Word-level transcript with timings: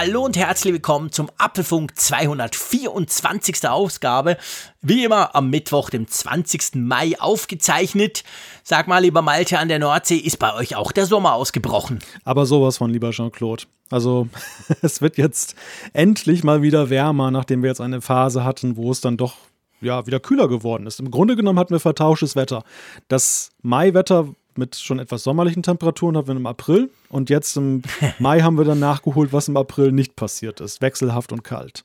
Hallo 0.00 0.24
und 0.24 0.36
herzlich 0.36 0.72
willkommen 0.72 1.10
zum 1.10 1.28
Apfelfunk 1.38 1.98
224. 1.98 3.68
Ausgabe. 3.68 4.36
Wie 4.80 5.02
immer 5.02 5.34
am 5.34 5.50
Mittwoch, 5.50 5.90
dem 5.90 6.06
20. 6.06 6.76
Mai 6.76 7.18
aufgezeichnet. 7.18 8.22
Sag 8.62 8.86
mal, 8.86 9.00
lieber 9.00 9.22
Malte 9.22 9.58
an 9.58 9.66
der 9.66 9.80
Nordsee, 9.80 10.18
ist 10.18 10.38
bei 10.38 10.54
euch 10.54 10.76
auch 10.76 10.92
der 10.92 11.06
Sommer 11.06 11.34
ausgebrochen? 11.34 11.98
Aber 12.22 12.46
sowas 12.46 12.76
von, 12.76 12.92
lieber 12.92 13.10
Jean-Claude. 13.10 13.64
Also 13.90 14.28
es 14.82 15.02
wird 15.02 15.18
jetzt 15.18 15.56
endlich 15.94 16.44
mal 16.44 16.62
wieder 16.62 16.90
wärmer, 16.90 17.32
nachdem 17.32 17.62
wir 17.62 17.70
jetzt 17.70 17.80
eine 17.80 18.00
Phase 18.00 18.44
hatten, 18.44 18.76
wo 18.76 18.92
es 18.92 19.00
dann 19.00 19.16
doch 19.16 19.34
ja, 19.80 20.06
wieder 20.06 20.20
kühler 20.20 20.46
geworden 20.46 20.86
ist. 20.86 21.00
Im 21.00 21.10
Grunde 21.10 21.34
genommen 21.34 21.58
hatten 21.58 21.74
wir 21.74 21.80
vertauschtes 21.80 22.36
Wetter. 22.36 22.62
Das 23.08 23.50
Maiwetter 23.62 24.28
mit 24.58 24.76
schon 24.76 24.98
etwas 24.98 25.22
sommerlichen 25.22 25.62
Temperaturen 25.62 26.16
hatten 26.16 26.28
wir 26.28 26.36
im 26.36 26.46
April 26.46 26.90
und 27.08 27.30
jetzt 27.30 27.56
im 27.56 27.82
Mai 28.18 28.40
haben 28.40 28.58
wir 28.58 28.64
dann 28.64 28.80
nachgeholt, 28.80 29.32
was 29.32 29.48
im 29.48 29.56
April 29.56 29.92
nicht 29.92 30.16
passiert 30.16 30.60
ist. 30.60 30.82
Wechselhaft 30.82 31.32
und 31.32 31.44
kalt. 31.44 31.84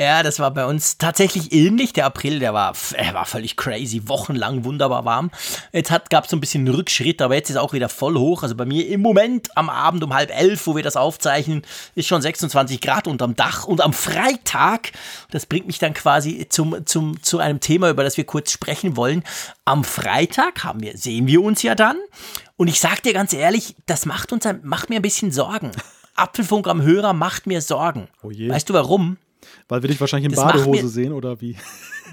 Ja, 0.00 0.22
das 0.22 0.38
war 0.38 0.52
bei 0.52 0.64
uns 0.64 0.96
tatsächlich 0.96 1.52
ähnlich. 1.52 1.92
Der 1.92 2.06
April, 2.06 2.38
der 2.38 2.54
war, 2.54 2.72
er 2.92 3.14
war 3.14 3.24
völlig 3.24 3.56
crazy, 3.56 4.06
wochenlang 4.06 4.64
wunderbar 4.64 5.04
warm. 5.04 5.32
Jetzt 5.72 5.90
gab 6.08 6.24
es 6.24 6.30
so 6.30 6.36
ein 6.36 6.40
bisschen 6.40 6.68
Rückschritt, 6.68 7.20
aber 7.20 7.34
jetzt 7.34 7.50
ist 7.50 7.56
auch 7.56 7.72
wieder 7.72 7.88
voll 7.88 8.14
hoch. 8.14 8.44
Also 8.44 8.54
bei 8.54 8.64
mir 8.64 8.86
im 8.86 9.02
Moment 9.02 9.56
am 9.56 9.68
Abend 9.68 10.04
um 10.04 10.14
halb 10.14 10.30
elf, 10.30 10.68
wo 10.68 10.76
wir 10.76 10.84
das 10.84 10.96
aufzeichnen, 10.96 11.62
ist 11.96 12.06
schon 12.06 12.22
26 12.22 12.80
Grad 12.80 13.08
unterm 13.08 13.34
Dach. 13.34 13.64
Und 13.64 13.80
am 13.80 13.92
Freitag, 13.92 14.92
das 15.32 15.46
bringt 15.46 15.66
mich 15.66 15.80
dann 15.80 15.94
quasi 15.94 16.46
zum, 16.48 16.86
zum, 16.86 17.20
zu 17.20 17.40
einem 17.40 17.58
Thema, 17.58 17.90
über 17.90 18.04
das 18.04 18.16
wir 18.16 18.24
kurz 18.24 18.52
sprechen 18.52 18.96
wollen. 18.96 19.24
Am 19.64 19.82
Freitag 19.82 20.62
haben 20.62 20.80
wir, 20.80 20.96
sehen 20.96 21.26
wir 21.26 21.42
uns 21.42 21.62
ja 21.62 21.74
dann. 21.74 21.96
Und 22.56 22.68
ich 22.68 22.78
sag 22.78 23.02
dir 23.02 23.14
ganz 23.14 23.32
ehrlich, 23.32 23.74
das 23.86 24.06
macht 24.06 24.32
uns, 24.32 24.46
macht 24.62 24.90
mir 24.90 24.96
ein 24.96 25.02
bisschen 25.02 25.32
Sorgen. 25.32 25.72
Apfelfunk 26.14 26.68
am 26.68 26.82
Hörer 26.82 27.14
macht 27.14 27.48
mir 27.48 27.60
Sorgen. 27.60 28.06
Oh 28.22 28.30
weißt 28.30 28.68
du 28.68 28.74
warum? 28.74 29.18
Weil 29.68 29.82
wir 29.82 29.88
dich 29.88 30.00
wahrscheinlich 30.00 30.30
in 30.30 30.34
das 30.34 30.44
Badehose 30.44 30.88
sehen 30.88 31.12
oder 31.12 31.40
wie? 31.42 31.56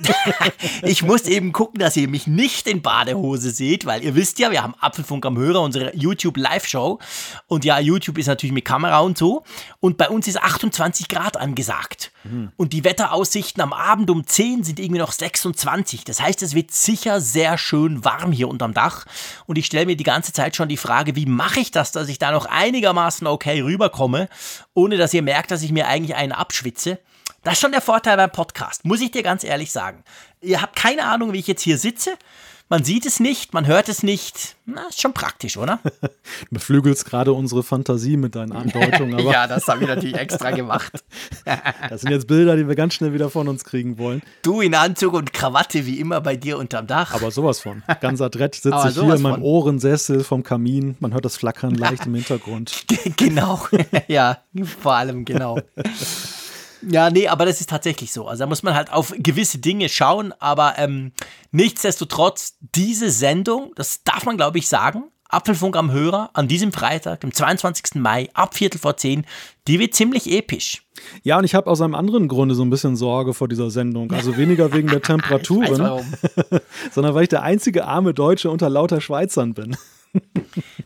ich 0.84 1.04
muss 1.04 1.22
eben 1.22 1.54
gucken, 1.54 1.80
dass 1.80 1.96
ihr 1.96 2.08
mich 2.08 2.28
nicht 2.28 2.68
in 2.68 2.82
Badehose 2.82 3.50
seht, 3.50 3.86
weil 3.86 4.04
ihr 4.04 4.14
wisst 4.16 4.40
ja, 4.40 4.52
wir 4.52 4.62
haben 4.62 4.76
Apfelfunk 4.80 5.26
am 5.26 5.38
Hörer, 5.38 5.62
unsere 5.62 5.96
YouTube 5.96 6.36
Live-Show. 6.38 7.00
Und 7.48 7.64
ja, 7.64 7.80
YouTube 7.80 8.18
ist 8.18 8.28
natürlich 8.28 8.54
mit 8.54 8.66
Kamera 8.66 9.00
und 9.00 9.18
so. 9.18 9.44
Und 9.80 9.98
bei 9.98 10.10
uns 10.10 10.28
ist 10.28 10.42
28 10.42 11.08
Grad 11.08 11.38
angesagt. 11.38 12.12
Mhm. 12.24 12.52
Und 12.58 12.74
die 12.74 12.84
Wetteraussichten 12.84 13.62
am 13.62 13.74
Abend 13.74 14.10
um 14.10 14.26
10 14.26 14.64
sind 14.64 14.80
irgendwie 14.80 15.00
noch 15.00 15.12
26. 15.12 16.04
Das 16.04 16.22
heißt, 16.22 16.42
es 16.44 16.56
wird 16.56 16.72
sicher 16.72 17.22
sehr 17.22 17.58
schön 17.58 18.04
warm 18.04 18.32
hier 18.32 18.50
unterm 18.50 18.74
Dach. 18.74 19.06
Und 19.46 19.58
ich 19.58 19.66
stelle 19.66 19.86
mir 19.86 19.96
die 19.96 20.04
ganze 20.04 20.34
Zeit 20.34 20.56
schon 20.56 20.70
die 20.70 20.78
Frage, 20.78 21.16
wie 21.16 21.26
mache 21.26 21.60
ich 21.60 21.72
das, 21.72 21.92
dass 21.92 22.10
ich 22.10 22.20
da 22.20 22.32
noch 22.32 22.46
einigermaßen 22.48 23.28
okay 23.28 23.62
rüberkomme, 23.62 24.28
ohne 24.74 24.98
dass 24.98 25.14
ihr 25.14 25.22
merkt, 25.22 25.52
dass 25.52 25.64
ich 25.64 25.72
mir 25.72 25.88
eigentlich 25.88 26.16
einen 26.16 26.34
abschwitze. 26.34 27.00
Das 27.46 27.54
ist 27.54 27.62
schon 27.62 27.74
der 27.74 27.82
Vorteil 27.82 28.18
beim 28.18 28.32
Podcast, 28.32 28.86
muss 28.86 29.02
ich 29.02 29.12
dir 29.12 29.22
ganz 29.22 29.44
ehrlich 29.44 29.72
sagen. 29.72 30.04
Ihr 30.42 30.64
habt 30.64 30.76
keine 30.76 31.06
Ahnung, 31.06 31.32
wie 31.32 31.38
ich 31.38 31.46
jetzt 31.46 31.62
hier 31.62 31.78
sitze. 31.78 32.18
Man 32.70 32.84
sieht 32.84 33.06
es 33.06 33.20
nicht, 33.20 33.54
man 33.54 33.68
hört 33.68 33.88
es 33.88 34.02
nicht. 34.02 34.56
Na, 34.66 34.88
ist 34.90 35.00
schon 35.00 35.14
praktisch, 35.14 35.56
oder? 35.56 35.80
du 36.02 36.10
beflügelst 36.50 37.06
gerade 37.06 37.34
unsere 37.34 37.62
Fantasie 37.62 38.18
mit 38.18 38.34
deinen 38.34 38.52
Andeutungen. 38.52 39.20
ja, 39.32 39.46
das 39.46 39.68
habe 39.68 39.84
ich 39.84 39.88
natürlich 39.88 40.16
extra 40.16 40.50
gemacht. 40.50 40.92
das 41.90 42.02
sind 42.02 42.10
jetzt 42.10 42.26
Bilder, 42.26 42.56
die 42.56 42.68
wir 42.68 42.74
ganz 42.74 42.96
schnell 42.96 43.14
wieder 43.14 43.30
von 43.30 43.48
uns 43.48 43.64
kriegen 43.64 44.00
wollen. 44.00 44.24
Du 44.42 44.62
in 44.62 44.74
Anzug 44.74 45.14
und 45.14 45.32
Krawatte, 45.32 45.86
wie 45.86 46.00
immer 46.00 46.22
bei 46.22 46.38
dir 46.38 46.58
unterm 46.58 46.88
Dach. 46.88 47.14
Aber 47.14 47.30
sowas 47.30 47.60
von. 47.60 47.84
Ganz 48.02 48.22
adrett 48.22 48.56
sitze 48.56 48.88
ich 48.90 48.96
hier 48.96 49.14
in 49.14 49.22
meinem 49.22 49.44
Ohrensessel 49.44 50.24
vom 50.24 50.42
Kamin. 50.42 50.98
Man 51.00 51.14
hört 51.14 51.26
das 51.26 51.38
Flackern 51.38 51.76
leicht 51.76 52.08
im 52.08 52.16
Hintergrund. 52.16 52.86
genau, 53.18 53.68
ja, 54.08 54.40
vor 54.82 54.94
allem 54.94 55.26
genau. 55.26 55.60
Ja, 56.82 57.10
nee, 57.10 57.28
aber 57.28 57.46
das 57.46 57.62
ist 57.62 57.70
tatsächlich 57.70 58.12
so. 58.12 58.28
Also 58.28 58.44
da 58.44 58.48
muss 58.48 58.64
man 58.64 58.76
halt 58.76 58.92
auf 58.92 59.14
gewisse 59.18 59.58
Dinge 59.60 59.90
schauen, 59.90 60.34
aber 60.40 60.76
ähm, 60.78 61.12
nichtsdestotrotz, 61.52 62.58
diese 62.60 63.10
Sendung, 63.10 63.72
das 63.76 64.04
darf 64.04 64.26
man 64.26 64.38
glaube 64.38 64.58
ich 64.58 64.68
sagen, 64.68 65.06
Apfelfunk 65.30 65.76
am 65.76 65.92
Hörer 65.92 66.30
an 66.34 66.48
diesem 66.48 66.72
Freitag, 66.72 67.22
dem 67.22 67.34
22. 67.34 67.96
Mai, 67.96 68.30
ab 68.34 68.56
Viertel 68.56 68.80
vor 68.80 68.96
zehn, 68.96 69.26
die 69.68 69.80
wird 69.80 69.94
ziemlich 69.94 70.32
episch. 70.32 70.84
Ja, 71.24 71.38
und 71.38 71.44
ich 71.44 71.56
habe 71.56 71.70
aus 71.70 71.82
einem 71.82 71.96
anderen 71.96 72.28
Grunde 72.28 72.56
so 72.56 72.64
ein 72.64 72.70
bisschen 72.70 72.96
Sorge 72.96 73.34
vor 73.34 73.48
dieser 73.48 73.70
Sendung. 73.70 74.12
Also 74.12 74.38
weniger 74.38 74.72
wegen 74.72 74.88
der 74.88 75.02
Temperaturen, 75.02 75.76
sondern 76.92 77.16
weil 77.16 77.24
ich 77.24 77.30
der 77.30 77.44
einzige 77.44 77.86
arme 77.86 78.14
Deutsche 78.14 78.50
unter 78.50 78.70
lauter 78.70 79.02
Schweizern 79.02 79.54
bin. 79.54 79.76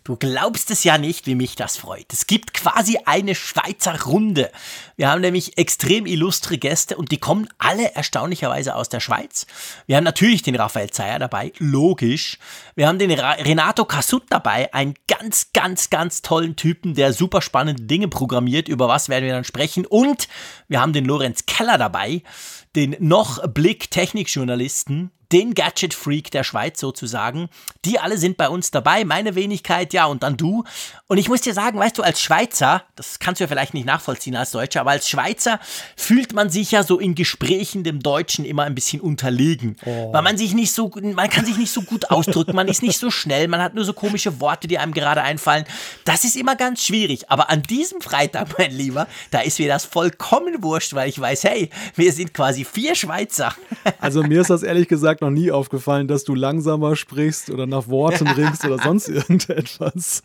Du 0.03 0.15
glaubst 0.15 0.71
es 0.71 0.83
ja 0.83 0.97
nicht, 0.97 1.27
wie 1.27 1.35
mich 1.35 1.55
das 1.55 1.77
freut. 1.77 2.11
Es 2.11 2.25
gibt 2.25 2.53
quasi 2.53 2.97
eine 3.05 3.35
Schweizer 3.35 4.01
Runde. 4.03 4.51
Wir 4.95 5.09
haben 5.09 5.21
nämlich 5.21 5.57
extrem 5.57 6.05
illustre 6.05 6.57
Gäste 6.57 6.97
und 6.97 7.11
die 7.11 7.17
kommen 7.17 7.47
alle 7.57 7.93
erstaunlicherweise 7.93 8.75
aus 8.75 8.89
der 8.89 8.99
Schweiz. 8.99 9.45
Wir 9.85 9.97
haben 9.97 10.03
natürlich 10.03 10.41
den 10.41 10.55
Raphael 10.55 10.89
Zeyer 10.89 11.19
dabei, 11.19 11.53
logisch. 11.59 12.39
Wir 12.75 12.87
haben 12.87 12.99
den 12.99 13.11
Renato 13.11 13.85
Casut 13.85 14.23
dabei, 14.29 14.73
einen 14.73 14.95
ganz, 15.07 15.51
ganz, 15.53 15.89
ganz 15.89 16.21
tollen 16.21 16.55
Typen, 16.55 16.95
der 16.95 17.13
super 17.13 17.41
spannende 17.41 17.83
Dinge 17.83 18.07
programmiert. 18.07 18.67
Über 18.67 18.87
was 18.87 19.09
werden 19.09 19.25
wir 19.25 19.33
dann 19.33 19.43
sprechen? 19.43 19.85
Und 19.85 20.27
wir 20.67 20.81
haben 20.81 20.93
den 20.93 21.05
Lorenz 21.05 21.45
Keller 21.45 21.77
dabei, 21.77 22.23
den 22.75 22.95
noch 22.99 23.47
Blick-Technikjournalisten, 23.47 25.11
den 25.31 25.53
Gadget-Freak 25.53 26.31
der 26.31 26.43
Schweiz 26.43 26.79
sozusagen. 26.79 27.49
Die 27.85 27.99
alle 27.99 28.17
sind 28.17 28.37
bei 28.37 28.49
uns 28.49 28.71
dabei, 28.71 29.05
meine 29.05 29.35
Wenigkeit, 29.35 29.93
ja, 29.93 30.05
und 30.05 30.23
dann 30.23 30.37
du. 30.37 30.63
Und 31.07 31.17
ich 31.17 31.29
muss 31.29 31.41
dir 31.41 31.53
sagen, 31.53 31.79
weißt 31.79 31.97
du, 31.97 32.03
als 32.03 32.21
Schweizer, 32.21 32.83
das 32.95 33.19
kannst 33.19 33.39
du 33.39 33.43
ja 33.43 33.47
vielleicht 33.47 33.73
nicht 33.73 33.85
nachvollziehen 33.85 34.35
als 34.35 34.51
Deutscher, 34.51 34.81
aber 34.81 34.91
als 34.91 35.07
Schweizer 35.07 35.59
fühlt 35.95 36.33
man 36.33 36.49
sich 36.49 36.71
ja 36.71 36.83
so 36.83 36.99
in 36.99 37.15
Gesprächen 37.15 37.83
dem 37.83 37.99
Deutschen 37.99 38.45
immer 38.45 38.63
ein 38.63 38.75
bisschen 38.75 39.01
unterlegen. 39.01 39.75
Oh. 39.85 40.13
Weil 40.13 40.21
man 40.21 40.37
sich 40.37 40.53
nicht 40.53 40.71
so, 40.71 40.91
man 41.01 41.29
kann 41.29 41.45
sich 41.45 41.57
nicht 41.57 41.71
so 41.71 41.81
gut 41.81 42.09
ausdrücken, 42.09 42.55
man 42.55 42.67
ist 42.67 42.81
nicht 42.81 42.97
so 42.97 43.11
schnell, 43.11 43.47
man 43.47 43.61
hat 43.61 43.75
nur 43.75 43.85
so 43.85 43.93
komische 43.93 44.39
Worte, 44.39 44.67
die 44.67 44.77
einem 44.77 44.93
gerade 44.93 45.21
einfallen. 45.21 45.65
Das 46.05 46.23
ist 46.23 46.35
immer 46.35 46.55
ganz 46.55 46.83
schwierig. 46.83 47.29
Aber 47.29 47.49
an 47.49 47.61
diesem 47.63 48.01
Freitag, 48.01 48.47
mein 48.57 48.71
Lieber, 48.71 49.07
da 49.31 49.41
ist 49.41 49.59
mir 49.59 49.67
das 49.67 49.85
vollkommen 49.85 50.63
wurscht, 50.63 50.93
weil 50.93 51.09
ich 51.09 51.19
weiß, 51.19 51.43
hey, 51.43 51.69
wir 51.95 52.13
sind 52.13 52.33
quasi 52.33 52.65
vier 52.65 52.95
Schweizer. 52.95 53.55
Also 53.99 54.23
mir 54.23 54.41
ist 54.41 54.49
das 54.49 54.63
ehrlich 54.63 54.87
gesagt 54.87 55.18
gesagt 55.19 55.21
noch 55.21 55.29
nie 55.29 55.51
aufgefallen, 55.51 56.07
dass 56.07 56.23
du 56.23 56.35
langsamer 56.35 56.95
sprichst 56.95 57.49
oder 57.49 57.65
nach 57.65 57.87
Worten 57.87 58.27
ringst 58.37 58.65
oder 58.65 58.79
sonst 58.79 59.09
irgendetwas. 59.09 60.23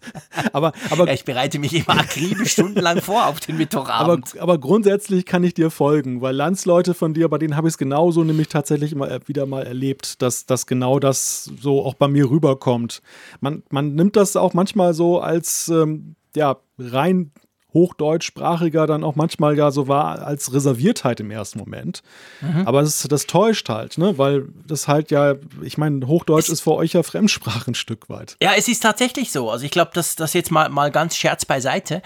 Aber, 0.52 0.72
aber 0.90 1.12
ich 1.12 1.24
bereite 1.24 1.58
mich 1.58 1.74
immer 1.74 2.00
akribisch 2.00 2.52
stundenlang 2.52 3.00
vor 3.00 3.26
auf 3.26 3.40
den 3.40 3.56
Mittwochabend. 3.56 4.32
Aber, 4.34 4.42
aber 4.42 4.58
grundsätzlich 4.58 5.26
kann 5.26 5.44
ich 5.44 5.54
dir 5.54 5.70
folgen, 5.70 6.20
weil 6.20 6.34
Landsleute 6.34 6.94
von 6.94 7.14
dir, 7.14 7.28
bei 7.28 7.38
denen 7.38 7.56
habe 7.56 7.68
ich 7.68 7.74
es 7.74 7.78
genauso 7.78 8.24
nämlich 8.24 8.48
tatsächlich 8.48 8.92
immer 8.92 9.08
wieder 9.26 9.46
mal 9.46 9.64
erlebt, 9.64 10.22
dass, 10.22 10.46
dass 10.46 10.66
genau 10.66 10.98
das 10.98 11.50
so 11.60 11.84
auch 11.84 11.94
bei 11.94 12.08
mir 12.08 12.30
rüberkommt. 12.30 13.02
Man, 13.40 13.62
man 13.70 13.94
nimmt 13.94 14.16
das 14.16 14.36
auch 14.36 14.54
manchmal 14.54 14.94
so 14.94 15.20
als 15.20 15.68
ähm, 15.68 16.14
ja, 16.36 16.56
rein 16.78 17.30
hochdeutschsprachiger 17.74 18.86
dann 18.86 19.04
auch 19.04 19.16
manchmal 19.16 19.58
ja 19.58 19.70
so 19.70 19.88
war 19.88 20.22
als 20.22 20.52
Reserviertheit 20.52 21.20
im 21.20 21.30
ersten 21.30 21.58
Moment. 21.58 22.02
Mhm. 22.40 22.66
Aber 22.66 22.82
das, 22.82 23.06
das 23.08 23.26
täuscht 23.26 23.68
halt, 23.68 23.98
ne? 23.98 24.16
weil 24.16 24.48
das 24.66 24.88
halt 24.88 25.10
ja, 25.10 25.34
ich 25.62 25.76
meine, 25.76 26.06
Hochdeutsch 26.06 26.44
es 26.44 26.54
ist 26.54 26.60
für 26.62 26.72
euch 26.72 26.92
ja 26.92 27.02
Fremdsprache 27.02 27.72
ein 27.72 27.74
Stück 27.74 28.08
weit. 28.08 28.36
Ja, 28.40 28.52
es 28.56 28.68
ist 28.68 28.82
tatsächlich 28.82 29.32
so. 29.32 29.50
Also 29.50 29.64
ich 29.64 29.70
glaube, 29.70 29.90
dass 29.94 30.16
das 30.16 30.32
jetzt 30.32 30.50
mal, 30.50 30.68
mal 30.68 30.90
ganz 30.90 31.16
Scherz 31.16 31.44
beiseite 31.44 32.00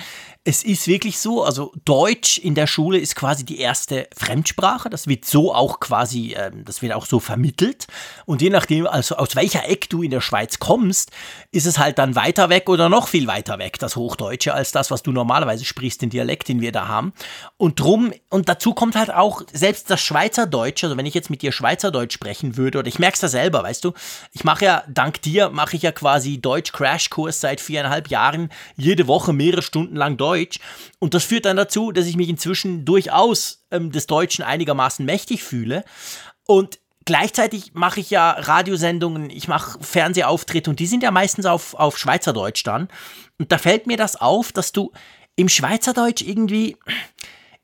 es 0.44 0.62
ist 0.62 0.86
wirklich 0.86 1.18
so, 1.18 1.44
also 1.44 1.72
Deutsch 1.84 2.38
in 2.38 2.54
der 2.54 2.66
Schule 2.66 2.98
ist 2.98 3.14
quasi 3.14 3.44
die 3.44 3.60
erste 3.60 4.08
Fremdsprache. 4.16 4.88
Das 4.88 5.06
wird 5.06 5.26
so 5.26 5.54
auch 5.54 5.78
quasi, 5.78 6.34
ähm, 6.38 6.64
das 6.64 6.80
wird 6.80 6.94
auch 6.94 7.04
so 7.04 7.20
vermittelt. 7.20 7.86
Und 8.24 8.40
je 8.40 8.48
nachdem, 8.48 8.86
also 8.86 9.16
aus 9.16 9.36
welcher 9.36 9.68
Eck 9.68 9.90
du 9.90 10.02
in 10.02 10.10
der 10.10 10.22
Schweiz 10.22 10.58
kommst, 10.58 11.10
ist 11.52 11.66
es 11.66 11.78
halt 11.78 11.98
dann 11.98 12.14
weiter 12.14 12.48
weg 12.48 12.70
oder 12.70 12.88
noch 12.88 13.08
viel 13.08 13.26
weiter 13.26 13.58
weg, 13.58 13.78
das 13.78 13.96
Hochdeutsche, 13.96 14.54
als 14.54 14.72
das, 14.72 14.90
was 14.90 15.02
du 15.02 15.12
normalerweise 15.12 15.66
sprichst, 15.66 16.00
den 16.00 16.10
Dialekt, 16.10 16.48
den 16.48 16.62
wir 16.62 16.72
da 16.72 16.88
haben. 16.88 17.12
Und 17.58 17.80
drum, 17.80 18.12
und 18.30 18.48
dazu 18.48 18.72
kommt 18.72 18.96
halt 18.96 19.12
auch 19.12 19.42
selbst 19.52 19.90
das 19.90 20.00
Schweizerdeutsch, 20.00 20.82
also 20.84 20.96
wenn 20.96 21.06
ich 21.06 21.14
jetzt 21.14 21.28
mit 21.30 21.42
dir 21.42 21.52
Schweizerdeutsch 21.52 22.14
sprechen 22.14 22.56
würde, 22.56 22.78
oder 22.78 22.88
ich 22.88 22.98
merke 22.98 23.14
es 23.14 23.20
da 23.20 23.28
selber, 23.28 23.64
weißt 23.64 23.84
du, 23.84 23.92
ich 24.32 24.44
mache 24.44 24.64
ja, 24.64 24.82
dank 24.88 25.20
dir, 25.20 25.50
mache 25.50 25.76
ich 25.76 25.82
ja 25.82 25.92
quasi 25.92 26.40
Deutsch-Crashkurs 26.40 27.40
seit 27.40 27.60
viereinhalb 27.60 28.08
Jahren, 28.08 28.48
jede 28.76 29.08
Woche 29.08 29.34
mehrere 29.34 29.60
Stunden 29.62 29.96
lang 29.96 30.16
Deutsch. 30.16 30.27
Deutsch. 30.28 30.60
Und 30.98 31.14
das 31.14 31.24
führt 31.24 31.44
dann 31.46 31.56
dazu, 31.56 31.92
dass 31.92 32.06
ich 32.06 32.16
mich 32.16 32.28
inzwischen 32.28 32.84
durchaus 32.84 33.64
ähm, 33.70 33.90
des 33.92 34.06
Deutschen 34.06 34.44
einigermaßen 34.44 35.04
mächtig 35.04 35.42
fühle. 35.42 35.84
Und 36.46 36.78
gleichzeitig 37.04 37.72
mache 37.72 38.00
ich 38.00 38.10
ja 38.10 38.30
Radiosendungen, 38.32 39.30
ich 39.30 39.48
mache 39.48 39.78
Fernsehauftritte 39.82 40.68
und 40.68 40.80
die 40.80 40.86
sind 40.86 41.02
ja 41.02 41.10
meistens 41.10 41.46
auf, 41.46 41.74
auf 41.74 41.96
Schweizerdeutsch 41.96 42.64
dann. 42.64 42.88
Und 43.38 43.50
da 43.52 43.58
fällt 43.58 43.86
mir 43.86 43.96
das 43.96 44.16
auf, 44.16 44.52
dass 44.52 44.72
du 44.72 44.92
im 45.36 45.48
Schweizerdeutsch 45.48 46.22
irgendwie, 46.22 46.76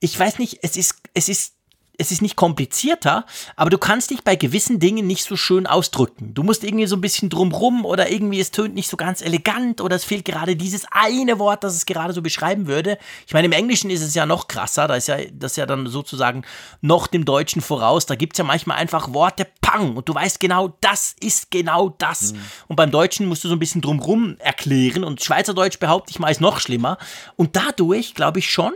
ich 0.00 0.18
weiß 0.18 0.38
nicht, 0.38 0.60
es 0.62 0.76
ist, 0.76 0.94
es 1.12 1.28
ist 1.28 1.53
es 1.98 2.10
ist 2.10 2.22
nicht 2.22 2.36
komplizierter, 2.36 3.24
aber 3.56 3.70
du 3.70 3.78
kannst 3.78 4.10
dich 4.10 4.24
bei 4.24 4.36
gewissen 4.36 4.80
Dingen 4.80 5.06
nicht 5.06 5.24
so 5.24 5.36
schön 5.36 5.66
ausdrücken. 5.66 6.34
Du 6.34 6.42
musst 6.42 6.64
irgendwie 6.64 6.86
so 6.86 6.96
ein 6.96 7.00
bisschen 7.00 7.28
drumrum 7.28 7.84
oder 7.84 8.10
irgendwie 8.10 8.40
es 8.40 8.50
tönt 8.50 8.74
nicht 8.74 8.88
so 8.88 8.96
ganz 8.96 9.22
elegant 9.22 9.80
oder 9.80 9.96
es 9.96 10.04
fehlt 10.04 10.24
gerade 10.24 10.56
dieses 10.56 10.86
eine 10.90 11.38
Wort, 11.38 11.62
das 11.62 11.74
es 11.74 11.86
gerade 11.86 12.12
so 12.12 12.22
beschreiben 12.22 12.66
würde. 12.66 12.98
Ich 13.26 13.32
meine, 13.32 13.46
im 13.46 13.52
Englischen 13.52 13.90
ist 13.90 14.02
es 14.02 14.14
ja 14.14 14.26
noch 14.26 14.48
krasser, 14.48 14.88
da 14.88 14.96
ist 14.96 15.08
ja 15.08 15.18
das 15.32 15.52
ist 15.52 15.56
ja 15.56 15.66
dann 15.66 15.86
sozusagen 15.86 16.44
noch 16.80 17.06
dem 17.06 17.24
Deutschen 17.24 17.62
voraus. 17.62 18.06
Da 18.06 18.16
gibt 18.16 18.34
es 18.34 18.38
ja 18.38 18.44
manchmal 18.44 18.78
einfach 18.78 19.12
Worte 19.12 19.46
pang 19.60 19.96
und 19.96 20.08
du 20.08 20.14
weißt 20.14 20.40
genau, 20.40 20.76
das 20.80 21.14
ist 21.20 21.50
genau 21.50 21.94
das. 21.98 22.32
Mhm. 22.32 22.40
Und 22.68 22.76
beim 22.76 22.90
Deutschen 22.90 23.26
musst 23.26 23.44
du 23.44 23.48
so 23.48 23.54
ein 23.54 23.60
bisschen 23.60 23.80
drumrum 23.80 24.36
erklären 24.38 25.04
und 25.04 25.22
Schweizerdeutsch 25.22 25.78
behaupte 25.78 26.10
ich 26.10 26.18
mal 26.18 26.30
ist 26.30 26.40
noch 26.40 26.58
schlimmer. 26.58 26.98
Und 27.36 27.56
dadurch 27.56 28.14
glaube 28.14 28.40
ich 28.40 28.50
schon, 28.50 28.72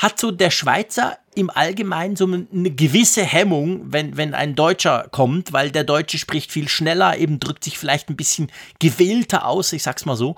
hat 0.00 0.18
so 0.18 0.30
der 0.30 0.50
Schweizer 0.50 1.18
im 1.34 1.50
Allgemeinen 1.50 2.16
so 2.16 2.24
eine 2.24 2.70
gewisse 2.70 3.22
Hemmung, 3.22 3.92
wenn, 3.92 4.16
wenn 4.16 4.32
ein 4.32 4.54
Deutscher 4.54 5.06
kommt, 5.10 5.52
weil 5.52 5.70
der 5.70 5.84
Deutsche 5.84 6.16
spricht 6.16 6.50
viel 6.50 6.68
schneller, 6.68 7.18
eben 7.18 7.38
drückt 7.38 7.62
sich 7.62 7.78
vielleicht 7.78 8.08
ein 8.08 8.16
bisschen 8.16 8.50
gewählter 8.78 9.46
aus, 9.46 9.74
ich 9.74 9.82
sag's 9.82 10.06
mal 10.06 10.16
so. 10.16 10.36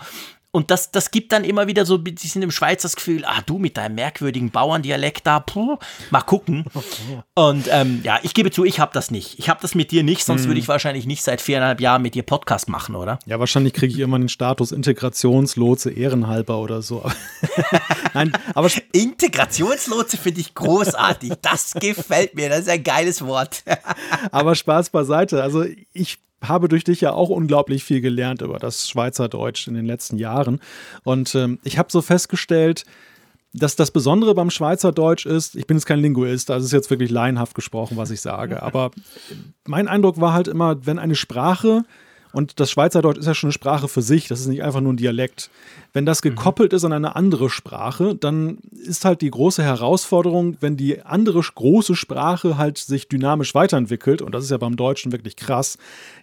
Und 0.55 0.71
das, 0.71 0.91
das 0.91 1.11
gibt 1.11 1.33
dann 1.33 1.45
immer 1.45 1.67
wieder 1.67 1.87
so 1.87 1.95
ein 1.95 2.05
bisschen 2.05 2.43
im 2.43 2.51
Schweiz 2.51 2.83
das 2.83 2.95
Gefühl, 2.95 3.25
ah, 3.25 3.41
du 3.45 3.59
mit 3.59 3.79
deinem 3.79 3.95
merkwürdigen 3.95 4.51
Bauerndialekt 4.51 5.27
da, 5.27 5.41
puh, 5.41 5.79
mal 6.11 6.21
gucken. 6.21 6.67
Und 7.35 7.69
ähm, 7.71 8.01
ja, 8.05 8.19
ich 8.23 8.35
gebe 8.35 8.51
zu, 8.51 8.67
ich 8.67 8.79
habe 8.79 8.93
das 8.93 9.11
nicht. 9.11 9.39
Ich 9.39 9.49
habe 9.49 9.61
das 9.63 9.75
mit 9.75 9.91
dir 9.91 10.03
nicht, 10.03 10.25
sonst 10.25 10.43
hm. 10.43 10.49
würde 10.49 10.61
ich 10.61 10.69
wahrscheinlich 10.69 11.07
nicht 11.07 11.23
seit 11.23 11.41
viereinhalb 11.41 11.81
Jahren 11.81 12.03
mit 12.03 12.15
dir 12.15 12.23
Podcast 12.23 12.69
machen, 12.69 12.95
oder? 12.97 13.19
Ja, 13.25 13.41
wahrscheinlich 13.41 13.73
kriege 13.73 13.95
ich 13.95 14.01
immer 14.01 14.19
den 14.19 14.29
Status 14.29 14.73
Integrationslotse 14.73 15.91
ehrenhalber 15.91 16.59
oder 16.59 16.83
so. 16.83 17.03
Nein, 18.13 18.33
aber 18.55 18.69
Integrationslotse 18.93 20.19
finde 20.19 20.43
ich 20.43 20.55
großartig. 20.55 21.33
Das 21.41 21.73
gefällt 21.73 22.35
mir. 22.35 22.51
Das 22.51 22.61
ist 22.61 22.69
ein 22.69 22.85
geiles 22.85 23.25
Wort. 23.25 23.65
aber 24.31 24.55
Spaß 24.55 24.91
beiseite. 24.91 25.43
Also 25.43 25.65
ich 25.95 26.19
habe 26.43 26.69
durch 26.69 26.85
dich 26.85 27.01
ja 27.01 27.13
auch 27.13 27.29
unglaublich 27.29 27.85
viel 27.85 28.01
gelernt 28.01 28.43
über 28.43 28.59
das 28.59 28.89
Schweizerdeutsch 28.89 29.69
in 29.69 29.75
den 29.75 29.87
letzten 29.87 30.19
Jahren. 30.19 30.61
Und 31.05 31.35
ähm, 31.35 31.59
ich 31.65 31.79
habe 31.79 31.91
so 31.91 32.03
festgestellt, 32.03 32.85
dass 33.55 33.77
das 33.77 33.91
Besondere 33.91 34.35
beim 34.35 34.51
Schweizerdeutsch 34.51 35.27
ist, 35.27 35.57
ich 35.57 35.67
bin 35.67 35.77
jetzt 35.77 35.85
kein 35.85 36.01
Linguist, 36.01 36.51
also 36.51 36.65
ist 36.65 36.73
jetzt 36.73 36.91
wirklich 36.91 37.11
laienhaft 37.11 37.55
gesprochen, 37.55 37.97
was 37.97 38.11
ich 38.11 38.21
sage, 38.21 38.63
aber 38.63 38.91
mein 39.67 39.89
Eindruck 39.89 40.21
war 40.21 40.33
halt 40.33 40.49
immer, 40.49 40.87
wenn 40.87 40.99
eine 40.99 41.15
Sprache, 41.15 41.85
und 42.33 42.61
das 42.61 42.71
Schweizerdeutsch 42.71 43.19
ist 43.19 43.27
ja 43.27 43.35
schon 43.35 43.49
eine 43.49 43.53
Sprache 43.53 43.89
für 43.89 44.03
sich, 44.03 44.27
das 44.27 44.41
ist 44.41 44.47
nicht 44.47 44.63
einfach 44.63 44.81
nur 44.81 44.93
ein 44.93 44.97
Dialekt, 44.97 45.51
wenn 45.93 46.07
das 46.07 46.23
mhm. 46.23 46.31
gekoppelt 46.31 46.73
ist 46.73 46.85
an 46.85 46.93
eine 46.93 47.17
andere 47.17 47.51
Sprache, 47.51 48.15
dann 48.15 48.59
ist 48.73 49.05
halt 49.05 49.21
die 49.21 49.31
große 49.31 49.63
Herausforderung, 49.63 50.57
wenn 50.61 50.77
die 50.77 51.03
andere 51.03 51.41
große 51.43 51.95
Sprache 51.97 52.57
halt 52.57 52.79
sich 52.79 53.09
dynamisch 53.09 53.55
weiterentwickelt, 53.55 54.23
und 54.23 54.35
das 54.35 54.45
ist 54.45 54.51
ja 54.51 54.57
beim 54.57 54.77
Deutschen 54.77 55.13
wirklich 55.13 55.37
krass, 55.37 55.77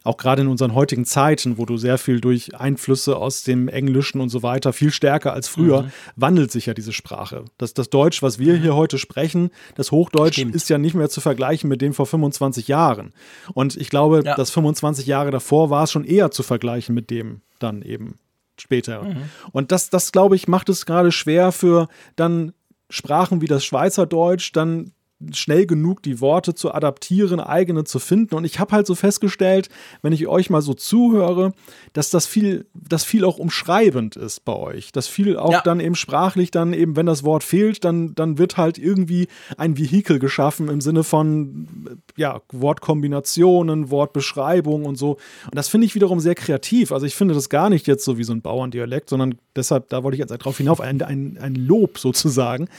auch 0.04 0.18
gerade 0.18 0.42
in 0.42 0.48
unseren 0.48 0.74
heutigen 0.74 1.06
Zeiten, 1.06 1.58
wo 1.58 1.66
du 1.66 1.78
sehr 1.78 1.98
viel 1.98 2.20
durch 2.20 2.56
Einflüsse 2.56 3.18
aus 3.18 3.44
dem 3.44 3.68
Englischen 3.68 4.22
und 4.22 4.30
so 4.30 4.42
weiter, 4.44 4.74
viel 4.74 4.92
stärker 4.92 5.34
als 5.34 5.48
früher, 5.48 5.84
mhm. 5.84 5.92
wandelt 6.16 6.52
sich 6.52 6.66
ja 6.66 6.74
diese 6.74 6.94
Sprache. 6.94 7.46
Das, 7.58 7.74
das 7.74 7.90
Deutsch, 7.90 8.24
was 8.24 8.40
wir 8.40 8.56
hier 8.56 8.76
heute 8.76 8.98
sprechen, 8.98 9.52
das 9.76 9.92
Hochdeutsch 9.92 10.34
Stimmt. 10.34 10.56
ist 10.56 10.70
ja 10.70 10.78
nicht 10.78 10.96
mehr 10.96 11.10
zu 11.10 11.22
vergleichen 11.22 11.70
mit 11.70 11.82
dem 11.82 11.94
vor 11.94 12.06
25 12.06 12.68
Jahren. 12.68 13.14
Und 13.54 13.78
ich 13.78 13.90
glaube, 13.90 14.24
ja. 14.26 14.36
dass 14.36 14.50
25 14.52 15.06
Jahre 15.06 15.32
davor 15.32 15.70
war 15.70 15.84
es 15.84 15.92
schon 15.92 16.06
eher 16.06 16.32
zu 16.32 16.44
vergleichen 16.44 16.96
mit 16.96 17.10
dem 17.10 17.42
dann 17.60 17.82
eben 17.82 18.16
später. 18.62 19.04
Mhm. 19.04 19.30
Und 19.52 19.72
das, 19.72 19.90
das 19.90 20.12
glaube 20.12 20.36
ich, 20.36 20.48
macht 20.48 20.70
es 20.70 20.86
gerade 20.86 21.12
schwer 21.12 21.52
für 21.52 21.88
dann 22.16 22.54
Sprachen 22.90 23.42
wie 23.42 23.48
das 23.48 23.64
Schweizerdeutsch, 23.64 24.52
dann 24.54 24.94
schnell 25.34 25.66
genug 25.66 26.02
die 26.02 26.22
Worte 26.22 26.56
zu 26.56 26.74
adaptieren, 26.74 27.40
eigene 27.42 27.84
zu 27.84 28.00
finden. 28.00 28.36
Und 28.36 28.46
ich 28.46 28.60
habe 28.60 28.72
halt 28.72 28.88
so 28.88 28.96
festgestellt, 28.96 29.70
wenn 30.02 30.14
ich 30.14 30.28
euch 30.28 30.50
mal 30.50 30.62
so 30.62 30.74
zuhöre, 30.74 31.54
dass 31.92 32.10
das 32.10 32.26
viel, 32.26 32.66
das 32.74 33.04
viel 33.04 33.26
auch 33.26 33.38
umschreibend 33.38 34.16
ist 34.16 34.46
bei 34.46 34.56
euch. 34.56 34.92
Dass 34.94 35.08
viel 35.08 35.38
auch 35.38 35.52
ja. 35.52 35.62
dann 35.62 35.82
eben 35.82 35.96
sprachlich 35.96 36.52
dann 36.52 36.74
eben, 36.74 36.96
wenn 36.96 37.06
das 37.06 37.24
Wort 37.24 37.44
fehlt, 37.44 37.84
dann, 37.84 38.16
dann 38.16 38.38
wird 38.38 38.56
halt 38.56 38.78
irgendwie 38.78 39.28
ein 39.58 39.78
Vehikel 39.78 40.20
geschaffen 40.20 40.70
im 40.70 40.80
Sinne 40.80 41.04
von 41.04 42.00
ja, 42.16 42.42
Wortkombinationen, 42.54 43.92
Wortbeschreibungen 43.92 44.88
und 44.88 44.96
so. 44.96 45.18
Und 45.46 45.56
das 45.56 45.68
finde 45.68 45.86
ich 45.86 45.96
wiederum 45.96 46.22
sehr 46.22 46.36
kreativ. 46.36 46.94
Also 46.94 47.06
ich 47.06 47.16
finde 47.16 47.34
das 47.34 47.50
gar 47.50 47.70
nicht 47.70 47.88
jetzt 47.88 48.06
so 48.06 48.18
wie 48.18 48.24
so 48.24 48.32
ein 48.32 48.42
Bauerndialekt, 48.42 49.10
sondern 49.10 49.36
deshalb, 49.58 49.90
da 49.90 50.02
wollte 50.04 50.16
ich 50.16 50.20
jetzt 50.20 50.32
darauf 50.32 50.58
hinauf, 50.58 50.80
ein, 50.80 51.02
ein, 51.02 51.38
ein 51.42 51.56
Lob 51.56 52.00
sozusagen, 52.00 52.70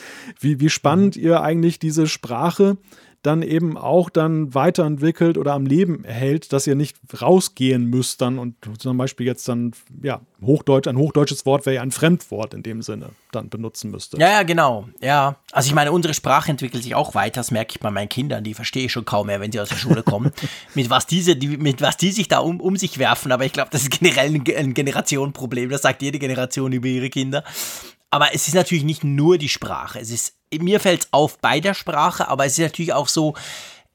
wie, 0.40 0.58
wie 0.58 0.70
spannend 0.70 1.16
mhm. 1.16 1.22
ihr 1.22 1.43
eigentlich 1.43 1.78
diese 1.78 2.06
Sprache 2.06 2.30
Sprache 2.31 2.77
dann 3.23 3.43
eben 3.43 3.77
auch 3.77 4.09
dann 4.09 4.55
weiterentwickelt 4.55 5.37
oder 5.37 5.53
am 5.53 5.67
Leben 5.67 6.05
erhält, 6.05 6.55
dass 6.55 6.67
ihr 6.67 6.75
nicht 6.75 6.97
rausgehen 7.21 7.85
müsst 7.85 8.23
dann 8.23 8.38
und 8.38 8.56
zum 8.79 8.97
Beispiel 8.97 9.27
jetzt 9.27 9.47
dann, 9.47 9.73
ja, 10.03 10.23
Hochdeutsch, 10.41 10.88
ein 10.88 10.97
hochdeutsches 10.97 11.44
Wort 11.44 11.67
wäre 11.67 11.77
ja 11.77 11.82
ein 11.82 11.91
Fremdwort 11.91 12.55
in 12.55 12.62
dem 12.62 12.81
Sinne 12.81 13.11
dann 13.31 13.50
benutzen 13.50 13.91
müsste. 13.91 14.17
Ja, 14.17 14.31
ja, 14.31 14.43
genau. 14.43 14.88
Ja. 15.03 15.37
Also 15.53 15.67
ich 15.67 15.75
meine, 15.75 15.93
unsere 15.93 16.15
Sprache 16.15 16.50
entwickelt 16.50 16.82
sich 16.82 16.94
auch 16.94 17.15
weiter, 17.15 17.41
das 17.41 17.50
merke 17.50 17.73
ich 17.73 17.81
bei 17.81 17.91
meinen 17.91 18.09
Kindern, 18.09 18.43
die 18.43 18.55
verstehe 18.55 18.87
ich 18.87 18.93
schon 18.93 19.05
kaum 19.05 19.27
mehr, 19.27 19.41
wenn 19.41 19.53
sie 19.53 19.61
aus 19.61 19.69
der 19.69 19.77
Schule 19.77 20.03
kommen, 20.03 20.32
mit 20.75 20.88
was 20.88 21.06
diese, 21.06 21.37
die, 21.37 21.59
mit 21.59 21.82
was 21.82 21.99
die 21.99 22.12
sich 22.12 22.29
da 22.29 22.38
um, 22.38 22.59
um 22.59 22.77
sich 22.77 22.99
werfen, 22.99 23.32
aber 23.32 23.44
ich 23.44 23.53
glaube, 23.53 23.69
das 23.71 23.82
ist 23.82 23.99
generell 23.99 24.35
ein, 24.35 24.44
ein 24.56 24.73
Generationenproblem, 24.73 25.69
das 25.69 25.82
sagt 25.82 26.00
jede 26.00 26.19
Generation 26.19 26.73
über 26.73 26.88
ihre 26.88 27.11
Kinder. 27.11 27.44
Aber 28.12 28.35
es 28.35 28.49
ist 28.49 28.55
natürlich 28.55 28.82
nicht 28.82 29.05
nur 29.05 29.38
die 29.38 29.49
Sprache. 29.49 30.00
Es 30.00 30.11
ist, 30.11 30.39
mir 30.58 30.81
fällt 30.81 31.02
es 31.02 31.08
auf 31.12 31.38
bei 31.38 31.61
der 31.61 31.75
Sprache, 31.75 32.29
aber 32.29 32.47
es 32.47 32.52
ist 32.52 32.64
natürlich 32.64 32.93
auch 32.93 33.08
so, 33.08 33.35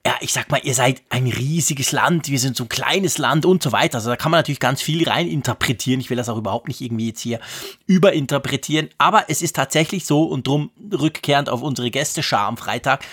ja, 0.05 0.13
ich 0.21 0.33
sag 0.33 0.51
mal, 0.51 0.61
ihr 0.63 0.75
seid 0.75 1.01
ein 1.09 1.25
riesiges 1.25 1.91
Land, 1.91 2.29
wir 2.29 2.37
sind 2.37 2.55
so 2.55 2.65
ein 2.65 2.69
kleines 2.69 3.17
Land 3.17 3.43
und 3.43 3.63
so 3.63 3.71
weiter. 3.71 3.95
Also 3.95 4.11
da 4.11 4.15
kann 4.15 4.31
man 4.31 4.39
natürlich 4.39 4.59
ganz 4.59 4.79
viel 4.79 5.09
rein 5.09 5.27
interpretieren. 5.27 5.99
Ich 5.99 6.11
will 6.11 6.17
das 6.17 6.29
auch 6.29 6.37
überhaupt 6.37 6.67
nicht 6.67 6.81
irgendwie 6.81 7.07
jetzt 7.07 7.21
hier 7.21 7.39
überinterpretieren. 7.87 8.89
Aber 8.99 9.25
es 9.29 9.41
ist 9.41 9.55
tatsächlich 9.55 10.05
so 10.05 10.23
und 10.25 10.45
drum 10.45 10.69
rückkehrend 10.93 11.49
auf 11.49 11.63
unsere 11.63 11.89
Gästeschar 11.89 12.47
am 12.47 12.57
Freitag 12.57 13.03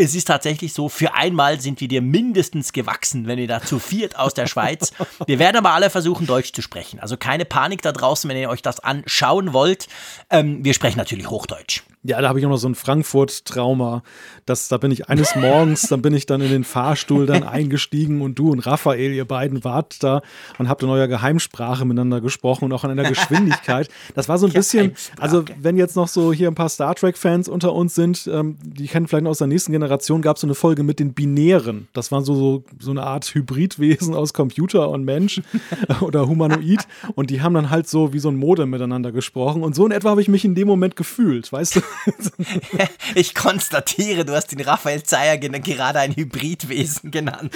es 0.00 0.14
ist 0.14 0.24
tatsächlich 0.24 0.72
so, 0.72 0.88
für 0.88 1.14
einmal 1.14 1.60
sind 1.60 1.80
wir 1.82 1.88
dir 1.88 2.00
mindestens 2.00 2.72
gewachsen, 2.72 3.26
wenn 3.26 3.38
wir 3.38 3.46
da 3.46 3.60
zu 3.60 3.78
viert 3.78 4.18
aus 4.18 4.32
der 4.32 4.46
Schweiz. 4.46 4.92
Wir 5.26 5.38
werden 5.38 5.58
aber 5.58 5.72
alle 5.72 5.90
versuchen, 5.90 6.26
Deutsch 6.26 6.52
zu 6.54 6.62
sprechen. 6.62 7.00
Also 7.00 7.18
keine 7.18 7.44
Panik 7.44 7.82
da 7.82 7.92
draußen, 7.92 8.28
wenn 8.28 8.36
ihr 8.38 8.48
euch 8.48 8.62
das 8.62 8.80
anschauen 8.80 9.52
wollt. 9.52 9.88
Ähm, 10.30 10.64
wir 10.64 10.72
sprechen 10.72 10.96
natürlich 10.96 11.28
Hochdeutsch. 11.28 11.82
Ja, 12.02 12.18
da 12.22 12.30
habe 12.30 12.38
ich 12.38 12.46
auch 12.46 12.50
noch 12.50 12.56
so 12.56 12.66
ein 12.66 12.74
Frankfurt-Trauma. 12.74 14.02
da 14.46 14.76
bin 14.78 14.90
ich 14.90 15.10
eines 15.10 15.36
Morgens, 15.36 15.82
dann 15.82 16.00
bin 16.00 16.14
ich 16.14 16.24
dann 16.24 16.40
in 16.40 16.48
den 16.48 16.64
Fahrstuhl 16.64 17.26
dann 17.26 17.42
eingestiegen 17.46 18.22
und 18.22 18.38
du 18.38 18.50
und 18.52 18.60
Raphael, 18.60 19.12
ihr 19.12 19.26
beiden 19.26 19.64
wart 19.64 20.02
da 20.02 20.22
und 20.58 20.70
habt 20.70 20.82
in 20.82 20.88
eurer 20.88 21.08
Geheimsprache 21.08 21.84
miteinander 21.84 22.22
gesprochen 22.22 22.64
und 22.64 22.72
auch 22.72 22.84
in 22.84 22.90
einer 22.90 23.02
Geschwindigkeit. 23.08 23.90
Das 24.14 24.30
war 24.30 24.38
so 24.38 24.46
ein 24.46 24.52
bisschen, 24.54 24.94
also 25.18 25.44
wenn 25.60 25.76
jetzt 25.76 25.94
noch 25.94 26.08
so 26.08 26.32
hier 26.32 26.48
ein 26.48 26.54
paar 26.54 26.70
Star 26.70 26.94
Trek-Fans 26.94 27.50
unter 27.50 27.74
uns 27.74 27.94
sind, 27.94 28.26
ähm, 28.32 28.56
die 28.62 28.86
kennen 28.86 29.06
vielleicht 29.06 29.26
aus 29.26 29.38
der 29.38 29.48
nächsten 29.48 29.72
Generation, 29.72 30.22
gab 30.22 30.36
es 30.36 30.40
so 30.40 30.46
eine 30.46 30.54
Folge 30.54 30.82
mit 30.82 31.00
den 31.00 31.12
Binären. 31.12 31.88
Das 31.92 32.10
waren 32.10 32.24
so, 32.24 32.34
so, 32.34 32.64
so 32.78 32.92
eine 32.92 33.02
Art 33.02 33.26
Hybridwesen 33.26 34.14
aus 34.14 34.32
Computer 34.32 34.88
und 34.88 35.04
Mensch 35.04 35.42
oder 36.00 36.26
Humanoid 36.26 36.80
und 37.14 37.28
die 37.28 37.42
haben 37.42 37.52
dann 37.52 37.68
halt 37.68 37.88
so 37.88 38.14
wie 38.14 38.20
so 38.20 38.30
ein 38.30 38.36
Modem 38.36 38.70
miteinander 38.70 39.12
gesprochen 39.12 39.62
und 39.62 39.74
so 39.74 39.84
in 39.84 39.92
etwa 39.92 40.08
habe 40.08 40.22
ich 40.22 40.28
mich 40.28 40.46
in 40.46 40.54
dem 40.54 40.66
Moment 40.66 40.96
gefühlt, 40.96 41.52
weißt 41.52 41.76
du? 41.76 41.80
ich 43.14 43.34
konstatiere, 43.34 44.24
du 44.24 44.34
hast 44.34 44.48
den 44.48 44.60
Raphael 44.60 45.02
Zeyer 45.02 45.38
gerade 45.38 46.00
ein 46.00 46.14
Hybridwesen 46.14 47.10
genannt. 47.10 47.54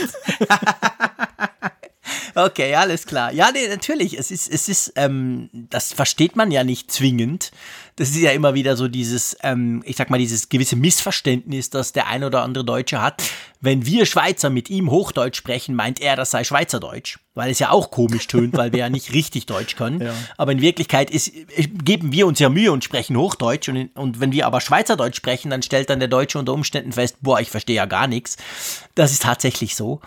okay, 2.35 2.75
alles 2.75 3.07
klar. 3.07 3.33
Ja, 3.33 3.51
nee, 3.53 3.69
natürlich. 3.69 4.19
Es 4.19 4.31
ist, 4.31 4.51
es 4.53 4.69
ist, 4.69 4.93
ähm, 4.97 5.49
das 5.53 5.93
versteht 5.93 6.37
man 6.37 6.51
ja 6.51 6.65
nicht 6.65 6.91
zwingend. 6.91 7.51
Das 7.97 8.11
ist 8.11 8.17
ja 8.17 8.33
immer 8.33 8.55
wieder 8.55 8.77
so 8.77 8.89
dieses, 8.89 9.37
ähm, 9.43 9.83
ich 9.87 9.97
sag 9.97 10.11
mal, 10.11 10.19
dieses 10.19 10.49
gewisse 10.49 10.77
Missverständnis, 10.77 11.71
das 11.71 11.93
der 11.93 12.09
ein 12.09 12.25
oder 12.25 12.43
andere 12.43 12.65
Deutsche 12.65 13.01
hat. 13.01 13.23
Wenn 13.61 13.87
wir 13.87 14.07
Schweizer 14.07 14.51
mit 14.51 14.71
ihm 14.71 14.91
Hochdeutsch 14.91 15.37
sprechen, 15.37 15.75
meint 15.75 16.01
er, 16.01 16.17
das 16.17 16.31
sei 16.31 16.45
Schweizerdeutsch 16.45 17.19
weil 17.35 17.51
es 17.51 17.59
ja 17.59 17.71
auch 17.71 17.91
komisch 17.91 18.27
tönt, 18.29 18.57
weil 18.57 18.73
wir 18.73 18.81
ja 18.81 18.89
nicht 18.89 19.13
richtig 19.13 19.47
Deutsch 19.47 19.77
können. 19.77 19.95
Ja. 20.05 20.13
Aber 20.37 20.53
in 20.53 20.61
Wirklichkeit 20.61 21.11
ist, 21.11 21.33
geben 21.83 22.13
wir 22.13 22.27
uns 22.27 22.39
ja 22.39 22.51
Mühe 22.51 22.73
und 22.73 22.85
sprechen 22.85 23.17
Hochdeutsch. 23.17 23.71
Und, 23.71 23.89
und 23.97 24.21
wenn 24.21 24.33
wir 24.33 24.45
aber 24.45 24.61
Schweizerdeutsch 24.61 25.17
sprechen, 25.17 25.49
dann 25.51 25.63
stellt 25.63 25.89
dann 25.89 25.99
der 25.99 26.09
Deutsche 26.09 26.39
unter 26.39 26.53
Umständen 26.53 26.93
fest, 26.93 27.17
boah, 27.23 27.41
ich 27.41 27.49
verstehe 27.51 27.77
ja 27.77 27.87
gar 27.87 28.07
nichts. 28.07 28.37
Das 28.95 29.13
ist 29.13 29.23
tatsächlich 29.23 29.77
so. 29.77 30.01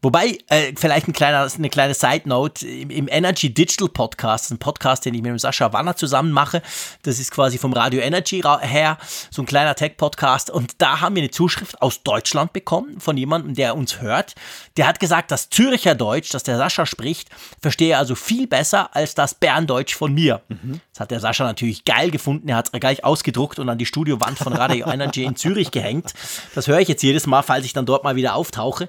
Wobei, 0.00 0.38
äh, 0.48 0.72
vielleicht 0.74 1.06
ein 1.06 1.12
kleiner, 1.12 1.46
eine 1.54 1.68
kleine 1.68 1.92
Side 1.92 2.22
Note, 2.24 2.66
im, 2.66 2.88
im, 2.88 3.08
Energy 3.08 3.52
Digital 3.52 3.88
Podcast, 3.88 4.50
ein 4.52 4.58
Podcast, 4.58 5.04
den 5.04 5.12
ich 5.12 5.20
mit 5.20 5.30
dem 5.30 5.38
Sascha 5.38 5.72
Wanner 5.72 5.96
zusammen 5.96 6.32
mache, 6.32 6.62
das 7.02 7.18
ist 7.18 7.30
quasi 7.30 7.58
vom 7.58 7.74
Radio 7.74 8.00
Energy 8.00 8.42
her, 8.60 8.96
so 9.30 9.42
ein 9.42 9.46
kleiner 9.46 9.74
Tech-Podcast. 9.74 10.48
Und 10.50 10.80
da 10.80 11.00
haben 11.00 11.16
wir 11.16 11.22
eine 11.22 11.30
Zuschrift 11.30 11.82
aus 11.82 12.02
Deutschland 12.02 12.54
bekommen 12.54 13.00
von 13.00 13.18
jemandem, 13.18 13.54
der 13.54 13.76
uns 13.76 14.00
hört. 14.00 14.34
Der 14.78 14.86
hat 14.86 14.98
gesagt, 14.98 15.30
das 15.30 15.50
Züricher 15.50 15.94
Deutsch, 15.94 16.30
das 16.30 16.42
der 16.42 16.56
Sascha 16.56 16.71
spricht, 16.86 17.28
verstehe 17.60 17.96
also 17.96 18.14
viel 18.14 18.46
besser 18.46 18.94
als 18.94 19.14
das 19.14 19.34
Berndeutsch 19.34 19.94
von 19.94 20.12
mir. 20.12 20.42
Mhm. 20.48 20.80
Das 20.92 21.00
hat 21.00 21.10
der 21.10 21.20
Sascha 21.20 21.44
natürlich 21.44 21.84
geil 21.84 22.10
gefunden. 22.10 22.48
Er 22.48 22.56
hat 22.56 22.70
es 22.72 22.80
gleich 22.80 23.04
ausgedruckt 23.04 23.58
und 23.58 23.68
an 23.68 23.78
die 23.78 23.86
Studiowand 23.86 24.38
von 24.38 24.52
Radio 24.52 24.86
Energy 24.92 25.24
in 25.24 25.36
Zürich 25.36 25.70
gehängt. 25.70 26.14
Das 26.54 26.68
höre 26.68 26.80
ich 26.80 26.88
jetzt 26.88 27.02
jedes 27.02 27.26
Mal, 27.26 27.42
falls 27.42 27.64
ich 27.64 27.72
dann 27.72 27.86
dort 27.86 28.04
mal 28.04 28.16
wieder 28.16 28.34
auftauche. 28.34 28.88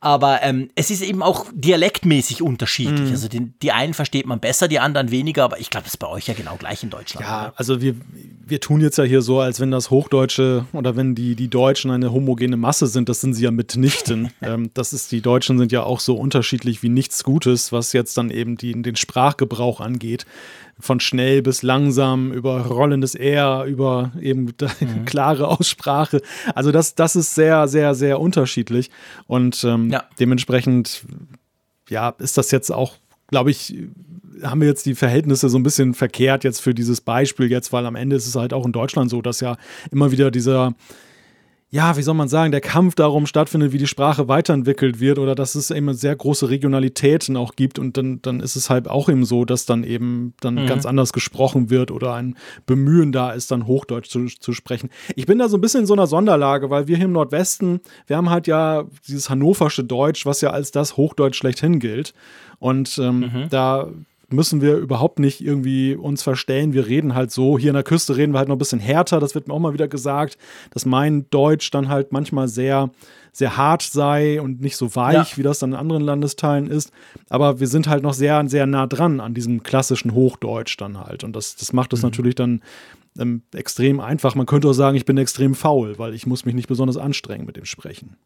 Aber 0.00 0.42
ähm, 0.42 0.70
es 0.74 0.90
ist 0.90 1.02
eben 1.02 1.22
auch 1.22 1.46
dialektmäßig 1.54 2.42
unterschiedlich. 2.42 3.08
Mhm. 3.08 3.10
Also 3.10 3.28
die, 3.28 3.52
die 3.58 3.72
einen 3.72 3.94
versteht 3.94 4.26
man 4.26 4.40
besser, 4.40 4.68
die 4.68 4.78
anderen 4.78 5.10
weniger. 5.10 5.44
Aber 5.44 5.58
ich 5.58 5.70
glaube, 5.70 5.84
das 5.84 5.94
ist 5.94 5.98
bei 5.98 6.08
euch 6.08 6.28
ja 6.28 6.34
genau 6.34 6.56
gleich 6.56 6.82
in 6.82 6.90
Deutschland. 6.90 7.26
Ja, 7.26 7.42
oder? 7.48 7.52
also 7.56 7.80
wir, 7.80 7.94
wir 8.46 8.60
tun 8.60 8.80
jetzt 8.80 8.98
ja 8.98 9.04
hier 9.04 9.22
so, 9.22 9.40
als 9.40 9.60
wenn 9.60 9.70
das 9.70 9.90
Hochdeutsche 9.90 10.66
oder 10.72 10.96
wenn 10.96 11.14
die, 11.14 11.34
die 11.34 11.48
Deutschen 11.48 11.90
eine 11.90 12.12
homogene 12.12 12.56
Masse 12.56 12.86
sind. 12.86 13.08
Das 13.08 13.20
sind 13.20 13.34
sie 13.34 13.44
ja 13.44 13.50
mitnichten. 13.50 14.30
ähm, 14.42 14.70
das 14.74 14.92
ist, 14.92 15.12
die 15.12 15.20
Deutschen 15.20 15.58
sind 15.58 15.72
ja 15.72 15.82
auch 15.82 16.00
so 16.00 16.16
unterschiedlich 16.16 16.82
wie 16.82 16.88
nichts 16.88 17.23
Gutes, 17.24 17.72
was 17.72 17.92
jetzt 17.92 18.16
dann 18.16 18.30
eben 18.30 18.56
die, 18.56 18.80
den 18.80 18.96
Sprachgebrauch 18.96 19.80
angeht 19.80 20.24
von 20.78 21.00
schnell 21.00 21.42
bis 21.42 21.62
langsam, 21.62 22.32
über 22.32 22.66
rollendes 22.66 23.14
R, 23.14 23.64
über 23.64 24.12
eben 24.20 24.46
mhm. 24.80 25.04
klare 25.04 25.48
Aussprache. 25.48 26.20
Also 26.54 26.72
das, 26.72 26.94
das 26.94 27.16
ist 27.16 27.34
sehr, 27.34 27.68
sehr, 27.68 27.94
sehr 27.94 28.20
unterschiedlich. 28.20 28.90
Und 29.26 29.64
ähm, 29.64 29.90
ja. 29.90 30.04
dementsprechend, 30.18 31.04
ja, 31.88 32.10
ist 32.18 32.38
das 32.38 32.50
jetzt 32.50 32.70
auch, 32.70 32.94
glaube 33.28 33.50
ich, 33.50 33.76
haben 34.42 34.60
wir 34.60 34.68
jetzt 34.68 34.86
die 34.86 34.94
Verhältnisse 34.94 35.48
so 35.48 35.58
ein 35.58 35.62
bisschen 35.62 35.94
verkehrt 35.94 36.44
jetzt 36.44 36.60
für 36.60 36.74
dieses 36.74 37.00
Beispiel 37.00 37.50
jetzt, 37.50 37.72
weil 37.72 37.86
am 37.86 37.94
Ende 37.94 38.16
ist 38.16 38.26
es 38.26 38.34
halt 38.34 38.52
auch 38.52 38.66
in 38.66 38.72
Deutschland 38.72 39.10
so, 39.10 39.22
dass 39.22 39.40
ja 39.40 39.56
immer 39.90 40.10
wieder 40.10 40.30
dieser 40.30 40.74
ja, 41.74 41.96
wie 41.96 42.02
soll 42.02 42.14
man 42.14 42.28
sagen, 42.28 42.52
der 42.52 42.60
Kampf 42.60 42.94
darum 42.94 43.26
stattfindet, 43.26 43.72
wie 43.72 43.78
die 43.78 43.88
Sprache 43.88 44.28
weiterentwickelt 44.28 45.00
wird 45.00 45.18
oder 45.18 45.34
dass 45.34 45.56
es 45.56 45.72
eben 45.72 45.92
sehr 45.92 46.14
große 46.14 46.48
Regionalitäten 46.48 47.36
auch 47.36 47.56
gibt 47.56 47.80
und 47.80 47.96
dann, 47.96 48.22
dann 48.22 48.38
ist 48.38 48.54
es 48.54 48.70
halt 48.70 48.86
auch 48.86 49.08
eben 49.08 49.24
so, 49.24 49.44
dass 49.44 49.66
dann 49.66 49.82
eben 49.82 50.34
dann 50.38 50.54
mhm. 50.54 50.66
ganz 50.68 50.86
anders 50.86 51.12
gesprochen 51.12 51.70
wird 51.70 51.90
oder 51.90 52.14
ein 52.14 52.36
Bemühen 52.64 53.10
da 53.10 53.32
ist, 53.32 53.50
dann 53.50 53.66
Hochdeutsch 53.66 54.08
zu, 54.08 54.26
zu 54.26 54.52
sprechen. 54.52 54.88
Ich 55.16 55.26
bin 55.26 55.40
da 55.40 55.48
so 55.48 55.56
ein 55.56 55.60
bisschen 55.60 55.80
in 55.80 55.86
so 55.86 55.94
einer 55.94 56.06
Sonderlage, 56.06 56.70
weil 56.70 56.86
wir 56.86 56.94
hier 56.96 57.06
im 57.06 57.12
Nordwesten, 57.12 57.80
wir 58.06 58.18
haben 58.18 58.30
halt 58.30 58.46
ja 58.46 58.84
dieses 59.08 59.28
hannoversche 59.28 59.82
Deutsch, 59.82 60.24
was 60.24 60.42
ja 60.42 60.50
als 60.50 60.70
das 60.70 60.96
Hochdeutsch 60.96 61.38
schlechthin 61.38 61.80
gilt. 61.80 62.14
Und 62.60 62.98
ähm, 62.98 63.18
mhm. 63.18 63.48
da 63.50 63.88
müssen 64.30 64.60
wir 64.60 64.76
überhaupt 64.76 65.18
nicht 65.18 65.40
irgendwie 65.40 65.94
uns 65.94 66.22
verstellen. 66.22 66.72
Wir 66.72 66.86
reden 66.86 67.14
halt 67.14 67.30
so. 67.30 67.58
Hier 67.58 67.70
in 67.70 67.74
der 67.74 67.82
Küste 67.82 68.16
reden 68.16 68.32
wir 68.32 68.38
halt 68.38 68.48
noch 68.48 68.56
ein 68.56 68.58
bisschen 68.58 68.80
härter. 68.80 69.20
Das 69.20 69.34
wird 69.34 69.48
mir 69.48 69.54
auch 69.54 69.60
mal 69.60 69.72
wieder 69.72 69.88
gesagt, 69.88 70.38
dass 70.70 70.86
mein 70.86 71.26
Deutsch 71.30 71.70
dann 71.70 71.88
halt 71.88 72.12
manchmal 72.12 72.48
sehr, 72.48 72.90
sehr 73.32 73.56
hart 73.56 73.82
sei 73.82 74.40
und 74.40 74.60
nicht 74.60 74.76
so 74.76 74.94
weich, 74.96 75.32
ja. 75.32 75.36
wie 75.36 75.42
das 75.42 75.58
dann 75.58 75.70
in 75.70 75.76
anderen 75.76 76.02
Landesteilen 76.02 76.66
ist. 76.68 76.92
Aber 77.28 77.60
wir 77.60 77.66
sind 77.66 77.88
halt 77.88 78.02
noch 78.02 78.14
sehr, 78.14 78.48
sehr 78.48 78.66
nah 78.66 78.86
dran 78.86 79.20
an 79.20 79.34
diesem 79.34 79.62
klassischen 79.62 80.14
Hochdeutsch 80.14 80.76
dann 80.78 80.98
halt. 80.98 81.24
Und 81.24 81.34
das, 81.34 81.56
das 81.56 81.72
macht 81.72 81.92
es 81.92 82.02
mhm. 82.02 82.06
natürlich 82.08 82.34
dann 82.34 82.62
ähm, 83.18 83.42
extrem 83.54 84.00
einfach. 84.00 84.34
Man 84.34 84.46
könnte 84.46 84.68
auch 84.68 84.72
sagen, 84.72 84.96
ich 84.96 85.04
bin 85.04 85.18
extrem 85.18 85.54
faul, 85.54 85.98
weil 85.98 86.14
ich 86.14 86.26
muss 86.26 86.44
mich 86.44 86.54
nicht 86.54 86.68
besonders 86.68 86.96
anstrengen 86.96 87.46
mit 87.46 87.56
dem 87.56 87.64
Sprechen. 87.64 88.16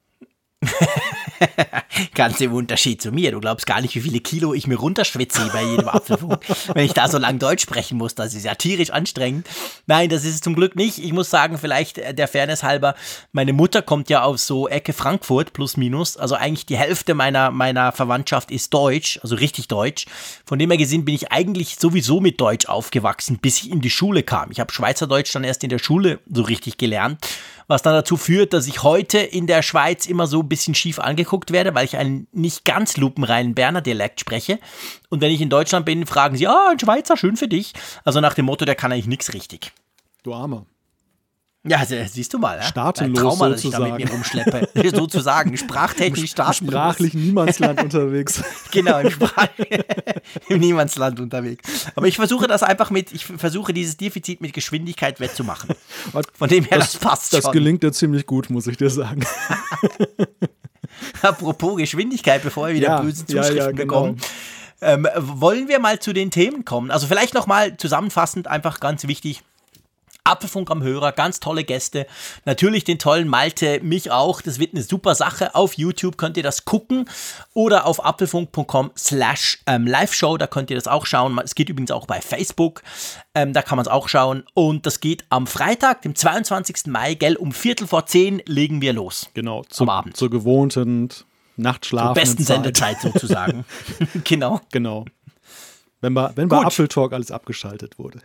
Ganz 2.15 2.41
im 2.41 2.53
Unterschied 2.53 3.01
zu 3.01 3.13
mir. 3.13 3.31
Du 3.31 3.41
glaubst 3.41 3.67
gar 3.67 3.81
nicht, 3.81 3.95
wie 3.95 4.01
viele 4.01 4.21
Kilo 4.21 4.55
ich 4.55 4.67
mir 4.67 4.77
runterschwitze 4.77 5.51
bei 5.53 5.63
jedem 5.63 5.89
Apfelfunk, 5.89 6.41
wenn 6.75 6.85
ich 6.85 6.95
da 6.95 7.09
so 7.09 7.19
lang 7.19 7.39
Deutsch 7.39 7.63
sprechen 7.63 7.99
muss. 7.99 8.15
Das 8.15 8.35
ist 8.35 8.45
ja 8.45 8.55
tierisch 8.55 8.91
anstrengend. 8.91 9.47
Nein, 9.87 10.09
das 10.09 10.25
ist 10.25 10.35
es 10.35 10.41
zum 10.41 10.55
Glück 10.55 10.75
nicht. 10.77 10.99
Ich 10.99 11.13
muss 11.13 11.31
sagen, 11.31 11.59
vielleicht 11.59 11.97
der 11.97 12.29
Fairness 12.29 12.63
halber, 12.63 12.95
meine 13.33 13.53
Mutter 13.53 13.83
kommt 13.83 14.11
ja 14.11 14.23
aus 14.23 14.47
so 14.47 14.69
Ecke 14.69 14.93
Frankfurt, 14.93 15.53
plus 15.53 15.77
minus. 15.77 16.17
Also 16.17 16.35
eigentlich 16.35 16.67
die 16.67 16.77
Hälfte 16.77 17.15
meiner, 17.15 17.51
meiner 17.51 17.93
Verwandtschaft 17.93 18.51
ist 18.51 18.75
Deutsch, 18.75 19.21
also 19.23 19.37
richtig 19.37 19.69
Deutsch. 19.69 20.07
Von 20.45 20.59
dem 20.59 20.71
her 20.71 20.79
gesehen 20.79 21.05
bin 21.05 21.15
ich 21.15 21.31
eigentlich 21.31 21.77
sowieso 21.77 22.21
mit 22.21 22.41
Deutsch 22.41 22.67
aufgewachsen, 22.67 23.39
bis 23.39 23.63
ich 23.63 23.71
in 23.71 23.81
die 23.81 23.91
Schule 23.91 24.23
kam. 24.23 24.51
Ich 24.51 24.61
habe 24.61 24.73
Schweizerdeutsch 24.73 25.33
dann 25.35 25.45
erst 25.45 25.63
in 25.63 25.71
der 25.71 25.79
Schule 25.79 26.19
so 26.31 26.43
richtig 26.43 26.79
gelernt 26.79 27.19
was 27.69 27.83
dann 27.83 27.93
dazu 27.93 28.17
führt, 28.17 28.53
dass 28.53 28.67
ich 28.67 28.83
heute 28.83 29.19
in 29.19 29.47
der 29.47 29.63
Schweiz 29.63 30.07
immer 30.07 30.27
so 30.27 30.41
ein 30.41 30.49
bisschen 30.49 30.75
schief 30.75 30.99
angeguckt 30.99 31.53
werde, 31.53 31.75
weil 31.75 31.85
ich 31.85 31.97
einen 31.97 32.27
nicht 32.33 32.65
ganz 32.65 32.97
lupenreinen 32.97 33.55
Berner 33.55 33.83
Dialekt 33.83 34.21
spreche. 34.21 34.59
Und 35.11 35.21
wenn 35.21 35.31
ich 35.31 35.41
in 35.41 35.51
Deutschland 35.51 35.87
bin, 35.87 36.07
fragen 36.07 36.37
sie, 36.37 36.49
ah, 36.49 36.71
ein 36.71 36.81
Schweizer, 36.81 37.17
schön 37.17 37.37
für 37.37 37.49
dich. 37.49 37.75
Also 38.05 38.21
nach 38.21 38.35
dem 38.35 38.47
Motto, 38.47 38.65
der 38.65 38.75
kann 38.75 38.91
eigentlich 38.91 39.07
nichts 39.07 39.35
richtig. 39.35 39.73
Du 40.23 40.35
Armer. 40.35 40.67
Ja, 41.65 41.85
siehst 41.85 42.33
du 42.33 42.39
mal. 42.39 42.63
Staatenlos 42.63 43.21
Trauma, 43.21 43.49
dass 43.49 43.65
ich 43.65 43.71
da 43.71 43.81
mit 43.81 43.97
mir 43.97 44.09
rumschleppe. 44.09 44.69
sozusagen, 44.95 45.57
sprachtechnisch 45.57 46.31
staatenlos. 46.31 46.73
Sprachlich 46.73 47.15
Niemandsland 47.15 47.83
unterwegs. 47.83 48.43
genau, 48.71 49.01
im, 49.01 49.11
Sprach 49.11 49.49
im 50.49 50.61
Niemandsland 50.61 51.19
unterwegs. 51.19 51.87
Aber 51.97 52.07
ich 52.07 52.17
versuche 52.17 52.47
das 52.47 52.63
einfach 52.63 52.91
mit, 52.91 53.13
ich 53.13 53.27
versuche 53.27 53.73
dieses 53.73 53.97
Defizit 53.97 54.41
mit 54.41 54.53
Geschwindigkeit 54.53 55.19
wettzumachen. 55.19 55.71
Von 56.33 56.49
dem 56.49 56.65
her, 56.65 56.79
das, 56.79 56.93
das 56.93 57.01
passt 57.01 57.33
Das 57.33 57.45
schon. 57.45 57.53
gelingt 57.53 57.83
dir 57.83 57.93
ziemlich 57.93 58.25
gut, 58.25 58.51
muss 58.51 58.69
ich 58.69 58.77
dir 58.77 58.91
sagen. 58.91 59.27
Apropos 61.23 61.77
Geschwindigkeit, 61.77 62.43
bevor 62.43 62.69
wir 62.69 62.75
wieder 62.75 62.89
ja, 62.89 63.01
böse 63.03 63.27
Zuschriften 63.27 63.57
ja, 63.57 63.65
ja, 63.65 63.71
genau. 63.73 63.85
bekommen. 63.85 64.21
Ähm, 64.81 65.09
wollen 65.17 65.67
wir 65.67 65.81
mal 65.81 65.99
zu 65.99 66.13
den 66.13 66.31
Themen 66.31 66.65
kommen? 66.65 66.93
Also 66.93 67.09
vielleicht 67.09 67.35
nochmal 67.35 67.77
zusammenfassend, 67.77 68.47
einfach 68.47 68.79
ganz 68.79 69.09
wichtig. 69.09 69.43
Apfelfunk 70.29 70.71
am 70.71 70.83
Hörer, 70.83 71.13
ganz 71.13 71.41
tolle 71.41 71.65
Gäste. 71.65 72.07
Natürlich 72.45 72.85
den 72.85 72.99
tollen 72.99 73.29
Malte, 73.29 73.81
mich 73.83 74.11
auch. 74.11 74.41
Das 74.41 74.59
wird 74.59 74.75
eine 74.75 74.83
super 74.83 75.15
Sache. 75.15 75.55
Auf 75.55 75.75
YouTube 75.75 76.19
könnt 76.19 76.37
ihr 76.37 76.43
das 76.43 76.65
gucken 76.65 77.09
oder 77.55 77.87
auf 77.87 78.05
apfelfunk.com 78.05 78.93
slash 78.97 79.59
ähm, 79.67 79.87
Live-Show, 79.87 80.37
da 80.37 80.47
könnt 80.47 80.71
ihr 80.71 80.77
das 80.77 80.87
auch 80.87 81.07
schauen. 81.07 81.39
Es 81.43 81.55
geht 81.55 81.69
übrigens 81.69 81.91
auch 81.91 82.07
bei 82.07 82.21
Facebook, 82.21 82.83
ähm, 83.35 83.53
da 83.53 83.63
kann 83.63 83.77
man 83.77 83.85
es 83.85 83.91
auch 83.91 84.09
schauen. 84.09 84.45
Und 84.55 84.87
das 84.87 85.01
geht 85.01 85.25
am 85.31 85.47
Freitag, 85.47 86.03
dem 86.03 86.15
22. 86.15 86.87
Mai, 86.87 87.15
gell, 87.15 87.37
um 87.37 87.53
Viertel 87.53 87.87
vor 87.87 88.07
zehn 88.07 88.43
legen 88.47 88.81
wir 88.81 88.93
los. 88.93 89.31
Genau, 89.35 89.65
zum 89.69 89.89
Abend. 89.89 90.17
Zur 90.17 90.31
gewohnten 90.31 91.09
Nachtschlaf. 91.57 92.09
Zur 92.09 92.15
besten 92.15 92.45
Zeit. 92.45 92.57
Sendezeit 92.57 93.01
sozusagen. 93.01 93.65
genau. 94.25 94.61
Genau. 94.73 95.05
Wenn 96.01 96.15
bei, 96.15 96.31
wenn 96.37 96.49
bei 96.49 96.59
Apfeltalk 96.59 97.13
alles 97.13 97.31
abgeschaltet 97.31 97.99
wurde. 97.99 98.21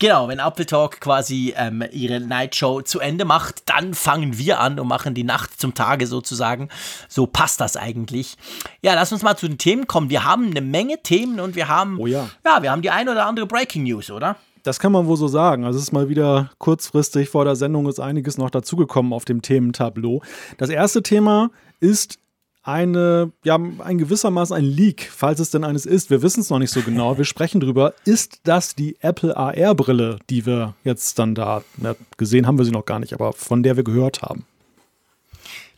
Genau, 0.00 0.28
wenn 0.28 0.38
Apple 0.38 0.64
Talk 0.64 1.00
quasi 1.00 1.54
ähm, 1.56 1.82
ihre 1.90 2.20
Nightshow 2.20 2.82
zu 2.82 3.00
Ende 3.00 3.24
macht, 3.24 3.68
dann 3.68 3.94
fangen 3.94 4.38
wir 4.38 4.60
an 4.60 4.78
und 4.78 4.86
machen 4.86 5.12
die 5.12 5.24
Nacht 5.24 5.60
zum 5.60 5.74
Tage 5.74 6.06
sozusagen. 6.06 6.68
So 7.08 7.26
passt 7.26 7.60
das 7.60 7.76
eigentlich. 7.76 8.36
Ja, 8.80 8.94
lass 8.94 9.12
uns 9.12 9.24
mal 9.24 9.36
zu 9.36 9.48
den 9.48 9.58
Themen 9.58 9.88
kommen. 9.88 10.08
Wir 10.08 10.24
haben 10.24 10.50
eine 10.50 10.60
Menge 10.60 11.02
Themen 11.02 11.40
und 11.40 11.56
wir 11.56 11.66
haben, 11.66 11.98
oh 11.98 12.06
ja. 12.06 12.28
ja, 12.44 12.62
wir 12.62 12.70
haben 12.70 12.82
die 12.82 12.90
ein 12.90 13.08
oder 13.08 13.26
andere 13.26 13.46
Breaking 13.46 13.82
News, 13.82 14.08
oder? 14.12 14.36
Das 14.62 14.78
kann 14.78 14.92
man 14.92 15.08
wohl 15.08 15.16
so 15.16 15.26
sagen. 15.26 15.64
Also 15.64 15.78
es 15.78 15.86
ist 15.86 15.92
mal 15.92 16.08
wieder 16.08 16.50
kurzfristig 16.58 17.28
vor 17.28 17.44
der 17.44 17.56
Sendung 17.56 17.88
ist 17.88 17.98
einiges 17.98 18.38
noch 18.38 18.50
dazugekommen 18.50 19.12
auf 19.12 19.24
dem 19.24 19.42
Thementableau. 19.42 20.22
Das 20.58 20.70
erste 20.70 21.02
Thema 21.02 21.50
ist 21.80 22.20
eine, 22.62 23.32
ja, 23.44 23.56
ein 23.56 23.98
gewissermaßen 23.98 24.54
ein 24.54 24.64
Leak, 24.64 25.10
falls 25.10 25.40
es 25.40 25.50
denn 25.50 25.64
eines 25.64 25.86
ist. 25.86 26.10
Wir 26.10 26.22
wissen 26.22 26.40
es 26.40 26.50
noch 26.50 26.58
nicht 26.58 26.70
so 26.70 26.82
genau. 26.82 27.16
Wir 27.16 27.24
sprechen 27.24 27.60
drüber. 27.60 27.94
Ist 28.04 28.40
das 28.44 28.74
die 28.74 28.96
Apple 29.00 29.36
AR-Brille, 29.36 30.18
die 30.28 30.44
wir 30.44 30.74
jetzt 30.84 31.18
dann 31.18 31.34
da, 31.34 31.62
ja, 31.82 31.94
gesehen 32.16 32.46
haben 32.46 32.58
wir 32.58 32.64
sie 32.64 32.70
noch 32.70 32.84
gar 32.84 32.98
nicht, 32.98 33.14
aber 33.14 33.32
von 33.32 33.62
der 33.62 33.76
wir 33.76 33.84
gehört 33.84 34.22
haben? 34.22 34.44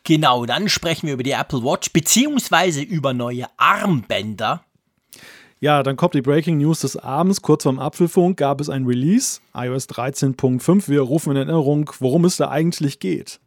Genau, 0.05 0.47
dann 0.47 0.69
sprechen 0.69 1.07
wir 1.07 1.15
über 1.15 1.23
die 1.23 1.33
Apple 1.33 1.63
Watch, 1.63 1.93
beziehungsweise 1.93 2.83
über 2.83 3.13
neue 3.13 3.47
Armbänder. 3.57 4.65
Ja, 5.63 5.83
dann 5.83 5.97
kommt 5.97 6.15
die 6.15 6.23
Breaking 6.23 6.57
News 6.57 6.81
des 6.81 6.97
Abends. 6.97 7.43
Kurz 7.43 7.65
vorm 7.65 7.79
Apfelfunk 7.79 8.39
gab 8.39 8.63
es 8.63 8.71
ein 8.71 8.87
Release, 8.87 9.41
iOS 9.55 9.91
13.5. 9.91 10.89
Wir 10.89 11.03
rufen 11.03 11.33
in 11.33 11.37
Erinnerung, 11.37 11.91
worum 11.99 12.25
es 12.25 12.39
da 12.39 12.49
eigentlich 12.49 12.99
geht. 12.99 13.41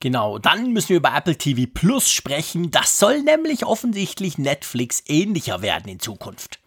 Genau, 0.00 0.38
dann 0.38 0.72
müssen 0.72 0.90
wir 0.90 0.98
über 0.98 1.14
Apple 1.16 1.36
TV 1.36 1.70
Plus 1.72 2.08
sprechen. 2.10 2.70
Das 2.70 2.98
soll 2.98 3.22
nämlich 3.22 3.64
offensichtlich 3.64 4.36
Netflix 4.38 5.02
ähnlicher 5.06 5.62
werden 5.62 5.88
in 5.88 6.00
Zukunft. 6.00 6.58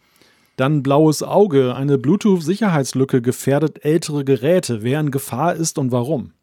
Dann 0.55 0.83
blaues 0.83 1.24
Auge. 1.24 1.75
Eine 1.75 1.98
Bluetooth-Sicherheitslücke 1.98 3.21
gefährdet 3.21 3.86
ältere 3.86 4.25
Geräte. 4.25 4.81
Wer 4.81 5.00
in 5.00 5.12
Gefahr 5.12 5.55
ist 5.55 5.77
und 5.77 5.91
warum. 5.91 6.33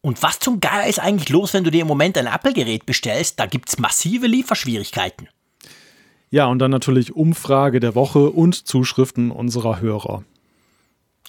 Und 0.00 0.22
was 0.22 0.38
zum 0.38 0.60
Geier 0.60 0.86
ist 0.86 1.00
eigentlich 1.00 1.30
los, 1.30 1.54
wenn 1.54 1.64
du 1.64 1.70
dir 1.70 1.80
im 1.80 1.88
Moment 1.88 2.18
ein 2.18 2.26
Apple-Gerät 2.26 2.84
bestellst? 2.84 3.40
Da 3.40 3.46
gibt 3.46 3.70
es 3.70 3.78
massive 3.78 4.26
Lieferschwierigkeiten. 4.26 5.28
Ja, 6.30 6.46
und 6.46 6.58
dann 6.58 6.70
natürlich 6.70 7.16
Umfrage 7.16 7.80
der 7.80 7.94
Woche 7.94 8.30
und 8.30 8.54
Zuschriften 8.54 9.30
unserer 9.30 9.80
Hörer. 9.80 10.24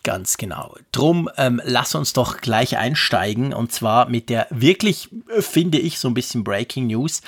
Ganz 0.06 0.38
genau. 0.38 0.76
Drum 0.92 1.32
ähm, 1.36 1.60
lass 1.66 1.96
uns 1.96 2.14
doch 2.14 2.38
gleich 2.38 2.78
einsteigen 2.78 3.56
und 3.56 3.72
zwar 3.72 4.08
mit 4.08 4.30
der 4.30 4.46
wirklich, 4.52 5.10
äh, 5.36 5.42
finde 5.42 5.80
ich, 5.80 5.98
so 5.98 6.08
ein 6.08 6.14
bisschen 6.14 6.44
Breaking 6.44 6.86
News. 6.86 7.24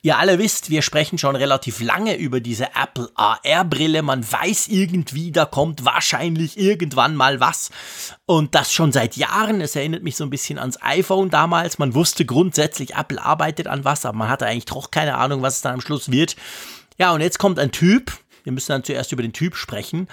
Ihr 0.00 0.16
alle 0.16 0.38
wisst, 0.38 0.70
wir 0.70 0.80
sprechen 0.80 1.18
schon 1.18 1.36
relativ 1.36 1.82
lange 1.82 2.16
über 2.16 2.40
diese 2.40 2.68
Apple 2.82 3.10
AR-Brille. 3.14 4.00
Man 4.00 4.24
weiß 4.24 4.68
irgendwie, 4.68 5.32
da 5.32 5.44
kommt 5.44 5.84
wahrscheinlich 5.84 6.58
irgendwann 6.58 7.14
mal 7.14 7.40
was. 7.40 7.70
Und 8.24 8.54
das 8.54 8.72
schon 8.72 8.90
seit 8.90 9.18
Jahren. 9.18 9.60
Es 9.60 9.76
erinnert 9.76 10.02
mich 10.02 10.16
so 10.16 10.24
ein 10.24 10.30
bisschen 10.30 10.58
ans 10.58 10.80
iPhone 10.80 11.28
damals. 11.28 11.78
Man 11.78 11.94
wusste 11.94 12.24
grundsätzlich, 12.24 12.94
Apple 12.94 13.22
arbeitet 13.22 13.66
an 13.66 13.84
was, 13.84 14.06
aber 14.06 14.16
man 14.16 14.30
hatte 14.30 14.46
eigentlich 14.46 14.64
doch 14.64 14.90
keine 14.90 15.18
Ahnung, 15.18 15.42
was 15.42 15.56
es 15.56 15.60
dann 15.60 15.74
am 15.74 15.82
Schluss 15.82 16.10
wird. 16.10 16.36
Ja, 16.96 17.12
und 17.12 17.20
jetzt 17.20 17.38
kommt 17.38 17.58
ein 17.58 17.70
Typ. 17.70 18.12
Wir 18.44 18.52
müssen 18.52 18.72
dann 18.72 18.84
zuerst 18.84 19.12
über 19.12 19.22
den 19.22 19.34
Typ 19.34 19.56
sprechen. 19.56 20.08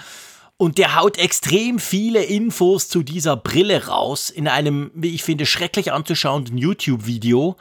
Und 0.62 0.78
der 0.78 0.94
haut 0.94 1.18
extrem 1.18 1.80
viele 1.80 2.22
Infos 2.22 2.86
zu 2.86 3.02
dieser 3.02 3.36
Brille 3.36 3.88
raus 3.88 4.30
in 4.30 4.46
einem, 4.46 4.92
wie 4.94 5.12
ich 5.12 5.24
finde, 5.24 5.44
schrecklich 5.44 5.90
anzuschauenden 5.90 6.56
YouTube-Video 6.56 7.56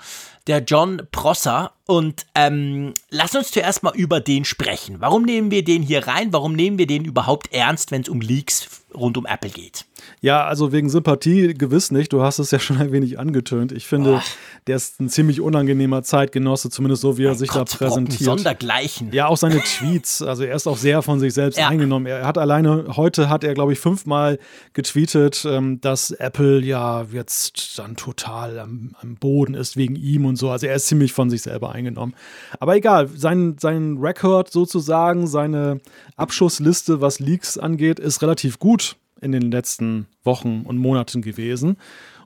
der 0.45 0.59
John 0.59 1.01
Prosser. 1.11 1.71
Und 1.87 2.27
ähm, 2.35 2.93
lass 3.09 3.33
uns 3.33 3.49
zuerst 3.49 3.81
mal 3.81 3.95
über 3.95 4.19
den 4.19 4.45
sprechen. 4.45 4.97
Warum 4.99 5.23
nehmen 5.23 5.49
wir 5.49 5.63
den 5.63 5.81
hier 5.81 6.05
rein? 6.05 6.31
Warum 6.31 6.53
nehmen 6.53 6.77
wir 6.77 6.85
den 6.85 7.03
überhaupt 7.03 7.51
ernst, 7.51 7.89
wenn 7.89 8.03
es 8.03 8.07
um 8.07 8.21
Leaks 8.21 8.83
rund 8.93 9.17
um 9.17 9.25
Apple 9.25 9.49
geht? 9.49 9.85
Ja, 10.21 10.45
also 10.45 10.71
wegen 10.71 10.89
Sympathie 10.89 11.55
gewiss 11.55 11.91
nicht. 11.91 12.13
Du 12.13 12.21
hast 12.21 12.39
es 12.39 12.51
ja 12.51 12.59
schon 12.59 12.77
ein 12.77 12.91
wenig 12.91 13.19
angetönt. 13.19 13.71
Ich 13.71 13.87
finde, 13.87 14.15
oh. 14.15 14.21
der 14.67 14.75
ist 14.75 14.99
ein 14.99 15.09
ziemlich 15.09 15.41
unangenehmer 15.41 16.03
Zeitgenosse, 16.03 16.69
zumindest 16.69 17.01
so 17.01 17.17
wie 17.17 17.23
er 17.23 17.29
mein 17.29 17.37
sich 17.37 17.49
Gott, 17.49 17.73
da 17.73 17.77
präsentiert. 17.77 18.21
Sondergleichen. 18.21 19.11
Ja, 19.11 19.27
auch 19.27 19.37
seine 19.37 19.61
Tweets. 19.61 20.21
Also 20.21 20.43
er 20.43 20.55
ist 20.55 20.67
auch 20.67 20.77
sehr 20.77 21.01
von 21.01 21.19
sich 21.19 21.33
selbst 21.33 21.57
ja. 21.57 21.67
eingenommen. 21.67 22.05
Er 22.05 22.25
hat 22.25 22.37
alleine, 22.37 22.85
heute 22.95 23.29
hat 23.29 23.43
er, 23.43 23.53
glaube 23.53 23.73
ich, 23.73 23.79
fünfmal 23.79 24.37
getweetet, 24.73 25.43
ähm, 25.45 25.81
dass 25.81 26.11
Apple 26.11 26.59
ja 26.61 27.05
jetzt 27.11 27.79
dann 27.79 27.95
total 27.95 28.59
am, 28.59 28.95
am 29.01 29.15
Boden 29.15 29.55
ist 29.55 29.75
wegen 29.75 29.95
ihm 29.95 30.25
und 30.25 30.35
so. 30.35 30.51
Also 30.51 30.67
er 30.67 30.75
ist 30.75 30.87
ziemlich 30.87 31.13
von 31.13 31.29
sich 31.29 31.41
selber 31.41 31.71
eingenommen. 31.71 32.13
Aber 32.59 32.75
egal, 32.75 33.09
sein, 33.15 33.55
sein 33.59 33.97
Rekord 33.99 34.51
sozusagen, 34.51 35.25
seine 35.25 35.81
Abschussliste, 36.15 37.01
was 37.01 37.19
Leaks 37.19 37.57
angeht, 37.57 37.99
ist 37.99 38.21
relativ 38.21 38.59
gut 38.59 38.97
in 39.21 39.31
den 39.31 39.51
letzten 39.51 40.07
Wochen 40.23 40.63
und 40.65 40.77
Monaten 40.77 41.21
gewesen. 41.21 41.77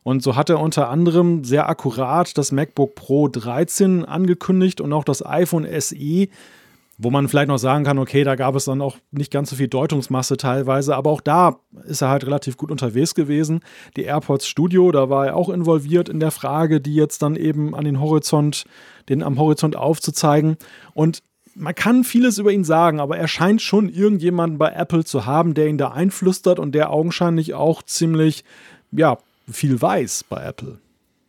Und 0.04 0.22
so 0.22 0.36
hat 0.36 0.50
er 0.50 0.60
unter 0.60 0.90
anderem 0.90 1.44
sehr 1.44 1.68
akkurat 1.68 2.38
das 2.38 2.52
MacBook 2.52 2.96
Pro 2.96 3.28
13 3.28 4.06
angekündigt 4.06 4.80
und 4.80 4.94
auch 4.94 5.04
das 5.04 5.26
iPhone 5.26 5.68
SE, 5.80 6.28
wo 6.98 7.10
man 7.10 7.28
vielleicht 7.28 7.48
noch 7.50 7.58
sagen 7.58 7.84
kann, 7.84 7.98
okay, 7.98 8.24
da 8.24 8.36
gab 8.36 8.56
es 8.56 8.66
dann 8.66 8.82
auch 8.82 8.98
nicht 9.12 9.32
ganz 9.32 9.50
so 9.50 9.56
viel 9.56 9.68
Deutungsmasse 9.68 10.38
teilweise, 10.38 10.96
aber 10.96 11.10
auch 11.10 11.22
da 11.22 11.58
ist 11.86 12.02
er 12.02 12.10
halt 12.10 12.26
relativ 12.26 12.56
gut 12.56 12.72
unterwegs 12.72 13.16
gewesen. 13.16 13.62
Die 13.98 14.04
AirPods 14.04 14.48
Studio, 14.48 14.92
da 14.92 15.10
war 15.10 15.26
er 15.28 15.36
auch 15.36 15.50
involviert 15.50 16.08
in 16.08 16.20
der 16.20 16.32
Frage, 16.32 16.80
die 16.80 16.96
jetzt 16.96 17.22
dann 17.22 17.36
eben 17.36 17.76
an 17.76 17.84
den 17.84 18.00
Horizont, 18.00 18.66
den 19.10 19.24
am 19.24 19.40
Horizont 19.40 19.76
aufzuzeigen. 19.76 20.58
Und 20.94 21.22
man 21.56 21.74
kann 21.74 22.04
vieles 22.04 22.38
über 22.38 22.52
ihn 22.52 22.64
sagen, 22.64 23.00
aber 23.00 23.18
er 23.18 23.28
scheint 23.28 23.62
schon 23.62 23.90
irgendjemanden 23.90 24.58
bei 24.58 24.72
Apple 24.72 25.06
zu 25.06 25.26
haben, 25.26 25.54
der 25.54 25.68
ihn 25.68 25.78
da 25.78 25.92
einflüstert 25.92 26.60
und 26.60 26.74
der 26.74 26.92
augenscheinlich 26.92 27.54
auch 27.54 27.82
ziemlich, 27.82 28.44
ja, 28.92 29.18
viel 29.50 29.82
weiß 29.82 30.26
bei 30.30 30.44
Apple. 30.44 30.80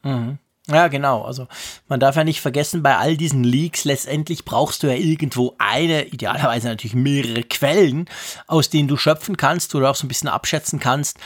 Mhm. 0.02 0.38
Ja, 0.68 0.88
genau. 0.88 1.22
Also 1.22 1.46
man 1.86 2.00
darf 2.00 2.16
ja 2.16 2.24
nicht 2.24 2.40
vergessen, 2.40 2.82
bei 2.82 2.96
all 2.96 3.16
diesen 3.16 3.44
Leaks 3.44 3.84
letztendlich 3.84 4.44
brauchst 4.44 4.82
du 4.82 4.88
ja 4.88 4.94
irgendwo 4.94 5.54
eine, 5.58 6.06
idealerweise 6.06 6.66
natürlich 6.66 6.96
mehrere 6.96 7.44
Quellen, 7.44 8.06
aus 8.48 8.68
denen 8.68 8.88
du 8.88 8.96
schöpfen 8.96 9.36
kannst 9.36 9.76
oder 9.76 9.90
auch 9.90 9.94
so 9.94 10.06
ein 10.06 10.08
bisschen 10.08 10.28
abschätzen 10.28 10.80
kannst, 10.80 11.18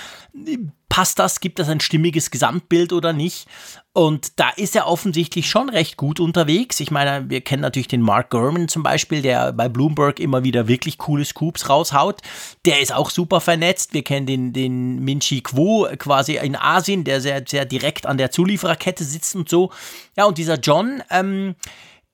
passt 0.91 1.19
das, 1.19 1.41
gibt 1.41 1.59
das 1.59 1.71
ein 1.71 1.81
stimmiges 1.81 2.31
Gesamtbild 2.31 2.93
oder 2.93 3.15
nicht? 3.15 3.47
Und 3.93 4.39
da 4.39 4.51
ist 4.51 4.77
er 4.77 4.87
offensichtlich 4.87 5.49
schon 5.49 5.69
recht 5.69 5.97
gut 5.97 6.21
unterwegs. 6.21 6.79
Ich 6.81 6.91
meine, 6.91 7.31
wir 7.31 7.41
kennen 7.41 7.63
natürlich 7.63 7.89
den 7.89 8.03
Mark 8.03 8.31
Gurman 8.31 8.69
zum 8.69 8.83
Beispiel, 8.83 9.23
der 9.23 9.53
bei 9.53 9.69
Bloomberg 9.69 10.21
immer 10.21 10.45
wieder 10.45 10.69
wirklich 10.69 10.99
coole 10.99 11.25
Scoops 11.25 11.69
raushaut. 11.69 12.21
Der 12.67 12.81
ist 12.81 12.93
auch 12.93 13.11
super 13.11 13.41
vernetzt. 13.41 13.95
Wir 13.95 14.03
kennen 14.03 14.27
den, 14.27 14.53
den 14.53 15.01
Minchi 15.01 15.41
Quo 15.41 15.89
quasi 15.99 16.37
in 16.37 16.55
Asien, 16.55 17.05
der 17.05 17.21
sehr, 17.21 17.43
sehr 17.49 17.65
direkt 17.65 18.07
an 18.07 18.19
der 18.19 18.31
Zuliefererkette 18.31 19.03
sitzt 19.03 19.35
und 19.35 19.49
so. 19.49 19.71
Ja, 20.17 20.27
und 20.27 20.39
dieser 20.39 20.59
John, 20.59 21.03
ähm, 21.11 21.55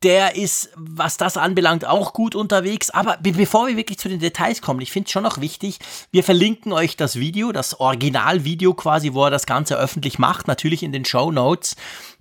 der 0.07 0.37
ist, 0.37 0.71
was 0.77 1.17
das 1.17 1.37
anbelangt, 1.37 1.85
auch 1.85 2.13
gut 2.13 2.37
unterwegs. 2.37 2.91
Aber 2.91 3.17
be 3.21 3.33
bevor 3.33 3.67
wir 3.67 3.77
wirklich 3.77 3.99
zu 3.99 4.09
den 4.09 4.21
Details 4.21 4.63
kommen, 4.63 4.81
ich 4.81 4.93
finde 4.93 5.07
es 5.07 5.13
schon 5.13 5.25
noch 5.25 5.41
wichtig, 5.41 5.81
wir 6.13 6.23
verlinken 6.23 6.73
euch 6.73 6.97
das 6.97 7.17
Video, 7.17 7.51
das 7.51 7.81
Originalvideo 7.81 8.73
quasi, 8.75 9.15
wo 9.15 9.25
er 9.25 9.31
das 9.31 9.47
Ganze 9.47 9.77
öffentlich 9.77 10.21
macht, 10.21 10.47
natürlich 10.47 10.85
in 10.85 10.93
den 10.93 11.05
Show 11.05 11.33
Notes. 11.33 11.75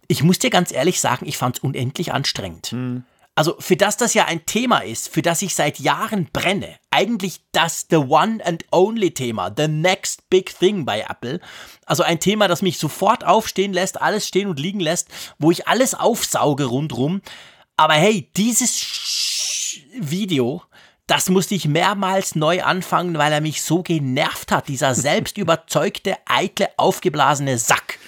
Ich 0.07 0.23
muss 0.23 0.39
dir 0.39 0.49
ganz 0.49 0.71
ehrlich 0.71 0.99
sagen, 0.99 1.27
ich 1.27 1.37
fand 1.37 1.57
es 1.57 1.63
unendlich 1.63 2.11
anstrengend. 2.11 2.73
Mhm. 2.73 3.03
Also 3.35 3.55
für 3.59 3.75
das 3.75 3.97
das 3.97 4.15
ja 4.15 4.25
ein 4.25 4.47
Thema 4.47 4.79
ist, 4.79 5.09
für 5.09 5.21
das 5.21 5.43
ich 5.43 5.53
seit 5.53 5.77
Jahren 5.77 6.29
brenne, 6.33 6.77
eigentlich 6.89 7.41
das 7.51 7.85
The 7.87 7.97
One 7.97 8.43
and 8.43 8.65
Only 8.71 9.11
Thema, 9.11 9.53
the 9.55 9.67
next 9.67 10.27
big 10.31 10.57
thing 10.57 10.85
bei 10.85 11.01
Apple. 11.01 11.39
Also 11.85 12.01
ein 12.01 12.19
Thema, 12.19 12.47
das 12.47 12.63
mich 12.63 12.79
sofort 12.79 13.25
aufstehen 13.25 13.73
lässt, 13.73 14.01
alles 14.01 14.27
stehen 14.27 14.47
und 14.47 14.59
liegen 14.59 14.79
lässt, 14.79 15.09
wo 15.37 15.51
ich 15.51 15.67
alles 15.67 15.93
aufsauge 15.93 16.63
rundrum. 16.63 17.21
Aber 17.77 17.93
hey, 17.93 18.29
dieses 18.37 19.79
Video, 19.99 20.63
das 21.07 21.29
musste 21.29 21.55
ich 21.55 21.67
mehrmals 21.67 22.35
neu 22.35 22.63
anfangen, 22.63 23.17
weil 23.17 23.31
er 23.31 23.41
mich 23.41 23.61
so 23.61 23.83
genervt 23.83 24.51
hat, 24.51 24.67
dieser 24.67 24.95
selbstüberzeugte, 24.95 26.15
eitle, 26.25 26.69
aufgeblasene 26.77 27.57
Sack. 27.57 27.99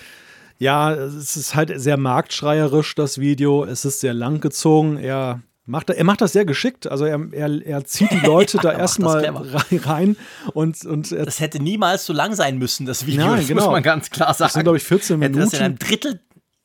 Ja, 0.59 0.91
es 0.93 1.37
ist 1.37 1.53
halt 1.53 1.71
sehr 1.79 1.97
marktschreierisch, 1.97 2.95
das 2.95 3.19
Video. 3.19 3.63
Es 3.63 3.85
ist 3.85 3.99
sehr 3.99 4.13
langgezogen. 4.13 4.97
Er 4.97 5.41
macht, 5.67 5.91
er 5.91 6.03
macht 6.03 6.21
das 6.21 6.33
sehr 6.33 6.45
geschickt. 6.45 6.87
Also 6.87 7.05
er, 7.05 7.21
er, 7.31 7.61
er 7.63 7.85
zieht 7.85 8.09
die 8.09 8.19
Leute 8.25 8.57
ja, 8.57 8.63
da 8.63 8.73
erstmal 8.73 9.23
rein 9.71 10.17
und, 10.53 10.83
und 10.83 11.11
Das 11.11 11.39
hätte 11.39 11.61
niemals 11.61 12.05
so 12.07 12.13
lang 12.13 12.33
sein 12.33 12.57
müssen, 12.57 12.87
das 12.87 13.05
Video. 13.05 13.27
Nein, 13.27 13.37
das 13.37 13.47
genau. 13.47 13.63
muss 13.65 13.71
man 13.71 13.83
ganz 13.83 14.09
klar 14.09 14.33
sagen. 14.33 14.47
Das 14.47 14.53
sind, 14.53 14.63
glaube 14.63 14.77
ich, 14.77 14.83
14 14.83 15.19
Minuten. 15.19 15.39
Hätte 15.39 15.51
das 15.51 15.59
in 15.59 15.65
einem 15.65 15.77
Drittel 15.77 16.19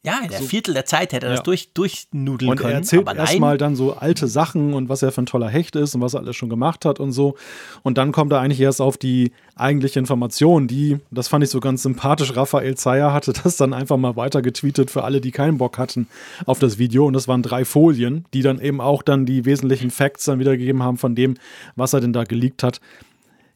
ja, 0.04 0.18
in 0.20 0.30
der 0.30 0.40
so, 0.40 0.46
Viertel 0.46 0.74
der 0.74 0.84
Zeit 0.84 1.12
hätte 1.12 1.26
er 1.26 1.30
ja. 1.30 1.36
das 1.36 1.44
durch, 1.44 1.72
durchnudeln 1.74 2.50
und 2.50 2.56
können. 2.56 2.66
Und 2.66 2.72
er 2.72 2.78
erzählt 2.78 3.06
erstmal 3.06 3.56
dann 3.56 3.76
so 3.76 3.94
alte 3.94 4.26
Sachen 4.26 4.74
und 4.74 4.88
was 4.88 5.00
er 5.02 5.12
für 5.12 5.22
ein 5.22 5.26
toller 5.26 5.48
Hecht 5.48 5.76
ist 5.76 5.94
und 5.94 6.00
was 6.00 6.14
er 6.14 6.20
alles 6.20 6.34
schon 6.34 6.48
gemacht 6.48 6.84
hat 6.84 6.98
und 6.98 7.12
so. 7.12 7.36
Und 7.84 7.98
dann 7.98 8.10
kommt 8.10 8.32
er 8.32 8.40
eigentlich 8.40 8.60
erst 8.60 8.80
auf 8.80 8.96
die 8.96 9.30
eigentliche 9.54 10.00
Information, 10.00 10.66
die, 10.66 10.98
das 11.12 11.28
fand 11.28 11.44
ich 11.44 11.50
so 11.50 11.60
ganz 11.60 11.84
sympathisch, 11.84 12.34
Raphael 12.34 12.74
Zeyer 12.76 13.12
hatte 13.12 13.32
das 13.44 13.56
dann 13.56 13.72
einfach 13.72 13.96
mal 13.96 14.16
weiter 14.16 14.42
getweetet 14.42 14.90
für 14.90 15.04
alle, 15.04 15.20
die 15.20 15.30
keinen 15.30 15.58
Bock 15.58 15.78
hatten 15.78 16.08
auf 16.46 16.58
das 16.58 16.78
Video. 16.78 17.06
Und 17.06 17.12
das 17.12 17.28
waren 17.28 17.42
drei 17.42 17.64
Folien, 17.64 18.24
die 18.34 18.42
dann 18.42 18.60
eben 18.60 18.80
auch 18.80 19.02
dann 19.02 19.24
die 19.24 19.44
wesentlichen 19.44 19.92
Facts 19.92 20.24
dann 20.24 20.40
wiedergegeben 20.40 20.82
haben 20.82 20.98
von 20.98 21.14
dem, 21.14 21.36
was 21.76 21.92
er 21.92 22.00
denn 22.00 22.12
da 22.12 22.24
geleakt 22.24 22.64
hat. 22.64 22.80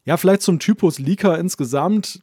Ja, 0.04 0.16
vielleicht 0.16 0.42
zum 0.42 0.60
Typus 0.60 1.00
Leaker 1.00 1.36
insgesamt. 1.38 2.20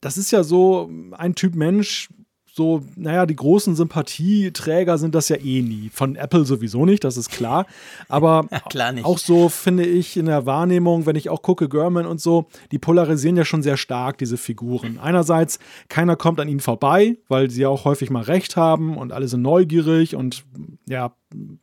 Das 0.00 0.18
ist 0.18 0.32
ja 0.32 0.42
so 0.42 0.90
ein 1.12 1.36
Typ 1.36 1.54
Mensch, 1.54 2.08
so, 2.56 2.82
naja, 2.94 3.26
die 3.26 3.34
großen 3.34 3.74
Sympathieträger 3.74 4.96
sind 4.96 5.16
das 5.16 5.28
ja 5.28 5.34
eh 5.34 5.60
nie. 5.60 5.90
Von 5.92 6.14
Apple 6.14 6.44
sowieso 6.44 6.86
nicht, 6.86 7.02
das 7.02 7.16
ist 7.16 7.28
klar. 7.28 7.66
Aber 8.08 8.46
ja, 8.52 8.60
klar 8.60 8.94
auch 9.02 9.18
so 9.18 9.48
finde 9.48 9.84
ich 9.84 10.16
in 10.16 10.26
der 10.26 10.46
Wahrnehmung, 10.46 11.04
wenn 11.04 11.16
ich 11.16 11.30
auch 11.30 11.42
gucke, 11.42 11.68
German 11.68 12.06
und 12.06 12.20
so, 12.20 12.46
die 12.70 12.78
polarisieren 12.78 13.36
ja 13.36 13.44
schon 13.44 13.64
sehr 13.64 13.76
stark, 13.76 14.18
diese 14.18 14.36
Figuren. 14.36 15.00
Einerseits, 15.00 15.58
keiner 15.88 16.14
kommt 16.14 16.38
an 16.38 16.46
ihnen 16.46 16.60
vorbei, 16.60 17.16
weil 17.26 17.50
sie 17.50 17.62
ja 17.62 17.68
auch 17.68 17.84
häufig 17.84 18.10
mal 18.10 18.22
recht 18.22 18.54
haben 18.54 18.96
und 18.98 19.10
alle 19.10 19.26
sind 19.26 19.42
neugierig 19.42 20.14
und 20.14 20.44
ja, 20.88 21.10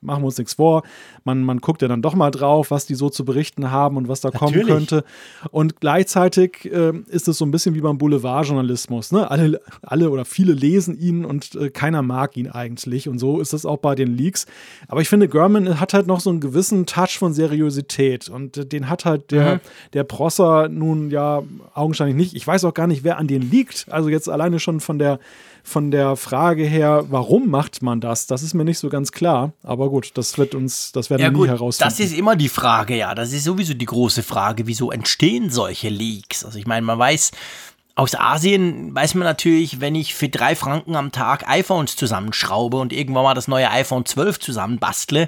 machen 0.02 0.24
wir 0.24 0.28
uns 0.28 0.38
nichts 0.38 0.56
vor. 0.56 0.84
Man, 1.24 1.44
man 1.44 1.60
guckt 1.60 1.82
ja 1.82 1.88
dann 1.88 2.02
doch 2.02 2.16
mal 2.16 2.32
drauf, 2.32 2.72
was 2.72 2.86
die 2.86 2.96
so 2.96 3.10
zu 3.10 3.26
berichten 3.26 3.72
haben 3.72 3.98
und 3.98 4.08
was 4.08 4.22
da 4.22 4.30
Natürlich. 4.30 4.68
kommen 4.68 4.68
könnte. 4.68 5.04
Und 5.52 5.80
gleichzeitig 5.80 6.72
äh, 6.72 6.94
ist 7.08 7.28
es 7.28 7.38
so 7.38 7.46
ein 7.46 7.52
bisschen 7.52 7.76
wie 7.76 7.82
beim 7.82 7.98
Boulevardjournalismus. 7.98 9.12
Ne? 9.12 9.30
Alle, 9.30 9.62
alle 9.82 10.10
oder 10.10 10.26
viele 10.26 10.54
lesen 10.54 10.98
ihn 10.98 11.26
und 11.26 11.56
äh, 11.56 11.70
keiner 11.70 12.02
mag 12.02 12.38
ihn 12.38 12.48
eigentlich. 12.48 13.08
Und 13.08 13.20
so 13.20 13.40
ist 13.40 13.54
es 13.54 13.66
auch 13.66 13.78
bei 13.78 13.96
den 13.96 14.16
Leaks. 14.16 14.46
Aber 14.88 15.02
ich 15.02 15.10
finde, 15.10 15.28
German 15.28 15.80
hat 15.80 15.94
halt 15.94 16.08
noch 16.08 16.20
so 16.20 16.30
einen 16.30 16.40
gewissen 16.40 16.86
Touch 16.86 17.18
von 17.18 17.34
Seriosität. 17.34 18.30
Und 18.30 18.58
äh, 18.58 18.66
den 18.66 18.90
hat 18.90 19.06
halt 19.06 19.32
der, 19.32 19.56
mhm. 19.56 19.60
der 19.94 20.04
Prosser 20.04 20.70
nun 20.70 21.10
ja 21.10 21.44
augenscheinlich 21.74 22.16
nicht. 22.16 22.36
Ich 22.36 22.46
weiß 22.46 22.66
auch 22.66 22.74
gar 22.74 22.88
nicht, 22.88 23.04
wer 23.04 23.18
an 23.18 23.28
den 23.28 23.42
liegt. 23.42 23.88
Also 23.90 24.10
jetzt 24.10 24.30
alleine 24.30 24.60
schon 24.60 24.80
von 24.80 25.00
der 25.00 25.20
von 25.64 25.92
der 25.92 26.16
Frage 26.16 26.64
her, 26.64 27.06
warum 27.10 27.50
macht 27.50 27.82
man 27.82 28.02
das, 28.02 28.28
das 28.28 28.44
ist 28.44 28.54
mir 28.54 28.66
nicht 28.66 28.80
so 28.80 28.90
ganz 28.90 29.12
klar. 29.12 29.54
Aber 29.64 29.90
gut, 29.90 30.12
das 30.16 30.38
wird 30.38 30.56
uns, 30.56 30.92
das 30.92 31.10
werden 31.10 31.22
ja, 31.22 31.28
wir 31.28 31.34
gut, 31.34 31.48
nie 31.48 31.54
herausfinden. 31.54 31.90
Das 31.90 32.00
ist 32.00 32.18
immer 32.18 32.36
die 32.36 32.50
Frage, 32.50 32.96
ja. 32.96 33.16
Das 33.16 33.34
ist 33.34 33.44
sowieso 33.44 33.74
die 33.74 33.86
große 33.86 34.24
Frage, 34.24 34.68
wieso 34.68 34.92
entstehen 34.92 35.50
solche 35.50 35.90
Leaks? 35.90 36.44
Also 36.44 36.58
ich 36.58 36.68
meine, 36.68 36.86
man 36.86 36.98
weiß, 37.00 37.32
aus 37.96 38.16
Asien 38.16 38.96
weiß 38.96 39.16
man 39.16 39.26
natürlich, 39.26 39.82
wenn 39.82 39.96
ich 39.96 40.16
für 40.16 40.30
drei 40.30 40.56
Franken 40.56 40.96
am 40.96 41.12
Tag 41.12 41.48
iPhones 41.48 41.96
zusammenschraube 41.96 42.78
und 42.78 42.94
irgendwann 42.94 43.24
mal 43.24 43.34
das 43.34 43.48
neue 43.48 43.70
iPhone 43.70 44.06
12 44.06 44.40
zusammenbastle, 44.40 45.28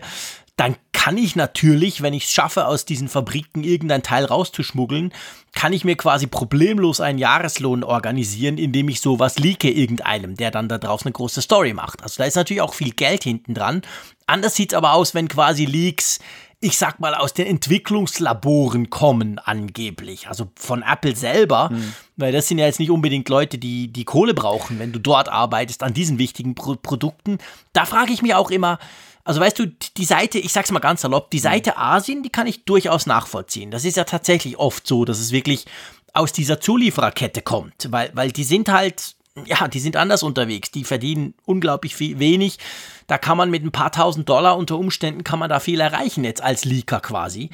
dann 0.56 0.76
kann 0.92 1.18
ich 1.18 1.36
natürlich, 1.36 2.02
wenn 2.02 2.14
ich 2.14 2.26
es 2.26 2.32
schaffe, 2.32 2.68
aus 2.68 2.86
diesen 2.86 3.10
Fabriken 3.10 3.64
irgendein 3.64 4.04
Teil 4.04 4.24
rauszuschmuggeln, 4.24 5.12
kann 5.52 5.74
ich 5.74 5.84
mir 5.84 5.98
quasi 5.98 6.28
problemlos 6.28 7.02
einen 7.02 7.18
Jahreslohn 7.18 7.84
organisieren, 7.84 8.58
indem 8.58 8.88
ich 8.88 9.02
sowas 9.02 9.38
leake 9.40 9.70
irgendeinem, 9.70 10.36
der 10.36 10.52
dann 10.52 10.70
da 10.70 10.78
draußen 10.78 11.08
eine 11.08 11.14
große 11.14 11.42
Story 11.42 11.74
macht. 11.74 12.04
Also 12.04 12.20
da 12.20 12.26
ist 12.26 12.36
natürlich 12.36 12.62
auch 12.62 12.74
viel 12.74 12.92
Geld 12.92 13.24
hinten 13.24 13.54
dran. 13.54 13.82
Anders 14.28 14.56
sieht 14.56 14.72
es 14.72 14.78
aber 14.78 14.94
aus, 14.94 15.14
wenn 15.14 15.28
quasi 15.28 15.66
Leaks 15.66 16.20
ich 16.64 16.78
sag 16.78 17.02
mal, 17.02 17.14
aus 17.14 17.34
den 17.34 17.46
Entwicklungslaboren 17.46 18.90
kommen, 18.90 19.38
angeblich. 19.38 20.30
Also 20.30 20.50
von 20.56 20.82
Apple 20.82 21.14
selber, 21.14 21.70
mhm. 21.70 21.94
weil 22.16 22.32
das 22.32 22.48
sind 22.48 22.58
ja 22.58 22.66
jetzt 22.66 22.80
nicht 22.80 22.90
unbedingt 22.90 23.28
Leute, 23.28 23.58
die 23.58 23.92
die 23.92 24.06
Kohle 24.06 24.34
brauchen, 24.34 24.80
wenn 24.80 24.94
du 24.94 25.00
dort 25.00 25.28
arbeitest 25.28 25.84
an 25.84 25.94
diesen 25.94 26.20
wichtigen 26.20 26.56
Pro 26.56 26.78
Produkten. 26.82 27.40
Da 27.74 27.84
frage 27.84 28.14
ich 28.14 28.22
mich 28.22 28.34
auch 28.34 28.50
immer, 28.50 28.80
also 29.24 29.40
weißt 29.40 29.60
du, 29.60 29.68
die 29.68 30.06
Seite, 30.06 30.38
ich 30.38 30.52
sag's 30.52 30.72
mal 30.72 30.80
ganz 30.80 31.02
salopp, 31.02 31.32
die 31.32 31.40
Seite 31.40 31.78
Asien, 31.78 32.24
die 32.24 32.30
kann 32.30 32.48
ich 32.48 32.66
durchaus 32.66 33.06
nachvollziehen. 33.06 33.72
Das 33.72 33.86
ist 33.86 33.98
ja 33.98 34.04
tatsächlich 34.04 34.58
oft 34.58 34.86
so, 34.86 35.06
dass 35.06 35.20
es 35.20 35.32
wirklich 35.32 35.66
aus 36.14 36.34
dieser 36.34 36.60
Zuliefererkette 36.60 37.42
kommt, 37.42 37.92
weil, 37.92 38.12
weil 38.14 38.32
die 38.32 38.44
sind 38.44 38.70
halt, 38.70 39.16
ja, 39.46 39.68
die 39.68 39.80
sind 39.80 39.96
anders 39.96 40.24
unterwegs. 40.24 40.72
Die 40.72 40.84
verdienen 40.84 41.34
unglaublich 41.46 41.96
viel, 41.96 42.20
wenig. 42.20 42.60
Da 43.08 43.18
kann 43.18 43.38
man 43.38 43.50
mit 43.50 43.64
ein 43.64 43.72
paar 43.72 43.92
tausend 43.92 44.30
Dollar 44.30 44.58
unter 44.58 44.78
Umständen 44.78 45.24
kann 45.24 45.40
man 45.40 45.50
da 45.50 45.60
viel 45.60 45.80
erreichen 45.80 46.24
jetzt 46.24 46.42
als 46.42 46.66
Leaker 46.66 47.00
quasi. 47.00 47.50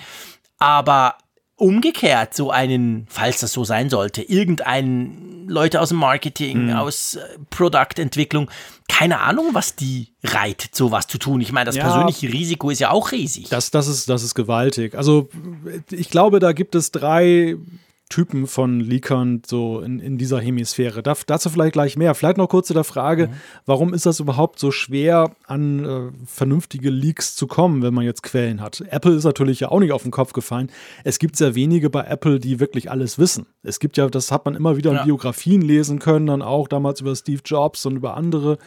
Aber 0.58 1.16
umgekehrt 1.60 2.34
so 2.34 2.52
einen, 2.52 3.06
falls 3.10 3.40
das 3.40 3.52
so 3.52 3.64
sein 3.64 3.90
sollte, 3.90 4.22
irgendeinen 4.22 5.48
Leute 5.48 5.82
aus 5.82 5.90
dem 5.90 5.98
Marketing, 5.98 6.68
mhm. 6.68 6.76
aus 6.76 7.16
äh, 7.16 7.22
Produktentwicklung, 7.50 8.50
keine 8.88 9.20
Ahnung, 9.20 9.50
was 9.54 9.76
die 9.76 10.08
reitet, 10.24 10.76
sowas 10.76 11.08
zu 11.08 11.18
tun. 11.18 11.42
Ich 11.42 11.52
meine, 11.52 11.66
das 11.66 11.76
ja, 11.76 11.84
persönliche 11.84 12.32
Risiko 12.32 12.70
ist 12.70 12.80
ja 12.80 12.92
auch 12.92 13.12
riesig. 13.12 13.50
Das, 13.50 13.72
das, 13.72 13.88
ist, 13.88 14.10
das 14.10 14.24
ist 14.24 14.36
gewaltig. 14.36 14.96
Also 14.96 15.30
ich 15.92 16.10
glaube, 16.10 16.40
da 16.40 16.54
gibt 16.54 16.76
es 16.76 16.92
drei 16.92 17.58
Typen 18.10 18.48
von 18.48 18.80
Leakern 18.80 19.44
so 19.46 19.82
in, 19.82 20.00
in 20.00 20.18
dieser 20.18 20.40
Hemisphäre. 20.40 21.04
Da, 21.04 21.16
dazu 21.28 21.50
vielleicht 21.50 21.74
gleich 21.74 21.96
mehr. 21.96 22.16
Vielleicht 22.16 22.38
noch 22.38 22.50
kurz 22.50 22.68
zu 22.68 22.74
der 22.74 22.84
Frage, 22.84 23.28
mhm. 23.28 23.34
warum 23.66 23.94
ist 23.94 24.06
das 24.06 24.20
überhaupt 24.20 24.60
so 24.60 24.72
schwer, 24.72 25.32
an 25.46 25.86
äh, 25.86 26.26
vernünftige 26.26 26.90
Leaks 26.90 27.36
zu 27.36 27.48
kommen, 27.48 27.84
wenn 27.84 27.94
man 27.94 28.06
jetzt 28.06 28.24
Quellen 28.24 28.62
hat? 28.62 28.84
Apple 28.90 29.14
ist 29.14 29.24
natürlich 29.24 29.60
ja 29.60 29.70
auch 29.70 29.80
nicht 29.80 29.92
auf 29.92 30.04
den 30.04 30.12
Kopf 30.12 30.34
gefallen. 30.34 30.72
Es 31.04 31.20
gibt 31.20 31.36
sehr 31.36 31.54
wenige 31.56 31.90
bei 31.90 32.04
Apple, 32.04 32.40
die 32.40 32.60
wirklich 32.60 32.90
alles 32.90 33.20
wissen. 33.20 33.46
Es 33.62 33.80
gibt 33.80 33.98
ja, 33.98 34.08
das 34.08 34.32
hat 34.32 34.46
man 34.46 34.56
immer 34.56 34.78
wieder 34.78 34.92
in 34.92 34.98
ja. 34.98 35.04
Biografien 35.04 35.62
lesen 35.62 36.00
können, 36.00 36.28
dann 36.28 36.42
auch 36.42 36.70
damals 36.70 37.02
über 37.02 37.14
Steve 37.16 37.42
Jobs 37.44 37.86
und 37.86 37.98
über 37.98 38.16
andere 38.16 38.58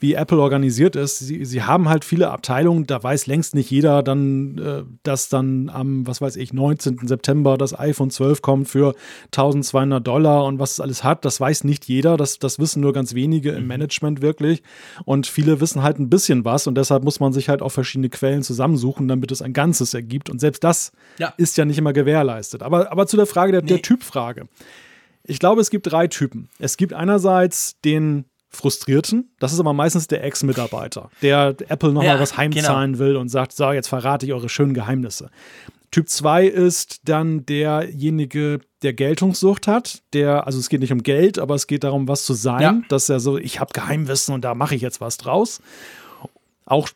wie 0.00 0.14
Apple 0.14 0.40
organisiert 0.40 0.96
ist. 0.96 1.18
Sie, 1.18 1.44
sie 1.44 1.62
haben 1.62 1.88
halt 1.88 2.04
viele 2.04 2.30
Abteilungen, 2.30 2.86
da 2.86 3.02
weiß 3.02 3.26
längst 3.26 3.54
nicht 3.54 3.70
jeder 3.70 4.02
dann, 4.02 4.58
äh, 4.58 4.82
dass 5.02 5.28
dann 5.28 5.68
am, 5.68 6.06
was 6.06 6.20
weiß 6.20 6.36
ich, 6.36 6.52
19. 6.52 7.06
September 7.06 7.58
das 7.58 7.78
iPhone 7.78 8.10
12 8.10 8.40
kommt 8.40 8.68
für 8.68 8.94
1200 9.26 10.04
Dollar 10.04 10.44
und 10.46 10.58
was 10.58 10.72
es 10.72 10.80
alles 10.80 11.04
hat. 11.04 11.24
Das 11.24 11.38
weiß 11.38 11.64
nicht 11.64 11.84
jeder, 11.84 12.16
das, 12.16 12.38
das 12.38 12.58
wissen 12.58 12.80
nur 12.80 12.94
ganz 12.94 13.14
wenige 13.14 13.50
im 13.50 13.62
mhm. 13.62 13.68
Management 13.68 14.22
wirklich. 14.22 14.62
Und 15.04 15.26
viele 15.26 15.60
wissen 15.60 15.82
halt 15.82 15.98
ein 15.98 16.08
bisschen 16.08 16.44
was 16.46 16.66
und 16.66 16.76
deshalb 16.76 17.04
muss 17.04 17.20
man 17.20 17.32
sich 17.32 17.50
halt 17.50 17.60
auch 17.60 17.68
verschiedene 17.70 18.08
Quellen 18.08 18.42
zusammensuchen, 18.42 19.06
damit 19.06 19.30
es 19.30 19.42
ein 19.42 19.52
Ganzes 19.52 19.92
ergibt. 19.92 20.30
Und 20.30 20.40
selbst 20.40 20.64
das 20.64 20.92
ja. 21.18 21.34
ist 21.36 21.58
ja 21.58 21.66
nicht 21.66 21.78
immer 21.78 21.92
gewährleistet. 21.92 22.62
Aber, 22.62 22.90
aber 22.90 23.06
zu 23.06 23.16
der 23.18 23.26
Frage 23.26 23.52
der, 23.52 23.60
nee. 23.60 23.68
der 23.68 23.82
Typfrage. 23.82 24.39
Ich 25.24 25.38
glaube, 25.38 25.60
es 25.60 25.70
gibt 25.70 25.90
drei 25.90 26.06
Typen. 26.06 26.48
Es 26.58 26.76
gibt 26.76 26.92
einerseits 26.92 27.80
den 27.84 28.24
Frustrierten. 28.50 29.30
Das 29.38 29.52
ist 29.52 29.60
aber 29.60 29.72
meistens 29.72 30.08
der 30.08 30.24
Ex-Mitarbeiter, 30.24 31.10
der 31.22 31.54
Apple 31.68 31.92
nochmal 31.92 32.16
ja, 32.16 32.20
was 32.20 32.36
heimzahlen 32.36 32.94
genau. 32.94 33.04
will 33.04 33.16
und 33.16 33.28
sagt, 33.28 33.52
so, 33.52 33.70
jetzt 33.70 33.88
verrate 33.88 34.26
ich 34.26 34.32
eure 34.32 34.48
schönen 34.48 34.74
Geheimnisse. 34.74 35.30
Typ 35.92 36.08
2 36.08 36.46
ist 36.46 37.08
dann 37.08 37.46
derjenige, 37.46 38.60
der 38.82 38.92
Geltungssucht 38.92 39.66
hat, 39.66 40.02
der, 40.12 40.46
also 40.46 40.58
es 40.58 40.68
geht 40.68 40.80
nicht 40.80 40.92
um 40.92 41.02
Geld, 41.02 41.38
aber 41.38 41.54
es 41.54 41.66
geht 41.66 41.84
darum, 41.84 42.06
was 42.06 42.24
zu 42.24 42.34
sein, 42.34 42.60
ja. 42.60 42.82
dass 42.88 43.08
er 43.08 43.18
so, 43.18 43.38
ich 43.38 43.60
habe 43.60 43.72
Geheimwissen 43.72 44.34
und 44.34 44.44
da 44.44 44.54
mache 44.54 44.74
ich 44.74 44.82
jetzt 44.82 45.00
was 45.00 45.16
draus. 45.16 45.60
Auch 46.64 46.88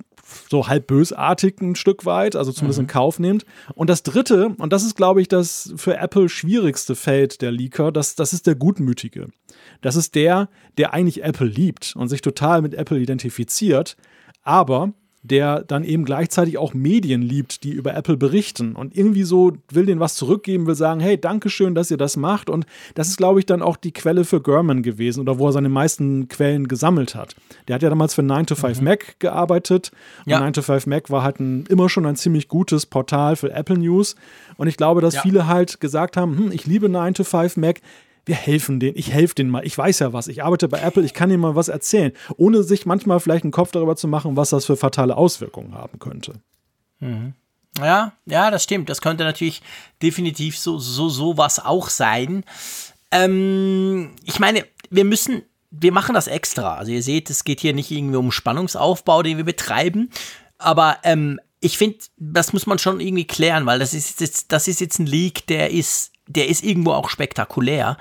so 0.49 0.69
halb 0.69 0.87
bösartig 0.87 1.61
ein 1.61 1.75
Stück 1.75 2.05
weit, 2.05 2.37
also 2.37 2.53
zumindest 2.53 2.79
mhm. 2.79 2.85
in 2.85 2.89
Kauf 2.89 3.19
nimmt. 3.19 3.45
Und 3.75 3.91
das 3.91 4.03
dritte, 4.03 4.55
und 4.59 4.73
das 4.73 4.85
ist, 4.85 4.97
glaube 4.97 5.21
ich, 5.21 5.29
das 5.29 5.73
für 5.77 5.97
Apple 5.97 6.29
schwierigste 6.29 6.95
Feld 6.95 7.43
der 7.43 7.53
Leaker, 7.53 7.93
das, 7.93 8.15
das 8.15 8.33
ist 8.33 8.47
der 8.47 8.55
Gutmütige. 8.55 9.29
Das 9.81 9.97
ist 9.97 10.15
der, 10.15 10.49
der 10.79 10.93
eigentlich 10.95 11.23
Apple 11.23 11.47
liebt 11.47 11.95
und 11.97 12.09
sich 12.09 12.23
total 12.23 12.63
mit 12.63 12.75
Apple 12.75 12.99
identifiziert, 12.99 13.97
aber 14.43 14.93
der 15.25 15.63
dann 15.63 15.85
eben 15.85 16.05
gleichzeitig 16.05 16.59
auch 16.59 16.75
Medien 16.75 17.23
liebt, 17.23 17.65
die 17.65 17.71
über 17.71 17.95
Apple 17.95 18.19
berichten 18.19 18.77
und 18.77 18.95
irgendwie 18.95 19.23
so 19.23 19.53
will 19.71 19.87
denen 19.87 19.99
was 19.99 20.17
zurückgeben, 20.17 20.67
will 20.67 20.75
sagen, 20.75 21.01
hey, 21.01 21.19
danke 21.19 21.49
schön, 21.49 21.75
dass 21.75 21.91
ihr 21.91 21.97
das 21.97 22.19
macht 22.19 22.51
und 22.51 22.67
das 22.95 23.09
ist, 23.09 23.17
glaube 23.17 23.41
ich, 23.41 23.47
dann 23.47 23.63
auch 23.63 23.79
die 23.79 23.93
Quelle 23.93 24.25
für 24.25 24.43
Gurman 24.43 24.83
gewesen 24.83 25.21
oder 25.21 25.39
wo 25.39 25.49
er 25.49 25.53
seine 25.53 25.71
meisten 25.71 26.29
Quellen 26.29 26.69
gesammelt 26.69 27.15
hat. 27.15 27.35
Der 27.69 27.77
hat 27.77 27.83
ja 27.83 27.89
damals 27.89 28.13
für 28.13 28.23
9 28.23 28.47
to 28.47 28.55
5 28.55 28.79
mhm. 28.79 28.85
Mac 28.85 29.19
gearbeitet 29.19 29.93
und 30.27 30.33
ja. 30.33 30.41
9 30.41 30.53
to 30.53 30.63
5 30.63 30.87
Mac 30.87 31.09
war 31.09 31.23
halt 31.23 31.41
ein, 31.41 31.65
immer 31.71 31.89
schon 31.89 32.05
ein 32.05 32.17
ziemlich 32.17 32.49
gutes 32.49 32.85
Portal 32.85 33.37
für 33.37 33.51
Apple 33.51 33.79
News 33.79 34.17
und 34.59 34.69
ich 34.69 34.77
glaube, 34.77 35.01
dass 35.01 35.15
ja. 35.15 35.23
viele 35.23 35.47
halt 35.47 35.81
gesagt 35.81 36.19
haben, 36.19 36.37
hm, 36.37 36.53
ich 36.53 36.67
liebe 36.67 36.91
9 36.91 37.15
to 37.15 37.25
5 37.25 37.57
Mac, 37.57 37.81
wir 38.27 38.35
helfen 38.35 38.81
denen, 38.81 38.97
ich 38.97 39.13
helfe 39.13 39.35
denen 39.35 39.51
mal, 39.51 39.67
ich 39.67 39.77
weiß 39.77 39.99
ja 39.99 40.13
was, 40.13 40.29
ich 40.29 40.43
arbeite 40.43 40.69
bei 40.69 40.81
Apple, 40.81 41.05
ich 41.05 41.15
kann 41.15 41.31
ihnen 41.31 41.41
mal 41.41 41.57
was 41.57 41.69
erzählen, 41.69 42.13
ohne 42.37 42.63
sich 42.63 42.87
manchmal 42.87 43.21
vielleicht 43.21 43.45
einen 43.45 43.53
Kopf 43.53 43.73
darüber 43.73 43.97
zu 43.97 44.09
machen, 44.09 44.37
was 44.37 44.51
das 44.51 44.65
für 44.65 44.77
fatale 44.77 45.17
Auswirkungen 45.17 45.75
haben 45.75 45.99
könnte. 45.99 46.35
Mhm. 47.01 47.35
Ja, 47.79 48.13
ja, 48.27 48.51
das 48.51 48.63
stimmt. 48.63 48.89
Das 48.89 49.01
könnte 49.01 49.25
natürlich 49.25 49.63
definitiv 50.01 50.57
so, 50.59 50.79
so, 50.79 51.09
so 51.09 51.37
was 51.37 51.65
auch 51.65 51.89
sein. 51.89 52.45
Ähm, 53.11 54.11
ich 54.25 54.39
meine, 54.39 54.65
wir 54.91 55.05
müssen, 55.05 55.43
wir 55.71 55.93
machen 55.93 56.15
das 56.15 56.29
extra. 56.29 56.77
Also 56.77 56.93
ihr 56.93 57.03
seht, 57.03 57.31
es 57.31 57.45
geht 57.45 57.61
hier 57.61 57.73
nicht 57.73 57.91
irgendwie 57.91 58.17
um 58.17 58.31
Spannungsaufbau, 58.31 59.23
den 59.23 59.39
wir 59.39 59.45
betreiben. 59.45 60.11
Aber 60.59 60.99
ähm, 61.03 61.41
ich 61.61 61.77
finde, 61.77 61.99
das 62.17 62.53
muss 62.53 62.67
man 62.67 62.79
schon 62.79 63.01
irgendwie 63.01 63.27
klären, 63.27 63.67
weil 63.67 63.81
das 63.81 63.93
ist 63.93 64.21
jetzt, 64.21 64.53
das 64.53 64.69
ist 64.69 64.81
jetzt 64.81 65.01
ein 65.01 65.07
Leak, 65.07 65.47
der 65.49 65.71
ist 65.71 66.13
der 66.27 66.49
ist 66.49 66.65
irgendwo 66.65 66.93
auch 66.93 67.09
spektakulär. 67.09 67.97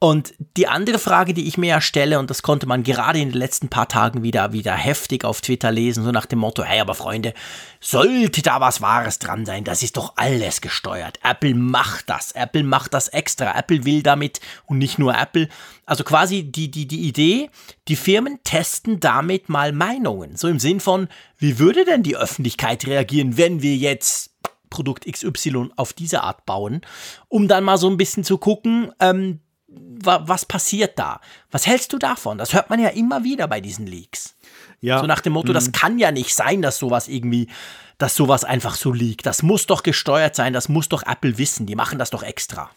Und 0.00 0.34
die 0.56 0.68
andere 0.68 1.00
Frage, 1.00 1.34
die 1.34 1.48
ich 1.48 1.58
mir 1.58 1.70
ja 1.70 1.80
stelle, 1.80 2.20
und 2.20 2.30
das 2.30 2.42
konnte 2.42 2.66
man 2.66 2.84
gerade 2.84 3.18
in 3.18 3.30
den 3.30 3.38
letzten 3.38 3.68
paar 3.68 3.88
Tagen 3.88 4.22
wieder, 4.22 4.52
wieder 4.52 4.72
heftig 4.74 5.24
auf 5.24 5.40
Twitter 5.40 5.72
lesen, 5.72 6.04
so 6.04 6.12
nach 6.12 6.26
dem 6.26 6.38
Motto, 6.38 6.62
hey, 6.62 6.78
aber 6.78 6.94
Freunde, 6.94 7.34
sollte 7.80 8.42
da 8.42 8.60
was 8.60 8.80
Wahres 8.80 9.18
dran 9.18 9.44
sein, 9.44 9.64
das 9.64 9.82
ist 9.82 9.96
doch 9.96 10.12
alles 10.14 10.60
gesteuert. 10.60 11.18
Apple 11.24 11.56
macht 11.56 12.08
das, 12.10 12.30
Apple 12.30 12.62
macht 12.62 12.94
das 12.94 13.08
extra, 13.08 13.58
Apple 13.58 13.84
will 13.84 14.04
damit 14.04 14.38
und 14.66 14.78
nicht 14.78 15.00
nur 15.00 15.18
Apple. 15.18 15.48
Also 15.84 16.04
quasi 16.04 16.44
die, 16.44 16.70
die, 16.70 16.86
die 16.86 17.08
Idee, 17.08 17.50
die 17.88 17.96
Firmen 17.96 18.38
testen 18.44 19.00
damit 19.00 19.48
mal 19.48 19.72
Meinungen. 19.72 20.36
So 20.36 20.46
im 20.46 20.60
Sinn 20.60 20.78
von, 20.78 21.08
wie 21.38 21.58
würde 21.58 21.84
denn 21.84 22.04
die 22.04 22.16
Öffentlichkeit 22.16 22.86
reagieren, 22.86 23.36
wenn 23.36 23.62
wir 23.62 23.74
jetzt 23.74 24.30
Produkt 24.70 25.10
XY 25.10 25.70
auf 25.76 25.92
diese 25.92 26.22
Art 26.22 26.46
bauen, 26.46 26.82
um 27.28 27.48
dann 27.48 27.64
mal 27.64 27.78
so 27.78 27.88
ein 27.88 27.96
bisschen 27.96 28.24
zu 28.24 28.38
gucken, 28.38 28.92
ähm, 29.00 29.40
wa 29.68 30.22
was 30.26 30.46
passiert 30.46 30.98
da? 30.98 31.20
Was 31.50 31.66
hältst 31.66 31.92
du 31.92 31.98
davon? 31.98 32.38
Das 32.38 32.54
hört 32.54 32.70
man 32.70 32.80
ja 32.80 32.88
immer 32.88 33.24
wieder 33.24 33.46
bei 33.48 33.60
diesen 33.60 33.86
Leaks. 33.86 34.34
Ja. 34.80 35.00
So 35.00 35.06
nach 35.06 35.20
dem 35.20 35.32
Motto, 35.32 35.50
mhm. 35.50 35.54
das 35.54 35.72
kann 35.72 35.98
ja 35.98 36.12
nicht 36.12 36.34
sein, 36.34 36.62
dass 36.62 36.78
sowas 36.78 37.08
irgendwie, 37.08 37.48
dass 37.98 38.14
sowas 38.14 38.44
einfach 38.44 38.76
so 38.76 38.92
liegt. 38.92 39.26
Das 39.26 39.42
muss 39.42 39.66
doch 39.66 39.82
gesteuert 39.82 40.34
sein, 40.34 40.52
das 40.52 40.68
muss 40.68 40.88
doch 40.88 41.02
Apple 41.04 41.38
wissen, 41.38 41.66
die 41.66 41.74
machen 41.74 41.98
das 41.98 42.10
doch 42.10 42.22
extra. 42.22 42.70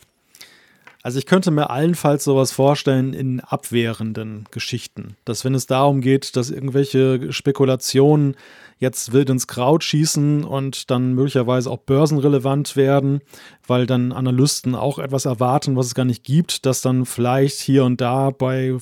Also 1.03 1.17
ich 1.17 1.25
könnte 1.25 1.49
mir 1.49 1.71
allenfalls 1.71 2.23
sowas 2.23 2.51
vorstellen 2.51 3.13
in 3.13 3.39
abwehrenden 3.39 4.45
Geschichten, 4.51 5.15
dass 5.25 5.43
wenn 5.43 5.55
es 5.55 5.65
darum 5.65 6.01
geht, 6.01 6.35
dass 6.35 6.51
irgendwelche 6.51 7.33
Spekulationen 7.33 8.35
jetzt 8.81 9.13
wild 9.13 9.29
ins 9.29 9.47
Kraut 9.47 9.83
schießen 9.83 10.43
und 10.43 10.89
dann 10.89 11.13
möglicherweise 11.13 11.69
auch 11.69 11.77
börsenrelevant 11.77 12.75
werden, 12.75 13.21
weil 13.65 13.85
dann 13.85 14.11
Analysten 14.11 14.73
auch 14.75 14.97
etwas 14.97 15.25
erwarten, 15.25 15.77
was 15.77 15.85
es 15.85 15.95
gar 15.95 16.03
nicht 16.03 16.23
gibt, 16.23 16.65
dass 16.65 16.81
dann 16.81 17.05
vielleicht 17.05 17.59
hier 17.59 17.85
und 17.85 18.01
da 18.01 18.31
bei 18.31 18.75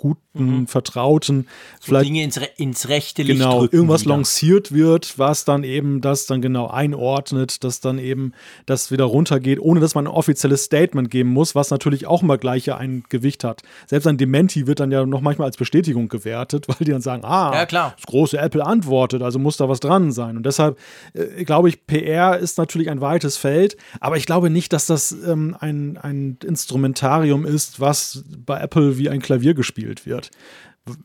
guten, 0.00 0.60
mhm. 0.60 0.66
vertrauten, 0.66 1.46
so 1.78 1.88
vielleicht 1.88 2.06
Dinge 2.06 2.22
ins, 2.22 2.40
Re 2.40 2.48
ins 2.56 2.88
rechte 2.88 3.22
Licht 3.22 3.38
genau 3.38 3.64
irgendwas 3.64 4.02
wieder. 4.02 4.14
lanciert 4.14 4.72
wird, 4.72 5.18
was 5.18 5.44
dann 5.44 5.62
eben 5.62 6.00
das 6.00 6.26
dann 6.26 6.40
genau 6.40 6.68
einordnet, 6.68 7.62
dass 7.64 7.80
dann 7.80 7.98
eben 7.98 8.32
das 8.64 8.90
wieder 8.90 9.04
runtergeht, 9.04 9.60
ohne 9.60 9.80
dass 9.80 9.94
man 9.94 10.06
ein 10.06 10.12
offizielles 10.12 10.64
Statement 10.64 11.10
geben 11.10 11.30
muss, 11.30 11.54
was 11.54 11.70
natürlich 11.70 12.06
auch 12.06 12.22
immer 12.22 12.38
gleich 12.38 12.72
ein 12.72 13.04
Gewicht 13.10 13.44
hat. 13.44 13.62
Selbst 13.86 14.06
ein 14.06 14.16
Dementi 14.16 14.66
wird 14.66 14.80
dann 14.80 14.90
ja 14.90 15.04
noch 15.04 15.20
manchmal 15.20 15.46
als 15.46 15.56
Bestätigung 15.58 16.08
gewertet, 16.08 16.66
weil 16.68 16.76
die 16.80 16.92
dann 16.92 17.02
sagen, 17.02 17.24
ah, 17.24 17.52
ja, 17.52 17.66
klar. 17.66 17.94
das 17.96 18.06
große 18.06 18.38
Apple 18.38 18.64
antwortet, 18.64 19.22
also 19.22 19.38
muss 19.38 19.58
da 19.58 19.68
was 19.68 19.80
dran 19.80 20.12
sein. 20.12 20.36
Und 20.36 20.46
deshalb 20.46 20.78
äh, 21.12 21.44
glaube 21.44 21.68
ich, 21.68 21.86
PR 21.86 22.38
ist 22.38 22.56
natürlich 22.56 22.88
ein 22.88 23.00
weites 23.00 23.36
Feld, 23.36 23.76
aber 24.00 24.16
ich 24.16 24.24
glaube 24.24 24.48
nicht, 24.48 24.72
dass 24.72 24.86
das 24.86 25.12
ähm, 25.12 25.56
ein, 25.60 25.98
ein 25.98 26.38
Instrumentarium 26.42 27.44
ist, 27.44 27.80
was 27.80 28.24
bei 28.46 28.58
Apple 28.60 28.96
wie 28.96 29.10
ein 29.10 29.20
Klavier 29.20 29.54
gespielt 29.54 29.89
gespielt 29.94 30.06
wird 30.06 30.30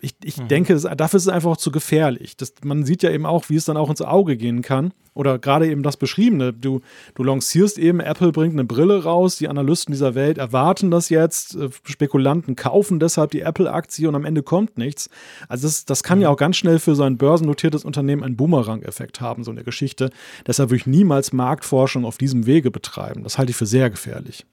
ich, 0.01 0.15
ich 0.23 0.37
mhm. 0.37 0.47
denke, 0.47 0.75
dafür 0.75 1.17
ist 1.17 1.23
es 1.23 1.29
einfach 1.29 1.57
zu 1.57 1.71
gefährlich. 1.71 2.37
Das, 2.37 2.53
man 2.63 2.85
sieht 2.85 3.03
ja 3.03 3.11
eben 3.11 3.25
auch, 3.25 3.49
wie 3.49 3.55
es 3.55 3.65
dann 3.65 3.77
auch 3.77 3.89
ins 3.89 4.01
Auge 4.01 4.37
gehen 4.37 4.61
kann. 4.61 4.93
Oder 5.13 5.39
gerade 5.39 5.67
eben 5.67 5.81
das 5.81 5.95
Beschriebene. 5.95 6.51
Du, 6.51 6.81
du 7.13 7.23
lancierst 7.23 7.77
eben, 7.77 8.01
Apple 8.01 8.33
bringt 8.33 8.53
eine 8.53 8.65
Brille 8.65 9.03
raus, 9.03 9.37
die 9.37 9.47
Analysten 9.47 9.93
dieser 9.93 10.13
Welt 10.13 10.37
erwarten 10.37 10.91
das 10.91 11.07
jetzt, 11.07 11.55
äh, 11.55 11.69
Spekulanten 11.83 12.57
kaufen 12.57 12.99
deshalb 12.99 13.31
die 13.31 13.39
Apple-Aktie 13.39 14.09
und 14.09 14.15
am 14.15 14.25
Ende 14.25 14.43
kommt 14.43 14.77
nichts. 14.77 15.09
Also 15.47 15.67
das, 15.67 15.85
das 15.85 16.03
kann 16.03 16.17
mhm. 16.17 16.23
ja 16.23 16.29
auch 16.29 16.37
ganz 16.37 16.57
schnell 16.57 16.79
für 16.79 16.95
so 16.95 17.03
ein 17.03 17.17
börsennotiertes 17.17 17.85
Unternehmen 17.85 18.23
einen 18.23 18.35
Boomerang-Effekt 18.35 19.21
haben, 19.21 19.45
so 19.45 19.51
eine 19.51 19.63
Geschichte. 19.63 20.09
Deshalb 20.47 20.69
würde 20.69 20.81
ich 20.81 20.87
niemals 20.87 21.31
Marktforschung 21.31 22.03
auf 22.03 22.17
diesem 22.17 22.45
Wege 22.45 22.69
betreiben. 22.69 23.23
Das 23.23 23.37
halte 23.37 23.51
ich 23.51 23.55
für 23.57 23.65
sehr 23.65 23.89
gefährlich. 23.89 24.45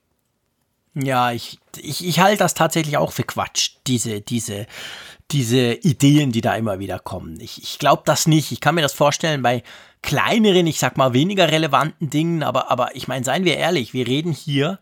Ja, 0.95 1.31
ich, 1.31 1.59
ich, 1.77 2.05
ich 2.05 2.19
halte 2.19 2.37
das 2.39 2.53
tatsächlich 2.53 2.97
auch 2.97 3.11
für 3.11 3.23
Quatsch, 3.23 3.71
diese, 3.87 4.21
diese 4.21 4.67
diese 5.31 5.73
Ideen, 5.73 6.31
die 6.31 6.41
da 6.41 6.55
immer 6.55 6.79
wieder 6.79 6.99
kommen. 6.99 7.39
Ich, 7.39 7.61
ich 7.61 7.79
glaube 7.79 8.03
das 8.05 8.27
nicht. 8.27 8.51
Ich 8.51 8.61
kann 8.61 8.75
mir 8.75 8.81
das 8.81 8.93
vorstellen 8.93 9.41
bei 9.41 9.63
kleineren, 10.01 10.67
ich 10.67 10.79
sag 10.79 10.97
mal 10.97 11.13
weniger 11.13 11.51
relevanten 11.51 12.09
Dingen, 12.09 12.43
aber, 12.43 12.69
aber 12.69 12.95
ich 12.95 13.07
meine, 13.07 13.25
seien 13.25 13.45
wir 13.45 13.57
ehrlich, 13.57 13.93
wir 13.93 14.05
reden 14.05 14.31
hier 14.31 14.79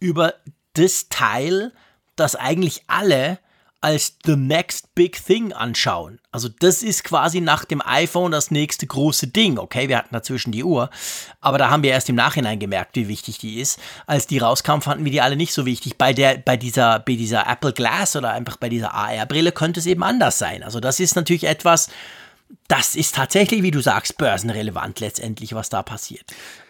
über 0.00 0.34
das 0.74 1.08
Teil, 1.08 1.72
das 2.16 2.34
eigentlich 2.34 2.82
alle 2.88 3.38
als 3.82 4.16
the 4.24 4.36
next 4.36 4.94
big 4.94 5.22
thing 5.22 5.52
anschauen. 5.52 6.20
Also 6.30 6.48
das 6.48 6.82
ist 6.82 7.02
quasi 7.02 7.40
nach 7.40 7.64
dem 7.64 7.82
iPhone 7.84 8.30
das 8.30 8.50
nächste 8.52 8.86
große 8.86 9.26
Ding. 9.26 9.58
Okay, 9.58 9.88
wir 9.88 9.98
hatten 9.98 10.14
dazwischen 10.14 10.52
die 10.52 10.62
Uhr, 10.62 10.88
aber 11.40 11.58
da 11.58 11.68
haben 11.68 11.82
wir 11.82 11.90
erst 11.90 12.08
im 12.08 12.14
Nachhinein 12.14 12.60
gemerkt, 12.60 12.94
wie 12.94 13.08
wichtig 13.08 13.38
die 13.38 13.60
ist. 13.60 13.80
Als 14.06 14.28
die 14.28 14.38
rauskam, 14.38 14.80
fanden 14.80 15.04
wir 15.04 15.12
die 15.12 15.20
alle 15.20 15.36
nicht 15.36 15.52
so 15.52 15.66
wichtig. 15.66 15.98
Bei 15.98 16.12
der, 16.12 16.38
bei 16.38 16.56
dieser, 16.56 17.00
bei 17.00 17.16
dieser 17.16 17.46
Apple 17.48 17.72
Glass 17.72 18.14
oder 18.14 18.30
einfach 18.30 18.56
bei 18.56 18.68
dieser 18.68 18.94
AR-Brille 18.94 19.50
könnte 19.50 19.80
es 19.80 19.86
eben 19.86 20.04
anders 20.04 20.38
sein. 20.38 20.62
Also 20.62 20.78
das 20.78 21.00
ist 21.00 21.16
natürlich 21.16 21.44
etwas, 21.44 21.88
das 22.68 22.94
ist 22.94 23.14
tatsächlich, 23.14 23.62
wie 23.62 23.70
du 23.70 23.80
sagst, 23.80 24.18
börsenrelevant 24.18 25.00
letztendlich, 25.00 25.54
was 25.54 25.68
da 25.68 25.82
passiert. 25.82 26.24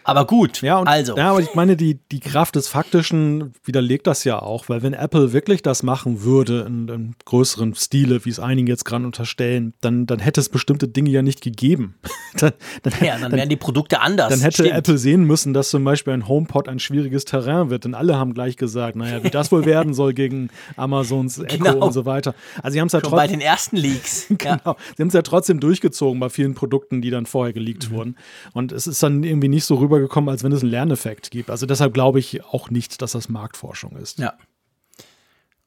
Aber 0.05 0.27
gut, 0.27 0.63
ja, 0.63 0.79
und, 0.79 0.89
also. 0.89 1.17
Ja, 1.17 1.31
aber 1.31 1.41
ich 1.41 1.55
meine, 1.55 1.77
die, 1.77 2.01
die 2.11 2.19
Kraft 2.19 2.57
des 2.57 2.67
Faktischen 2.67 3.53
widerlegt 3.65 4.09
das 4.09 4.25
ja 4.25 4.41
auch, 4.43 4.69
weil 4.69 4.83
wenn 4.83 4.95
Apple 4.95 5.33
wirklich 5.33 5.63
das 5.63 5.85
machen 5.85 6.23
würde 6.23 6.65
in, 6.67 6.89
in 6.89 7.15
größeren 7.25 7.77
Stile, 7.77 8.25
wie 8.25 8.31
es 8.31 8.41
einige 8.41 8.73
jetzt 8.73 8.85
gerade 8.85 9.05
unterstellen, 9.05 9.75
dann, 9.81 10.07
dann 10.07 10.19
hätte 10.19 10.41
es 10.41 10.49
bestimmte 10.49 10.89
Dinge 10.89 11.11
ja 11.11 11.23
nicht 11.23 11.41
gegeben. 11.41 11.95
dann, 12.37 12.53
dann, 12.83 12.93
ja, 13.01 13.13
dann, 13.13 13.23
dann, 13.23 13.33
wären 13.33 13.49
die 13.49 13.57
Produkte 13.57 14.01
anders. 14.01 14.31
Dann 14.31 14.41
hätte 14.41 14.65
Stimmt. 14.65 14.73
Apple 14.73 14.99
sehen 14.99 15.23
müssen, 15.23 15.55
dass 15.55 15.71
zum 15.71 15.85
Beispiel 15.85 16.15
ein 16.15 16.27
HomePod 16.27 16.69
ein 16.69 16.81
schwieriges 16.81 17.25
Terrain 17.25 17.71
wird, 17.71 17.85
denn 17.85 17.95
alle 17.95 18.17
haben 18.17 18.35
gleich 18.35 18.57
gesagt, 18.57 18.97
naja, 18.97 19.23
wie 19.23 19.31
das 19.31 19.53
wohl 19.53 19.65
werden 19.67 19.95
soll 19.95 20.15
gegen 20.15 20.51
Amazons 20.77 21.39
Echo 21.39 21.59
genau. 21.59 21.87
und 21.87 21.93
so 21.93 22.05
weiter. 22.07 22.35
Also 22.61 22.75
sie 22.75 22.81
haben 22.81 22.89
es 22.89 22.93
ja 22.93 23.01
trotzdem. 23.01 23.17
Bei 23.17 23.29
den 23.29 23.41
ersten 23.41 23.77
Leaks. 23.77 24.27
genau. 24.31 24.59
Ja. 24.65 24.77
Sie 24.97 25.03
haben 25.03 25.09
es 25.09 25.15
ja 25.15 25.23
trotzdem 25.23 25.61
durchgezogen 25.61 25.92
bei 26.01 26.29
vielen 26.29 26.55
Produkten, 26.55 27.03
die 27.03 27.11
dann 27.11 27.27
vorher 27.27 27.53
geleakt 27.53 27.91
mhm. 27.91 27.95
wurden. 27.95 28.17
Und 28.53 28.73
es 28.73 28.87
ist 28.87 29.03
dann 29.03 29.23
irgendwie 29.23 29.49
nicht 29.49 29.65
so 29.65 29.77
rüber 29.77 29.93
rübergekommen, 29.93 30.31
als 30.31 30.43
wenn 30.43 30.53
es 30.53 30.63
einen 30.63 30.71
Lerneffekt 30.71 31.31
gibt. 31.31 31.51
Also 31.51 31.67
deshalb 31.67 31.95
glaube 31.95 32.19
ich 32.19 32.45
auch 32.45 32.71
nicht, 32.71 33.03
dass 33.03 33.13
das 33.13 33.29
Marktforschung 33.29 33.97
ist. 33.97 34.19
Ja. 34.19 34.35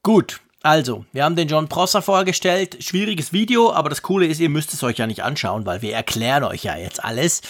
Gut, 0.03 0.41
also, 0.61 1.05
wir 1.11 1.23
haben 1.23 1.35
den 1.35 1.47
John 1.47 1.67
Prosser 1.67 2.01
vorgestellt. 2.01 2.77
Schwieriges 2.83 3.33
Video, 3.33 3.71
aber 3.71 3.89
das 3.89 4.01
Coole 4.01 4.25
ist, 4.25 4.39
ihr 4.39 4.49
müsst 4.49 4.73
es 4.73 4.81
euch 4.81 4.97
ja 4.97 5.05
nicht 5.05 5.23
anschauen, 5.23 5.65
weil 5.65 5.83
wir 5.83 5.93
erklären 5.93 6.43
euch 6.43 6.63
ja 6.63 6.75
jetzt 6.75 7.03
alles. 7.03 7.43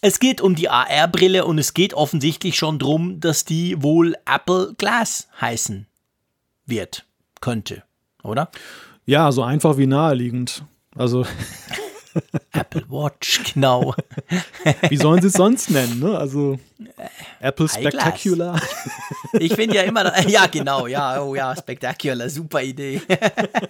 Es 0.00 0.20
geht 0.20 0.40
um 0.40 0.54
die 0.54 0.68
AR-Brille 0.68 1.44
und 1.44 1.58
es 1.58 1.74
geht 1.74 1.94
offensichtlich 1.94 2.56
schon 2.56 2.78
darum, 2.78 3.18
dass 3.20 3.44
die 3.44 3.82
wohl 3.82 4.14
Apple 4.32 4.74
Glass 4.78 5.28
heißen 5.40 5.86
wird, 6.66 7.04
könnte, 7.40 7.82
oder? 8.22 8.50
Ja, 9.06 9.32
so 9.32 9.42
einfach 9.42 9.76
wie 9.76 9.86
naheliegend. 9.86 10.64
Also 10.94 11.26
Apple 12.52 12.84
Watch, 12.88 13.52
genau. 13.54 13.94
Wie 14.88 14.96
sollen 14.96 15.20
sie 15.20 15.28
es 15.28 15.34
sonst 15.34 15.70
nennen? 15.70 16.00
Ne? 16.00 16.16
Also 16.16 16.58
Apple 17.40 17.68
Spectacular. 17.68 18.60
Ich 19.38 19.54
finde 19.54 19.76
ja 19.76 19.82
immer, 19.82 20.26
ja 20.28 20.46
genau, 20.46 20.86
ja, 20.86 21.22
oh 21.22 21.34
ja, 21.34 21.54
Spectacular, 21.56 22.28
super 22.28 22.62
Idee. 22.62 23.00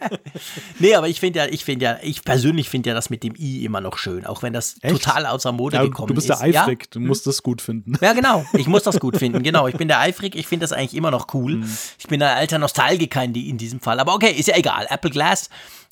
nee, 0.78 0.94
aber 0.94 1.08
ich 1.08 1.20
finde 1.20 1.40
ja, 1.40 1.46
ich 1.46 1.64
finde 1.64 1.84
ja, 1.84 1.98
ich 2.02 2.24
persönlich 2.24 2.68
finde 2.68 2.90
ja 2.90 2.94
das 2.94 3.10
mit 3.10 3.22
dem 3.22 3.34
i 3.36 3.64
immer 3.64 3.80
noch 3.80 3.98
schön, 3.98 4.26
auch 4.26 4.42
wenn 4.42 4.52
das 4.52 4.76
Echt? 4.82 4.94
total 4.94 5.26
außer 5.26 5.52
Mode 5.52 5.76
ja, 5.76 5.84
gekommen 5.84 6.08
ist. 6.08 6.10
Du 6.10 6.14
bist 6.14 6.30
ist. 6.30 6.40
der 6.40 6.62
eifrig, 6.62 6.82
ja? 6.82 6.88
du 6.90 7.00
musst 7.00 7.26
das 7.26 7.42
gut 7.42 7.62
finden. 7.62 7.94
Ja, 8.00 8.12
genau, 8.12 8.44
ich 8.54 8.66
muss 8.66 8.82
das 8.82 8.98
gut 8.98 9.16
finden, 9.16 9.42
genau. 9.42 9.68
Ich 9.68 9.76
bin 9.76 9.88
der 9.88 10.00
eifrig, 10.00 10.34
ich 10.34 10.46
finde 10.46 10.64
das 10.64 10.72
eigentlich 10.72 10.94
immer 10.94 11.10
noch 11.10 11.32
cool. 11.34 11.52
Hm. 11.52 11.78
Ich 11.98 12.06
bin 12.06 12.22
ein 12.22 12.36
alter 12.36 12.58
Nostalgiker 12.58 13.22
in, 13.22 13.34
in 13.34 13.58
diesem 13.58 13.80
Fall, 13.80 14.00
aber 14.00 14.14
okay, 14.14 14.32
ist 14.32 14.48
ja 14.48 14.56
egal. 14.56 14.86
Apple 14.90 15.10
Glass, 15.10 15.48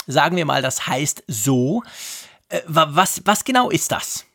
sagen 0.06 0.36
wir 0.36 0.44
mal, 0.44 0.62
das 0.62 0.86
heißt 0.86 1.24
so. 1.26 1.82
Äh, 2.50 2.60
was, 2.66 3.22
was 3.24 3.44
genau 3.44 3.70
ist 3.70 3.90
das? 3.90 4.26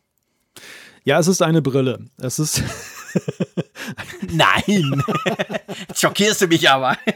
Ja, 1.04 1.19
es 1.19 1.28
ist 1.28 1.41
eine 1.41 1.62
Brille. 1.62 1.99
Es 2.17 2.39
ist. 2.39 2.63
Nein! 4.32 5.04
Schockierst 5.95 6.41
du 6.41 6.47
mich 6.47 6.69
aber. 6.69 6.97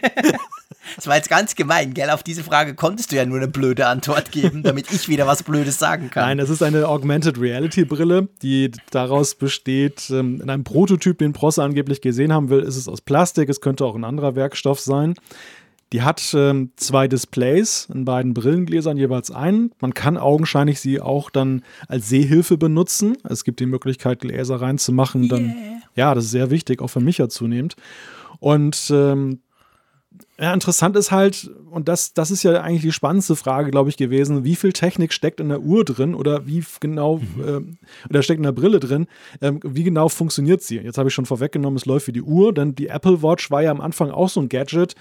Das 0.95 1.05
war 1.05 1.15
jetzt 1.15 1.29
ganz 1.29 1.55
gemein, 1.55 1.93
gell? 1.93 2.09
Auf 2.09 2.23
diese 2.23 2.43
Frage 2.43 2.73
konntest 2.73 3.11
du 3.11 3.15
ja 3.15 3.23
nur 3.23 3.37
eine 3.37 3.47
blöde 3.47 3.85
Antwort 3.85 4.31
geben, 4.31 4.63
damit 4.63 4.91
ich 4.91 5.07
wieder 5.07 5.27
was 5.27 5.43
Blödes 5.43 5.77
sagen 5.77 6.09
kann. 6.09 6.23
Nein, 6.23 6.39
es 6.39 6.49
ist 6.49 6.63
eine 6.63 6.87
Augmented 6.87 7.39
Reality 7.39 7.85
Brille, 7.85 8.27
die 8.41 8.71
daraus 8.89 9.35
besteht, 9.35 10.09
ähm, 10.09 10.41
in 10.41 10.49
einem 10.49 10.63
Prototyp, 10.63 11.19
den 11.19 11.31
Prosse 11.33 11.61
angeblich 11.61 12.01
gesehen 12.01 12.33
haben 12.33 12.49
will, 12.49 12.61
ist 12.61 12.75
es 12.75 12.87
aus 12.87 13.01
Plastik, 13.01 13.49
es 13.49 13.61
könnte 13.61 13.85
auch 13.85 13.95
ein 13.95 14.03
anderer 14.03 14.35
Werkstoff 14.35 14.79
sein. 14.79 15.13
Die 15.91 16.03
hat 16.03 16.33
ähm, 16.35 16.71
zwei 16.75 17.07
Displays 17.07 17.87
in 17.91 18.05
beiden 18.05 18.33
Brillengläsern 18.33 18.97
jeweils 18.97 19.31
ein. 19.31 19.71
Man 19.79 19.93
kann 19.93 20.17
augenscheinlich 20.17 20.79
sie 20.79 21.01
auch 21.01 21.29
dann 21.31 21.63
als 21.87 22.09
Sehhilfe 22.09 22.57
benutzen. 22.57 23.17
Es 23.23 23.43
gibt 23.43 23.59
die 23.59 23.65
Möglichkeit, 23.65 24.19
Gläser 24.19 24.61
reinzumachen. 24.61 25.23
Yeah. 25.23 25.29
Dann, 25.29 25.55
ja, 25.95 26.13
das 26.13 26.25
ist 26.25 26.31
sehr 26.31 26.51
wichtig, 26.51 26.81
auch 26.81 26.89
für 26.89 26.99
mich 26.99 27.17
ja 27.17 27.27
zunehmend. 27.27 27.75
Und 28.39 28.91
ähm, 28.93 29.39
ja, 30.39 30.53
interessant 30.53 30.95
ist 30.95 31.11
halt, 31.11 31.51
und 31.69 31.87
das, 31.87 32.13
das 32.13 32.31
ist 32.31 32.43
ja 32.43 32.61
eigentlich 32.61 32.81
die 32.81 32.91
spannendste 32.91 33.35
Frage, 33.35 33.71
glaube 33.71 33.89
ich, 33.89 33.97
gewesen, 33.97 34.43
wie 34.43 34.55
viel 34.55 34.73
Technik 34.73 35.11
steckt 35.11 35.39
in 35.39 35.49
der 35.49 35.61
Uhr 35.61 35.83
drin 35.83 36.15
oder 36.15 36.45
wie 36.47 36.63
genau, 36.79 37.17
mhm. 37.17 37.43
äh, 37.43 38.09
oder 38.09 38.23
steckt 38.23 38.37
in 38.37 38.43
der 38.43 38.53
Brille 38.53 38.79
drin, 38.79 39.07
ähm, 39.41 39.59
wie 39.63 39.83
genau 39.83 40.07
funktioniert 40.07 40.61
sie? 40.61 40.77
Jetzt 40.77 40.97
habe 40.97 41.09
ich 41.09 41.15
schon 41.15 41.25
vorweggenommen, 41.25 41.77
es 41.77 41.85
läuft 41.85 42.07
wie 42.07 42.13
die 42.13 42.21
Uhr, 42.21 42.53
denn 42.53 42.75
die 42.75 42.87
Apple 42.87 43.21
Watch 43.21 43.51
war 43.51 43.61
ja 43.61 43.71
am 43.71 43.81
Anfang 43.81 44.11
auch 44.11 44.29
so 44.29 44.39
ein 44.39 44.49
Gadget, 44.49 44.95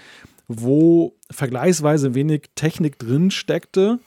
wo 0.49 1.13
vergleichsweise 1.31 2.15
wenig 2.15 2.49
Technik 2.55 2.97
drin 2.97 3.31
steckte 3.31 3.99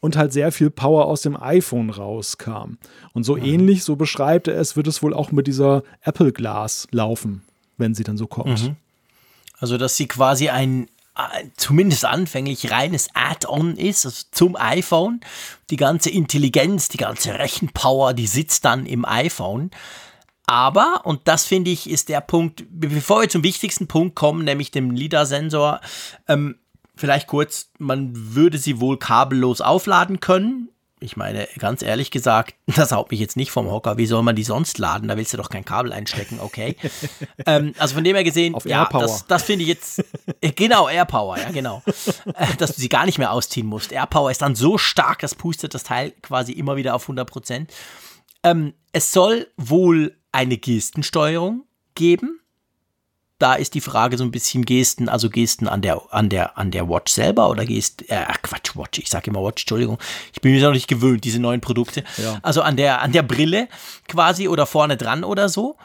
und 0.00 0.16
halt 0.16 0.32
sehr 0.32 0.50
viel 0.50 0.70
Power 0.70 1.04
aus 1.04 1.20
dem 1.20 1.40
iPhone 1.40 1.90
rauskam. 1.90 2.78
Und 3.12 3.24
so 3.24 3.36
mhm. 3.36 3.44
ähnlich, 3.44 3.84
so 3.84 3.96
beschreibt 3.96 4.48
er 4.48 4.58
es, 4.58 4.76
wird 4.76 4.86
es 4.86 5.02
wohl 5.02 5.12
auch 5.14 5.30
mit 5.30 5.46
dieser 5.46 5.82
Apple 6.00 6.32
Glass 6.32 6.88
laufen, 6.90 7.42
wenn 7.76 7.94
sie 7.94 8.02
dann 8.02 8.16
so 8.16 8.26
kommt. 8.26 8.64
Mhm. 8.64 8.76
Also, 9.58 9.76
dass 9.76 9.96
sie 9.98 10.08
quasi 10.08 10.48
ein, 10.48 10.88
zumindest 11.58 12.06
anfänglich 12.06 12.70
reines 12.70 13.10
Add-on 13.12 13.76
ist 13.76 14.06
also 14.06 14.24
zum 14.30 14.56
iPhone. 14.56 15.20
Die 15.68 15.76
ganze 15.76 16.08
Intelligenz, 16.08 16.88
die 16.88 16.96
ganze 16.96 17.38
Rechenpower, 17.38 18.14
die 18.14 18.26
sitzt 18.26 18.64
dann 18.64 18.86
im 18.86 19.04
iPhone. 19.04 19.70
Aber, 20.50 21.02
und 21.04 21.28
das 21.28 21.46
finde 21.46 21.70
ich 21.70 21.88
ist 21.88 22.08
der 22.08 22.20
Punkt, 22.20 22.64
bevor 22.70 23.20
wir 23.20 23.28
zum 23.28 23.44
wichtigsten 23.44 23.86
Punkt 23.86 24.16
kommen, 24.16 24.44
nämlich 24.44 24.72
dem 24.72 24.90
LIDAR-Sensor, 24.90 25.80
ähm, 26.26 26.58
vielleicht 26.96 27.28
kurz, 27.28 27.70
man 27.78 28.10
würde 28.12 28.58
sie 28.58 28.80
wohl 28.80 28.98
kabellos 28.98 29.60
aufladen 29.60 30.18
können. 30.18 30.68
Ich 30.98 31.16
meine, 31.16 31.46
ganz 31.56 31.82
ehrlich 31.82 32.10
gesagt, 32.10 32.56
das 32.66 32.90
haut 32.90 33.12
mich 33.12 33.20
jetzt 33.20 33.36
nicht 33.36 33.52
vom 33.52 33.70
Hocker. 33.70 33.96
Wie 33.96 34.06
soll 34.06 34.24
man 34.24 34.34
die 34.34 34.42
sonst 34.42 34.78
laden? 34.78 35.06
Da 35.06 35.16
willst 35.16 35.32
du 35.32 35.36
doch 35.36 35.50
kein 35.50 35.64
Kabel 35.64 35.92
einstecken, 35.92 36.40
okay. 36.40 36.74
ähm, 37.46 37.72
also 37.78 37.94
von 37.94 38.02
dem 38.02 38.16
her 38.16 38.24
gesehen, 38.24 38.56
Auf 38.56 38.66
ja, 38.66 38.82
Airpower. 38.82 39.02
das, 39.02 39.26
das 39.28 39.44
finde 39.44 39.62
ich 39.62 39.68
jetzt, 39.68 40.04
äh, 40.40 40.50
genau, 40.50 40.88
Airpower, 40.88 41.38
ja, 41.38 41.52
genau. 41.52 41.80
Äh, 42.34 42.56
dass 42.58 42.74
du 42.74 42.80
sie 42.80 42.88
gar 42.88 43.06
nicht 43.06 43.18
mehr 43.18 43.30
ausziehen 43.30 43.68
musst. 43.68 43.92
Airpower 43.92 44.32
ist 44.32 44.42
dann 44.42 44.56
so 44.56 44.78
stark, 44.78 45.20
das 45.20 45.36
pustet 45.36 45.74
das 45.74 45.84
Teil 45.84 46.12
quasi 46.22 46.50
immer 46.50 46.74
wieder 46.74 46.96
auf 46.96 47.04
100 47.04 47.30
Prozent. 47.30 47.72
Ähm, 48.42 48.74
es 48.92 49.12
soll 49.12 49.48
wohl 49.56 50.16
eine 50.32 50.56
Gestensteuerung 50.56 51.64
geben. 51.94 52.40
Da 53.38 53.54
ist 53.54 53.74
die 53.74 53.80
Frage 53.80 54.18
so 54.18 54.24
ein 54.24 54.30
bisschen 54.30 54.66
Gesten, 54.66 55.08
also 55.08 55.30
Gesten 55.30 55.66
an 55.66 55.80
der, 55.80 56.02
an 56.12 56.28
der, 56.28 56.58
an 56.58 56.70
der 56.70 56.88
Watch 56.90 57.12
selber 57.12 57.48
oder 57.48 57.64
Gesten, 57.64 58.06
äh, 58.08 58.26
Quatsch, 58.42 58.76
Watch, 58.76 58.98
ich 58.98 59.08
sage 59.08 59.30
immer 59.30 59.42
Watch, 59.42 59.62
Entschuldigung. 59.62 59.98
Ich 60.34 60.42
bin 60.42 60.52
mir 60.52 60.62
noch 60.62 60.72
nicht 60.72 60.88
gewöhnt, 60.88 61.24
diese 61.24 61.40
neuen 61.40 61.62
Produkte. 61.62 62.04
Ja. 62.18 62.38
Also 62.42 62.60
an 62.60 62.76
der, 62.76 63.00
an 63.00 63.12
der 63.12 63.22
Brille 63.22 63.68
quasi 64.08 64.46
oder 64.46 64.66
vorne 64.66 64.98
dran 64.98 65.24
oder 65.24 65.48
so. 65.48 65.78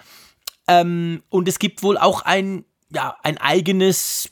Ähm, 0.67 1.23
und 1.29 1.47
es 1.47 1.57
gibt 1.57 1.81
wohl 1.81 1.97
auch 1.97 2.23
ein, 2.23 2.65
ja, 2.93 3.15
ein 3.23 3.37
eigenes, 3.37 4.29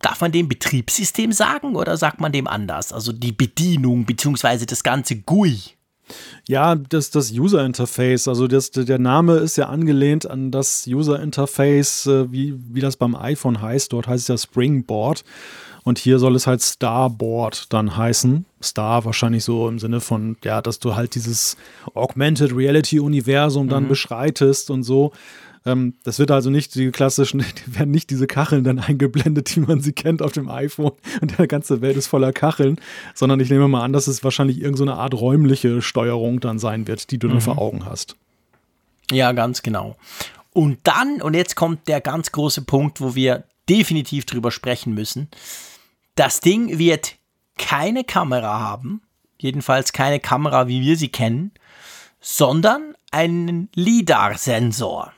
darf 0.00 0.20
man 0.20 0.32
dem 0.32 0.48
Betriebssystem 0.48 1.30
sagen 1.30 1.76
oder 1.76 1.96
sagt 1.96 2.20
man 2.20 2.32
dem 2.32 2.48
anders? 2.48 2.92
Also 2.92 3.12
die 3.12 3.32
Bedienung 3.32 4.06
beziehungsweise 4.06 4.66
das 4.66 4.82
ganze 4.82 5.20
GUI. 5.20 5.75
Ja, 6.48 6.74
das, 6.76 7.10
das 7.10 7.32
User 7.32 7.64
Interface, 7.64 8.28
also 8.28 8.46
das, 8.46 8.70
der 8.70 8.98
Name 8.98 9.36
ist 9.36 9.56
ja 9.56 9.68
angelehnt 9.68 10.28
an 10.28 10.50
das 10.50 10.86
User 10.86 11.20
Interface, 11.20 12.06
äh, 12.06 12.30
wie, 12.30 12.54
wie 12.72 12.80
das 12.80 12.96
beim 12.96 13.14
iPhone 13.14 13.60
heißt. 13.60 13.92
Dort 13.92 14.06
heißt 14.06 14.22
es 14.22 14.28
ja 14.28 14.38
Springboard. 14.38 15.24
Und 15.86 15.98
hier 15.98 16.18
soll 16.18 16.34
es 16.34 16.48
halt 16.48 16.62
Starboard 16.62 17.72
dann 17.72 17.96
heißen. 17.96 18.44
Star 18.60 19.04
wahrscheinlich 19.04 19.44
so 19.44 19.68
im 19.68 19.78
Sinne 19.78 20.00
von, 20.00 20.36
ja, 20.42 20.60
dass 20.60 20.80
du 20.80 20.96
halt 20.96 21.14
dieses 21.14 21.56
Augmented 21.94 22.56
Reality 22.56 22.98
Universum 22.98 23.68
dann 23.68 23.84
mhm. 23.84 23.88
beschreitest 23.88 24.70
und 24.70 24.82
so. 24.82 25.12
Ähm, 25.66 25.94
das 26.04 26.18
wird 26.18 26.30
also 26.30 26.48
nicht 26.48 26.74
die 26.76 26.90
klassischen, 26.90 27.40
die 27.66 27.78
werden 27.78 27.90
nicht 27.90 28.08
diese 28.10 28.26
Kacheln 28.26 28.64
dann 28.64 28.78
eingeblendet, 28.78 29.54
die 29.54 29.60
man 29.60 29.80
sie 29.80 29.92
kennt 29.92 30.22
auf 30.22 30.32
dem 30.32 30.48
iPhone 30.48 30.92
und 31.20 31.38
der 31.38 31.46
ganze 31.46 31.82
Welt 31.82 31.96
ist 31.96 32.06
voller 32.06 32.32
Kacheln, 32.32 32.80
sondern 33.14 33.40
ich 33.40 33.50
nehme 33.50 33.68
mal 33.68 33.82
an, 33.82 33.92
dass 33.92 34.06
es 34.06 34.24
wahrscheinlich 34.24 34.60
irgendeine 34.62 34.92
so 34.92 34.96
Art 34.96 35.14
räumliche 35.14 35.82
Steuerung 35.82 36.40
dann 36.40 36.58
sein 36.58 36.86
wird, 36.86 37.10
die 37.10 37.18
du 37.18 37.26
mhm. 37.26 37.32
dann 37.32 37.40
vor 37.42 37.58
Augen 37.58 37.84
hast. 37.84 38.16
Ja, 39.10 39.32
ganz 39.32 39.62
genau. 39.62 39.96
Und 40.52 40.78
dann, 40.84 41.20
und 41.20 41.34
jetzt 41.34 41.54
kommt 41.54 41.86
der 41.88 42.00
ganz 42.00 42.32
große 42.32 42.62
Punkt, 42.62 43.00
wo 43.00 43.14
wir 43.14 43.44
definitiv 43.68 44.24
drüber 44.24 44.50
sprechen 44.50 44.94
müssen. 44.94 45.28
Das 46.14 46.40
Ding 46.40 46.78
wird 46.78 47.16
keine 47.58 48.04
Kamera 48.04 48.60
haben, 48.60 49.02
jedenfalls 49.38 49.92
keine 49.92 50.20
Kamera, 50.20 50.68
wie 50.68 50.80
wir 50.80 50.96
sie 50.96 51.08
kennen, 51.08 51.52
sondern 52.20 52.94
einen 53.10 53.68
LIDAR-Sensor. 53.74 55.12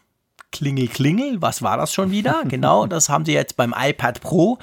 Klingel, 0.50 0.88
klingel, 0.88 1.42
was 1.42 1.62
war 1.62 1.76
das 1.76 1.92
schon 1.92 2.10
wieder? 2.10 2.42
genau, 2.48 2.86
das 2.86 3.08
haben 3.08 3.24
sie 3.24 3.32
jetzt 3.32 3.56
beim 3.56 3.74
iPad 3.76 4.20
Pro, 4.20 4.58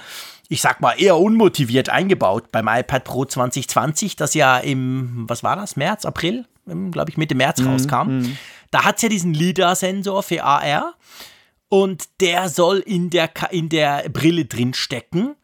ich 0.49 0.61
sag 0.61 0.81
mal 0.81 0.93
eher 0.93 1.17
unmotiviert 1.17 1.89
eingebaut, 1.89 2.51
beim 2.51 2.67
iPad 2.67 3.03
Pro 3.03 3.25
2020, 3.25 4.15
das 4.15 4.33
ja 4.33 4.57
im, 4.57 5.25
was 5.27 5.43
war 5.43 5.55
das, 5.55 5.75
März, 5.75 6.05
April, 6.05 6.45
glaube 6.65 7.11
ich, 7.11 7.17
Mitte 7.17 7.35
März 7.35 7.59
mhm, 7.59 7.67
rauskam. 7.67 8.19
Mm, 8.19 8.37
Da 8.71 8.83
hat 8.83 8.97
es 8.97 9.03
ja 9.03 9.09
diesen 9.09 9.33
LIDAR-Sensor 9.33 10.23
für 10.23 10.43
AR 10.43 10.95
und 11.69 12.03
der 12.21 12.49
soll 12.49 12.79
in 12.79 13.09
der, 13.09 13.31
in 13.51 13.69
der 13.69 14.09
Brille 14.09 14.45
drin 14.45 14.73
stecken. 14.73 15.35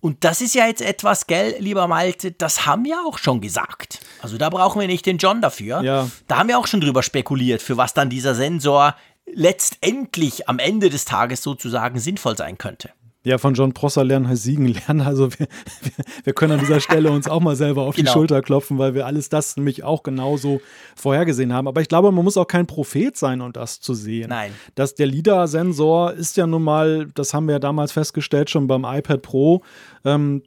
Und 0.00 0.24
das 0.24 0.40
ist 0.40 0.54
ja 0.56 0.66
jetzt 0.66 0.82
etwas, 0.82 1.28
gell, 1.28 1.54
lieber 1.60 1.86
Malte, 1.86 2.32
das 2.32 2.66
haben 2.66 2.84
wir 2.84 3.04
auch 3.06 3.18
schon 3.18 3.40
gesagt. 3.40 4.00
Also 4.20 4.36
da 4.36 4.50
brauchen 4.50 4.80
wir 4.80 4.88
nicht 4.88 5.06
den 5.06 5.18
John 5.18 5.40
dafür. 5.40 5.80
Ja. 5.82 6.08
Da 6.26 6.38
haben 6.38 6.48
wir 6.48 6.58
auch 6.58 6.66
schon 6.66 6.80
drüber 6.80 7.04
spekuliert, 7.04 7.62
für 7.62 7.76
was 7.76 7.94
dann 7.94 8.10
dieser 8.10 8.34
Sensor 8.34 8.96
letztendlich 9.32 10.48
am 10.48 10.58
Ende 10.58 10.90
des 10.90 11.04
Tages 11.04 11.42
sozusagen 11.42 11.98
sinnvoll 11.98 12.36
sein 12.36 12.58
könnte. 12.58 12.90
Ja, 13.24 13.38
von 13.38 13.54
John 13.54 13.72
Prosser 13.72 14.02
lernen 14.02 14.26
heißt 14.28 14.42
Siegen 14.42 14.66
lernen. 14.66 15.00
Also 15.00 15.30
wir, 15.30 15.46
wir, 15.82 16.04
wir, 16.24 16.32
können 16.32 16.54
an 16.54 16.60
dieser 16.60 16.80
Stelle 16.80 17.10
uns 17.12 17.28
auch 17.28 17.40
mal 17.40 17.54
selber 17.54 17.82
auf 17.82 17.94
genau. 17.94 18.10
die 18.10 18.12
Schulter 18.12 18.42
klopfen, 18.42 18.78
weil 18.78 18.94
wir 18.94 19.06
alles 19.06 19.28
das 19.28 19.56
nämlich 19.56 19.84
auch 19.84 20.02
genauso 20.02 20.60
vorhergesehen 20.96 21.52
haben. 21.52 21.68
Aber 21.68 21.80
ich 21.80 21.88
glaube, 21.88 22.10
man 22.10 22.24
muss 22.24 22.36
auch 22.36 22.48
kein 22.48 22.66
Prophet 22.66 23.16
sein, 23.16 23.40
um 23.40 23.52
das 23.52 23.80
zu 23.80 23.94
sehen. 23.94 24.30
Nein. 24.30 24.52
Dass 24.74 24.96
der 24.96 25.06
LIDAR-Sensor 25.06 26.14
ist 26.14 26.36
ja 26.36 26.48
nun 26.48 26.64
mal, 26.64 27.06
das 27.14 27.32
haben 27.32 27.46
wir 27.46 27.52
ja 27.52 27.58
damals 27.60 27.92
festgestellt, 27.92 28.50
schon 28.50 28.66
beim 28.66 28.84
iPad 28.84 29.22
Pro, 29.22 29.62
ähm, 30.04 30.42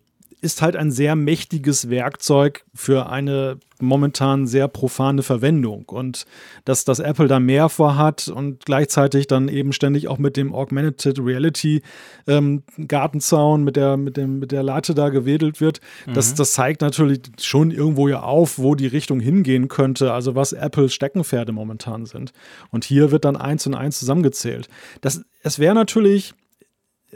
ist 0.45 0.61
halt 0.61 0.75
ein 0.75 0.91
sehr 0.91 1.15
mächtiges 1.15 1.89
Werkzeug 1.89 2.63
für 2.73 3.09
eine 3.09 3.57
momentan 3.81 4.47
sehr 4.47 4.67
profane 4.67 5.23
Verwendung. 5.23 5.85
Und 5.85 6.25
dass 6.63 6.85
das 6.85 6.99
Apple 6.99 7.27
da 7.27 7.39
mehr 7.39 7.67
vorhat 7.67 8.27
und 8.27 8.65
gleichzeitig 8.65 9.27
dann 9.27 9.49
eben 9.49 9.73
ständig 9.73 10.07
auch 10.07 10.19
mit 10.19 10.37
dem 10.37 10.53
Augmented 10.53 11.19
Reality 11.19 11.81
ähm, 12.27 12.63
Gartenzaun, 12.87 13.63
mit 13.63 13.75
der, 13.75 13.97
mit, 13.97 14.17
dem, 14.17 14.39
mit 14.39 14.51
der 14.51 14.63
Latte 14.63 14.93
da 14.93 15.09
gewedelt 15.09 15.59
wird, 15.59 15.81
mhm. 16.05 16.13
das, 16.13 16.35
das 16.35 16.53
zeigt 16.53 16.81
natürlich 16.81 17.21
schon 17.41 17.71
irgendwo 17.71 18.07
ja 18.07 18.21
auf, 18.21 18.59
wo 18.59 18.75
die 18.75 18.87
Richtung 18.87 19.19
hingehen 19.19 19.67
könnte, 19.67 20.13
also 20.13 20.35
was 20.35 20.53
Apples 20.53 20.93
Steckenpferde 20.93 21.51
momentan 21.51 22.05
sind. 22.05 22.31
Und 22.69 22.85
hier 22.85 23.11
wird 23.11 23.25
dann 23.25 23.35
eins 23.35 23.65
und 23.65 23.73
eins 23.73 23.99
zusammengezählt. 23.99 24.69
Das, 25.01 25.25
es 25.41 25.59
wäre 25.59 25.75
natürlich 25.75 26.33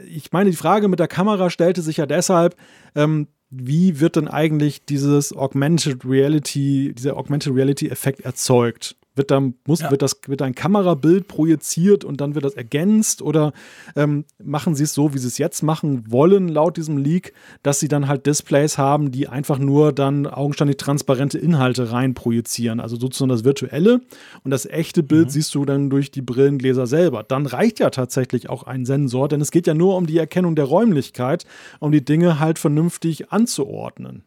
ich 0.06 0.32
meine, 0.32 0.50
die 0.50 0.56
Frage 0.56 0.88
mit 0.88 1.00
der 1.00 1.08
Kamera 1.08 1.50
stellte 1.50 1.82
sich 1.82 1.98
ja 1.98 2.06
deshalb, 2.06 2.56
ähm, 2.94 3.28
wie 3.50 4.00
wird 4.00 4.16
denn 4.16 4.28
eigentlich 4.28 4.84
dieses 4.84 5.36
Augmented 5.36 6.04
Reality, 6.04 6.94
dieser 6.96 7.16
Augmented 7.16 7.54
Reality 7.54 7.88
Effekt 7.88 8.20
erzeugt? 8.20 8.96
Wird 9.16 9.30
da, 9.32 9.40
muss, 9.66 9.80
ja. 9.80 9.90
wird, 9.90 10.02
das, 10.02 10.20
wird 10.26 10.40
ein 10.40 10.54
Kamerabild 10.54 11.26
projiziert 11.26 12.04
und 12.04 12.20
dann 12.20 12.34
wird 12.34 12.44
das 12.44 12.54
ergänzt 12.54 13.22
oder 13.22 13.52
ähm, 13.96 14.24
machen 14.42 14.76
sie 14.76 14.84
es 14.84 14.94
so, 14.94 15.14
wie 15.14 15.18
sie 15.18 15.26
es 15.26 15.36
jetzt 15.36 15.62
machen 15.62 16.10
wollen, 16.10 16.48
laut 16.48 16.76
diesem 16.76 16.96
Leak, 16.96 17.32
dass 17.64 17.80
sie 17.80 17.88
dann 17.88 18.06
halt 18.06 18.26
Displays 18.26 18.78
haben, 18.78 19.10
die 19.10 19.26
einfach 19.26 19.58
nur 19.58 19.92
dann 19.92 20.26
augenständig 20.26 20.76
transparente 20.76 21.38
Inhalte 21.38 21.90
rein 21.90 22.14
projizieren. 22.14 22.78
Also 22.78 22.96
sozusagen 22.96 23.30
das 23.30 23.42
Virtuelle 23.42 24.00
und 24.44 24.52
das 24.52 24.64
echte 24.64 25.02
Bild 25.02 25.26
mhm. 25.26 25.30
siehst 25.30 25.54
du 25.56 25.64
dann 25.64 25.90
durch 25.90 26.12
die 26.12 26.22
Brillengläser 26.22 26.86
selber. 26.86 27.24
Dann 27.24 27.46
reicht 27.46 27.80
ja 27.80 27.90
tatsächlich 27.90 28.48
auch 28.48 28.62
ein 28.62 28.86
Sensor, 28.86 29.28
denn 29.28 29.40
es 29.40 29.50
geht 29.50 29.66
ja 29.66 29.74
nur 29.74 29.96
um 29.96 30.06
die 30.06 30.18
Erkennung 30.18 30.54
der 30.54 30.66
Räumlichkeit, 30.66 31.46
um 31.80 31.90
die 31.90 32.04
Dinge 32.04 32.38
halt 32.38 32.58
vernünftig 32.58 33.32
anzuordnen. 33.32 34.22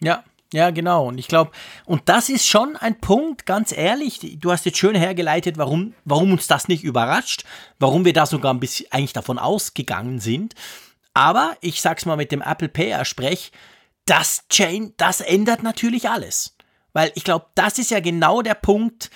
Ja, 0.00 0.24
ja, 0.52 0.70
genau. 0.70 1.08
Und 1.08 1.18
ich 1.18 1.28
glaube, 1.28 1.50
und 1.84 2.08
das 2.08 2.28
ist 2.28 2.46
schon 2.46 2.76
ein 2.76 3.00
Punkt, 3.00 3.46
ganz 3.46 3.72
ehrlich, 3.72 4.38
du 4.40 4.52
hast 4.52 4.64
jetzt 4.64 4.78
schön 4.78 4.94
hergeleitet, 4.94 5.58
warum, 5.58 5.94
warum 6.04 6.32
uns 6.32 6.46
das 6.46 6.68
nicht 6.68 6.84
überrascht, 6.84 7.44
warum 7.78 8.04
wir 8.04 8.12
da 8.12 8.26
sogar 8.26 8.54
ein 8.54 8.60
bisschen 8.60 8.86
eigentlich 8.90 9.12
davon 9.12 9.38
ausgegangen 9.38 10.20
sind. 10.20 10.54
Aber 11.14 11.56
ich 11.60 11.80
sag's 11.80 12.06
mal 12.06 12.16
mit 12.16 12.30
dem 12.30 12.42
Apple 12.42 12.68
Pay-Sprech, 12.68 13.50
das 14.04 14.44
Chain, 14.48 14.94
das 14.96 15.20
ändert 15.20 15.62
natürlich 15.62 16.08
alles. 16.08 16.56
Weil 16.92 17.10
ich 17.14 17.24
glaube, 17.24 17.46
das 17.54 17.78
ist 17.78 17.90
ja 17.90 18.00
genau 18.00 18.40
der 18.40 18.54
Punkt, 18.54 19.10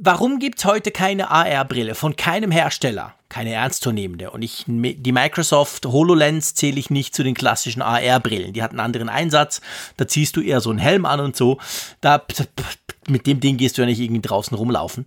warum 0.00 0.38
gibt's 0.38 0.64
heute 0.64 0.90
keine 0.90 1.30
AR-Brille 1.30 1.94
von 1.94 2.16
keinem 2.16 2.50
Hersteller? 2.50 3.14
keine 3.30 3.54
ernstzunehmende. 3.54 4.32
Und 4.32 4.42
ich, 4.42 4.64
die 4.66 5.12
Microsoft 5.12 5.86
HoloLens 5.86 6.54
zähle 6.54 6.78
ich 6.78 6.90
nicht 6.90 7.14
zu 7.14 7.22
den 7.22 7.34
klassischen 7.34 7.80
AR-Brillen. 7.80 8.52
Die 8.52 8.62
hat 8.62 8.72
einen 8.72 8.80
anderen 8.80 9.08
Einsatz. 9.08 9.62
Da 9.96 10.06
ziehst 10.06 10.36
du 10.36 10.42
eher 10.42 10.60
so 10.60 10.68
einen 10.68 10.80
Helm 10.80 11.06
an 11.06 11.20
und 11.20 11.36
so. 11.36 11.58
Da, 12.00 12.22
mit 13.08 13.26
dem 13.26 13.40
Ding 13.40 13.56
gehst 13.56 13.78
du 13.78 13.82
ja 13.82 13.86
nicht 13.86 14.00
irgendwie 14.00 14.20
draußen 14.20 14.56
rumlaufen. 14.56 15.06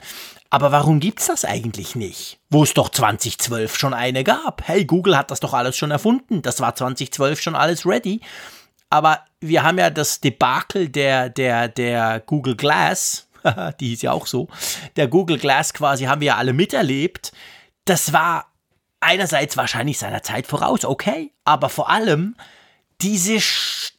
Aber 0.49 0.71
warum 0.71 0.99
gibt's 0.99 1.27
das 1.27 1.45
eigentlich 1.45 1.95
nicht? 1.95 2.39
Wo 2.49 2.63
es 2.63 2.73
doch 2.73 2.89
2012 2.89 3.77
schon 3.77 3.93
eine 3.93 4.23
gab. 4.23 4.67
Hey, 4.67 4.85
Google 4.85 5.17
hat 5.17 5.29
das 5.29 5.41
doch 5.41 5.53
alles 5.53 5.75
schon 5.75 5.91
erfunden. 5.91 6.41
Das 6.41 6.61
war 6.61 6.75
2012 6.75 7.41
schon 7.41 7.55
alles 7.55 7.85
ready. 7.85 8.21
Aber 8.89 9.19
wir 9.41 9.63
haben 9.63 9.79
ja 9.79 9.89
das 9.89 10.21
Debakel 10.21 10.87
der, 10.87 11.29
der, 11.29 11.67
der 11.67 12.21
Google 12.25 12.55
Glass, 12.55 13.27
die 13.79 13.89
hieß 13.89 14.01
ja 14.03 14.11
auch 14.11 14.27
so, 14.27 14.47
der 14.95 15.07
Google 15.07 15.37
Glass 15.37 15.73
quasi 15.73 16.05
haben 16.05 16.21
wir 16.21 16.27
ja 16.27 16.37
alle 16.37 16.53
miterlebt. 16.53 17.31
Das 17.85 18.13
war 18.13 18.47
einerseits 18.99 19.57
wahrscheinlich 19.57 19.99
seiner 19.99 20.23
Zeit 20.23 20.47
voraus, 20.47 20.85
okay, 20.85 21.31
aber 21.43 21.69
vor 21.69 21.89
allem 21.89 22.35
diese, 23.01 23.39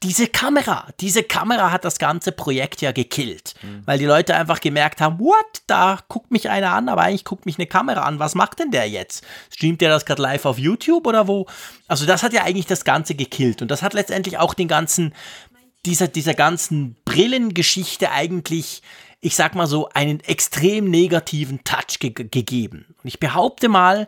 diese 0.03 0.29
Kamera, 0.29 0.89
diese 0.99 1.23
Kamera 1.23 1.71
hat 1.71 1.85
das 1.85 1.99
ganze 1.99 2.33
Projekt 2.33 2.81
ja 2.81 2.93
gekillt, 2.93 3.55
mhm. 3.63 3.83
weil 3.85 3.99
die 3.99 4.07
Leute 4.07 4.35
einfach 4.35 4.61
gemerkt 4.61 5.01
haben, 5.03 5.19
what, 5.19 5.63
da 5.67 5.99
guckt 6.09 6.31
mich 6.31 6.49
einer 6.49 6.73
an, 6.73 6.89
aber 6.89 7.03
eigentlich 7.03 7.25
guckt 7.25 7.45
mich 7.45 7.59
eine 7.59 7.67
Kamera 7.67 8.03
an, 8.03 8.19
was 8.19 8.35
macht 8.35 8.61
denn 8.61 8.71
der 8.71 8.89
jetzt? 8.89 9.25
Streamt 9.55 9.83
der 9.83 9.91
das 9.91 10.07
gerade 10.07 10.23
live 10.23 10.47
auf 10.47 10.59
YouTube 10.59 11.07
oder 11.07 11.29
wo? 11.29 11.47
Also 11.87 12.07
das 12.07 12.23
hat 12.23 12.33
ja 12.33 12.45
eigentlich 12.45 12.67
das 12.67 12.85
Ganze 12.85 13.15
gekillt. 13.15 13.61
Und 13.61 13.71
das 13.71 13.83
hat 13.83 13.93
letztendlich 13.93 14.39
auch 14.39 14.55
den 14.55 14.69
ganzen, 14.69 15.15
dieser, 15.85 16.09
dieser 16.09 16.35
ganzen 16.35 16.97
Brillengeschichte 17.05 18.11
eigentlich 18.11 18.81
ich 19.25 19.37
sag 19.37 19.55
mal 19.55 19.67
so, 19.67 19.89
einen 19.89 20.21
extrem 20.21 20.91
negativen 20.91 21.65
Touch 21.65 21.99
ge 21.99 22.11
gegeben. 22.11 22.95
Und 23.03 23.09
ich 23.09 23.19
behaupte 23.19 23.71
mal, 23.71 24.07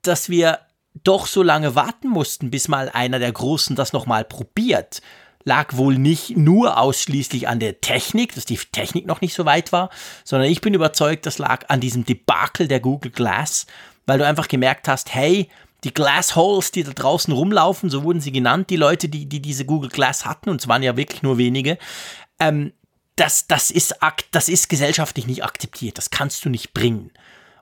dass 0.00 0.30
wir 0.30 0.58
doch 1.02 1.26
so 1.26 1.42
lange 1.42 1.74
warten 1.74 2.08
mussten, 2.08 2.50
bis 2.50 2.68
mal 2.68 2.88
einer 2.88 3.18
der 3.18 3.30
Großen 3.32 3.76
das 3.76 3.92
nochmal 3.92 4.24
probiert. 4.24 5.02
Lag 5.44 5.76
wohl 5.76 5.98
nicht 5.98 6.38
nur 6.38 6.78
ausschließlich 6.78 7.46
an 7.46 7.60
der 7.60 7.82
Technik, 7.82 8.34
dass 8.34 8.46
die 8.46 8.56
Technik 8.56 9.06
noch 9.06 9.20
nicht 9.20 9.34
so 9.34 9.44
weit 9.44 9.70
war, 9.70 9.90
sondern 10.24 10.48
ich 10.48 10.62
bin 10.62 10.72
überzeugt, 10.72 11.26
das 11.26 11.36
lag 11.36 11.68
an 11.68 11.80
diesem 11.80 12.06
Debakel 12.06 12.66
der 12.66 12.80
Google 12.80 13.12
Glass, 13.12 13.66
weil 14.06 14.18
du 14.18 14.26
einfach 14.26 14.48
gemerkt 14.48 14.88
hast, 14.88 15.14
hey, 15.14 15.50
die 15.82 15.92
Glass 15.92 16.36
Holes, 16.36 16.70
die 16.70 16.84
da 16.84 16.92
draußen 16.92 17.34
rumlaufen, 17.34 17.90
so 17.90 18.02
wurden 18.02 18.22
sie 18.22 18.32
genannt, 18.32 18.70
die 18.70 18.76
Leute, 18.76 19.10
die, 19.10 19.26
die 19.26 19.42
diese 19.42 19.66
Google 19.66 19.90
Glass 19.90 20.24
hatten, 20.24 20.48
und 20.48 20.62
es 20.62 20.68
waren 20.68 20.82
ja 20.82 20.96
wirklich 20.96 21.22
nur 21.22 21.36
wenige, 21.36 21.76
ähm, 22.40 22.72
das, 23.16 23.46
das, 23.46 23.70
ist, 23.70 23.96
das 24.30 24.48
ist 24.48 24.68
gesellschaftlich 24.68 25.26
nicht 25.26 25.44
akzeptiert. 25.44 25.98
Das 25.98 26.10
kannst 26.10 26.44
du 26.44 26.50
nicht 26.50 26.74
bringen. 26.74 27.10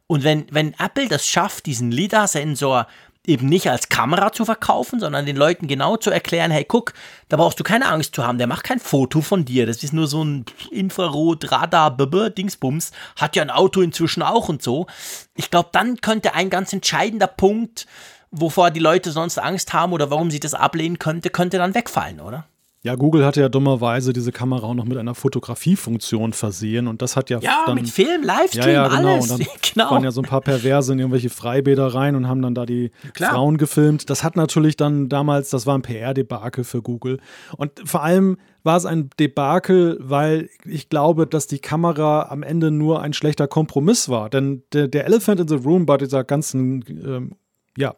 Und 0.06 0.24
wenn, 0.24 0.46
wenn 0.50 0.74
Apple 0.78 1.08
das 1.08 1.26
schafft, 1.26 1.66
diesen 1.66 1.90
LIDAR-Sensor 1.90 2.86
eben 3.26 3.48
nicht 3.48 3.68
als 3.70 3.88
Kamera 3.88 4.32
zu 4.32 4.44
verkaufen, 4.44 4.98
sondern 4.98 5.26
den 5.26 5.36
Leuten 5.36 5.68
genau 5.68 5.96
zu 5.96 6.10
erklären, 6.10 6.50
hey, 6.50 6.64
guck, 6.64 6.92
da 7.28 7.36
brauchst 7.36 7.60
du 7.60 7.64
keine 7.64 7.86
Angst 7.86 8.16
zu 8.16 8.26
haben, 8.26 8.38
der 8.38 8.48
macht 8.48 8.64
kein 8.64 8.80
Foto 8.80 9.20
von 9.20 9.44
dir, 9.44 9.64
das 9.64 9.84
ist 9.84 9.92
nur 9.92 10.08
so 10.08 10.24
ein 10.24 10.44
Infrarot-Radar-Dingsbums, 10.72 12.90
hat 13.16 13.36
ja 13.36 13.42
ein 13.42 13.50
Auto 13.50 13.80
inzwischen 13.80 14.24
auch 14.24 14.48
und 14.48 14.60
so. 14.62 14.88
Ich 15.36 15.50
glaube, 15.50 15.68
dann 15.72 16.00
könnte 16.00 16.34
ein 16.34 16.50
ganz 16.50 16.72
entscheidender 16.72 17.28
Punkt, 17.28 17.86
wovor 18.32 18.72
die 18.72 18.80
Leute 18.80 19.12
sonst 19.12 19.38
Angst 19.38 19.72
haben 19.72 19.92
oder 19.92 20.10
warum 20.10 20.32
sie 20.32 20.40
das 20.40 20.54
ablehnen 20.54 20.98
könnte, 20.98 21.30
könnte 21.30 21.58
dann 21.58 21.76
wegfallen, 21.76 22.20
oder? 22.20 22.48
Ja, 22.84 22.96
Google 22.96 23.24
hatte 23.24 23.40
ja 23.40 23.48
dummerweise 23.48 24.12
diese 24.12 24.32
Kamera 24.32 24.66
auch 24.66 24.74
noch 24.74 24.86
mit 24.86 24.98
einer 24.98 25.14
Fotografiefunktion 25.14 26.32
versehen 26.32 26.88
und 26.88 27.00
das 27.00 27.14
hat 27.14 27.30
ja 27.30 27.38
Ja, 27.38 27.62
dann, 27.64 27.76
mit 27.76 27.88
Film, 27.88 28.24
Livestream, 28.24 28.66
ja, 28.66 28.72
ja, 28.72 28.88
genau. 28.88 29.14
alles. 29.14 29.30
Und 29.30 29.40
dann 29.40 29.48
genau. 29.74 29.90
waren 29.92 30.02
ja 30.02 30.10
so 30.10 30.20
ein 30.20 30.28
paar 30.28 30.40
Perverse 30.40 30.92
in 30.92 30.98
irgendwelche 30.98 31.30
Freibäder 31.30 31.94
rein 31.94 32.16
und 32.16 32.26
haben 32.26 32.42
dann 32.42 32.56
da 32.56 32.66
die 32.66 32.90
klar. 33.14 33.30
Frauen 33.30 33.56
gefilmt. 33.56 34.10
Das 34.10 34.24
hat 34.24 34.34
natürlich 34.34 34.76
dann 34.76 35.08
damals, 35.08 35.50
das 35.50 35.64
war 35.64 35.78
ein 35.78 35.82
PR-Debakel 35.82 36.64
für 36.64 36.82
Google. 36.82 37.20
Und 37.56 37.70
vor 37.84 38.02
allem 38.02 38.36
war 38.64 38.76
es 38.76 38.84
ein 38.84 39.10
Debakel, 39.18 39.96
weil 40.00 40.48
ich 40.64 40.88
glaube, 40.88 41.28
dass 41.28 41.46
die 41.46 41.60
Kamera 41.60 42.30
am 42.30 42.42
Ende 42.42 42.72
nur 42.72 43.00
ein 43.00 43.12
schlechter 43.12 43.46
Kompromiss 43.46 44.08
war. 44.08 44.28
Denn 44.28 44.64
der, 44.72 44.88
der 44.88 45.06
Elephant 45.06 45.38
in 45.38 45.46
the 45.46 45.54
Room 45.54 45.86
bei 45.86 45.98
dieser 45.98 46.24
ganzen 46.24 46.84
ähm, 46.88 47.36
ja, 47.76 47.94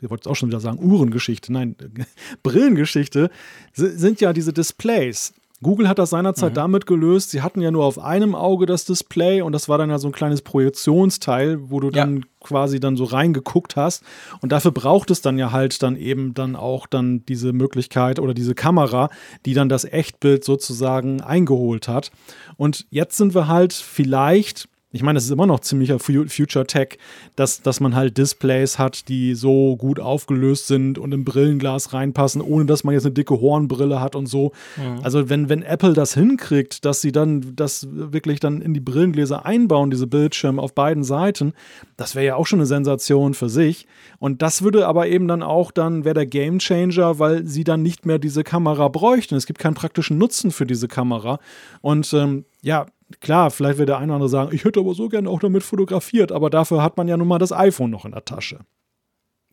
ich 0.00 0.10
wollte 0.10 0.22
es 0.22 0.26
auch 0.26 0.36
schon 0.36 0.48
wieder 0.48 0.60
sagen, 0.60 0.78
Uhrengeschichte, 0.82 1.52
nein, 1.52 1.76
Brillengeschichte, 2.42 3.30
sind 3.72 4.20
ja 4.20 4.32
diese 4.32 4.52
Displays. 4.52 5.34
Google 5.62 5.88
hat 5.88 6.00
das 6.00 6.10
seinerzeit 6.10 6.52
mhm. 6.52 6.56
damit 6.56 6.86
gelöst, 6.86 7.30
sie 7.30 7.40
hatten 7.40 7.60
ja 7.60 7.70
nur 7.70 7.84
auf 7.84 7.98
einem 7.98 8.34
Auge 8.34 8.66
das 8.66 8.84
Display 8.84 9.42
und 9.42 9.52
das 9.52 9.68
war 9.68 9.78
dann 9.78 9.90
ja 9.90 9.98
so 9.98 10.08
ein 10.08 10.12
kleines 10.12 10.42
Projektionsteil, 10.42 11.70
wo 11.70 11.78
du 11.78 11.86
ja. 11.86 12.04
dann 12.04 12.26
quasi 12.40 12.80
dann 12.80 12.96
so 12.96 13.04
reingeguckt 13.04 13.76
hast 13.76 14.02
und 14.40 14.50
dafür 14.50 14.72
braucht 14.72 15.12
es 15.12 15.20
dann 15.20 15.38
ja 15.38 15.52
halt 15.52 15.80
dann 15.84 15.94
eben 15.94 16.34
dann 16.34 16.56
auch 16.56 16.88
dann 16.88 17.24
diese 17.26 17.52
Möglichkeit 17.52 18.18
oder 18.18 18.34
diese 18.34 18.56
Kamera, 18.56 19.08
die 19.46 19.54
dann 19.54 19.68
das 19.68 19.84
Echtbild 19.84 20.42
sozusagen 20.42 21.20
eingeholt 21.20 21.86
hat. 21.86 22.10
Und 22.56 22.86
jetzt 22.90 23.16
sind 23.16 23.32
wir 23.34 23.46
halt 23.46 23.72
vielleicht 23.72 24.68
ich 24.92 25.02
meine, 25.02 25.18
es 25.18 25.24
ist 25.24 25.30
immer 25.30 25.46
noch 25.46 25.60
ziemlicher 25.60 25.98
Future 25.98 26.66
Tech, 26.66 26.98
dass, 27.34 27.62
dass 27.62 27.80
man 27.80 27.94
halt 27.96 28.18
Displays 28.18 28.78
hat, 28.78 29.08
die 29.08 29.34
so 29.34 29.76
gut 29.76 29.98
aufgelöst 29.98 30.66
sind 30.66 30.98
und 30.98 31.12
im 31.12 31.24
Brillenglas 31.24 31.94
reinpassen, 31.94 32.42
ohne 32.42 32.66
dass 32.66 32.84
man 32.84 32.92
jetzt 32.92 33.06
eine 33.06 33.14
dicke 33.14 33.40
Hornbrille 33.40 34.00
hat 34.00 34.14
und 34.14 34.26
so. 34.26 34.52
Mhm. 34.76 35.00
Also 35.02 35.30
wenn, 35.30 35.48
wenn 35.48 35.62
Apple 35.62 35.94
das 35.94 36.12
hinkriegt, 36.12 36.84
dass 36.84 37.00
sie 37.00 37.10
dann 37.10 37.56
das 37.56 37.88
wirklich 37.90 38.38
dann 38.38 38.60
in 38.60 38.74
die 38.74 38.80
Brillengläser 38.80 39.46
einbauen, 39.46 39.90
diese 39.90 40.06
Bildschirme 40.06 40.60
auf 40.60 40.74
beiden 40.74 41.04
Seiten, 41.04 41.54
das 41.96 42.14
wäre 42.14 42.26
ja 42.26 42.36
auch 42.36 42.46
schon 42.46 42.58
eine 42.58 42.66
Sensation 42.66 43.32
für 43.32 43.48
sich. 43.48 43.86
Und 44.18 44.42
das 44.42 44.62
würde 44.62 44.86
aber 44.86 45.08
eben 45.08 45.26
dann 45.26 45.42
auch 45.42 45.70
dann, 45.70 46.04
wäre 46.04 46.14
der 46.14 46.26
Game 46.26 46.58
Changer, 46.58 47.18
weil 47.18 47.46
sie 47.46 47.64
dann 47.64 47.82
nicht 47.82 48.04
mehr 48.04 48.18
diese 48.18 48.44
Kamera 48.44 48.88
bräuchten. 48.88 49.36
Es 49.36 49.46
gibt 49.46 49.58
keinen 49.58 49.74
praktischen 49.74 50.18
Nutzen 50.18 50.50
für 50.50 50.66
diese 50.66 50.86
Kamera. 50.86 51.38
Und 51.80 52.12
ähm, 52.12 52.44
ja, 52.60 52.86
klar, 53.20 53.50
vielleicht 53.50 53.78
wird 53.78 53.88
der 53.88 53.98
eine 53.98 54.06
oder 54.06 54.14
andere 54.14 54.28
sagen, 54.28 54.54
ich 54.54 54.64
hätte 54.64 54.80
aber 54.80 54.94
so 54.94 55.08
gerne 55.08 55.28
auch 55.28 55.40
damit 55.40 55.62
fotografiert, 55.62 56.32
aber 56.32 56.50
dafür 56.50 56.82
hat 56.82 56.96
man 56.96 57.08
ja 57.08 57.16
nun 57.16 57.28
mal 57.28 57.38
das 57.38 57.52
iPhone 57.52 57.90
noch 57.90 58.04
in 58.04 58.12
der 58.12 58.24
Tasche. 58.24 58.60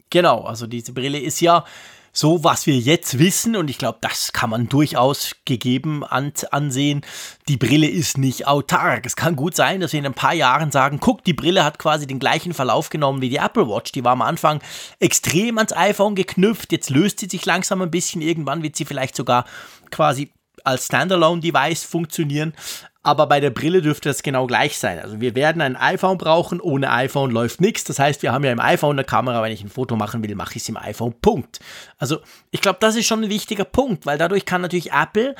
Genau, 0.10 0.42
also 0.42 0.66
diese 0.66 0.94
Brille 0.94 1.20
ist 1.20 1.40
ja 1.40 1.66
so, 2.12 2.44
was 2.44 2.66
wir 2.66 2.78
jetzt 2.78 3.20
wissen, 3.20 3.56
und 3.56 3.70
ich 3.70 3.78
glaube, 3.78 4.00
das 4.02 4.34
kann 4.34 4.50
man 4.50 4.68
durchaus 4.68 5.36
gegeben 5.46 6.04
an, 6.04 6.34
ansehen, 6.52 7.02
die 7.48 7.58
Brille 7.58 7.88
ist 7.88 8.18
nicht 8.18 8.48
autark. 8.48 9.06
Es 9.06 9.16
kann 9.16 9.36
gut 9.36 9.56
sein, 9.56 9.80
dass 9.80 9.94
wir 9.94 10.00
in 10.00 10.08
ein 10.08 10.14
paar 10.14 10.34
Jahren 10.34 10.72
sagen, 10.72 11.00
guck, 11.00 11.24
die 11.24 11.34
Brille 11.34 11.64
hat 11.64 11.78
quasi 11.78 12.08
den 12.08 12.20
gleichen 12.20 12.54
Verlauf 12.54 12.90
genommen 12.90 13.22
wie 13.22 13.30
die 13.30 13.38
Apple 13.38 13.68
Watch. 13.70 13.92
Die 13.92 14.04
war 14.04 14.14
am 14.14 14.24
Anfang 14.24 14.60
extrem 15.00 15.58
ans 15.58 15.74
iPhone 15.74 16.16
geknüpft, 16.16 16.72
jetzt 16.72 16.90
löst 16.90 17.20
sie 17.20 17.28
sich 17.28 17.46
langsam 17.46 17.82
ein 17.82 17.92
bisschen, 17.92 18.22
irgendwann 18.22 18.64
wird 18.64 18.76
sie 18.76 18.86
vielleicht 18.86 19.16
sogar 19.16 19.46
quasi 19.92 20.32
als 20.64 20.86
Standalone-Device 20.86 21.84
funktionieren. 21.84 22.54
Aber 23.02 23.28
bei 23.28 23.40
der 23.40 23.50
Brille 23.50 23.82
dürfte 23.82 24.10
das 24.10 24.24
genau 24.24 24.46
gleich 24.46 24.78
sein. 24.78 25.00
Also 25.00 25.22
wir 25.22 25.34
werden 25.34 25.62
ein 25.62 25.78
iPhone 25.78 26.18
brauchen, 26.18 26.60
ohne 26.60 26.92
iPhone 26.92 27.32
läuft 27.32 27.62
nichts. 27.62 27.86
Das 27.86 27.98
heißt, 27.98 28.24
wir 28.24 28.34
haben 28.34 28.44
ja 28.44 28.52
im 28.52 28.60
iPhone 28.60 28.98
eine 28.98 29.06
Kamera, 29.06 29.42
wenn 29.42 29.54
ich 29.54 29.64
ein 29.64 29.70
Foto 29.70 29.96
machen 29.96 30.22
will, 30.22 30.36
mache 30.36 30.58
ich 30.58 30.64
es 30.64 30.70
im 30.70 30.76
iPhone. 30.76 31.14
Punkt. 31.22 31.60
Also 31.98 32.20
ich 32.52 32.60
glaube, 32.60 32.80
das 32.82 32.98
ist 32.98 33.08
schon 33.08 33.24
ein 33.24 33.30
wichtiger 33.30 33.64
Punkt, 33.64 34.06
weil 34.06 34.18
dadurch 34.18 34.46
kann 34.46 34.62
natürlich 34.62 34.92
Apple 34.92 35.36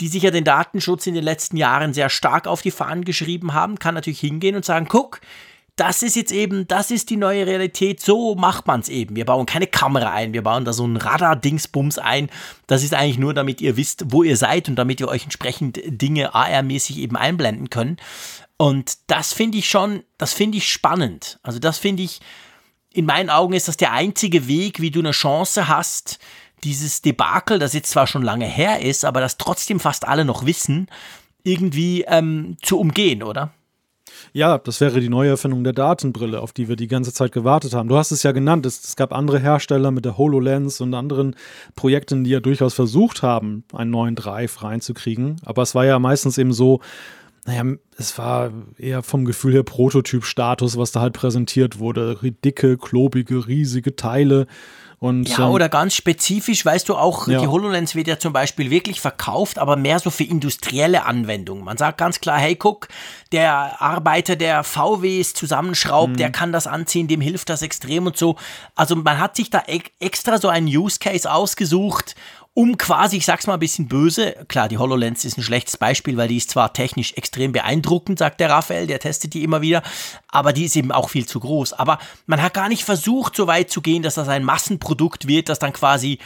die 0.00 0.08
sich 0.08 0.22
ja 0.22 0.30
den 0.30 0.44
Datenschutz 0.44 1.06
in 1.06 1.14
den 1.14 1.24
letzten 1.24 1.56
Jahren 1.56 1.92
sehr 1.92 2.08
stark 2.08 2.46
auf 2.46 2.62
die 2.62 2.70
Fahnen 2.70 3.04
geschrieben 3.04 3.52
haben, 3.52 3.78
kann 3.78 3.94
natürlich 3.94 4.20
hingehen 4.20 4.56
und 4.56 4.64
sagen, 4.64 4.86
guck, 4.88 5.20
das 5.80 6.02
ist 6.02 6.14
jetzt 6.14 6.30
eben, 6.30 6.68
das 6.68 6.90
ist 6.90 7.08
die 7.08 7.16
neue 7.16 7.46
Realität, 7.46 8.00
so 8.00 8.34
macht 8.34 8.66
man 8.66 8.80
es 8.80 8.90
eben. 8.90 9.16
Wir 9.16 9.24
bauen 9.24 9.46
keine 9.46 9.66
Kamera 9.66 10.12
ein, 10.12 10.34
wir 10.34 10.42
bauen 10.42 10.66
da 10.66 10.74
so 10.74 10.86
ein 10.86 10.98
Radar-Dingsbums 10.98 11.96
ein. 11.96 12.28
Das 12.66 12.84
ist 12.84 12.92
eigentlich 12.92 13.18
nur, 13.18 13.32
damit 13.32 13.62
ihr 13.62 13.78
wisst, 13.78 14.04
wo 14.08 14.22
ihr 14.22 14.36
seid 14.36 14.68
und 14.68 14.76
damit 14.76 15.00
ihr 15.00 15.08
euch 15.08 15.24
entsprechend 15.24 15.80
Dinge 15.86 16.34
AR-mäßig 16.34 16.98
eben 16.98 17.16
einblenden 17.16 17.70
könnt. 17.70 18.02
Und 18.58 18.98
das 19.06 19.32
finde 19.32 19.56
ich 19.56 19.70
schon, 19.70 20.02
das 20.18 20.34
finde 20.34 20.58
ich 20.58 20.70
spannend. 20.70 21.38
Also 21.42 21.58
das 21.58 21.78
finde 21.78 22.02
ich, 22.02 22.20
in 22.92 23.06
meinen 23.06 23.30
Augen 23.30 23.54
ist 23.54 23.66
das 23.66 23.78
der 23.78 23.92
einzige 23.92 24.48
Weg, 24.48 24.82
wie 24.82 24.90
du 24.90 25.00
eine 25.00 25.12
Chance 25.12 25.66
hast, 25.66 26.18
dieses 26.62 27.00
Debakel, 27.00 27.58
das 27.58 27.72
jetzt 27.72 27.90
zwar 27.90 28.06
schon 28.06 28.22
lange 28.22 28.44
her 28.44 28.82
ist, 28.82 29.06
aber 29.06 29.20
das 29.22 29.38
trotzdem 29.38 29.80
fast 29.80 30.06
alle 30.06 30.26
noch 30.26 30.44
wissen, 30.44 30.88
irgendwie 31.42 32.02
ähm, 32.02 32.58
zu 32.60 32.78
umgehen, 32.78 33.22
oder? 33.22 33.54
Ja, 34.32 34.58
das 34.58 34.80
wäre 34.80 35.00
die 35.00 35.08
neue 35.08 35.30
Erfindung 35.30 35.64
der 35.64 35.72
Datenbrille, 35.72 36.40
auf 36.40 36.52
die 36.52 36.68
wir 36.68 36.76
die 36.76 36.86
ganze 36.86 37.12
Zeit 37.12 37.32
gewartet 37.32 37.74
haben. 37.74 37.88
Du 37.88 37.96
hast 37.96 38.12
es 38.12 38.22
ja 38.22 38.32
genannt, 38.32 38.64
es, 38.64 38.84
es 38.84 38.96
gab 38.96 39.12
andere 39.12 39.40
Hersteller 39.40 39.90
mit 39.90 40.04
der 40.04 40.18
HoloLens 40.18 40.80
und 40.80 40.94
anderen 40.94 41.34
Projekten, 41.74 42.22
die 42.22 42.30
ja 42.30 42.40
durchaus 42.40 42.74
versucht 42.74 43.22
haben, 43.22 43.64
einen 43.72 43.90
neuen 43.90 44.14
Drive 44.14 44.62
reinzukriegen. 44.62 45.36
Aber 45.44 45.62
es 45.62 45.74
war 45.74 45.84
ja 45.84 45.98
meistens 45.98 46.38
eben 46.38 46.52
so, 46.52 46.80
naja, 47.46 47.64
es 47.96 48.18
war 48.18 48.52
eher 48.78 49.02
vom 49.02 49.24
Gefühl 49.24 49.54
her 49.54 49.62
Prototyp-Status, 49.64 50.76
was 50.76 50.92
da 50.92 51.00
halt 51.00 51.14
präsentiert 51.14 51.78
wurde. 51.78 52.16
Dicke, 52.44 52.76
klobige, 52.76 53.46
riesige 53.48 53.96
Teile. 53.96 54.46
Und, 55.02 55.30
ja, 55.30 55.46
ähm, 55.46 55.52
oder 55.52 55.70
ganz 55.70 55.94
spezifisch, 55.94 56.62
weißt 56.62 56.86
du 56.90 56.94
auch, 56.94 57.26
ja. 57.26 57.40
die 57.40 57.48
HoloLens 57.48 57.94
wird 57.94 58.06
ja 58.06 58.18
zum 58.18 58.34
Beispiel 58.34 58.68
wirklich 58.68 59.00
verkauft, 59.00 59.58
aber 59.58 59.76
mehr 59.76 59.98
so 59.98 60.10
für 60.10 60.24
industrielle 60.24 61.06
Anwendungen. 61.06 61.64
Man 61.64 61.78
sagt 61.78 61.96
ganz 61.96 62.20
klar, 62.20 62.38
hey, 62.38 62.54
guck, 62.54 62.88
der 63.32 63.80
Arbeiter, 63.80 64.36
der 64.36 64.62
VWs 64.62 65.32
zusammenschraubt, 65.32 66.12
mhm. 66.12 66.16
der 66.18 66.30
kann 66.30 66.52
das 66.52 66.66
anziehen, 66.66 67.08
dem 67.08 67.22
hilft 67.22 67.48
das 67.48 67.62
extrem 67.62 68.04
und 68.04 68.18
so. 68.18 68.36
Also 68.74 68.94
man 68.94 69.18
hat 69.18 69.36
sich 69.36 69.48
da 69.48 69.62
extra 70.00 70.36
so 70.36 70.48
einen 70.48 70.66
Use 70.66 70.98
Case 70.98 71.32
ausgesucht 71.32 72.14
um 72.52 72.76
quasi, 72.76 73.16
ich 73.16 73.26
sag's 73.26 73.46
mal 73.46 73.54
ein 73.54 73.60
bisschen 73.60 73.86
böse, 73.86 74.34
klar, 74.48 74.68
die 74.68 74.78
HoloLens 74.78 75.24
ist 75.24 75.38
ein 75.38 75.42
schlechtes 75.42 75.76
Beispiel, 75.76 76.16
weil 76.16 76.28
die 76.28 76.36
ist 76.36 76.50
zwar 76.50 76.72
technisch 76.72 77.12
extrem 77.14 77.52
beeindruckend, 77.52 78.18
sagt 78.18 78.40
der 78.40 78.50
Raphael, 78.50 78.88
der 78.88 78.98
testet 78.98 79.34
die 79.34 79.44
immer 79.44 79.60
wieder, 79.60 79.82
aber 80.28 80.52
die 80.52 80.64
ist 80.64 80.74
eben 80.74 80.90
auch 80.90 81.10
viel 81.10 81.26
zu 81.26 81.38
groß. 81.38 81.74
Aber 81.74 81.98
man 82.26 82.42
hat 82.42 82.54
gar 82.54 82.68
nicht 82.68 82.84
versucht, 82.84 83.36
so 83.36 83.46
weit 83.46 83.70
zu 83.70 83.82
gehen, 83.82 84.02
dass 84.02 84.16
das 84.16 84.28
ein 84.28 84.42
Massenprodukt 84.42 85.28
wird, 85.28 85.48
das 85.48 85.60
dann 85.60 85.72
quasi 85.72 86.18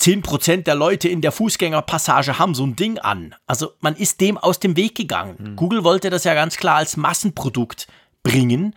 10% 0.00 0.62
der 0.62 0.76
Leute 0.76 1.08
in 1.08 1.20
der 1.20 1.32
Fußgängerpassage 1.32 2.38
haben 2.38 2.54
so 2.54 2.64
ein 2.64 2.76
Ding 2.76 2.98
an. 2.98 3.34
Also 3.46 3.72
man 3.80 3.96
ist 3.96 4.20
dem 4.20 4.38
aus 4.38 4.60
dem 4.60 4.76
Weg 4.76 4.94
gegangen. 4.94 5.36
Mhm. 5.38 5.56
Google 5.56 5.84
wollte 5.84 6.10
das 6.10 6.24
ja 6.24 6.34
ganz 6.34 6.56
klar 6.56 6.76
als 6.76 6.96
Massenprodukt 6.96 7.88
bringen 8.22 8.74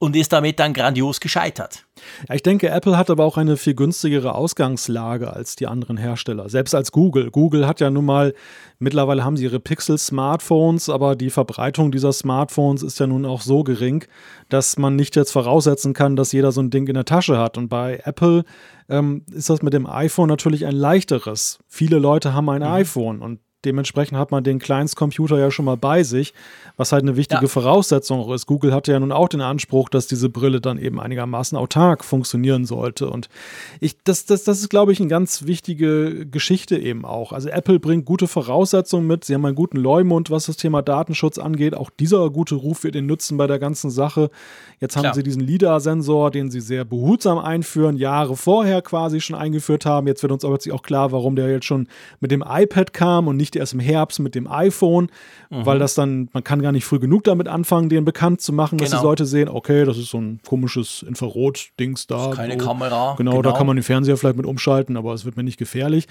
und 0.00 0.14
ist 0.14 0.32
damit 0.32 0.60
dann 0.60 0.74
grandios 0.74 1.18
gescheitert. 1.18 1.84
Ja, 2.28 2.36
ich 2.36 2.42
denke, 2.42 2.68
Apple 2.68 2.96
hat 2.96 3.10
aber 3.10 3.24
auch 3.24 3.36
eine 3.36 3.56
viel 3.56 3.74
günstigere 3.74 4.34
Ausgangslage 4.34 5.32
als 5.32 5.56
die 5.56 5.66
anderen 5.66 5.96
Hersteller. 5.96 6.48
Selbst 6.48 6.74
als 6.74 6.92
Google. 6.92 7.30
Google 7.30 7.66
hat 7.66 7.80
ja 7.80 7.90
nun 7.90 8.04
mal, 8.04 8.34
mittlerweile 8.78 9.24
haben 9.24 9.36
sie 9.36 9.44
ihre 9.44 9.58
Pixel-Smartphones, 9.58 10.88
aber 10.88 11.16
die 11.16 11.30
Verbreitung 11.30 11.90
dieser 11.90 12.12
Smartphones 12.12 12.84
ist 12.84 13.00
ja 13.00 13.08
nun 13.08 13.26
auch 13.26 13.40
so 13.40 13.64
gering, 13.64 14.04
dass 14.48 14.78
man 14.78 14.94
nicht 14.94 15.16
jetzt 15.16 15.32
voraussetzen 15.32 15.94
kann, 15.94 16.14
dass 16.14 16.30
jeder 16.30 16.52
so 16.52 16.60
ein 16.60 16.70
Ding 16.70 16.86
in 16.86 16.94
der 16.94 17.04
Tasche 17.04 17.38
hat. 17.38 17.58
Und 17.58 17.68
bei 17.68 18.00
Apple 18.04 18.44
ähm, 18.88 19.24
ist 19.32 19.50
das 19.50 19.62
mit 19.62 19.72
dem 19.72 19.86
iPhone 19.86 20.28
natürlich 20.28 20.64
ein 20.64 20.76
leichteres. 20.76 21.58
Viele 21.66 21.98
Leute 21.98 22.34
haben 22.34 22.48
ein 22.50 22.62
mhm. 22.62 22.68
iPhone 22.68 23.20
und 23.20 23.40
Dementsprechend 23.64 24.16
hat 24.16 24.30
man 24.30 24.44
den 24.44 24.60
Kleinstcomputer 24.60 25.36
ja 25.36 25.50
schon 25.50 25.64
mal 25.64 25.76
bei 25.76 26.04
sich, 26.04 26.32
was 26.76 26.92
halt 26.92 27.02
eine 27.02 27.16
wichtige 27.16 27.42
ja. 27.42 27.48
Voraussetzung 27.48 28.32
ist. 28.32 28.46
Google 28.46 28.72
hatte 28.72 28.92
ja 28.92 29.00
nun 29.00 29.10
auch 29.10 29.28
den 29.28 29.40
Anspruch, 29.40 29.88
dass 29.88 30.06
diese 30.06 30.28
Brille 30.28 30.60
dann 30.60 30.78
eben 30.78 31.00
einigermaßen 31.00 31.58
autark 31.58 32.04
funktionieren 32.04 32.66
sollte. 32.66 33.10
Und 33.10 33.28
ich, 33.80 33.96
das, 34.04 34.26
das, 34.26 34.44
das 34.44 34.60
ist, 34.60 34.68
glaube 34.68 34.92
ich, 34.92 35.00
eine 35.00 35.08
ganz 35.08 35.46
wichtige 35.46 36.24
Geschichte 36.26 36.78
eben 36.78 37.04
auch. 37.04 37.32
Also 37.32 37.48
Apple 37.48 37.80
bringt 37.80 38.04
gute 38.04 38.28
Voraussetzungen 38.28 39.08
mit. 39.08 39.24
Sie 39.24 39.34
haben 39.34 39.44
einen 39.44 39.56
guten 39.56 39.78
Leumund, 39.78 40.30
was 40.30 40.46
das 40.46 40.56
Thema 40.56 40.80
Datenschutz 40.80 41.36
angeht. 41.38 41.74
Auch 41.74 41.90
dieser 41.90 42.30
gute 42.30 42.54
Ruf 42.54 42.84
wird 42.84 42.94
ihnen 42.94 43.08
nützen 43.08 43.38
bei 43.38 43.48
der 43.48 43.58
ganzen 43.58 43.90
Sache. 43.90 44.30
Jetzt 44.78 44.94
haben 44.94 45.02
Klar. 45.02 45.14
sie 45.14 45.24
diesen 45.24 45.42
LIDAR-Sensor, 45.42 46.30
den 46.30 46.52
sie 46.52 46.60
sehr 46.60 46.84
behutsam 46.84 47.38
einführen, 47.38 47.96
Jahre 47.96 48.36
vorher 48.36 48.82
quasi 48.82 49.20
schon 49.20 49.34
eingeführt 49.34 49.84
haben. 49.84 50.06
Jetzt 50.06 50.22
wird 50.22 50.30
uns 50.30 50.44
aber 50.44 50.58
auch 50.70 50.82
klar, 50.82 51.10
warum 51.10 51.34
der 51.34 51.50
jetzt 51.50 51.66
schon 51.66 51.88
mit 52.20 52.30
dem 52.30 52.44
iPad 52.46 52.92
kam 52.92 53.26
und 53.26 53.36
nicht 53.36 53.47
erst 53.56 53.74
im 53.74 53.80
Herbst 53.80 54.20
mit 54.20 54.34
dem 54.34 54.46
iPhone, 54.46 55.10
mhm. 55.50 55.66
weil 55.66 55.78
das 55.78 55.94
dann, 55.94 56.28
man 56.32 56.44
kann 56.44 56.62
gar 56.62 56.72
nicht 56.72 56.84
früh 56.84 56.98
genug 56.98 57.24
damit 57.24 57.48
anfangen, 57.48 57.88
den 57.88 58.04
bekannt 58.04 58.40
zu 58.40 58.52
machen, 58.52 58.78
dass 58.78 58.90
genau. 58.90 59.02
die 59.02 59.06
Leute 59.06 59.26
sehen, 59.26 59.48
okay, 59.48 59.84
das 59.84 59.98
ist 59.98 60.10
so 60.10 60.18
ein 60.18 60.40
komisches 60.46 61.02
Infrarot-Dings 61.02 62.06
da. 62.06 62.30
Keine 62.34 62.58
so. 62.58 62.66
Kamera. 62.66 63.14
Genau, 63.16 63.32
genau, 63.32 63.42
da 63.42 63.52
kann 63.52 63.66
man 63.66 63.76
den 63.76 63.82
Fernseher 63.82 64.16
vielleicht 64.16 64.36
mit 64.36 64.46
umschalten, 64.46 64.96
aber 64.96 65.14
es 65.14 65.24
wird 65.24 65.36
mir 65.36 65.42
nicht 65.42 65.58
gefährlich. 65.58 66.06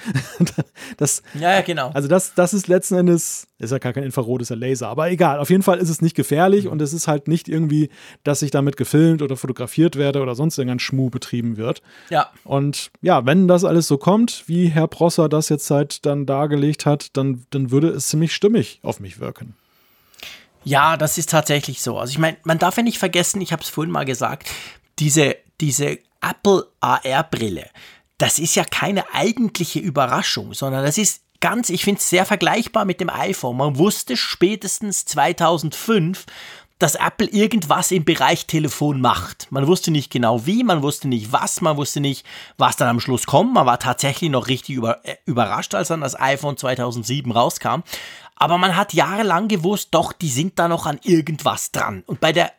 das, 0.98 1.22
ja, 1.40 1.54
ja, 1.54 1.62
genau. 1.62 1.92
Also 1.94 2.08
das, 2.08 2.34
das 2.34 2.54
ist 2.54 2.68
letzten 2.68 2.96
Endes, 2.96 3.48
ist 3.60 3.72
ja 3.72 3.78
gar 3.78 3.94
kein 3.94 4.04
Infrarot, 4.04 4.42
ist 4.42 4.50
ja 4.50 4.56
Laser, 4.56 4.88
aber 4.88 5.10
egal, 5.10 5.40
auf 5.40 5.50
jeden 5.50 5.64
Fall 5.64 5.80
ist 5.80 5.90
es 5.90 6.02
nicht 6.02 6.16
gefährlich 6.16 6.66
mhm. 6.66 6.72
und 6.72 6.82
es 6.82 6.94
ist 6.94 7.08
halt 7.08 7.28
nicht 7.28 7.48
irgendwie, 7.48 7.90
dass 8.24 8.42
ich 8.42 8.52
damit 8.52 8.78
gefilmt 8.78 9.22
oder 9.22 9.36
fotografiert 9.36 9.96
werde 9.96 10.22
oder 10.22 10.36
sonst 10.36 10.58
irgendein 10.58 10.80
Schmuh 10.80 11.10
betrieben 11.10 11.58
wird. 11.58 11.82
Ja. 12.10 12.30
Und 12.44 12.92
ja, 13.02 13.26
wenn 13.26 13.48
das 13.48 13.64
alles 13.64 13.88
so 13.88 13.98
kommt, 13.98 14.44
wie 14.48 14.68
Herr 14.68 14.88
Prosser 14.88 15.30
das 15.30 15.50
jetzt 15.50 15.70
halt 15.70 16.06
dann 16.06 16.26
dargelegt 16.26 16.86
hat, 16.86 17.16
dann, 17.18 17.46
dann 17.50 17.72
würde 17.72 17.90
es 17.90 18.08
ziemlich 18.08 18.34
stimmig 18.34 18.80
auf 18.84 19.00
mich 19.00 19.20
wirken. 19.20 19.27
Ja, 20.64 20.98
das 20.98 21.18
ist 21.18 21.30
tatsächlich 21.30 21.82
so. 21.82 21.98
Also 21.98 22.12
ich 22.12 22.18
meine, 22.18 22.38
man 22.44 22.60
darf 22.60 22.78
ja 22.78 22.84
nicht 22.84 22.98
vergessen, 22.98 23.42
ich 23.42 23.52
habe 23.52 23.64
es 23.64 23.70
vorhin 23.70 23.92
mal 23.92 24.06
gesagt, 24.06 24.50
diese, 25.00 25.38
diese 25.62 26.00
Apple 26.22 26.68
AR-Brille, 26.82 27.70
das 28.18 28.40
ist 28.40 28.56
ja 28.56 28.66
keine 28.66 29.14
eigentliche 29.14 29.80
Überraschung, 29.80 30.54
sondern 30.54 30.84
das 30.84 30.98
ist 30.98 31.22
ganz, 31.40 31.70
ich 31.70 31.84
finde 31.84 32.00
es 32.00 32.10
sehr 32.10 32.26
vergleichbar 32.26 32.86
mit 32.86 33.00
dem 33.00 33.10
iPhone. 33.10 33.58
Man 33.58 33.78
wusste 33.78 34.18
spätestens 34.18 35.06
2005, 35.06 36.26
dass 36.80 36.96
Apple 36.96 37.28
irgendwas 37.28 37.92
im 37.92 38.06
Bereich 38.06 38.46
Telefon 38.46 39.02
macht. 39.02 39.48
Man 39.52 39.66
wusste 39.66 39.90
nicht 39.90 40.12
genau 40.12 40.46
wie, 40.46 40.64
man 40.64 40.84
wusste 40.84 41.08
nicht 41.08 41.32
was, 41.32 41.62
man 41.62 41.78
wusste 41.78 42.00
nicht, 42.00 42.26
was 42.58 42.76
dann 42.76 42.88
am 42.88 43.00
Schluss 43.00 43.26
kommt. 43.26 43.54
Man 43.54 43.66
war 43.66 43.80
tatsächlich 43.80 44.30
noch 44.30 44.48
richtig 44.48 44.76
über, 44.76 45.04
äh, 45.04 45.16
überrascht, 45.26 45.74
als 45.74 45.88
dann 45.88 46.02
das 46.02 46.20
iPhone 46.20 46.58
2007 46.58 47.32
rauskam. 47.32 47.82
Aber 48.38 48.58
man 48.58 48.76
hat 48.76 48.94
jahrelang 48.94 49.48
gewusst, 49.48 49.90
doch, 49.92 50.14
die 50.14 50.30
sind 50.30 50.58
da 50.60 50.68
noch 50.68 50.86
an 50.86 51.00
irgendwas 51.04 51.72
dran. 51.72 52.04
Und 52.06 52.20
bei 52.20 52.32
der 52.32 52.52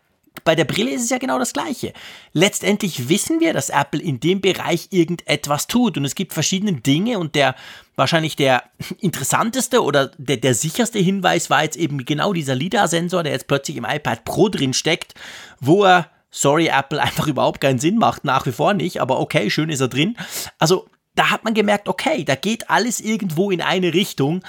bei 0.44 0.54
der 0.54 0.64
Brille 0.64 0.90
ist 0.90 1.02
es 1.02 1.10
ja 1.10 1.18
genau 1.18 1.38
das 1.38 1.52
Gleiche. 1.52 1.92
Letztendlich 2.32 3.08
wissen 3.08 3.40
wir, 3.40 3.52
dass 3.52 3.70
Apple 3.70 4.00
in 4.00 4.20
dem 4.20 4.40
Bereich 4.40 4.88
irgendetwas 4.90 5.66
tut 5.66 5.96
und 5.96 6.04
es 6.04 6.14
gibt 6.14 6.32
verschiedene 6.32 6.74
Dinge 6.74 7.18
und 7.18 7.34
der 7.34 7.54
wahrscheinlich 7.96 8.36
der 8.36 8.62
interessanteste 9.00 9.82
oder 9.82 10.10
der, 10.18 10.36
der 10.36 10.54
sicherste 10.54 10.98
Hinweis 10.98 11.50
war 11.50 11.64
jetzt 11.64 11.76
eben 11.76 12.04
genau 12.04 12.32
dieser 12.32 12.54
LIDAR-Sensor, 12.54 13.22
der 13.22 13.32
jetzt 13.32 13.48
plötzlich 13.48 13.76
im 13.76 13.84
iPad 13.84 14.24
Pro 14.24 14.48
drin 14.48 14.74
steckt, 14.74 15.14
wo 15.60 15.84
er, 15.84 16.10
sorry 16.30 16.68
Apple, 16.68 17.02
einfach 17.02 17.26
überhaupt 17.26 17.60
keinen 17.60 17.78
Sinn 17.78 17.98
macht, 17.98 18.24
nach 18.24 18.46
wie 18.46 18.52
vor 18.52 18.74
nicht, 18.74 19.00
aber 19.00 19.20
okay, 19.20 19.50
schön 19.50 19.70
ist 19.70 19.80
er 19.80 19.88
drin. 19.88 20.16
Also 20.58 20.86
da 21.14 21.30
hat 21.30 21.42
man 21.42 21.52
gemerkt, 21.52 21.88
okay, 21.88 22.22
da 22.22 22.36
geht 22.36 22.70
alles 22.70 23.00
irgendwo 23.00 23.50
in 23.50 23.60
eine 23.60 23.92
Richtung, 23.92 24.40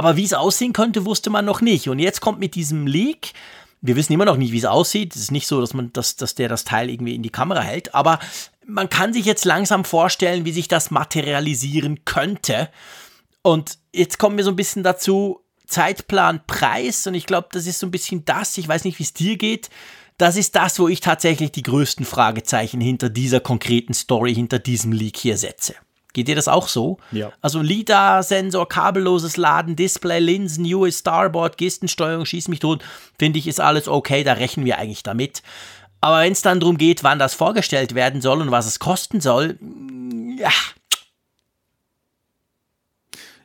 aber 0.00 0.16
wie 0.16 0.24
es 0.24 0.32
aussehen 0.32 0.72
könnte, 0.72 1.04
wusste 1.04 1.28
man 1.28 1.44
noch 1.44 1.60
nicht. 1.60 1.90
Und 1.90 1.98
jetzt 1.98 2.22
kommt 2.22 2.40
mit 2.40 2.54
diesem 2.54 2.86
Leak, 2.86 3.34
wir 3.82 3.96
wissen 3.96 4.14
immer 4.14 4.24
noch 4.24 4.38
nicht, 4.38 4.50
wie 4.50 4.56
es 4.56 4.64
aussieht. 4.64 5.14
Es 5.14 5.20
ist 5.20 5.30
nicht 5.30 5.46
so, 5.46 5.60
dass 5.60 5.74
man, 5.74 5.92
dass, 5.92 6.16
dass 6.16 6.34
der 6.34 6.48
das 6.48 6.64
Teil 6.64 6.88
irgendwie 6.88 7.14
in 7.14 7.22
die 7.22 7.28
Kamera 7.28 7.60
hält, 7.60 7.94
aber 7.94 8.18
man 8.66 8.88
kann 8.88 9.12
sich 9.12 9.26
jetzt 9.26 9.44
langsam 9.44 9.84
vorstellen, 9.84 10.46
wie 10.46 10.52
sich 10.52 10.68
das 10.68 10.90
materialisieren 10.90 12.06
könnte. 12.06 12.70
Und 13.42 13.76
jetzt 13.92 14.18
kommen 14.18 14.38
wir 14.38 14.44
so 14.44 14.48
ein 14.48 14.56
bisschen 14.56 14.82
dazu, 14.82 15.40
Zeitplan, 15.66 16.46
Preis. 16.46 17.06
Und 17.06 17.12
ich 17.12 17.26
glaube, 17.26 17.48
das 17.52 17.66
ist 17.66 17.78
so 17.78 17.86
ein 17.86 17.90
bisschen 17.90 18.24
das. 18.24 18.56
Ich 18.56 18.66
weiß 18.66 18.84
nicht, 18.84 18.98
wie 19.00 19.02
es 19.02 19.12
dir 19.12 19.36
geht. 19.36 19.68
Das 20.16 20.38
ist 20.38 20.56
das, 20.56 20.78
wo 20.78 20.88
ich 20.88 21.00
tatsächlich 21.00 21.52
die 21.52 21.62
größten 21.62 22.06
Fragezeichen 22.06 22.80
hinter 22.80 23.10
dieser 23.10 23.40
konkreten 23.40 23.92
Story, 23.92 24.34
hinter 24.34 24.60
diesem 24.60 24.92
Leak 24.92 25.18
hier 25.18 25.36
setze. 25.36 25.74
Geht 26.12 26.28
dir 26.28 26.34
das 26.34 26.48
auch 26.48 26.68
so? 26.68 26.98
Ja. 27.12 27.32
Also 27.40 27.60
LIDAR-Sensor, 27.60 28.68
kabelloses 28.68 29.36
Laden, 29.36 29.76
Display, 29.76 30.18
Linsen, 30.18 30.64
US 30.74 31.00
Starboard, 31.00 31.56
Gestensteuerung, 31.58 32.26
schieß 32.26 32.48
mich 32.48 32.58
tot, 32.58 32.82
finde 33.18 33.38
ich, 33.38 33.46
ist 33.46 33.60
alles 33.60 33.88
okay, 33.88 34.24
da 34.24 34.34
rechnen 34.34 34.66
wir 34.66 34.78
eigentlich 34.78 35.02
damit. 35.02 35.42
Aber 36.00 36.20
wenn 36.20 36.32
es 36.32 36.42
dann 36.42 36.60
darum 36.60 36.78
geht, 36.78 37.04
wann 37.04 37.18
das 37.18 37.34
vorgestellt 37.34 37.94
werden 37.94 38.20
soll 38.20 38.40
und 38.40 38.50
was 38.50 38.66
es 38.66 38.78
kosten 38.78 39.20
soll, 39.20 39.58
ja. 40.38 40.50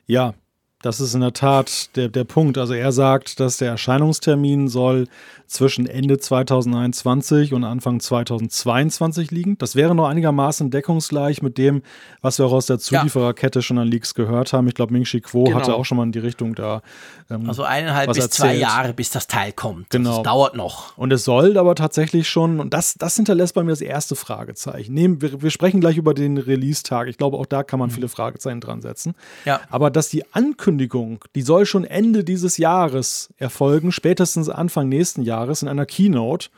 Ja, 0.06 0.34
das 0.82 1.00
ist 1.00 1.14
in 1.14 1.22
der 1.22 1.32
Tat 1.32 1.96
der, 1.96 2.08
der 2.08 2.24
Punkt. 2.24 2.58
Also 2.58 2.74
er 2.74 2.92
sagt, 2.92 3.40
dass 3.40 3.56
der 3.56 3.70
Erscheinungstermin 3.70 4.68
soll 4.68 5.08
zwischen 5.46 5.86
Ende 5.86 6.18
2021 6.18 7.54
und 7.54 7.64
Anfang 7.64 7.98
2022 7.98 9.30
liegen. 9.30 9.56
Das 9.58 9.74
wäre 9.74 9.94
noch 9.94 10.06
einigermaßen 10.06 10.70
deckungsgleich 10.70 11.40
mit 11.40 11.56
dem, 11.56 11.82
was 12.20 12.38
wir 12.38 12.46
auch 12.46 12.52
aus 12.52 12.66
der 12.66 12.78
Zuliefererkette 12.78 13.62
schon 13.62 13.78
an 13.78 13.88
Leaks 13.88 14.14
gehört 14.14 14.52
haben. 14.52 14.68
Ich 14.68 14.74
glaube, 14.74 14.92
Ming 14.92 15.04
Chi 15.04 15.20
Kuo 15.20 15.44
genau. 15.44 15.56
hatte 15.56 15.74
auch 15.74 15.84
schon 15.84 15.96
mal 15.96 16.04
in 16.04 16.12
die 16.12 16.18
Richtung 16.18 16.54
da. 16.54 16.82
Ähm, 17.30 17.48
also 17.48 17.62
eineinhalb 17.62 18.08
bis 18.08 18.18
erzählt. 18.18 18.32
zwei 18.32 18.54
Jahre, 18.56 18.92
bis 18.92 19.10
das 19.10 19.26
Teil 19.26 19.52
kommt. 19.52 19.90
Genau. 19.90 20.16
Das 20.16 20.22
dauert 20.22 20.56
noch. 20.56 20.96
Und 20.98 21.12
es 21.12 21.24
soll 21.24 21.56
aber 21.56 21.74
tatsächlich 21.74 22.28
schon, 22.28 22.60
und 22.60 22.74
das, 22.74 22.94
das 22.94 23.16
hinterlässt 23.16 23.54
bei 23.54 23.62
mir 23.62 23.70
das 23.70 23.80
erste 23.80 24.16
Fragezeichen. 24.16 24.92
Nehmen, 24.92 25.22
wir, 25.22 25.42
wir 25.42 25.50
sprechen 25.50 25.80
gleich 25.80 25.96
über 25.96 26.14
den 26.14 26.38
Release-Tag. 26.38 27.08
Ich 27.08 27.18
glaube, 27.18 27.36
auch 27.36 27.46
da 27.46 27.62
kann 27.62 27.78
man 27.78 27.90
mhm. 27.90 27.94
viele 27.94 28.08
Fragezeichen 28.08 28.60
dran 28.60 28.82
setzen. 28.82 29.14
Ja. 29.44 29.60
Aber 29.70 29.90
dass 29.90 30.08
die 30.08 30.24
Ankündigung, 30.34 31.24
die 31.34 31.42
soll 31.42 31.66
schon 31.66 31.84
Ende 31.84 32.24
dieses 32.24 32.58
Jahres 32.58 33.30
erfolgen, 33.38 33.92
spätestens 33.92 34.48
Anfang 34.48 34.88
nächsten 34.88 35.22
Jahres 35.22 35.36
Jahres 35.36 35.62
in 35.62 35.68
einer 35.68 35.86
Keynote. 35.86 36.48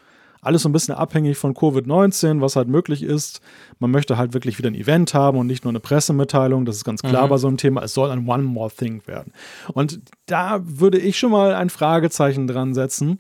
Alles 0.41 0.63
so 0.63 0.69
ein 0.69 0.73
bisschen 0.73 0.95
abhängig 0.95 1.37
von 1.37 1.55
Covid-19, 1.55 2.41
was 2.41 2.57
halt 2.57 2.69
möglich 2.69 3.03
ist. 3.03 3.41
Man 3.79 3.91
möchte 3.91 4.17
halt 4.17 4.35
wirklich 4.35 4.59
wieder 4.59 4.71
ein 4.71 4.75
Event 4.75 5.15
haben 5.15 5.39
und 5.39 5.47
nicht 5.47 5.65
nur 5.65 5.73
eine 5.73 5.81
Pressemitteilung. 5.81 6.65
Das 6.65 6.77
ist 6.77 6.85
ganz 6.85 7.03
klar 7.03 7.27
mhm. 7.27 7.31
bei 7.31 7.37
so 7.39 7.49
einem 7.49 7.57
Thema. 7.57 7.83
Es 7.83 7.95
soll 7.95 8.11
ein 8.11 8.29
One 8.29 8.45
More 8.45 8.71
Thing 8.71 9.03
werden. 9.07 9.33
Und 9.73 10.01
da 10.27 10.61
würde 10.63 10.99
ich 10.99 11.19
schon 11.19 11.33
mal 11.33 11.55
ein 11.55 11.71
Fragezeichen 11.71 12.47
dran 12.47 12.75
setzen, 12.75 13.19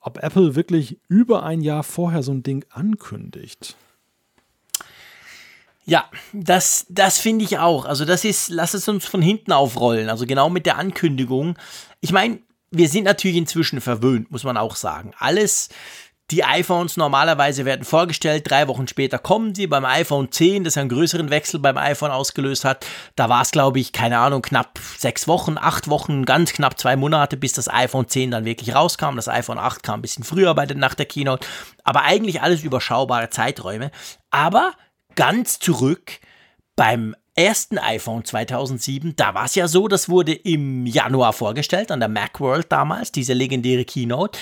ob 0.00 0.22
Apple 0.22 0.54
wirklich 0.54 1.00
über 1.08 1.42
ein 1.42 1.60
Jahr 1.60 1.82
vorher 1.82 2.22
so 2.22 2.32
ein 2.32 2.42
Ding 2.42 2.64
ankündigt. 2.70 3.76
Ja, 5.88 6.04
das, 6.34 6.84
das 6.90 7.18
finde 7.18 7.46
ich 7.46 7.58
auch. 7.58 7.86
Also 7.86 8.04
das 8.04 8.26
ist, 8.26 8.50
lass 8.50 8.74
es 8.74 8.86
uns 8.88 9.06
von 9.06 9.22
hinten 9.22 9.52
aufrollen. 9.52 10.10
Also 10.10 10.26
genau 10.26 10.50
mit 10.50 10.66
der 10.66 10.76
Ankündigung. 10.76 11.56
Ich 12.02 12.12
meine, 12.12 12.40
wir 12.70 12.90
sind 12.90 13.04
natürlich 13.04 13.38
inzwischen 13.38 13.80
verwöhnt, 13.80 14.30
muss 14.30 14.44
man 14.44 14.58
auch 14.58 14.76
sagen. 14.76 15.12
Alles, 15.18 15.70
die 16.30 16.44
iPhones 16.44 16.98
normalerweise 16.98 17.64
werden 17.64 17.84
vorgestellt, 17.84 18.50
drei 18.50 18.68
Wochen 18.68 18.86
später 18.86 19.18
kommen 19.18 19.54
sie. 19.54 19.66
Beim 19.66 19.86
iPhone 19.86 20.30
10, 20.30 20.64
das 20.64 20.76
einen 20.76 20.90
größeren 20.90 21.30
Wechsel 21.30 21.58
beim 21.58 21.78
iPhone 21.78 22.10
ausgelöst 22.10 22.66
hat, 22.66 22.84
da 23.16 23.30
war 23.30 23.40
es, 23.40 23.50
glaube 23.50 23.80
ich, 23.80 23.92
keine 23.92 24.18
Ahnung, 24.18 24.42
knapp 24.42 24.78
sechs 24.98 25.26
Wochen, 25.26 25.56
acht 25.56 25.88
Wochen, 25.88 26.26
ganz 26.26 26.52
knapp 26.52 26.78
zwei 26.78 26.96
Monate, 26.96 27.38
bis 27.38 27.54
das 27.54 27.72
iPhone 27.72 28.08
10 28.08 28.30
dann 28.30 28.44
wirklich 28.44 28.74
rauskam. 28.74 29.16
Das 29.16 29.28
iPhone 29.28 29.58
8 29.58 29.82
kam 29.82 30.00
ein 30.00 30.02
bisschen 30.02 30.24
früher 30.24 30.54
bei 30.54 30.66
der, 30.66 30.76
nach 30.76 30.94
der 30.94 31.06
Keynote, 31.06 31.46
aber 31.82 32.02
eigentlich 32.02 32.42
alles 32.42 32.62
überschaubare 32.62 33.30
Zeiträume. 33.30 33.90
Aber 34.30 34.72
ganz 35.14 35.58
zurück 35.58 36.20
beim 36.76 37.16
ersten 37.38 37.78
iPhone 37.78 38.24
2007, 38.24 39.14
da 39.16 39.32
war 39.32 39.44
es 39.44 39.54
ja 39.54 39.68
so, 39.68 39.88
das 39.88 40.08
wurde 40.08 40.34
im 40.34 40.86
Januar 40.86 41.32
vorgestellt 41.32 41.90
an 41.90 42.00
der 42.00 42.08
Macworld 42.08 42.70
damals, 42.70 43.12
diese 43.12 43.32
legendäre 43.32 43.84
Keynote. 43.84 44.38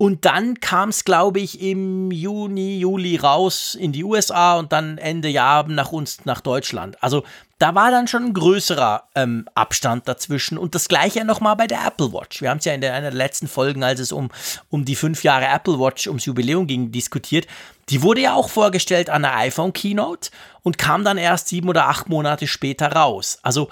Und 0.00 0.24
dann 0.26 0.60
kam 0.60 0.90
es, 0.90 1.04
glaube 1.04 1.40
ich, 1.40 1.60
im 1.60 2.12
Juni, 2.12 2.78
Juli 2.78 3.16
raus 3.16 3.74
in 3.74 3.90
die 3.90 4.04
USA 4.04 4.56
und 4.56 4.72
dann 4.72 4.96
Ende 4.96 5.28
Jahr 5.28 5.66
nach 5.66 5.90
uns, 5.90 6.24
nach 6.24 6.40
Deutschland. 6.40 7.02
Also 7.02 7.24
da 7.58 7.74
war 7.74 7.90
dann 7.90 8.06
schon 8.06 8.26
ein 8.26 8.32
größerer 8.32 9.08
ähm, 9.16 9.48
Abstand 9.56 10.06
dazwischen. 10.06 10.56
Und 10.56 10.76
das 10.76 10.86
gleiche 10.86 11.24
nochmal 11.24 11.56
bei 11.56 11.66
der 11.66 11.84
Apple 11.84 12.12
Watch. 12.12 12.40
Wir 12.40 12.50
haben 12.50 12.58
es 12.58 12.64
ja 12.64 12.74
in 12.74 12.80
der, 12.80 12.94
einer 12.94 13.10
der 13.10 13.18
letzten 13.18 13.48
Folgen, 13.48 13.82
als 13.82 13.98
es 13.98 14.12
um, 14.12 14.30
um 14.70 14.84
die 14.84 14.94
fünf 14.94 15.24
Jahre 15.24 15.46
Apple 15.46 15.80
Watch, 15.80 16.06
ums 16.06 16.26
Jubiläum 16.26 16.68
ging, 16.68 16.92
diskutiert. 16.92 17.48
Die 17.88 18.00
wurde 18.00 18.20
ja 18.20 18.34
auch 18.34 18.50
vorgestellt 18.50 19.10
an 19.10 19.22
der 19.22 19.36
iPhone 19.38 19.72
Keynote 19.72 20.30
und 20.62 20.78
kam 20.78 21.02
dann 21.02 21.18
erst 21.18 21.48
sieben 21.48 21.68
oder 21.68 21.88
acht 21.88 22.08
Monate 22.08 22.46
später 22.46 22.92
raus. 22.92 23.40
Also 23.42 23.68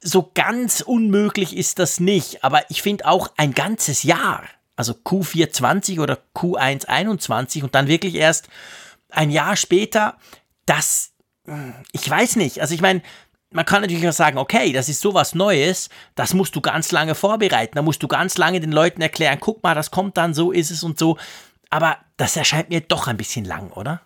so 0.00 0.30
ganz 0.32 0.80
unmöglich 0.80 1.54
ist 1.54 1.78
das 1.78 2.00
nicht. 2.00 2.42
Aber 2.42 2.62
ich 2.70 2.80
finde 2.80 3.04
auch 3.04 3.32
ein 3.36 3.52
ganzes 3.52 4.02
Jahr 4.02 4.44
also 4.78 4.92
Q420 4.92 6.00
oder 6.00 6.18
Q121 6.36 7.64
und 7.64 7.74
dann 7.74 7.88
wirklich 7.88 8.14
erst 8.14 8.48
ein 9.10 9.30
Jahr 9.32 9.56
später, 9.56 10.16
das, 10.66 11.14
ich 11.90 12.08
weiß 12.08 12.36
nicht, 12.36 12.60
also 12.60 12.74
ich 12.74 12.80
meine, 12.80 13.02
man 13.50 13.64
kann 13.64 13.80
natürlich 13.80 14.06
auch 14.06 14.12
sagen, 14.12 14.38
okay, 14.38 14.72
das 14.72 14.88
ist 14.88 15.00
sowas 15.00 15.34
Neues, 15.34 15.88
das 16.14 16.32
musst 16.32 16.54
du 16.54 16.60
ganz 16.60 16.92
lange 16.92 17.16
vorbereiten, 17.16 17.74
da 17.74 17.82
musst 17.82 18.04
du 18.04 18.06
ganz 18.06 18.38
lange 18.38 18.60
den 18.60 18.70
Leuten 18.70 19.02
erklären, 19.02 19.38
guck 19.40 19.64
mal, 19.64 19.74
das 19.74 19.90
kommt 19.90 20.16
dann, 20.16 20.32
so 20.32 20.52
ist 20.52 20.70
es 20.70 20.84
und 20.84 20.96
so, 20.96 21.18
aber 21.70 21.96
das 22.16 22.36
erscheint 22.36 22.68
mir 22.68 22.80
doch 22.80 23.08
ein 23.08 23.16
bisschen 23.16 23.44
lang, 23.44 23.72
oder? 23.72 24.00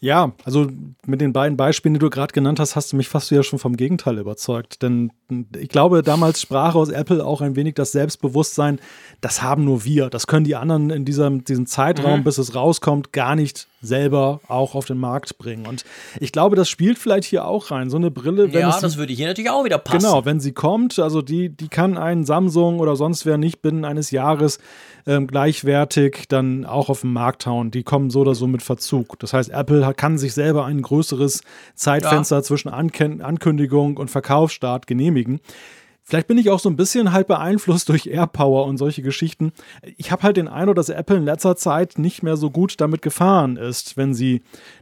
Ja, 0.00 0.32
also 0.44 0.68
mit 1.06 1.20
den 1.20 1.32
beiden 1.32 1.56
Beispielen, 1.56 1.94
die 1.94 2.00
du 2.00 2.10
gerade 2.10 2.32
genannt 2.32 2.60
hast, 2.60 2.76
hast 2.76 2.92
du 2.92 2.96
mich 2.96 3.08
fast 3.08 3.30
wieder 3.30 3.42
schon 3.42 3.58
vom 3.58 3.76
Gegenteil 3.76 4.18
überzeugt. 4.18 4.82
Denn 4.82 5.10
ich 5.56 5.68
glaube, 5.68 6.02
damals 6.02 6.40
sprach 6.40 6.74
aus 6.74 6.88
Apple 6.88 7.24
auch 7.24 7.40
ein 7.40 7.56
wenig 7.56 7.74
das 7.74 7.92
Selbstbewusstsein, 7.92 8.78
das 9.20 9.42
haben 9.42 9.64
nur 9.64 9.84
wir. 9.84 10.08
Das 10.08 10.26
können 10.26 10.44
die 10.44 10.54
anderen 10.54 10.90
in 10.90 11.04
diesem, 11.04 11.44
diesem 11.44 11.66
Zeitraum, 11.66 12.20
mhm. 12.20 12.24
bis 12.24 12.38
es 12.38 12.54
rauskommt, 12.54 13.12
gar 13.12 13.34
nicht 13.34 13.66
selber 13.80 14.40
auch 14.48 14.74
auf 14.74 14.86
den 14.86 14.98
Markt 14.98 15.38
bringen. 15.38 15.66
Und 15.66 15.84
ich 16.20 16.32
glaube, 16.32 16.56
das 16.56 16.68
spielt 16.68 16.98
vielleicht 16.98 17.24
hier 17.24 17.44
auch 17.44 17.70
rein. 17.70 17.90
So 17.90 17.96
eine 17.96 18.10
Brille, 18.10 18.52
wenn 18.52 18.60
ja, 18.60 18.78
das 18.80 18.96
würde 18.96 19.12
hier 19.12 19.28
natürlich 19.28 19.50
auch 19.50 19.64
wieder 19.64 19.78
passen. 19.78 19.98
Genau, 19.98 20.24
wenn 20.24 20.40
sie 20.40 20.52
kommt, 20.52 20.98
also 20.98 21.22
die, 21.22 21.48
die 21.48 21.68
kann 21.68 21.96
ein 21.96 22.24
Samsung 22.24 22.80
oder 22.80 22.96
sonst 22.96 23.26
wer 23.26 23.38
nicht 23.38 23.62
binnen 23.62 23.84
eines 23.84 24.10
Jahres 24.10 24.58
ähm, 25.06 25.26
gleichwertig 25.26 26.26
dann 26.28 26.66
auch 26.66 26.88
auf 26.88 27.02
den 27.02 27.12
Markt 27.12 27.46
hauen. 27.46 27.70
Die 27.70 27.82
kommen 27.82 28.10
so 28.10 28.20
oder 28.20 28.34
so 28.34 28.46
mit 28.46 28.62
Verzug. 28.62 29.18
Das 29.20 29.32
heißt, 29.32 29.50
Apple 29.50 29.94
kann 29.94 30.18
sich 30.18 30.34
selber 30.34 30.64
ein 30.66 30.82
größeres 30.82 31.42
Zeitfenster 31.74 32.36
ja. 32.36 32.42
zwischen 32.42 32.68
Anken 32.68 33.22
Ankündigung 33.22 33.96
und 33.96 34.10
Verkaufsstart 34.10 34.86
genehmigen. 34.86 35.40
Vielleicht 36.08 36.26
bin 36.26 36.38
ich 36.38 36.48
auch 36.48 36.58
so 36.58 36.70
ein 36.70 36.76
bisschen 36.76 37.12
halt 37.12 37.26
beeinflusst 37.26 37.90
durch 37.90 38.06
AirPower 38.06 38.64
und 38.64 38.78
solche 38.78 39.02
Geschichten. 39.02 39.52
Ich 39.98 40.10
habe 40.10 40.22
halt 40.22 40.38
den 40.38 40.48
Eindruck, 40.48 40.76
dass 40.76 40.88
Apple 40.88 41.18
in 41.18 41.26
letzter 41.26 41.54
Zeit 41.54 41.98
nicht 41.98 42.22
mehr 42.22 42.38
so 42.38 42.50
gut 42.50 42.80
damit 42.80 43.02
gefahren 43.02 43.58
ist, 43.58 43.98
wenn 43.98 44.14
sie 44.14 44.40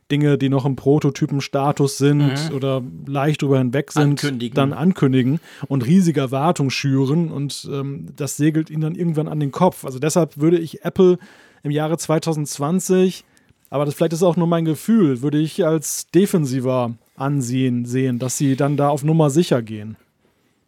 Dinge, 0.09 0.39
die 0.39 0.49
noch 0.49 0.65
im 0.65 0.77
Prototypenstatus 0.77 1.99
sind 1.99 2.49
mhm. 2.51 2.55
oder 2.55 2.81
leicht 3.07 3.43
drüber 3.43 3.59
hinweg 3.59 3.91
sind, 3.91 4.23
ankündigen. 4.23 4.55
dann 4.55 4.73
ankündigen 4.73 5.41
und 5.67 5.85
riesige 5.85 6.21
Erwartungen 6.21 6.71
schüren 6.71 7.33
und 7.33 7.69
ähm, 7.73 8.07
das 8.15 8.37
segelt 8.37 8.71
ihnen 8.71 8.83
dann 8.83 8.95
irgendwann 8.95 9.27
an 9.27 9.41
den 9.41 9.51
Kopf. 9.51 9.85
Also 9.85 9.99
deshalb 9.99 10.37
würde 10.39 10.59
ich 10.59 10.85
Apple 10.85 11.19
im 11.65 11.73
Jahre 11.73 11.99
2020, 11.99 13.25
aber 13.69 13.85
das 13.85 13.95
vielleicht 13.95 14.13
ist 14.13 14.23
auch 14.23 14.37
nur 14.37 14.47
mein 14.47 14.65
Gefühl, 14.65 15.23
würde 15.23 15.39
ich 15.39 15.67
als 15.67 16.07
defensiver 16.07 16.95
ansehen 17.17 17.85
sehen, 17.85 18.21
dass 18.21 18.39
sie 18.39 18.55
dann 18.55 18.77
da 18.77 18.91
auf 18.91 19.03
Nummer 19.03 19.29
sicher 19.29 19.61
gehen. 19.61 19.97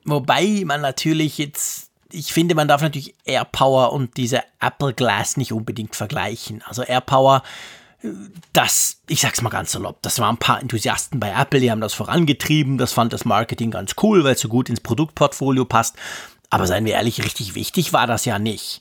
Wobei 0.08 0.62
man 0.64 0.80
natürlich 0.80 1.38
jetzt, 1.38 1.90
ich 2.10 2.32
finde, 2.32 2.54
man 2.54 2.66
darf 2.66 2.80
natürlich 2.80 3.14
AirPower 3.24 3.92
und 3.92 4.16
diese 4.16 4.42
Apple 4.58 4.94
Glass 4.94 5.36
nicht 5.36 5.52
unbedingt 5.52 5.94
vergleichen. 5.94 6.62
Also 6.66 6.82
AirPower, 6.82 7.42
das, 8.52 9.02
ich 9.08 9.20
sag's 9.20 9.42
mal 9.42 9.50
ganz 9.50 9.72
salopp, 9.72 10.00
das 10.02 10.18
waren 10.18 10.36
ein 10.36 10.38
paar 10.38 10.62
Enthusiasten 10.62 11.20
bei 11.20 11.30
Apple, 11.30 11.60
die 11.60 11.70
haben 11.70 11.80
das 11.80 11.94
vorangetrieben, 11.94 12.78
das 12.78 12.92
fand 12.92 13.12
das 13.12 13.24
Marketing 13.24 13.70
ganz 13.70 13.96
cool, 14.02 14.24
weil 14.24 14.34
es 14.34 14.40
so 14.40 14.48
gut 14.48 14.70
ins 14.70 14.80
Produktportfolio 14.80 15.64
passt. 15.64 15.96
Aber 16.48 16.66
seien 16.66 16.86
wir 16.86 16.94
ehrlich, 16.94 17.22
richtig 17.22 17.54
wichtig 17.54 17.92
war 17.92 18.06
das 18.06 18.24
ja 18.24 18.38
nicht. 18.38 18.80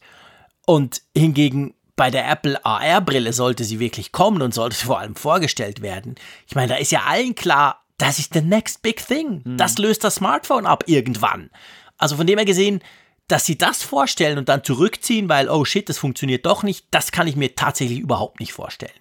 Und 0.65 1.01
hingegen 1.15 1.73
bei 1.97 2.11
der 2.11 2.29
Apple 2.29 2.63
AR-Brille 2.63 3.33
sollte 3.33 3.65
sie 3.65 3.79
wirklich 3.79 4.13
kommen 4.13 4.41
und 4.41 4.53
sollte 4.53 4.77
vor 4.77 4.99
allem 4.99 5.15
vorgestellt 5.15 5.81
werden. 5.81 6.15
Ich 6.47 6.55
meine, 6.55 6.69
da 6.69 6.75
ist 6.75 6.91
ja 6.91 7.01
allen 7.07 7.35
klar, 7.35 7.83
das 7.97 8.19
ist 8.19 8.33
the 8.33 8.41
next 8.41 8.81
big 8.81 9.05
thing. 9.05 9.41
Mhm. 9.43 9.57
Das 9.57 9.77
löst 9.77 10.03
das 10.03 10.15
Smartphone 10.15 10.65
ab 10.65 10.83
irgendwann. 10.87 11.49
Also 11.97 12.15
von 12.17 12.27
dem 12.27 12.37
her 12.37 12.45
gesehen, 12.45 12.81
dass 13.27 13.45
sie 13.45 13.57
das 13.57 13.83
vorstellen 13.83 14.37
und 14.37 14.49
dann 14.49 14.63
zurückziehen, 14.63 15.27
weil, 15.29 15.49
oh 15.49 15.65
shit, 15.65 15.89
das 15.89 15.97
funktioniert 15.97 16.45
doch 16.45 16.63
nicht, 16.63 16.85
das 16.91 17.11
kann 17.11 17.27
ich 17.27 17.35
mir 17.35 17.55
tatsächlich 17.55 17.99
überhaupt 17.99 18.39
nicht 18.39 18.53
vorstellen. 18.53 18.91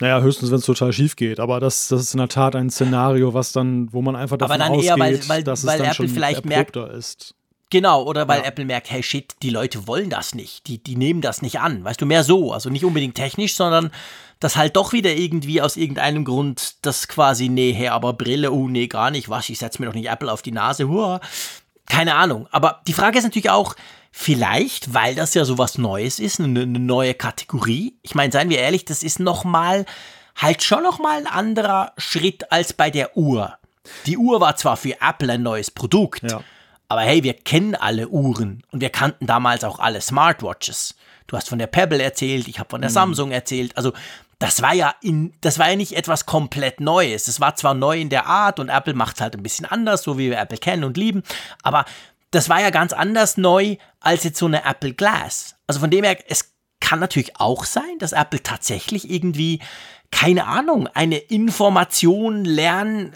Naja, 0.00 0.22
höchstens, 0.22 0.50
wenn 0.50 0.58
es 0.58 0.64
total 0.64 0.94
schief 0.94 1.14
geht. 1.14 1.40
Aber 1.40 1.60
das, 1.60 1.88
das 1.88 2.00
ist 2.00 2.14
in 2.14 2.18
der 2.18 2.28
Tat 2.28 2.56
ein 2.56 2.70
Szenario, 2.70 3.34
was 3.34 3.52
dann, 3.52 3.92
wo 3.92 4.00
man 4.00 4.16
einfach 4.16 4.38
davon 4.38 4.54
Aber 4.54 4.64
dann 4.64 4.72
ausgeht, 4.72 4.88
eher, 4.88 4.98
weil, 4.98 5.28
weil, 5.28 5.44
dass 5.44 5.66
weil 5.66 5.74
es 5.74 5.78
dann 5.78 5.90
Apple 5.90 5.94
schon 5.94 6.08
vielleicht 6.08 6.46
merkt, 6.46 6.76
ist. 6.76 7.34
Genau, 7.70 8.02
oder 8.02 8.26
weil 8.26 8.40
ja. 8.40 8.46
Apple 8.46 8.64
merkt, 8.64 8.90
hey 8.90 9.02
shit, 9.02 9.34
die 9.42 9.50
Leute 9.50 9.86
wollen 9.86 10.10
das 10.10 10.34
nicht, 10.34 10.66
die, 10.66 10.82
die 10.82 10.96
nehmen 10.96 11.20
das 11.20 11.40
nicht 11.40 11.60
an. 11.60 11.84
Weißt 11.84 12.00
du, 12.00 12.06
mehr 12.06 12.24
so. 12.24 12.52
Also 12.52 12.68
nicht 12.68 12.84
unbedingt 12.84 13.14
technisch, 13.14 13.54
sondern 13.54 13.92
dass 14.40 14.56
halt 14.56 14.74
doch 14.76 14.92
wieder 14.92 15.12
irgendwie 15.12 15.62
aus 15.62 15.76
irgendeinem 15.76 16.24
Grund 16.24 16.84
das 16.84 17.06
quasi, 17.06 17.48
nee, 17.48 17.72
hey, 17.72 17.88
aber 17.88 18.14
Brille, 18.14 18.50
oh 18.50 18.68
nee, 18.68 18.88
gar 18.88 19.10
nicht, 19.10 19.28
was, 19.28 19.48
ich 19.48 19.58
setze 19.58 19.80
mir 19.80 19.86
doch 19.86 19.94
nicht 19.94 20.08
Apple 20.08 20.32
auf 20.32 20.42
die 20.42 20.50
Nase, 20.50 20.88
hua. 20.88 21.20
Keine 21.86 22.14
Ahnung. 22.14 22.48
Aber 22.50 22.80
die 22.86 22.92
Frage 22.92 23.18
ist 23.18 23.24
natürlich 23.24 23.50
auch, 23.50 23.76
vielleicht, 24.10 24.92
weil 24.92 25.14
das 25.14 25.34
ja 25.34 25.44
sowas 25.44 25.78
Neues 25.78 26.18
ist, 26.18 26.40
eine, 26.40 26.62
eine 26.62 26.78
neue 26.78 27.14
Kategorie. 27.14 27.98
Ich 28.02 28.14
meine, 28.14 28.32
seien 28.32 28.50
wir 28.50 28.58
ehrlich, 28.58 28.84
das 28.84 29.02
ist 29.02 29.20
nochmal, 29.20 29.84
halt 30.34 30.62
schon 30.62 30.82
nochmal 30.82 31.18
ein 31.18 31.26
anderer 31.26 31.92
Schritt 31.98 32.50
als 32.50 32.72
bei 32.72 32.90
der 32.90 33.16
Uhr. 33.16 33.54
Die 34.06 34.16
Uhr 34.16 34.40
war 34.40 34.56
zwar 34.56 34.76
für 34.76 34.96
Apple 35.00 35.32
ein 35.32 35.42
neues 35.42 35.70
Produkt, 35.70 36.22
ja. 36.22 36.42
Aber 36.90 37.02
hey, 37.02 37.22
wir 37.22 37.34
kennen 37.34 37.76
alle 37.76 38.08
Uhren 38.08 38.64
und 38.72 38.80
wir 38.80 38.90
kannten 38.90 39.28
damals 39.28 39.62
auch 39.62 39.78
alle 39.78 40.00
Smartwatches. 40.00 40.96
Du 41.28 41.36
hast 41.36 41.48
von 41.48 41.60
der 41.60 41.68
Pebble 41.68 42.02
erzählt, 42.02 42.48
ich 42.48 42.58
habe 42.58 42.68
von 42.68 42.80
der 42.80 42.90
mhm. 42.90 42.94
Samsung 42.94 43.30
erzählt. 43.30 43.76
Also 43.76 43.92
das 44.40 44.60
war 44.60 44.74
ja 44.74 44.96
in, 45.00 45.32
das 45.40 45.60
war 45.60 45.70
ja 45.70 45.76
nicht 45.76 45.92
etwas 45.96 46.26
komplett 46.26 46.80
Neues. 46.80 47.28
Es 47.28 47.40
war 47.40 47.54
zwar 47.54 47.74
neu 47.74 48.00
in 48.00 48.08
der 48.08 48.26
Art 48.26 48.58
und 48.58 48.70
Apple 48.70 48.94
macht 48.94 49.14
es 49.14 49.20
halt 49.20 49.36
ein 49.36 49.42
bisschen 49.44 49.66
anders, 49.66 50.02
so 50.02 50.18
wie 50.18 50.30
wir 50.30 50.38
Apple 50.40 50.58
kennen 50.58 50.82
und 50.82 50.96
lieben, 50.96 51.22
aber 51.62 51.84
das 52.32 52.48
war 52.48 52.60
ja 52.60 52.70
ganz 52.70 52.92
anders 52.92 53.36
neu 53.36 53.76
als 54.00 54.24
jetzt 54.24 54.38
so 54.38 54.46
eine 54.46 54.64
Apple 54.64 54.94
Glass. 54.94 55.54
Also 55.68 55.78
von 55.78 55.90
dem 55.90 56.04
her, 56.04 56.18
es 56.28 56.52
kann 56.80 56.98
natürlich 56.98 57.38
auch 57.38 57.66
sein, 57.66 57.98
dass 58.00 58.12
Apple 58.12 58.42
tatsächlich 58.42 59.08
irgendwie, 59.08 59.60
keine 60.10 60.46
Ahnung, 60.46 60.88
eine 60.88 61.18
Information 61.18 62.44
lernen 62.44 63.12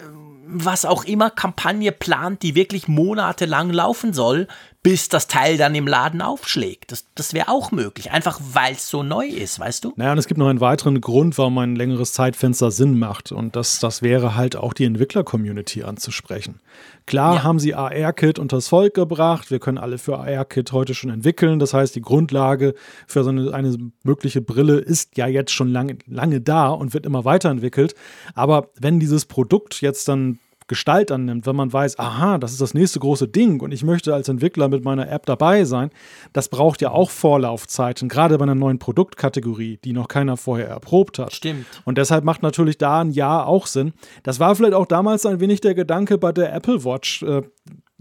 was 0.47 0.85
auch 0.85 1.03
immer 1.05 1.29
Kampagne 1.29 1.91
plant, 1.91 2.43
die 2.43 2.55
wirklich 2.55 2.87
monatelang 2.87 3.71
laufen 3.71 4.13
soll, 4.13 4.47
bis 4.83 5.09
das 5.09 5.27
Teil 5.27 5.57
dann 5.57 5.73
im 5.73 5.87
Laden 5.87 6.21
aufschlägt. 6.21 6.91
Das, 6.91 7.07
das 7.15 7.33
wäre 7.33 7.49
auch 7.49 7.71
möglich, 7.71 8.11
einfach 8.11 8.39
weil 8.53 8.73
es 8.73 8.87
so 8.87 9.01
neu 9.01 9.25
ist, 9.25 9.59
weißt 9.59 9.83
du? 9.83 9.93
Naja, 9.95 10.11
und 10.11 10.19
es 10.19 10.27
gibt 10.27 10.37
noch 10.37 10.47
einen 10.47 10.61
weiteren 10.61 11.01
Grund, 11.01 11.37
warum 11.39 11.57
ein 11.57 11.75
längeres 11.75 12.13
Zeitfenster 12.13 12.69
Sinn 12.69 12.99
macht. 12.99 13.31
Und 13.31 13.55
das, 13.55 13.79
das 13.79 14.03
wäre 14.03 14.35
halt 14.35 14.55
auch 14.55 14.73
die 14.73 14.85
Entwickler-Community 14.85 15.83
anzusprechen. 15.83 16.59
Klar 17.05 17.35
ja. 17.35 17.43
haben 17.43 17.59
sie 17.59 17.75
AR-Kit 17.75 18.39
unters 18.39 18.67
Volk 18.67 18.95
gebracht. 18.95 19.51
Wir 19.51 19.59
können 19.59 19.77
alle 19.77 19.97
für 19.97 20.17
AR-Kit 20.17 20.71
heute 20.71 20.95
schon 20.95 21.11
entwickeln. 21.11 21.59
Das 21.59 21.73
heißt, 21.73 21.95
die 21.95 22.01
Grundlage 22.01 22.73
für 23.07 23.23
so 23.23 23.29
eine, 23.29 23.53
eine 23.53 23.77
mögliche 24.03 24.41
Brille 24.41 24.77
ist 24.79 25.17
ja 25.17 25.27
jetzt 25.27 25.51
schon 25.51 25.69
lange, 25.69 25.97
lange 26.07 26.41
da 26.41 26.69
und 26.69 26.93
wird 26.93 27.05
immer 27.05 27.23
weiterentwickelt. 27.23 27.93
Aber 28.33 28.69
wenn 28.79 28.99
dieses 28.99 29.25
Produkt 29.25 29.81
jetzt 29.81 30.07
dann 30.07 30.39
Gestalt 30.67 31.11
annimmt, 31.11 31.45
wenn 31.45 31.55
man 31.55 31.71
weiß, 31.71 31.99
aha, 31.99 32.37
das 32.37 32.51
ist 32.51 32.61
das 32.61 32.73
nächste 32.73 32.99
große 32.99 33.27
Ding 33.27 33.61
und 33.61 33.71
ich 33.71 33.83
möchte 33.83 34.13
als 34.13 34.29
Entwickler 34.29 34.67
mit 34.67 34.83
meiner 34.83 35.11
App 35.11 35.25
dabei 35.25 35.63
sein, 35.63 35.91
das 36.33 36.49
braucht 36.49 36.81
ja 36.81 36.91
auch 36.91 37.11
Vorlaufzeiten, 37.11 38.09
gerade 38.09 38.37
bei 38.37 38.43
einer 38.43 38.55
neuen 38.55 38.79
Produktkategorie, 38.79 39.79
die 39.83 39.93
noch 39.93 40.07
keiner 40.07 40.37
vorher 40.37 40.67
erprobt 40.67 41.19
hat. 41.19 41.33
Stimmt. 41.33 41.65
Und 41.85 41.97
deshalb 41.97 42.23
macht 42.23 42.41
natürlich 42.41 42.77
da 42.77 43.01
ein 43.01 43.11
Jahr 43.11 43.47
auch 43.47 43.67
Sinn. 43.67 43.93
Das 44.23 44.39
war 44.39 44.55
vielleicht 44.55 44.73
auch 44.73 44.87
damals 44.87 45.25
ein 45.25 45.39
wenig 45.39 45.61
der 45.61 45.75
Gedanke 45.75 46.17
bei 46.17 46.31
der 46.31 46.53
Apple 46.53 46.83
Watch. 46.83 47.21
Äh, 47.21 47.43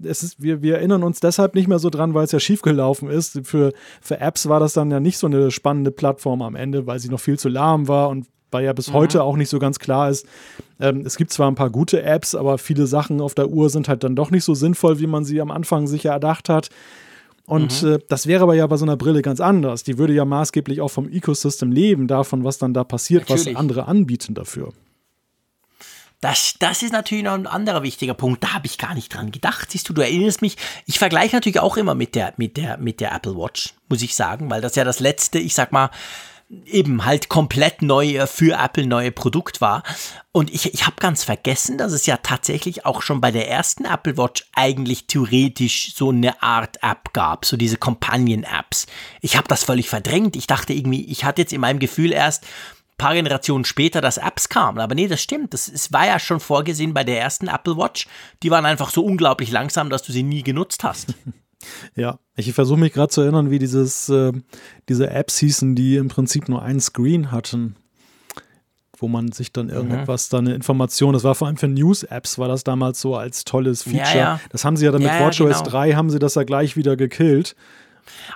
es 0.02 0.22
ist, 0.22 0.42
wir, 0.42 0.62
wir 0.62 0.76
erinnern 0.76 1.02
uns 1.02 1.20
deshalb 1.20 1.54
nicht 1.54 1.68
mehr 1.68 1.78
so 1.78 1.90
dran, 1.90 2.14
weil 2.14 2.24
es 2.24 2.32
ja 2.32 2.40
schiefgelaufen 2.40 3.08
ist. 3.08 3.40
Für, 3.44 3.72
für 4.00 4.20
Apps 4.20 4.48
war 4.48 4.58
das 4.58 4.72
dann 4.72 4.90
ja 4.90 5.00
nicht 5.00 5.18
so 5.18 5.26
eine 5.26 5.50
spannende 5.50 5.90
Plattform 5.90 6.42
am 6.42 6.56
Ende, 6.56 6.86
weil 6.86 6.98
sie 6.98 7.08
noch 7.08 7.20
viel 7.20 7.38
zu 7.38 7.48
lahm 7.48 7.88
war 7.88 8.08
und 8.08 8.26
weil 8.50 8.64
ja 8.64 8.72
bis 8.72 8.90
mhm. 8.90 8.94
heute 8.94 9.22
auch 9.22 9.36
nicht 9.36 9.48
so 9.48 9.58
ganz 9.58 9.78
klar 9.78 10.10
ist. 10.10 10.26
Ähm, 10.80 11.04
es 11.04 11.16
gibt 11.16 11.32
zwar 11.32 11.50
ein 11.50 11.54
paar 11.54 11.70
gute 11.70 12.02
Apps, 12.02 12.34
aber 12.34 12.58
viele 12.58 12.86
Sachen 12.86 13.20
auf 13.20 13.34
der 13.34 13.48
Uhr 13.48 13.70
sind 13.70 13.88
halt 13.88 14.04
dann 14.04 14.16
doch 14.16 14.30
nicht 14.30 14.44
so 14.44 14.54
sinnvoll, 14.54 14.98
wie 14.98 15.06
man 15.06 15.24
sie 15.24 15.40
am 15.40 15.50
Anfang 15.50 15.86
sicher 15.86 16.10
erdacht 16.10 16.48
hat. 16.48 16.70
Und 17.46 17.82
mhm. 17.82 17.94
äh, 17.94 17.98
das 18.08 18.26
wäre 18.26 18.42
aber 18.44 18.54
ja 18.54 18.66
bei 18.66 18.76
so 18.76 18.84
einer 18.84 18.96
Brille 18.96 19.22
ganz 19.22 19.40
anders. 19.40 19.82
Die 19.82 19.98
würde 19.98 20.14
ja 20.14 20.24
maßgeblich 20.24 20.80
auch 20.80 20.88
vom 20.88 21.08
Ecosystem 21.10 21.72
leben, 21.72 22.08
davon, 22.08 22.44
was 22.44 22.58
dann 22.58 22.72
da 22.72 22.84
passiert, 22.84 23.28
Natürlich. 23.28 23.54
was 23.54 23.60
andere 23.60 23.86
anbieten 23.86 24.34
dafür. 24.34 24.72
Das, 26.20 26.54
das 26.58 26.82
ist 26.82 26.92
natürlich 26.92 27.22
noch 27.22 27.34
ein 27.34 27.46
anderer 27.46 27.82
wichtiger 27.82 28.14
Punkt. 28.14 28.42
Da 28.42 28.54
habe 28.54 28.64
ich 28.64 28.78
gar 28.78 28.94
nicht 28.94 29.12
dran 29.12 29.30
gedacht. 29.30 29.70
Siehst 29.70 29.86
du, 29.90 29.92
du 29.92 30.00
erinnerst 30.00 30.40
mich. 30.40 30.56
Ich 30.86 30.98
vergleiche 30.98 31.36
natürlich 31.36 31.60
auch 31.60 31.76
immer 31.76 31.94
mit 31.94 32.14
der, 32.14 32.32
mit 32.38 32.56
der, 32.56 32.78
mit 32.78 33.00
der 33.00 33.12
Apple 33.12 33.36
Watch, 33.36 33.74
muss 33.90 34.00
ich 34.00 34.14
sagen, 34.14 34.48
weil 34.48 34.62
das 34.62 34.74
ja 34.74 34.84
das 34.84 35.00
letzte, 35.00 35.38
ich 35.38 35.54
sag 35.54 35.70
mal, 35.70 35.90
eben 36.66 37.04
halt 37.04 37.28
komplett 37.28 37.82
neu 37.82 38.26
für 38.26 38.58
Apple 38.58 38.86
neue 38.86 39.12
Produkt 39.12 39.60
war. 39.60 39.82
Und 40.32 40.52
ich, 40.52 40.72
ich 40.74 40.86
habe 40.86 40.96
ganz 40.98 41.24
vergessen, 41.24 41.78
dass 41.78 41.92
es 41.92 42.06
ja 42.06 42.18
tatsächlich 42.18 42.84
auch 42.84 43.02
schon 43.02 43.20
bei 43.20 43.30
der 43.30 43.48
ersten 43.48 43.84
Apple 43.84 44.16
Watch 44.16 44.46
eigentlich 44.54 45.06
theoretisch 45.06 45.94
so 45.94 46.10
eine 46.10 46.42
Art 46.42 46.82
App 46.82 47.12
gab, 47.12 47.44
so 47.44 47.56
diese 47.56 47.76
Companion-Apps. 47.76 48.86
Ich 49.20 49.36
habe 49.36 49.48
das 49.48 49.64
völlig 49.64 49.88
verdrängt. 49.88 50.36
Ich 50.36 50.46
dachte 50.46 50.72
irgendwie, 50.72 51.04
ich 51.04 51.24
hatte 51.24 51.42
jetzt 51.42 51.52
in 51.52 51.60
meinem 51.60 51.78
Gefühl 51.78 52.12
erst 52.12 52.44
ein 52.44 52.98
paar 52.98 53.14
Generationen 53.14 53.64
später, 53.64 54.00
dass 54.00 54.18
Apps 54.18 54.48
kamen. 54.48 54.80
Aber 54.80 54.94
nee, 54.94 55.08
das 55.08 55.22
stimmt. 55.22 55.54
Das, 55.54 55.68
es 55.68 55.92
war 55.92 56.06
ja 56.06 56.18
schon 56.18 56.40
vorgesehen 56.40 56.94
bei 56.94 57.04
der 57.04 57.20
ersten 57.20 57.48
Apple 57.48 57.76
Watch. 57.76 58.06
Die 58.42 58.50
waren 58.50 58.66
einfach 58.66 58.90
so 58.90 59.04
unglaublich 59.04 59.50
langsam, 59.50 59.90
dass 59.90 60.02
du 60.02 60.12
sie 60.12 60.22
nie 60.22 60.42
genutzt 60.42 60.84
hast. 60.84 61.14
Ja, 61.94 62.18
ich 62.36 62.52
versuche 62.52 62.78
mich 62.78 62.92
gerade 62.92 63.08
zu 63.08 63.20
erinnern, 63.20 63.50
wie 63.50 63.58
dieses, 63.58 64.08
äh, 64.08 64.32
diese 64.88 65.10
Apps 65.10 65.38
hießen, 65.38 65.74
die 65.74 65.96
im 65.96 66.08
Prinzip 66.08 66.48
nur 66.48 66.62
einen 66.62 66.80
Screen 66.80 67.30
hatten, 67.30 67.76
wo 68.98 69.08
man 69.08 69.32
sich 69.32 69.52
dann 69.52 69.68
irgendetwas, 69.68 70.30
mhm. 70.30 70.36
dann 70.36 70.46
eine 70.46 70.54
Information, 70.54 71.12
das 71.12 71.24
war 71.24 71.34
vor 71.34 71.46
allem 71.46 71.56
für 71.56 71.68
News-Apps, 71.68 72.38
war 72.38 72.48
das 72.48 72.64
damals 72.64 73.00
so 73.00 73.16
als 73.16 73.44
tolles 73.44 73.82
Feature. 73.84 74.02
Ja, 74.02 74.16
ja. 74.16 74.40
Das 74.50 74.64
haben 74.64 74.76
sie 74.76 74.84
ja 74.84 74.92
dann 74.92 75.02
ja, 75.02 75.12
mit 75.12 75.20
WatchOS 75.20 75.58
genau. 75.58 75.70
3, 75.70 75.92
haben 75.92 76.10
sie 76.10 76.18
das 76.18 76.34
ja 76.34 76.44
gleich 76.44 76.76
wieder 76.76 76.96
gekillt. 76.96 77.54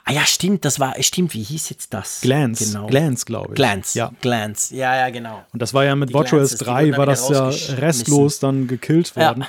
Ah 0.04 0.12
ja, 0.12 0.24
stimmt, 0.24 0.64
das 0.64 0.80
war, 0.80 0.94
stimmt, 1.02 1.34
wie 1.34 1.42
hieß 1.42 1.70
jetzt 1.70 1.92
das? 1.92 2.20
Glance, 2.22 2.64
genau. 2.64 2.86
Glance, 2.86 3.24
glaube 3.26 3.48
ich. 3.50 3.54
Glance, 3.54 3.98
ja. 3.98 4.12
Glance, 4.20 4.74
ja, 4.74 4.96
ja, 4.96 5.10
genau. 5.10 5.44
Und 5.52 5.60
das 5.60 5.74
war 5.74 5.84
ja 5.84 5.94
mit 5.94 6.12
WatchOS 6.14 6.56
3, 6.56 6.96
war 6.96 7.06
das 7.06 7.28
ja 7.28 7.48
restlos 7.76 8.38
dann 8.38 8.66
gekillt 8.66 9.14
worden. 9.16 9.42
Ja. 9.42 9.48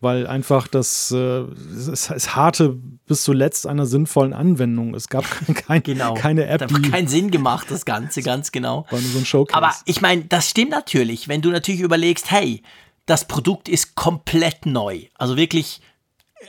Weil 0.00 0.26
einfach 0.26 0.66
das 0.66 1.10
äh, 1.10 1.42
es, 1.76 2.10
es 2.10 2.34
harte 2.34 2.70
bis 3.06 3.22
zuletzt 3.22 3.66
einer 3.66 3.86
sinnvollen 3.86 4.32
Anwendung. 4.32 4.94
Es 4.94 5.08
gab 5.08 5.24
kein, 5.66 5.82
genau. 5.82 6.14
keine 6.14 6.46
App, 6.46 6.60
das 6.60 6.72
hat 6.72 6.90
keinen 6.90 7.08
Sinn 7.08 7.30
gemacht, 7.30 7.66
das 7.70 7.84
Ganze, 7.84 8.22
ganz 8.24 8.52
genau. 8.52 8.86
War 8.90 9.00
nur 9.00 9.10
so 9.10 9.18
ein 9.18 9.26
Showcase. 9.26 9.56
Aber 9.56 9.74
ich 9.84 10.00
meine, 10.00 10.24
das 10.24 10.48
stimmt 10.50 10.70
natürlich, 10.70 11.28
wenn 11.28 11.42
du 11.42 11.50
natürlich 11.50 11.80
überlegst, 11.80 12.30
hey, 12.30 12.62
das 13.06 13.26
Produkt 13.26 13.68
ist 13.68 13.94
komplett 13.94 14.66
neu. 14.66 15.06
Also 15.14 15.36
wirklich 15.36 15.80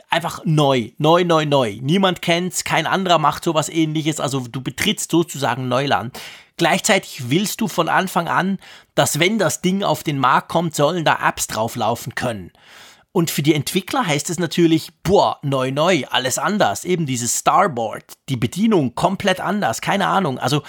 einfach 0.08 0.40
neu, 0.44 0.90
neu, 0.98 1.24
neu, 1.24 1.44
neu. 1.44 1.78
Niemand 1.80 2.22
kennt's, 2.22 2.64
kein 2.64 2.86
anderer 2.86 3.18
macht 3.18 3.44
sowas 3.44 3.68
ähnliches, 3.68 4.20
also 4.20 4.40
du 4.40 4.62
betrittst 4.62 5.10
sozusagen 5.10 5.68
Neuland. 5.68 6.18
Gleichzeitig 6.56 7.30
willst 7.30 7.60
du 7.60 7.68
von 7.68 7.88
Anfang 7.88 8.28
an, 8.28 8.58
dass 8.94 9.18
wenn 9.18 9.38
das 9.38 9.62
Ding 9.62 9.82
auf 9.82 10.02
den 10.02 10.18
Markt 10.18 10.48
kommt, 10.48 10.74
sollen 10.74 11.04
da 11.04 11.18
Apps 11.26 11.46
drauflaufen 11.46 12.14
können. 12.14 12.52
Und 13.12 13.30
für 13.30 13.42
die 13.42 13.54
Entwickler 13.54 14.06
heißt 14.06 14.30
es 14.30 14.38
natürlich, 14.38 14.90
boah, 15.02 15.38
neu, 15.42 15.70
neu, 15.70 16.04
alles 16.10 16.38
anders. 16.38 16.84
Eben 16.84 17.04
dieses 17.04 17.38
Starboard, 17.38 18.04
die 18.30 18.36
Bedienung 18.36 18.94
komplett 18.94 19.38
anders, 19.38 19.82
keine 19.82 20.06
Ahnung. 20.06 20.38
Also 20.38 20.62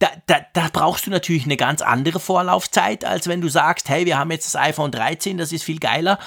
da, 0.00 0.08
da, 0.26 0.40
da 0.52 0.68
brauchst 0.72 1.06
du 1.06 1.10
natürlich 1.10 1.44
eine 1.44 1.56
ganz 1.56 1.80
andere 1.80 2.18
Vorlaufzeit, 2.18 3.04
als 3.04 3.28
wenn 3.28 3.40
du 3.40 3.48
sagst, 3.48 3.88
hey, 3.88 4.04
wir 4.04 4.18
haben 4.18 4.32
jetzt 4.32 4.46
das 4.46 4.60
iPhone 4.60 4.90
13, 4.90 5.38
das 5.38 5.52
ist 5.52 5.62
viel 5.62 5.78
geiler. 5.78 6.18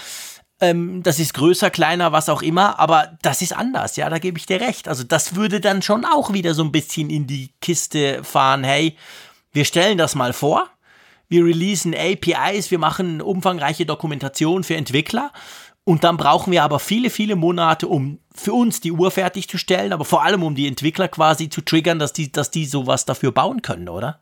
Ähm, 0.61 1.03
das 1.03 1.19
ist 1.19 1.33
größer, 1.33 1.71
kleiner, 1.71 2.13
was 2.13 2.29
auch 2.29 2.41
immer, 2.41 2.79
aber 2.79 3.17
das 3.21 3.41
ist 3.41 3.51
anders, 3.51 3.97
ja, 3.97 4.09
da 4.09 4.19
gebe 4.19 4.37
ich 4.37 4.45
dir 4.45 4.61
recht. 4.61 4.87
Also 4.87 5.03
das 5.03 5.35
würde 5.35 5.59
dann 5.59 5.81
schon 5.81 6.05
auch 6.05 6.31
wieder 6.31 6.53
so 6.53 6.63
ein 6.63 6.71
bisschen 6.71 7.09
in 7.09 7.27
die 7.27 7.49
Kiste 7.59 8.23
fahren, 8.23 8.63
hey, 8.63 8.95
wir 9.51 9.65
stellen 9.65 9.97
das 9.97 10.15
mal 10.15 10.31
vor, 10.31 10.69
wir 11.29 11.45
releasen 11.45 11.95
APIs, 11.95 12.71
wir 12.71 12.79
machen 12.79 13.21
umfangreiche 13.21 13.85
Dokumentation 13.85 14.63
für 14.63 14.75
Entwickler 14.75 15.31
und 15.85 16.03
dann 16.03 16.17
brauchen 16.17 16.51
wir 16.51 16.63
aber 16.63 16.79
viele, 16.79 17.09
viele 17.09 17.35
Monate, 17.35 17.87
um 17.87 18.19
für 18.33 18.53
uns 18.53 18.79
die 18.79 18.91
Uhr 18.91 19.11
fertigzustellen, 19.11 19.91
aber 19.91 20.05
vor 20.05 20.23
allem 20.23 20.43
um 20.43 20.55
die 20.55 20.67
Entwickler 20.67 21.07
quasi 21.07 21.49
zu 21.49 21.61
triggern, 21.61 21.99
dass 21.99 22.13
die, 22.13 22.31
dass 22.31 22.51
die 22.51 22.65
sowas 22.65 23.05
dafür 23.05 23.31
bauen 23.31 23.61
können, 23.61 23.89
oder? 23.89 24.19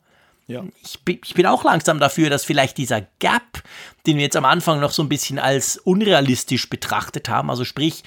Ja. 0.47 0.63
Ich, 0.83 0.99
ich 1.05 1.33
bin 1.35 1.45
auch 1.45 1.63
langsam 1.63 1.99
dafür, 1.99 2.29
dass 2.29 2.43
vielleicht 2.43 2.77
dieser 2.77 3.01
Gap, 3.19 3.63
den 4.07 4.17
wir 4.17 4.23
jetzt 4.23 4.35
am 4.35 4.45
Anfang 4.45 4.79
noch 4.79 4.91
so 4.91 5.03
ein 5.03 5.09
bisschen 5.09 5.37
als 5.37 5.77
unrealistisch 5.77 6.67
betrachtet 6.69 7.29
haben, 7.29 7.49
also 7.49 7.63
sprich 7.63 8.03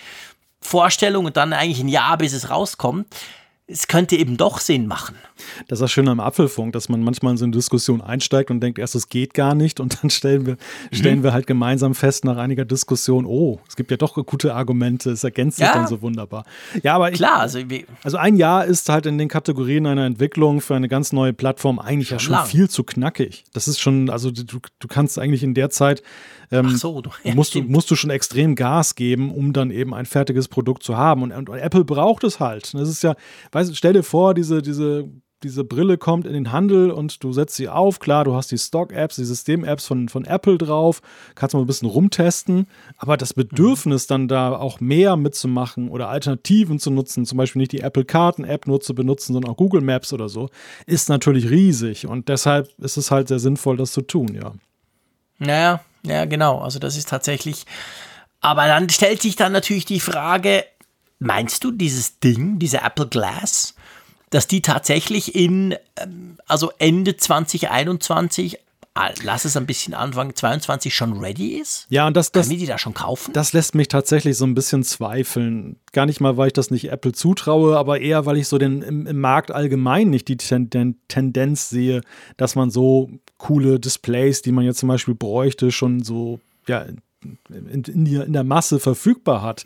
Vorstellung 0.60 1.26
und 1.26 1.36
dann 1.36 1.52
eigentlich 1.52 1.80
ein 1.80 1.88
Jahr, 1.88 2.18
bis 2.18 2.32
es 2.32 2.50
rauskommt, 2.50 3.06
es 3.66 3.86
könnte 3.86 4.16
eben 4.16 4.36
doch 4.36 4.58
Sinn 4.58 4.86
machen. 4.86 5.16
Das 5.68 5.78
ist 5.78 5.82
das 5.82 5.92
Schöne 5.92 6.10
am 6.10 6.20
Apfelfunk, 6.20 6.72
dass 6.72 6.88
man 6.88 7.02
manchmal 7.02 7.32
in 7.32 7.36
so 7.36 7.44
eine 7.44 7.52
Diskussion 7.52 8.00
einsteigt 8.00 8.50
und 8.50 8.60
denkt, 8.60 8.78
erst 8.78 8.94
es 8.94 9.08
geht 9.08 9.34
gar 9.34 9.54
nicht 9.54 9.80
und 9.80 10.02
dann 10.02 10.10
stellen 10.10 10.46
wir, 10.46 10.54
mhm. 10.54 10.96
stellen 10.96 11.22
wir 11.22 11.32
halt 11.32 11.46
gemeinsam 11.46 11.94
fest 11.94 12.24
nach 12.24 12.36
einiger 12.36 12.64
Diskussion, 12.64 13.26
oh, 13.26 13.60
es 13.68 13.76
gibt 13.76 13.90
ja 13.90 13.96
doch 13.96 14.14
gute 14.26 14.54
Argumente, 14.54 15.10
es 15.10 15.24
ergänzt 15.24 15.58
sich 15.58 15.66
ja. 15.66 15.72
dann 15.72 15.86
so 15.86 16.02
wunderbar. 16.02 16.44
Ja, 16.82 16.94
aber 16.94 17.10
ich, 17.10 17.16
klar, 17.16 17.40
also, 17.40 17.58
also 18.02 18.16
ein 18.16 18.36
Jahr 18.36 18.64
ist 18.64 18.88
halt 18.88 19.06
in 19.06 19.18
den 19.18 19.28
Kategorien 19.28 19.86
einer 19.86 20.06
Entwicklung 20.06 20.60
für 20.60 20.74
eine 20.74 20.88
ganz 20.88 21.12
neue 21.12 21.32
Plattform 21.32 21.78
eigentlich 21.78 22.08
schon 22.08 22.18
ja 22.18 22.20
schon 22.20 22.32
lang. 22.32 22.46
viel 22.46 22.68
zu 22.68 22.84
knackig. 22.84 23.44
Das 23.52 23.68
ist 23.68 23.80
schon, 23.80 24.10
also 24.10 24.30
du, 24.30 24.44
du 24.44 24.88
kannst 24.88 25.18
eigentlich 25.18 25.42
in 25.42 25.54
der 25.54 25.70
Zeit 25.70 26.02
ähm, 26.50 26.68
so, 26.70 27.00
du, 27.00 27.10
ja, 27.24 27.34
musst, 27.34 27.54
du, 27.54 27.62
musst 27.62 27.90
du 27.90 27.96
schon 27.96 28.10
extrem 28.10 28.54
Gas 28.54 28.94
geben, 28.94 29.32
um 29.32 29.52
dann 29.52 29.70
eben 29.70 29.94
ein 29.94 30.06
fertiges 30.06 30.48
Produkt 30.48 30.82
zu 30.82 30.96
haben. 30.96 31.22
Und, 31.22 31.32
und, 31.32 31.48
und 31.48 31.58
Apple 31.58 31.84
braucht 31.84 32.24
es 32.24 32.40
halt. 32.40 32.74
Das 32.74 32.88
ist 32.88 33.02
ja, 33.02 33.14
weißt, 33.52 33.76
stell 33.76 33.92
dir 33.92 34.02
vor, 34.02 34.34
diese, 34.34 34.62
diese 34.62 35.08
diese 35.44 35.62
Brille 35.62 35.98
kommt 35.98 36.26
in 36.26 36.32
den 36.32 36.50
Handel 36.50 36.90
und 36.90 37.22
du 37.22 37.32
setzt 37.32 37.54
sie 37.56 37.68
auf. 37.68 38.00
Klar, 38.00 38.24
du 38.24 38.34
hast 38.34 38.50
die 38.50 38.58
Stock-Apps, 38.58 39.16
die 39.16 39.24
System-Apps 39.24 39.86
von, 39.86 40.08
von 40.08 40.24
Apple 40.24 40.58
drauf, 40.58 41.02
kannst 41.34 41.54
mal 41.54 41.60
ein 41.60 41.66
bisschen 41.66 41.88
rumtesten, 41.88 42.66
aber 42.96 43.16
das 43.16 43.34
Bedürfnis 43.34 44.06
dann 44.06 44.26
da 44.26 44.56
auch 44.56 44.80
mehr 44.80 45.16
mitzumachen 45.16 45.88
oder 45.88 46.08
Alternativen 46.08 46.78
zu 46.78 46.90
nutzen, 46.90 47.26
zum 47.26 47.38
Beispiel 47.38 47.60
nicht 47.60 47.72
die 47.72 47.80
Apple 47.80 48.04
Karten-App 48.04 48.66
nur 48.66 48.80
zu 48.80 48.94
benutzen, 48.94 49.34
sondern 49.34 49.52
auch 49.52 49.56
Google 49.56 49.82
Maps 49.82 50.12
oder 50.12 50.28
so, 50.28 50.48
ist 50.86 51.08
natürlich 51.08 51.50
riesig 51.50 52.06
und 52.06 52.28
deshalb 52.28 52.68
ist 52.78 52.96
es 52.96 53.10
halt 53.10 53.28
sehr 53.28 53.38
sinnvoll, 53.38 53.76
das 53.76 53.92
zu 53.92 54.00
tun, 54.02 54.34
ja. 54.34 54.52
Naja, 55.38 55.80
ja, 56.04 56.24
genau. 56.24 56.60
Also 56.60 56.78
das 56.78 56.96
ist 56.96 57.08
tatsächlich. 57.08 57.66
Aber 58.40 58.66
dann 58.66 58.88
stellt 58.90 59.22
sich 59.22 59.36
dann 59.36 59.52
natürlich 59.52 59.84
die 59.84 60.00
Frage: 60.00 60.64
Meinst 61.18 61.64
du 61.64 61.70
dieses 61.70 62.20
Ding, 62.20 62.58
diese 62.58 62.82
Apple 62.82 63.08
Glass, 63.08 63.73
dass 64.34 64.48
die 64.48 64.62
tatsächlich 64.62 65.34
in, 65.36 65.76
ähm, 65.96 66.38
also 66.46 66.72
Ende 66.78 67.16
2021 67.16 68.58
ah, 68.94 69.10
lass 69.22 69.44
es 69.44 69.56
ein 69.56 69.66
bisschen 69.66 69.94
Anfang 69.94 70.34
22 70.34 70.94
schon 70.94 71.18
ready 71.18 71.58
ist? 71.58 71.86
Ja, 71.88 72.06
und 72.06 72.16
das, 72.16 72.32
das, 72.32 72.50
wir 72.50 72.58
die 72.58 72.66
da 72.66 72.78
schon 72.78 72.94
kaufen? 72.94 73.32
Das 73.32 73.52
lässt 73.52 73.74
mich 73.74 73.88
tatsächlich 73.88 74.36
so 74.36 74.44
ein 74.44 74.54
bisschen 74.54 74.82
zweifeln. 74.82 75.76
Gar 75.92 76.06
nicht 76.06 76.20
mal, 76.20 76.36
weil 76.36 76.48
ich 76.48 76.52
das 76.52 76.70
nicht 76.70 76.90
Apple 76.90 77.12
zutraue, 77.12 77.76
aber 77.76 78.00
eher, 78.00 78.26
weil 78.26 78.36
ich 78.36 78.48
so 78.48 78.58
den, 78.58 78.82
im, 78.82 79.06
im 79.06 79.20
Markt 79.20 79.52
allgemein 79.52 80.10
nicht 80.10 80.28
die 80.28 80.36
ten, 80.36 80.70
den 80.70 80.96
Tendenz 81.08 81.68
sehe, 81.68 82.00
dass 82.36 82.56
man 82.56 82.70
so 82.70 83.10
coole 83.38 83.78
Displays, 83.78 84.42
die 84.42 84.52
man 84.52 84.64
jetzt 84.64 84.78
zum 84.78 84.88
Beispiel 84.88 85.14
bräuchte, 85.14 85.70
schon 85.70 86.02
so 86.02 86.40
ja, 86.66 86.86
in, 87.48 87.82
in, 87.84 88.04
die, 88.04 88.16
in 88.16 88.32
der 88.32 88.44
Masse 88.44 88.78
verfügbar 88.78 89.42
hat. 89.42 89.64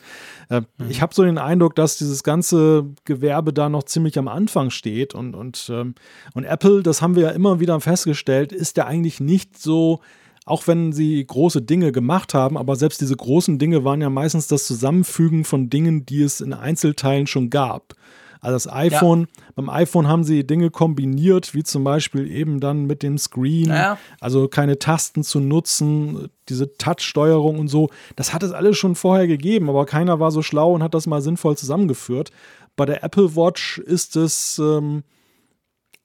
Äh, 0.48 0.60
mhm. 0.60 0.90
Ich 0.90 1.02
habe 1.02 1.14
so 1.14 1.22
den 1.24 1.38
Eindruck, 1.38 1.74
dass 1.74 1.98
dieses 1.98 2.22
ganze 2.22 2.86
Gewerbe 3.04 3.52
da 3.52 3.68
noch 3.68 3.84
ziemlich 3.84 4.18
am 4.18 4.28
Anfang 4.28 4.70
steht 4.70 5.14
und, 5.14 5.34
und, 5.34 5.70
ähm, 5.72 5.94
und 6.34 6.44
Apple, 6.44 6.82
das 6.82 7.02
haben 7.02 7.14
wir 7.14 7.24
ja 7.24 7.30
immer 7.30 7.60
wieder 7.60 7.78
festgestellt, 7.80 8.52
ist 8.52 8.76
ja 8.76 8.86
eigentlich 8.86 9.20
nicht 9.20 9.58
so 9.58 10.00
auch 10.48 10.66
wenn 10.66 10.92
sie 10.92 11.22
große 11.26 11.60
Dinge 11.60 11.92
gemacht 11.92 12.32
haben, 12.32 12.56
aber 12.56 12.74
selbst 12.74 13.02
diese 13.02 13.14
großen 13.14 13.58
Dinge 13.58 13.84
waren 13.84 14.00
ja 14.00 14.08
meistens 14.08 14.46
das 14.46 14.66
Zusammenfügen 14.66 15.44
von 15.44 15.68
Dingen, 15.68 16.06
die 16.06 16.22
es 16.22 16.40
in 16.40 16.54
Einzelteilen 16.54 17.26
schon 17.26 17.50
gab. 17.50 17.94
Also 18.40 18.54
das 18.54 18.72
iPhone, 18.72 19.20
ja. 19.20 19.52
beim 19.56 19.70
iPhone 19.70 20.08
haben 20.08 20.24
sie 20.24 20.46
Dinge 20.46 20.70
kombiniert, 20.70 21.54
wie 21.54 21.62
zum 21.62 21.84
Beispiel 21.84 22.30
eben 22.30 22.60
dann 22.60 22.86
mit 22.86 23.02
dem 23.02 23.18
Screen, 23.18 23.68
ja. 23.68 23.98
also 24.20 24.48
keine 24.48 24.78
Tasten 24.78 25.22
zu 25.22 25.40
nutzen, 25.40 26.28
diese 26.48 26.76
Touch-Steuerung 26.76 27.58
und 27.58 27.68
so. 27.68 27.90
Das 28.16 28.32
hat 28.32 28.42
es 28.42 28.52
alles 28.52 28.76
schon 28.76 28.94
vorher 28.94 29.26
gegeben, 29.26 29.68
aber 29.68 29.86
keiner 29.86 30.20
war 30.20 30.30
so 30.30 30.42
schlau 30.42 30.72
und 30.72 30.82
hat 30.82 30.94
das 30.94 31.06
mal 31.06 31.20
sinnvoll 31.22 31.56
zusammengeführt. 31.56 32.30
Bei 32.76 32.86
der 32.86 33.02
Apple 33.02 33.34
Watch 33.34 33.78
ist 33.78 34.16
es 34.16 34.58
ähm, 34.58 35.02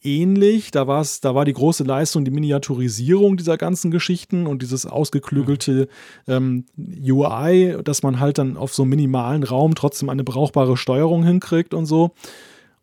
ähnlich. 0.03 0.71
Da, 0.71 0.87
war's, 0.87 1.21
da 1.21 1.35
war 1.35 1.45
die 1.45 1.53
große 1.53 1.83
Leistung 1.83 2.25
die 2.25 2.31
Miniaturisierung 2.31 3.37
dieser 3.37 3.57
ganzen 3.57 3.91
Geschichten 3.91 4.47
und 4.47 4.61
dieses 4.61 4.85
ausgeklügelte 4.85 5.87
ähm, 6.27 6.65
UI, 6.77 7.77
dass 7.83 8.03
man 8.03 8.19
halt 8.19 8.37
dann 8.37 8.57
auf 8.57 8.73
so 8.73 8.85
minimalen 8.85 9.43
Raum 9.43 9.75
trotzdem 9.75 10.09
eine 10.09 10.23
brauchbare 10.23 10.77
Steuerung 10.77 11.23
hinkriegt 11.23 11.73
und 11.73 11.85
so. 11.85 12.11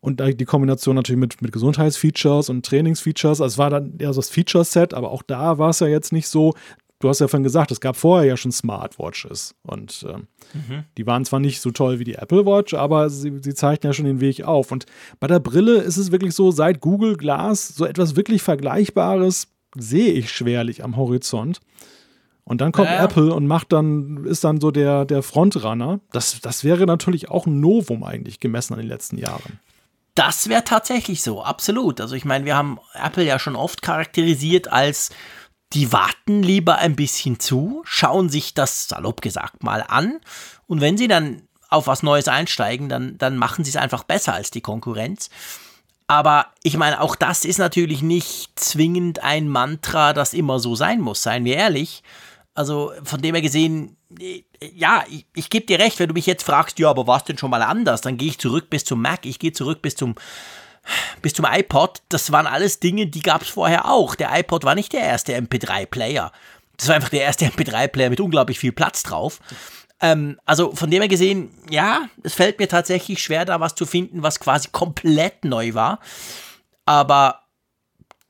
Und 0.03 0.19
die 0.19 0.45
Kombination 0.45 0.95
natürlich 0.95 1.19
mit, 1.19 1.43
mit 1.43 1.51
Gesundheitsfeatures 1.51 2.49
und 2.49 2.65
Trainingsfeatures. 2.65 3.39
Also 3.39 3.53
es 3.53 3.57
war 3.59 3.69
dann 3.69 3.93
eher 3.99 4.11
so 4.13 4.19
das 4.19 4.31
Feature-Set, 4.31 4.95
aber 4.95 5.11
auch 5.11 5.21
da 5.21 5.59
war 5.59 5.69
es 5.69 5.79
ja 5.79 5.85
jetzt 5.85 6.11
nicht 6.11 6.27
so, 6.27 6.55
du 7.01 7.09
hast 7.09 7.19
ja 7.19 7.27
vorhin 7.27 7.43
gesagt, 7.43 7.71
es 7.71 7.81
gab 7.81 7.95
vorher 7.95 8.27
ja 8.27 8.37
schon 8.37 8.51
Smartwatches 8.51 9.55
und 9.63 10.05
äh, 10.07 10.17
mhm. 10.57 10.85
die 10.97 11.05
waren 11.05 11.25
zwar 11.25 11.39
nicht 11.39 11.61
so 11.61 11.71
toll 11.71 11.99
wie 11.99 12.03
die 12.03 12.15
Apple 12.15 12.45
Watch, 12.45 12.73
aber 12.73 13.09
sie, 13.09 13.39
sie 13.41 13.53
zeichnen 13.53 13.89
ja 13.89 13.93
schon 13.93 14.05
den 14.05 14.21
Weg 14.21 14.43
auf. 14.43 14.71
Und 14.71 14.85
bei 15.19 15.27
der 15.27 15.39
Brille 15.39 15.77
ist 15.77 15.97
es 15.97 16.11
wirklich 16.11 16.33
so, 16.33 16.51
seit 16.51 16.79
Google 16.79 17.17
Glass 17.17 17.67
so 17.67 17.85
etwas 17.85 18.15
wirklich 18.15 18.41
Vergleichbares 18.41 19.47
sehe 19.77 20.13
ich 20.13 20.31
schwerlich 20.31 20.83
am 20.83 20.97
Horizont. 20.97 21.59
Und 22.43 22.59
dann 22.59 22.71
kommt 22.71 22.89
ja. 22.89 23.03
Apple 23.03 23.33
und 23.33 23.47
macht 23.47 23.71
dann, 23.71 24.25
ist 24.25 24.43
dann 24.43 24.59
so 24.59 24.71
der, 24.71 25.05
der 25.05 25.23
Frontrunner. 25.23 25.99
Das, 26.11 26.41
das 26.41 26.63
wäre 26.63 26.85
natürlich 26.85 27.29
auch 27.29 27.45
ein 27.45 27.59
Novum 27.59 28.03
eigentlich 28.03 28.39
gemessen 28.39 28.73
an 28.73 28.79
den 28.79 28.89
letzten 28.89 29.17
Jahren. 29.17 29.59
Das 30.15 30.49
wäre 30.49 30.63
tatsächlich 30.63 31.21
so, 31.21 31.41
absolut. 31.41 32.01
Also 32.01 32.15
ich 32.15 32.25
meine, 32.25 32.43
wir 32.43 32.57
haben 32.57 32.79
Apple 32.93 33.23
ja 33.23 33.39
schon 33.39 33.55
oft 33.55 33.81
charakterisiert 33.81 34.71
als 34.71 35.11
die 35.73 35.91
warten 35.91 36.43
lieber 36.43 36.77
ein 36.77 36.95
bisschen 36.95 37.39
zu, 37.39 37.81
schauen 37.85 38.29
sich 38.29 38.53
das 38.53 38.87
salopp 38.87 39.21
gesagt 39.21 39.63
mal 39.63 39.83
an 39.87 40.19
und 40.67 40.81
wenn 40.81 40.97
sie 40.97 41.07
dann 41.07 41.43
auf 41.69 41.87
was 41.87 42.03
Neues 42.03 42.27
einsteigen, 42.27 42.89
dann, 42.89 43.17
dann 43.17 43.37
machen 43.37 43.63
sie 43.63 43.69
es 43.71 43.77
einfach 43.77 44.03
besser 44.03 44.33
als 44.33 44.51
die 44.51 44.61
Konkurrenz. 44.61 45.29
Aber 46.05 46.47
ich 46.63 46.75
meine, 46.75 46.99
auch 46.99 47.15
das 47.15 47.45
ist 47.45 47.57
natürlich 47.57 48.01
nicht 48.01 48.59
zwingend 48.59 49.23
ein 49.23 49.47
Mantra, 49.47 50.11
das 50.11 50.33
immer 50.33 50.59
so 50.59 50.75
sein 50.75 50.99
muss, 50.99 51.23
seien 51.23 51.45
wir 51.45 51.55
ehrlich. 51.55 52.03
Also 52.53 52.91
von 53.03 53.21
dem 53.21 53.33
her 53.33 53.41
gesehen, 53.41 53.95
ja, 54.75 55.05
ich, 55.09 55.25
ich 55.33 55.49
gebe 55.49 55.65
dir 55.65 55.79
recht, 55.79 55.99
wenn 55.99 56.09
du 56.09 56.13
mich 56.13 56.25
jetzt 56.25 56.43
fragst, 56.43 56.77
ja, 56.79 56.89
aber 56.89 57.07
was 57.07 57.23
denn 57.23 57.37
schon 57.37 57.49
mal 57.49 57.61
anders, 57.61 58.01
dann 58.01 58.17
gehe 58.17 58.27
ich 58.27 58.39
zurück 58.39 58.69
bis 58.69 58.83
zum 58.83 59.01
Mac, 59.01 59.25
ich 59.25 59.39
gehe 59.39 59.53
zurück 59.53 59.81
bis 59.81 59.95
zum 59.95 60.15
bis 61.21 61.33
zum 61.33 61.45
iPod, 61.45 62.01
das 62.09 62.31
waren 62.31 62.47
alles 62.47 62.79
Dinge, 62.79 63.07
die 63.07 63.21
gab 63.21 63.43
es 63.43 63.49
vorher 63.49 63.89
auch. 63.89 64.15
Der 64.15 64.37
iPod 64.37 64.63
war 64.63 64.75
nicht 64.75 64.93
der 64.93 65.01
erste 65.01 65.35
MP3-Player. 65.35 66.31
Das 66.77 66.87
war 66.87 66.95
einfach 66.95 67.09
der 67.09 67.21
erste 67.21 67.45
MP3-Player 67.45 68.09
mit 68.09 68.19
unglaublich 68.19 68.59
viel 68.59 68.71
Platz 68.71 69.03
drauf. 69.03 69.39
Ähm, 69.99 70.39
also 70.45 70.75
von 70.75 70.89
dem 70.89 71.01
her 71.01 71.07
gesehen, 71.07 71.51
ja, 71.69 72.07
es 72.23 72.33
fällt 72.33 72.59
mir 72.59 72.67
tatsächlich 72.67 73.21
schwer, 73.21 73.45
da 73.45 73.59
was 73.59 73.75
zu 73.75 73.85
finden, 73.85 74.23
was 74.23 74.39
quasi 74.39 74.69
komplett 74.71 75.45
neu 75.45 75.73
war. 75.75 75.99
Aber 76.85 77.41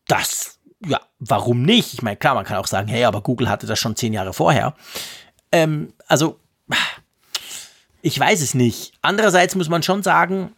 das, 0.08 0.60
ja, 0.86 1.00
warum 1.20 1.62
nicht? 1.62 1.94
Ich 1.94 2.02
meine, 2.02 2.18
klar, 2.18 2.36
man 2.36 2.46
kann 2.46 2.58
auch 2.58 2.68
sagen, 2.68 2.90
hey, 2.90 3.06
aber 3.06 3.22
Google 3.22 3.50
hatte 3.50 3.68
das 3.68 3.80
schon 3.80 3.96
zehn 3.96 4.12
Jahre 4.12 4.34
vorher. 4.34 4.76
Ähm, 5.54 5.94
also 6.08 6.40
ich 8.02 8.20
weiß 8.20 8.42
es 8.42 8.54
nicht. 8.54 8.94
Andererseits 9.02 9.56
muss 9.56 9.70
man 9.70 9.84
schon 9.84 10.04
sagen, 10.04 10.54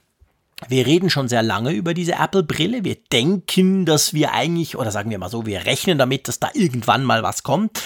wir 0.67 0.85
reden 0.85 1.09
schon 1.09 1.27
sehr 1.27 1.43
lange 1.43 1.71
über 1.71 1.93
diese 1.93 2.13
Apple-Brille. 2.13 2.83
Wir 2.83 2.95
denken, 2.95 3.85
dass 3.85 4.13
wir 4.13 4.33
eigentlich, 4.33 4.77
oder 4.77 4.91
sagen 4.91 5.09
wir 5.09 5.17
mal 5.17 5.29
so, 5.29 5.45
wir 5.45 5.65
rechnen 5.65 5.97
damit, 5.97 6.27
dass 6.27 6.39
da 6.39 6.49
irgendwann 6.53 7.03
mal 7.03 7.23
was 7.23 7.43
kommt. 7.43 7.81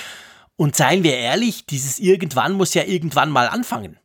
Und 0.56 0.76
seien 0.76 1.04
wir 1.04 1.18
ehrlich, 1.18 1.66
dieses 1.66 2.00
irgendwann 2.00 2.54
muss 2.54 2.74
ja 2.74 2.84
irgendwann 2.84 3.30
mal 3.30 3.48
anfangen. 3.48 3.98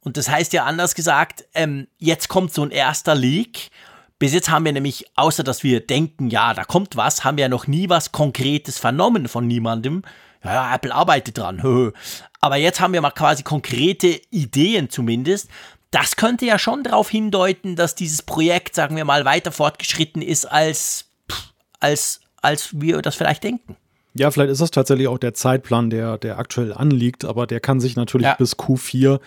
Und 0.00 0.16
das 0.16 0.28
heißt 0.28 0.52
ja 0.52 0.64
anders 0.64 0.94
gesagt, 0.94 1.44
ähm, 1.54 1.86
jetzt 1.98 2.28
kommt 2.28 2.52
so 2.52 2.62
ein 2.62 2.70
erster 2.70 3.14
Leak. 3.14 3.70
Bis 4.18 4.32
jetzt 4.34 4.50
haben 4.50 4.64
wir 4.64 4.72
nämlich, 4.72 5.06
außer 5.16 5.44
dass 5.44 5.62
wir 5.62 5.84
denken, 5.84 6.28
ja, 6.28 6.54
da 6.54 6.64
kommt 6.64 6.96
was, 6.96 7.24
haben 7.24 7.36
wir 7.36 7.42
ja 7.42 7.48
noch 7.48 7.66
nie 7.66 7.88
was 7.88 8.12
Konkretes 8.12 8.78
vernommen 8.78 9.28
von 9.28 9.46
niemandem. 9.46 10.02
Ja, 10.44 10.54
ja, 10.54 10.74
Apple 10.74 10.94
arbeitet 10.94 11.38
dran. 11.38 11.62
Aber 12.40 12.56
jetzt 12.56 12.80
haben 12.80 12.92
wir 12.92 13.00
mal 13.00 13.12
quasi 13.12 13.44
konkrete 13.44 14.20
Ideen 14.30 14.90
zumindest. 14.90 15.48
Das 15.92 16.16
könnte 16.16 16.46
ja 16.46 16.58
schon 16.58 16.82
darauf 16.82 17.10
hindeuten, 17.10 17.76
dass 17.76 17.94
dieses 17.94 18.22
Projekt, 18.22 18.74
sagen 18.74 18.96
wir 18.96 19.04
mal, 19.04 19.24
weiter 19.24 19.52
fortgeschritten 19.52 20.22
ist, 20.22 20.46
als, 20.46 21.04
als, 21.80 22.20
als 22.40 22.80
wir 22.80 23.02
das 23.02 23.14
vielleicht 23.14 23.44
denken. 23.44 23.76
Ja, 24.14 24.30
vielleicht 24.30 24.50
ist 24.50 24.60
das 24.60 24.70
tatsächlich 24.70 25.06
auch 25.06 25.18
der 25.18 25.34
Zeitplan, 25.34 25.90
der, 25.90 26.16
der 26.18 26.38
aktuell 26.38 26.72
anliegt, 26.72 27.24
aber 27.26 27.46
der 27.46 27.60
kann 27.60 27.78
sich 27.78 27.94
natürlich 27.94 28.26
ja. 28.26 28.34
bis 28.34 28.56
Q4 28.56 29.20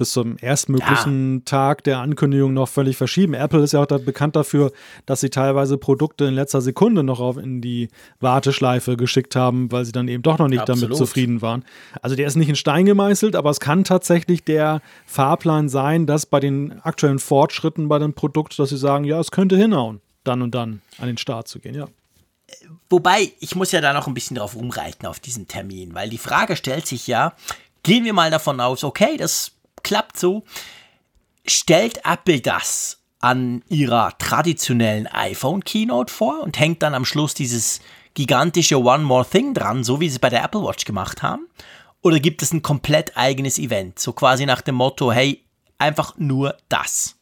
bis 0.00 0.12
zum 0.12 0.38
erstmöglichen 0.40 1.34
ja. 1.34 1.42
Tag 1.44 1.84
der 1.84 1.98
Ankündigung 1.98 2.54
noch 2.54 2.70
völlig 2.70 2.96
verschieben. 2.96 3.34
Apple 3.34 3.62
ist 3.62 3.72
ja 3.72 3.82
auch 3.82 3.86
da 3.86 3.98
bekannt 3.98 4.34
dafür, 4.34 4.72
dass 5.04 5.20
sie 5.20 5.28
teilweise 5.28 5.76
Produkte 5.76 6.24
in 6.24 6.32
letzter 6.32 6.62
Sekunde 6.62 7.02
noch 7.02 7.20
auf 7.20 7.36
in 7.36 7.60
die 7.60 7.90
Warteschleife 8.18 8.96
geschickt 8.96 9.36
haben, 9.36 9.70
weil 9.70 9.84
sie 9.84 9.92
dann 9.92 10.08
eben 10.08 10.22
doch 10.22 10.38
noch 10.38 10.48
nicht 10.48 10.60
Absolut. 10.60 10.84
damit 10.84 10.96
zufrieden 10.96 11.42
waren. 11.42 11.66
Also 12.00 12.16
der 12.16 12.26
ist 12.26 12.36
nicht 12.36 12.48
in 12.48 12.56
Stein 12.56 12.86
gemeißelt, 12.86 13.36
aber 13.36 13.50
es 13.50 13.60
kann 13.60 13.84
tatsächlich 13.84 14.42
der 14.42 14.80
Fahrplan 15.04 15.68
sein, 15.68 16.06
dass 16.06 16.24
bei 16.24 16.40
den 16.40 16.80
aktuellen 16.80 17.18
Fortschritten 17.18 17.88
bei 17.88 17.98
dem 17.98 18.14
Produkt, 18.14 18.58
dass 18.58 18.70
sie 18.70 18.78
sagen, 18.78 19.04
ja, 19.04 19.20
es 19.20 19.30
könnte 19.30 19.58
hinhauen, 19.58 20.00
dann 20.24 20.40
und 20.40 20.54
dann 20.54 20.80
an 20.96 21.08
den 21.08 21.18
Start 21.18 21.46
zu 21.46 21.58
gehen, 21.58 21.74
ja. 21.74 21.88
Wobei, 22.88 23.32
ich 23.38 23.54
muss 23.54 23.70
ja 23.70 23.82
da 23.82 23.92
noch 23.92 24.06
ein 24.06 24.14
bisschen 24.14 24.36
drauf 24.36 24.56
rumreiten 24.56 25.06
auf 25.06 25.20
diesen 25.20 25.46
Termin, 25.46 25.94
weil 25.94 26.08
die 26.08 26.16
Frage 26.16 26.56
stellt 26.56 26.86
sich 26.86 27.06
ja, 27.06 27.34
gehen 27.82 28.04
wir 28.06 28.14
mal 28.14 28.30
davon 28.30 28.60
aus, 28.60 28.82
okay, 28.82 29.18
das 29.18 29.52
klappt 29.82 30.18
so. 30.18 30.44
Stellt 31.46 32.04
Apple 32.04 32.40
das 32.40 32.98
an 33.20 33.62
ihrer 33.68 34.16
traditionellen 34.18 35.06
iPhone 35.06 35.62
Keynote 35.62 36.12
vor 36.12 36.42
und 36.42 36.58
hängt 36.58 36.82
dann 36.82 36.94
am 36.94 37.04
Schluss 37.04 37.34
dieses 37.34 37.80
gigantische 38.14 38.80
One 38.82 39.04
More 39.04 39.28
Thing 39.28 39.54
dran, 39.54 39.84
so 39.84 40.00
wie 40.00 40.08
sie 40.08 40.14
es 40.14 40.18
bei 40.18 40.30
der 40.30 40.42
Apple 40.42 40.62
Watch 40.62 40.84
gemacht 40.84 41.22
haben? 41.22 41.46
Oder 42.02 42.18
gibt 42.18 42.42
es 42.42 42.52
ein 42.52 42.62
komplett 42.62 43.16
eigenes 43.16 43.58
Event, 43.58 43.98
so 43.98 44.12
quasi 44.12 44.46
nach 44.46 44.62
dem 44.62 44.76
Motto, 44.76 45.12
hey, 45.12 45.44
einfach 45.78 46.14
nur 46.16 46.56
das? 46.68 47.16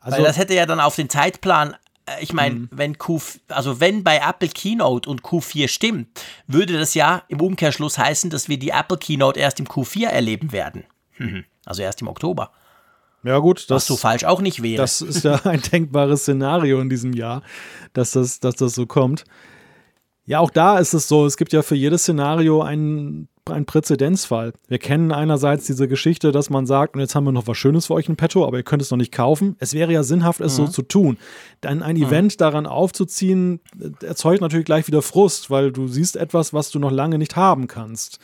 Also, 0.00 0.18
Weil 0.18 0.24
das 0.24 0.38
hätte 0.38 0.54
ja 0.54 0.66
dann 0.66 0.80
auf 0.80 0.96
den 0.96 1.10
Zeitplan 1.10 1.76
ich 2.20 2.32
meine, 2.32 2.54
mhm. 2.54 2.68
wenn 2.70 2.98
Q, 2.98 3.20
also 3.48 3.80
wenn 3.80 4.04
bei 4.04 4.18
Apple 4.18 4.48
Keynote 4.48 5.08
und 5.08 5.22
Q4 5.22 5.68
stimmt, 5.68 6.08
würde 6.46 6.78
das 6.78 6.94
ja 6.94 7.22
im 7.28 7.40
Umkehrschluss 7.40 7.98
heißen, 7.98 8.30
dass 8.30 8.48
wir 8.48 8.58
die 8.58 8.70
Apple 8.70 8.98
Keynote 8.98 9.40
erst 9.40 9.58
im 9.60 9.66
Q4 9.66 10.06
erleben 10.06 10.52
werden. 10.52 10.84
Mhm. 11.18 11.44
Also 11.64 11.82
erst 11.82 12.00
im 12.02 12.08
Oktober. 12.08 12.52
Ja, 13.24 13.38
gut, 13.38 13.62
das 13.62 13.70
Was 13.70 13.86
so 13.86 13.96
falsch 13.96 14.24
auch 14.24 14.40
nicht 14.40 14.62
wäre. 14.62 14.76
Das 14.76 15.00
ist 15.02 15.24
ja 15.24 15.34
ein 15.44 15.60
denkbares 15.72 16.22
Szenario 16.22 16.80
in 16.80 16.88
diesem 16.88 17.12
Jahr, 17.12 17.42
dass 17.92 18.12
das, 18.12 18.38
dass 18.38 18.54
das 18.54 18.74
so 18.74 18.86
kommt. 18.86 19.24
Ja, 20.26 20.38
auch 20.38 20.50
da 20.50 20.78
ist 20.78 20.94
es 20.94 21.08
so, 21.08 21.26
es 21.26 21.36
gibt 21.36 21.52
ja 21.52 21.62
für 21.62 21.74
jedes 21.74 22.02
Szenario 22.02 22.62
einen 22.62 23.28
ein 23.50 23.66
Präzedenzfall. 23.66 24.52
Wir 24.68 24.78
kennen 24.78 25.12
einerseits 25.12 25.66
diese 25.66 25.88
Geschichte, 25.88 26.32
dass 26.32 26.50
man 26.50 26.66
sagt, 26.66 26.94
und 26.94 27.00
jetzt 27.00 27.14
haben 27.14 27.24
wir 27.24 27.32
noch 27.32 27.46
was 27.46 27.56
Schönes 27.56 27.86
für 27.86 27.94
euch 27.94 28.08
in 28.08 28.16
petto, 28.16 28.46
aber 28.46 28.58
ihr 28.58 28.62
könnt 28.62 28.82
es 28.82 28.90
noch 28.90 28.98
nicht 28.98 29.12
kaufen. 29.12 29.56
Es 29.58 29.74
wäre 29.74 29.92
ja 29.92 30.02
sinnhaft, 30.02 30.40
es 30.40 30.58
mhm. 30.58 30.66
so 30.66 30.72
zu 30.72 30.82
tun. 30.82 31.18
Dann 31.60 31.82
ein 31.82 31.96
mhm. 31.96 32.04
Event 32.04 32.40
daran 32.40 32.66
aufzuziehen, 32.66 33.60
erzeugt 34.02 34.40
natürlich 34.40 34.66
gleich 34.66 34.86
wieder 34.86 35.02
Frust, 35.02 35.50
weil 35.50 35.72
du 35.72 35.88
siehst 35.88 36.16
etwas, 36.16 36.52
was 36.52 36.70
du 36.70 36.78
noch 36.78 36.90
lange 36.90 37.18
nicht 37.18 37.36
haben 37.36 37.66
kannst. 37.66 38.18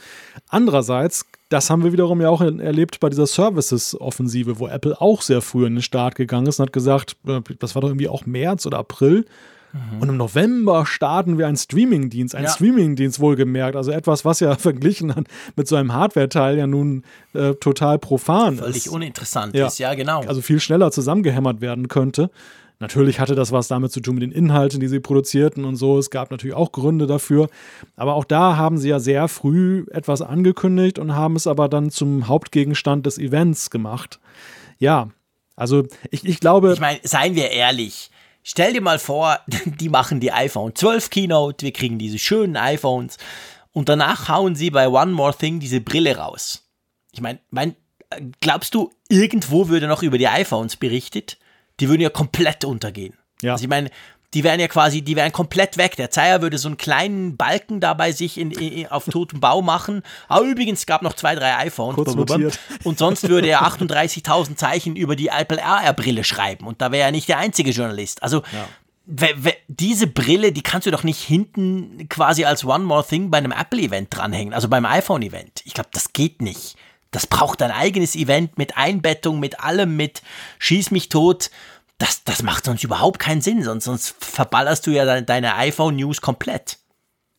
Andererseits 0.49 1.27
das 1.53 1.69
haben 1.69 1.85
wir 1.85 1.93
wiederum 1.93 2.21
ja 2.21 2.31
auch 2.31 2.41
erlebt 2.41 2.99
bei 3.01 3.11
dieser 3.11 3.27
Services-Offensive, 3.27 4.59
wo 4.59 4.69
Apple 4.69 4.99
auch 5.01 5.21
sehr 5.21 5.43
früh 5.43 5.67
in 5.67 5.75
den 5.75 5.83
Start 5.83 6.15
gegangen 6.15 6.47
ist 6.47 6.59
und 6.59 6.67
hat 6.67 6.73
gesagt, 6.73 7.17
äh, 7.27 7.41
das 7.59 7.75
war 7.75 7.83
doch 7.83 7.89
irgendwie 7.89 8.09
auch 8.09 8.25
März 8.25 8.65
oder 8.65 8.79
April, 8.79 9.27
Mhm. 9.73 10.01
Und 10.01 10.09
im 10.11 10.17
November 10.17 10.87
starten 10.87 11.39
wir 11.39 11.47
einen 11.47 11.57
Streamingdienst, 11.57 12.35
einen 12.35 12.47
ja. 12.47 12.53
Streamingdienst 12.53 13.21
wohlgemerkt. 13.21 13.77
Also 13.77 13.91
etwas, 13.91 14.25
was 14.25 14.41
ja 14.41 14.55
verglichen 14.59 15.13
mit 15.57 15.69
so 15.69 15.77
einem 15.77 15.93
Hardware-Teil 15.93 16.59
ja 16.59 16.67
nun 16.67 17.05
äh, 17.33 17.55
total 17.55 17.99
profan 17.99 18.57
Völlig 18.57 18.77
ist. 18.77 18.85
Völlig 18.85 18.95
uninteressant 18.95 19.55
ja. 19.55 19.67
ist, 19.67 19.79
ja, 19.79 19.95
genau. 19.95 20.23
Also 20.23 20.43
viel 20.43 20.61
schneller 20.61 20.91
zusammengehämmert 20.91 21.61
werden 21.61 21.89
könnte. 21.89 22.31
Natürlich 22.83 23.21
hatte 23.21 23.37
das 23.37 23.53
was 23.53 23.69
damit 23.69 23.93
zu 23.93 24.01
tun 24.01 24.17
mit 24.17 24.25
den 24.25 24.33
Inhalten, 24.33 24.81
die 24.81 24.89
sie 24.89 24.99
produzierten 24.99 25.65
und 25.65 25.77
so. 25.77 25.99
Es 25.99 26.11
gab 26.11 26.33
natürlich 26.33 26.57
auch 26.57 26.73
Gründe 26.73 27.07
dafür. 27.07 27.49
Aber 27.95 28.15
auch 28.15 28.25
da 28.25 28.57
haben 28.57 28.77
sie 28.77 28.89
ja 28.89 28.99
sehr 28.99 29.29
früh 29.29 29.87
etwas 29.93 30.21
angekündigt 30.21 30.99
und 30.99 31.15
haben 31.15 31.37
es 31.37 31.47
aber 31.47 31.69
dann 31.69 31.91
zum 31.91 32.27
Hauptgegenstand 32.27 33.07
des 33.07 33.19
Events 33.19 33.71
gemacht. 33.71 34.19
Ja, 34.79 35.11
also 35.55 35.85
ich, 36.11 36.25
ich 36.25 36.41
glaube. 36.41 36.73
Ich 36.73 36.81
meine, 36.81 36.99
seien 37.05 37.37
wir 37.37 37.51
ehrlich, 37.51 38.11
Stell 38.43 38.73
dir 38.73 38.81
mal 38.81 38.99
vor, 38.99 39.41
die 39.65 39.89
machen 39.89 40.21
die 40.21 40.33
iPhone 40.33 40.75
12 40.75 41.11
Keynote, 41.11 41.65
wir 41.65 41.73
kriegen 41.73 41.99
diese 41.99 42.19
schönen 42.19 42.57
iPhones 42.57 43.19
und 43.73 43.89
danach 43.89 44.29
hauen 44.29 44.55
sie 44.55 44.71
bei 44.71 44.89
One 44.89 45.13
More 45.13 45.37
Thing 45.37 45.61
diese 45.61 45.81
Brille 45.81 46.17
raus. 46.17 46.69
Ich 47.13 47.21
meine, 47.21 47.39
mein, 47.51 47.77
glaubst 48.41 48.75
du, 48.75 48.91
irgendwo 49.09 49.69
würde 49.69 49.87
noch 49.87 50.03
über 50.03 50.19
die 50.19 50.29
iPhones 50.29 50.77
berichtet? 50.77 51.39
Die 51.81 51.89
würden 51.89 52.03
ja 52.03 52.11
komplett 52.11 52.65
untergehen. 52.65 53.17
Ja. 53.43 53.53
Also 53.53 53.65
ich 53.65 53.69
meine, 53.69 53.91
die 54.35 54.45
wären 54.45 54.61
ja 54.61 54.69
quasi, 54.69 55.03
die 55.03 55.15
wären 55.17 55.33
komplett 55.33 55.77
weg. 55.77 55.97
Der 55.97 56.11
Zeier 56.11 56.41
würde 56.41 56.57
so 56.57 56.69
einen 56.69 56.79
kleinen 56.79 57.37
Balken 57.37 57.81
dabei 57.81 58.13
sich 58.13 58.39
in, 58.39 58.51
in, 58.51 58.87
auf 58.87 59.05
totem 59.05 59.41
Bau 59.41 59.61
machen. 59.61 60.03
Aber 60.29 60.45
übrigens, 60.45 60.81
es 60.81 60.87
gab 60.87 61.03
noch 61.03 61.15
zwei, 61.15 61.35
drei 61.35 61.57
iPhones. 61.59 61.97
Und 62.85 62.99
sonst 62.99 63.29
würde 63.29 63.49
er 63.49 63.63
38.000 63.63 64.57
Zeichen 64.57 64.97
über 64.97 65.17
die 65.17 65.29
Apple 65.29 65.59
RR-Brille 65.59 66.25
schreiben. 66.25 66.67
Und 66.67 66.81
da 66.81 66.93
wäre 66.93 67.07
er 67.07 67.13
nicht 67.13 67.29
der 67.29 67.39
einzige 67.39 67.73
Journalist. 67.73 68.23
Also, 68.23 68.43
ja. 69.07 69.29
diese 69.69 70.07
Brille, 70.07 70.53
die 70.53 70.63
kannst 70.63 70.87
du 70.87 70.91
doch 70.91 71.05
nicht 71.05 71.21
hinten 71.21 72.09
quasi 72.09 72.45
als 72.45 72.65
One 72.65 72.85
More 72.85 73.07
Thing 73.07 73.31
bei 73.31 73.39
einem 73.39 73.53
Apple-Event 73.53 74.09
dranhängen. 74.17 74.55
Also 74.55 74.69
beim 74.69 74.87
iPhone-Event. 74.87 75.63
Ich 75.67 75.75
glaube, 75.75 75.91
das 75.93 76.15
geht 76.15 76.41
nicht. 76.41 76.77
Das 77.11 77.27
braucht 77.27 77.61
ein 77.61 77.71
eigenes 77.71 78.17
Event 78.17 78.57
mit 78.57 78.79
Einbettung, 78.79 79.39
mit 79.39 79.61
allem, 79.61 79.97
mit 79.97 80.23
Schieß 80.59 80.91
mich 80.91 81.11
tot 81.11 81.51
das, 82.03 82.25
das 82.25 82.43
macht 82.43 82.65
sonst 82.65 82.83
überhaupt 82.83 83.21
keinen 83.21 83.41
Sinn, 83.41 83.63
sonst, 83.63 83.85
sonst 83.85 84.17
verballerst 84.19 84.87
du 84.87 84.91
ja 84.91 85.05
deine, 85.05 85.23
deine 85.23 85.55
iPhone-News 85.55 86.21
komplett. 86.21 86.79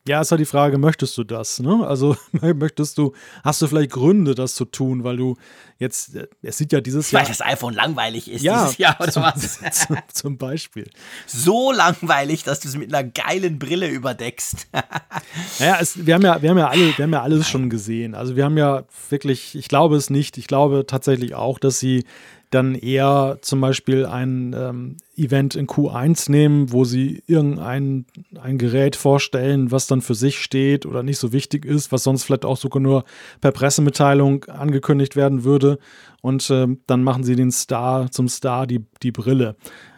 Ja, 0.07 0.20
ist 0.20 0.32
halt 0.32 0.41
die 0.41 0.45
Frage, 0.45 0.78
möchtest 0.78 1.18
du 1.18 1.24
das? 1.24 1.59
Ne? 1.59 1.86
Also 1.86 2.16
möchtest 2.32 2.97
du, 2.97 3.14
hast 3.43 3.61
du 3.61 3.68
vielleicht 3.68 3.91
Gründe, 3.91 4.36
das 4.36 4.55
zu 4.55 4.66
tun, 4.66 5.03
weil 5.03 5.18
du 5.18 5.36
jetzt, 5.80 6.18
es 6.41 6.57
sieht 6.57 6.72
ja 6.72 6.82
dieses 6.82 7.11
Jahr. 7.11 7.22
Weil 7.22 7.30
das 7.30 7.41
iPhone 7.41 7.74
langweilig 7.74 8.30
ist 8.30 8.41
ja, 8.41 8.64
dieses 8.64 8.78
Jahr 8.78 8.99
oder 8.99 9.11
zum, 9.11 9.24
was? 9.24 9.59
Zum, 9.72 9.97
zum, 10.11 10.38
Beispiel. 10.38 10.89
So 11.26 11.72
langweilig, 11.72 12.43
dass 12.43 12.59
du 12.61 12.68
es 12.68 12.76
mit 12.76 12.93
einer 12.93 13.09
geilen 13.09 13.59
Brille 13.59 13.88
überdeckst. 13.88 14.68
naja, 15.59 15.78
es, 15.80 16.05
wir, 16.05 16.16
haben 16.16 16.24
ja, 16.24 16.41
wir, 16.41 16.49
haben 16.49 16.57
ja 16.57 16.68
alle, 16.70 16.97
wir 16.97 17.03
haben 17.03 17.14
ja 17.14 17.22
alles 17.22 17.49
schon 17.49 17.70
gesehen. 17.70 18.14
Also 18.14 18.36
wir 18.36 18.43
haben 18.45 18.57
ja 18.57 18.84
wirklich, 19.09 19.55
ich 19.55 19.68
glaube 19.68 19.95
es 19.97 20.09
nicht, 20.09 20.38
ich 20.38 20.47
glaube 20.47 20.86
tatsächlich 20.86 21.36
auch, 21.36 21.59
dass 21.59 21.80
sie 21.80 22.05
dann 22.54 22.76
eher 22.76 23.39
zum 23.41 23.62
Beispiel 23.62 24.06
ein 24.06 24.56
ähm, 24.58 24.97
Event 25.16 25.56
in 25.56 25.68
Q1 25.68 26.30
nehmen, 26.30 26.72
wo 26.72 26.86
sie 26.86 27.24
irgendein 27.26 28.06
ein 28.39 28.58
Gerät 28.58 28.95
vorstellen, 28.95 29.72
was 29.72 29.88
dann 29.88 30.01
für 30.01 30.16
sich 30.16 30.39
steht 30.39 30.86
oder 30.86 31.04
nicht 31.04 31.18
so 31.18 31.34
wichtig 31.34 31.66
ist, 31.66 31.91
was 31.91 32.04
sonst 32.04 32.24
vielleicht 32.24 32.45
auch 32.45 32.58
sogar 32.58 32.82
nur 32.82 33.06
per 33.41 33.51
Pressemitteilung 33.51 34.45
angekündigt 34.45 35.16
werden 35.16 35.43
würde. 35.43 35.80
Und 36.22 36.49
ähm, 36.51 36.82
dann 36.86 37.04
machen 37.04 37.24
sie 37.24 37.36
den 37.36 37.51
Star 37.51 38.12
zum 38.12 38.28
Star 38.28 38.68
die, 38.68 38.86
die 39.01 39.12
Brille. 39.12 39.56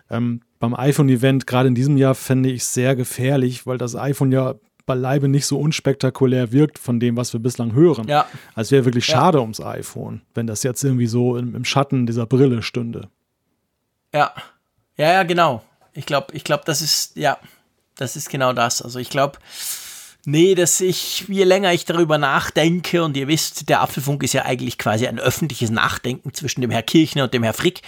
Ähm, 0.10 0.41
beim 0.60 0.76
iPhone-Event, 0.76 1.47
gerade 1.47 1.68
in 1.68 1.76
diesem 1.76 1.97
Jahr, 1.97 2.16
fände 2.16 2.49
ich 2.49 2.64
sehr 2.64 2.95
gefährlich, 2.95 3.68
weil 3.68 3.78
das 3.78 3.95
iPhone 3.95 4.32
ja 4.32 4.56
beileibe 4.86 5.28
nicht 5.28 5.46
so 5.46 5.60
unspektakulär 5.60 6.52
wirkt 6.52 6.80
von 6.80 7.00
dem, 7.00 7.18
was 7.18 7.34
wir 7.34 7.40
bislang 7.40 7.74
hören. 7.74 8.08
Ja. 8.08 8.28
Also 8.54 8.72
wäre 8.72 8.86
wirklich 8.86 9.06
schade 9.06 9.38
ja. 9.38 9.42
ums 9.42 9.60
iPhone, 9.62 10.22
wenn 10.34 10.48
das 10.48 10.64
jetzt 10.64 10.84
irgendwie 10.84 11.08
so 11.08 11.38
im, 11.38 11.56
im, 11.56 11.66
Schatten 11.66 12.06
dieser 12.06 12.26
Brille 12.26 12.62
stünde. 12.62 13.10
Ja. 14.14 14.34
Ja, 14.98 15.12
ja, 15.12 15.24
genau. 15.24 15.64
Ich 15.94 16.06
glaube, 16.06 16.34
ich 16.34 16.44
glaube, 16.44 16.64
das 16.66 16.82
ist, 16.82 17.18
ja, 17.18 17.38
das 17.96 18.16
ist 18.16 18.30
genau 18.30 18.54
das. 18.54 18.82
Also 18.82 19.00
ich 19.00 19.10
glaube, 19.10 19.40
Nee, 20.28 20.56
dass 20.56 20.82
ich, 20.82 21.26
je 21.28 21.44
länger 21.44 21.72
ich 21.72 21.86
darüber 21.86 22.18
nachdenke, 22.18 23.04
und 23.04 23.16
ihr 23.16 23.28
wisst, 23.28 23.70
der 23.70 23.82
Apfelfunk 23.82 24.24
ist 24.24 24.34
ja 24.34 24.44
eigentlich 24.44 24.80
quasi 24.80 25.08
ein 25.08 25.20
öffentliches 25.20 25.70
Nachdenken 25.70 26.34
zwischen 26.34 26.62
dem 26.62 26.72
Herr 26.72 26.82
Kirchner 26.82 27.26
und 27.26 27.34
dem 27.34 27.44
Herr 27.44 27.54
Frick, 27.54 27.84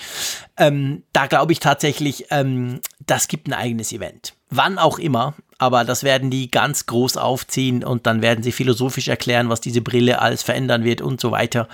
ähm, 0.56 1.04
da 1.14 1.26
glaube 1.26 1.52
ich 1.52 1.60
tatsächlich, 1.60 2.26
ähm, 2.30 2.80
das 3.06 3.28
gibt 3.28 3.48
ein 3.48 3.54
eigenes 3.54 3.92
Event. 3.92 4.34
Wann 4.52 4.78
auch 4.78 5.00
immer, 5.00 5.34
aber 5.58 5.84
das 5.84 6.04
werden 6.04 6.30
die 6.30 6.52
ganz 6.52 6.86
groß 6.86 7.18
aufziehen 7.18 7.84
und 7.84 8.06
dann 8.06 8.22
werden 8.22 8.44
sie 8.44 8.52
philosophisch 8.52 9.08
erklären, 9.08 9.50
was 9.50 9.60
diese 9.60 9.82
Brille 9.82 10.22
alles 10.22 10.44
verändern 10.44 10.84
wird 10.84 11.02
und 11.02 11.20
so 11.20 11.32
weiter. 11.32 11.68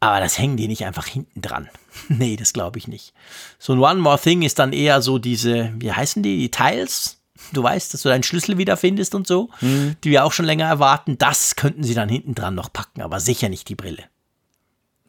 Aber 0.00 0.20
das 0.20 0.38
hängen 0.38 0.56
die 0.56 0.66
nicht 0.66 0.86
einfach 0.86 1.06
hinten 1.06 1.42
dran. 1.42 1.68
nee, 2.08 2.36
das 2.36 2.54
glaube 2.54 2.78
ich 2.78 2.88
nicht. 2.88 3.12
So 3.58 3.74
ein 3.74 3.80
One 3.80 4.00
More 4.00 4.18
Thing 4.18 4.40
ist 4.40 4.58
dann 4.58 4.72
eher 4.72 5.02
so 5.02 5.18
diese, 5.18 5.74
wie 5.78 5.92
heißen 5.92 6.22
die, 6.22 6.38
die 6.38 6.50
Tiles? 6.50 7.19
Du 7.52 7.62
weißt, 7.62 7.92
dass 7.92 8.02
du 8.02 8.08
deinen 8.08 8.22
Schlüssel 8.22 8.58
wiederfindest 8.58 9.14
und 9.14 9.26
so, 9.26 9.50
mhm. 9.60 9.96
die 10.04 10.10
wir 10.10 10.24
auch 10.24 10.32
schon 10.32 10.46
länger 10.46 10.66
erwarten. 10.66 11.18
Das 11.18 11.56
könnten 11.56 11.82
sie 11.82 11.94
dann 11.94 12.08
hinten 12.08 12.34
dran 12.34 12.54
noch 12.54 12.72
packen, 12.72 13.02
aber 13.02 13.20
sicher 13.20 13.48
nicht 13.48 13.68
die 13.68 13.74
Brille. 13.74 14.04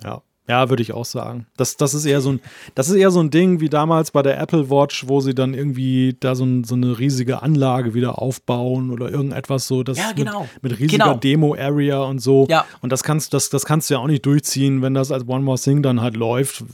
Ja. 0.04 0.22
Ja, 0.52 0.70
würde 0.70 0.84
ich 0.84 0.92
auch 0.92 1.06
sagen. 1.06 1.46
Das, 1.56 1.78
das, 1.78 1.94
ist 1.94 2.06
eher 2.06 2.20
so 2.20 2.34
ein, 2.34 2.42
das 2.76 2.90
ist 2.90 2.96
eher 2.96 3.12
so 3.12 3.22
ein 3.22 3.30
Ding 3.30 3.62
wie 3.62 3.70
damals 3.70 4.12
bei 4.12 4.22
der 4.22 4.38
Apple 4.38 4.70
Watch, 4.70 5.08
wo 5.08 5.22
sie 5.22 5.34
dann 5.34 5.54
irgendwie 5.54 6.18
da 6.20 6.36
so, 6.36 6.44
ein, 6.44 6.66
so 6.66 6.76
eine 6.76 7.00
riesige 7.00 7.42
Anlage 7.42 7.94
wieder 7.94 8.22
aufbauen 8.22 8.90
oder 8.92 9.10
irgendetwas 9.10 9.68
so. 9.68 9.84
Das 9.84 9.98
ja, 9.98 10.12
genau. 10.14 10.48
Mit, 10.62 10.64
mit 10.64 10.80
riesiger 10.80 11.06
genau. 11.06 11.18
Demo-Area 11.18 12.02
und 12.02 12.20
so. 12.20 12.48
Ja. 12.50 12.66
Und 12.82 12.92
das 12.92 13.04
kannst, 13.04 13.34
das, 13.34 13.50
das 13.50 13.66
kannst 13.66 13.90
du 13.90 13.94
ja 13.94 14.02
auch 14.02 14.08
nicht 14.08 14.26
durchziehen, 14.26 14.82
wenn 14.82 14.94
das 14.94 15.12
als 15.12 15.26
One 15.26 15.44
More 15.44 15.58
Thing 15.58 15.84
dann 15.84 16.02
halt 16.02 16.18
läuft. 16.18 16.66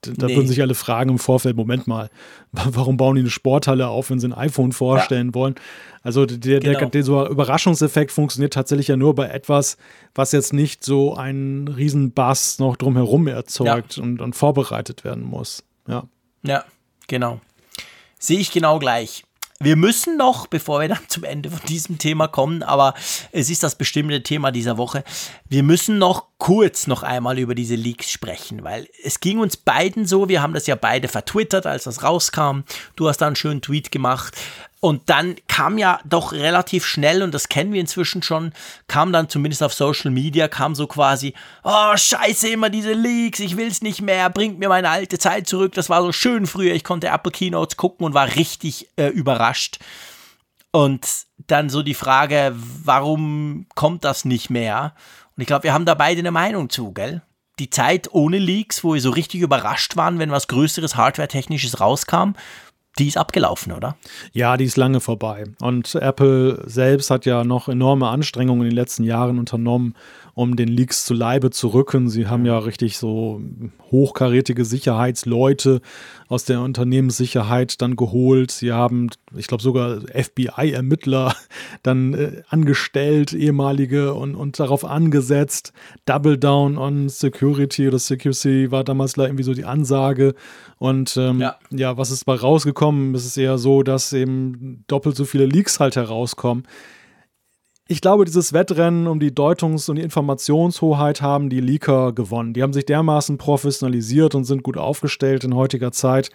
Da 0.00 0.26
nee. 0.26 0.36
würden 0.36 0.46
sich 0.46 0.62
alle 0.62 0.74
fragen 0.74 1.10
im 1.10 1.18
Vorfeld, 1.18 1.56
Moment 1.56 1.88
mal, 1.88 2.08
warum 2.52 2.96
bauen 2.96 3.16
die 3.16 3.22
eine 3.22 3.30
Sporthalle 3.30 3.88
auf, 3.88 4.10
wenn 4.10 4.20
sie 4.20 4.28
ein 4.28 4.32
iPhone 4.32 4.72
vorstellen 4.72 5.28
ja. 5.28 5.34
wollen? 5.34 5.56
Also 6.02 6.24
der, 6.24 6.60
genau. 6.60 6.88
der, 6.88 7.02
der, 7.02 7.30
Überraschungseffekt 7.30 8.12
funktioniert 8.12 8.52
tatsächlich 8.52 8.88
ja 8.88 8.96
nur 8.96 9.14
bei 9.14 9.28
etwas, 9.28 9.76
was 10.14 10.32
jetzt 10.32 10.52
nicht 10.52 10.84
so 10.84 11.16
einen 11.16 11.66
riesen 11.66 12.12
Bass 12.12 12.60
noch 12.60 12.76
drumherum 12.76 13.26
erzeugt 13.26 13.96
ja. 13.96 14.02
und, 14.02 14.20
und 14.20 14.34
vorbereitet 14.36 15.04
werden 15.04 15.24
muss. 15.24 15.64
Ja. 15.88 16.04
Ja, 16.44 16.64
genau. 17.08 17.40
Sehe 18.18 18.38
ich 18.38 18.52
genau 18.52 18.78
gleich. 18.78 19.24
Wir 19.60 19.74
müssen 19.74 20.16
noch, 20.16 20.46
bevor 20.46 20.80
wir 20.80 20.88
dann 20.88 21.00
zum 21.08 21.24
Ende 21.24 21.50
von 21.50 21.66
diesem 21.66 21.98
Thema 21.98 22.28
kommen, 22.28 22.62
aber 22.62 22.94
es 23.32 23.50
ist 23.50 23.64
das 23.64 23.74
bestimmte 23.74 24.22
Thema 24.22 24.52
dieser 24.52 24.76
Woche, 24.76 25.02
wir 25.48 25.64
müssen 25.64 25.98
noch 25.98 26.27
kurz 26.38 26.86
noch 26.86 27.02
einmal 27.02 27.38
über 27.38 27.56
diese 27.56 27.74
Leaks 27.74 28.10
sprechen, 28.10 28.62
weil 28.62 28.88
es 29.02 29.18
ging 29.18 29.40
uns 29.40 29.56
beiden 29.56 30.06
so, 30.06 30.28
wir 30.28 30.40
haben 30.40 30.54
das 30.54 30.68
ja 30.68 30.76
beide 30.76 31.08
vertwittert, 31.08 31.66
als 31.66 31.84
das 31.84 32.04
rauskam. 32.04 32.60
Du 32.94 33.08
hast 33.08 33.18
da 33.18 33.26
einen 33.26 33.36
schönen 33.36 33.60
Tweet 33.60 33.90
gemacht. 33.90 34.36
Und 34.80 35.10
dann 35.10 35.34
kam 35.48 35.76
ja 35.76 35.98
doch 36.04 36.32
relativ 36.32 36.86
schnell, 36.86 37.24
und 37.24 37.34
das 37.34 37.48
kennen 37.48 37.72
wir 37.72 37.80
inzwischen 37.80 38.22
schon, 38.22 38.52
kam 38.86 39.12
dann 39.12 39.28
zumindest 39.28 39.64
auf 39.64 39.74
Social 39.74 40.12
Media, 40.12 40.46
kam 40.46 40.76
so 40.76 40.86
quasi, 40.86 41.34
oh 41.64 41.96
scheiße, 41.96 42.48
immer 42.50 42.70
diese 42.70 42.92
Leaks, 42.92 43.40
ich 43.40 43.56
will's 43.56 43.82
nicht 43.82 44.00
mehr, 44.00 44.30
bringt 44.30 44.60
mir 44.60 44.68
meine 44.68 44.90
alte 44.90 45.18
Zeit 45.18 45.48
zurück, 45.48 45.72
das 45.74 45.90
war 45.90 46.02
so 46.02 46.12
schön 46.12 46.46
früher, 46.46 46.74
ich 46.74 46.84
konnte 46.84 47.08
Apple 47.08 47.32
Keynotes 47.32 47.76
gucken 47.76 48.06
und 48.06 48.14
war 48.14 48.36
richtig 48.36 48.88
äh, 48.94 49.08
überrascht. 49.08 49.80
Und 50.70 51.04
dann 51.38 51.70
so 51.70 51.82
die 51.82 51.94
Frage, 51.94 52.54
warum 52.54 53.66
kommt 53.74 54.04
das 54.04 54.24
nicht 54.24 54.48
mehr? 54.48 54.94
Und 55.38 55.42
ich 55.42 55.46
glaube, 55.46 55.62
wir 55.62 55.72
haben 55.72 55.84
da 55.84 55.94
beide 55.94 56.18
eine 56.18 56.32
Meinung 56.32 56.68
zu, 56.68 56.90
gell? 56.90 57.22
Die 57.60 57.70
Zeit 57.70 58.08
ohne 58.10 58.38
Leaks, 58.38 58.82
wo 58.82 58.94
wir 58.94 59.00
so 59.00 59.10
richtig 59.10 59.40
überrascht 59.40 59.96
waren, 59.96 60.18
wenn 60.18 60.32
was 60.32 60.48
Größeres 60.48 60.96
Hardware-Technisches 60.96 61.78
rauskam, 61.78 62.32
die 62.98 63.06
ist 63.06 63.16
abgelaufen, 63.16 63.72
oder? 63.72 63.96
Ja, 64.32 64.56
die 64.56 64.64
ist 64.64 64.76
lange 64.76 64.98
vorbei. 64.98 65.44
Und 65.60 65.94
Apple 65.94 66.64
selbst 66.66 67.12
hat 67.12 67.24
ja 67.24 67.44
noch 67.44 67.68
enorme 67.68 68.08
Anstrengungen 68.08 68.62
in 68.62 68.70
den 68.70 68.74
letzten 68.74 69.04
Jahren 69.04 69.38
unternommen, 69.38 69.94
um 70.38 70.54
den 70.54 70.68
Leaks 70.68 71.04
zu 71.04 71.14
Leibe 71.14 71.50
zu 71.50 71.66
rücken. 71.66 72.08
Sie 72.08 72.28
haben 72.28 72.46
ja 72.46 72.56
richtig 72.60 72.96
so 72.96 73.40
hochkarätige 73.90 74.64
Sicherheitsleute 74.64 75.80
aus 76.28 76.44
der 76.44 76.60
Unternehmenssicherheit 76.60 77.82
dann 77.82 77.96
geholt. 77.96 78.52
Sie 78.52 78.70
haben, 78.70 79.08
ich 79.34 79.48
glaube, 79.48 79.64
sogar 79.64 80.02
FBI-Ermittler 80.02 81.34
dann 81.82 82.14
äh, 82.14 82.42
angestellt, 82.50 83.32
ehemalige, 83.32 84.14
und, 84.14 84.36
und 84.36 84.60
darauf 84.60 84.84
angesetzt. 84.84 85.72
Double 86.04 86.38
Down 86.38 86.78
on 86.78 87.08
Security 87.08 87.88
oder 87.88 87.98
Security 87.98 88.70
war 88.70 88.84
damals 88.84 89.16
irgendwie 89.16 89.42
so 89.42 89.54
die 89.54 89.64
Ansage. 89.64 90.36
Und 90.78 91.16
ähm, 91.16 91.40
ja. 91.40 91.56
ja, 91.70 91.96
was 91.96 92.12
ist 92.12 92.26
bei 92.26 92.36
rausgekommen? 92.36 93.12
Es 93.16 93.26
ist 93.26 93.36
eher 93.36 93.58
so, 93.58 93.82
dass 93.82 94.12
eben 94.12 94.84
doppelt 94.86 95.16
so 95.16 95.24
viele 95.24 95.46
Leaks 95.46 95.80
halt 95.80 95.96
herauskommen 95.96 96.62
ich 97.90 98.02
glaube, 98.02 98.26
dieses 98.26 98.52
Wettrennen 98.52 99.06
um 99.06 99.18
die 99.18 99.34
Deutungs- 99.34 99.88
und 99.88 99.96
die 99.96 100.02
Informationshoheit 100.02 101.22
haben 101.22 101.48
die 101.48 101.60
Leaker 101.60 102.12
gewonnen. 102.12 102.52
Die 102.52 102.62
haben 102.62 102.74
sich 102.74 102.84
dermaßen 102.84 103.38
professionalisiert 103.38 104.34
und 104.34 104.44
sind 104.44 104.62
gut 104.62 104.76
aufgestellt 104.76 105.42
in 105.44 105.54
heutiger 105.54 105.90
Zeit, 105.90 106.28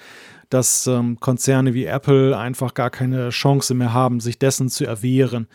dass 0.49 0.87
ähm, 0.87 1.19
Konzerne 1.19 1.75
wie 1.75 1.85
Apple 1.85 2.35
einfach 2.35 2.73
gar 2.73 2.89
keine 2.89 3.29
Chance 3.29 3.75
mehr 3.75 3.93
haben, 3.93 4.19
sich 4.19 4.39
dessen 4.39 4.67
zu 4.67 4.85
erwehren. 4.85 5.47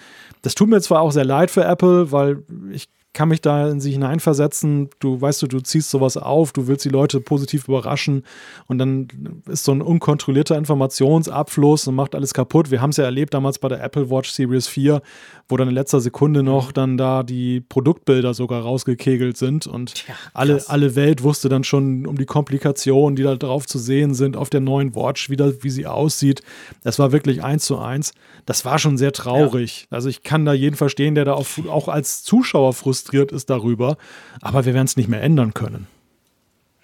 Das 0.43 0.55
tut 0.55 0.69
mir 0.69 0.81
zwar 0.81 1.01
auch 1.01 1.11
sehr 1.11 1.25
leid 1.25 1.51
für 1.51 1.65
Apple, 1.65 2.13
weil 2.13 2.45
ich 2.71 2.89
kann 3.19 3.31
mich 3.31 3.41
da 3.41 3.69
in 3.69 3.81
sich 3.81 3.95
hineinversetzen. 3.95 4.91
Du 5.01 5.21
weißt 5.21 5.43
du, 5.43 5.49
du 5.49 5.61
ziehst 5.61 5.91
sowas 5.91 6.17
auf, 6.17 6.53
du 6.53 6.69
willst 6.69 6.85
die 6.85 6.91
Leute 6.91 7.21
positiv 7.21 7.67
überraschen 7.67 8.23
und 8.69 8.79
dann 8.79 9.09
ist 9.49 9.65
so 9.65 9.73
ein 9.73 9.83
unkontrollierter 9.83 10.57
Informationsabfluss 10.57 11.89
und 11.89 11.97
macht 11.97 12.15
alles 12.15 12.33
kaputt. 12.33 12.71
Wir 12.71 12.81
haben 12.81 12.91
es 12.91 12.97
ja 12.97 13.05
erlebt 13.05 13.35
damals 13.35 13.59
bei 13.59 13.67
der 13.69 13.83
Apple 13.83 14.09
Watch 14.11 14.31
Series 14.31 14.69
4, 14.69 15.03
wo 15.49 15.57
dann 15.57 15.69
in 15.69 15.75
letzter 15.75 16.01
Sekunde 16.01 16.43
noch 16.43 16.73
dann 16.73 16.99
da 16.99 17.23
die 17.23 17.61
Produktbilder 17.61 18.35
sogar 18.35 18.63
rausgekegelt 18.63 19.37
sind 19.37 19.67
und 19.67 19.95
Tja, 19.95 20.15
alle, 20.35 20.63
alle 20.69 20.95
Welt 20.95 21.23
wusste 21.23 21.49
dann 21.49 21.65
schon 21.65 22.07
um 22.07 22.19
die 22.19 22.27
Komplikationen, 22.27 23.17
die 23.17 23.23
da 23.23 23.35
drauf 23.37 23.67
zu 23.67 23.79
sehen 23.79 24.15
sind 24.15 24.37
auf 24.37 24.51
der 24.51 24.61
neuen 24.61 24.95
Watch, 24.95 25.31
wie, 25.31 25.37
das, 25.37 25.63
wie 25.63 25.71
sie 25.71 25.87
aussieht. 25.87 26.43
Das 26.83 26.99
war 26.99 27.13
wirklich 27.13 27.43
eins 27.43 27.65
zu 27.65 27.79
eins. 27.79 28.13
Das 28.47 28.65
war 28.65 28.79
schon 28.79 28.99
sehr 28.99 29.13
traurig. 29.13 29.83
Ja. 29.91 29.97
Also 29.97 30.09
ich 30.09 30.23
kann 30.23 30.45
da 30.45 30.53
jeden 30.53 30.77
verstehen, 30.77 31.15
der 31.15 31.25
da 31.25 31.33
auch, 31.33 31.47
auch 31.69 31.89
als 31.89 32.23
Zuschauer 32.23 32.75
frustriert 32.75 33.33
ist 33.33 33.51
darüber, 33.51 33.97
aber 34.41 34.67
wir 34.67 34.75
werden 34.75 34.87
es 34.87 34.97
nicht 34.97 35.09
mehr 35.09 35.23
ändern 35.23 35.55
können. 35.55 35.87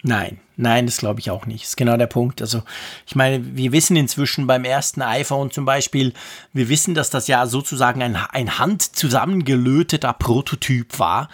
Nein, 0.07 0.39
nein, 0.55 0.85
das 0.85 0.97
glaube 0.97 1.19
ich 1.19 1.31
auch 1.31 1.47
nicht. 1.47 1.63
Das 1.63 1.69
ist 1.69 1.77
genau 1.77 1.97
der 1.97 2.05
Punkt. 2.05 2.39
Also, 2.39 2.61
ich 3.07 3.15
meine, 3.15 3.57
wir 3.57 3.71
wissen 3.71 3.95
inzwischen 3.95 4.45
beim 4.45 4.63
ersten 4.63 5.01
iPhone 5.01 5.49
zum 5.49 5.65
Beispiel, 5.65 6.13
wir 6.53 6.69
wissen, 6.69 6.93
dass 6.93 7.09
das 7.09 7.27
ja 7.27 7.47
sozusagen 7.47 8.03
ein, 8.03 8.15
ein 8.15 8.59
handzusammengelöteter 8.59 10.13
Prototyp 10.13 10.99
war. 10.99 11.27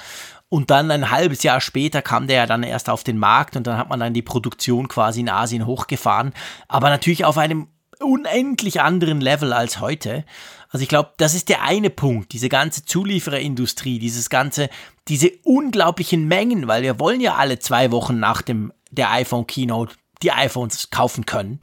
Und 0.48 0.72
dann 0.72 0.90
ein 0.90 1.12
halbes 1.12 1.44
Jahr 1.44 1.60
später 1.60 2.02
kam 2.02 2.28
der 2.28 2.38
ja 2.38 2.46
dann 2.46 2.64
erst 2.64 2.90
auf 2.90 3.04
den 3.04 3.18
Markt 3.18 3.58
und 3.58 3.68
dann 3.68 3.78
hat 3.78 3.90
man 3.90 4.00
dann 4.00 4.14
die 4.14 4.22
Produktion 4.22 4.88
quasi 4.88 5.20
in 5.20 5.30
Asien 5.30 5.66
hochgefahren. 5.66 6.32
Aber 6.70 6.90
natürlich 6.90 7.26
auf 7.26 7.38
einem 7.38 7.68
unendlich 8.02 8.82
anderen 8.82 9.22
Level 9.22 9.54
als 9.54 9.80
heute. 9.80 10.26
Also 10.70 10.84
ich 10.84 10.90
glaube, 10.90 11.12
das 11.18 11.34
ist 11.34 11.50
der 11.50 11.64
eine 11.64 11.90
Punkt, 11.90 12.32
diese 12.34 12.50
ganze 12.50 12.86
Zuliefererindustrie, 12.86 14.00
dieses 14.00 14.30
ganze, 14.30 14.70
diese 15.08 15.32
unglaublichen 15.44 16.28
Mengen, 16.28 16.68
weil 16.68 16.84
wir 16.84 17.00
wollen 17.00 17.20
ja 17.20 17.36
alle 17.36 17.60
zwei 17.60 17.92
Wochen 17.92 18.20
nach 18.20 18.42
dem 18.42 18.72
der 18.90 19.12
iPhone 19.12 19.48
Keynote 19.48 19.96
die 20.22 20.32
iPhones 20.32 20.90
kaufen 20.92 21.26
können. 21.26 21.60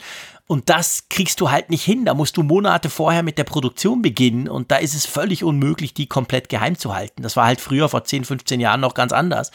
Und 0.47 0.71
das 0.71 1.09
kriegst 1.11 1.41
du 1.41 1.51
halt 1.51 1.69
nicht 1.69 1.85
hin. 1.85 2.07
Da 2.07 2.15
musst 2.15 2.37
du 2.39 2.43
Monate 2.43 2.89
vorher 2.89 3.23
mit 3.23 3.37
der 3.37 3.45
Produktion 3.45 4.01
beginnen 4.01 4.49
und 4.49 4.71
da 4.71 4.77
ist 4.77 4.95
es 4.95 5.05
völlig 5.05 5.45
unmöglich, 5.45 5.93
die 5.93 6.07
komplett 6.07 6.49
geheim 6.49 6.77
zu 6.77 6.95
halten. 6.95 7.23
Das 7.23 7.37
war 7.37 7.45
halt 7.45 7.61
früher 7.61 7.89
vor 7.89 8.05
10, 8.05 8.25
15 8.25 8.59
Jahren 8.59 8.81
noch 8.81 8.95
ganz 8.95 9.13
anders. 9.13 9.53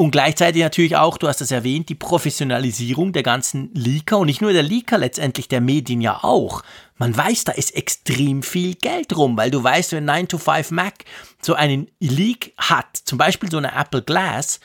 Und 0.00 0.12
gleichzeitig 0.12 0.62
natürlich 0.62 0.94
auch, 0.94 1.18
du 1.18 1.26
hast 1.26 1.40
es 1.40 1.50
erwähnt, 1.50 1.88
die 1.88 1.96
Professionalisierung 1.96 3.12
der 3.12 3.24
ganzen 3.24 3.74
Leaker 3.74 4.18
und 4.18 4.26
nicht 4.28 4.40
nur 4.40 4.52
der 4.52 4.62
Leaker, 4.62 4.96
letztendlich 4.96 5.48
der 5.48 5.60
Medien 5.60 6.00
ja 6.00 6.22
auch. 6.22 6.62
Man 6.98 7.16
weiß, 7.16 7.42
da 7.42 7.50
ist 7.50 7.74
extrem 7.74 8.44
viel 8.44 8.76
Geld 8.76 9.16
rum, 9.16 9.36
weil 9.36 9.50
du 9.50 9.60
weißt, 9.60 9.90
wenn 9.90 10.04
9 10.04 10.28
to 10.28 10.38
5 10.38 10.70
Mac 10.70 11.04
so 11.42 11.54
einen 11.54 11.90
Leak 11.98 12.54
hat, 12.56 12.96
zum 12.96 13.18
Beispiel 13.18 13.50
so 13.50 13.56
eine 13.56 13.74
Apple 13.74 14.02
Glass, 14.02 14.60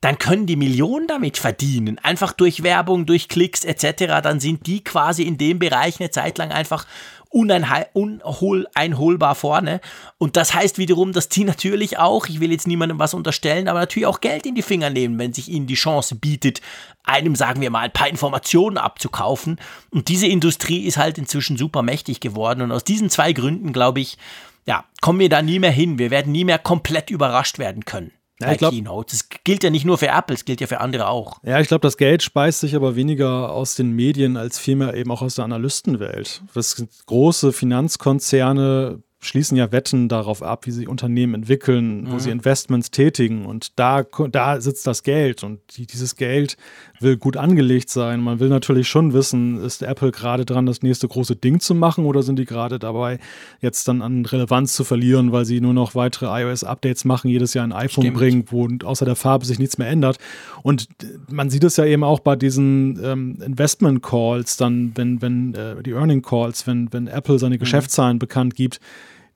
dann 0.00 0.18
können 0.18 0.46
die 0.46 0.56
Millionen 0.56 1.06
damit 1.06 1.38
verdienen. 1.38 2.00
Einfach 2.00 2.32
durch 2.32 2.64
Werbung, 2.64 3.06
durch 3.06 3.28
Klicks 3.28 3.64
etc. 3.64 4.20
Dann 4.20 4.40
sind 4.40 4.66
die 4.66 4.82
quasi 4.82 5.22
in 5.22 5.38
dem 5.38 5.60
Bereich 5.60 6.00
eine 6.00 6.10
Zeit 6.10 6.38
lang 6.38 6.50
einfach 6.50 6.86
uneinholbar 7.32 9.34
vorne. 9.34 9.80
Und 10.18 10.36
das 10.36 10.54
heißt 10.54 10.78
wiederum, 10.78 11.12
dass 11.12 11.28
die 11.28 11.44
natürlich 11.44 11.98
auch, 11.98 12.26
ich 12.26 12.40
will 12.40 12.52
jetzt 12.52 12.66
niemandem 12.66 12.98
was 12.98 13.14
unterstellen, 13.14 13.68
aber 13.68 13.80
natürlich 13.80 14.06
auch 14.06 14.20
Geld 14.20 14.46
in 14.46 14.54
die 14.54 14.62
Finger 14.62 14.90
nehmen, 14.90 15.18
wenn 15.18 15.32
sich 15.32 15.48
ihnen 15.48 15.66
die 15.66 15.74
Chance 15.74 16.14
bietet, 16.14 16.60
einem, 17.04 17.34
sagen 17.34 17.60
wir 17.60 17.70
mal, 17.70 17.80
ein 17.80 17.92
paar 17.92 18.08
Informationen 18.08 18.78
abzukaufen. 18.78 19.58
Und 19.90 20.08
diese 20.08 20.26
Industrie 20.26 20.84
ist 20.84 20.98
halt 20.98 21.18
inzwischen 21.18 21.56
super 21.56 21.82
mächtig 21.82 22.20
geworden. 22.20 22.62
Und 22.62 22.72
aus 22.72 22.84
diesen 22.84 23.10
zwei 23.10 23.32
Gründen, 23.32 23.72
glaube 23.72 24.00
ich, 24.00 24.18
ja, 24.66 24.84
kommen 25.00 25.18
wir 25.18 25.28
da 25.28 25.42
nie 25.42 25.58
mehr 25.58 25.72
hin. 25.72 25.98
Wir 25.98 26.10
werden 26.10 26.32
nie 26.32 26.44
mehr 26.44 26.58
komplett 26.58 27.10
überrascht 27.10 27.58
werden 27.58 27.84
können 27.84 28.12
ja, 28.42 28.54
glaub, 28.54 28.72
Keynote. 28.72 29.10
Das 29.10 29.28
gilt 29.44 29.64
ja 29.64 29.70
nicht 29.70 29.84
nur 29.84 29.98
für 29.98 30.08
Apple, 30.08 30.34
es 30.34 30.44
gilt 30.44 30.60
ja 30.60 30.66
für 30.66 30.80
andere 30.80 31.08
auch. 31.08 31.38
Ja, 31.44 31.60
ich 31.60 31.68
glaube, 31.68 31.82
das 31.82 31.96
Geld 31.96 32.22
speist 32.22 32.60
sich 32.60 32.74
aber 32.76 32.96
weniger 32.96 33.52
aus 33.52 33.74
den 33.74 33.92
Medien 33.92 34.36
als 34.36 34.58
vielmehr 34.58 34.94
eben 34.94 35.10
auch 35.10 35.22
aus 35.22 35.36
der 35.36 35.44
Analystenwelt. 35.44 36.42
Das 36.54 36.84
große 37.06 37.52
Finanzkonzerne 37.52 39.02
schließen 39.22 39.56
ja 39.56 39.70
Wetten 39.70 40.08
darauf 40.08 40.42
ab, 40.42 40.66
wie 40.66 40.72
sie 40.72 40.88
Unternehmen 40.88 41.34
entwickeln, 41.34 42.08
wo 42.08 42.14
mhm. 42.14 42.20
sie 42.20 42.30
Investments 42.30 42.90
tätigen. 42.90 43.46
Und 43.46 43.78
da, 43.78 44.02
da 44.02 44.60
sitzt 44.60 44.86
das 44.86 45.04
Geld. 45.04 45.44
Und 45.44 45.60
die, 45.76 45.86
dieses 45.86 46.16
Geld 46.16 46.56
will 47.02 47.16
gut 47.16 47.36
angelegt 47.36 47.90
sein. 47.90 48.20
Man 48.20 48.40
will 48.40 48.48
natürlich 48.48 48.88
schon 48.88 49.12
wissen, 49.12 49.62
ist 49.62 49.82
Apple 49.82 50.10
gerade 50.10 50.44
dran, 50.44 50.66
das 50.66 50.82
nächste 50.82 51.08
große 51.08 51.36
Ding 51.36 51.60
zu 51.60 51.74
machen 51.74 52.04
oder 52.04 52.22
sind 52.22 52.38
die 52.38 52.44
gerade 52.44 52.78
dabei, 52.78 53.18
jetzt 53.60 53.88
dann 53.88 54.02
an 54.02 54.24
Relevanz 54.24 54.74
zu 54.74 54.84
verlieren, 54.84 55.32
weil 55.32 55.44
sie 55.44 55.60
nur 55.60 55.74
noch 55.74 55.94
weitere 55.94 56.26
iOS-Updates 56.42 57.04
machen, 57.04 57.28
jedes 57.28 57.54
Jahr 57.54 57.64
ein 57.64 57.72
iPhone 57.72 58.04
Stimmt. 58.04 58.16
bringen, 58.16 58.44
wo 58.50 58.68
außer 58.84 59.04
der 59.04 59.16
Farbe 59.16 59.44
sich 59.44 59.58
nichts 59.58 59.78
mehr 59.78 59.88
ändert. 59.88 60.18
Und 60.62 60.88
man 61.30 61.50
sieht 61.50 61.64
es 61.64 61.76
ja 61.76 61.84
eben 61.84 62.04
auch 62.04 62.20
bei 62.20 62.36
diesen 62.36 62.98
ähm, 63.02 63.38
Investment-Calls, 63.44 64.56
dann, 64.56 64.92
wenn, 64.94 65.22
wenn 65.22 65.54
äh, 65.54 65.82
die 65.82 65.92
Earning-Calls, 65.92 66.66
wenn, 66.66 66.92
wenn 66.92 67.06
Apple 67.06 67.38
seine 67.38 67.56
mhm. 67.56 67.60
Geschäftszahlen 67.60 68.18
bekannt 68.18 68.54
gibt 68.54 68.80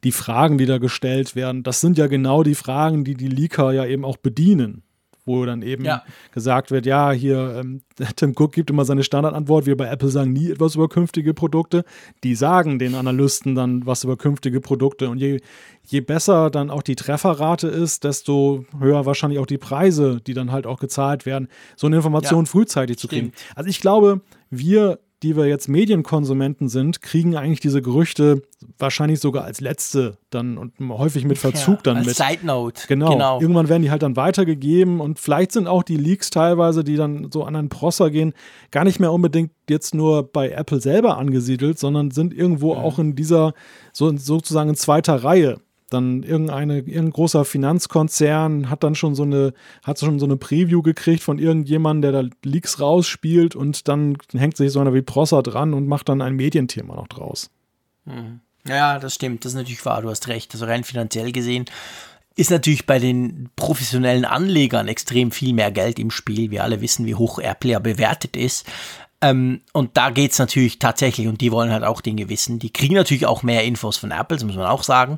die 0.04 0.12
Fragen, 0.12 0.56
die 0.56 0.66
da 0.66 0.78
gestellt 0.78 1.34
werden, 1.34 1.64
das 1.64 1.80
sind 1.80 1.98
ja 1.98 2.06
genau 2.06 2.42
die 2.42 2.54
Fragen, 2.54 3.02
die 3.02 3.14
die 3.14 3.28
Leaker 3.28 3.72
ja 3.72 3.84
eben 3.86 4.04
auch 4.04 4.16
bedienen. 4.18 4.82
Wo 5.26 5.44
dann 5.44 5.62
eben 5.62 5.84
ja. 5.84 6.02
gesagt 6.32 6.70
wird, 6.70 6.86
ja, 6.86 7.10
hier, 7.10 7.56
ähm, 7.60 7.82
Tim 8.16 8.32
Cook 8.36 8.52
gibt 8.52 8.70
immer 8.70 8.84
seine 8.84 9.02
Standardantwort, 9.02 9.66
wir 9.66 9.76
bei 9.76 9.88
Apple 9.88 10.08
sagen 10.08 10.32
nie 10.32 10.50
etwas 10.50 10.76
über 10.76 10.88
künftige 10.88 11.34
Produkte. 11.34 11.84
Die 12.24 12.34
sagen 12.34 12.78
den 12.78 12.94
Analysten 12.94 13.54
dann 13.54 13.84
was 13.84 14.04
über 14.04 14.16
künftige 14.16 14.60
Produkte. 14.60 15.10
Und 15.10 15.18
je, 15.18 15.40
je 15.84 16.00
besser 16.00 16.50
dann 16.50 16.70
auch 16.70 16.82
die 16.82 16.96
Trefferrate 16.96 17.68
ist, 17.68 18.04
desto 18.04 18.64
höher 18.78 19.04
wahrscheinlich 19.04 19.40
auch 19.40 19.46
die 19.46 19.58
Preise, 19.58 20.20
die 20.24 20.32
dann 20.32 20.52
halt 20.52 20.66
auch 20.66 20.78
gezahlt 20.78 21.26
werden, 21.26 21.48
so 21.74 21.88
eine 21.88 21.96
Information 21.96 22.44
ja, 22.44 22.50
frühzeitig 22.50 22.98
zu 22.98 23.08
kriegen. 23.08 23.32
Also 23.54 23.68
ich 23.68 23.80
glaube, 23.80 24.20
wir 24.50 25.00
die 25.22 25.36
wir 25.36 25.46
jetzt 25.46 25.68
Medienkonsumenten 25.68 26.68
sind, 26.68 27.00
kriegen 27.00 27.36
eigentlich 27.36 27.60
diese 27.60 27.80
Gerüchte 27.80 28.42
wahrscheinlich 28.78 29.20
sogar 29.20 29.44
als 29.44 29.60
letzte 29.60 30.18
dann 30.30 30.58
und 30.58 30.74
häufig 30.80 31.24
mit 31.24 31.38
Verzug 31.38 31.76
ja, 31.76 31.82
dann 31.84 31.96
als 31.98 32.06
mit. 32.06 32.16
Side 32.16 32.44
Note. 32.44 32.82
Genau. 32.86 33.10
genau. 33.10 33.40
Irgendwann 33.40 33.68
werden 33.68 33.82
die 33.82 33.90
halt 33.90 34.02
dann 34.02 34.16
weitergegeben 34.16 35.00
und 35.00 35.18
vielleicht 35.18 35.52
sind 35.52 35.68
auch 35.68 35.82
die 35.82 35.96
Leaks 35.96 36.28
teilweise, 36.30 36.84
die 36.84 36.96
dann 36.96 37.30
so 37.32 37.44
an 37.44 37.56
einen 37.56 37.70
Prosser 37.70 38.10
gehen, 38.10 38.34
gar 38.70 38.84
nicht 38.84 39.00
mehr 39.00 39.12
unbedingt 39.12 39.52
jetzt 39.70 39.94
nur 39.94 40.22
bei 40.30 40.50
Apple 40.50 40.80
selber 40.80 41.16
angesiedelt, 41.16 41.78
sondern 41.78 42.10
sind 42.10 42.34
irgendwo 42.34 42.74
mhm. 42.74 42.80
auch 42.80 42.98
in 42.98 43.14
dieser 43.14 43.54
so 43.92 44.14
sozusagen 44.16 44.70
in 44.70 44.76
zweiter 44.76 45.24
Reihe 45.24 45.58
dann 45.90 46.22
irgendeine, 46.22 46.78
irgendein 46.78 47.10
großer 47.10 47.44
Finanzkonzern 47.44 48.70
hat 48.70 48.82
dann 48.82 48.94
schon 48.94 49.14
so 49.14 49.22
eine, 49.22 49.52
hat 49.84 50.00
schon 50.00 50.18
so 50.18 50.26
eine 50.26 50.36
Preview 50.36 50.82
gekriegt 50.82 51.22
von 51.22 51.38
irgendjemandem, 51.38 52.12
der 52.12 52.22
da 52.22 52.28
Leaks 52.44 52.80
rausspielt 52.80 53.54
und 53.54 53.86
dann 53.86 54.18
hängt 54.32 54.56
sich 54.56 54.72
so 54.72 54.80
einer 54.80 54.94
wie 54.94 55.02
Prosser 55.02 55.42
dran 55.42 55.74
und 55.74 55.86
macht 55.86 56.08
dann 56.08 56.22
ein 56.22 56.34
Medienthema 56.34 56.96
noch 56.96 57.08
draus. 57.08 57.50
Hm. 58.06 58.40
Ja, 58.66 58.98
das 58.98 59.14
stimmt, 59.14 59.44
das 59.44 59.52
ist 59.52 59.56
natürlich 59.56 59.84
wahr, 59.84 60.02
du 60.02 60.10
hast 60.10 60.26
recht. 60.26 60.52
Also 60.54 60.66
rein 60.66 60.82
finanziell 60.82 61.30
gesehen 61.30 61.66
ist 62.34 62.50
natürlich 62.50 62.84
bei 62.84 62.98
den 62.98 63.48
professionellen 63.56 64.24
Anlegern 64.24 64.88
extrem 64.88 65.30
viel 65.30 65.54
mehr 65.54 65.70
Geld 65.70 65.98
im 65.98 66.10
Spiel. 66.10 66.50
Wir 66.50 66.64
alle 66.64 66.80
wissen, 66.80 67.06
wie 67.06 67.14
hoch 67.14 67.38
Airplay 67.38 67.78
bewertet 67.78 68.36
ist. 68.36 68.66
Ähm, 69.22 69.62
und 69.72 69.96
da 69.96 70.10
geht 70.10 70.32
es 70.32 70.38
natürlich 70.38 70.78
tatsächlich, 70.78 71.28
und 71.28 71.40
die 71.40 71.50
wollen 71.50 71.70
halt 71.70 71.84
auch 71.84 72.02
Dinge 72.02 72.28
wissen. 72.28 72.58
Die 72.58 72.70
kriegen 72.70 72.94
natürlich 72.94 73.24
auch 73.24 73.42
mehr 73.42 73.64
Infos 73.64 73.96
von 73.96 74.10
Apple, 74.10 74.36
das 74.36 74.44
muss 74.44 74.56
man 74.56 74.66
auch 74.66 74.82
sagen 74.82 75.16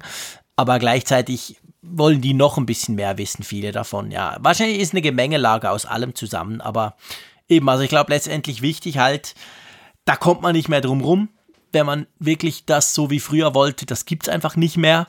aber 0.59 0.81
gleichzeitig 0.81 1.57
wollen 1.83 2.21
die 2.21 2.35
noch 2.35 2.59
ein 2.59 2.67
bisschen 2.67 2.97
mehr 2.97 3.17
wissen, 3.17 3.45
viele 3.45 3.71
davon. 3.71 4.11
Ja, 4.11 4.39
wahrscheinlich 4.41 4.81
ist 4.81 4.93
eine 4.93 5.03
Gemengelage 5.03 5.71
aus 5.71 5.87
allem 5.87 6.17
zusammen, 6.17 6.61
aber 6.61 6.97
eben, 7.49 7.69
also 7.69 7.85
ich 7.85 7.89
glaube 7.89 8.13
letztendlich 8.13 8.61
wichtig 8.61 8.99
halt, 8.99 9.37
da 10.05 10.17
kommt 10.17 10.43
man 10.43 10.57
nicht 10.57 10.69
mehr 10.69 10.81
drum 10.81 11.01
rum, 11.01 11.29
wenn 11.71 11.87
man 11.87 12.09
wirklich 12.19 12.65
das 12.67 12.93
so 12.93 13.09
wie 13.09 13.21
früher 13.21 13.55
wollte, 13.55 13.87
das 13.87 14.05
gibt 14.05 14.25
es 14.25 14.29
einfach 14.35 14.57
nicht 14.57 14.77
mehr. 14.77 15.07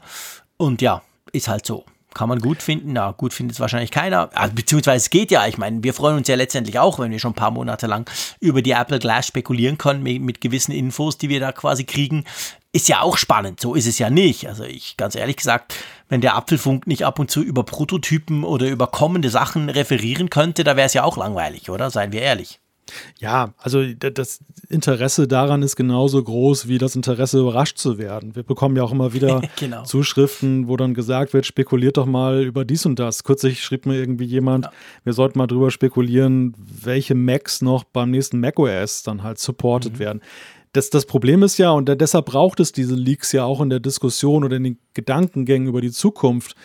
Und 0.57 0.83
ja, 0.83 1.01
ist 1.31 1.47
halt 1.47 1.65
so. 1.65 1.83
Kann 2.13 2.29
man 2.29 2.39
gut 2.39 2.61
finden, 2.61 2.93
na, 2.93 3.11
gut 3.11 3.33
findet 3.33 3.53
es 3.53 3.59
wahrscheinlich 3.59 3.91
keiner. 3.91 4.29
Also, 4.33 4.53
beziehungsweise 4.53 4.97
es 4.97 5.09
geht 5.09 5.29
ja, 5.29 5.45
ich 5.47 5.57
meine, 5.57 5.83
wir 5.83 5.93
freuen 5.93 6.17
uns 6.17 6.27
ja 6.27 6.35
letztendlich 6.35 6.79
auch, 6.79 6.99
wenn 6.99 7.11
wir 7.11 7.19
schon 7.19 7.31
ein 7.31 7.35
paar 7.35 7.51
Monate 7.51 7.85
lang 7.87 8.09
über 8.39 8.61
die 8.61 8.71
Apple 8.71 8.99
Glass 8.99 9.27
spekulieren 9.27 9.77
können, 9.77 10.01
mit, 10.01 10.21
mit 10.21 10.41
gewissen 10.41 10.71
Infos, 10.71 11.17
die 11.17 11.29
wir 11.29 11.39
da 11.39 11.51
quasi 11.51 11.83
kriegen. 11.85 12.25
Ist 12.71 12.87
ja 12.87 13.01
auch 13.01 13.17
spannend, 13.17 13.59
so 13.59 13.73
ist 13.73 13.87
es 13.87 13.97
ja 13.97 14.11
nicht. 14.11 14.47
Also 14.47 14.63
ich, 14.63 14.95
ganz 14.95 15.15
ehrlich 15.15 15.37
gesagt, 15.37 15.73
wenn 16.07 16.21
der 16.21 16.35
Apfelfunk 16.35 16.85
nicht 16.85 17.03
ab 17.03 17.17
und 17.17 17.31
zu 17.31 17.41
über 17.41 17.63
Prototypen 17.63 18.43
oder 18.43 18.67
über 18.67 18.87
kommende 18.87 19.29
Sachen 19.31 19.69
referieren 19.69 20.29
könnte, 20.29 20.63
da 20.63 20.75
wäre 20.75 20.85
es 20.85 20.93
ja 20.93 21.03
auch 21.03 21.17
langweilig, 21.17 21.69
oder? 21.71 21.89
Seien 21.89 22.11
wir 22.11 22.21
ehrlich. 22.21 22.59
Ja, 23.19 23.53
also 23.57 23.83
das 23.93 24.39
Interesse 24.69 25.27
daran 25.27 25.63
ist 25.63 25.75
genauso 25.75 26.23
groß 26.23 26.67
wie 26.67 26.77
das 26.77 26.95
Interesse, 26.95 27.39
überrascht 27.39 27.77
zu 27.77 27.97
werden. 27.97 28.35
Wir 28.35 28.43
bekommen 28.43 28.75
ja 28.75 28.83
auch 28.83 28.91
immer 28.91 29.13
wieder 29.13 29.41
genau. 29.59 29.83
Zuschriften, 29.83 30.67
wo 30.67 30.77
dann 30.77 30.93
gesagt 30.93 31.33
wird, 31.33 31.45
spekuliert 31.45 31.97
doch 31.97 32.05
mal 32.05 32.43
über 32.43 32.65
dies 32.65 32.85
und 32.85 32.99
das. 32.99 33.23
Kürzlich 33.23 33.63
schrieb 33.63 33.85
mir 33.85 33.95
irgendwie 33.95 34.25
jemand, 34.25 34.65
ja. 34.65 34.71
wir 35.03 35.13
sollten 35.13 35.39
mal 35.39 35.47
drüber 35.47 35.71
spekulieren, 35.71 36.53
welche 36.57 37.15
Macs 37.15 37.61
noch 37.61 37.83
beim 37.83 38.11
nächsten 38.11 38.39
macOS 38.39 39.03
dann 39.03 39.23
halt 39.23 39.39
supported 39.39 39.93
mhm. 39.93 39.99
werden. 39.99 40.21
Das, 40.71 40.89
das 40.89 41.05
Problem 41.05 41.41
ist 41.41 41.57
ja, 41.57 41.71
und 41.71 41.89
deshalb 41.99 42.27
braucht 42.27 42.59
es 42.59 42.71
diese 42.71 42.95
Leaks 42.95 43.31
ja 43.31 43.43
auch 43.43 43.61
in 43.61 43.69
der 43.69 43.79
Diskussion 43.79 44.43
oder 44.43 44.57
in 44.57 44.63
den 44.63 44.77
Gedankengängen 44.93 45.67
über 45.67 45.81
die 45.81 45.91
Zukunft, 45.91 46.55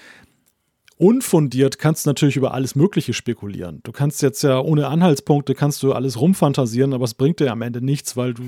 unfundiert 0.96 1.78
kannst 1.78 2.06
du 2.06 2.10
natürlich 2.10 2.36
über 2.36 2.54
alles 2.54 2.76
Mögliche 2.76 3.14
spekulieren. 3.14 3.80
Du 3.82 3.90
kannst 3.90 4.22
jetzt 4.22 4.42
ja 4.42 4.60
ohne 4.60 4.86
Anhaltspunkte 4.86 5.54
kannst 5.54 5.82
du 5.82 5.92
alles 5.92 6.20
rumfantasieren, 6.20 6.92
aber 6.92 7.04
es 7.04 7.14
bringt 7.14 7.40
dir 7.40 7.50
am 7.50 7.62
Ende 7.62 7.84
nichts, 7.84 8.16
weil 8.16 8.32
du 8.32 8.44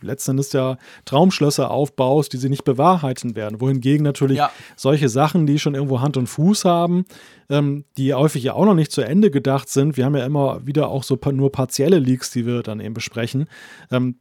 letztendlich 0.00 0.52
ja 0.52 0.78
Traumschlösser 1.06 1.70
aufbaust, 1.70 2.32
die 2.32 2.36
sie 2.36 2.50
nicht 2.50 2.64
bewahrheiten 2.64 3.34
werden. 3.34 3.60
Wohingegen 3.60 4.04
natürlich 4.04 4.38
ja. 4.38 4.50
solche 4.76 5.08
Sachen, 5.08 5.46
die 5.46 5.58
schon 5.58 5.74
irgendwo 5.74 6.00
Hand 6.00 6.16
und 6.16 6.28
Fuß 6.28 6.64
haben, 6.64 7.04
ähm, 7.50 7.84
die 7.96 8.14
häufig 8.14 8.44
ja 8.44 8.52
auch 8.52 8.64
noch 8.64 8.74
nicht 8.74 8.92
zu 8.92 9.02
Ende 9.02 9.32
gedacht 9.32 9.68
sind. 9.68 9.96
Wir 9.96 10.04
haben 10.04 10.16
ja 10.16 10.24
immer 10.24 10.64
wieder 10.66 10.88
auch 10.88 11.02
so 11.02 11.18
nur 11.32 11.50
partielle 11.50 11.98
Leaks, 11.98 12.30
die 12.30 12.46
wir 12.46 12.62
dann 12.62 12.78
eben 12.78 12.94
besprechen. 12.94 13.48
Ähm, 13.90 14.16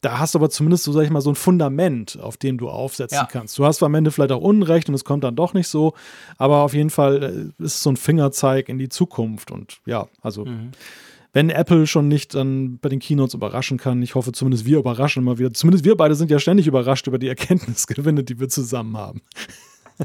da 0.00 0.18
hast 0.18 0.34
du 0.34 0.38
aber 0.38 0.50
zumindest 0.50 0.84
so, 0.84 0.92
sag 0.92 1.02
ich 1.02 1.10
mal, 1.10 1.20
so 1.20 1.30
ein 1.30 1.34
Fundament, 1.34 2.18
auf 2.20 2.36
dem 2.36 2.58
du 2.58 2.68
aufsetzen 2.68 3.16
ja. 3.16 3.28
kannst. 3.30 3.58
Du 3.58 3.64
hast 3.64 3.82
am 3.82 3.94
Ende 3.94 4.10
vielleicht 4.10 4.32
auch 4.32 4.40
Unrecht 4.40 4.88
und 4.88 4.94
es 4.94 5.04
kommt 5.04 5.24
dann 5.24 5.36
doch 5.36 5.52
nicht 5.52 5.68
so, 5.68 5.94
aber 6.38 6.58
auf 6.58 6.74
jeden 6.74 6.90
Fall 6.90 7.52
äh, 7.58 7.64
ist 7.64 7.74
es 7.74 7.82
so 7.82 7.90
ein 7.90 7.96
Fingerzeig 7.96 8.68
in 8.68 8.78
die 8.78 8.88
Zukunft 8.88 9.50
und 9.50 9.80
ja, 9.86 10.08
also. 10.22 10.44
Mhm. 10.44 10.70
Wenn 11.32 11.48
Apple 11.48 11.86
schon 11.86 12.08
nicht 12.08 12.34
dann 12.34 12.78
bei 12.78 12.88
den 12.88 12.98
Keynotes 12.98 13.34
überraschen 13.34 13.78
kann, 13.78 14.02
ich 14.02 14.16
hoffe 14.16 14.32
zumindest 14.32 14.64
wir 14.64 14.78
überraschen 14.78 15.22
immer 15.22 15.38
wieder. 15.38 15.52
Zumindest 15.52 15.84
wir 15.84 15.96
beide 15.96 16.16
sind 16.16 16.28
ja 16.28 16.40
ständig 16.40 16.66
überrascht 16.66 17.06
über 17.06 17.20
die 17.20 17.28
Erkenntnisgewinne, 17.28 18.24
die 18.24 18.40
wir 18.40 18.48
zusammen 18.48 18.96
haben. 18.96 19.20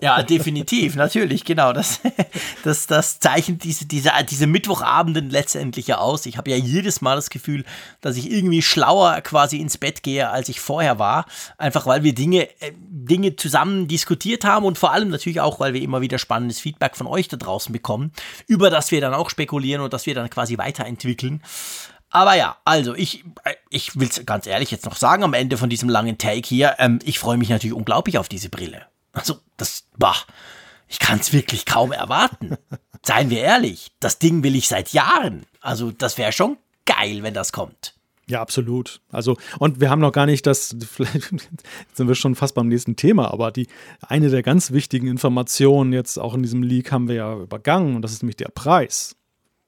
Ja, 0.02 0.24
definitiv, 0.24 0.96
natürlich, 0.96 1.46
genau. 1.46 1.74
Das, 1.74 2.02
das, 2.64 2.88
das 2.88 3.20
zeichnet 3.20 3.64
diese, 3.64 3.86
diese, 3.86 4.12
diese 4.30 4.48
Mittwochabenden 4.48 5.30
letztendlich 5.30 5.88
ja 5.88 5.98
aus. 5.98 6.26
Ich 6.26 6.38
habe 6.38 6.52
ja 6.52 6.58
jedes 6.58 7.02
Mal 7.02 7.16
das 7.16 7.30
Gefühl, 7.30 7.64
dass 8.02 8.18
ich 8.18 8.32
irgendwie 8.32 8.62
schlauer 8.62 9.22
quasi 9.22 9.58
ins 9.58 9.78
Bett 9.78 10.04
gehe, 10.04 10.30
als 10.30 10.50
ich 10.50 10.60
vorher 10.60 11.00
war. 11.00 11.26
Einfach 11.58 11.86
weil 11.86 12.04
wir 12.04 12.14
Dinge, 12.14 12.50
äh, 12.62 12.72
Dinge 12.76 13.36
zusammen 13.36 13.88
diskutiert 13.88 14.44
haben 14.44 14.66
und 14.66 14.78
vor 14.78 14.92
allem 14.92 15.10
natürlich 15.10 15.42
auch, 15.42 15.60
weil 15.60 15.74
wir 15.74 15.82
immer 15.82 16.02
wieder 16.02 16.18
spannendes 16.18 16.60
Feedback 16.60 16.96
von 16.96 17.08
euch 17.08 17.28
da 17.28 17.38
draußen 17.38 17.72
bekommen, 17.72 18.12
über 18.48 18.70
das 18.70 18.92
wir 18.92 19.02
dann 19.02 19.14
auch 19.14 19.30
spekulieren 19.30 19.82
und 19.82 19.94
das 19.94 20.06
wir 20.06 20.16
dann 20.16 20.30
quasi 20.30 20.58
weiterentwickeln. 20.58 21.42
Aber 22.10 22.36
ja, 22.36 22.58
also 22.64 22.96
ich, 22.96 23.26
äh, 23.44 23.56
ich 23.70 24.00
will 24.00 24.08
es 24.08 24.26
ganz 24.26 24.48
ehrlich 24.48 24.72
jetzt 24.72 24.86
noch 24.86 24.96
sagen 24.96 25.24
am 25.24 25.34
Ende 25.34 25.58
von 25.58 25.70
diesem 25.70 25.90
langen 25.90 26.18
Take 26.18 26.48
hier. 26.48 26.76
Ähm, 26.80 27.00
ich 27.04 27.20
freue 27.20 27.38
mich 27.38 27.50
natürlich 27.50 27.76
unglaublich 27.76 28.18
auf 28.18 28.30
diese 28.30 28.50
Brille. 28.50 28.86
Also, 29.16 29.40
das, 29.58 29.86
bah, 29.98 30.16
ich 30.88 31.00
kann 31.00 31.20
es 31.20 31.34
wirklich 31.34 31.66
kaum 31.66 31.92
erwarten. 31.92 32.58
Seien 33.04 33.30
wir 33.30 33.42
ehrlich, 33.42 33.92
das 34.00 34.20
Ding 34.20 34.44
will 34.44 34.56
ich 34.56 34.68
seit 34.68 34.94
Jahren. 34.94 35.46
Also, 35.62 35.92
das 35.92 36.18
wäre 36.18 36.32
schon 36.32 36.58
geil, 36.86 37.24
wenn 37.24 37.34
das 37.34 37.52
kommt. 37.52 37.96
Ja, 38.28 38.42
absolut. 38.42 39.02
Also, 39.12 39.38
und 39.60 39.80
wir 39.80 39.90
haben 39.90 40.02
noch 40.02 40.12
gar 40.12 40.26
nicht 40.26 40.48
das, 40.48 40.76
vielleicht 40.90 41.50
sind 41.94 42.08
wir 42.08 42.16
schon 42.16 42.36
fast 42.36 42.56
beim 42.56 42.68
nächsten 42.68 42.96
Thema, 42.96 43.32
aber 43.32 43.52
die, 43.52 43.68
eine 44.02 44.30
der 44.30 44.44
ganz 44.44 44.72
wichtigen 44.72 45.08
Informationen 45.08 45.94
jetzt 45.94 46.18
auch 46.18 46.34
in 46.34 46.42
diesem 46.42 46.64
Leak 46.64 46.92
haben 46.92 47.08
wir 47.08 47.16
ja 47.16 47.36
übergangen 47.36 47.96
und 47.96 48.02
das 48.02 48.12
ist 48.12 48.24
nämlich 48.24 48.38
der 48.38 48.50
Preis. 48.50 49.16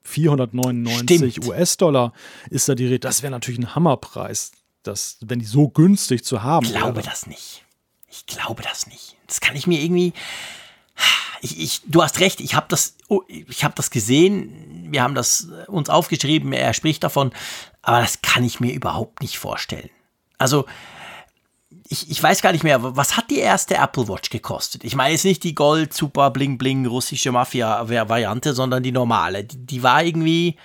499 0.03 1.45
US-Dollar 1.45 2.13
ist 2.49 2.69
da 2.69 2.75
die 2.75 2.85
Rede. 2.85 2.99
Das 2.99 3.23
wäre 3.23 3.31
natürlich 3.31 3.59
ein 3.59 3.75
Hammerpreis, 3.75 4.51
das, 4.81 5.17
wenn 5.21 5.39
die 5.39 5.45
so 5.45 5.67
günstig 5.67 6.23
zu 6.23 6.43
haben. 6.43 6.65
Ich 6.65 6.71
glaube 6.71 6.97
wäre. 6.97 7.05
das 7.07 7.27
nicht. 7.27 7.65
Ich 8.09 8.25
glaube 8.25 8.63
das 8.63 8.87
nicht. 8.87 9.16
Das 9.27 9.41
kann 9.41 9.55
ich 9.55 9.67
mir 9.67 9.81
irgendwie. 9.81 10.13
Ich, 11.41 11.59
ich, 11.59 11.81
du 11.85 12.01
hast 12.01 12.19
recht, 12.19 12.41
ich 12.41 12.55
habe 12.55 12.65
das, 12.69 12.95
oh, 13.09 13.21
ich 13.27 13.63
hab 13.63 13.75
das 13.75 13.91
gesehen, 13.91 14.87
wir 14.91 15.03
haben 15.03 15.13
das 15.13 15.49
uns 15.67 15.87
aufgeschrieben, 15.87 16.51
er 16.51 16.73
spricht 16.73 17.03
davon, 17.03 17.31
aber 17.83 18.01
das 18.01 18.23
kann 18.23 18.43
ich 18.43 18.59
mir 18.59 18.73
überhaupt 18.73 19.21
nicht 19.21 19.37
vorstellen. 19.37 19.91
Also, 20.39 20.65
ich, 21.89 22.09
ich 22.09 22.21
weiß 22.21 22.41
gar 22.41 22.51
nicht 22.51 22.63
mehr, 22.63 22.95
was 22.95 23.15
hat 23.15 23.29
die 23.29 23.39
erste 23.39 23.75
Apple 23.75 24.07
Watch 24.07 24.29
gekostet? 24.29 24.83
Ich 24.83 24.95
meine 24.95 25.13
jetzt 25.13 25.25
nicht 25.25 25.43
die 25.43 25.55
Gold, 25.55 25.93
Super, 25.93 26.31
Bling, 26.31 26.57
Bling, 26.57 26.85
russische 26.85 27.31
Mafia-Variante, 27.31 28.53
sondern 28.53 28.83
die 28.83 28.91
normale. 28.91 29.43
Die, 29.43 29.57
die 29.57 29.83
war 29.83 30.03
irgendwie 30.03 30.57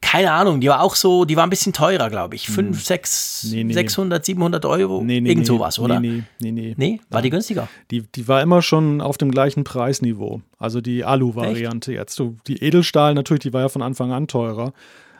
keine 0.00 0.32
Ahnung, 0.32 0.60
die 0.60 0.68
war 0.68 0.82
auch 0.82 0.94
so, 0.94 1.24
die 1.24 1.36
war 1.36 1.44
ein 1.44 1.50
bisschen 1.50 1.72
teurer, 1.72 2.10
glaube 2.10 2.34
ich. 2.36 2.48
5, 2.48 2.82
6, 2.82 3.48
nee, 3.50 3.64
nee. 3.64 3.72
600, 3.72 4.24
700 4.24 4.64
Euro. 4.64 5.02
Nee, 5.02 5.20
nee, 5.20 5.30
Irgend 5.30 5.46
sowas, 5.46 5.78
oder? 5.78 6.00
Nee, 6.00 6.22
nee, 6.40 6.52
nee. 6.52 6.74
Nee, 6.76 7.00
war 7.10 7.22
die 7.22 7.30
günstiger? 7.30 7.68
Die, 7.90 8.02
die 8.02 8.28
war 8.28 8.42
immer 8.42 8.62
schon 8.62 9.00
auf 9.00 9.18
dem 9.18 9.30
gleichen 9.30 9.64
Preisniveau. 9.64 10.42
Also 10.58 10.80
die 10.80 11.04
Alu-Variante 11.04 11.92
jetzt. 11.92 12.22
Die 12.46 12.62
Edelstahl 12.62 13.14
natürlich, 13.14 13.42
die 13.42 13.52
war 13.52 13.62
ja 13.62 13.68
von 13.68 13.82
Anfang 13.82 14.12
an 14.12 14.28
teurer. 14.28 14.72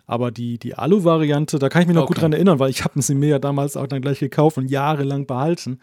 Aber 0.07 0.31
die, 0.31 0.59
die 0.59 0.75
Alu-Variante, 0.75 1.59
da 1.59 1.69
kann 1.69 1.83
ich 1.83 1.89
mich 1.89 1.97
noch 1.97 2.05
okay. 2.05 2.15
gut 2.15 2.23
dran 2.23 2.33
erinnern, 2.33 2.59
weil 2.59 2.71
ich 2.71 2.85
habe 2.85 3.01
sie 3.03 3.15
mir 3.15 3.29
ja 3.29 3.39
damals 3.39 3.77
auch 3.77 3.89
dann 3.89 4.03
gleich 4.03 4.21
gekauft 4.21 4.57
und 4.57 4.71
jahrelang 4.71 5.27
behalten. 5.27 5.81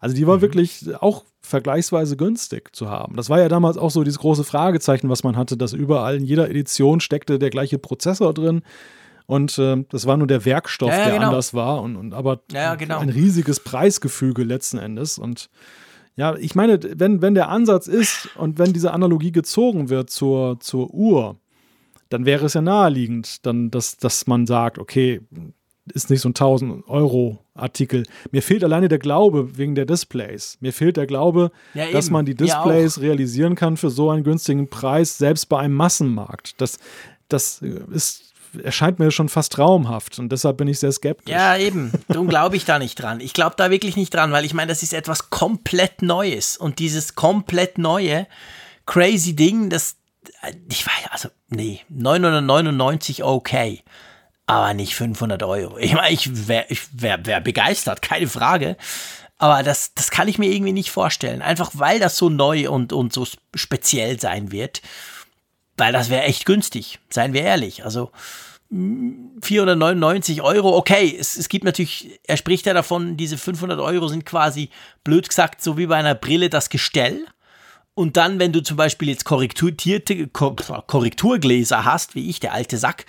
Also 0.00 0.14
die 0.14 0.26
war 0.26 0.36
mhm. 0.36 0.40
wirklich 0.42 0.84
auch 1.00 1.24
vergleichsweise 1.40 2.16
günstig 2.16 2.74
zu 2.74 2.90
haben. 2.90 3.16
Das 3.16 3.30
war 3.30 3.40
ja 3.40 3.48
damals 3.48 3.78
auch 3.78 3.90
so 3.90 4.02
dieses 4.02 4.18
große 4.18 4.44
Fragezeichen, 4.44 5.08
was 5.08 5.24
man 5.24 5.36
hatte, 5.36 5.56
dass 5.56 5.72
überall 5.72 6.16
in 6.16 6.24
jeder 6.24 6.50
Edition 6.50 7.00
steckte 7.00 7.38
der 7.38 7.50
gleiche 7.50 7.78
Prozessor 7.78 8.34
drin. 8.34 8.62
Und 9.26 9.58
äh, 9.58 9.84
das 9.88 10.06
war 10.06 10.16
nur 10.16 10.26
der 10.26 10.44
Werkstoff, 10.44 10.90
ja, 10.90 10.98
ja, 10.98 11.04
der 11.04 11.14
genau. 11.14 11.26
anders 11.26 11.54
war. 11.54 11.82
Und, 11.82 11.96
und 11.96 12.14
aber 12.14 12.42
ja, 12.50 12.74
genau. 12.74 12.98
ein 12.98 13.08
riesiges 13.08 13.60
Preisgefüge 13.60 14.44
letzten 14.44 14.78
Endes. 14.78 15.18
Und 15.18 15.50
ja, 16.16 16.36
ich 16.36 16.54
meine, 16.54 16.78
wenn, 16.96 17.22
wenn 17.22 17.34
der 17.34 17.48
Ansatz 17.48 17.88
ist 17.88 18.28
und 18.36 18.58
wenn 18.58 18.72
diese 18.72 18.92
Analogie 18.92 19.32
gezogen 19.32 19.88
wird 19.88 20.10
zur, 20.10 20.60
zur 20.60 20.92
Uhr, 20.92 21.36
dann 22.08 22.24
wäre 22.24 22.46
es 22.46 22.54
ja 22.54 22.62
naheliegend, 22.62 23.44
dann, 23.44 23.70
dass, 23.70 23.96
dass 23.96 24.26
man 24.26 24.46
sagt, 24.46 24.78
okay, 24.78 25.20
ist 25.92 26.10
nicht 26.10 26.20
so 26.20 26.28
ein 26.28 26.30
1000 26.30 26.88
Euro 26.88 27.38
Artikel. 27.54 28.04
Mir 28.30 28.42
fehlt 28.42 28.64
alleine 28.64 28.88
der 28.88 28.98
Glaube 28.98 29.56
wegen 29.56 29.74
der 29.74 29.86
Displays. 29.86 30.58
Mir 30.60 30.72
fehlt 30.72 30.96
der 30.96 31.06
Glaube, 31.06 31.50
ja, 31.74 31.90
dass 31.90 32.10
man 32.10 32.26
die 32.26 32.34
Displays 32.34 33.00
realisieren 33.00 33.54
kann 33.54 33.76
für 33.76 33.90
so 33.90 34.10
einen 34.10 34.24
günstigen 34.24 34.68
Preis, 34.68 35.18
selbst 35.18 35.48
bei 35.48 35.58
einem 35.58 35.74
Massenmarkt. 35.74 36.60
Das, 36.60 36.78
das 37.28 37.62
ist, 37.92 38.34
erscheint 38.62 38.98
mir 38.98 39.10
schon 39.10 39.28
fast 39.28 39.52
traumhaft 39.52 40.18
und 40.18 40.30
deshalb 40.30 40.58
bin 40.58 40.68
ich 40.68 40.78
sehr 40.78 40.92
skeptisch. 40.92 41.32
Ja, 41.32 41.56
eben. 41.56 41.92
Darum 42.08 42.28
glaube 42.28 42.56
ich 42.56 42.64
da 42.64 42.78
nicht 42.78 43.00
dran. 43.00 43.20
Ich 43.20 43.32
glaube 43.32 43.54
da 43.56 43.70
wirklich 43.70 43.96
nicht 43.96 44.12
dran, 44.12 44.32
weil 44.32 44.44
ich 44.44 44.54
meine, 44.54 44.68
das 44.68 44.82
ist 44.82 44.92
etwas 44.92 45.30
komplett 45.30 46.02
Neues 46.02 46.56
und 46.56 46.78
dieses 46.78 47.14
komplett 47.14 47.78
neue, 47.78 48.26
crazy 48.86 49.34
Ding, 49.34 49.70
das, 49.70 49.96
ich 50.70 50.86
weiß, 50.86 51.10
also, 51.10 51.28
nee, 51.48 51.80
999 51.88 53.24
okay 53.24 53.82
aber 54.46 54.74
nicht 54.74 54.94
500 54.94 55.42
Euro. 55.42 55.78
Ich 55.78 55.92
meine, 55.92 56.14
ich 56.14 56.48
wäre 56.48 56.66
ich 56.68 56.82
wär, 56.92 57.24
wär 57.26 57.40
begeistert, 57.40 58.02
keine 58.02 58.28
Frage. 58.28 58.76
Aber 59.38 59.62
das, 59.62 59.92
das 59.94 60.10
kann 60.10 60.28
ich 60.28 60.38
mir 60.38 60.50
irgendwie 60.50 60.72
nicht 60.72 60.90
vorstellen. 60.90 61.42
Einfach 61.42 61.70
weil 61.74 61.98
das 61.98 62.16
so 62.16 62.30
neu 62.30 62.70
und, 62.70 62.92
und 62.92 63.12
so 63.12 63.26
speziell 63.54 64.18
sein 64.18 64.52
wird. 64.52 64.80
Weil 65.76 65.92
das 65.92 66.08
wäre 66.08 66.22
echt 66.22 66.46
günstig, 66.46 67.00
seien 67.10 67.34
wir 67.34 67.42
ehrlich. 67.42 67.84
Also 67.84 68.10
499 68.70 70.42
Euro, 70.42 70.76
okay, 70.76 71.16
es, 71.18 71.36
es 71.36 71.48
gibt 71.48 71.64
natürlich, 71.64 72.20
er 72.24 72.36
spricht 72.36 72.66
ja 72.66 72.74
davon, 72.74 73.16
diese 73.16 73.38
500 73.38 73.78
Euro 73.78 74.08
sind 74.08 74.26
quasi, 74.26 74.70
blöd 75.04 75.28
gesagt, 75.28 75.62
so 75.62 75.78
wie 75.78 75.86
bei 75.86 75.96
einer 75.96 76.16
Brille 76.16 76.50
das 76.50 76.70
Gestell. 76.70 77.26
Und 77.94 78.16
dann, 78.16 78.38
wenn 78.38 78.52
du 78.52 78.62
zum 78.62 78.76
Beispiel 78.76 79.08
jetzt 79.08 79.24
korrekturgläser 79.24 81.84
hast, 81.84 82.14
wie 82.14 82.28
ich, 82.28 82.40
der 82.40 82.52
alte 82.52 82.76
Sack, 82.76 83.06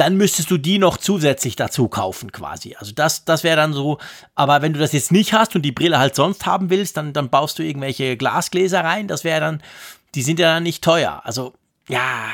dann 0.00 0.16
müsstest 0.16 0.50
du 0.50 0.56
die 0.56 0.78
noch 0.78 0.96
zusätzlich 0.96 1.56
dazu 1.56 1.88
kaufen 1.88 2.32
quasi. 2.32 2.74
Also 2.78 2.92
das, 2.92 3.26
das 3.26 3.44
wäre 3.44 3.56
dann 3.56 3.74
so, 3.74 3.98
aber 4.34 4.62
wenn 4.62 4.72
du 4.72 4.80
das 4.80 4.92
jetzt 4.92 5.12
nicht 5.12 5.34
hast 5.34 5.54
und 5.54 5.60
die 5.60 5.72
Brille 5.72 5.98
halt 5.98 6.14
sonst 6.14 6.46
haben 6.46 6.70
willst, 6.70 6.96
dann, 6.96 7.12
dann 7.12 7.28
baust 7.28 7.58
du 7.58 7.62
irgendwelche 7.62 8.16
Glasgläser 8.16 8.82
rein, 8.82 9.08
das 9.08 9.24
wäre 9.24 9.40
dann, 9.40 9.62
die 10.14 10.22
sind 10.22 10.38
ja 10.38 10.54
dann 10.54 10.62
nicht 10.62 10.82
teuer. 10.82 11.20
Also 11.24 11.52
ja, 11.86 12.28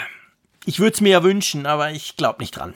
ich 0.65 0.79
würde 0.79 0.95
es 0.95 1.01
mir 1.01 1.11
ja 1.11 1.25
wünschen, 1.25 1.67
aber 1.67 1.91
ich 1.91 2.17
glaube 2.17 2.39
nicht 2.39 2.53
dran. 2.53 2.75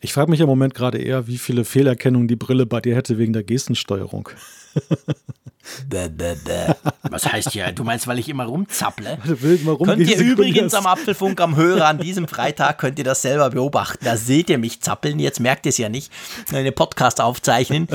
Ich 0.00 0.12
frage 0.12 0.30
mich 0.30 0.40
im 0.40 0.48
Moment 0.48 0.74
gerade 0.74 0.98
eher, 0.98 1.28
wie 1.28 1.38
viele 1.38 1.64
Fehlerkennungen 1.64 2.26
die 2.26 2.36
Brille 2.36 2.66
bei 2.66 2.80
dir 2.80 2.96
hätte 2.96 3.16
wegen 3.16 3.32
der 3.32 3.44
Gestensteuerung. 3.44 4.28
Bäh, 5.88 6.08
bäh, 6.08 6.34
bäh. 6.44 6.74
Was 7.10 7.30
heißt 7.30 7.54
ja, 7.54 7.72
du 7.72 7.84
meinst, 7.84 8.06
weil 8.06 8.18
ich 8.18 8.28
immer 8.28 8.44
rumzapple? 8.44 9.18
Immer 9.24 9.78
könnt 9.78 10.08
ihr 10.08 10.18
übrigens 10.18 10.74
am 10.74 10.86
Apfelfunk 10.86 11.40
am 11.40 11.56
Hörer 11.56 11.86
an 11.86 11.98
diesem 11.98 12.28
Freitag, 12.28 12.78
könnt 12.78 12.98
ihr 12.98 13.04
das 13.04 13.22
selber 13.22 13.50
beobachten. 13.50 14.04
Da 14.04 14.16
seht 14.16 14.50
ihr 14.50 14.58
mich 14.58 14.82
zappeln, 14.82 15.18
jetzt 15.18 15.40
merkt 15.40 15.64
ihr 15.66 15.70
es 15.70 15.78
ja 15.78 15.88
nicht, 15.88 16.12
eine 16.52 16.70
Podcast 16.70 17.20
aufzeichnen. 17.20 17.88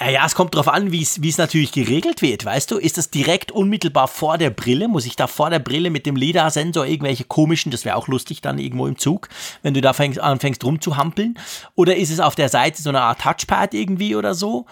Ja, 0.00 0.24
es 0.24 0.34
kommt 0.34 0.54
darauf 0.54 0.68
an, 0.68 0.92
wie 0.92 1.02
es 1.02 1.38
natürlich 1.38 1.72
geregelt 1.72 2.22
wird, 2.22 2.44
weißt 2.44 2.70
du? 2.70 2.78
Ist 2.78 2.98
das 2.98 3.10
direkt 3.10 3.52
unmittelbar 3.52 4.08
vor 4.08 4.38
der 4.38 4.50
Brille? 4.50 4.88
Muss 4.88 5.06
ich 5.06 5.16
da 5.16 5.26
vor 5.26 5.50
der 5.50 5.58
Brille 5.58 5.90
mit 5.90 6.06
dem 6.06 6.16
LIDAR-Sensor 6.16 6.86
irgendwelche 6.86 7.24
komischen, 7.24 7.70
das 7.70 7.84
wäre 7.84 7.96
auch 7.96 8.08
lustig 8.08 8.40
dann 8.40 8.58
irgendwo 8.58 8.86
im 8.86 8.96
Zug, 8.96 9.28
wenn 9.62 9.74
du 9.74 9.80
da 9.80 9.92
fängst, 9.92 10.20
anfängst 10.20 10.64
rumzuhampeln? 10.64 11.38
Oder 11.74 11.96
ist 11.96 12.10
es 12.10 12.20
auf 12.20 12.34
der 12.34 12.48
Seite 12.48 12.80
so 12.80 12.88
eine 12.88 13.02
Art 13.02 13.20
Touchpad 13.20 13.74
irgendwie 13.74 14.14
oder 14.14 14.34
so? 14.34 14.66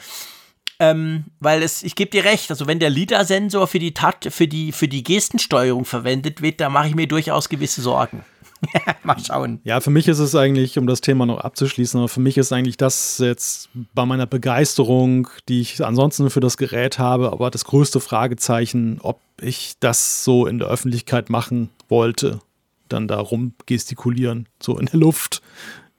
Ähm, 0.78 1.24
weil 1.40 1.62
es, 1.62 1.82
ich 1.82 1.94
gebe 1.94 2.10
dir 2.10 2.24
recht, 2.24 2.50
also 2.50 2.66
wenn 2.66 2.78
der 2.78 2.90
LIDAR-Sensor 2.90 3.66
für 3.66 3.78
die 3.78 3.94
Tat, 3.94 4.28
für 4.30 4.46
die, 4.46 4.72
für 4.72 4.88
die 4.88 5.02
Gestensteuerung 5.02 5.84
verwendet 5.84 6.42
wird, 6.42 6.60
da 6.60 6.68
mache 6.68 6.88
ich 6.88 6.94
mir 6.94 7.08
durchaus 7.08 7.48
gewisse 7.48 7.80
Sorgen. 7.80 8.24
Mal 9.02 9.18
schauen. 9.18 9.60
Ja, 9.64 9.80
für 9.80 9.90
mich 9.90 10.08
ist 10.08 10.18
es 10.18 10.34
eigentlich, 10.34 10.78
um 10.78 10.86
das 10.86 11.00
Thema 11.00 11.26
noch 11.26 11.40
abzuschließen, 11.40 11.98
aber 11.98 12.08
für 12.08 12.20
mich 12.20 12.36
ist 12.36 12.52
eigentlich 12.52 12.76
das 12.76 13.18
jetzt 13.18 13.68
bei 13.94 14.06
meiner 14.06 14.26
Begeisterung, 14.26 15.28
die 15.48 15.60
ich 15.60 15.84
ansonsten 15.84 16.30
für 16.30 16.40
das 16.40 16.56
Gerät 16.56 16.98
habe, 16.98 17.32
aber 17.32 17.50
das 17.50 17.64
größte 17.64 18.00
Fragezeichen, 18.00 18.98
ob 19.02 19.20
ich 19.40 19.74
das 19.80 20.24
so 20.24 20.46
in 20.46 20.58
der 20.58 20.68
Öffentlichkeit 20.68 21.30
machen 21.30 21.70
wollte. 21.88 22.40
Dann 22.88 23.08
da 23.08 23.18
rumgestikulieren, 23.18 24.48
so 24.62 24.78
in 24.78 24.86
der 24.86 25.00
Luft 25.00 25.42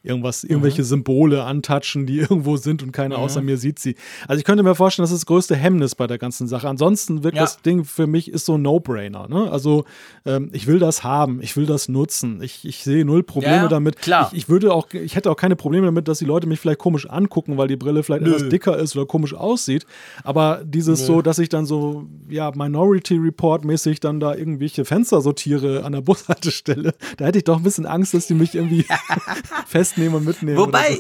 irgendwas, 0.04 0.44
irgendwelche 0.44 0.82
mhm. 0.82 0.88
Symbole 0.88 1.44
antatschen, 1.44 2.06
die 2.06 2.20
irgendwo 2.20 2.58
sind 2.58 2.84
und 2.84 2.92
keiner 2.92 3.18
mhm. 3.18 3.24
außer 3.24 3.42
mir 3.42 3.58
sieht 3.58 3.80
sie. 3.80 3.96
Also 4.28 4.40
ich 4.40 4.46
könnte 4.46 4.64
mir 4.64 4.76
vorstellen, 4.76 5.04
das 5.04 5.12
ist 5.12 5.22
das 5.22 5.26
größte 5.26 5.56
Hemmnis 5.56 5.96
bei 5.96 6.08
der 6.08 6.18
ganzen 6.18 6.48
Sache. 6.48 6.68
Ansonsten 6.70 7.24
wirkt 7.24 7.38
ja. 7.38 7.44
das 7.44 7.62
Ding 7.62 7.84
für 7.84 8.08
mich 8.08 8.32
ist 8.32 8.46
so 8.46 8.56
ein 8.56 8.62
No-Brainer. 8.62 9.28
Ne? 9.28 9.52
Also 9.52 9.86
ähm, 10.26 10.50
ich 10.54 10.68
will 10.68 10.80
das 10.80 11.04
haben, 11.04 11.42
ich 11.42 11.58
will 11.58 11.66
das 11.66 11.90
nutzen. 11.90 12.42
Ich, 12.42 12.66
ich 12.66 12.84
sehe 12.84 13.06
null 13.06 13.24
Probleme 13.24 13.56
ja, 13.56 13.68
damit. 13.68 14.02
Klar. 14.02 14.30
Ich, 14.32 14.38
ich, 14.38 14.50
würde 14.50 14.74
auch, 14.74 14.88
ich 14.92 15.16
hätte 15.16 15.30
auch 15.30 15.36
keine 15.36 15.56
Probleme 15.56 15.88
damit, 15.88 16.08
dass 16.08 16.20
die 16.20 16.26
Leute 16.26 16.48
mich 16.48 16.60
vielleicht 16.60 16.80
komisch 16.80 17.10
angucken, 17.10 17.58
weil 17.58 17.68
die 17.68 17.76
Brille 17.76 18.04
vielleicht 18.04 18.24
Nö. 18.24 18.36
etwas 18.36 18.50
dicker 18.50 18.78
ist 18.78 18.96
oder 18.96 19.06
komisch 19.06 19.34
aussieht. 19.34 19.86
Aber 20.24 20.62
dieses 20.64 21.02
Nö. 21.02 21.06
so, 21.06 21.22
dass 21.22 21.40
ich 21.40 21.50
dann 21.50 21.66
so, 21.66 22.06
ja, 22.30 22.52
Minority 22.56 23.18
Report 23.18 23.66
mäßig 23.66 24.00
dann 24.00 24.20
da 24.20 24.36
irgendwelche 24.36 24.86
Fenster 24.86 25.22
sortiere 25.22 25.84
an 25.84 25.92
der 25.92 26.02
Bushaltestelle, 26.08 26.94
da 27.18 27.26
hätte 27.26 27.40
ich 27.40 27.44
doch 27.44 27.58
ein 27.58 27.64
bisschen 27.64 27.86
Angst, 27.86 28.14
dass 28.14 28.28
die 28.28 28.34
mich 28.34 28.56
irgendwie 28.56 28.86
fest 29.68 29.87
festnehmen 29.88 30.16
und 30.16 30.26
mitnehmen. 30.26 30.58
Wobei, 30.58 31.00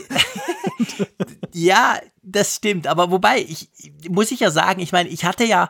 so. 0.97 1.05
ja, 1.53 1.99
das 2.23 2.55
stimmt. 2.55 2.87
Aber 2.87 3.11
wobei, 3.11 3.39
ich, 3.41 3.69
muss 4.09 4.31
ich 4.31 4.39
ja 4.39 4.51
sagen, 4.51 4.81
ich 4.81 4.91
meine, 4.91 5.09
ich 5.09 5.25
hatte 5.25 5.43
ja, 5.43 5.69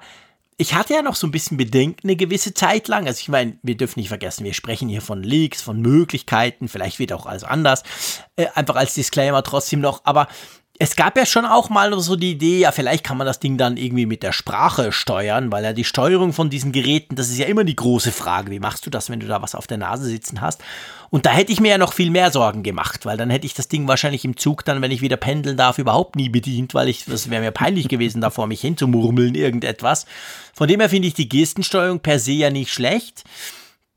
ich 0.57 0.73
hatte 0.73 0.93
ja 0.93 1.01
noch 1.01 1.15
so 1.15 1.27
ein 1.27 1.31
bisschen 1.31 1.57
Bedenken 1.57 2.07
eine 2.07 2.15
gewisse 2.15 2.53
Zeit 2.53 2.87
lang. 2.87 3.05
Also 3.07 3.19
ich 3.19 3.29
meine, 3.29 3.57
wir 3.61 3.77
dürfen 3.77 3.99
nicht 3.99 4.09
vergessen, 4.09 4.43
wir 4.43 4.53
sprechen 4.53 4.89
hier 4.89 5.01
von 5.01 5.21
Leaks, 5.21 5.61
von 5.61 5.81
Möglichkeiten, 5.81 6.67
vielleicht 6.67 6.99
wird 6.99 7.13
auch 7.13 7.25
alles 7.25 7.43
anders. 7.43 7.83
Äh, 8.35 8.47
einfach 8.55 8.75
als 8.75 8.95
Disclaimer 8.95 9.43
trotzdem 9.43 9.81
noch. 9.81 10.01
Aber 10.03 10.27
es 10.79 10.95
gab 10.95 11.17
ja 11.17 11.25
schon 11.25 11.45
auch 11.45 11.69
mal 11.69 11.99
so 11.99 12.15
die 12.15 12.31
Idee, 12.31 12.59
ja, 12.59 12.71
vielleicht 12.71 13.03
kann 13.03 13.17
man 13.17 13.25
das 13.25 13.39
Ding 13.39 13.57
dann 13.57 13.77
irgendwie 13.77 14.05
mit 14.05 14.21
der 14.21 14.31
Sprache 14.31 14.91
steuern, 14.91 15.51
weil 15.51 15.63
ja 15.63 15.73
die 15.73 15.83
Steuerung 15.83 16.33
von 16.33 16.51
diesen 16.51 16.71
Geräten, 16.71 17.15
das 17.15 17.29
ist 17.29 17.39
ja 17.39 17.47
immer 17.47 17.63
die 17.63 17.75
große 17.75 18.11
Frage. 18.11 18.51
Wie 18.51 18.59
machst 18.59 18.85
du 18.85 18.91
das, 18.91 19.09
wenn 19.09 19.19
du 19.19 19.25
da 19.25 19.41
was 19.41 19.55
auf 19.55 19.65
der 19.65 19.77
Nase 19.77 20.05
sitzen 20.05 20.39
hast? 20.39 20.61
Und 21.09 21.25
da 21.25 21.31
hätte 21.31 21.51
ich 21.51 21.61
mir 21.61 21.71
ja 21.71 21.77
noch 21.79 21.93
viel 21.93 22.11
mehr 22.11 22.31
Sorgen 22.31 22.61
gemacht, 22.61 23.05
weil 23.05 23.17
dann 23.17 23.31
hätte 23.31 23.47
ich 23.47 23.55
das 23.55 23.69
Ding 23.69 23.87
wahrscheinlich 23.87 24.23
im 24.23 24.37
Zug 24.37 24.65
dann, 24.65 24.81
wenn 24.81 24.91
ich 24.91 25.01
wieder 25.01 25.17
pendeln 25.17 25.57
darf, 25.57 25.79
überhaupt 25.79 26.15
nie 26.15 26.29
bedient, 26.29 26.75
weil 26.75 26.89
ich, 26.89 27.05
das 27.05 27.29
wäre 27.29 27.41
mir 27.41 27.51
peinlich 27.51 27.87
gewesen, 27.87 28.21
da 28.21 28.29
vor 28.29 28.45
mich 28.45 28.61
hinzumurmeln, 28.61 29.33
irgendetwas. 29.33 30.05
Von 30.53 30.67
dem 30.67 30.79
her 30.79 30.89
finde 30.89 31.07
ich 31.07 31.15
die 31.15 31.29
Gestensteuerung 31.29 32.01
per 32.01 32.19
se 32.19 32.33
ja 32.33 32.49
nicht 32.51 32.71
schlecht. 32.71 33.23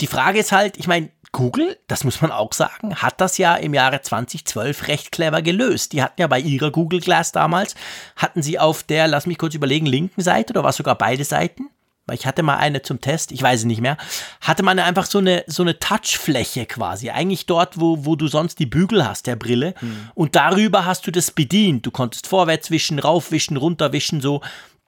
Die 0.00 0.06
Frage 0.06 0.38
ist 0.38 0.52
halt, 0.52 0.78
ich 0.78 0.86
meine, 0.86 1.10
Google, 1.32 1.78
das 1.86 2.04
muss 2.04 2.20
man 2.20 2.32
auch 2.32 2.52
sagen, 2.52 2.96
hat 2.96 3.20
das 3.20 3.38
ja 3.38 3.54
im 3.54 3.72
Jahre 3.72 4.02
2012 4.02 4.88
recht 4.88 5.12
clever 5.12 5.42
gelöst. 5.42 5.92
Die 5.92 6.02
hatten 6.02 6.20
ja 6.20 6.26
bei 6.26 6.40
ihrer 6.40 6.70
Google 6.70 7.00
Glass 7.00 7.32
damals, 7.32 7.74
hatten 8.16 8.42
sie 8.42 8.58
auf 8.58 8.82
der, 8.82 9.06
lass 9.06 9.26
mich 9.26 9.38
kurz 9.38 9.54
überlegen, 9.54 9.86
linken 9.86 10.22
Seite 10.22 10.52
oder 10.52 10.64
war 10.64 10.72
sogar 10.72 10.96
beide 10.96 11.24
Seiten? 11.24 11.68
Weil 12.06 12.16
ich 12.16 12.26
hatte 12.26 12.42
mal 12.42 12.56
eine 12.56 12.82
zum 12.82 13.00
Test, 13.00 13.30
ich 13.30 13.40
weiß 13.40 13.60
es 13.60 13.66
nicht 13.66 13.80
mehr, 13.80 13.96
hatte 14.40 14.64
man 14.64 14.80
einfach 14.80 15.06
so 15.06 15.18
eine, 15.18 15.44
so 15.46 15.62
eine 15.62 15.78
Touchfläche 15.78 16.66
quasi. 16.66 17.10
Eigentlich 17.10 17.46
dort, 17.46 17.78
wo, 17.78 18.04
wo 18.04 18.16
du 18.16 18.26
sonst 18.26 18.58
die 18.58 18.66
Bügel 18.66 19.06
hast, 19.06 19.28
der 19.28 19.36
Brille. 19.36 19.74
Hm. 19.78 20.10
Und 20.14 20.34
darüber 20.34 20.86
hast 20.86 21.06
du 21.06 21.12
das 21.12 21.30
bedient. 21.30 21.86
Du 21.86 21.92
konntest 21.92 22.26
vorwärts 22.26 22.72
wischen, 22.72 22.98
raufwischen, 22.98 23.56
runterwischen, 23.56 24.20
so 24.20 24.40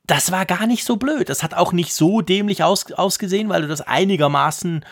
das 0.05 0.32
war 0.32 0.47
gar 0.47 0.66
nicht 0.66 0.85
so 0.85 0.97
blöd. 0.97 1.28
Das 1.28 1.43
hat 1.43 1.55
auch 1.55 1.73
nicht 1.73 1.94
so 1.94 2.23
dämlich 2.23 2.64
aus, 2.64 2.90
ausgesehen, 2.93 3.48
weil 3.48 3.62
du 3.62 3.69
das 3.69 3.82
einigermaßen 3.82 4.85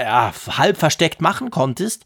ja, 0.00 0.32
halb 0.56 0.76
versteckt 0.76 1.20
machen 1.20 1.50
konntest. 1.50 2.04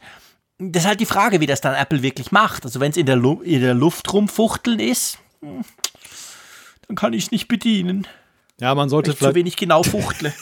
Das 0.59 0.83
ist 0.83 0.89
halt 0.89 1.01
die 1.01 1.07
Frage, 1.07 1.41
wie 1.41 1.47
das 1.47 1.61
dann 1.61 1.75
Apple 1.75 2.03
wirklich 2.03 2.33
macht. 2.33 2.65
Also 2.65 2.81
wenn 2.81 2.91
es 2.91 2.97
in, 2.97 3.07
der 3.07 3.17
in 3.17 3.61
der 3.61 3.75
Luft 3.75 4.13
rumfuchteln 4.13 4.79
ist, 4.81 5.19
hm, 5.41 5.65
dann 6.87 6.97
kann 6.97 7.13
ich 7.13 7.25
es 7.25 7.31
nicht 7.31 7.49
bedienen. 7.49 8.07
Ja, 8.61 8.73
man 8.77 8.89
sollte 8.89 9.11
ich 9.11 9.17
vielleicht. 9.17 9.33
zu 9.33 9.37
wenig 9.37 9.57
genau 9.57 9.83
fuchtle. 9.83 10.33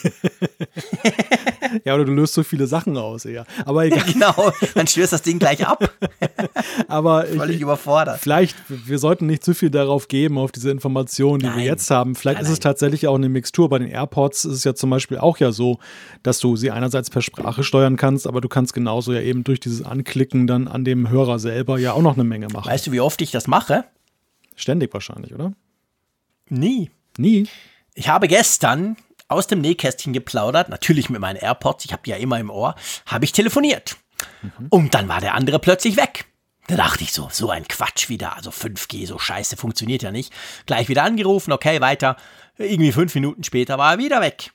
ja, 1.84 1.94
oder 1.94 2.05
du 2.05 2.12
löst 2.12 2.34
so 2.34 2.43
viele 2.43 2.66
Sachen 2.66 2.94
aus, 2.98 3.24
eher. 3.24 3.47
Aber 3.64 3.86
egal. 3.86 4.05
genau, 4.05 4.52
dann 4.74 4.86
stößt 4.86 5.14
das 5.14 5.22
Ding 5.22 5.39
gleich 5.39 5.66
ab. 5.66 5.90
Aber 6.89 7.24
Völlig 7.24 7.56
ich, 7.56 7.62
überfordert. 7.62 8.20
vielleicht, 8.20 8.55
wir 8.68 8.98
sollten 8.98 9.26
nicht 9.26 9.43
zu 9.43 9.55
viel 9.55 9.70
darauf 9.70 10.09
geben, 10.09 10.36
auf 10.36 10.52
diese 10.52 10.70
Informationen, 10.70 11.40
die 11.40 11.47
Nein. 11.47 11.56
wir 11.56 11.64
jetzt 11.64 11.90
haben. 11.90 12.14
Vielleicht 12.14 12.36
Nein, 12.36 12.44
ist 12.44 12.51
es 12.52 12.59
nein. 12.59 12.64
tatsächlich 12.64 13.09
auch 13.09 13.14
eine 13.14 13.30
Mixtur. 13.30 13.70
Bei 13.70 13.78
den 13.78 13.89
AirPods 13.89 14.44
ist 14.44 14.56
es 14.56 14.64
ja 14.64 14.74
zum 14.74 14.90
Beispiel 14.90 15.16
auch 15.16 15.39
ja 15.39 15.51
so, 15.51 15.78
dass 16.22 16.39
du 16.39 16.55
sie 16.56 16.70
einerseits 16.70 17.09
per 17.09 17.22
Sprache 17.22 17.64
steuern 17.64 17.97
kannst, 17.97 18.26
aber 18.26 18.43
du 18.43 18.48
kannst 18.48 18.74
genauso 18.74 19.14
ja 19.14 19.22
eben 19.22 19.43
durch 19.43 19.59
dieses 19.59 19.82
Anklicken 19.82 20.47
dann 20.47 20.68
an 20.68 20.84
dem 20.84 21.09
Hörer 21.09 21.39
selber 21.39 21.78
ja 21.78 21.94
auch 21.94 22.02
noch 22.02 22.14
eine 22.14 22.24
Menge 22.24 22.48
machen. 22.48 22.70
Weißt 22.70 22.86
du, 22.89 22.93
wie 22.93 23.01
oft 23.01 23.22
ich 23.22 23.30
das 23.30 23.47
mache? 23.47 23.84
Ständig 24.55 24.93
wahrscheinlich, 24.93 25.32
oder? 25.34 25.55
Nie. 26.51 26.90
Nie. 27.16 27.47
Ich 27.94 28.09
habe 28.09 28.28
gestern 28.28 28.97
aus 29.28 29.47
dem 29.47 29.60
Nähkästchen 29.60 30.12
geplaudert, 30.12 30.69
natürlich 30.69 31.10
mit 31.10 31.20
meinen 31.20 31.36
AirPods, 31.36 31.85
ich 31.85 31.93
habe 31.93 32.02
die 32.05 32.10
ja 32.10 32.16
immer 32.16 32.39
im 32.39 32.51
Ohr, 32.51 32.74
habe 33.06 33.24
ich 33.24 33.32
telefoniert. 33.32 33.97
Und 34.70 34.94
dann 34.94 35.09
war 35.09 35.20
der 35.20 35.35
andere 35.35 35.59
plötzlich 35.59 35.97
weg. 35.97 36.27
Da 36.69 36.77
dachte 36.77 37.02
ich 37.02 37.12
so, 37.12 37.28
so 37.31 37.51
ein 37.51 37.66
Quatsch 37.66 38.09
wieder, 38.09 38.36
also 38.36 38.51
5G, 38.51 39.06
so 39.06 39.19
scheiße, 39.19 39.56
funktioniert 39.56 40.02
ja 40.02 40.12
nicht. 40.12 40.32
Gleich 40.66 40.89
wieder 40.89 41.02
angerufen, 41.02 41.52
okay, 41.52 41.81
weiter. 41.81 42.16
Irgendwie 42.56 42.93
fünf 42.93 43.14
Minuten 43.14 43.43
später 43.43 43.78
war 43.78 43.94
er 43.94 43.98
wieder 43.98 44.20
weg. 44.20 44.52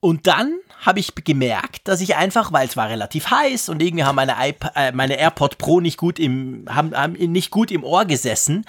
Und 0.00 0.26
dann 0.26 0.58
habe 0.82 1.00
ich 1.00 1.14
gemerkt, 1.14 1.88
dass 1.88 2.00
ich 2.00 2.16
einfach, 2.16 2.52
weil 2.52 2.68
es 2.68 2.76
war 2.76 2.88
relativ 2.88 3.30
heiß 3.30 3.70
und 3.70 3.82
irgendwie 3.82 4.04
haben 4.04 4.14
meine, 4.14 4.36
iP 4.38 4.70
äh, 4.76 4.92
meine 4.92 5.18
AirPod 5.18 5.58
Pro 5.58 5.80
nicht 5.80 5.96
gut 5.96 6.18
im, 6.18 6.66
haben, 6.68 6.94
haben 6.94 7.14
nicht 7.14 7.50
gut 7.50 7.70
im 7.70 7.82
Ohr 7.82 8.04
gesessen. 8.04 8.64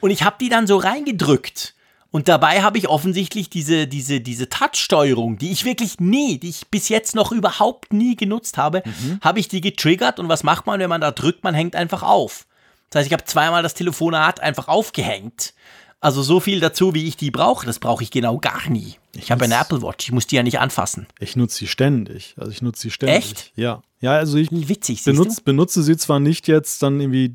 Und 0.00 0.10
ich 0.10 0.24
habe 0.24 0.36
die 0.38 0.50
dann 0.50 0.66
so 0.66 0.76
reingedrückt. 0.76 1.74
Und 2.14 2.28
dabei 2.28 2.62
habe 2.62 2.78
ich 2.78 2.88
offensichtlich 2.88 3.50
diese, 3.50 3.88
diese, 3.88 4.20
diese 4.20 4.48
Touch-Steuerung, 4.48 5.36
die 5.36 5.50
ich 5.50 5.64
wirklich 5.64 5.98
nie, 5.98 6.38
die 6.38 6.50
ich 6.50 6.68
bis 6.68 6.88
jetzt 6.88 7.16
noch 7.16 7.32
überhaupt 7.32 7.92
nie 7.92 8.14
genutzt 8.14 8.56
habe, 8.56 8.84
habe 9.20 9.40
ich 9.40 9.48
die 9.48 9.60
getriggert. 9.60 10.20
Und 10.20 10.28
was 10.28 10.44
macht 10.44 10.64
man, 10.64 10.78
wenn 10.78 10.88
man 10.88 11.00
da 11.00 11.10
drückt? 11.10 11.42
Man 11.42 11.56
hängt 11.56 11.74
einfach 11.74 12.04
auf. 12.04 12.46
Das 12.90 13.00
heißt, 13.00 13.08
ich 13.08 13.12
habe 13.12 13.24
zweimal 13.24 13.64
das 13.64 13.74
Telefonat 13.74 14.38
einfach 14.38 14.68
aufgehängt. 14.68 15.54
Also 16.00 16.22
so 16.22 16.38
viel 16.38 16.60
dazu, 16.60 16.94
wie 16.94 17.08
ich 17.08 17.16
die 17.16 17.32
brauche, 17.32 17.66
das 17.66 17.80
brauche 17.80 18.04
ich 18.04 18.12
genau 18.12 18.38
gar 18.38 18.70
nie. 18.70 18.94
Ich 19.16 19.32
habe 19.32 19.46
eine 19.46 19.56
Apple 19.56 19.82
Watch, 19.82 20.06
ich 20.06 20.12
muss 20.12 20.28
die 20.28 20.36
ja 20.36 20.44
nicht 20.44 20.60
anfassen. 20.60 21.08
Ich 21.18 21.34
nutze 21.34 21.56
sie 21.56 21.66
ständig. 21.66 22.36
Also 22.38 22.52
ich 22.52 22.62
nutze 22.62 22.82
sie 22.82 22.90
ständig. 22.92 23.16
Echt? 23.16 23.52
Ja. 23.56 23.82
Ja, 24.04 24.12
also 24.12 24.36
ich 24.36 24.48
Witzig, 24.50 25.02
benutze, 25.02 25.40
benutze 25.42 25.82
sie 25.82 25.96
zwar 25.96 26.20
nicht 26.20 26.46
jetzt 26.46 26.82
dann 26.82 27.00
irgendwie 27.00 27.32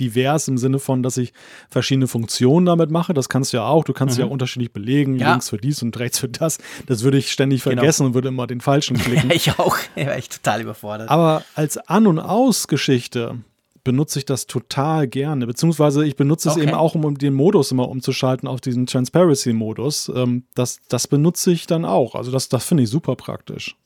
divers 0.00 0.48
im 0.48 0.58
Sinne 0.58 0.80
von, 0.80 1.04
dass 1.04 1.16
ich 1.16 1.32
verschiedene 1.70 2.08
Funktionen 2.08 2.66
damit 2.66 2.90
mache. 2.90 3.14
Das 3.14 3.28
kannst 3.28 3.52
du 3.52 3.58
ja 3.58 3.66
auch. 3.68 3.84
Du 3.84 3.92
kannst 3.92 4.16
sie 4.16 4.20
ja 4.22 4.26
unterschiedlich 4.26 4.72
belegen, 4.72 5.12
Mhm. 5.12 5.18
Ja. 5.18 5.24
Genau. 5.26 5.30
links 5.34 5.48
für 5.50 5.58
dies 5.58 5.82
und 5.82 5.96
rechts 5.98 6.18
für 6.18 6.28
das. 6.28 6.58
Das 6.86 7.04
würde 7.04 7.18
ich 7.18 7.30
ständig 7.30 7.62
vergessen 7.62 8.04
und 8.04 8.14
würde 8.14 8.28
immer 8.28 8.48
den 8.48 8.60
falschen 8.60 8.96
klicken. 8.96 9.30
Ja, 9.30 9.36
ich 9.40 9.58
auch. 9.60 9.76
Ja, 9.96 10.06
war 10.06 10.18
ich 10.18 10.28
total 10.28 10.62
überfordert. 10.62 11.08
Aber 11.08 11.44
als 11.54 11.76
An- 11.78 12.06
und 12.08 12.18
Aus-Geschichte 12.18 13.36
benutze 13.84 14.18
ich 14.18 14.24
das 14.24 14.48
total 14.48 15.06
gerne. 15.06 15.46
Beziehungsweise 15.46 16.04
ich 16.04 16.16
benutze 16.16 16.48
es 16.48 16.56
Okay. 16.56 16.64
eben 16.64 16.74
auch, 16.74 16.96
um, 16.96 17.04
um 17.04 17.16
den 17.16 17.34
Modus 17.34 17.70
immer 17.70 17.88
umzuschalten 17.88 18.48
auf 18.48 18.60
diesen 18.60 18.86
Transparency-Modus. 18.86 20.10
Ähm, 20.14 20.42
das, 20.56 20.80
das 20.88 21.06
benutze 21.06 21.52
ich 21.52 21.68
dann 21.68 21.84
auch. 21.84 22.16
Also 22.16 22.32
das, 22.32 22.48
das 22.48 22.64
finde 22.64 22.82
ich 22.82 22.90
super 22.90 23.14
praktisch. 23.14 23.76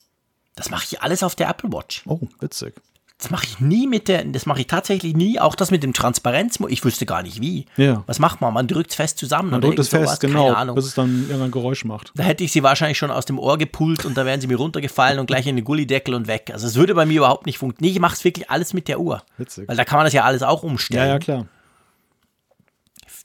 Das 0.57 0.71
mache 0.71 0.85
ich 0.91 1.03
alles 1.03 1.23
auf 1.23 1.35
der 1.35 1.49
Apple 1.49 1.73
Watch. 1.73 2.03
Oh, 2.07 2.21
witzig. 2.41 2.75
Das 3.19 3.31
mache 3.31 3.45
ich 3.45 3.61
nie 3.61 3.87
mit 3.87 4.09
der, 4.09 4.25
das 4.25 4.47
mache 4.47 4.61
ich 4.61 4.67
tatsächlich 4.67 5.15
nie. 5.15 5.39
Auch 5.39 5.55
das 5.55 5.71
mit 5.71 5.83
dem 5.83 5.93
Transparenz, 5.93 6.59
ich 6.69 6.83
wüsste 6.87 7.05
gar 7.05 7.23
nicht 7.23 7.43
wie. 7.43 7.67
Ja. 7.77 8.03
Was 8.07 8.19
macht 8.19 8.41
man? 8.41 8.55
Man 8.55 8.67
drückt 8.67 8.91
es 8.93 8.97
fest 8.97 9.19
zusammen. 9.19 9.51
Man 9.51 9.61
drückt 9.61 9.79
es 9.79 9.89
fest, 9.91 10.05
sowas, 10.05 10.21
genau, 10.21 10.47
Keine 10.47 10.57
Ahnung. 10.57 10.75
bis 10.75 10.87
es 10.87 10.95
dann 10.95 11.27
irgendein 11.29 11.51
Geräusch 11.51 11.85
macht. 11.85 12.13
Da 12.15 12.23
hätte 12.23 12.45
ich 12.45 12.53
sie 12.53 12.63
wahrscheinlich 12.63 12.97
schon 12.97 13.11
aus 13.11 13.27
dem 13.27 13.39
Ohr 13.39 13.59
gepult 13.59 14.07
und 14.07 14.17
da 14.17 14.25
wären 14.25 14.41
sie 14.41 14.47
mir 14.47 14.57
runtergefallen 14.57 15.19
und 15.19 15.27
gleich 15.27 15.47
in 15.47 15.57
den 15.57 15.67
Gullideckel 15.67 16.15
und 16.15 16.29
weg. 16.29 16.51
Also 16.51 16.67
es 16.67 16.77
würde 16.77 16.95
bei 16.95 17.05
mir 17.05 17.19
überhaupt 17.19 17.45
nicht 17.45 17.59
funktionieren. 17.59 17.91
Nee, 17.91 17.95
ich 17.97 18.01
mache 18.01 18.15
es 18.15 18.25
wirklich 18.25 18.49
alles 18.49 18.73
mit 18.73 18.89
der 18.89 18.99
Uhr. 19.01 19.23
Witzig. 19.37 19.69
Weil 19.69 19.77
da 19.77 19.85
kann 19.85 19.99
man 19.99 20.07
das 20.07 20.15
ja 20.15 20.25
alles 20.25 20.43
auch 20.43 20.63
umstellen. 20.63 21.07
Ja, 21.07 21.13
ja, 21.13 21.19
klar. 21.19 21.47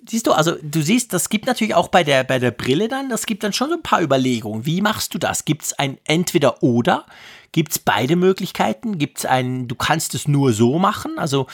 Siehst 0.07 0.27
du, 0.27 0.33
also 0.33 0.55
du 0.61 0.81
siehst, 0.81 1.13
das 1.13 1.29
gibt 1.29 1.45
natürlich 1.47 1.75
auch 1.75 1.87
bei 1.87 2.03
der, 2.03 2.23
bei 2.23 2.39
der 2.39 2.51
Brille 2.51 2.87
dann, 2.87 3.09
das 3.09 3.25
gibt 3.25 3.43
dann 3.43 3.53
schon 3.53 3.69
so 3.69 3.75
ein 3.75 3.83
paar 3.83 4.01
Überlegungen. 4.01 4.65
Wie 4.65 4.81
machst 4.81 5.13
du 5.13 5.17
das? 5.17 5.45
Gibt 5.45 5.63
es 5.63 5.73
ein 5.73 5.97
Entweder-Oder? 6.03 7.05
Gibt 7.51 7.71
es 7.71 7.79
beide 7.79 8.15
Möglichkeiten? 8.15 8.97
Gibt 8.97 9.19
es 9.19 9.25
ein, 9.25 9.67
du 9.67 9.75
kannst 9.75 10.13
es 10.13 10.27
nur 10.27 10.53
so 10.53 10.77
machen? 10.77 11.17
Also 11.17 11.47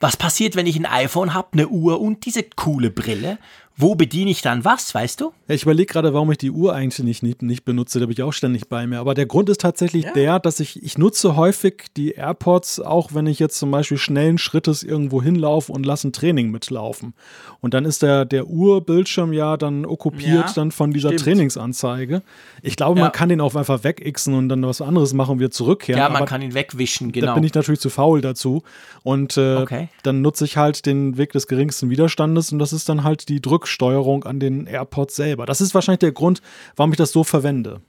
was 0.00 0.16
passiert, 0.16 0.56
wenn 0.56 0.66
ich 0.66 0.76
ein 0.76 0.86
iPhone 0.86 1.34
habe, 1.34 1.48
eine 1.52 1.68
Uhr 1.68 2.00
und 2.00 2.24
diese 2.24 2.42
coole 2.42 2.90
Brille? 2.90 3.38
Wo 3.80 3.94
bediene 3.94 4.30
ich 4.30 4.42
dann 4.42 4.64
was, 4.64 4.94
weißt 4.94 5.20
du? 5.22 5.32
Ja, 5.48 5.54
ich 5.54 5.62
überlege 5.62 5.92
gerade, 5.92 6.12
warum 6.12 6.30
ich 6.30 6.38
die 6.38 6.50
Uhr 6.50 6.74
eigentlich 6.74 6.98
nicht, 7.04 7.22
nicht, 7.22 7.42
nicht 7.42 7.64
benutze. 7.64 7.98
Die 7.98 8.02
habe 8.02 8.12
ich 8.12 8.22
auch 8.22 8.32
ständig 8.32 8.68
bei 8.68 8.86
mir. 8.86 8.98
Aber 9.00 9.14
der 9.14 9.26
Grund 9.26 9.48
ist 9.48 9.60
tatsächlich 9.60 10.04
der, 10.14 10.38
dass 10.38 10.60
ich, 10.60 10.82
ich 10.82 10.98
nutze 10.98 11.34
häufig 11.36 11.84
die 11.96 12.12
AirPods, 12.12 12.80
auch 12.80 13.14
wenn 13.14 13.26
ich 13.26 13.38
jetzt 13.38 13.58
zum 13.58 13.70
Beispiel 13.70 13.96
schnellen 13.98 14.38
Schrittes 14.38 14.82
irgendwo 14.82 15.22
hinlaufe 15.22 15.72
und 15.72 15.86
lasse 15.86 16.08
ein 16.08 16.12
Training 16.12 16.50
mitlaufen. 16.50 17.14
Und 17.60 17.72
dann 17.74 17.84
ist 17.84 18.02
der, 18.02 18.24
der 18.24 18.46
Uhrbildschirm 18.48 19.32
ja 19.32 19.56
dann 19.56 19.86
okkupiert 19.86 20.48
Ja, 20.48 20.52
dann 20.54 20.70
von 20.72 20.92
dieser 20.92 21.08
stimmt. 21.10 21.22
Trainingsanzeige. 21.24 22.22
Ich 22.62 22.76
glaube, 22.76 22.98
Ja. 22.98 23.06
man 23.06 23.12
kann 23.12 23.28
den 23.28 23.40
auch 23.40 23.54
einfach 23.54 23.82
wegixen 23.84 24.34
und 24.34 24.48
dann 24.48 24.62
was 24.66 24.80
anderes 24.80 25.12
machen 25.14 25.32
und 25.32 25.38
wieder 25.40 25.50
zurückkehren. 25.50 25.98
Ja, 25.98 26.08
man 26.08 26.18
Aber 26.18 26.26
kann 26.26 26.42
ihn 26.42 26.54
wegwischen, 26.54 27.12
Da 27.12 27.20
genau. 27.20 27.34
bin 27.34 27.44
ich 27.44 27.54
natürlich 27.54 27.80
zu 27.80 27.90
faul 27.90 28.20
dazu. 28.20 28.62
Und 29.02 29.36
äh, 29.36 29.56
Okay. 29.56 29.88
dann 30.02 30.22
nutze 30.22 30.44
ich 30.44 30.56
halt 30.56 30.86
den 30.86 31.16
Weg 31.16 31.32
des 31.32 31.46
geringsten 31.46 31.90
Widerstandes 31.90 32.52
und 32.52 32.58
das 32.58 32.72
ist 32.72 32.88
dann 32.88 33.04
halt 33.04 33.28
die 33.28 33.40
Drücksteuerung 33.70 34.24
an 34.24 34.40
den 34.40 34.66
AirPods 34.66 35.14
selber. 35.14 35.46
Das 35.46 35.60
ist 35.60 35.74
wahrscheinlich 35.74 36.00
der 36.00 36.12
Grund, 36.12 36.42
warum 36.74 36.92
ich 36.92 36.98
das 36.98 37.12
so 37.12 37.22
verwende. 37.22 37.80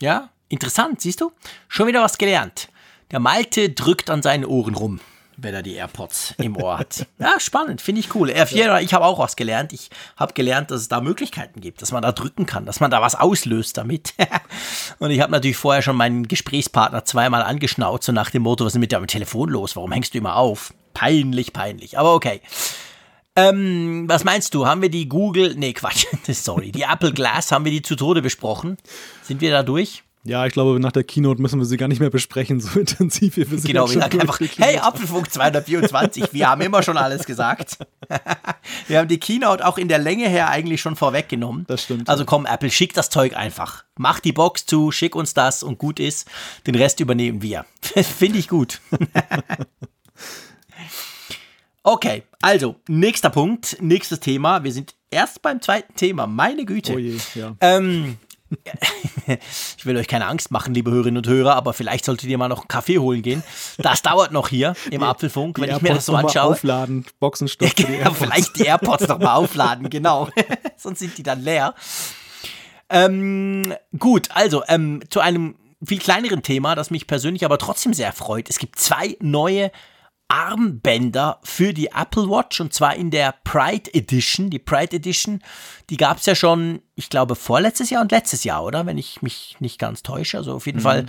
Ja, 0.00 0.30
interessant, 0.48 1.00
siehst 1.00 1.20
du? 1.20 1.32
Schon 1.68 1.88
wieder 1.88 2.02
was 2.02 2.18
gelernt. 2.18 2.68
Der 3.10 3.18
Malte 3.18 3.70
drückt 3.70 4.10
an 4.10 4.22
seinen 4.22 4.44
Ohren 4.44 4.74
rum, 4.74 5.00
wenn 5.36 5.54
er 5.54 5.62
die 5.62 5.74
AirPods 5.74 6.34
im 6.38 6.56
Ohr 6.56 6.78
hat. 6.78 7.06
Ja, 7.18 7.40
spannend, 7.40 7.80
finde 7.80 8.00
ich 8.00 8.14
cool. 8.14 8.30
R4, 8.30 8.80
ich 8.80 8.94
habe 8.94 9.04
auch 9.04 9.18
was 9.18 9.34
gelernt. 9.34 9.72
Ich 9.72 9.90
habe 10.16 10.34
gelernt, 10.34 10.70
dass 10.70 10.82
es 10.82 10.88
da 10.88 11.00
Möglichkeiten 11.00 11.60
gibt, 11.60 11.82
dass 11.82 11.90
man 11.90 12.02
da 12.02 12.12
drücken 12.12 12.46
kann, 12.46 12.64
dass 12.64 12.78
man 12.78 12.90
da 12.90 13.02
was 13.02 13.16
auslöst 13.16 13.76
damit. 13.76 14.14
Und 14.98 15.10
ich 15.10 15.20
habe 15.20 15.32
natürlich 15.32 15.56
vorher 15.56 15.82
schon 15.82 15.96
meinen 15.96 16.28
Gesprächspartner 16.28 17.04
zweimal 17.04 17.42
angeschnauzt, 17.42 18.04
so 18.04 18.12
nach 18.12 18.30
dem 18.30 18.42
Motto, 18.42 18.64
was 18.64 18.74
ist 18.74 18.80
mit 18.80 18.92
deinem 18.92 19.08
Telefon 19.08 19.48
los? 19.48 19.74
Warum 19.74 19.90
hängst 19.90 20.14
du 20.14 20.18
immer 20.18 20.36
auf? 20.36 20.72
Peinlich, 20.94 21.52
peinlich. 21.52 21.98
Aber 21.98 22.14
okay. 22.14 22.40
Ähm, 23.36 24.04
was 24.08 24.24
meinst 24.24 24.54
du? 24.54 24.66
Haben 24.66 24.82
wir 24.82 24.88
die 24.88 25.08
Google, 25.08 25.54
nee, 25.56 25.74
Quatsch, 25.74 26.06
sorry, 26.32 26.72
die 26.72 26.82
Apple 26.82 27.12
Glass, 27.12 27.52
haben 27.52 27.64
wir 27.64 27.72
die 27.72 27.82
zu 27.82 27.94
Tode 27.94 28.22
besprochen? 28.22 28.78
Sind 29.22 29.42
wir 29.42 29.50
da 29.50 29.62
durch? 29.62 30.02
Ja, 30.26 30.44
ich 30.44 30.52
glaube, 30.52 30.80
nach 30.80 30.90
der 30.90 31.04
Keynote 31.04 31.40
müssen 31.40 31.60
wir 31.60 31.66
sie 31.66 31.76
gar 31.76 31.86
nicht 31.86 32.00
mehr 32.00 32.10
besprechen, 32.10 32.60
so 32.60 32.80
intensiv 32.80 33.36
wie 33.36 33.48
wir 33.48 33.58
sie 33.58 33.68
Genau, 33.68 33.88
wir 33.88 34.00
sagen 34.00 34.20
einfach, 34.20 34.40
hey, 34.40 34.78
Apfelfunk 34.78 35.32
224, 35.32 36.32
wir 36.32 36.48
haben 36.48 36.62
immer 36.62 36.82
schon 36.82 36.96
alles 36.96 37.26
gesagt. 37.26 37.78
wir 38.88 38.98
haben 38.98 39.08
die 39.08 39.18
Keynote 39.18 39.64
auch 39.64 39.78
in 39.78 39.88
der 39.88 39.98
Länge 39.98 40.28
her 40.28 40.48
eigentlich 40.48 40.80
schon 40.80 40.96
vorweggenommen. 40.96 41.64
Das 41.68 41.84
stimmt. 41.84 42.08
Also 42.08 42.24
komm, 42.24 42.44
Apple, 42.46 42.70
schick 42.70 42.92
das 42.94 43.08
Zeug 43.10 43.36
einfach. 43.36 43.84
Mach 43.96 44.18
die 44.18 44.32
Box 44.32 44.66
zu, 44.66 44.90
schick 44.90 45.14
uns 45.14 45.32
das 45.32 45.62
und 45.62 45.78
gut 45.78 46.00
ist. 46.00 46.26
Den 46.66 46.74
Rest 46.74 47.00
übernehmen 47.00 47.42
wir. 47.42 47.64
Finde 47.80 48.38
ich 48.38 48.48
gut. 48.48 48.80
Okay, 51.86 52.24
also, 52.42 52.76
nächster 52.88 53.30
Punkt, 53.30 53.78
nächstes 53.80 54.20
Thema. 54.20 54.62
Wir 54.64 54.72
sind 54.72 54.94
erst 55.10 55.40
beim 55.40 55.62
zweiten 55.62 55.94
Thema. 55.94 56.26
Meine 56.26 56.64
Güte. 56.64 56.94
Oh 56.94 56.98
je, 56.98 57.16
ja. 57.34 57.54
Ähm, 57.60 58.18
ich 59.76 59.86
will 59.86 59.96
euch 59.96 60.06
keine 60.06 60.26
Angst 60.26 60.50
machen, 60.50 60.74
liebe 60.74 60.90
Hörerinnen 60.90 61.18
und 61.18 61.26
Hörer, 61.28 61.56
aber 61.56 61.72
vielleicht 61.72 62.04
solltet 62.04 62.28
ihr 62.28 62.38
mal 62.38 62.48
noch 62.48 62.60
einen 62.60 62.68
Kaffee 62.68 62.98
holen 62.98 63.22
gehen. 63.22 63.42
Das 63.78 64.02
dauert 64.02 64.32
noch 64.32 64.48
hier 64.48 64.74
im 64.90 65.02
Apfelfunk, 65.02 65.58
wenn 65.58 65.70
Die 65.70 65.76
ich 65.76 65.82
mir 65.82 65.94
das 65.94 66.06
so 66.06 66.14
anschaue. 66.14 66.52
aufladen, 66.52 67.06
Boxenstoff 67.18 67.74
die 67.74 67.82
Ja, 67.84 67.88
AirPods. 67.90 68.18
vielleicht 68.18 68.56
die 68.58 68.64
AirPods 68.64 69.08
noch 69.08 69.18
mal 69.18 69.34
aufladen, 69.34 69.88
genau. 69.90 70.28
Sonst 70.76 70.98
sind 71.00 71.16
die 71.18 71.22
dann 71.22 71.42
leer. 71.42 71.74
Ähm, 72.88 73.74
gut, 73.98 74.28
also 74.32 74.62
ähm, 74.68 75.00
zu 75.10 75.20
einem 75.20 75.56
viel 75.84 75.98
kleineren 75.98 76.42
Thema, 76.42 76.74
das 76.74 76.90
mich 76.90 77.06
persönlich 77.06 77.44
aber 77.44 77.58
trotzdem 77.58 77.94
sehr 77.94 78.12
freut. 78.12 78.48
Es 78.48 78.58
gibt 78.58 78.78
zwei 78.78 79.16
neue 79.20 79.72
Armbänder 80.28 81.40
für 81.44 81.72
die 81.72 81.88
Apple 81.88 82.28
Watch 82.28 82.60
und 82.60 82.72
zwar 82.72 82.96
in 82.96 83.10
der 83.10 83.34
Pride 83.44 83.92
Edition. 83.94 84.50
Die 84.50 84.58
Pride 84.58 84.96
Edition, 84.96 85.42
die 85.88 85.96
gab 85.96 86.18
es 86.18 86.26
ja 86.26 86.34
schon, 86.34 86.82
ich 86.94 87.10
glaube, 87.10 87.36
vorletztes 87.36 87.90
Jahr 87.90 88.02
und 88.02 88.10
letztes 88.10 88.44
Jahr, 88.44 88.64
oder? 88.64 88.86
Wenn 88.86 88.98
ich 88.98 89.22
mich 89.22 89.56
nicht 89.60 89.78
ganz 89.78 90.02
täusche. 90.02 90.38
Also 90.38 90.54
auf 90.54 90.66
jeden 90.66 90.80
Fall, 90.80 91.06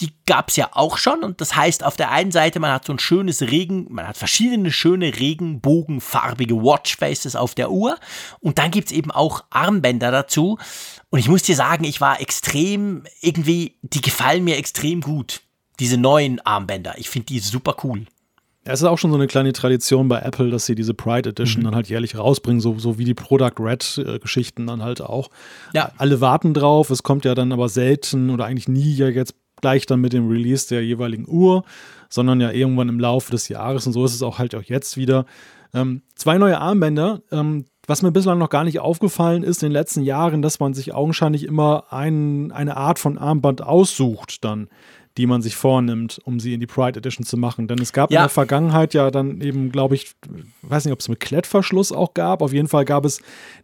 die 0.00 0.12
gab 0.26 0.48
es 0.48 0.56
ja 0.56 0.70
auch 0.72 0.98
schon. 0.98 1.22
Und 1.22 1.40
das 1.40 1.56
heißt, 1.56 1.84
auf 1.84 1.96
der 1.96 2.10
einen 2.10 2.32
Seite, 2.32 2.60
man 2.60 2.72
hat 2.72 2.84
so 2.84 2.92
ein 2.92 2.98
schönes 2.98 3.42
Regen, 3.42 3.86
man 3.90 4.06
hat 4.06 4.16
verschiedene 4.16 4.72
schöne 4.72 5.18
regenbogenfarbige 5.18 6.56
Watchfaces 6.56 7.36
auf 7.36 7.54
der 7.54 7.70
Uhr. 7.70 7.96
Und 8.40 8.58
dann 8.58 8.70
gibt 8.70 8.88
es 8.88 8.96
eben 8.96 9.10
auch 9.10 9.44
Armbänder 9.50 10.10
dazu. 10.10 10.58
Und 11.10 11.18
ich 11.18 11.28
muss 11.28 11.42
dir 11.42 11.56
sagen, 11.56 11.84
ich 11.84 12.00
war 12.00 12.20
extrem, 12.20 13.04
irgendwie, 13.20 13.78
die 13.82 14.00
gefallen 14.00 14.44
mir 14.44 14.56
extrem 14.56 15.00
gut. 15.00 15.42
Diese 15.80 15.96
neuen 15.96 16.40
Armbänder. 16.40 16.98
Ich 16.98 17.08
finde 17.08 17.26
die 17.26 17.38
super 17.38 17.76
cool. 17.84 18.06
Es 18.64 18.80
ist 18.80 18.86
auch 18.86 18.98
schon 18.98 19.10
so 19.10 19.16
eine 19.16 19.28
kleine 19.28 19.52
Tradition 19.52 20.08
bei 20.08 20.20
Apple, 20.20 20.50
dass 20.50 20.66
sie 20.66 20.74
diese 20.74 20.92
Pride 20.92 21.30
Edition 21.30 21.62
mhm. 21.62 21.66
dann 21.66 21.74
halt 21.74 21.88
jährlich 21.88 22.18
rausbringen, 22.18 22.60
so, 22.60 22.78
so 22.78 22.98
wie 22.98 23.04
die 23.04 23.14
Product 23.14 23.54
Red-Geschichten 23.58 24.66
dann 24.66 24.82
halt 24.82 25.00
auch. 25.00 25.30
Ja. 25.72 25.92
Alle 25.96 26.20
warten 26.20 26.54
drauf, 26.54 26.90
es 26.90 27.02
kommt 27.02 27.24
ja 27.24 27.34
dann 27.34 27.52
aber 27.52 27.68
selten 27.68 28.30
oder 28.30 28.44
eigentlich 28.44 28.68
nie 28.68 28.94
ja 28.94 29.08
jetzt 29.08 29.34
gleich 29.60 29.86
dann 29.86 30.00
mit 30.00 30.12
dem 30.12 30.28
Release 30.28 30.68
der 30.68 30.84
jeweiligen 30.84 31.26
Uhr, 31.28 31.64
sondern 32.08 32.40
ja 32.40 32.50
irgendwann 32.50 32.88
im 32.88 33.00
Laufe 33.00 33.30
des 33.30 33.48
Jahres 33.48 33.86
und 33.86 33.92
so 33.92 34.04
ist 34.04 34.14
es 34.14 34.22
auch 34.22 34.38
halt 34.38 34.54
auch 34.54 34.62
jetzt 34.62 34.96
wieder. 34.96 35.24
Ähm, 35.74 36.02
zwei 36.14 36.38
neue 36.38 36.60
Armbänder. 36.60 37.22
Ähm, 37.30 37.64
was 37.86 38.02
mir 38.02 38.12
bislang 38.12 38.38
noch 38.38 38.50
gar 38.50 38.64
nicht 38.64 38.80
aufgefallen 38.80 39.42
ist 39.42 39.62
in 39.62 39.70
den 39.70 39.72
letzten 39.72 40.02
Jahren, 40.02 40.42
dass 40.42 40.60
man 40.60 40.74
sich 40.74 40.92
augenscheinlich 40.92 41.44
immer 41.44 41.84
ein, 41.90 42.52
eine 42.52 42.76
Art 42.76 42.98
von 42.98 43.16
Armband 43.16 43.62
aussucht 43.62 44.44
dann 44.44 44.68
die 45.18 45.26
man 45.26 45.42
sich 45.42 45.56
vornimmt, 45.56 46.20
um 46.24 46.38
sie 46.38 46.54
in 46.54 46.60
die 46.60 46.66
Pride 46.66 46.96
Edition 46.96 47.26
zu 47.26 47.36
machen. 47.36 47.66
Denn 47.66 47.78
es 47.80 47.92
gab 47.92 48.12
ja. 48.12 48.20
in 48.20 48.22
der 48.22 48.28
Vergangenheit 48.28 48.94
ja 48.94 49.10
dann 49.10 49.40
eben, 49.40 49.72
glaube 49.72 49.96
ich, 49.96 50.12
weiß 50.62 50.84
nicht, 50.84 50.92
ob 50.92 51.00
es 51.00 51.08
mit 51.08 51.18
Klettverschluss 51.18 51.90
auch 51.90 52.14
gab. 52.14 52.40
Auf 52.40 52.52
jeden 52.52 52.68
Fall 52.68 52.84
gab 52.84 53.04
es 53.04 53.20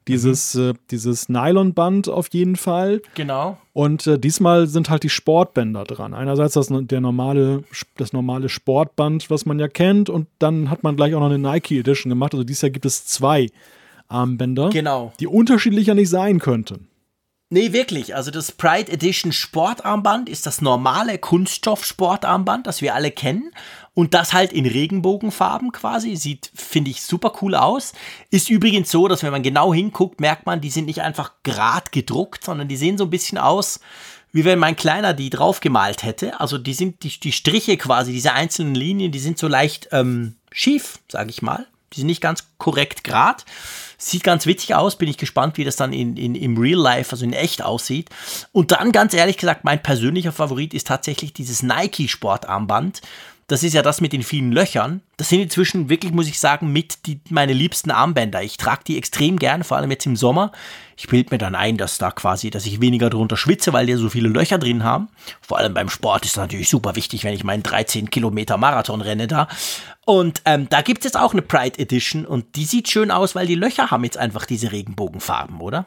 dieses, 0.09 0.55
mhm. 0.55 0.71
äh, 0.71 0.75
dieses 0.91 1.29
Nylonband 1.29 2.09
auf 2.09 2.29
jeden 2.33 2.57
Fall. 2.57 3.01
Genau. 3.15 3.57
Und 3.73 4.07
äh, 4.09 4.19
diesmal 4.19 4.67
sind 4.67 4.91
halt 4.91 5.05
die 5.05 5.09
Sportbänder 5.09 5.85
dran. 5.85 6.13
Einerseits 6.13 6.55
das, 6.55 6.69
der 6.71 7.01
normale, 7.01 7.63
das 7.97 8.13
normale 8.13 8.49
Sportband, 8.49 9.31
was 9.31 9.47
man 9.47 9.61
ja 9.61 9.69
kennt, 9.69 10.11
und 10.11 10.27
dann 10.41 10.71
hat 10.71 10.83
man 10.83 10.97
gleich 10.97 11.15
auch 11.15 11.21
noch 11.21 11.31
eine 11.31 11.39
Nike 11.39 11.79
Edition 11.79 12.11
gemacht. 12.11 12.35
Also 12.35 12.43
dieses 12.43 12.63
Jahr 12.63 12.71
gibt 12.71 12.85
es 12.85 13.07
zwei 13.07 13.49
Armbänder, 14.09 14.71
genau. 14.71 15.13
die 15.21 15.29
unterschiedlicher 15.29 15.95
nicht 15.95 16.11
sein 16.11 16.41
könnten. 16.41 16.89
Nee, 17.55 17.73
wirklich. 17.73 18.17
Also 18.17 18.33
das 18.33 18.51
Pride 18.51 18.91
Edition 18.91 19.31
Sportarmband 19.31 20.29
ist 20.29 20.45
das 20.45 20.61
normale 20.61 21.19
Kunststoff-Sportarmband, 21.19 22.67
das 22.67 22.83
wir 22.83 22.97
alle 22.97 23.13
kennen. 23.13 23.53
Und 23.95 24.13
das 24.13 24.33
halt 24.33 24.53
in 24.53 24.67
Regenbogenfarben 24.67 25.71
quasi. 25.71 26.17
Sieht, 26.17 26.51
finde 26.53 26.91
ich, 26.91 27.03
super 27.03 27.33
cool 27.41 27.55
aus. 27.55 27.93
Ist 28.33 28.51
übrigens 28.51 28.91
so, 28.91 29.07
dass 29.07 29.23
wenn 29.23 29.31
man 29.31 29.45
genau 29.45 29.73
hinguckt, 29.73 30.19
merkt 30.19 30.47
man, 30.47 30.61
die 30.61 30.71
sind 30.71 30.87
nicht 30.87 31.03
einfach 31.03 31.31
grad 31.45 31.93
gedruckt, 31.93 32.43
sondern 32.45 32.67
die 32.67 32.77
sehen 32.77 32.99
so 32.99 33.05
ein 33.05 33.11
bisschen 33.11 33.39
aus, 33.39 33.79
wie 34.33 34.45
wenn 34.45 34.59
mein 34.59 34.75
Kleiner 34.75 35.15
die 35.15 35.31
draufgemalt 35.31 36.03
hätte. 36.03 36.41
Also 36.41 36.59
die 36.59 36.75
sind, 36.75 37.05
die, 37.05 37.21
die 37.21 37.31
Striche 37.31 37.77
quasi, 37.77 38.11
diese 38.11 38.33
einzelnen 38.33 38.75
Linien, 38.75 39.13
die 39.13 39.21
sind 39.21 39.39
so 39.39 39.47
leicht 39.47 39.91
ähm, 39.93 40.35
schief, 40.51 40.99
sage 41.07 41.31
ich 41.31 41.41
mal. 41.41 41.69
Die 41.93 42.01
sind 42.01 42.09
nicht 42.09 42.21
ganz 42.21 42.49
korrekt 42.59 43.05
grad. 43.05 43.45
Sieht 44.05 44.23
ganz 44.23 44.45
witzig 44.45 44.75
aus, 44.75 44.97
bin 44.97 45.09
ich 45.09 45.17
gespannt, 45.17 45.57
wie 45.57 45.65
das 45.65 45.77
dann 45.77 45.95
in, 45.95 46.19
in, 46.19 46.35
im 46.35 46.59
Real 46.59 46.79
Life, 46.79 47.13
also 47.13 47.25
in 47.25 47.33
echt 47.33 47.63
aussieht. 47.63 48.11
Und 48.53 48.71
dann 48.71 48.93
ganz 48.93 49.15
ehrlich 49.15 49.39
gesagt, 49.39 49.65
mein 49.65 49.83
persönlicher 49.83 50.31
Favorit 50.33 50.75
ist 50.75 50.87
tatsächlich 50.87 51.33
dieses 51.33 51.63
Nike 51.63 52.07
Sportarmband. 52.07 53.01
Das 53.47 53.63
ist 53.63 53.75
ja 53.75 53.83
das 53.83 54.01
mit 54.01 54.13
den 54.13 54.23
vielen 54.23 54.53
Löchern. 54.53 55.03
Das 55.17 55.29
sind 55.29 55.41
inzwischen 55.41 55.89
wirklich, 55.89 56.13
muss 56.13 56.29
ich 56.29 56.39
sagen, 56.39 56.73
mit 56.73 57.07
die, 57.07 57.21
meine 57.29 57.53
liebsten 57.53 57.91
Armbänder. 57.91 58.43
Ich 58.43 58.57
trage 58.57 58.85
die 58.87 58.97
extrem 58.97 59.39
gern, 59.39 59.65
vor 59.65 59.77
allem 59.77 59.91
jetzt 59.91 60.07
im 60.07 60.17
Sommer. 60.17 60.53
Ich 60.97 61.09
bilde 61.09 61.29
mir 61.31 61.39
dann 61.39 61.55
ein, 61.55 61.77
dass 61.77 61.99
da 61.99 62.11
quasi, 62.11 62.51
dass 62.51 62.65
ich 62.65 62.81
weniger 62.81 63.11
drunter 63.11 63.37
schwitze, 63.37 63.73
weil 63.73 63.87
die 63.87 63.95
so 63.95 64.09
viele 64.09 64.29
Löcher 64.29 64.59
drin 64.59 64.83
haben. 64.83 65.09
Vor 65.43 65.59
allem 65.59 65.75
beim 65.75 65.91
Sport 65.91 66.25
ist 66.25 66.37
das 66.37 66.43
natürlich 66.43 66.69
super 66.69 66.97
wichtig, 66.97 67.25
wenn 67.25 67.35
ich 67.35 67.45
meinen 67.45 67.63
13 67.63 68.11
Kilometer 68.11 68.57
Marathon 68.57 69.01
renne 69.01 69.27
da. 69.27 69.49
Und 70.07 70.41
ähm, 70.45 70.69
da 70.71 70.81
gibt 70.83 71.01
es 71.01 71.05
jetzt 71.05 71.17
auch 71.19 71.33
eine 71.33 71.43
Pride 71.43 71.79
Edition 71.79 72.25
und 72.25 72.57
die 72.57 72.65
sieht 72.65 72.89
schön 72.89 73.11
aus, 73.11 73.35
weil 73.35 73.47
die 73.47 73.55
Löcher 73.55 73.91
haben 73.91 74.05
jetzt 74.05 74.17
einfach 74.17 74.47
diese 74.47 74.73
Regenbogenfarben, 74.73 75.61
oder? 75.61 75.87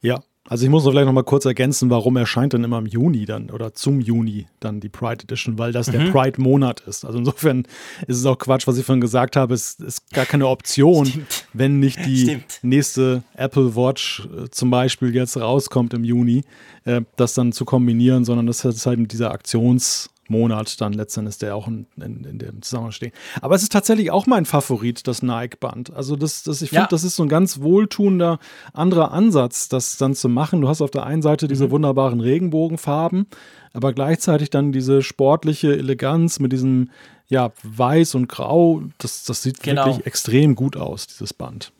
Ja, 0.00 0.20
also 0.48 0.64
ich 0.64 0.70
muss 0.70 0.84
noch 0.84 0.90
vielleicht 0.90 1.06
noch 1.06 1.12
mal 1.12 1.22
kurz 1.22 1.44
ergänzen, 1.44 1.88
warum 1.88 2.16
erscheint 2.16 2.52
denn 2.52 2.64
immer 2.64 2.78
im 2.78 2.86
Juni 2.86 3.26
dann 3.26 3.50
oder 3.50 3.74
zum 3.74 4.00
Juni 4.00 4.48
dann 4.58 4.80
die 4.80 4.88
Pride 4.88 5.22
Edition, 5.22 5.56
weil 5.56 5.70
das 5.70 5.86
mhm. 5.86 5.92
der 5.92 6.10
Pride-Monat 6.10 6.80
ist. 6.80 7.04
Also 7.04 7.18
insofern 7.18 7.64
ist 8.08 8.18
es 8.18 8.26
auch 8.26 8.38
Quatsch, 8.38 8.66
was 8.66 8.76
ich 8.76 8.84
vorhin 8.84 9.00
gesagt 9.00 9.36
habe. 9.36 9.54
Es 9.54 9.74
ist 9.74 10.10
gar 10.10 10.26
keine 10.26 10.48
Option, 10.48 11.06
Stimmt. 11.06 11.46
wenn 11.52 11.78
nicht 11.78 12.04
die 12.04 12.24
Stimmt. 12.24 12.58
nächste 12.62 13.22
Apple 13.34 13.76
Watch 13.76 14.26
äh, 14.26 14.50
zum 14.50 14.70
Beispiel 14.70 15.14
jetzt 15.14 15.36
rauskommt 15.36 15.94
im 15.94 16.02
Juni, 16.02 16.42
äh, 16.84 17.02
das 17.16 17.34
dann 17.34 17.52
zu 17.52 17.64
kombinieren, 17.64 18.24
sondern 18.24 18.46
das 18.46 18.64
ist 18.64 18.86
halt 18.86 18.98
mit 18.98 19.12
dieser 19.12 19.30
Aktions- 19.30 20.08
Monat 20.32 20.80
dann 20.80 20.92
letztendlich 20.92 21.38
der 21.38 21.54
auch 21.54 21.68
in, 21.68 21.86
in, 21.96 22.24
in, 22.24 22.38
dem 22.38 22.62
Zusammenhang 22.62 22.90
stehen. 22.90 23.12
Aber 23.40 23.54
es 23.54 23.62
ist 23.62 23.70
tatsächlich 23.70 24.10
auch 24.10 24.26
mein 24.26 24.44
Favorit, 24.44 25.06
das 25.06 25.22
Nike-Band. 25.22 25.92
Also 25.94 26.16
das, 26.16 26.42
das, 26.42 26.62
ich 26.62 26.70
finde, 26.70 26.82
ja. 26.82 26.88
das 26.88 27.04
ist 27.04 27.14
so 27.14 27.22
ein 27.22 27.28
ganz 27.28 27.60
wohltuender 27.60 28.40
anderer 28.72 29.12
Ansatz, 29.12 29.68
das 29.68 29.96
dann 29.96 30.14
zu 30.14 30.28
machen. 30.28 30.60
Du 30.60 30.68
hast 30.68 30.82
auf 30.82 30.90
der 30.90 31.06
einen 31.06 31.22
Seite 31.22 31.46
diese 31.46 31.68
mhm. 31.68 31.70
wunderbaren 31.70 32.20
Regenbogenfarben, 32.20 33.26
aber 33.72 33.92
gleichzeitig 33.92 34.50
dann 34.50 34.72
diese 34.72 35.02
sportliche 35.02 35.76
Eleganz 35.76 36.40
mit 36.40 36.52
diesem 36.52 36.90
ja, 37.28 37.52
Weiß 37.62 38.14
und 38.14 38.28
Grau. 38.28 38.82
Das, 38.98 39.24
das 39.24 39.42
sieht 39.42 39.62
genau. 39.62 39.86
wirklich 39.86 40.06
extrem 40.06 40.56
gut 40.56 40.76
aus, 40.76 41.06
dieses 41.06 41.32
Band. 41.32 41.72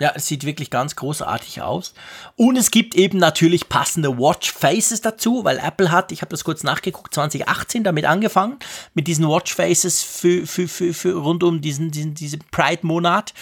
Ja, 0.00 0.10
es 0.16 0.26
sieht 0.26 0.44
wirklich 0.44 0.70
ganz 0.70 0.96
großartig 0.96 1.62
aus. 1.62 1.94
Und 2.34 2.56
es 2.56 2.72
gibt 2.72 2.96
eben 2.96 3.18
natürlich 3.18 3.68
passende 3.68 4.18
Watch 4.18 4.52
Faces 4.52 5.02
dazu, 5.02 5.44
weil 5.44 5.58
Apple 5.58 5.92
hat, 5.92 6.10
ich 6.10 6.20
habe 6.20 6.30
das 6.30 6.42
kurz 6.42 6.64
nachgeguckt, 6.64 7.14
2018 7.14 7.84
damit 7.84 8.04
angefangen, 8.04 8.56
mit 8.94 9.06
diesen 9.06 9.28
Watch 9.28 9.54
Faces 9.54 10.02
für, 10.02 10.48
für, 10.48 10.66
für, 10.66 10.92
für 10.92 11.14
rund 11.14 11.44
um 11.44 11.60
diesen, 11.60 11.92
diesen, 11.92 12.14
diesen 12.14 12.40
Pride-Monat. 12.50 13.34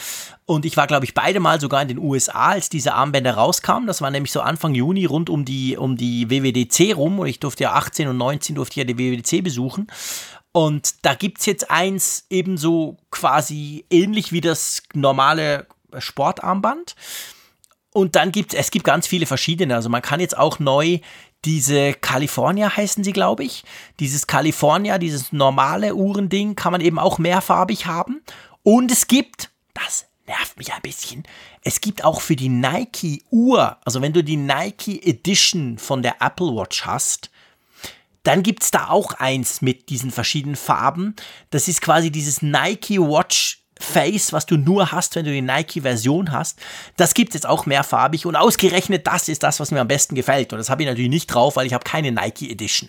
Und 0.45 0.67
ich 0.67 0.77
war, 0.77 0.87
glaube 0.87 1.07
ich, 1.07 1.15
beide 1.15 1.41
Mal 1.41 1.59
sogar 1.59 1.81
in 1.81 1.89
den 1.89 1.99
USA, 1.99 2.51
als 2.51 2.69
diese 2.69 2.93
Armbänder 2.93 3.33
rauskamen. 3.33 3.87
Das 3.87 4.03
war 4.03 4.11
nämlich 4.11 4.33
so 4.33 4.43
Anfang 4.43 4.75
Juni 4.75 5.07
rund 5.07 5.31
um 5.31 5.47
die, 5.47 5.79
um 5.79 5.97
die 5.97 6.29
WWDC 6.29 6.95
rum. 6.95 7.19
Und 7.19 7.29
ich 7.29 7.41
durfte 7.41 7.65
ja 7.65 7.73
18 7.73 8.09
und 8.09 8.19
19 8.19 8.57
durfte 8.57 8.79
ja 8.79 8.85
die 8.85 8.99
WWDC 8.99 9.43
besuchen. 9.43 9.87
Und 10.53 11.07
da 11.07 11.15
gibt 11.15 11.39
es 11.41 11.47
jetzt 11.47 11.71
eins 11.71 12.27
ebenso 12.29 12.99
quasi 13.11 13.87
ähnlich 13.89 14.33
wie 14.33 14.43
das 14.43 14.83
normale 14.93 15.67
Sportarmband. 15.99 16.95
Und 17.93 18.17
dann 18.17 18.33
gibt 18.33 18.55
es 18.55 18.71
gibt 18.71 18.85
ganz 18.85 19.07
viele 19.07 19.27
verschiedene. 19.27 19.75
Also 19.75 19.89
man 19.89 20.03
kann 20.03 20.21
jetzt 20.21 20.37
auch 20.37 20.59
neu 20.59 21.01
diese 21.45 21.95
California 21.95 22.75
heißen 22.77 23.03
sie, 23.03 23.13
glaube 23.13 23.45
ich. 23.45 23.65
Dieses 23.99 24.27
California, 24.27 24.99
dieses 24.99 25.33
normale 25.33 25.95
Uhrending 25.95 26.55
kann 26.55 26.73
man 26.73 26.81
eben 26.81 26.99
auch 26.99 27.19
mehrfarbig 27.19 27.87
haben. 27.87 28.23
Und 28.63 28.93
es 28.93 29.09
gibt, 29.09 29.51
das 29.75 30.07
nervt 30.27 30.57
mich 30.57 30.73
ein 30.73 30.83
bisschen, 30.83 31.25
es 31.63 31.81
gibt 31.81 32.05
auch 32.05 32.21
für 32.21 32.37
die 32.37 32.49
Nike 32.49 33.23
Uhr, 33.31 33.77
also 33.85 34.01
wenn 34.03 34.13
du 34.13 34.23
die 34.23 34.37
Nike 34.37 35.01
Edition 35.03 35.79
von 35.79 36.03
der 36.03 36.17
Apple 36.21 36.55
Watch 36.55 36.87
hast, 36.87 37.31
dann 38.23 38.45
gibt 38.45 38.63
es 38.63 38.71
da 38.71 38.89
auch 38.89 39.15
eins 39.15 39.63
mit 39.63 39.89
diesen 39.89 40.13
verschiedenen 40.13 40.55
Farben. 40.55 41.17
Das 41.51 41.67
ist 41.67 41.81
quasi 41.81 42.13
dieses 42.13 42.41
Nike 42.41 43.01
Watch 43.01 43.62
Face, 43.83 44.33
was 44.33 44.47
du 44.47 44.57
nur 44.57 44.93
hast, 44.93 45.17
wenn 45.17 45.25
du 45.25 45.33
die 45.33 45.43
Nike-Version 45.43 46.33
hast. 46.33 46.59
Das 46.97 47.15
gibt 47.15 47.31
es 47.31 47.35
jetzt 47.35 47.47
auch 47.47 47.67
mehrfarbig 47.67 48.27
und 48.27 48.37
ausgerechnet 48.37 49.07
das 49.07 49.29
ist 49.29 49.43
das, 49.43 49.61
was 49.61 49.71
mir 49.71 49.81
am 49.81 49.89
besten 49.89 50.15
gefällt. 50.15 50.53
Und 50.53 50.59
das 50.59 50.71
habe 50.71 50.83
ich 50.83 50.89
natürlich 50.89 51.11
nicht 51.11 51.27
drauf, 51.27 51.57
weil 51.57 51.67
ich 51.67 51.75
habe 51.75 51.85
keine 51.85 52.13
Nike 52.13 52.51
Edition. 52.51 52.89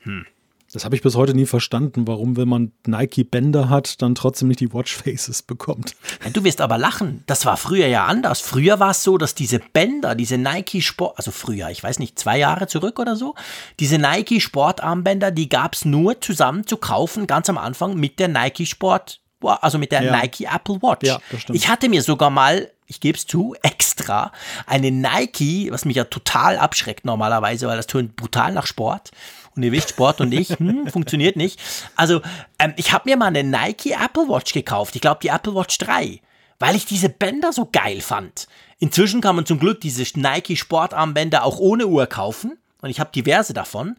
Hm. 0.00 0.26
Das 0.70 0.84
habe 0.84 0.94
ich 0.94 1.00
bis 1.00 1.16
heute 1.16 1.32
nie 1.32 1.46
verstanden, 1.46 2.06
warum, 2.06 2.36
wenn 2.36 2.48
man 2.48 2.72
Nike-Bänder 2.86 3.70
hat, 3.70 4.02
dann 4.02 4.14
trotzdem 4.14 4.48
nicht 4.48 4.60
die 4.60 4.74
Watchfaces 4.74 5.42
bekommt. 5.42 5.96
du 6.34 6.44
wirst 6.44 6.60
aber 6.60 6.76
lachen. 6.76 7.22
Das 7.26 7.46
war 7.46 7.56
früher 7.56 7.86
ja 7.86 8.04
anders. 8.04 8.42
Früher 8.42 8.78
war 8.78 8.90
es 8.90 9.02
so, 9.02 9.16
dass 9.16 9.34
diese 9.34 9.60
Bänder, 9.72 10.14
diese 10.14 10.36
Nike-Sport, 10.36 11.16
also 11.16 11.30
früher, 11.30 11.70
ich 11.70 11.82
weiß 11.82 11.98
nicht, 12.00 12.18
zwei 12.18 12.36
Jahre 12.38 12.66
zurück 12.66 12.98
oder 12.98 13.16
so, 13.16 13.34
diese 13.80 13.96
Nike-Sportarmbänder, 13.96 15.30
die 15.30 15.48
gab 15.48 15.74
es 15.74 15.86
nur 15.86 16.20
zusammen 16.20 16.66
zu 16.66 16.76
kaufen, 16.76 17.26
ganz 17.26 17.48
am 17.48 17.56
Anfang 17.56 17.94
mit 17.94 18.18
der 18.18 18.28
Nike-Sport 18.28 19.22
also 19.42 19.78
mit 19.78 19.92
der 19.92 20.02
ja. 20.02 20.16
Nike 20.16 20.44
Apple 20.44 20.82
Watch. 20.82 21.06
Ja, 21.06 21.20
ich 21.52 21.68
hatte 21.68 21.88
mir 21.88 22.02
sogar 22.02 22.30
mal, 22.30 22.70
ich 22.86 23.00
gebe 23.00 23.16
es 23.16 23.26
zu, 23.26 23.54
extra 23.62 24.32
eine 24.66 24.90
Nike, 24.90 25.70
was 25.70 25.84
mich 25.84 25.96
ja 25.96 26.04
total 26.04 26.58
abschreckt 26.58 27.04
normalerweise, 27.04 27.66
weil 27.66 27.76
das 27.76 27.86
tönt 27.86 28.16
brutal 28.16 28.52
nach 28.52 28.66
Sport. 28.66 29.10
Und 29.54 29.64
ihr 29.64 29.72
wisst, 29.72 29.90
Sport 29.90 30.20
und 30.20 30.32
ich, 30.32 30.50
hm, 30.50 30.86
funktioniert 30.92 31.36
nicht. 31.36 31.60
Also, 31.96 32.20
ähm, 32.58 32.74
ich 32.76 32.92
habe 32.92 33.10
mir 33.10 33.16
mal 33.16 33.26
eine 33.26 33.42
Nike 33.42 33.90
Apple 33.90 34.28
Watch 34.28 34.52
gekauft. 34.52 34.94
Ich 34.94 35.00
glaube, 35.00 35.20
die 35.22 35.28
Apple 35.28 35.54
Watch 35.54 35.78
3, 35.78 36.20
weil 36.60 36.76
ich 36.76 36.86
diese 36.86 37.08
Bänder 37.08 37.52
so 37.52 37.68
geil 37.70 38.00
fand. 38.00 38.46
Inzwischen 38.78 39.20
kann 39.20 39.34
man 39.34 39.46
zum 39.46 39.58
Glück 39.58 39.80
diese 39.80 40.04
Nike 40.18 40.56
Sportarmbänder 40.56 41.44
auch 41.44 41.58
ohne 41.58 41.86
Uhr 41.86 42.06
kaufen. 42.06 42.56
Und 42.80 42.90
ich 42.90 43.00
habe 43.00 43.10
diverse 43.12 43.52
davon. 43.52 43.96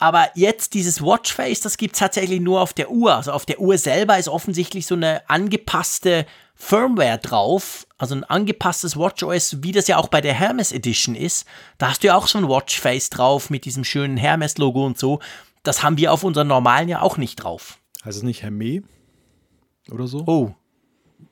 Aber 0.00 0.30
jetzt 0.34 0.72
dieses 0.72 1.02
Watchface, 1.02 1.60
das 1.60 1.76
gibt 1.76 1.94
es 1.94 2.00
tatsächlich 2.00 2.40
nur 2.40 2.62
auf 2.62 2.72
der 2.72 2.90
Uhr. 2.90 3.14
Also 3.14 3.32
auf 3.32 3.44
der 3.44 3.60
Uhr 3.60 3.76
selber 3.76 4.18
ist 4.18 4.28
offensichtlich 4.28 4.86
so 4.86 4.94
eine 4.94 5.28
angepasste 5.28 6.26
Firmware 6.54 7.18
drauf, 7.18 7.86
also 7.98 8.14
ein 8.14 8.24
angepasstes 8.24 8.96
WatchOS, 8.96 9.62
wie 9.62 9.72
das 9.72 9.88
ja 9.88 9.98
auch 9.98 10.08
bei 10.08 10.22
der 10.22 10.32
Hermes 10.32 10.72
Edition 10.72 11.14
ist. 11.14 11.46
Da 11.76 11.90
hast 11.90 12.02
du 12.02 12.08
ja 12.08 12.16
auch 12.16 12.26
so 12.26 12.38
ein 12.38 12.48
Watchface 12.48 13.10
drauf 13.10 13.50
mit 13.50 13.66
diesem 13.66 13.84
schönen 13.84 14.16
Hermes-Logo 14.16 14.84
und 14.84 14.98
so. 14.98 15.20
Das 15.62 15.82
haben 15.82 15.98
wir 15.98 16.12
auf 16.12 16.24
unseren 16.24 16.48
normalen 16.48 16.88
ja 16.88 17.02
auch 17.02 17.18
nicht 17.18 17.36
drauf. 17.36 17.78
Heißt 18.02 18.16
es 18.16 18.22
nicht 18.22 18.42
Hermes 18.42 18.82
oder 19.90 20.06
so? 20.06 20.24
Oh. 20.26 20.54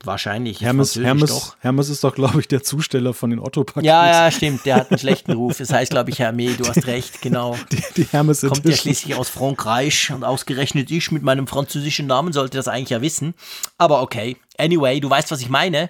Wahrscheinlich. 0.03 0.61
Hermes, 0.61 0.95
Hermes, 0.95 1.29
doch. 1.29 1.55
Hermes 1.59 1.89
ist 1.89 2.03
doch, 2.03 2.15
glaube 2.15 2.39
ich, 2.39 2.47
der 2.47 2.63
Zusteller 2.63 3.13
von 3.13 3.29
den 3.29 3.39
Otto-Paketen. 3.39 3.85
Ja, 3.85 4.25
ja, 4.25 4.31
stimmt. 4.31 4.65
Der 4.65 4.75
hat 4.75 4.91
einen 4.91 4.99
schlechten 4.99 5.33
Ruf. 5.33 5.57
Das 5.57 5.73
heißt, 5.73 5.91
glaube 5.91 6.09
ich, 6.09 6.19
Hermes, 6.19 6.57
du 6.57 6.67
hast 6.67 6.87
recht, 6.87 7.21
genau. 7.21 7.57
Die, 7.71 7.83
die 7.97 8.03
Hermes 8.05 8.41
Kommt 8.41 8.65
ja 8.65 8.75
schließlich 8.75 9.15
aus 9.15 9.29
Frankreich 9.29 10.11
und 10.11 10.23
ausgerechnet 10.23 10.89
ich 10.91 11.11
mit 11.11 11.23
meinem 11.23 11.47
französischen 11.47 12.07
Namen 12.07 12.33
sollte 12.33 12.57
das 12.57 12.67
eigentlich 12.67 12.89
ja 12.89 13.01
wissen. 13.01 13.33
Aber 13.77 14.01
okay. 14.01 14.37
Anyway, 14.57 14.99
du 14.99 15.09
weißt, 15.09 15.31
was 15.31 15.41
ich 15.41 15.49
meine. 15.49 15.89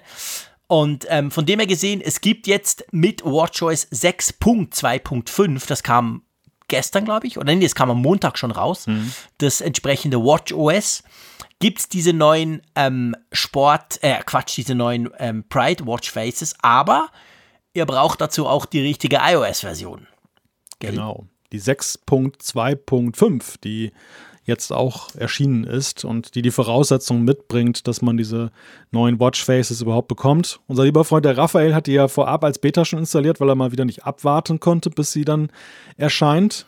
Und 0.66 1.06
ähm, 1.08 1.30
von 1.30 1.46
dem 1.46 1.58
her 1.58 1.66
gesehen, 1.66 2.00
es 2.00 2.20
gibt 2.20 2.46
jetzt 2.46 2.84
mit 2.92 3.24
WatchOS 3.24 3.88
6.2.5, 3.88 5.66
das 5.66 5.82
kam 5.82 6.22
gestern, 6.68 7.04
glaube 7.04 7.26
ich, 7.26 7.38
oder 7.38 7.52
nee, 7.52 7.64
das 7.64 7.74
kam 7.74 7.90
am 7.90 8.00
Montag 8.00 8.38
schon 8.38 8.52
raus, 8.52 8.86
mhm. 8.86 9.12
das 9.38 9.60
entsprechende 9.60 10.18
WatchOS, 10.18 11.02
gibt 11.60 11.78
es 11.78 11.88
diese 11.88 12.12
neuen 12.12 12.60
ähm, 12.74 13.14
Sport, 13.30 14.00
äh, 14.02 14.18
Quatsch, 14.26 14.56
diese 14.56 14.74
neuen 14.74 15.10
ähm, 15.18 15.44
Pride 15.48 15.86
Watch 15.86 16.10
Faces, 16.10 16.56
aber 16.60 17.10
ihr 17.72 17.86
braucht 17.86 18.20
dazu 18.20 18.48
auch 18.48 18.66
die 18.66 18.80
richtige 18.80 19.20
iOS-Version. 19.22 20.08
Genau, 20.80 21.26
die 21.52 21.60
6.2.5, 21.60 23.60
die 23.62 23.92
jetzt 24.50 24.72
auch 24.72 25.14
erschienen 25.14 25.64
ist 25.64 26.04
und 26.04 26.34
die 26.34 26.42
die 26.42 26.50
Voraussetzungen 26.50 27.24
mitbringt, 27.24 27.86
dass 27.86 28.02
man 28.02 28.16
diese 28.16 28.50
neuen 28.90 29.20
Watchfaces 29.20 29.80
überhaupt 29.80 30.08
bekommt. 30.08 30.60
Unser 30.66 30.84
lieber 30.84 31.04
Freund 31.04 31.24
der 31.24 31.36
Raphael 31.36 31.74
hat 31.74 31.86
die 31.86 31.92
ja 31.92 32.08
vorab 32.08 32.42
als 32.42 32.58
Beta 32.58 32.84
schon 32.84 32.98
installiert, 32.98 33.40
weil 33.40 33.48
er 33.48 33.54
mal 33.54 33.72
wieder 33.72 33.84
nicht 33.84 34.04
abwarten 34.04 34.58
konnte, 34.58 34.90
bis 34.90 35.12
sie 35.12 35.24
dann 35.24 35.50
erscheint. 35.96 36.66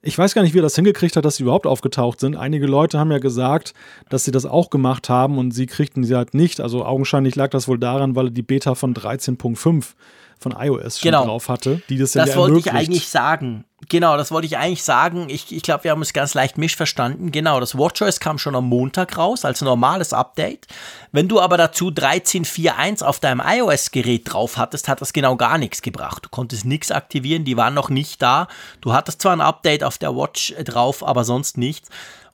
Ich 0.00 0.16
weiß 0.16 0.32
gar 0.32 0.42
nicht, 0.42 0.54
wie 0.54 0.60
er 0.60 0.62
das 0.62 0.76
hingekriegt 0.76 1.16
hat, 1.16 1.24
dass 1.24 1.36
sie 1.36 1.42
überhaupt 1.42 1.66
aufgetaucht 1.66 2.20
sind. 2.20 2.36
Einige 2.36 2.66
Leute 2.66 3.00
haben 3.00 3.10
ja 3.10 3.18
gesagt, 3.18 3.74
dass 4.08 4.24
sie 4.24 4.30
das 4.30 4.46
auch 4.46 4.70
gemacht 4.70 5.08
haben 5.08 5.38
und 5.38 5.50
sie 5.50 5.66
kriegten 5.66 6.04
sie 6.04 6.14
halt 6.14 6.34
nicht. 6.34 6.60
Also 6.60 6.84
augenscheinlich 6.84 7.34
lag 7.34 7.50
das 7.50 7.66
wohl 7.66 7.80
daran, 7.80 8.14
weil 8.14 8.30
die 8.30 8.42
Beta 8.42 8.76
von 8.76 8.94
13.5 8.94 9.94
von 10.38 10.54
iOS 10.58 11.00
schon 11.00 11.10
genau. 11.10 11.24
drauf 11.24 11.48
hatte, 11.48 11.82
die 11.88 11.98
das 11.98 12.14
ja 12.14 12.24
Das 12.24 12.36
wollte 12.36 12.58
ich 12.58 12.72
eigentlich 12.72 13.08
sagen. 13.08 13.64
Genau, 13.88 14.16
das 14.16 14.32
wollte 14.32 14.46
ich 14.46 14.58
eigentlich 14.58 14.82
sagen. 14.82 15.28
Ich, 15.30 15.54
ich 15.54 15.62
glaube, 15.62 15.84
wir 15.84 15.92
haben 15.92 16.02
es 16.02 16.12
ganz 16.12 16.34
leicht 16.34 16.58
missverstanden. 16.58 17.30
Genau, 17.30 17.60
das 17.60 17.78
WatchOS 17.78 18.18
kam 18.18 18.36
schon 18.36 18.56
am 18.56 18.64
Montag 18.64 19.16
raus 19.16 19.44
als 19.44 19.60
normales 19.60 20.12
Update. 20.12 20.66
Wenn 21.12 21.28
du 21.28 21.40
aber 21.40 21.56
dazu 21.56 21.88
13.4.1 21.88 23.04
auf 23.04 23.20
deinem 23.20 23.40
iOS-Gerät 23.44 24.32
drauf 24.32 24.56
hattest, 24.56 24.88
hat 24.88 25.00
das 25.00 25.12
genau 25.12 25.36
gar 25.36 25.58
nichts 25.58 25.80
gebracht. 25.80 26.24
Du 26.24 26.28
konntest 26.28 26.64
nichts 26.64 26.90
aktivieren, 26.90 27.44
die 27.44 27.56
waren 27.56 27.74
noch 27.74 27.88
nicht 27.88 28.20
da. 28.20 28.48
Du 28.80 28.92
hattest 28.92 29.22
zwar 29.22 29.32
ein 29.32 29.40
Update 29.40 29.84
auf 29.84 29.96
der 29.96 30.14
Watch 30.14 30.54
drauf, 30.64 31.06
aber 31.06 31.22
sonst 31.22 31.56
nichts. 31.56 31.88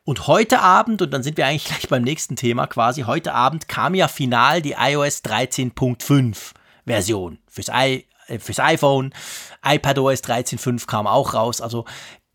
Und 0.05 0.27
heute 0.27 0.61
Abend, 0.61 1.03
und 1.03 1.13
dann 1.13 1.23
sind 1.23 1.37
wir 1.37 1.47
eigentlich 1.47 1.65
gleich 1.67 1.89
beim 1.89 2.03
nächsten 2.03 2.37
Thema 2.37 2.67
quasi, 2.67 3.03
heute 3.03 3.35
Abend 3.35 3.69
kam 3.69 3.95
ja 3.95 4.09
final 4.09 4.63
die 4.63 4.77
iOS 4.79 5.23
13.5 5.25 6.53
Version 6.87 7.39
fürs, 7.55 7.69
I, 7.69 8.07
äh, 8.27 8.39
fürs 8.39 8.59
iPhone. 8.59 9.15
iPadOS 9.65 10.23
13.5 10.25 10.87
kam 10.87 11.07
auch 11.07 11.35
raus. 11.35 11.61
Also, 11.61 11.85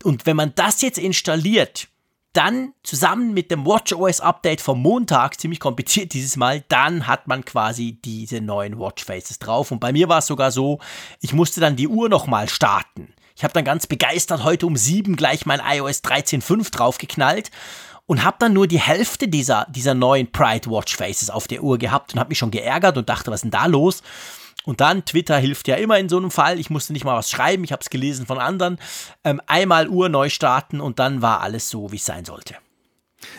und 0.02 0.26
wenn 0.26 0.36
man 0.36 0.52
das 0.54 0.80
jetzt 0.82 0.98
installiert, 0.98 1.88
dann 2.32 2.74
zusammen 2.84 3.34
mit 3.34 3.50
dem 3.50 3.66
WatchOS 3.66 4.20
Update 4.20 4.60
vom 4.60 4.80
Montag, 4.80 5.40
ziemlich 5.40 5.60
kompliziert 5.60 6.12
dieses 6.12 6.36
Mal, 6.36 6.64
dann 6.68 7.06
hat 7.06 7.28
man 7.28 7.44
quasi 7.44 8.00
diese 8.04 8.40
neuen 8.40 8.78
Watchfaces 8.78 9.38
drauf. 9.38 9.70
Und 9.70 9.80
bei 9.80 9.92
mir 9.92 10.08
war 10.08 10.18
es 10.18 10.26
sogar 10.26 10.50
so, 10.50 10.78
ich 11.20 11.32
musste 11.32 11.60
dann 11.60 11.76
die 11.76 11.88
Uhr 11.88 12.08
nochmal 12.08 12.48
starten. 12.48 13.12
Ich 13.36 13.44
habe 13.44 13.54
dann 13.54 13.64
ganz 13.64 13.86
begeistert 13.86 14.44
heute 14.44 14.66
um 14.66 14.76
7 14.76 15.16
gleich 15.16 15.46
mein 15.46 15.60
iOS 15.64 16.04
13.5 16.04 16.70
draufgeknallt 16.70 17.50
und 18.06 18.24
habe 18.24 18.36
dann 18.40 18.52
nur 18.52 18.66
die 18.66 18.80
Hälfte 18.80 19.28
dieser, 19.28 19.66
dieser 19.70 19.94
neuen 19.94 20.30
Pride 20.30 20.70
Watchfaces 20.70 21.30
auf 21.30 21.48
der 21.48 21.62
Uhr 21.62 21.78
gehabt 21.78 22.12
und 22.12 22.20
habe 22.20 22.28
mich 22.28 22.38
schon 22.38 22.50
geärgert 22.50 22.98
und 22.98 23.08
dachte, 23.08 23.30
was 23.30 23.36
ist 23.36 23.44
denn 23.44 23.50
da 23.50 23.66
los? 23.66 24.02
Und 24.64 24.80
dann, 24.80 25.04
Twitter 25.04 25.38
hilft 25.38 25.68
ja 25.68 25.76
immer 25.76 25.98
in 25.98 26.08
so 26.08 26.18
einem 26.18 26.30
Fall. 26.30 26.58
Ich 26.58 26.70
musste 26.70 26.92
nicht 26.92 27.04
mal 27.04 27.16
was 27.16 27.30
schreiben, 27.30 27.64
ich 27.64 27.72
habe 27.72 27.80
es 27.80 27.90
gelesen 27.90 28.26
von 28.26 28.38
anderen. 28.38 28.78
Ähm, 29.24 29.40
einmal 29.46 29.88
Uhr 29.88 30.08
neu 30.08 30.28
starten 30.28 30.80
und 30.80 30.98
dann 30.98 31.22
war 31.22 31.40
alles 31.40 31.70
so, 31.70 31.92
wie 31.92 31.96
es 31.96 32.04
sein 32.04 32.24
sollte. 32.24 32.56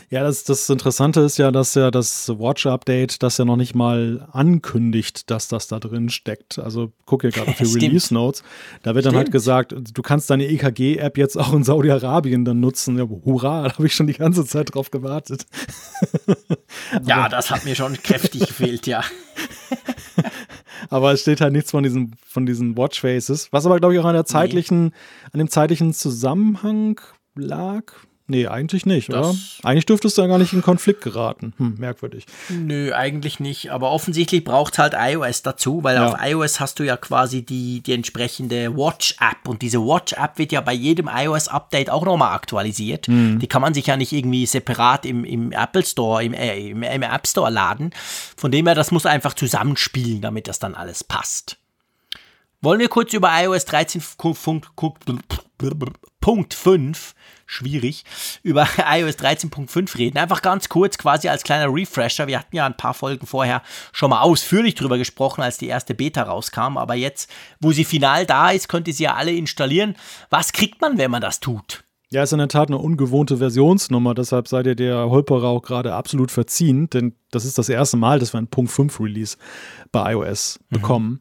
Ja, 0.10 0.24
das, 0.24 0.44
das 0.44 0.70
Interessante 0.70 1.22
ist 1.22 1.38
ja, 1.38 1.52
dass 1.52 1.74
ja 1.74 1.90
das 1.90 2.30
Watch-Update 2.30 3.24
das 3.24 3.38
ja 3.38 3.46
noch 3.46 3.56
nicht 3.56 3.74
mal 3.76 4.28
ankündigt, 4.32 5.30
dass 5.32 5.48
das 5.48 5.68
da 5.68 5.80
drin 5.80 6.10
steckt. 6.10 6.60
Also 6.60 6.92
guck 7.06 7.22
hier 7.22 7.32
gerade 7.32 7.52
für 7.54 7.64
Release 7.64 8.14
Notes. 8.14 8.44
Da 8.84 8.94
wird 8.94 9.04
Stimmt. 9.04 9.14
dann 9.14 9.18
halt 9.18 9.32
gesagt, 9.32 9.74
du 9.74 10.02
kannst 10.02 10.30
deine 10.30 10.48
EKG-App 10.48 11.18
jetzt 11.18 11.38
auch 11.38 11.54
in 11.54 11.64
Saudi-Arabien 11.64 12.46
dann 12.46 12.60
nutzen. 12.60 12.98
Ja, 12.98 13.06
hurra, 13.08 13.64
da 13.64 13.74
habe 13.74 13.88
ich 13.88 13.96
schon 13.96 14.08
die 14.08 14.14
ganze 14.14 14.46
Zeit 14.46 14.74
drauf 14.74 14.92
gewartet. 14.92 15.46
ja, 17.06 17.30
das 17.30 17.50
hat 17.50 17.66
mir 17.66 17.76
schon 17.76 17.94
kräftig 18.02 18.48
gefehlt, 18.48 18.88
ja. 18.88 19.04
aber 20.90 21.12
es 21.12 21.22
steht 21.22 21.42
halt 21.42 21.54
nichts 21.54 21.72
von 21.72 21.84
diesen, 21.84 22.16
von 22.26 22.46
diesen 22.46 22.78
Watchfaces, 22.78 23.52
was 23.52 23.66
aber, 23.66 23.80
glaube 23.80 23.94
ich, 23.94 24.00
auch 24.00 24.06
an 24.06 24.14
der 24.14 24.26
zeitlichen, 24.26 24.86
nee. 24.86 24.92
an 25.34 25.40
dem 25.40 25.50
zeitlichen 25.50 25.94
Zusammenhang 25.94 27.00
lag. 27.36 27.94
Nee, 28.32 28.48
eigentlich 28.48 28.86
nicht, 28.86 29.12
das 29.12 29.28
oder? 29.28 29.36
Eigentlich 29.64 29.86
dürftest 29.86 30.18
du 30.18 30.22
ja 30.22 30.28
gar 30.30 30.38
nicht 30.38 30.54
in 30.54 30.62
Konflikt 30.62 31.02
geraten. 31.02 31.52
Hm, 31.58 31.76
merkwürdig. 31.78 32.26
Nö, 32.48 32.94
eigentlich 32.94 33.42
nicht. 33.42 33.74
Aber 33.74 33.92
offensichtlich 33.92 34.46
braucht 34.46 34.80
halt 34.80 34.94
iOS 34.98 35.42
dazu, 35.42 35.84
weil 35.84 35.98
ja. 35.98 36.08
auf 36.08 36.16
iOS 36.24 36.62
hast 36.62 36.80
du 36.80 36.84
ja 36.84 36.96
quasi 36.96 37.42
die, 37.42 37.82
die 37.82 37.92
entsprechende 37.92 38.78
Watch-App. 38.78 39.50
Und 39.50 39.62
diese 39.62 39.80
Watch-App 39.80 40.38
wird 40.38 40.54
ja 40.54 40.62
bei 40.62 40.72
jedem 40.72 41.10
iOS-Update 41.14 41.90
auch 41.90 42.06
nochmal 42.06 42.34
aktualisiert. 42.34 43.10
Mhm. 43.10 43.40
Die 43.40 43.48
kann 43.48 43.62
man 43.62 43.74
sich 43.74 43.88
ja 43.88 43.98
nicht 43.98 44.14
irgendwie 44.14 44.46
separat 44.46 45.06
im, 45.06 45.26
im 45.26 45.52
Apple 45.52 45.84
Store, 45.84 46.24
im, 46.24 46.34
äh, 46.34 46.70
im, 46.70 46.84
im 46.84 47.04
App 47.04 47.28
Store 47.28 47.52
laden. 47.52 47.92
Von 48.38 48.50
dem 48.54 48.66
her, 48.66 48.76
das 48.76 48.92
muss 48.92 49.06
einfach 49.06 49.34
zusammenspielen, 49.34 50.22
damit 50.22 50.48
das 50.48 50.58
dann 50.58 50.74
alles 50.74 51.04
passt. 51.04 51.58
Wollen 52.62 52.80
wir 52.80 52.88
kurz 52.88 53.12
über 53.12 53.30
iOS 53.44 53.68
13.5 53.68 54.72
schwierig, 57.52 58.04
über 58.44 58.68
iOS 58.78 59.18
13.5 59.18 59.98
reden. 59.98 60.18
Einfach 60.18 60.42
ganz 60.42 60.70
kurz, 60.70 60.98
quasi 60.98 61.28
als 61.28 61.44
kleiner 61.44 61.74
Refresher. 61.74 62.28
Wir 62.28 62.40
hatten 62.40 62.56
ja 62.56 62.66
ein 62.66 62.78
paar 62.78 62.94
Folgen 62.94 63.28
vorher 63.28 63.62
schon 63.92 64.10
mal 64.10 64.22
ausführlich 64.22 64.76
drüber 64.76 64.98
gesprochen, 64.98 65.42
als 65.42 65.58
die 65.58 65.68
erste 65.68 65.94
Beta 65.94 66.24
rauskam. 66.24 66.78
Aber 66.78 66.96
jetzt, 66.96 67.30
wo 67.60 67.72
sie 67.72 67.86
final 67.86 68.26
da 68.26 68.52
ist, 68.52 68.70
könnt 68.70 68.88
ihr 68.88 68.94
sie 68.94 69.04
ja 69.04 69.16
alle 69.16 69.32
installieren. 69.32 69.96
Was 70.30 70.54
kriegt 70.54 70.82
man, 70.82 70.98
wenn 70.98 71.12
man 71.12 71.22
das 71.22 71.40
tut? 71.40 71.84
Ja, 72.14 72.24
ist 72.24 72.34
in 72.34 72.40
der 72.40 72.50
Tat 72.50 72.68
eine 72.68 72.78
ungewohnte 72.78 73.38
Versionsnummer, 73.38 74.14
deshalb 74.14 74.50
seid 74.50 74.66
ihr 74.66 74.76
der 74.76 75.10
Holperer 75.10 75.48
auch 75.48 75.62
gerade 75.62 75.94
absolut 75.94 76.30
verziehen, 76.30 76.90
denn 76.90 77.16
das 77.32 77.46
ist 77.46 77.58
das 77.58 77.70
erste 77.70 77.96
Mal, 77.96 78.20
dass 78.20 78.34
wir 78.34 78.38
einen 78.38 78.48
Punkt 78.48 78.70
5 78.70 79.00
Release 79.00 79.38
bei 79.94 80.12
iOS 80.12 80.60
mhm. 80.70 80.76
bekommen. 80.76 81.20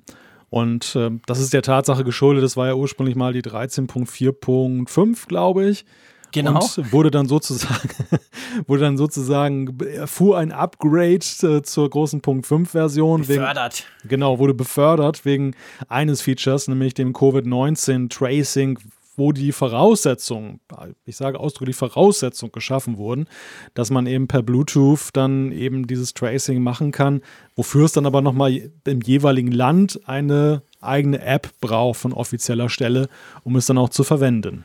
Und 0.48 0.96
äh, 0.96 1.12
das 1.26 1.38
ist 1.38 1.52
der 1.52 1.62
Tatsache 1.62 2.02
geschuldet, 2.02 2.42
das 2.42 2.56
war 2.56 2.66
ja 2.66 2.74
ursprünglich 2.74 3.14
mal 3.14 3.32
die 3.32 3.42
13.4.5, 3.42 5.28
glaube 5.28 5.68
ich. 5.68 5.84
Genau. 6.32 6.60
Und 6.60 6.92
wurde 6.92 7.10
dann 7.10 7.26
sozusagen, 7.26 7.90
wurde 8.66 8.82
dann 8.82 8.96
sozusagen, 8.96 9.78
erfuhr 9.80 10.38
ein 10.38 10.52
Upgrade 10.52 11.24
äh, 11.42 11.62
zur 11.62 11.90
großen 11.90 12.20
Punkt 12.20 12.46
5 12.46 12.70
Version. 12.70 13.22
Befördert. 13.22 13.86
Wegen, 14.02 14.08
genau, 14.08 14.38
wurde 14.38 14.54
befördert 14.54 15.24
wegen 15.24 15.54
eines 15.88 16.22
Features, 16.22 16.68
nämlich 16.68 16.94
dem 16.94 17.12
Covid-19 17.12 18.08
Tracing, 18.08 18.78
wo 19.20 19.32
die 19.32 19.52
Voraussetzungen, 19.52 20.60
ich 21.04 21.16
sage 21.16 21.38
ausdrücklich 21.38 21.76
Voraussetzungen 21.76 22.52
geschaffen 22.52 22.96
wurden, 22.96 23.26
dass 23.74 23.90
man 23.90 24.06
eben 24.06 24.28
per 24.28 24.42
Bluetooth 24.42 25.10
dann 25.12 25.52
eben 25.52 25.86
dieses 25.86 26.14
Tracing 26.14 26.62
machen 26.62 26.90
kann, 26.90 27.20
wofür 27.54 27.84
es 27.84 27.92
dann 27.92 28.06
aber 28.06 28.22
nochmal 28.22 28.70
im 28.84 29.00
jeweiligen 29.02 29.52
Land 29.52 30.00
eine 30.06 30.62
eigene 30.80 31.20
App 31.20 31.50
braucht 31.60 32.00
von 32.00 32.12
offizieller 32.12 32.70
Stelle, 32.70 33.08
um 33.44 33.56
es 33.56 33.66
dann 33.66 33.78
auch 33.78 33.90
zu 33.90 34.04
verwenden. 34.04 34.64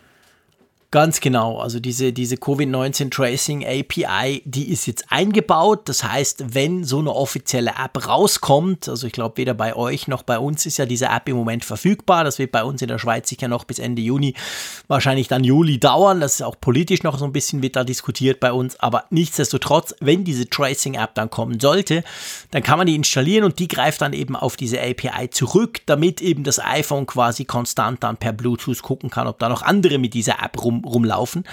Ganz 0.91 1.19
genau. 1.19 1.57
Also 1.57 1.81
diese, 1.81 2.13
diese 2.13 2.35
Covid-19 2.35 3.11
Tracing 3.11 3.65
API, 3.65 4.41
die 4.45 4.71
ist 4.71 4.85
jetzt 4.85 5.11
eingebaut. 5.11 5.89
Das 5.89 6.03
heißt, 6.03 6.53
wenn 6.55 6.85
so 6.85 6.99
eine 6.99 7.13
offizielle 7.13 7.71
App 7.71 8.07
rauskommt, 8.07 8.87
also 8.87 9.07
ich 9.07 9.11
glaube, 9.11 9.37
weder 9.37 9.53
bei 9.53 9.75
euch 9.75 10.07
noch 10.07 10.23
bei 10.23 10.39
uns 10.39 10.65
ist 10.65 10.77
ja 10.77 10.85
diese 10.85 11.07
App 11.07 11.27
im 11.27 11.35
Moment 11.35 11.65
verfügbar. 11.65 12.23
Das 12.23 12.39
wird 12.39 12.53
bei 12.53 12.63
uns 12.63 12.81
in 12.81 12.87
der 12.87 12.99
Schweiz 12.99 13.27
sicher 13.27 13.49
noch 13.49 13.65
bis 13.65 13.79
Ende 13.79 14.01
Juni, 14.01 14.35
wahrscheinlich 14.87 15.27
dann 15.27 15.43
Juli 15.43 15.79
dauern. 15.79 16.21
Das 16.21 16.35
ist 16.35 16.41
auch 16.43 16.55
politisch 16.61 17.03
noch 17.03 17.17
so 17.17 17.25
ein 17.25 17.33
bisschen 17.33 17.61
wird 17.61 17.75
da 17.75 17.83
diskutiert 17.83 18.39
bei 18.39 18.53
uns. 18.53 18.79
Aber 18.79 19.03
nichtsdestotrotz, 19.09 19.95
wenn 19.99 20.23
diese 20.23 20.49
Tracing-App 20.49 21.13
dann 21.15 21.29
kommen 21.29 21.59
sollte, 21.59 22.03
dann 22.51 22.63
kann 22.63 22.77
man 22.77 22.87
die 22.87 22.95
installieren 22.95 23.43
und 23.43 23.59
die 23.59 23.67
greift 23.67 24.01
dann 24.01 24.13
eben 24.13 24.37
auf 24.37 24.55
diese 24.55 24.79
API 24.79 25.29
zurück, 25.29 25.81
damit 25.87 26.21
eben 26.21 26.45
das 26.45 26.59
iPhone 26.59 27.05
quasi 27.05 27.43
konstant 27.43 28.01
dann 28.03 28.15
per 28.15 28.31
Bluetooth 28.31 28.81
gucken 28.81 29.09
kann, 29.09 29.27
ob 29.27 29.39
da 29.39 29.49
noch 29.49 29.61
andere 29.61 29.97
mit 29.97 30.13
dieser 30.13 30.41
App 30.41 30.63
rum 30.63 30.84
rumlaufen. 30.85 31.43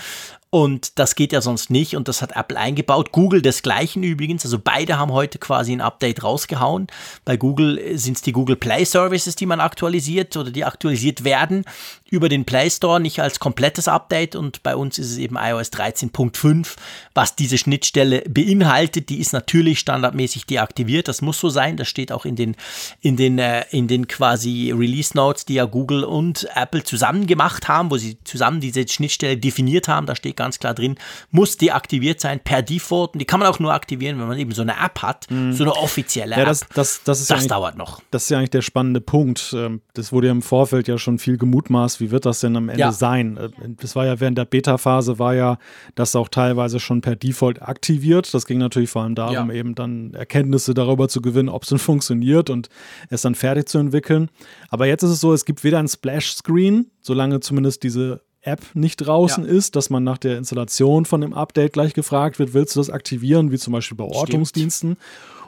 Und 0.54 0.98
das 0.98 1.14
geht 1.14 1.32
ja 1.32 1.40
sonst 1.40 1.70
nicht 1.70 1.96
und 1.96 2.08
das 2.08 2.20
hat 2.20 2.36
Apple 2.36 2.58
eingebaut. 2.58 3.10
Google 3.10 3.40
desgleichen 3.40 4.02
übrigens. 4.02 4.44
Also 4.44 4.58
beide 4.58 4.98
haben 4.98 5.10
heute 5.10 5.38
quasi 5.38 5.72
ein 5.72 5.80
Update 5.80 6.22
rausgehauen. 6.22 6.88
Bei 7.24 7.38
Google 7.38 7.96
sind 7.96 8.18
es 8.18 8.22
die 8.22 8.32
Google 8.32 8.56
Play 8.56 8.84
Services, 8.84 9.34
die 9.34 9.46
man 9.46 9.60
aktualisiert 9.60 10.36
oder 10.36 10.50
die 10.50 10.66
aktualisiert 10.66 11.24
werden 11.24 11.64
über 12.12 12.28
den 12.28 12.44
Play 12.44 12.68
Store, 12.68 13.00
nicht 13.00 13.20
als 13.20 13.40
komplettes 13.40 13.88
Update. 13.88 14.36
Und 14.36 14.62
bei 14.62 14.76
uns 14.76 14.98
ist 14.98 15.10
es 15.10 15.16
eben 15.16 15.36
iOS 15.36 15.72
13.5, 15.72 16.76
was 17.14 17.36
diese 17.36 17.56
Schnittstelle 17.56 18.22
beinhaltet. 18.28 19.08
Die 19.08 19.18
ist 19.18 19.32
natürlich 19.32 19.78
standardmäßig 19.78 20.44
deaktiviert. 20.44 21.08
Das 21.08 21.22
muss 21.22 21.40
so 21.40 21.48
sein. 21.48 21.78
Das 21.78 21.88
steht 21.88 22.12
auch 22.12 22.26
in 22.26 22.36
den, 22.36 22.54
in 23.00 23.16
den, 23.16 23.38
äh, 23.38 23.64
in 23.70 23.88
den 23.88 24.08
quasi 24.08 24.72
Release 24.76 25.16
Notes, 25.16 25.46
die 25.46 25.54
ja 25.54 25.64
Google 25.64 26.04
und 26.04 26.46
Apple 26.54 26.84
zusammen 26.84 27.26
gemacht 27.26 27.68
haben, 27.68 27.90
wo 27.90 27.96
sie 27.96 28.18
zusammen 28.24 28.60
diese 28.60 28.86
Schnittstelle 28.86 29.38
definiert 29.38 29.88
haben. 29.88 30.04
Da 30.04 30.14
steht 30.14 30.36
ganz 30.36 30.58
klar 30.58 30.74
drin, 30.74 30.96
muss 31.30 31.56
deaktiviert 31.56 32.20
sein 32.20 32.40
per 32.40 32.60
Default. 32.60 33.14
Und 33.14 33.20
die 33.20 33.24
kann 33.24 33.40
man 33.40 33.48
auch 33.48 33.58
nur 33.58 33.72
aktivieren, 33.72 34.20
wenn 34.20 34.28
man 34.28 34.38
eben 34.38 34.52
so 34.52 34.60
eine 34.60 34.72
App 34.78 35.00
hat, 35.00 35.30
mhm. 35.30 35.54
so 35.54 35.64
eine 35.64 35.74
offizielle 35.76 36.36
ja, 36.36 36.44
das, 36.44 36.60
App. 36.60 36.74
Das, 36.74 37.00
das, 37.04 37.20
ist 37.22 37.30
das 37.30 37.44
ja 37.44 37.48
dauert 37.48 37.78
noch. 37.78 38.02
Das 38.10 38.24
ist 38.24 38.28
ja 38.28 38.36
eigentlich 38.36 38.50
der 38.50 38.60
spannende 38.60 39.00
Punkt. 39.00 39.54
Ähm, 39.56 39.80
das 39.94 40.12
wurde 40.12 40.26
ja 40.26 40.32
im 40.32 40.42
Vorfeld 40.42 40.88
ja 40.88 40.98
schon 40.98 41.18
viel 41.18 41.38
gemutmaßt, 41.38 42.01
wie 42.02 42.10
wird 42.10 42.26
das 42.26 42.40
denn 42.40 42.56
am 42.56 42.68
Ende 42.68 42.80
ja. 42.80 42.92
sein? 42.92 43.38
Äh, 43.38 43.48
das 43.80 43.96
war 43.96 44.04
ja 44.04 44.20
während 44.20 44.36
der 44.36 44.44
Beta-Phase 44.44 45.18
war 45.18 45.34
ja 45.34 45.58
das 45.94 46.14
auch 46.14 46.28
teilweise 46.28 46.80
schon 46.80 47.00
per 47.00 47.16
Default 47.16 47.62
aktiviert. 47.62 48.34
Das 48.34 48.44
ging 48.44 48.58
natürlich 48.58 48.90
vor 48.90 49.02
allem 49.02 49.14
darum, 49.14 49.50
ja. 49.50 49.54
eben 49.54 49.74
dann 49.74 50.12
Erkenntnisse 50.12 50.74
darüber 50.74 51.08
zu 51.08 51.22
gewinnen, 51.22 51.48
ob 51.48 51.62
es 51.62 51.70
denn 51.70 51.78
funktioniert 51.92 52.50
und 52.50 52.68
es 53.08 53.22
dann 53.22 53.34
fertig 53.34 53.68
zu 53.68 53.78
entwickeln. 53.78 54.28
Aber 54.68 54.86
jetzt 54.86 55.02
ist 55.02 55.10
es 55.10 55.20
so, 55.20 55.32
es 55.32 55.44
gibt 55.44 55.64
weder 55.64 55.78
ein 55.78 55.88
Splash-Screen, 55.88 56.90
solange 57.00 57.40
zumindest 57.40 57.82
diese 57.82 58.20
App 58.42 58.60
nicht 58.74 58.96
draußen 58.96 59.44
ja. 59.44 59.50
ist, 59.50 59.76
dass 59.76 59.88
man 59.88 60.02
nach 60.02 60.18
der 60.18 60.36
Installation 60.36 61.04
von 61.04 61.20
dem 61.20 61.32
Update 61.32 61.72
gleich 61.72 61.94
gefragt 61.94 62.40
wird, 62.40 62.54
willst 62.54 62.74
du 62.74 62.80
das 62.80 62.90
aktivieren, 62.90 63.52
wie 63.52 63.58
zum 63.58 63.72
Beispiel 63.72 63.96
bei 63.96 64.04
Ortungsdiensten. 64.04 64.96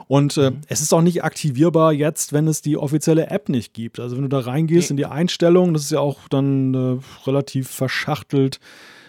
Und 0.07 0.37
äh, 0.37 0.51
mhm. 0.51 0.61
es 0.67 0.81
ist 0.81 0.93
auch 0.93 1.01
nicht 1.01 1.23
aktivierbar 1.23 1.91
jetzt, 1.93 2.33
wenn 2.33 2.47
es 2.47 2.61
die 2.61 2.77
offizielle 2.77 3.27
App 3.27 3.49
nicht 3.49 3.73
gibt. 3.73 3.99
Also 3.99 4.15
wenn 4.15 4.23
du 4.23 4.29
da 4.29 4.39
reingehst 4.39 4.89
nee. 4.89 4.93
in 4.93 4.97
die 4.97 5.05
Einstellungen, 5.05 5.73
das 5.73 5.83
ist 5.83 5.91
ja 5.91 5.99
auch 5.99 6.27
dann 6.29 6.73
äh, 6.73 7.25
relativ 7.25 7.69
verschachtelt 7.69 8.59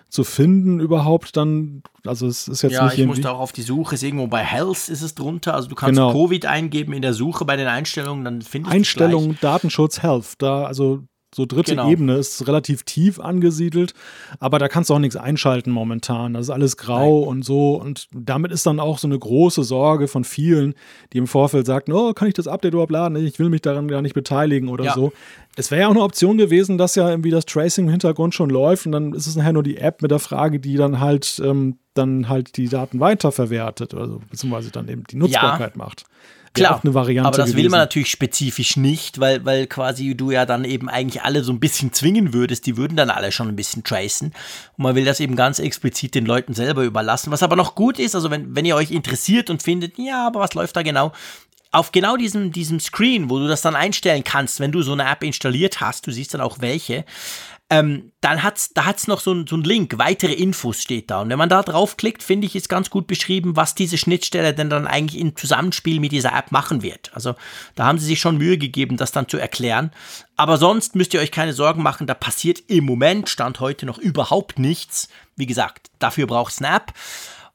zu 0.08 0.24
finden 0.24 0.78
überhaupt 0.80 1.36
dann, 1.36 1.82
also 2.04 2.26
es 2.28 2.46
ist 2.46 2.62
jetzt 2.62 2.72
ja, 2.72 2.84
nicht 2.84 2.98
ich 2.98 3.06
musste 3.06 3.30
auch 3.30 3.40
auf 3.40 3.52
die 3.52 3.62
Suche, 3.62 3.96
ist 3.96 4.04
irgendwo 4.04 4.28
bei 4.28 4.42
Health 4.42 4.88
ist 4.88 5.02
es 5.02 5.14
drunter, 5.14 5.54
also 5.54 5.68
du 5.68 5.74
kannst 5.74 5.96
genau. 5.98 6.12
Covid 6.12 6.46
eingeben 6.46 6.92
in 6.92 7.02
der 7.02 7.12
Suche 7.12 7.44
bei 7.44 7.56
den 7.56 7.66
Einstellungen, 7.66 8.24
dann 8.24 8.40
findest 8.40 8.72
du 8.72 8.76
Einstellungen, 8.76 9.36
Datenschutz, 9.40 10.02
Health, 10.02 10.34
da 10.38 10.64
also 10.64 11.02
so 11.36 11.44
dritte 11.44 11.72
genau. 11.72 11.90
Ebene 11.90 12.16
ist 12.16 12.48
relativ 12.48 12.84
tief 12.84 13.20
angesiedelt, 13.20 13.92
aber 14.40 14.58
da 14.58 14.68
kannst 14.68 14.88
du 14.88 14.94
auch 14.94 14.98
nichts 14.98 15.16
einschalten 15.16 15.70
momentan. 15.70 16.32
Das 16.32 16.46
ist 16.46 16.50
alles 16.50 16.78
grau 16.78 17.20
Nein. 17.20 17.28
und 17.28 17.44
so. 17.44 17.74
Und 17.74 18.08
damit 18.14 18.52
ist 18.52 18.64
dann 18.64 18.80
auch 18.80 18.96
so 18.96 19.06
eine 19.06 19.18
große 19.18 19.62
Sorge 19.62 20.08
von 20.08 20.24
vielen, 20.24 20.74
die 21.12 21.18
im 21.18 21.26
Vorfeld 21.26 21.66
sagten, 21.66 21.92
oh, 21.92 22.14
kann 22.14 22.26
ich 22.26 22.32
das 22.32 22.48
Update 22.48 22.72
überhaupt 22.72 22.90
laden? 22.90 23.16
Ich 23.18 23.38
will 23.38 23.50
mich 23.50 23.60
daran 23.60 23.86
gar 23.86 24.00
nicht 24.00 24.14
beteiligen 24.14 24.70
oder 24.70 24.84
ja. 24.84 24.94
so. 24.94 25.12
Es 25.56 25.70
wäre 25.70 25.82
ja 25.82 25.88
auch 25.88 25.92
eine 25.92 26.00
Option 26.00 26.38
gewesen, 26.38 26.78
dass 26.78 26.94
ja 26.94 27.10
irgendwie 27.10 27.30
das 27.30 27.44
Tracing 27.44 27.84
im 27.84 27.90
Hintergrund 27.90 28.34
schon 28.34 28.48
läuft 28.48 28.86
und 28.86 28.92
dann 28.92 29.12
ist 29.12 29.26
es 29.26 29.36
nachher 29.36 29.52
nur 29.52 29.62
die 29.62 29.76
App 29.76 30.00
mit 30.00 30.10
der 30.10 30.20
Frage, 30.20 30.58
die 30.58 30.76
dann 30.76 31.00
halt 31.00 31.38
ähm, 31.44 31.76
dann 31.92 32.30
halt 32.30 32.56
die 32.56 32.68
Daten 32.68 32.98
weiterverwertet, 33.00 33.92
also 33.92 34.22
beziehungsweise 34.30 34.70
dann 34.70 34.88
eben 34.88 35.04
die 35.04 35.16
Nutzbarkeit 35.16 35.72
ja. 35.76 35.78
macht. 35.84 36.04
Klar, 36.56 36.80
eine 36.82 36.94
Variante 36.94 37.28
aber 37.28 37.36
das 37.36 37.50
gewesen. 37.50 37.64
will 37.64 37.70
man 37.70 37.80
natürlich 37.80 38.10
spezifisch 38.10 38.76
nicht, 38.76 39.20
weil, 39.20 39.44
weil 39.44 39.66
quasi 39.66 40.16
du 40.16 40.30
ja 40.30 40.46
dann 40.46 40.64
eben 40.64 40.88
eigentlich 40.88 41.22
alle 41.22 41.44
so 41.44 41.52
ein 41.52 41.60
bisschen 41.60 41.92
zwingen 41.92 42.32
würdest. 42.32 42.66
Die 42.66 42.76
würden 42.76 42.96
dann 42.96 43.10
alle 43.10 43.32
schon 43.32 43.48
ein 43.48 43.56
bisschen 43.56 43.84
tracen. 43.84 44.32
Und 44.76 44.82
man 44.82 44.94
will 44.94 45.04
das 45.04 45.20
eben 45.20 45.36
ganz 45.36 45.58
explizit 45.58 46.14
den 46.14 46.26
Leuten 46.26 46.54
selber 46.54 46.82
überlassen. 46.82 47.30
Was 47.30 47.42
aber 47.42 47.56
noch 47.56 47.74
gut 47.74 47.98
ist, 47.98 48.14
also 48.14 48.30
wenn, 48.30 48.54
wenn 48.54 48.64
ihr 48.64 48.76
euch 48.76 48.90
interessiert 48.90 49.50
und 49.50 49.62
findet, 49.62 49.98
ja, 49.98 50.26
aber 50.26 50.40
was 50.40 50.54
läuft 50.54 50.76
da 50.76 50.82
genau? 50.82 51.12
Auf 51.72 51.92
genau 51.92 52.16
diesem, 52.16 52.52
diesem 52.52 52.80
Screen, 52.80 53.28
wo 53.28 53.38
du 53.38 53.48
das 53.48 53.60
dann 53.60 53.76
einstellen 53.76 54.24
kannst, 54.24 54.60
wenn 54.60 54.72
du 54.72 54.82
so 54.82 54.92
eine 54.92 55.08
App 55.10 55.22
installiert 55.22 55.80
hast, 55.80 56.06
du 56.06 56.10
siehst 56.10 56.32
dann 56.32 56.40
auch 56.40 56.60
welche, 56.60 57.04
ähm, 57.68 58.12
dann 58.20 58.44
hat's, 58.44 58.70
da 58.74 58.84
hat's 58.84 59.08
noch 59.08 59.20
so, 59.20 59.32
ein, 59.32 59.46
so 59.48 59.56
ein 59.56 59.64
Link, 59.64 59.98
weitere 59.98 60.32
Infos 60.32 60.80
steht 60.80 61.10
da. 61.10 61.22
Und 61.22 61.30
wenn 61.30 61.38
man 61.38 61.48
da 61.48 61.62
draufklickt, 61.62 62.22
finde 62.22 62.46
ich, 62.46 62.54
ist 62.54 62.68
ganz 62.68 62.90
gut 62.90 63.08
beschrieben, 63.08 63.56
was 63.56 63.74
diese 63.74 63.98
Schnittstelle 63.98 64.54
denn 64.54 64.70
dann 64.70 64.86
eigentlich 64.86 65.20
im 65.20 65.34
Zusammenspiel 65.34 65.98
mit 65.98 66.12
dieser 66.12 66.32
App 66.32 66.52
machen 66.52 66.82
wird. 66.82 67.10
Also 67.12 67.34
da 67.74 67.86
haben 67.86 67.98
sie 67.98 68.06
sich 68.06 68.20
schon 68.20 68.38
Mühe 68.38 68.56
gegeben, 68.56 68.96
das 68.96 69.10
dann 69.10 69.28
zu 69.28 69.38
erklären. 69.38 69.90
Aber 70.36 70.58
sonst 70.58 70.94
müsst 70.94 71.12
ihr 71.12 71.20
euch 71.20 71.32
keine 71.32 71.52
Sorgen 71.52 71.82
machen, 71.82 72.06
da 72.06 72.14
passiert 72.14 72.62
im 72.68 72.84
Moment, 72.84 73.28
Stand 73.28 73.58
heute 73.58 73.84
noch 73.84 73.98
überhaupt 73.98 74.60
nichts. 74.60 75.08
Wie 75.34 75.46
gesagt, 75.46 75.90
dafür 75.98 76.28
braucht 76.28 76.52
Snap. 76.52 76.92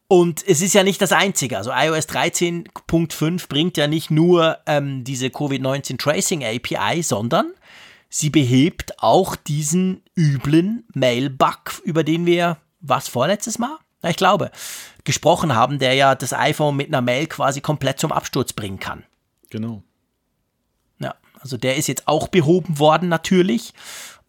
Und 0.09 0.45
es 0.45 0.61
ist 0.61 0.73
ja 0.73 0.83
nicht 0.83 1.01
das 1.01 1.13
Einzige. 1.13 1.57
Also 1.57 1.71
iOS 1.71 2.09
13.5 2.09 3.47
bringt 3.47 3.77
ja 3.77 3.87
nicht 3.87 4.11
nur 4.11 4.57
ähm, 4.65 5.05
diese 5.05 5.27
Covid-19 5.27 5.97
Tracing 5.97 6.43
API, 6.43 7.01
sondern 7.01 7.53
sie 8.11 8.29
behebt 8.29 9.01
auch 9.01 9.35
diesen 9.35 10.03
üblen 10.15 10.85
Mail-Bug, 10.93 11.81
über 11.83 12.03
den 12.03 12.27
wir, 12.27 12.57
was 12.81 13.07
vorletztes 13.07 13.57
Mal? 13.57 13.77
Ja, 14.03 14.09
ich 14.09 14.17
glaube, 14.17 14.51
gesprochen 15.03 15.55
haben, 15.55 15.79
der 15.79 15.93
ja 15.93 16.13
das 16.13 16.33
iPhone 16.33 16.75
mit 16.75 16.87
einer 16.87 17.01
Mail 17.01 17.27
quasi 17.27 17.61
komplett 17.61 17.99
zum 17.99 18.11
Absturz 18.11 18.53
bringen 18.53 18.79
kann. 18.79 19.03
Genau. 19.49 19.81
Ja, 20.99 21.15
also 21.39 21.57
der 21.57 21.77
ist 21.77 21.87
jetzt 21.87 22.07
auch 22.07 22.27
behoben 22.27 22.77
worden 22.77 23.09
natürlich 23.09 23.73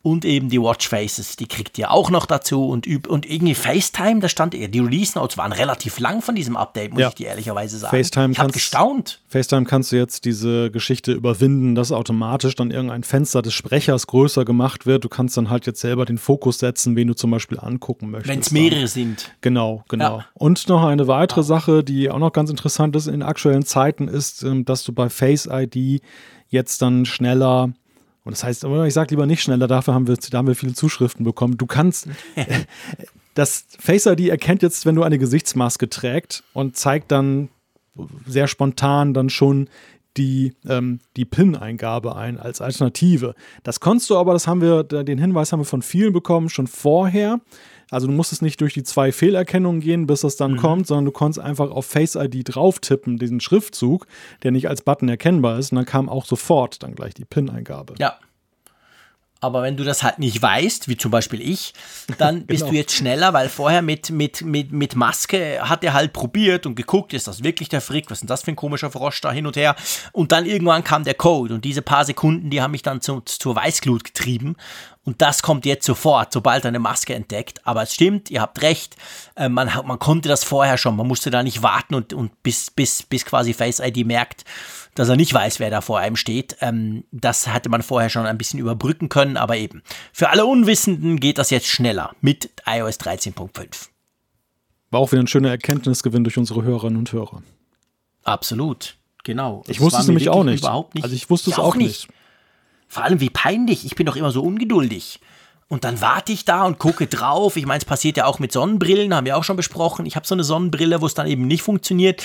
und 0.03 0.25
eben 0.25 0.49
die 0.49 0.61
Watchfaces, 0.61 1.37
die 1.37 1.47
kriegt 1.47 1.79
ihr 1.79 1.93
auch 1.93 2.11
noch 2.11 2.27
dazu 2.27 2.69
und, 2.69 2.87
und 3.07 3.25
irgendwie 3.29 3.55
FaceTime, 3.55 4.19
da 4.21 4.29
stand 4.29 4.53
die 4.53 4.81
Release 4.81 5.17
Notes 5.17 5.39
waren 5.39 5.53
relativ 5.53 6.01
lang 6.01 6.23
von 6.23 6.35
diesem 6.35 6.57
Update, 6.57 6.93
muss 6.93 7.01
ja. 7.01 7.09
ich 7.09 7.15
dir 7.15 7.29
ehrlicherweise 7.29 7.79
sagen. 7.79 7.97
FaceTime 7.97 8.33
ich 8.33 8.39
habe 8.39 8.53
gestaunt. 8.53 9.21
FaceTime 9.29 9.65
kannst 9.65 9.93
du 9.93 9.97
jetzt 9.97 10.25
diese 10.25 10.73
Geschichte 10.73 11.13
überwinden, 11.13 11.77
dass 11.77 11.93
automatisch 11.93 12.57
dann 12.57 12.73
irgendein 12.73 13.05
Fenster 13.05 13.43
des 13.43 13.55
Sprechers 13.55 14.09
größer 14.09 14.45
gemacht 14.45 14.87
wird. 14.87 15.05
Du 15.05 15.09
kannst 15.09 15.37
dann 15.37 15.51
halt 15.51 15.67
jetzt 15.67 15.81
selber 15.81 16.05
den 16.05 16.19
Fokus 16.19 16.59
setzen, 16.59 16.97
wen 16.97 17.07
du 17.07 17.15
zum 17.15 17.31
Beispiel 17.31 17.61
angucken 17.61 18.11
möchtest. 18.11 18.29
Wenn 18.29 18.41
es 18.41 18.51
mehrere 18.51 18.89
sind. 18.89 19.33
Genau, 19.41 19.85
genau. 19.89 20.19
Ja. 20.19 20.27
Und 20.35 20.69
noch 20.69 20.85
eine 20.85 21.07
weitere 21.07 21.41
ja. 21.41 21.45
Sache, 21.45 21.85
die 21.85 22.11
auch 22.11 22.19
noch 22.19 22.33
ganz 22.33 22.51
interessant 22.51 22.97
ist 22.97 23.07
in 23.07 23.23
aktuellen 23.23 23.65
Zeiten, 23.65 24.09
ist, 24.09 24.43
ähm, 24.43 24.65
dass 24.65 24.83
du 24.83 24.93
bei 24.93 25.09
Face 25.09 25.49
ID 25.51 26.03
jetzt 26.49 26.83
dann 26.83 27.07
schneller 27.07 27.73
und 28.25 28.33
das 28.33 28.45
heißt, 28.45 28.65
ich 28.65 28.95
sage 28.95 29.11
lieber 29.11 29.27
nicht 29.27 29.43
schneller, 29.43 29.67
dafür 29.67 29.95
haben 29.95 30.07
wir, 30.07 30.17
da 30.17 30.39
haben 30.39 30.47
wir 30.47 30.55
viele 30.55 30.75
Zuschriften 30.75 31.25
bekommen. 31.25 31.57
Du 31.57 31.67
kannst, 31.67 32.09
das 33.35 33.67
Face 33.79 34.07
ID 34.07 34.29
erkennt 34.29 34.63
jetzt, 34.63 34.87
wenn 34.87 34.95
du 34.95 35.03
eine 35.03 35.19
Gesichtsmaske 35.19 35.89
trägst 35.89 36.45
und 36.53 36.77
zeigt 36.77 37.11
dann 37.11 37.49
sehr 38.27 38.47
spontan 38.47 39.13
dann 39.13 39.29
schon 39.29 39.69
die, 40.17 40.55
ähm, 40.69 41.01
die 41.17 41.25
PIN-Eingabe 41.25 42.15
ein 42.15 42.39
als 42.39 42.61
Alternative. 42.61 43.35
Das 43.63 43.81
konntest 43.81 44.11
du 44.11 44.17
aber, 44.17 44.33
das 44.35 44.47
haben 44.47 44.61
wir, 44.61 44.85
den 44.85 45.19
Hinweis 45.19 45.53
haben 45.53 45.61
wir 45.61 45.65
von 45.65 45.83
vielen 45.83 46.13
bekommen, 46.13 46.49
schon 46.49 46.67
vorher. 46.67 47.41
Also 47.93 48.07
du 48.07 48.13
musstest 48.15 48.41
nicht 48.41 48.61
durch 48.61 48.73
die 48.73 48.85
zwei 48.85 49.13
Fehlerkennungen 49.13 49.83
gehen, 49.83 50.07
bis 50.07 50.23
das 50.23 50.37
dann 50.37 50.53
mhm. 50.53 50.57
kommt, 50.57 50.87
sondern 50.87 51.05
du 51.05 51.13
konntest 51.13 51.45
einfach 51.45 51.71
auf 51.71 51.85
Face 51.85 52.15
ID 52.15 52.55
drauf 52.55 52.79
tippen, 52.79 53.19
diesen 53.19 53.41
Schriftzug, 53.41 54.07
der 54.43 54.51
nicht 54.51 54.69
als 54.69 54.81
Button 54.81 55.11
erkennbar 55.11 55.59
ist. 55.59 55.73
Und 55.73 55.77
dann 55.77 55.85
kam 55.85 56.09
auch 56.09 56.25
sofort 56.25 56.83
dann 56.83 56.95
gleich 56.95 57.13
die 57.13 57.27
PIN-Eingabe. 57.27 57.95
Ja, 57.99 58.19
aber 59.43 59.63
wenn 59.63 59.77
du 59.77 59.83
das 59.83 60.05
halt 60.05 60.21
nicht 60.21 60.41
weißt, 60.41 60.87
wie 60.87 60.97
zum 60.97 61.11
Beispiel 61.11 61.41
ich, 61.41 61.75
dann 62.17 62.47
bist 62.47 62.61
genau. 62.61 62.71
du 62.71 62.77
jetzt 62.77 62.95
schneller, 62.95 63.33
weil 63.33 63.49
vorher 63.49 63.83
mit, 63.83 64.11
mit, 64.11 64.43
mit, 64.43 64.71
mit 64.71 64.95
Maske 64.95 65.59
hat 65.61 65.83
er 65.83 65.95
halt 65.95 66.13
probiert 66.13 66.65
und 66.65 66.77
geguckt, 66.77 67.13
ist 67.13 67.27
das 67.27 67.43
wirklich 67.43 67.69
der 67.69 67.81
Frick, 67.81 68.09
was 68.09 68.19
ist 68.19 68.21
denn 68.21 68.29
das 68.29 68.45
für 68.45 68.53
ein 68.53 68.57
komischer 68.57 68.93
Frosch 68.93 69.21
da 69.21 69.33
hin 69.33 69.45
und 69.45 69.57
her. 69.57 69.75
Und 70.13 70.31
dann 70.31 70.47
irgendwann 70.47 70.85
kam 70.85 71.03
der 71.03 71.15
Code 71.15 71.55
und 71.55 71.65
diese 71.65 71.83
paar 71.83 72.05
Sekunden, 72.05 72.51
die 72.51 72.63
haben 72.63 72.71
mich 72.71 72.83
dann 72.83 73.01
zu, 73.01 73.21
zur 73.23 73.57
Weißglut 73.57 74.05
getrieben. 74.05 74.55
Und 75.05 75.21
das 75.21 75.43
kommt 75.43 75.67
jetzt 75.67 75.85
sofort, 75.85 76.33
sobald 76.33 76.65
er 76.65 76.69
eine 76.69 76.79
Maske 76.79 77.15
entdeckt. 77.15 77.67
Aber 77.67 77.83
es 77.83 77.95
stimmt, 77.95 78.31
ihr 78.31 78.41
habt 78.41 78.63
recht, 78.63 78.97
äh, 79.35 79.49
man, 79.49 79.69
man 79.85 79.99
konnte 79.99 80.29
das 80.29 80.45
vorher 80.45 80.79
schon, 80.79 80.97
man 80.97 81.09
musste 81.09 81.31
da 81.31 81.43
nicht 81.43 81.63
warten 81.63 81.95
und, 81.95 82.13
und 82.13 82.43
bis, 82.43 82.71
bis, 82.71 83.03
bis 83.03 83.25
quasi 83.25 83.53
Face 83.53 83.81
ID 83.81 84.07
merkt, 84.07 84.45
dass 84.95 85.09
er 85.09 85.17
nicht 85.17 85.35
weiß, 85.35 85.59
wer 85.59 85.71
da 85.71 85.81
vor 85.81 85.99
einem 85.99 86.15
steht. 86.15 86.57
Ähm, 86.61 87.05
das 87.11 87.53
hätte 87.53 87.69
man 87.69 87.83
vorher 87.83 88.11
schon 88.11 88.27
ein 88.27 88.39
bisschen 88.39 88.61
überbrücken 88.61 89.09
können, 89.09 89.37
aber 89.37 89.57
eben. 89.57 89.83
Für 90.13 90.31
alle 90.31 90.47
Unwissenden 90.47 91.19
geht 91.19 91.39
das 91.39 91.51
jetzt 91.51 91.67
schneller 91.67 92.15
mit 92.21 92.51
iOS 92.65 93.01
13.5. 93.01 93.89
War 94.91 95.01
auch 95.01 95.11
wieder 95.11 95.23
ein 95.23 95.27
schöner 95.27 95.51
Erkenntnisgewinn 95.51 96.23
durch 96.23 96.39
unsere 96.39 96.63
Hörerinnen 96.63 96.99
und 96.99 97.13
Hörer. 97.13 97.43
Absolut, 98.23 98.99
genau. 99.25 99.65
Ich 99.67 99.81
wusste 99.81 100.01
es 100.01 100.07
nämlich 100.07 100.29
auch 100.29 100.45
nicht. 100.45 100.61
Überhaupt 100.61 100.95
nicht. 100.95 101.03
Also 101.03 101.17
ich 101.17 101.29
wusste 101.29 101.51
es 101.51 101.59
auch, 101.59 101.69
auch 101.69 101.77
nicht. 101.77 102.09
nicht. 102.09 102.22
Vor 102.93 103.05
allem 103.05 103.21
wie 103.21 103.31
peinlich. 103.31 103.87
Ich 103.87 103.95
bin 103.95 104.05
doch 104.05 104.17
immer 104.17 104.33
so 104.33 104.43
ungeduldig. 104.43 105.19
Und 105.67 105.85
dann 105.85 106.03
warte 106.03 106.31
ich 106.31 106.45
da 106.45 106.65
und 106.65 106.79
gucke 106.79 107.07
drauf. 107.07 107.57
Ich 107.57 107.65
meine, 107.65 107.79
es 107.79 107.87
passiert 107.87 108.19
ja 108.19 108.27
auch 108.27 108.39
mit 108.39 108.53
Sonnenbrillen, 108.53 109.15
haben 109.15 109.25
wir 109.25 109.39
auch 109.39 109.45
schon 109.45 109.57
besprochen. 109.57 110.05
Ich 110.05 110.15
habe 110.15 110.27
so 110.27 110.35
eine 110.35 110.45
Sonnenbrille, 110.45 111.01
wo 111.01 111.07
es 111.07 111.15
dann 111.15 111.27
eben 111.27 111.47
nicht 111.47 111.63
funktioniert. 111.63 112.23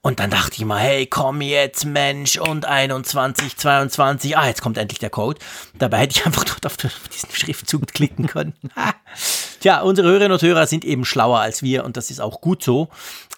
Und 0.00 0.18
dann 0.18 0.30
dachte 0.30 0.54
ich 0.54 0.64
mal, 0.64 0.78
hey, 0.78 1.04
komm 1.04 1.42
jetzt, 1.42 1.84
Mensch, 1.84 2.38
und 2.38 2.64
21, 2.64 3.58
22. 3.58 4.38
Ah, 4.38 4.46
jetzt 4.46 4.62
kommt 4.62 4.78
endlich 4.78 5.00
der 5.00 5.10
Code. 5.10 5.38
Dabei 5.78 5.98
hätte 5.98 6.18
ich 6.18 6.24
einfach 6.24 6.44
dort 6.44 6.64
auf 6.64 6.78
diesen 6.78 7.30
Schriftzug 7.30 7.86
klicken 7.88 8.26
können. 8.26 8.54
Tja, 9.60 9.82
unsere 9.82 10.08
Hörerinnen 10.08 10.32
und 10.32 10.40
Hörer 10.40 10.66
sind 10.66 10.86
eben 10.86 11.04
schlauer 11.04 11.40
als 11.40 11.62
wir 11.62 11.84
und 11.84 11.98
das 11.98 12.10
ist 12.10 12.22
auch 12.22 12.40
gut 12.40 12.62
so. 12.62 12.88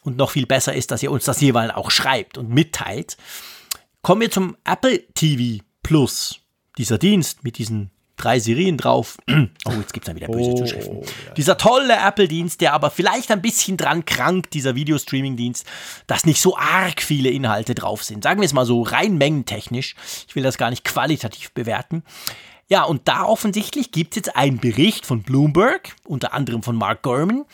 Und 0.04 0.16
noch 0.16 0.30
viel 0.30 0.46
besser 0.46 0.74
ist, 0.74 0.92
dass 0.92 1.02
ihr 1.02 1.10
uns 1.10 1.24
das 1.24 1.40
jeweils 1.40 1.74
auch 1.74 1.90
schreibt 1.90 2.38
und 2.38 2.50
mitteilt. 2.50 3.16
Kommen 4.02 4.20
wir 4.20 4.30
zum 4.30 4.56
Apple 4.62 5.12
TV 5.14 5.64
Plus. 5.82 6.38
Dieser 6.78 6.98
Dienst 6.98 7.44
mit 7.44 7.58
diesen 7.58 7.90
drei 8.16 8.38
Serien 8.40 8.76
drauf. 8.76 9.16
Oh, 9.64 9.72
jetzt 9.72 9.92
gibt 9.92 10.04
es 10.04 10.06
dann 10.06 10.16
wieder 10.16 10.28
böse 10.28 10.50
oh, 10.50 10.56
Zuschriften. 10.56 11.02
Ja. 11.02 11.34
Dieser 11.36 11.58
tolle 11.58 11.94
Apple-Dienst, 11.94 12.60
der 12.60 12.72
aber 12.72 12.90
vielleicht 12.90 13.30
ein 13.30 13.42
bisschen 13.42 13.76
dran 13.76 14.04
krankt, 14.06 14.54
dieser 14.54 14.74
Videostreaming-Dienst, 14.74 15.66
dass 16.06 16.24
nicht 16.24 16.40
so 16.40 16.56
arg 16.56 17.02
viele 17.02 17.28
Inhalte 17.28 17.74
drauf 17.74 18.02
sind. 18.02 18.24
Sagen 18.24 18.40
wir 18.40 18.46
es 18.46 18.54
mal 18.54 18.64
so, 18.64 18.82
rein 18.82 19.18
mengentechnisch. 19.18 19.94
Ich 20.26 20.34
will 20.34 20.42
das 20.42 20.56
gar 20.56 20.70
nicht 20.70 20.84
qualitativ 20.84 21.52
bewerten. 21.52 22.02
Ja, 22.68 22.84
und 22.84 23.08
da 23.08 23.24
offensichtlich 23.24 23.92
gibt 23.92 24.12
es 24.12 24.16
jetzt 24.16 24.36
einen 24.36 24.58
Bericht 24.58 25.04
von 25.04 25.22
Bloomberg, 25.22 25.94
unter 26.04 26.32
anderem 26.32 26.62
von 26.62 26.76
Mark 26.76 27.02
Gurman, 27.02 27.44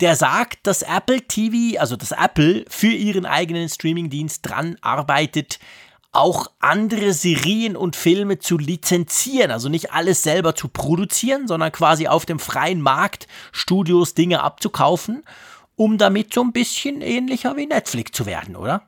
der 0.00 0.14
sagt, 0.14 0.66
dass 0.66 0.82
Apple 0.82 1.22
TV, 1.22 1.80
also 1.80 1.96
dass 1.96 2.12
Apple 2.12 2.64
für 2.68 2.88
ihren 2.92 3.26
eigenen 3.26 3.68
Streamingdienst 3.68 4.48
dran 4.48 4.76
arbeitet, 4.80 5.58
auch 6.12 6.46
andere 6.58 7.12
Serien 7.12 7.76
und 7.76 7.94
Filme 7.94 8.38
zu 8.38 8.56
lizenzieren, 8.56 9.50
also 9.50 9.68
nicht 9.68 9.92
alles 9.92 10.22
selber 10.22 10.54
zu 10.54 10.68
produzieren, 10.68 11.46
sondern 11.46 11.70
quasi 11.70 12.08
auf 12.08 12.24
dem 12.24 12.38
freien 12.38 12.80
Markt 12.80 13.26
Studios 13.52 14.14
Dinge 14.14 14.42
abzukaufen, 14.42 15.22
um 15.76 15.98
damit 15.98 16.32
so 16.32 16.42
ein 16.42 16.52
bisschen 16.52 17.02
ähnlicher 17.02 17.56
wie 17.56 17.66
Netflix 17.66 18.12
zu 18.12 18.26
werden, 18.26 18.56
oder? 18.56 18.82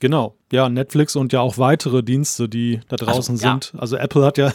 Genau, 0.00 0.36
ja, 0.50 0.68
Netflix 0.68 1.16
und 1.16 1.32
ja 1.32 1.40
auch 1.40 1.58
weitere 1.58 2.02
Dienste, 2.02 2.48
die 2.48 2.80
da 2.88 2.96
draußen 2.96 3.34
also, 3.34 3.46
ja. 3.46 3.52
sind. 3.52 3.72
Also 3.78 3.96
Apple 3.96 4.24
hat 4.24 4.38
ja 4.38 4.52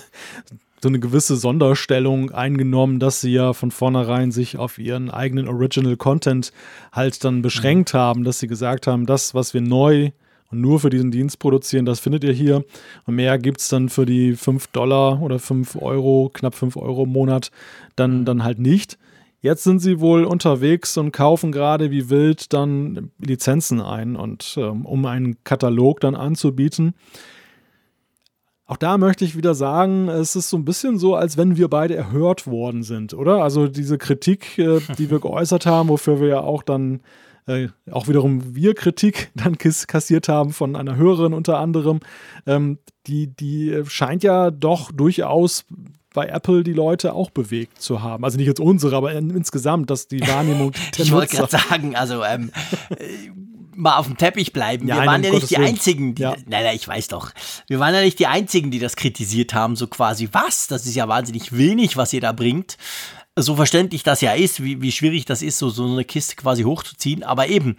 so 0.81 0.89
eine 0.89 0.99
gewisse 0.99 1.35
Sonderstellung 1.37 2.31
eingenommen, 2.31 2.99
dass 2.99 3.21
sie 3.21 3.31
ja 3.31 3.53
von 3.53 3.71
vornherein 3.71 4.31
sich 4.31 4.57
auf 4.57 4.77
ihren 4.77 5.09
eigenen 5.09 5.47
Original 5.47 5.97
Content 5.97 6.51
halt 6.91 7.23
dann 7.23 7.41
beschränkt 7.41 7.93
mhm. 7.93 7.97
haben, 7.97 8.23
dass 8.23 8.39
sie 8.39 8.47
gesagt 8.47 8.87
haben, 8.87 9.05
das, 9.05 9.33
was 9.33 9.53
wir 9.53 9.61
neu 9.61 10.11
und 10.49 10.61
nur 10.61 10.79
für 10.79 10.89
diesen 10.89 11.11
Dienst 11.11 11.39
produzieren, 11.39 11.85
das 11.85 11.99
findet 11.99 12.23
ihr 12.23 12.33
hier. 12.33 12.63
Und 13.05 13.15
mehr 13.15 13.37
gibt 13.37 13.59
es 13.59 13.67
dann 13.67 13.89
für 13.89 14.05
die 14.05 14.35
5 14.35 14.67
Dollar 14.67 15.21
oder 15.21 15.39
5 15.39 15.75
Euro, 15.81 16.31
knapp 16.33 16.55
5 16.55 16.77
Euro 16.77 17.03
im 17.03 17.11
Monat, 17.11 17.51
dann, 17.95 18.21
mhm. 18.21 18.25
dann 18.25 18.43
halt 18.43 18.59
nicht. 18.59 18.97
Jetzt 19.39 19.63
sind 19.63 19.79
sie 19.79 19.99
wohl 19.99 20.23
unterwegs 20.23 20.97
und 20.97 21.11
kaufen 21.11 21.51
gerade 21.51 21.91
wie 21.91 22.09
wild 22.09 22.53
dann 22.53 23.11
Lizenzen 23.19 23.81
ein 23.81 24.15
und 24.15 24.55
ähm, 24.57 24.85
um 24.85 25.05
einen 25.05 25.43
Katalog 25.43 25.99
dann 25.99 26.15
anzubieten. 26.15 26.95
Auch 28.65 28.77
da 28.77 28.97
möchte 28.97 29.23
ich 29.23 29.37
wieder 29.37 29.55
sagen, 29.55 30.09
es 30.09 30.35
ist 30.35 30.49
so 30.49 30.57
ein 30.57 30.65
bisschen 30.65 30.97
so, 30.97 31.15
als 31.15 31.37
wenn 31.37 31.55
wir 31.55 31.69
beide 31.69 31.95
erhört 31.95 32.47
worden 32.47 32.83
sind, 32.83 33.13
oder? 33.13 33.41
Also 33.41 33.67
diese 33.67 33.97
Kritik, 33.97 34.57
äh, 34.57 34.81
die 34.97 35.09
wir 35.09 35.19
geäußert 35.21 35.65
haben, 35.65 35.87
wofür 35.87 36.19
wir 36.19 36.27
ja 36.27 36.39
auch 36.41 36.63
dann 36.63 36.99
äh, 37.47 37.69
auch 37.91 38.07
wiederum 38.07 38.55
wir 38.55 38.75
Kritik 38.75 39.31
dann 39.35 39.57
kassiert 39.57 40.29
haben 40.29 40.51
von 40.51 40.75
einer 40.75 40.95
Hörerin 40.95 41.33
unter 41.33 41.59
anderem, 41.59 41.99
ähm, 42.45 42.77
die, 43.07 43.27
die 43.27 43.83
scheint 43.87 44.23
ja 44.23 44.51
doch 44.51 44.91
durchaus 44.91 45.65
bei 46.13 46.27
Apple 46.27 46.63
die 46.63 46.73
Leute 46.73 47.13
auch 47.13 47.29
bewegt 47.29 47.81
zu 47.81 48.01
haben. 48.01 48.23
Also 48.23 48.37
nicht 48.37 48.47
jetzt 48.47 48.59
unsere, 48.59 48.95
aber 48.95 49.13
insgesamt, 49.13 49.89
dass 49.89 50.07
die 50.07 50.21
Wahrnehmung 50.21 50.71
der 50.97 51.05
Ich 51.05 51.11
wollte 51.11 51.35
gerade 51.35 51.51
sagen, 51.51 51.95
also 51.95 52.23
ähm, 52.23 52.51
äh, 52.89 53.29
mal 53.77 53.97
auf 53.97 54.07
dem 54.07 54.17
Teppich 54.17 54.51
bleiben. 54.51 54.87
Wir 54.87 54.95
waren 54.95 55.23
ja 55.23 55.31
nicht 55.31 55.49
die 55.49 55.57
Einzigen, 55.57 56.15
die, 56.15 56.23
ja. 56.23 56.31
nein, 56.47 56.63
nein, 56.63 56.75
ich 56.75 56.87
weiß 56.87 57.07
doch. 57.09 57.31
Wir 57.67 57.79
waren 57.79 57.93
ja 57.93 58.01
nicht 58.01 58.19
die 58.19 58.27
Einzigen, 58.27 58.71
die 58.71 58.79
das 58.79 58.95
kritisiert 58.95 59.53
haben, 59.53 59.75
so 59.75 59.87
quasi, 59.87 60.27
was? 60.31 60.67
Das 60.67 60.85
ist 60.85 60.95
ja 60.95 61.07
wahnsinnig 61.07 61.55
wenig, 61.55 61.95
was 61.95 62.11
ihr 62.13 62.21
da 62.21 62.31
bringt. 62.31 62.77
So 63.39 63.55
verständlich 63.55 64.01
das 64.01 64.21
ja 64.21 64.33
ist, 64.33 64.63
wie, 64.63 64.81
wie 64.81 64.91
schwierig 64.91 65.25
das 65.25 65.43
ist, 65.43 65.59
so, 65.59 65.69
so 65.69 65.85
eine 65.85 66.03
Kiste 66.03 66.35
quasi 66.35 66.63
hochzuziehen, 66.63 67.23
aber 67.23 67.47
eben. 67.47 67.77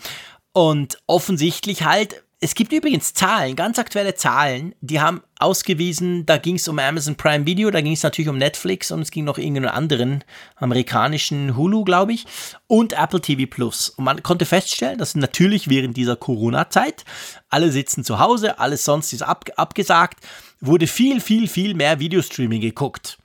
Und 0.53 0.99
offensichtlich 1.07 1.83
halt 1.83 2.23
es 2.41 2.55
gibt 2.55 2.73
übrigens 2.73 3.15
Zahlen, 3.15 3.57
ganz 3.57 3.81
aktuelle 3.81 4.15
Zahlen, 4.15 4.73
die 4.81 5.01
haben 5.01 5.23
ausgewiesen, 5.41 6.25
da 6.25 6.37
ging 6.37 6.55
es 6.55 6.69
um 6.69 6.79
Amazon 6.79 7.17
Prime 7.17 7.47
Video, 7.47 7.69
da 7.73 7.81
ging 7.81 7.95
es 7.95 8.05
natürlich 8.05 8.29
um 8.29 8.39
Netflix 8.39 8.93
und 8.93 9.01
es 9.01 9.11
ging 9.11 9.25
noch 9.25 9.39
irgendeinen 9.39 9.67
anderen 9.71 10.23
amerikanischen 10.55 11.57
Hulu, 11.57 11.83
glaube 11.83 12.13
ich, 12.13 12.27
und 12.69 12.93
Apple 12.93 13.21
TV 13.21 13.51
Plus. 13.51 13.89
Und 13.89 14.05
man 14.05 14.23
konnte 14.23 14.47
feststellen, 14.47 14.99
dass 14.99 15.17
natürlich 15.17 15.69
während 15.69 15.97
dieser 15.97 16.15
Corona-Zeit, 16.15 17.05
alle 17.49 17.73
sitzen 17.73 18.05
zu 18.05 18.21
Hause, 18.21 18.61
alles 18.61 18.85
sonst 18.85 19.13
ist 19.13 19.23
ab, 19.23 19.47
abgesagt, 19.57 20.21
wurde 20.61 20.87
viel, 20.87 21.21
viel, 21.21 21.49
viel 21.49 21.75
mehr 21.75 21.99
Videostreaming 21.99 22.61
geguckt. 22.61 23.19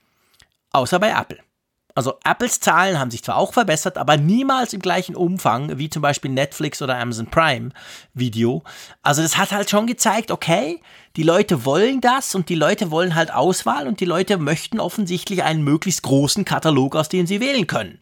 Außer 0.72 0.98
bei 0.98 1.10
Apple. 1.10 1.38
Also 1.96 2.14
Apples 2.24 2.58
Zahlen 2.58 2.98
haben 2.98 3.12
sich 3.12 3.22
zwar 3.22 3.36
auch 3.36 3.52
verbessert, 3.52 3.98
aber 3.98 4.16
niemals 4.16 4.72
im 4.72 4.80
gleichen 4.80 5.14
Umfang 5.14 5.78
wie 5.78 5.88
zum 5.88 6.02
Beispiel 6.02 6.30
Netflix 6.32 6.82
oder 6.82 6.98
Amazon 6.98 7.26
Prime 7.26 7.70
Video. 8.14 8.64
Also 9.02 9.22
das 9.22 9.36
hat 9.36 9.52
halt 9.52 9.70
schon 9.70 9.86
gezeigt, 9.86 10.32
okay, 10.32 10.80
die 11.16 11.22
Leute 11.22 11.64
wollen 11.64 12.00
das 12.00 12.34
und 12.34 12.48
die 12.48 12.56
Leute 12.56 12.90
wollen 12.90 13.14
halt 13.14 13.32
Auswahl 13.32 13.86
und 13.86 14.00
die 14.00 14.06
Leute 14.06 14.38
möchten 14.38 14.80
offensichtlich 14.80 15.44
einen 15.44 15.62
möglichst 15.62 16.02
großen 16.02 16.44
Katalog, 16.44 16.96
aus 16.96 17.08
dem 17.08 17.28
sie 17.28 17.40
wählen 17.40 17.68
können. 17.68 18.00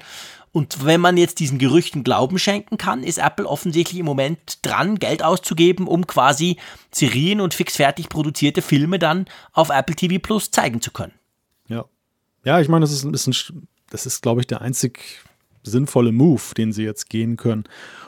Und 0.52 0.84
wenn 0.84 1.00
man 1.00 1.16
jetzt 1.18 1.40
diesen 1.40 1.58
Gerüchten 1.58 2.04
Glauben 2.04 2.38
schenken 2.38 2.78
kann, 2.78 3.02
ist 3.02 3.18
Apple 3.18 3.46
offensichtlich 3.46 3.98
im 3.98 4.06
Moment 4.06 4.58
dran, 4.62 4.98
Geld 4.98 5.22
auszugeben, 5.22 5.86
um 5.86 6.06
quasi 6.06 6.58
Serien 6.90 7.40
und 7.40 7.54
fixfertig 7.54 8.10
produzierte 8.10 8.60
Filme 8.62 8.98
dann 8.98 9.26
auf 9.52 9.70
Apple 9.70 9.96
TV 9.96 10.18
Plus 10.18 10.50
zeigen 10.50 10.80
zu 10.80 10.90
können. 10.90 11.14
Ja. 11.68 11.86
Ja, 12.44 12.60
ich 12.60 12.68
meine, 12.68 12.82
das 12.82 12.92
ist 12.92 13.04
ein 13.04 13.12
bisschen 13.12 13.68
das 13.92 14.06
ist, 14.06 14.22
glaube 14.22 14.40
ich, 14.40 14.46
der 14.46 14.62
einzig 14.62 15.20
sinnvolle 15.62 16.12
Move, 16.12 16.42
den 16.56 16.72
sie 16.72 16.82
jetzt 16.82 17.08
gehen 17.08 17.36
können 17.36 17.64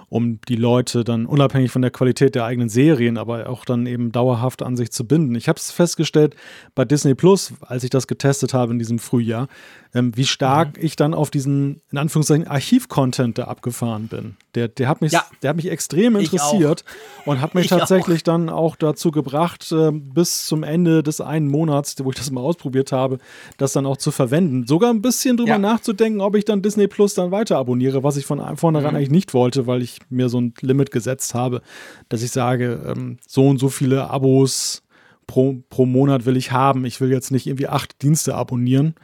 um 0.08 0.40
die 0.48 0.56
Leute 0.56 1.04
dann 1.04 1.26
unabhängig 1.26 1.70
von 1.70 1.82
der 1.82 1.90
Qualität 1.90 2.34
der 2.34 2.44
eigenen 2.44 2.68
Serien, 2.68 3.18
aber 3.18 3.48
auch 3.48 3.64
dann 3.64 3.86
eben 3.86 4.12
dauerhaft 4.12 4.62
an 4.62 4.76
sich 4.76 4.90
zu 4.92 5.06
binden. 5.06 5.34
Ich 5.34 5.48
habe 5.48 5.58
es 5.58 5.70
festgestellt 5.70 6.36
bei 6.74 6.84
Disney 6.84 7.14
Plus, 7.14 7.52
als 7.60 7.84
ich 7.84 7.90
das 7.90 8.06
getestet 8.06 8.54
habe 8.54 8.72
in 8.72 8.78
diesem 8.78 8.98
Frühjahr, 8.98 9.48
ähm, 9.94 10.16
wie 10.16 10.26
stark 10.26 10.76
mhm. 10.76 10.84
ich 10.84 10.96
dann 10.96 11.14
auf 11.14 11.30
diesen, 11.30 11.80
in 11.90 11.98
Anführungszeichen, 11.98 12.46
Archiv-Content 12.46 13.38
da 13.38 13.44
abgefahren 13.44 14.08
bin. 14.08 14.36
Der, 14.54 14.68
der, 14.68 14.88
hat 14.88 15.00
mich, 15.00 15.12
ja. 15.12 15.24
der 15.42 15.50
hat 15.50 15.56
mich 15.56 15.70
extrem 15.70 16.16
interessiert 16.16 16.84
und 17.24 17.40
hat 17.40 17.54
mich 17.54 17.64
ich 17.66 17.70
tatsächlich 17.70 18.20
auch. 18.20 18.24
dann 18.24 18.48
auch 18.48 18.76
dazu 18.76 19.10
gebracht, 19.10 19.70
äh, 19.72 19.92
bis 19.92 20.46
zum 20.46 20.62
Ende 20.62 21.02
des 21.02 21.20
einen 21.20 21.48
Monats, 21.48 21.96
wo 22.02 22.10
ich 22.10 22.16
das 22.16 22.30
mal 22.30 22.40
ausprobiert 22.40 22.92
habe, 22.92 23.18
das 23.56 23.72
dann 23.72 23.86
auch 23.86 23.96
zu 23.96 24.10
verwenden. 24.10 24.66
Sogar 24.66 24.90
ein 24.90 25.02
bisschen 25.02 25.36
drüber 25.36 25.50
ja. 25.50 25.58
nachzudenken, 25.58 26.20
ob 26.20 26.36
ich 26.36 26.44
dann 26.44 26.62
Disney 26.62 26.88
Plus 26.88 27.14
dann 27.14 27.30
weiter 27.30 27.58
abonniere, 27.58 28.02
was 28.02 28.16
ich 28.16 28.26
von 28.26 28.56
vornherein 28.56 28.92
mhm. 28.92 28.96
eigentlich 28.96 29.10
nicht 29.10 29.34
wollte, 29.34 29.66
weil 29.66 29.82
ich 29.82 29.93
mir 30.10 30.28
so 30.28 30.40
ein 30.40 30.54
Limit 30.60 30.90
gesetzt 30.90 31.34
habe, 31.34 31.62
dass 32.08 32.22
ich 32.22 32.30
sage, 32.30 32.80
ähm, 32.86 33.18
so 33.26 33.48
und 33.48 33.58
so 33.58 33.68
viele 33.68 34.10
Abos 34.10 34.82
pro, 35.26 35.62
pro 35.70 35.86
Monat 35.86 36.26
will 36.26 36.36
ich 36.36 36.52
haben. 36.52 36.84
Ich 36.84 37.00
will 37.00 37.10
jetzt 37.10 37.30
nicht 37.30 37.46
irgendwie 37.46 37.68
acht 37.68 38.02
Dienste 38.02 38.34
abonnieren. 38.34 38.94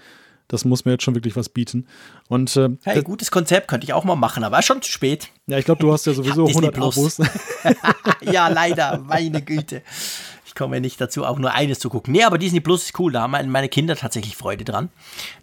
Das 0.49 0.65
muss 0.65 0.85
mir 0.85 0.93
jetzt 0.93 1.05
schon 1.05 1.15
wirklich 1.15 1.37
was 1.37 1.49
bieten. 1.49 1.87
Und, 2.29 2.57
äh, 2.57 2.71
hey, 2.83 3.03
gutes 3.03 3.31
Konzept, 3.31 3.69
könnte 3.69 3.85
ich 3.85 3.93
auch 3.93 4.03
mal 4.03 4.17
machen, 4.17 4.43
aber 4.43 4.63
schon 4.63 4.83
zu 4.83 4.91
spät. 4.91 5.29
Ja, 5.47 5.59
ich 5.59 5.65
glaube, 5.65 5.81
du 5.81 5.93
hast 5.93 6.07
ja 6.07 6.13
sowieso 6.13 6.47
100 6.49 6.77
Abos. 6.77 7.19
ja, 8.23 8.49
leider, 8.49 8.99
meine 8.99 9.43
Güte. 9.43 9.83
Ich 10.45 10.57
komme 10.57 10.77
ja 10.77 10.81
nicht 10.81 11.01
dazu, 11.01 11.25
auch 11.25 11.39
nur 11.39 11.55
eines 11.55 11.79
zu 11.79 11.89
gucken. 11.89 12.13
Nee, 12.13 12.25
aber 12.25 12.37
Disney 12.37 12.59
Plus 12.59 12.87
ist 12.87 12.99
cool. 12.99 13.13
Da 13.13 13.21
haben 13.23 13.51
meine 13.53 13.69
Kinder 13.69 13.95
tatsächlich 13.95 14.37
Freude 14.37 14.65
dran. 14.65 14.89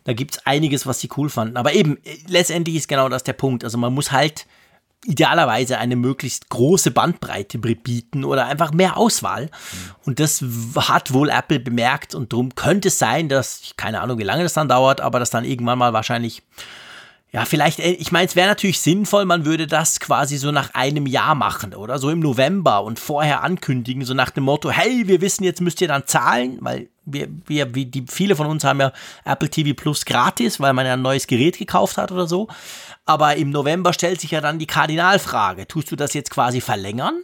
Da 0.04 0.12
gibt 0.12 0.36
es 0.36 0.46
einiges, 0.46 0.86
was 0.86 1.00
sie 1.00 1.08
cool 1.16 1.30
fanden. 1.30 1.56
Aber 1.56 1.72
eben, 1.72 1.96
äh, 2.04 2.18
letztendlich 2.28 2.76
ist 2.76 2.90
genau 2.90 3.08
das 3.08 3.24
der 3.24 3.32
Punkt. 3.32 3.64
Also 3.64 3.78
man 3.78 3.94
muss 3.94 4.12
halt 4.12 4.46
idealerweise 5.06 5.78
eine 5.78 5.96
möglichst 5.96 6.50
große 6.50 6.92
Bandbreite 6.92 7.60
bieten 7.60 8.24
oder 8.24 8.48
einfach 8.48 8.72
mehr 8.72 8.98
Auswahl. 8.98 9.46
Mhm. 9.46 9.96
Und 10.06 10.20
das 10.20 10.44
hat 10.76 11.14
wohl 11.14 11.30
Apple 11.30 11.60
bemerkt 11.60 12.16
und 12.16 12.34
darum 12.34 12.56
könnte 12.56 12.90
es 12.90 13.00
sein, 13.00 13.30
dass, 13.30 13.74
keine 13.78 14.02
Ahnung, 14.02 14.18
wie 14.18 14.24
lange 14.24 14.44
das 14.44 14.54
dann 14.54 14.68
dauert, 14.68 15.02
aber 15.02 15.20
dass 15.20 15.30
dann 15.30 15.46
irgendwann 15.46 15.78
mal 15.78 15.94
wahrscheinlich 15.94 16.44
ja, 17.32 17.44
vielleicht, 17.44 17.80
äh, 17.80 17.92
ich 17.92 18.12
meine, 18.12 18.26
es 18.26 18.36
wäre 18.36 18.48
natürlich 18.48 18.80
sinnvoll, 18.80 19.26
man 19.26 19.46
würde 19.46 19.68
das 19.68 20.00
quasi 20.00 20.38
so 20.38 20.52
nach 20.52 20.74
einem 20.74 21.06
Jahr 21.06 21.36
machen, 21.36 21.74
oder? 21.74 22.00
So 22.00 22.10
im 22.10 22.20
November 22.20 22.84
und 22.84 23.00
vorher 23.00 23.44
ankündigen, 23.44 24.06
so 24.06 24.14
nach 24.14 24.30
dem 24.30 24.46
Motto, 24.46 24.72
hey, 24.72 25.08
wir 25.08 25.20
wissen, 25.20 25.44
jetzt 25.44 25.62
müsst 25.62 25.82
ihr 25.82 25.90
dann 25.90 26.08
zahlen, 26.08 26.58
weil 26.62 26.90
wir, 27.06 27.28
wir, 27.46 27.76
wie 27.76 27.86
die, 27.86 28.06
viele 28.10 28.36
von 28.36 28.48
uns 28.48 28.64
haben 28.64 28.80
ja 28.80 28.92
Apple 29.26 29.50
TV 29.50 29.74
Plus 29.76 30.06
gratis, 30.06 30.60
weil 30.60 30.74
man 30.74 30.86
ja 30.86 30.94
ein 30.94 31.02
neues 31.02 31.28
Gerät 31.28 31.58
gekauft 31.58 31.98
hat 31.98 32.12
oder 32.12 32.28
so. 32.28 32.48
Aber 33.08 33.38
im 33.38 33.50
November 33.50 33.94
stellt 33.94 34.22
sich 34.22 34.32
ja 34.32 34.42
dann 34.42 34.60
die 34.60 34.68
Kardinalfrage, 34.68 35.68
tust 35.68 35.90
du 35.92 35.96
das 35.96 36.14
jetzt 36.14 36.30
quasi 36.30 36.62
verlängern? 36.62 37.24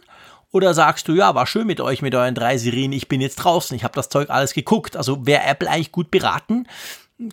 Oder 0.50 0.72
sagst 0.72 1.08
du, 1.08 1.14
ja, 1.14 1.34
war 1.34 1.46
schön 1.46 1.66
mit 1.66 1.80
euch, 1.80 2.00
mit 2.00 2.14
euren 2.14 2.34
drei 2.34 2.56
Serien, 2.58 2.92
ich 2.92 3.06
bin 3.06 3.20
jetzt 3.20 3.36
draußen, 3.36 3.76
ich 3.76 3.84
habe 3.84 3.94
das 3.94 4.08
Zeug 4.08 4.30
alles 4.30 4.54
geguckt. 4.54 4.96
Also 4.96 5.26
wäre 5.26 5.44
Apple 5.44 5.68
eigentlich 5.68 5.92
gut 5.92 6.10
beraten, 6.10 6.66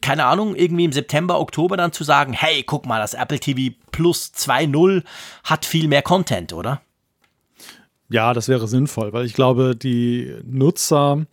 keine 0.02 0.26
Ahnung, 0.26 0.56
irgendwie 0.56 0.86
im 0.86 0.92
September, 0.92 1.40
Oktober 1.40 1.78
dann 1.78 1.92
zu 1.92 2.04
sagen, 2.04 2.34
hey, 2.34 2.64
guck 2.64 2.86
mal, 2.86 3.00
das 3.00 3.14
Apple 3.14 3.40
TV 3.40 3.76
Plus 3.92 4.32
2.0 4.36 5.04
hat 5.44 5.66
viel 5.66 5.88
mehr 5.88 6.02
Content, 6.02 6.54
oder? 6.54 6.82
Ja, 8.10 8.34
das 8.34 8.50
wäre 8.50 8.68
sinnvoll, 8.68 9.14
weil 9.14 9.26
ich 9.26 9.34
glaube, 9.34 9.76
die 9.76 10.36
Nutzer, 10.44 11.26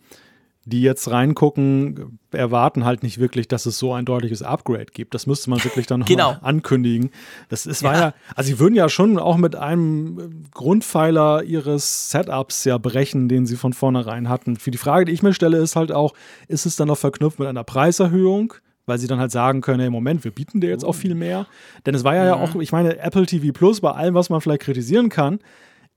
die 0.69 0.81
jetzt 0.81 1.09
reingucken, 1.09 2.19
erwarten 2.31 2.85
halt 2.85 3.03
nicht 3.03 3.19
wirklich, 3.19 3.47
dass 3.47 3.65
es 3.65 3.77
so 3.79 3.93
ein 3.93 4.05
deutliches 4.05 4.41
Upgrade 4.41 4.87
gibt. 4.93 5.13
Das 5.13 5.27
müsste 5.27 5.49
man 5.49 5.63
wirklich 5.63 5.87
dann 5.87 6.03
genau. 6.05 6.37
ankündigen. 6.41 7.09
Das 7.49 7.65
ist, 7.65 7.83
war 7.83 7.93
ja. 7.93 7.99
ja, 7.99 8.13
also 8.35 8.47
sie 8.47 8.59
würden 8.59 8.75
ja 8.75 8.87
schon 8.87 9.19
auch 9.19 9.37
mit 9.37 9.55
einem 9.55 10.45
Grundpfeiler 10.51 11.43
ihres 11.43 12.11
Setups 12.11 12.65
ja 12.65 12.77
brechen, 12.77 13.27
den 13.27 13.45
sie 13.45 13.55
von 13.55 13.73
vornherein 13.73 14.29
hatten. 14.29 14.55
Für 14.55 14.71
die 14.71 14.77
Frage, 14.77 15.05
die 15.05 15.11
ich 15.11 15.23
mir 15.23 15.33
stelle, 15.33 15.57
ist 15.57 15.75
halt 15.75 15.91
auch, 15.91 16.13
ist 16.47 16.65
es 16.65 16.75
dann 16.75 16.87
noch 16.87 16.97
verknüpft 16.97 17.39
mit 17.39 17.47
einer 17.47 17.63
Preiserhöhung? 17.63 18.53
weil 18.89 18.97
sie 18.97 19.07
dann 19.07 19.19
halt 19.19 19.31
sagen 19.31 19.61
können, 19.61 19.81
im 19.81 19.93
Moment, 19.93 20.23
wir 20.23 20.31
bieten 20.31 20.61
dir 20.61 20.69
jetzt 20.71 20.83
auch 20.83 20.93
viel 20.93 21.13
mehr. 21.13 21.45
Denn 21.85 21.93
es 21.93 22.03
war 22.03 22.15
ja, 22.15 22.25
ja 22.25 22.33
auch, 22.33 22.55
ich 22.55 22.71
meine, 22.71 22.97
Apple 22.97 23.27
TV 23.27 23.53
Plus, 23.53 23.81
bei 23.81 23.91
allem, 23.91 24.15
was 24.15 24.31
man 24.31 24.41
vielleicht 24.41 24.63
kritisieren 24.63 25.09
kann, 25.09 25.39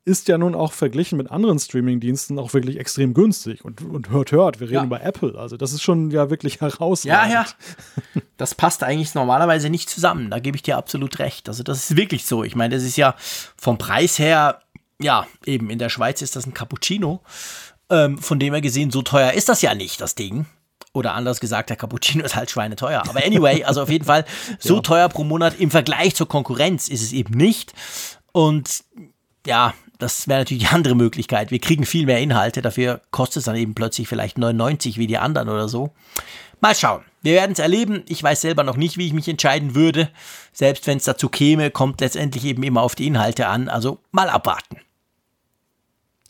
ist 0.05 0.27
ja 0.27 0.37
nun 0.37 0.53
auch 0.53 0.73
verglichen 0.73 1.17
mit 1.17 1.31
anderen 1.31 1.59
Streaming-Diensten 1.59 2.37
auch 2.37 2.53
wirklich 2.53 2.77
extrem 2.77 3.13
günstig. 3.13 3.63
Und, 3.63 3.81
und 3.81 4.09
hört, 4.09 4.31
hört, 4.31 4.59
wir 4.59 4.67
reden 4.67 4.75
ja. 4.75 4.83
über 4.83 5.01
Apple. 5.01 5.37
Also 5.37 5.55
das 5.55 5.71
ist 5.71 5.81
schon 5.81 6.11
ja 6.11 6.29
wirklich 6.29 6.61
herausragend. 6.61 7.03
Ja, 7.13 7.27
ja. 7.27 7.45
Das 8.37 8.55
passt 8.55 8.83
eigentlich 8.83 9.13
normalerweise 9.13 9.69
nicht 9.69 9.89
zusammen. 9.89 10.29
Da 10.29 10.39
gebe 10.39 10.57
ich 10.57 10.63
dir 10.63 10.77
absolut 10.77 11.19
recht. 11.19 11.47
Also 11.47 11.63
das 11.63 11.89
ist 11.89 11.97
wirklich 11.97 12.25
so. 12.25 12.43
Ich 12.43 12.55
meine, 12.55 12.75
das 12.75 12.83
ist 12.83 12.97
ja 12.97 13.15
vom 13.55 13.77
Preis 13.77 14.19
her, 14.19 14.61
ja, 14.99 15.27
eben 15.45 15.69
in 15.69 15.79
der 15.79 15.89
Schweiz 15.89 16.21
ist 16.21 16.35
das 16.35 16.45
ein 16.45 16.53
Cappuccino. 16.53 17.21
Ähm, 17.89 18.17
von 18.17 18.39
dem 18.39 18.53
her 18.53 18.61
gesehen, 18.61 18.91
so 18.91 19.01
teuer 19.01 19.31
ist 19.33 19.49
das 19.49 19.61
ja 19.61 19.75
nicht, 19.75 20.01
das 20.01 20.15
Ding. 20.15 20.45
Oder 20.93 21.13
anders 21.13 21.39
gesagt, 21.39 21.69
der 21.69 21.77
Cappuccino 21.77 22.23
ist 22.25 22.35
halt 22.35 22.51
schweineteuer. 22.51 23.03
Aber 23.07 23.23
anyway, 23.23 23.63
also 23.63 23.83
auf 23.83 23.89
jeden 23.89 24.05
Fall, 24.05 24.25
so 24.59 24.75
ja. 24.75 24.81
teuer 24.81 25.09
pro 25.09 25.23
Monat 25.23 25.59
im 25.59 25.71
Vergleich 25.71 26.15
zur 26.15 26.27
Konkurrenz 26.27 26.89
ist 26.89 27.01
es 27.01 27.13
eben 27.13 27.35
nicht. 27.35 27.73
Und 28.31 28.83
ja, 29.45 29.73
das 30.03 30.27
wäre 30.27 30.41
natürlich 30.41 30.63
die 30.63 30.75
andere 30.75 30.95
Möglichkeit. 30.95 31.49
Wir 31.49 31.59
kriegen 31.59 31.85
viel 31.85 32.05
mehr 32.05 32.19
Inhalte, 32.19 32.61
dafür 32.61 33.01
kostet 33.11 33.37
es 33.37 33.45
dann 33.45 33.55
eben 33.55 33.73
plötzlich 33.73 34.07
vielleicht 34.07 34.37
99 34.37 34.97
wie 34.97 35.07
die 35.07 35.17
anderen 35.17 35.47
oder 35.47 35.69
so. 35.69 35.93
Mal 36.59 36.75
schauen. 36.75 37.03
Wir 37.21 37.33
werden 37.33 37.53
es 37.53 37.59
erleben. 37.59 38.03
Ich 38.07 38.21
weiß 38.21 38.41
selber 38.41 38.63
noch 38.63 38.75
nicht, 38.75 38.97
wie 38.97 39.07
ich 39.07 39.13
mich 39.13 39.29
entscheiden 39.29 39.75
würde. 39.75 40.09
Selbst 40.51 40.87
wenn 40.87 40.97
es 40.97 41.05
dazu 41.05 41.29
käme, 41.29 41.71
kommt 41.71 42.01
letztendlich 42.01 42.43
eben 42.43 42.63
immer 42.63 42.81
auf 42.81 42.95
die 42.95 43.07
Inhalte 43.07 43.47
an. 43.47 43.69
Also 43.69 43.99
mal 44.11 44.29
abwarten. 44.29 44.81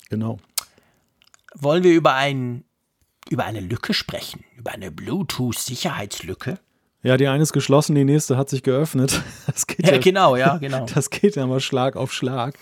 Genau. 0.09 0.39
Wollen 1.55 1.83
wir 1.83 1.93
über, 1.93 2.13
ein, 2.13 2.63
über 3.29 3.45
eine 3.45 3.59
Lücke 3.59 3.93
sprechen? 3.93 4.43
Über 4.55 4.71
eine 4.71 4.91
Bluetooth-Sicherheitslücke? 4.91 6.59
Ja, 7.03 7.17
die 7.17 7.27
eine 7.27 7.43
ist 7.43 7.51
geschlossen, 7.51 7.95
die 7.95 8.05
nächste 8.05 8.37
hat 8.37 8.49
sich 8.49 8.63
geöffnet. 8.63 9.21
Das 9.45 9.67
geht 9.67 9.85
ja, 9.85 9.93
ja, 9.93 9.99
genau, 9.99 10.35
ja, 10.35 10.57
genau. 10.61 10.85
Das 10.93 11.09
geht 11.09 11.35
ja 11.35 11.45
mal 11.45 11.59
Schlag 11.59 11.95
auf 11.95 12.13
Schlag. 12.13 12.55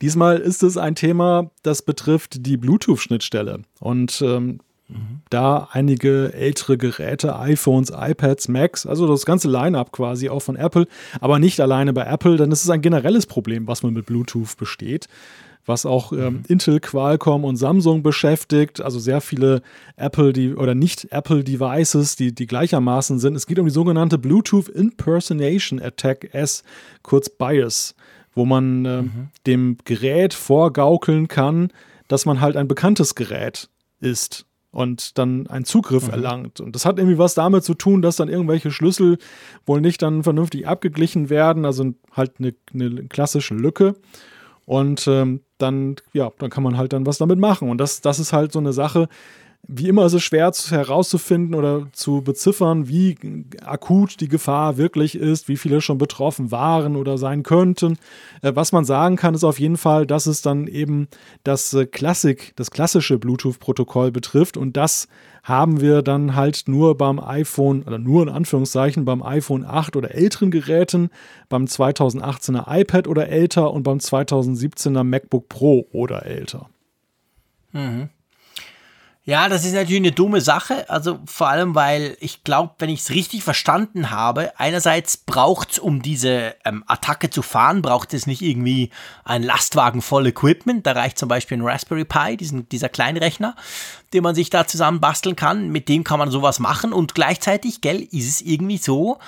Diesmal 0.00 0.36
ist 0.36 0.62
es 0.62 0.76
ein 0.76 0.94
Thema, 0.94 1.50
das 1.62 1.82
betrifft 1.82 2.46
die 2.46 2.56
Bluetooth-Schnittstelle. 2.58 3.62
Und 3.80 4.22
ähm, 4.22 4.60
mhm. 4.88 5.22
da 5.30 5.68
einige 5.72 6.32
ältere 6.34 6.76
Geräte, 6.76 7.36
iPhones, 7.38 7.90
iPads, 7.90 8.48
Macs, 8.48 8.86
also 8.86 9.08
das 9.08 9.24
ganze 9.24 9.48
Line-up 9.48 9.92
quasi 9.92 10.28
auch 10.28 10.40
von 10.40 10.56
Apple, 10.56 10.86
aber 11.20 11.38
nicht 11.38 11.58
alleine 11.58 11.92
bei 11.92 12.04
Apple, 12.04 12.36
dann 12.36 12.52
ist 12.52 12.64
es 12.64 12.70
ein 12.70 12.82
generelles 12.82 13.26
Problem, 13.26 13.66
was 13.66 13.82
man 13.82 13.94
mit 13.94 14.06
Bluetooth 14.06 14.56
besteht 14.58 15.08
was 15.66 15.84
auch 15.84 16.12
ähm, 16.12 16.18
mhm. 16.18 16.42
Intel, 16.48 16.80
Qualcomm 16.80 17.44
und 17.44 17.56
Samsung 17.56 18.02
beschäftigt. 18.02 18.80
Also 18.80 18.98
sehr 18.98 19.20
viele 19.20 19.62
Apple 19.96 20.32
die 20.32 20.54
oder 20.54 20.74
nicht 20.74 21.12
Apple 21.12 21.44
Devices, 21.44 22.16
die, 22.16 22.34
die 22.34 22.46
gleichermaßen 22.46 23.18
sind. 23.18 23.34
Es 23.34 23.46
geht 23.46 23.58
um 23.58 23.66
die 23.66 23.72
sogenannte 23.72 24.16
Bluetooth 24.16 24.68
Impersonation 24.68 25.80
Attack 25.82 26.32
S, 26.32 26.62
kurz 27.02 27.28
BIAS, 27.28 27.94
wo 28.34 28.46
man 28.46 28.84
äh, 28.84 29.02
mhm. 29.02 29.28
dem 29.46 29.76
Gerät 29.84 30.34
vorgaukeln 30.34 31.28
kann, 31.28 31.72
dass 32.08 32.24
man 32.24 32.40
halt 32.40 32.56
ein 32.56 32.68
bekanntes 32.68 33.16
Gerät 33.16 33.68
ist 34.00 34.46
und 34.70 35.18
dann 35.18 35.46
einen 35.46 35.64
Zugriff 35.64 36.06
mhm. 36.06 36.12
erlangt. 36.12 36.60
Und 36.60 36.76
das 36.76 36.84
hat 36.84 36.98
irgendwie 36.98 37.18
was 37.18 37.34
damit 37.34 37.64
zu 37.64 37.74
tun, 37.74 38.02
dass 38.02 38.16
dann 38.16 38.28
irgendwelche 38.28 38.70
Schlüssel 38.70 39.18
wohl 39.64 39.80
nicht 39.80 40.02
dann 40.02 40.22
vernünftig 40.22 40.68
abgeglichen 40.68 41.30
werden, 41.30 41.64
also 41.64 41.94
halt 42.12 42.34
eine, 42.38 42.54
eine 42.72 43.08
klassische 43.08 43.54
Lücke. 43.54 43.94
Und 44.66 45.06
ähm, 45.08 45.40
dann, 45.58 45.96
ja, 46.12 46.30
dann 46.38 46.50
kann 46.50 46.62
man 46.62 46.76
halt 46.76 46.92
dann 46.92 47.06
was 47.06 47.18
damit 47.18 47.38
machen. 47.38 47.70
Und 47.70 47.78
das, 47.78 48.00
das 48.00 48.18
ist 48.18 48.32
halt 48.32 48.52
so 48.52 48.58
eine 48.58 48.72
Sache, 48.72 49.08
wie 49.68 49.88
immer 49.88 50.06
ist 50.06 50.12
es 50.12 50.22
schwer 50.22 50.52
herauszufinden 50.52 51.54
oder 51.54 51.88
zu 51.92 52.22
beziffern, 52.22 52.88
wie 52.88 53.16
akut 53.64 54.20
die 54.20 54.28
Gefahr 54.28 54.76
wirklich 54.76 55.16
ist, 55.16 55.48
wie 55.48 55.56
viele 55.56 55.80
schon 55.80 55.98
betroffen 55.98 56.52
waren 56.52 56.94
oder 56.94 57.18
sein 57.18 57.42
könnten. 57.42 57.98
Äh, 58.42 58.52
was 58.54 58.72
man 58.72 58.84
sagen 58.84 59.16
kann, 59.16 59.34
ist 59.34 59.44
auf 59.44 59.58
jeden 59.58 59.76
Fall, 59.76 60.06
dass 60.06 60.26
es 60.26 60.42
dann 60.42 60.68
eben 60.68 61.08
das 61.42 61.74
äh, 61.74 61.86
Klassik, 61.86 62.52
das 62.56 62.70
klassische 62.70 63.18
Bluetooth-Protokoll 63.18 64.12
betrifft 64.12 64.56
und 64.56 64.76
das 64.76 65.08
haben 65.42 65.80
wir 65.80 66.02
dann 66.02 66.34
halt 66.34 66.64
nur 66.66 66.96
beim 66.96 67.20
iPhone, 67.20 67.82
oder 67.82 67.98
nur 67.98 68.22
in 68.22 68.28
Anführungszeichen, 68.28 69.04
beim 69.04 69.22
iPhone 69.22 69.64
8 69.64 69.96
oder 69.96 70.12
älteren 70.14 70.50
Geräten, 70.50 71.10
beim 71.48 71.64
2018er 71.64 72.64
iPad 72.68 73.06
oder 73.06 73.28
älter 73.28 73.72
und 73.72 73.84
beim 73.84 73.98
2017er 73.98 75.04
MacBook 75.04 75.48
Pro 75.48 75.86
oder 75.92 76.26
älter. 76.26 76.68
Mhm. 77.72 78.10
Ja, 79.28 79.48
das 79.48 79.64
ist 79.64 79.72
natürlich 79.74 80.02
eine 80.02 80.12
dumme 80.12 80.40
Sache. 80.40 80.88
Also 80.88 81.18
vor 81.26 81.48
allem, 81.48 81.74
weil 81.74 82.16
ich 82.20 82.44
glaube, 82.44 82.74
wenn 82.78 82.90
ich 82.90 83.00
es 83.00 83.10
richtig 83.10 83.42
verstanden 83.42 84.12
habe, 84.12 84.52
einerseits 84.56 85.16
braucht 85.16 85.72
es, 85.72 85.78
um 85.80 86.00
diese 86.00 86.54
ähm, 86.64 86.84
Attacke 86.86 87.28
zu 87.28 87.42
fahren, 87.42 87.82
braucht 87.82 88.14
es 88.14 88.28
nicht 88.28 88.40
irgendwie 88.40 88.90
ein 89.24 89.42
Lastwagen 89.42 90.00
voll 90.00 90.28
Equipment. 90.28 90.86
Da 90.86 90.92
reicht 90.92 91.18
zum 91.18 91.28
Beispiel 91.28 91.58
ein 91.58 91.66
Raspberry 91.66 92.04
Pi, 92.04 92.36
diesen, 92.36 92.68
dieser 92.68 92.88
Kleinrechner, 92.88 93.56
den 94.12 94.22
man 94.22 94.36
sich 94.36 94.48
da 94.48 94.64
zusammen 94.68 95.00
basteln 95.00 95.34
kann. 95.34 95.70
Mit 95.70 95.88
dem 95.88 96.04
kann 96.04 96.20
man 96.20 96.30
sowas 96.30 96.60
machen. 96.60 96.92
Und 96.92 97.16
gleichzeitig, 97.16 97.80
gell, 97.80 98.02
ist 98.02 98.28
es 98.28 98.40
irgendwie 98.42 98.78
so, 98.78 99.18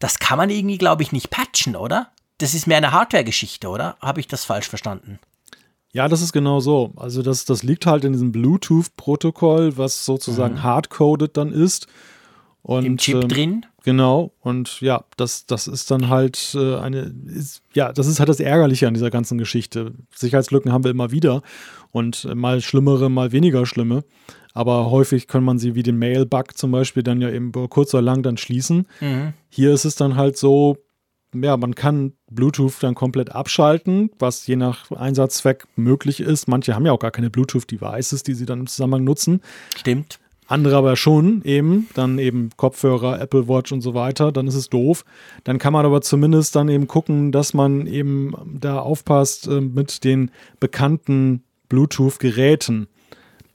das 0.00 0.18
kann 0.18 0.38
man 0.38 0.50
irgendwie, 0.50 0.78
glaube 0.78 1.04
ich, 1.04 1.12
nicht 1.12 1.30
patchen, 1.30 1.76
oder? 1.76 2.10
Das 2.38 2.54
ist 2.54 2.66
mehr 2.66 2.78
eine 2.78 2.90
Hardware-Geschichte, 2.90 3.68
oder? 3.68 3.96
Habe 4.00 4.18
ich 4.18 4.26
das 4.26 4.44
falsch 4.44 4.68
verstanden? 4.68 5.20
Ja, 5.98 6.06
das 6.06 6.22
ist 6.22 6.32
genau 6.32 6.60
so. 6.60 6.92
Also 6.94 7.22
das, 7.22 7.44
das 7.44 7.64
liegt 7.64 7.84
halt 7.84 8.04
in 8.04 8.12
diesem 8.12 8.30
Bluetooth-Protokoll, 8.30 9.78
was 9.78 10.04
sozusagen 10.04 10.54
mhm. 10.54 10.62
hardcoded 10.62 11.36
dann 11.36 11.50
ist. 11.50 11.88
Und, 12.62 12.84
Im 12.84 12.98
Chip 12.98 13.16
ähm, 13.16 13.28
drin? 13.28 13.66
Genau. 13.82 14.30
Und 14.38 14.80
ja, 14.80 15.02
das, 15.16 15.46
das 15.46 15.66
ist 15.66 15.90
dann 15.90 16.08
halt 16.08 16.54
äh, 16.54 16.76
eine, 16.76 17.12
ist, 17.26 17.62
ja, 17.74 17.92
das 17.92 18.06
ist 18.06 18.20
halt 18.20 18.28
das 18.28 18.38
Ärgerliche 18.38 18.86
an 18.86 18.94
dieser 18.94 19.10
ganzen 19.10 19.38
Geschichte. 19.38 19.92
Sicherheitslücken 20.14 20.70
haben 20.70 20.84
wir 20.84 20.92
immer 20.92 21.10
wieder 21.10 21.42
und 21.90 22.28
äh, 22.30 22.36
mal 22.36 22.60
schlimmere, 22.60 23.10
mal 23.10 23.32
weniger 23.32 23.66
schlimme. 23.66 24.04
Aber 24.54 24.92
häufig 24.92 25.26
kann 25.26 25.42
man 25.42 25.58
sie 25.58 25.74
wie 25.74 25.82
den 25.82 25.98
Mail-Bug 25.98 26.56
zum 26.56 26.70
Beispiel 26.70 27.02
dann 27.02 27.20
ja 27.20 27.30
eben 27.30 27.50
kurz 27.50 27.92
oder 27.92 28.02
lang 28.02 28.22
dann 28.22 28.36
schließen. 28.36 28.86
Mhm. 29.00 29.32
Hier 29.48 29.72
ist 29.72 29.84
es 29.84 29.96
dann 29.96 30.14
halt 30.14 30.36
so, 30.36 30.76
ja, 31.34 31.56
man 31.56 31.74
kann 31.74 32.12
Bluetooth 32.30 32.74
dann 32.80 32.94
komplett 32.94 33.32
abschalten, 33.32 34.10
was 34.18 34.46
je 34.46 34.56
nach 34.56 34.90
Einsatzzweck 34.90 35.66
möglich 35.76 36.20
ist. 36.20 36.48
Manche 36.48 36.74
haben 36.74 36.86
ja 36.86 36.92
auch 36.92 36.98
gar 36.98 37.10
keine 37.10 37.30
Bluetooth-Devices, 37.30 38.22
die 38.22 38.34
sie 38.34 38.46
dann 38.46 38.60
im 38.60 38.66
Zusammenhang 38.66 39.04
nutzen. 39.04 39.40
Stimmt. 39.76 40.18
Andere 40.46 40.76
aber 40.76 40.96
schon 40.96 41.42
eben, 41.44 41.88
dann 41.94 42.18
eben 42.18 42.48
Kopfhörer, 42.56 43.20
Apple 43.20 43.48
Watch 43.48 43.70
und 43.70 43.82
so 43.82 43.92
weiter, 43.92 44.32
dann 44.32 44.46
ist 44.46 44.54
es 44.54 44.70
doof. 44.70 45.04
Dann 45.44 45.58
kann 45.58 45.74
man 45.74 45.84
aber 45.84 46.00
zumindest 46.00 46.56
dann 46.56 46.70
eben 46.70 46.88
gucken, 46.88 47.32
dass 47.32 47.52
man 47.52 47.86
eben 47.86 48.32
da 48.58 48.78
aufpasst 48.80 49.46
äh, 49.46 49.60
mit 49.60 50.04
den 50.04 50.30
bekannten 50.58 51.42
Bluetooth-Geräten 51.68 52.88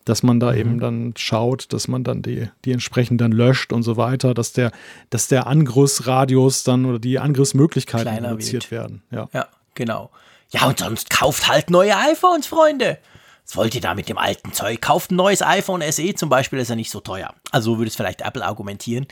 dass 0.05 0.23
man 0.23 0.39
da 0.39 0.51
mhm. 0.51 0.57
eben 0.57 0.79
dann 0.79 1.13
schaut, 1.17 1.71
dass 1.73 1.87
man 1.87 2.03
dann 2.03 2.21
die, 2.21 2.49
die 2.65 2.71
entsprechend 2.71 3.21
dann 3.21 3.31
löscht 3.31 3.73
und 3.73 3.83
so 3.83 3.97
weiter, 3.97 4.33
dass 4.33 4.53
der, 4.53 4.71
dass 5.09 5.27
der 5.27 5.47
Angriffsradius 5.47 6.63
dann 6.63 6.85
oder 6.85 6.99
die 6.99 7.19
Angriffsmöglichkeiten 7.19 8.07
Kleiner 8.07 8.31
reduziert 8.31 8.69
wird. 8.69 8.81
werden. 8.81 9.03
Ja. 9.11 9.29
ja, 9.33 9.47
genau. 9.75 10.09
Ja, 10.49 10.67
und 10.67 10.79
sonst 10.79 11.09
kauft 11.09 11.47
halt 11.47 11.69
neue 11.69 11.95
iPhones, 11.97 12.45
Freunde. 12.45 12.99
Was 13.45 13.57
wollt 13.57 13.75
ihr 13.75 13.81
da 13.81 13.93
mit 13.93 14.09
dem 14.09 14.17
alten 14.17 14.53
Zeug? 14.53 14.81
Kauft 14.81 15.11
ein 15.11 15.15
neues 15.15 15.41
iPhone 15.41 15.83
SE 15.91 16.15
zum 16.15 16.29
Beispiel, 16.29 16.59
ist 16.59 16.69
ja 16.69 16.75
nicht 16.75 16.91
so 16.91 17.01
teuer. 17.01 17.33
Also 17.51 17.73
so 17.73 17.77
würde 17.77 17.89
es 17.89 17.95
vielleicht 17.95 18.21
Apple 18.21 18.45
argumentieren. 18.45 19.07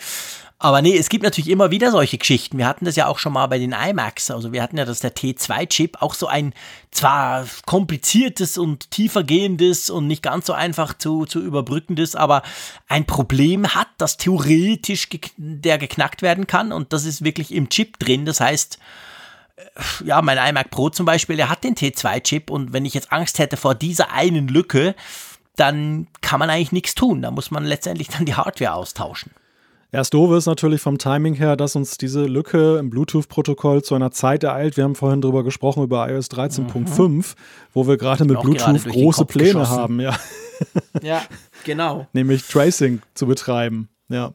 Aber 0.57 0.83
nee, 0.83 0.95
es 0.95 1.09
gibt 1.09 1.23
natürlich 1.23 1.49
immer 1.49 1.71
wieder 1.71 1.89
solche 1.89 2.19
Geschichten. 2.19 2.59
Wir 2.59 2.67
hatten 2.67 2.85
das 2.85 2.95
ja 2.95 3.07
auch 3.07 3.17
schon 3.17 3.33
mal 3.33 3.47
bei 3.47 3.57
den 3.57 3.73
iMacs. 3.73 4.29
Also 4.29 4.53
wir 4.53 4.61
hatten 4.61 4.77
ja, 4.77 4.85
dass 4.85 4.99
der 4.99 5.15
T2-Chip 5.15 6.03
auch 6.03 6.13
so 6.13 6.27
ein 6.27 6.53
zwar 6.91 7.47
kompliziertes 7.65 8.59
und 8.59 8.91
tiefergehendes 8.91 9.89
und 9.89 10.05
nicht 10.05 10.21
ganz 10.21 10.45
so 10.45 10.53
einfach 10.53 10.95
zu, 10.95 11.25
zu 11.25 11.39
überbrückendes, 11.39 12.15
aber 12.15 12.43
ein 12.87 13.07
Problem 13.07 13.73
hat, 13.73 13.87
das 13.97 14.17
theoretisch 14.17 15.09
ge 15.09 15.19
der 15.35 15.79
geknackt 15.79 16.21
werden 16.21 16.45
kann. 16.45 16.71
Und 16.71 16.93
das 16.93 17.05
ist 17.05 17.23
wirklich 17.23 17.51
im 17.51 17.69
Chip 17.69 17.97
drin. 17.97 18.25
Das 18.25 18.39
heißt, 18.39 18.77
ja, 20.03 20.21
mein 20.21 20.37
iMac 20.37 20.71
Pro 20.71 20.89
zum 20.89 21.05
Beispiel, 21.05 21.37
der 21.37 21.49
hat 21.49 21.63
den 21.63 21.75
T2-Chip 21.75 22.49
und 22.49 22.73
wenn 22.73 22.85
ich 22.85 22.93
jetzt 22.93 23.11
Angst 23.11 23.39
hätte 23.39 23.57
vor 23.57 23.75
dieser 23.75 24.11
einen 24.11 24.47
Lücke, 24.47 24.95
dann 25.55 26.07
kann 26.21 26.39
man 26.39 26.49
eigentlich 26.49 26.71
nichts 26.71 26.95
tun. 26.95 27.21
Da 27.21 27.31
muss 27.31 27.51
man 27.51 27.65
letztendlich 27.65 28.07
dann 28.07 28.25
die 28.25 28.35
Hardware 28.35 28.73
austauschen. 28.73 29.31
Erst 29.93 30.13
doof 30.13 30.31
ist 30.37 30.45
natürlich 30.45 30.79
vom 30.81 30.97
Timing 30.97 31.33
her, 31.33 31.57
dass 31.57 31.75
uns 31.75 31.97
diese 31.97 32.23
Lücke 32.23 32.77
im 32.77 32.89
Bluetooth-Protokoll 32.89 33.83
zu 33.83 33.93
einer 33.93 34.11
Zeit 34.11 34.43
ereilt. 34.43 34.77
Wir 34.77 34.85
haben 34.85 34.95
vorhin 34.95 35.19
darüber 35.19 35.43
gesprochen, 35.43 35.83
über 35.83 36.09
iOS 36.09 36.31
13.5, 36.31 37.07
mhm. 37.07 37.23
wo 37.73 37.87
wir 37.87 37.97
gerade 37.97 38.23
mit 38.23 38.39
Bluetooth 38.39 38.85
große 38.85 39.25
Pläne 39.25 39.59
geschossen. 39.59 39.75
haben. 39.75 39.99
Ja. 39.99 40.17
ja, 41.01 41.21
genau. 41.65 42.07
Nämlich 42.13 42.47
Tracing 42.47 43.01
zu 43.15 43.27
betreiben. 43.27 43.89
Ja. 44.07 44.33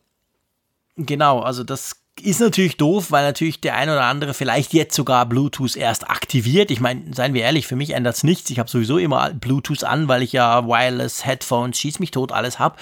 Genau, 0.96 1.40
also 1.40 1.64
das 1.64 1.96
ist 2.22 2.40
natürlich 2.40 2.76
doof, 2.76 3.10
weil 3.10 3.24
natürlich 3.24 3.60
der 3.60 3.76
ein 3.76 3.90
oder 3.90 4.04
andere 4.04 4.32
vielleicht 4.32 4.72
jetzt 4.72 4.94
sogar 4.94 5.26
Bluetooth 5.26 5.76
erst 5.76 6.08
aktiviert. 6.08 6.70
Ich 6.70 6.80
meine, 6.80 7.14
seien 7.14 7.34
wir 7.34 7.42
ehrlich, 7.42 7.66
für 7.66 7.76
mich 7.76 7.90
ändert 7.90 8.16
es 8.16 8.24
nichts. 8.24 8.50
Ich 8.50 8.58
habe 8.58 8.70
sowieso 8.70 8.98
immer 8.98 9.30
Bluetooth 9.34 9.84
an, 9.84 10.08
weil 10.08 10.22
ich 10.22 10.32
ja 10.32 10.66
Wireless, 10.66 11.26
Headphones, 11.26 11.78
schieß 11.78 11.98
mich 11.98 12.10
tot, 12.10 12.32
alles 12.32 12.58
habe. 12.58 12.76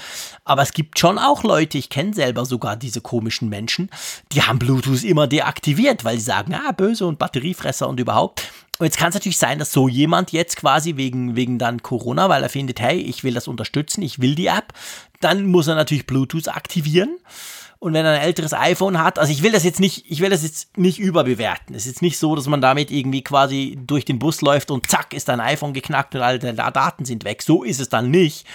Aber 0.45 0.63
es 0.63 0.73
gibt 0.73 0.99
schon 0.99 1.19
auch 1.19 1.43
Leute, 1.43 1.79
ich 1.79 1.91
kenne 1.91 2.15
selber 2.15 2.45
sogar 2.45 2.77
diese 2.77 3.01
komischen 3.01 3.49
Menschen, 3.49 3.91
die 4.33 4.43
haben 4.43 4.59
Bluetooth 4.59 5.03
immer 5.03 5.27
deaktiviert, 5.27 6.05
weil 6.05 6.19
sie 6.19 6.25
sagen, 6.25 6.55
ah, 6.55 6.73
böse 6.73 7.05
und 7.05 7.19
Batteriefresser 7.19 7.89
und 7.89 7.99
überhaupt. 7.99 8.45
Und 8.79 8.87
jetzt 8.87 8.99
kann 8.99 9.09
es 9.09 9.15
natürlich 9.15 9.39
sein, 9.39 9.59
dass 9.59 9.73
so 9.73 9.89
jemand 9.89 10.33
jetzt 10.33 10.57
quasi 10.57 10.97
wegen, 10.97 11.37
wegen 11.37 11.59
dann 11.59 11.83
Corona, 11.83 12.29
weil 12.29 12.43
er 12.43 12.49
findet, 12.49 12.81
hey, 12.81 12.99
ich 12.99 13.23
will 13.23 13.35
das 13.35 13.47
unterstützen, 13.47 14.03
ich 14.03 14.21
will 14.21 14.35
die 14.35 14.47
App, 14.47 14.73
dann 15.21 15.47
muss 15.47 15.69
er 15.69 15.77
natürlich 15.77 16.07
Bluetooth 16.07 16.49
aktivieren. 16.49 17.19
Und 17.79 17.93
wenn 17.93 18.07
er 18.07 18.13
ein 18.13 18.21
älteres 18.21 18.55
iPhone 18.55 19.03
hat, 19.03 19.19
also 19.19 19.31
ich 19.31 19.43
will 19.43 19.53
das 19.53 19.65
jetzt 19.65 19.81
nicht, 19.81 20.05
ich 20.09 20.21
will 20.21 20.31
das 20.31 20.43
jetzt 20.43 20.77
nicht 20.79 20.99
überbewerten. 20.99 21.75
Es 21.75 21.83
ist 21.83 21.93
jetzt 21.93 22.03
nicht 22.03 22.19
so, 22.19 22.35
dass 22.35 22.47
man 22.47 22.61
damit 22.61 22.91
irgendwie 22.91 23.23
quasi 23.23 23.79
durch 23.87 24.05
den 24.05 24.19
Bus 24.19 24.41
läuft 24.41 24.71
und 24.71 24.89
zack 24.91 25.13
ist 25.13 25.29
dein 25.29 25.41
iPhone 25.41 25.75
geknackt 25.75 26.15
und 26.15 26.23
alle 26.23 26.39
Daten 26.39 27.05
sind 27.05 27.25
weg. 27.25 27.43
So 27.43 27.63
ist 27.63 27.81
es 27.81 27.89
dann 27.89 28.11
nicht. 28.11 28.47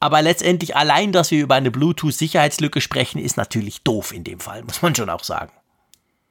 Aber 0.00 0.20
letztendlich 0.20 0.76
allein, 0.76 1.12
dass 1.12 1.30
wir 1.30 1.42
über 1.42 1.54
eine 1.54 1.70
Bluetooth-Sicherheitslücke 1.70 2.80
sprechen, 2.80 3.18
ist 3.18 3.36
natürlich 3.36 3.82
doof 3.82 4.12
in 4.12 4.24
dem 4.24 4.40
Fall, 4.40 4.62
muss 4.64 4.82
man 4.82 4.94
schon 4.94 5.08
auch 5.08 5.24
sagen. 5.24 5.52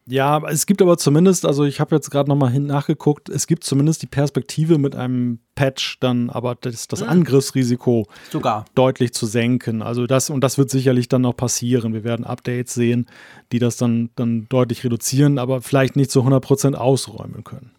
Ja, 0.06 0.42
es 0.50 0.66
gibt 0.66 0.82
aber 0.82 0.98
zumindest, 0.98 1.46
also 1.46 1.64
ich 1.64 1.80
habe 1.80 1.96
jetzt 1.96 2.12
gerade 2.12 2.30
nochmal 2.30 2.52
hin 2.52 2.66
nachgeguckt, 2.66 3.30
es 3.30 3.48
gibt 3.48 3.64
zumindest 3.64 4.02
die 4.02 4.08
Perspektive 4.08 4.78
mit 4.78 4.96
einem 4.96 5.40
Patch 5.56 5.98
dann 6.02 6.30
aber 6.30 6.56
das, 6.56 6.90
das 6.90 7.02
hm. 7.02 7.10
Angriffsrisiko 7.10 8.08
Sogar. 8.30 8.66
deutlich 8.76 9.14
zu 9.14 9.26
senken. 9.26 9.82
Also 9.82 10.06
das, 10.06 10.30
und 10.30 10.42
das 10.42 10.58
wird 10.58 10.70
sicherlich 10.70 11.08
dann 11.08 11.22
noch 11.22 11.38
passieren. 11.38 11.94
Wir 11.94 12.04
werden 12.04 12.26
Updates 12.26 12.74
sehen, 12.74 13.08
die 13.54 13.60
das 13.60 13.78
dann, 13.78 14.10
dann 14.16 14.48
deutlich 14.50 14.84
reduzieren, 14.84 15.40
aber 15.40 15.62
vielleicht 15.62 15.96
nicht 15.96 16.12
zu 16.12 16.22
100% 16.22 16.74
ausräumen 16.74 17.46
können. 17.46 17.72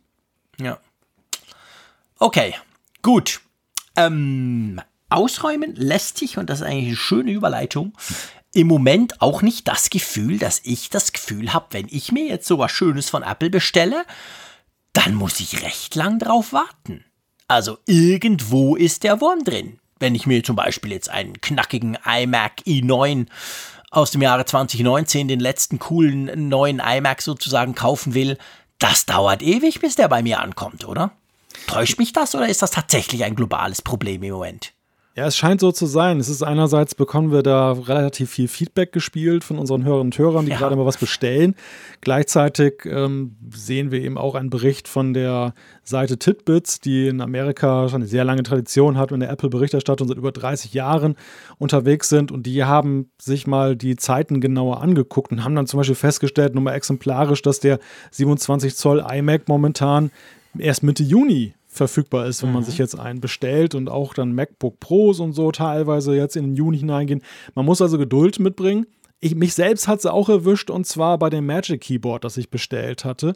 Ja. 0.58 0.78
Okay, 2.18 2.54
gut. 3.02 3.40
Ähm, 3.96 4.80
ausräumen 5.10 5.74
lässt 5.74 6.18
sich, 6.18 6.38
und 6.38 6.48
das 6.48 6.60
ist 6.60 6.66
eigentlich 6.66 6.86
eine 6.86 6.96
schöne 6.96 7.32
Überleitung, 7.32 7.92
im 8.54 8.66
Moment 8.68 9.20
auch 9.20 9.42
nicht 9.42 9.68
das 9.68 9.90
Gefühl, 9.90 10.38
dass 10.38 10.60
ich 10.64 10.90
das 10.90 11.12
Gefühl 11.12 11.52
habe, 11.52 11.66
wenn 11.70 11.86
ich 11.90 12.12
mir 12.12 12.26
jetzt 12.26 12.46
so 12.46 12.58
was 12.58 12.72
Schönes 12.72 13.10
von 13.10 13.22
Apple 13.22 13.50
bestelle, 13.50 14.04
dann 14.92 15.14
muss 15.14 15.40
ich 15.40 15.62
recht 15.62 15.94
lang 15.94 16.18
drauf 16.18 16.52
warten. 16.52 17.04
Also 17.48 17.78
irgendwo 17.86 18.76
ist 18.76 19.02
der 19.02 19.20
Wurm 19.20 19.44
drin. 19.44 19.78
Wenn 19.98 20.14
ich 20.14 20.26
mir 20.26 20.42
zum 20.42 20.56
Beispiel 20.56 20.92
jetzt 20.92 21.10
einen 21.10 21.40
knackigen 21.40 21.98
iMac 22.04 22.62
i9 22.66 23.26
aus 23.90 24.10
dem 24.10 24.22
Jahre 24.22 24.44
2019, 24.44 25.28
den 25.28 25.40
letzten 25.40 25.78
coolen 25.78 26.48
neuen 26.48 26.80
iMac 26.80 27.22
sozusagen 27.22 27.74
kaufen 27.74 28.14
will, 28.14 28.38
das 28.78 29.06
dauert 29.06 29.42
ewig, 29.42 29.80
bis 29.80 29.96
der 29.96 30.08
bei 30.08 30.22
mir 30.22 30.40
ankommt, 30.40 30.86
oder? 30.86 31.12
Täuscht 31.66 31.98
mich 31.98 32.12
das 32.12 32.34
oder 32.34 32.48
ist 32.48 32.62
das 32.62 32.72
tatsächlich 32.72 33.24
ein 33.24 33.36
globales 33.36 33.82
Problem 33.82 34.22
im 34.22 34.32
Moment? 34.32 34.72
Ja, 35.16 35.26
es 35.26 35.36
scheint 35.36 35.60
so 35.60 35.70
zu 35.70 35.86
sein. 35.86 36.18
Es 36.18 36.28
ist 36.28 36.42
einerseits 36.42 36.96
bekommen 36.96 37.30
wir 37.30 37.44
da 37.44 37.70
relativ 37.70 38.30
viel 38.30 38.48
Feedback 38.48 38.90
gespielt 38.90 39.44
von 39.44 39.60
unseren 39.60 39.84
Hörerinnen 39.84 40.08
und 40.08 40.18
Hörern, 40.18 40.44
die 40.44 40.50
ja. 40.50 40.58
gerade 40.58 40.74
mal 40.74 40.86
was 40.86 40.98
bestellen. 40.98 41.54
Gleichzeitig 42.00 42.84
ähm, 42.84 43.36
sehen 43.54 43.92
wir 43.92 44.00
eben 44.00 44.18
auch 44.18 44.34
einen 44.34 44.50
Bericht 44.50 44.88
von 44.88 45.14
der 45.14 45.54
Seite 45.84 46.18
Titbits, 46.18 46.80
die 46.80 47.06
in 47.06 47.20
Amerika 47.20 47.88
schon 47.88 48.02
eine 48.02 48.08
sehr 48.08 48.24
lange 48.24 48.42
Tradition 48.42 48.98
hat 48.98 49.12
und 49.12 49.16
in 49.16 49.20
der 49.20 49.30
Apple-Berichterstattung 49.30 50.08
seit 50.08 50.16
über 50.16 50.32
30 50.32 50.74
Jahren 50.74 51.14
unterwegs 51.58 52.08
sind. 52.08 52.32
Und 52.32 52.44
die 52.44 52.64
haben 52.64 53.12
sich 53.22 53.46
mal 53.46 53.76
die 53.76 53.94
Zeiten 53.94 54.40
genauer 54.40 54.82
angeguckt 54.82 55.30
und 55.30 55.44
haben 55.44 55.54
dann 55.54 55.68
zum 55.68 55.78
Beispiel 55.78 55.94
festgestellt, 55.94 56.54
nur 56.54 56.64
mal 56.64 56.74
exemplarisch, 56.74 57.42
dass 57.42 57.60
der 57.60 57.78
27 58.10 58.74
Zoll 58.74 59.04
iMac 59.08 59.46
momentan 59.46 60.10
erst 60.58 60.82
Mitte 60.82 61.04
Juni 61.04 61.54
verfügbar 61.74 62.26
ist, 62.26 62.42
wenn 62.42 62.50
mhm. 62.50 62.54
man 62.54 62.64
sich 62.64 62.78
jetzt 62.78 62.98
einen 62.98 63.20
bestellt 63.20 63.74
und 63.74 63.88
auch 63.88 64.14
dann 64.14 64.34
MacBook 64.34 64.80
Pros 64.80 65.20
und 65.20 65.32
so 65.32 65.50
teilweise 65.50 66.14
jetzt 66.14 66.36
in 66.36 66.44
den 66.44 66.56
Juni 66.56 66.78
hineingehen. 66.78 67.22
Man 67.54 67.64
muss 67.64 67.82
also 67.82 67.98
Geduld 67.98 68.38
mitbringen. 68.38 68.86
Ich, 69.20 69.34
mich 69.34 69.54
selbst 69.54 69.88
hat 69.88 70.02
sie 70.02 70.12
auch 70.12 70.28
erwischt 70.28 70.70
und 70.70 70.86
zwar 70.86 71.18
bei 71.18 71.30
dem 71.30 71.46
Magic 71.46 71.80
Keyboard, 71.80 72.24
das 72.24 72.36
ich 72.36 72.50
bestellt 72.50 73.04
hatte. 73.04 73.34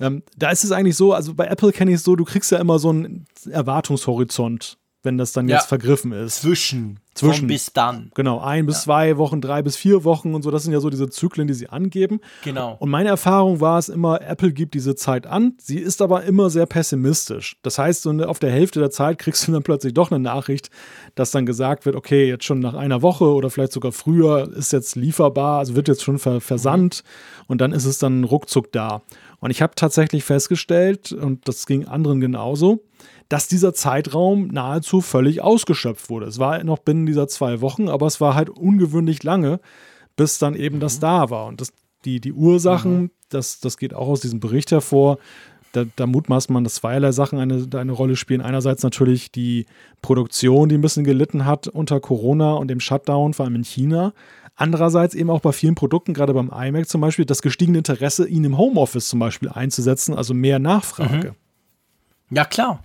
Ähm, 0.00 0.22
da 0.36 0.50
ist 0.50 0.64
es 0.64 0.72
eigentlich 0.72 0.96
so, 0.96 1.12
also 1.12 1.34
bei 1.34 1.46
Apple 1.46 1.72
kenne 1.72 1.90
ich 1.90 1.96
es 1.96 2.04
so, 2.04 2.16
du 2.16 2.24
kriegst 2.24 2.50
ja 2.50 2.58
immer 2.58 2.78
so 2.78 2.90
einen 2.90 3.26
Erwartungshorizont 3.50 4.78
wenn 5.06 5.16
das 5.16 5.32
dann 5.32 5.48
ja. 5.48 5.56
jetzt 5.56 5.68
vergriffen 5.68 6.12
ist. 6.12 6.42
Zwischen. 6.42 7.00
Zwischen. 7.14 7.38
Von 7.38 7.46
bis 7.46 7.72
dann. 7.72 8.10
Genau, 8.14 8.40
ein 8.40 8.66
bis 8.66 8.76
ja. 8.76 8.82
zwei 8.82 9.16
Wochen, 9.16 9.40
drei 9.40 9.62
bis 9.62 9.74
vier 9.74 10.04
Wochen 10.04 10.34
und 10.34 10.42
so. 10.42 10.50
Das 10.50 10.64
sind 10.64 10.74
ja 10.74 10.80
so 10.80 10.90
diese 10.90 11.08
Zyklen, 11.08 11.48
die 11.48 11.54
sie 11.54 11.70
angeben. 11.70 12.20
Genau. 12.44 12.76
Und 12.78 12.90
meine 12.90 13.08
Erfahrung 13.08 13.60
war 13.60 13.78
es 13.78 13.88
immer, 13.88 14.20
Apple 14.20 14.52
gibt 14.52 14.74
diese 14.74 14.94
Zeit 14.96 15.26
an. 15.26 15.54
Sie 15.58 15.78
ist 15.78 16.02
aber 16.02 16.24
immer 16.24 16.50
sehr 16.50 16.66
pessimistisch. 16.66 17.56
Das 17.62 17.78
heißt, 17.78 18.02
so 18.02 18.10
auf 18.10 18.38
der 18.38 18.50
Hälfte 18.50 18.80
der 18.80 18.90
Zeit 18.90 19.18
kriegst 19.18 19.48
du 19.48 19.52
dann 19.56 19.62
plötzlich 19.62 19.94
doch 19.94 20.10
eine 20.10 20.20
Nachricht, 20.20 20.68
dass 21.14 21.30
dann 21.30 21.46
gesagt 21.46 21.86
wird, 21.86 21.96
okay, 21.96 22.28
jetzt 22.28 22.44
schon 22.44 22.60
nach 22.60 22.74
einer 22.74 23.00
Woche 23.00 23.24
oder 23.24 23.48
vielleicht 23.48 23.72
sogar 23.72 23.92
früher 23.92 24.52
ist 24.54 24.74
jetzt 24.74 24.94
lieferbar, 24.96 25.60
also 25.60 25.74
wird 25.74 25.88
jetzt 25.88 26.02
schon 26.02 26.18
versandt 26.18 27.02
mhm. 27.04 27.44
und 27.46 27.60
dann 27.62 27.72
ist 27.72 27.86
es 27.86 27.98
dann 27.98 28.24
ruckzuck 28.24 28.72
da. 28.72 29.00
Und 29.38 29.50
ich 29.50 29.62
habe 29.62 29.74
tatsächlich 29.74 30.24
festgestellt, 30.24 31.12
und 31.12 31.46
das 31.46 31.66
ging 31.66 31.86
anderen 31.86 32.20
genauso, 32.20 32.82
dass 33.28 33.48
dieser 33.48 33.74
Zeitraum 33.74 34.48
nahezu 34.48 35.00
völlig 35.00 35.42
ausgeschöpft 35.42 36.10
wurde. 36.10 36.26
Es 36.26 36.38
war 36.38 36.62
noch 36.64 36.78
binnen 36.78 37.06
dieser 37.06 37.28
zwei 37.28 37.60
Wochen, 37.60 37.88
aber 37.88 38.06
es 38.06 38.20
war 38.20 38.34
halt 38.34 38.50
ungewöhnlich 38.50 39.22
lange, 39.22 39.60
bis 40.16 40.38
dann 40.38 40.54
eben 40.54 40.76
mhm. 40.76 40.80
das 40.80 41.00
da 41.00 41.30
war. 41.30 41.46
Und 41.46 41.60
das, 41.60 41.72
die, 42.04 42.20
die 42.20 42.32
Ursachen, 42.32 43.02
mhm. 43.02 43.10
das, 43.28 43.60
das 43.60 43.76
geht 43.76 43.94
auch 43.94 44.08
aus 44.08 44.20
diesem 44.20 44.40
Bericht 44.40 44.70
hervor, 44.70 45.18
da, 45.72 45.84
da, 45.96 46.06
mutmaßt 46.06 46.48
man, 46.50 46.64
dass 46.64 46.76
zweierlei 46.76 47.12
Sachen 47.12 47.38
eine, 47.38 47.66
eine 47.74 47.92
Rolle 47.92 48.16
spielen. 48.16 48.40
Einerseits 48.40 48.82
natürlich 48.82 49.30
die 49.30 49.66
Produktion, 50.00 50.70
die 50.70 50.78
ein 50.78 50.80
bisschen 50.80 51.04
gelitten 51.04 51.44
hat 51.44 51.68
unter 51.68 52.00
Corona 52.00 52.54
und 52.54 52.68
dem 52.68 52.80
Shutdown, 52.80 53.34
vor 53.34 53.44
allem 53.44 53.56
in 53.56 53.64
China. 53.64 54.14
Andererseits 54.54 55.14
eben 55.14 55.28
auch 55.28 55.40
bei 55.40 55.52
vielen 55.52 55.74
Produkten, 55.74 56.14
gerade 56.14 56.32
beim 56.32 56.50
iMac 56.50 56.88
zum 56.88 57.02
Beispiel, 57.02 57.26
das 57.26 57.42
gestiegene 57.42 57.76
Interesse, 57.78 58.26
ihn 58.26 58.44
im 58.44 58.56
Homeoffice 58.56 59.08
zum 59.08 59.18
Beispiel 59.18 59.50
einzusetzen, 59.50 60.14
also 60.14 60.32
mehr 60.32 60.58
Nachfrage. 60.58 61.34
Mhm. 62.30 62.36
Ja, 62.36 62.46
klar. 62.46 62.82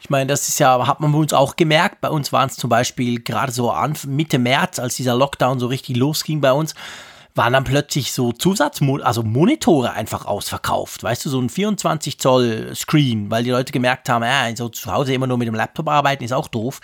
Ich 0.00 0.10
meine, 0.10 0.26
das 0.26 0.48
ist 0.48 0.58
ja, 0.58 0.86
hat 0.86 1.00
man 1.00 1.12
bei 1.12 1.18
uns 1.18 1.32
auch 1.32 1.56
gemerkt. 1.56 2.00
Bei 2.00 2.08
uns 2.08 2.32
waren 2.32 2.48
es 2.48 2.56
zum 2.56 2.70
Beispiel 2.70 3.20
gerade 3.20 3.52
so 3.52 3.74
Mitte 4.06 4.38
März, 4.38 4.78
als 4.78 4.96
dieser 4.96 5.14
Lockdown 5.14 5.60
so 5.60 5.66
richtig 5.66 5.96
losging 5.96 6.40
bei 6.40 6.52
uns, 6.52 6.74
waren 7.34 7.52
dann 7.52 7.64
plötzlich 7.64 8.12
so 8.12 8.32
Zusatz, 8.32 8.80
also 9.02 9.22
Monitore 9.22 9.92
einfach 9.92 10.24
ausverkauft. 10.24 11.02
Weißt 11.02 11.24
du, 11.24 11.30
so 11.30 11.40
ein 11.40 11.48
24 11.48 12.18
Zoll 12.18 12.72
Screen, 12.74 13.30
weil 13.30 13.44
die 13.44 13.50
Leute 13.50 13.72
gemerkt 13.72 14.08
haben, 14.08 14.22
äh, 14.22 14.54
so 14.56 14.68
zu 14.68 14.92
Hause 14.92 15.14
immer 15.14 15.26
nur 15.26 15.38
mit 15.38 15.48
dem 15.48 15.54
Laptop 15.54 15.88
arbeiten 15.88 16.24
ist 16.24 16.32
auch 16.32 16.48
doof. 16.48 16.80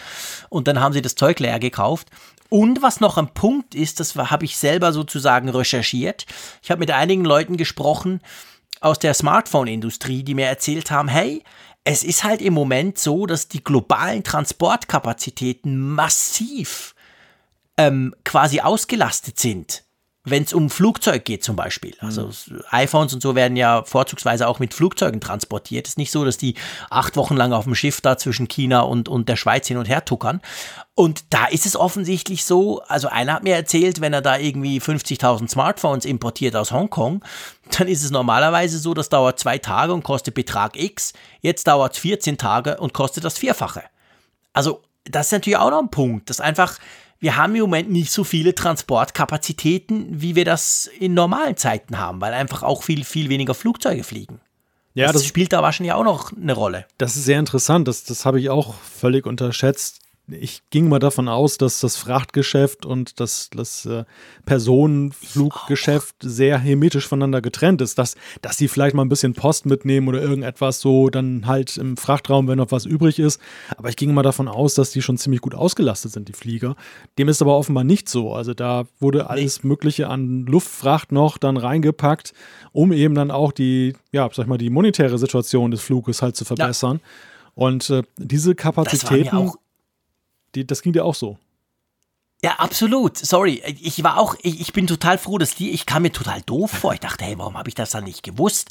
Und 0.48 0.68
dann 0.68 0.80
haben 0.80 0.93
sie 0.93 1.02
das 1.02 1.14
Zeug 1.14 1.40
leer 1.40 1.59
gekauft. 1.59 2.09
Und 2.48 2.82
was 2.82 3.01
noch 3.01 3.18
ein 3.18 3.34
Punkt 3.34 3.74
ist, 3.74 3.98
das 3.98 4.14
habe 4.14 4.44
ich 4.44 4.56
selber 4.56 4.93
sozusagen 4.93 5.48
recherchiert. 5.48 6.26
Ich 6.62 6.70
habe 6.70 6.78
mit 6.78 6.90
einigen 6.90 7.24
Leuten 7.24 7.56
gesprochen 7.56 8.20
aus 8.80 8.98
der 8.98 9.14
Smartphone-Industrie, 9.14 10.22
die 10.22 10.34
mir 10.34 10.47
erzählt 10.47 10.90
haben, 10.90 11.09
hey, 11.09 11.43
es 11.86 12.02
ist 12.02 12.24
halt 12.24 12.42
im 12.42 12.52
Moment 12.52 12.98
so, 12.98 13.26
dass 13.26 13.46
die 13.46 13.62
globalen 13.62 14.24
Transportkapazitäten 14.24 15.78
massiv 15.78 16.96
ähm, 17.76 18.12
quasi 18.24 18.60
ausgelastet 18.60 19.38
sind 19.38 19.86
wenn 20.28 20.42
es 20.42 20.52
um 20.52 20.68
Flugzeug 20.68 21.24
geht 21.24 21.44
zum 21.44 21.54
Beispiel. 21.56 21.94
Also 22.00 22.30
mhm. 22.48 22.60
iPhones 22.70 23.14
und 23.14 23.22
so 23.22 23.34
werden 23.34 23.56
ja 23.56 23.84
vorzugsweise 23.84 24.48
auch 24.48 24.58
mit 24.58 24.74
Flugzeugen 24.74 25.20
transportiert. 25.20 25.86
Es 25.86 25.92
ist 25.92 25.98
nicht 25.98 26.10
so, 26.10 26.24
dass 26.24 26.36
die 26.36 26.56
acht 26.90 27.16
Wochen 27.16 27.36
lang 27.36 27.52
auf 27.52 27.64
dem 27.64 27.76
Schiff 27.76 28.00
da 28.00 28.18
zwischen 28.18 28.48
China 28.48 28.80
und, 28.80 29.08
und 29.08 29.28
der 29.28 29.36
Schweiz 29.36 29.68
hin 29.68 29.76
und 29.76 29.88
her 29.88 30.04
tuckern. 30.04 30.42
Und 30.96 31.32
da 31.32 31.46
ist 31.46 31.64
es 31.64 31.76
offensichtlich 31.76 32.44
so, 32.44 32.82
also 32.88 33.08
einer 33.08 33.34
hat 33.34 33.44
mir 33.44 33.54
erzählt, 33.54 34.00
wenn 34.00 34.12
er 34.12 34.22
da 34.22 34.36
irgendwie 34.36 34.80
50.000 34.80 35.48
Smartphones 35.48 36.04
importiert 36.04 36.56
aus 36.56 36.72
Hongkong, 36.72 37.24
dann 37.70 37.88
ist 37.88 38.05
es 38.05 38.10
normalerweise 38.10 38.78
so, 38.78 38.94
das 38.94 39.09
dauert 39.09 39.38
zwei 39.38 39.59
Tage 39.59 39.93
und 39.93 40.02
kostet 40.02 40.34
Betrag 40.34 40.76
X. 40.76 41.12
Jetzt 41.40 41.66
dauert 41.66 41.94
es 41.94 41.98
14 41.98 42.38
Tage 42.38 42.78
und 42.78 42.93
kostet 42.93 43.24
das 43.24 43.38
Vierfache. 43.38 43.82
Also 44.52 44.82
das 45.05 45.26
ist 45.26 45.32
natürlich 45.32 45.59
auch 45.59 45.70
noch 45.70 45.80
ein 45.80 45.90
Punkt, 45.90 46.30
dass 46.30 46.40
einfach 46.40 46.78
wir 47.18 47.36
haben 47.36 47.55
im 47.55 47.62
Moment 47.62 47.90
nicht 47.90 48.12
so 48.12 48.24
viele 48.24 48.55
Transportkapazitäten, 48.55 50.20
wie 50.20 50.34
wir 50.34 50.44
das 50.44 50.90
in 50.98 51.14
normalen 51.14 51.56
Zeiten 51.56 51.98
haben, 51.98 52.20
weil 52.20 52.34
einfach 52.34 52.62
auch 52.62 52.82
viel, 52.82 53.05
viel 53.05 53.30
weniger 53.30 53.55
Flugzeuge 53.55 54.05
fliegen. 54.05 54.40
Ja, 54.94 55.06
das, 55.06 55.14
das 55.14 55.26
spielt 55.26 55.52
da 55.52 55.62
wahrscheinlich 55.62 55.93
auch 55.93 56.05
noch 56.05 56.32
eine 56.32 56.52
Rolle. 56.52 56.86
Das 56.98 57.16
ist 57.16 57.24
sehr 57.24 57.38
interessant. 57.38 57.88
Das, 57.88 58.05
das 58.05 58.24
habe 58.24 58.40
ich 58.40 58.51
auch 58.51 58.74
völlig 58.74 59.26
unterschätzt. 59.26 60.01
Ich 60.28 60.62
ging 60.70 60.89
mal 60.89 60.98
davon 60.98 61.28
aus, 61.28 61.57
dass 61.57 61.81
das 61.81 61.97
Frachtgeschäft 61.97 62.85
und 62.85 63.20
das, 63.20 63.48
das 63.55 63.86
äh, 63.86 64.05
Personenfluggeschäft 64.44 66.16
sehr 66.20 66.59
hermetisch 66.59 67.07
voneinander 67.07 67.40
getrennt 67.40 67.81
ist, 67.81 67.98
dass, 67.98 68.16
dass 68.43 68.57
die 68.57 68.66
vielleicht 68.66 68.97
mal 68.97 69.05
ein 69.05 69.09
bisschen 69.09 69.35
Post 69.35 69.66
mitnehmen 69.66 70.09
oder 70.09 70.20
irgendetwas 70.20 70.81
so 70.81 71.11
dann 71.11 71.47
halt 71.47 71.77
im 71.77 71.97
Frachtraum, 71.97 72.48
wenn 72.48 72.59
noch 72.59 72.73
was 72.73 72.86
übrig 72.86 73.19
ist. 73.19 73.40
Aber 73.77 73.89
ich 73.89 73.97
ging 73.97 74.12
mal 74.15 74.23
davon 74.23 74.48
aus, 74.48 74.74
dass 74.74 74.90
die 74.90 75.03
schon 75.03 75.16
ziemlich 75.16 75.40
gut 75.40 75.55
ausgelastet 75.55 76.12
sind, 76.12 76.28
die 76.28 76.32
Flieger. 76.32 76.74
Dem 77.19 77.28
ist 77.28 77.40
aber 77.40 77.57
offenbar 77.57 77.85
nicht 77.85 78.09
so. 78.09 78.32
Also 78.32 78.53
da 78.53 78.86
wurde 78.98 79.31
alles 79.31 79.62
Mögliche 79.62 80.09
an 80.09 80.44
Luftfracht 80.47 81.12
noch 81.12 81.39
dann 81.39 81.57
reingepackt, 81.57 82.32
um 82.73 82.93
eben 82.93 83.15
dann 83.15 83.31
auch 83.31 83.53
die, 83.53 83.94
ja, 84.11 84.28
sag 84.32 84.44
ich 84.44 84.48
mal, 84.48 84.59
die 84.59 84.70
monetäre 84.70 85.19
Situation 85.19 85.70
des 85.70 85.82
Fluges 85.82 86.20
halt 86.20 86.35
zu 86.35 86.44
verbessern. 86.44 87.01
Ja. 87.01 87.09
Und 87.55 87.89
äh, 87.89 88.03
diese 88.19 88.55
Kapazitäten, 88.55 89.36
das, 89.36 89.57
die, 90.55 90.66
das 90.66 90.82
ging 90.82 90.93
dir 90.93 91.05
auch 91.05 91.14
so. 91.14 91.39
Ja, 92.44 92.56
absolut. 92.59 93.16
Sorry, 93.16 93.62
ich 93.81 94.05
war 94.05 94.18
auch, 94.18 94.36
ich, 94.43 94.60
ich, 94.60 94.73
bin 94.74 94.86
total 94.86 95.16
froh, 95.16 95.39
dass 95.39 95.55
die, 95.55 95.70
ich 95.70 95.86
kam 95.86 96.02
mir 96.02 96.12
total 96.12 96.43
doof 96.43 96.70
vor. 96.70 96.93
Ich 96.93 97.01
dachte, 97.01 97.24
hey, 97.24 97.39
warum 97.39 97.56
habe 97.56 97.68
ich 97.68 97.74
das 97.74 97.90
dann 97.90 98.05
nicht 98.05 98.23
gewusst? 98.23 98.70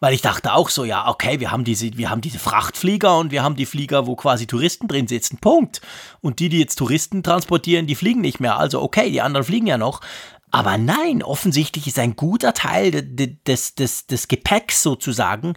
Weil 0.00 0.14
ich 0.14 0.20
dachte 0.20 0.52
auch 0.52 0.68
so, 0.68 0.84
ja, 0.84 1.08
okay, 1.08 1.38
wir 1.38 1.52
haben 1.52 1.62
diese, 1.62 1.96
wir 1.96 2.10
haben 2.10 2.20
diese 2.20 2.40
Frachtflieger 2.40 3.16
und 3.18 3.30
wir 3.30 3.44
haben 3.44 3.54
die 3.54 3.66
Flieger, 3.66 4.06
wo 4.06 4.16
quasi 4.16 4.46
Touristen 4.46 4.88
drin 4.88 5.06
sitzen. 5.06 5.38
Punkt. 5.38 5.80
Und 6.20 6.40
die, 6.40 6.48
die 6.48 6.58
jetzt 6.58 6.76
Touristen 6.76 7.22
transportieren, 7.22 7.86
die 7.86 7.94
fliegen 7.94 8.20
nicht 8.20 8.40
mehr. 8.40 8.58
Also 8.58 8.82
okay, 8.82 9.10
die 9.10 9.22
anderen 9.22 9.46
fliegen 9.46 9.68
ja 9.68 9.78
noch. 9.78 10.00
Aber 10.50 10.76
nein, 10.76 11.22
offensichtlich 11.22 11.86
ist 11.86 11.98
ein 11.98 12.16
guter 12.16 12.52
Teil 12.52 12.90
des, 12.90 13.74
des, 13.76 14.06
des 14.06 14.28
Gepäcks 14.28 14.82
sozusagen 14.82 15.54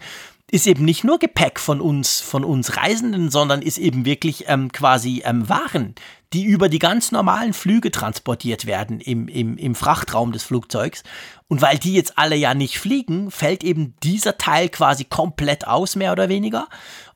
ist 0.50 0.66
eben 0.66 0.84
nicht 0.84 1.04
nur 1.04 1.18
Gepäck 1.18 1.60
von 1.60 1.80
uns, 1.80 2.20
von 2.20 2.42
uns 2.42 2.76
Reisenden, 2.76 3.30
sondern 3.30 3.60
ist 3.60 3.76
eben 3.76 4.06
wirklich 4.06 4.44
ähm, 4.48 4.72
quasi 4.72 5.22
ähm, 5.26 5.48
Waren, 5.48 5.94
die 6.32 6.44
über 6.44 6.70
die 6.70 6.78
ganz 6.78 7.12
normalen 7.12 7.52
Flüge 7.52 7.90
transportiert 7.90 8.64
werden 8.64 9.00
im, 9.00 9.28
im, 9.28 9.58
im 9.58 9.74
Frachtraum 9.74 10.32
des 10.32 10.44
Flugzeugs. 10.44 11.02
Und 11.48 11.60
weil 11.60 11.78
die 11.78 11.92
jetzt 11.92 12.16
alle 12.16 12.36
ja 12.36 12.54
nicht 12.54 12.78
fliegen, 12.78 13.30
fällt 13.30 13.62
eben 13.62 13.94
dieser 14.02 14.38
Teil 14.38 14.70
quasi 14.70 15.04
komplett 15.04 15.66
aus, 15.66 15.96
mehr 15.96 16.12
oder 16.12 16.30
weniger. 16.30 16.68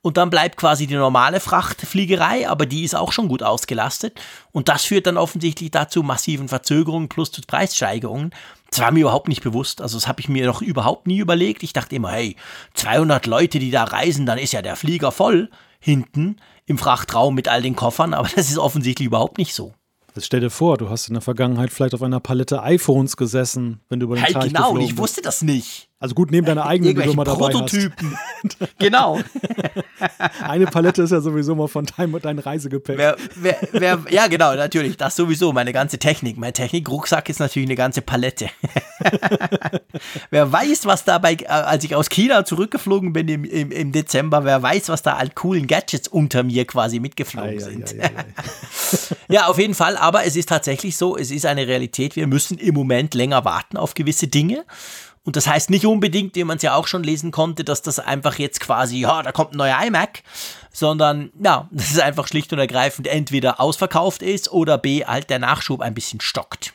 Und 0.03 0.19
dann 0.19 0.31
bleibt 0.31 0.59
quasi 0.59 0.87
die 0.87 0.97
normale 0.97 1.41
Frachtfliegerei, 1.41 2.49
aber 2.49 2.67
die 2.67 2.85
ist 2.85 2.95
auch 2.95 3.13
schon 3.13 3.29
gut 3.29 3.43
ausgelastet. 3.43 4.21
Und 4.51 4.69
das 4.69 4.85
führt 4.85 5.07
dann 5.07 5.17
offensichtlich 5.17 5.71
dazu 5.71 6.03
massiven 6.03 6.49
Verzögerungen 6.49 7.09
plus 7.09 7.31
zu 7.31 7.41
Preissteigerungen. 7.43 8.33
Das 8.73 8.81
war 8.81 8.91
mir 8.91 9.01
überhaupt 9.01 9.29
nicht 9.29 9.43
bewusst. 9.43 9.83
Also 9.83 9.99
das 9.99 10.09
habe 10.09 10.21
ich 10.21 10.31
mir 10.31 10.47
noch 10.47 10.63
überhaupt 10.63 11.07
nie 11.07 11.19
überlegt. 11.19 11.63
Ich 11.63 11.75
dachte 11.75 11.95
immer, 11.95 12.11
hey, 12.11 12.37
200 12.73 13.27
Leute, 13.27 13.59
die 13.59 13.71
da 13.71 13.85
reisen, 13.85 14.25
dann 14.25 14.39
ist 14.39 14.53
ja 14.53 14.63
der 14.63 14.77
Flieger 14.77 15.13
voll 15.13 15.51
hinten 15.79 16.37
im 16.65 16.79
Frachtraum 16.79 17.35
mit 17.35 17.49
all 17.49 17.61
den 17.61 17.77
Koffern. 17.77 18.15
Aber 18.15 18.29
das 18.35 18.49
ist 18.49 18.57
offensichtlich 18.57 19.07
überhaupt 19.07 19.37
nicht 19.37 19.55
so. 19.55 19.75
Jetzt 20.15 20.25
stell 20.25 20.41
dir 20.41 20.49
vor, 20.49 20.79
du 20.79 20.89
hast 20.89 21.09
in 21.09 21.15
der 21.15 21.21
Vergangenheit 21.21 21.71
vielleicht 21.71 21.95
auf 21.95 22.03
einer 22.03 22.21
Palette 22.21 22.63
iPhones 22.63 23.19
gesessen, 23.19 23.81
wenn 23.91 24.01
du 24.01 24.07
über 24.07 24.17
den 24.17 24.25
hey, 24.25 24.33
Teich 24.33 24.45
genau, 24.45 24.79
ich 24.79 24.97
wusste 24.97 25.21
das 25.21 25.43
nicht. 25.43 25.91
Also 26.03 26.17
gut, 26.17 26.33
neben 26.33 26.45
deiner 26.45 26.67
eigenen, 26.67 26.97
die 26.97 27.01
du 27.01 27.13
mal 27.15 27.23
dabei 27.23 27.53
Prototypen. 27.53 28.19
hast. 28.43 28.59
genau. 28.81 29.21
Eine 30.43 30.67
Palette 30.67 31.03
ist 31.03 31.13
ja 31.13 31.21
sowieso 31.21 31.55
mal 31.55 31.69
von 31.69 31.87
deinem, 31.87 32.21
deinem 32.21 32.41
Reisegepäck. 32.41 32.99
Wer, 32.99 33.17
wer, 33.37 33.57
wer, 33.71 34.01
ja, 34.11 34.27
genau, 34.27 34.53
natürlich. 34.57 34.97
Das 34.97 35.15
sowieso, 35.15 35.53
meine 35.53 35.73
ganze 35.73 35.99
Technik. 35.99 36.39
Mein 36.39 36.55
Technikrucksack 36.55 37.29
ist 37.29 37.39
natürlich 37.39 37.69
eine 37.69 37.77
ganze 37.77 38.03
Palette. 38.03 38.49
wer 40.31 40.51
weiß, 40.51 40.87
was 40.87 41.05
dabei, 41.05 41.35
äh, 41.35 41.47
als 41.47 41.85
ich 41.85 41.95
aus 41.95 42.09
China 42.09 42.45
zurückgeflogen 42.45 43.13
bin 43.13 43.29
im, 43.29 43.45
im, 43.45 43.71
im, 43.71 43.93
Dezember, 43.93 44.45
wer 44.45 44.61
weiß, 44.61 44.89
was 44.89 45.03
da 45.03 45.13
an 45.13 45.33
coolen 45.37 45.69
Gadgets 45.69 46.09
unter 46.09 46.43
mir 46.43 46.65
quasi 46.65 46.99
mitgeflogen 46.99 47.59
ah, 47.59 47.65
sind. 47.65 47.93
Ja, 47.93 48.03
ja, 48.03 48.11
ja, 49.29 49.47
auf 49.47 49.59
jeden 49.61 49.75
Fall. 49.75 49.97
Aber 49.97 50.25
es 50.25 50.35
ist 50.35 50.49
tatsächlich 50.49 50.97
so, 50.97 51.17
es 51.17 51.31
ist 51.31 51.47
eine 51.47 51.69
Realität. 51.69 52.17
Wir 52.17 52.27
müssen 52.27 52.59
im 52.59 52.75
Moment 52.75 53.15
länger 53.15 53.45
warten 53.45 53.77
auf 53.77 53.95
gewisse 53.95 54.27
Dinge. 54.27 54.65
Und 55.25 55.37
das 55.37 55.47
heißt 55.47 55.71
nicht 55.71 55.87
unbedingt, 55.87 56.35
wie 56.35 56.45
man 56.45 56.57
es 56.57 56.63
ja 56.63 56.75
auch 56.75 56.89
schon 56.89 57.05
lesen 57.05 57.31
konnte, 57.31 57.63
dass 57.63 57.81
das 57.83 58.01
einfach 58.01 58.39
jetzt 58.39 58.59
quasi, 58.61 58.99
ja, 58.99 59.23
da 59.23 59.31
kommt 59.31 59.53
ein 59.53 59.59
neuer 59.59 59.79
iMac, 59.87 60.23
sondern 60.73 61.31
ja, 61.43 61.69
dass 61.73 61.93
es 61.93 61.99
einfach 61.99 62.27
schlicht 62.27 62.53
und 62.53 62.59
ergreifend 62.59 63.07
entweder 63.07 63.61
ausverkauft 63.61 64.23
ist 64.23 64.51
oder 64.51 64.79
B, 64.79 65.05
halt 65.05 65.31
der 65.31 65.39
Nachschub 65.39 65.81
ein 65.81 65.95
bisschen 65.95 66.21
stockt. 66.21 66.75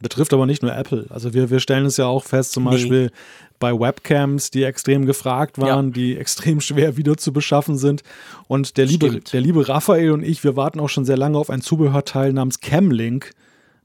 Betrifft 0.00 0.32
aber 0.32 0.46
nicht 0.46 0.62
nur 0.62 0.74
Apple. 0.76 1.06
Also 1.10 1.34
wir, 1.34 1.50
wir 1.50 1.58
stellen 1.58 1.86
es 1.86 1.96
ja 1.96 2.06
auch 2.06 2.24
fest, 2.24 2.52
zum 2.52 2.64
nee. 2.64 2.70
Beispiel 2.70 3.10
bei 3.58 3.72
Webcams, 3.72 4.50
die 4.52 4.62
extrem 4.62 5.06
gefragt 5.06 5.58
waren, 5.58 5.86
ja. 5.86 5.92
die 5.92 6.16
extrem 6.18 6.60
schwer 6.60 6.96
wieder 6.96 7.16
zu 7.16 7.32
beschaffen 7.32 7.76
sind. 7.76 8.02
Und 8.46 8.76
der 8.76 8.86
liebe, 8.86 9.20
der 9.20 9.40
liebe 9.40 9.68
Raphael 9.68 10.12
und 10.12 10.22
ich, 10.22 10.44
wir 10.44 10.54
warten 10.54 10.78
auch 10.78 10.88
schon 10.88 11.04
sehr 11.04 11.16
lange 11.16 11.36
auf 11.36 11.50
ein 11.50 11.62
Zubehörteil 11.62 12.32
namens 12.32 12.60
Camlink 12.60 13.32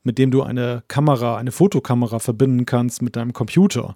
mit 0.04 0.18
dem 0.18 0.32
du 0.32 0.44
eine 0.44 0.84
Kamera, 0.88 1.38
eine 1.38 1.52
Fotokamera 1.52 2.20
verbinden 2.20 2.66
kannst 2.66 3.02
mit 3.02 3.16
deinem 3.16 3.34
Computer. 3.34 3.96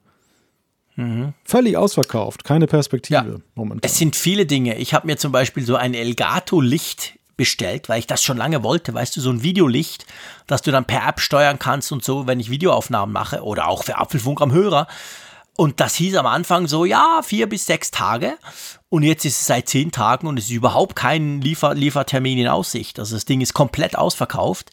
Mhm. 0.95 1.33
Völlig 1.43 1.77
ausverkauft, 1.77 2.43
keine 2.43 2.65
Perspektive 2.65 3.29
ja, 3.29 3.43
momentan. 3.53 3.87
Es 3.87 3.97
sind 3.97 4.15
viele 4.15 4.45
Dinge. 4.45 4.77
Ich 4.77 4.93
habe 4.93 5.05
mir 5.05 5.17
zum 5.17 5.31
Beispiel 5.31 5.63
so 5.63 5.75
ein 5.75 5.93
Elgato-Licht 5.93 7.19
bestellt, 7.37 7.87
weil 7.87 7.99
ich 7.99 8.07
das 8.07 8.23
schon 8.23 8.37
lange 8.37 8.63
wollte. 8.63 8.93
Weißt 8.93 9.15
du, 9.15 9.21
so 9.21 9.29
ein 9.29 9.43
Videolicht, 9.43 10.07
das 10.47 10.63
du 10.63 10.71
dann 10.71 10.85
per 10.85 11.07
App 11.07 11.19
steuern 11.19 11.59
kannst 11.59 11.91
und 11.91 12.03
so, 12.03 12.25
wenn 12.25 12.39
ich 12.39 12.49
Videoaufnahmen 12.49 13.13
mache 13.13 13.43
oder 13.43 13.67
auch 13.67 13.83
für 13.83 13.99
Apfelfunk 13.99 14.41
am 14.41 14.51
Hörer. 14.51 14.87
Und 15.55 15.79
das 15.79 15.95
hieß 15.95 16.15
am 16.15 16.25
Anfang 16.25 16.67
so, 16.67 16.85
ja, 16.85 17.21
vier 17.23 17.47
bis 17.47 17.65
sechs 17.65 17.89
Tage. 17.91 18.37
Und 18.89 19.03
jetzt 19.03 19.25
ist 19.25 19.39
es 19.39 19.45
seit 19.47 19.69
zehn 19.69 19.91
Tagen 19.91 20.27
und 20.27 20.37
es 20.37 20.45
ist 20.45 20.51
überhaupt 20.51 20.95
kein 20.95 21.41
Liefer 21.41 21.73
Liefertermin 21.73 22.37
in 22.37 22.47
Aussicht. 22.47 22.99
Also 22.99 23.15
das 23.15 23.25
Ding 23.25 23.41
ist 23.41 23.53
komplett 23.53 23.95
ausverkauft. 23.95 24.71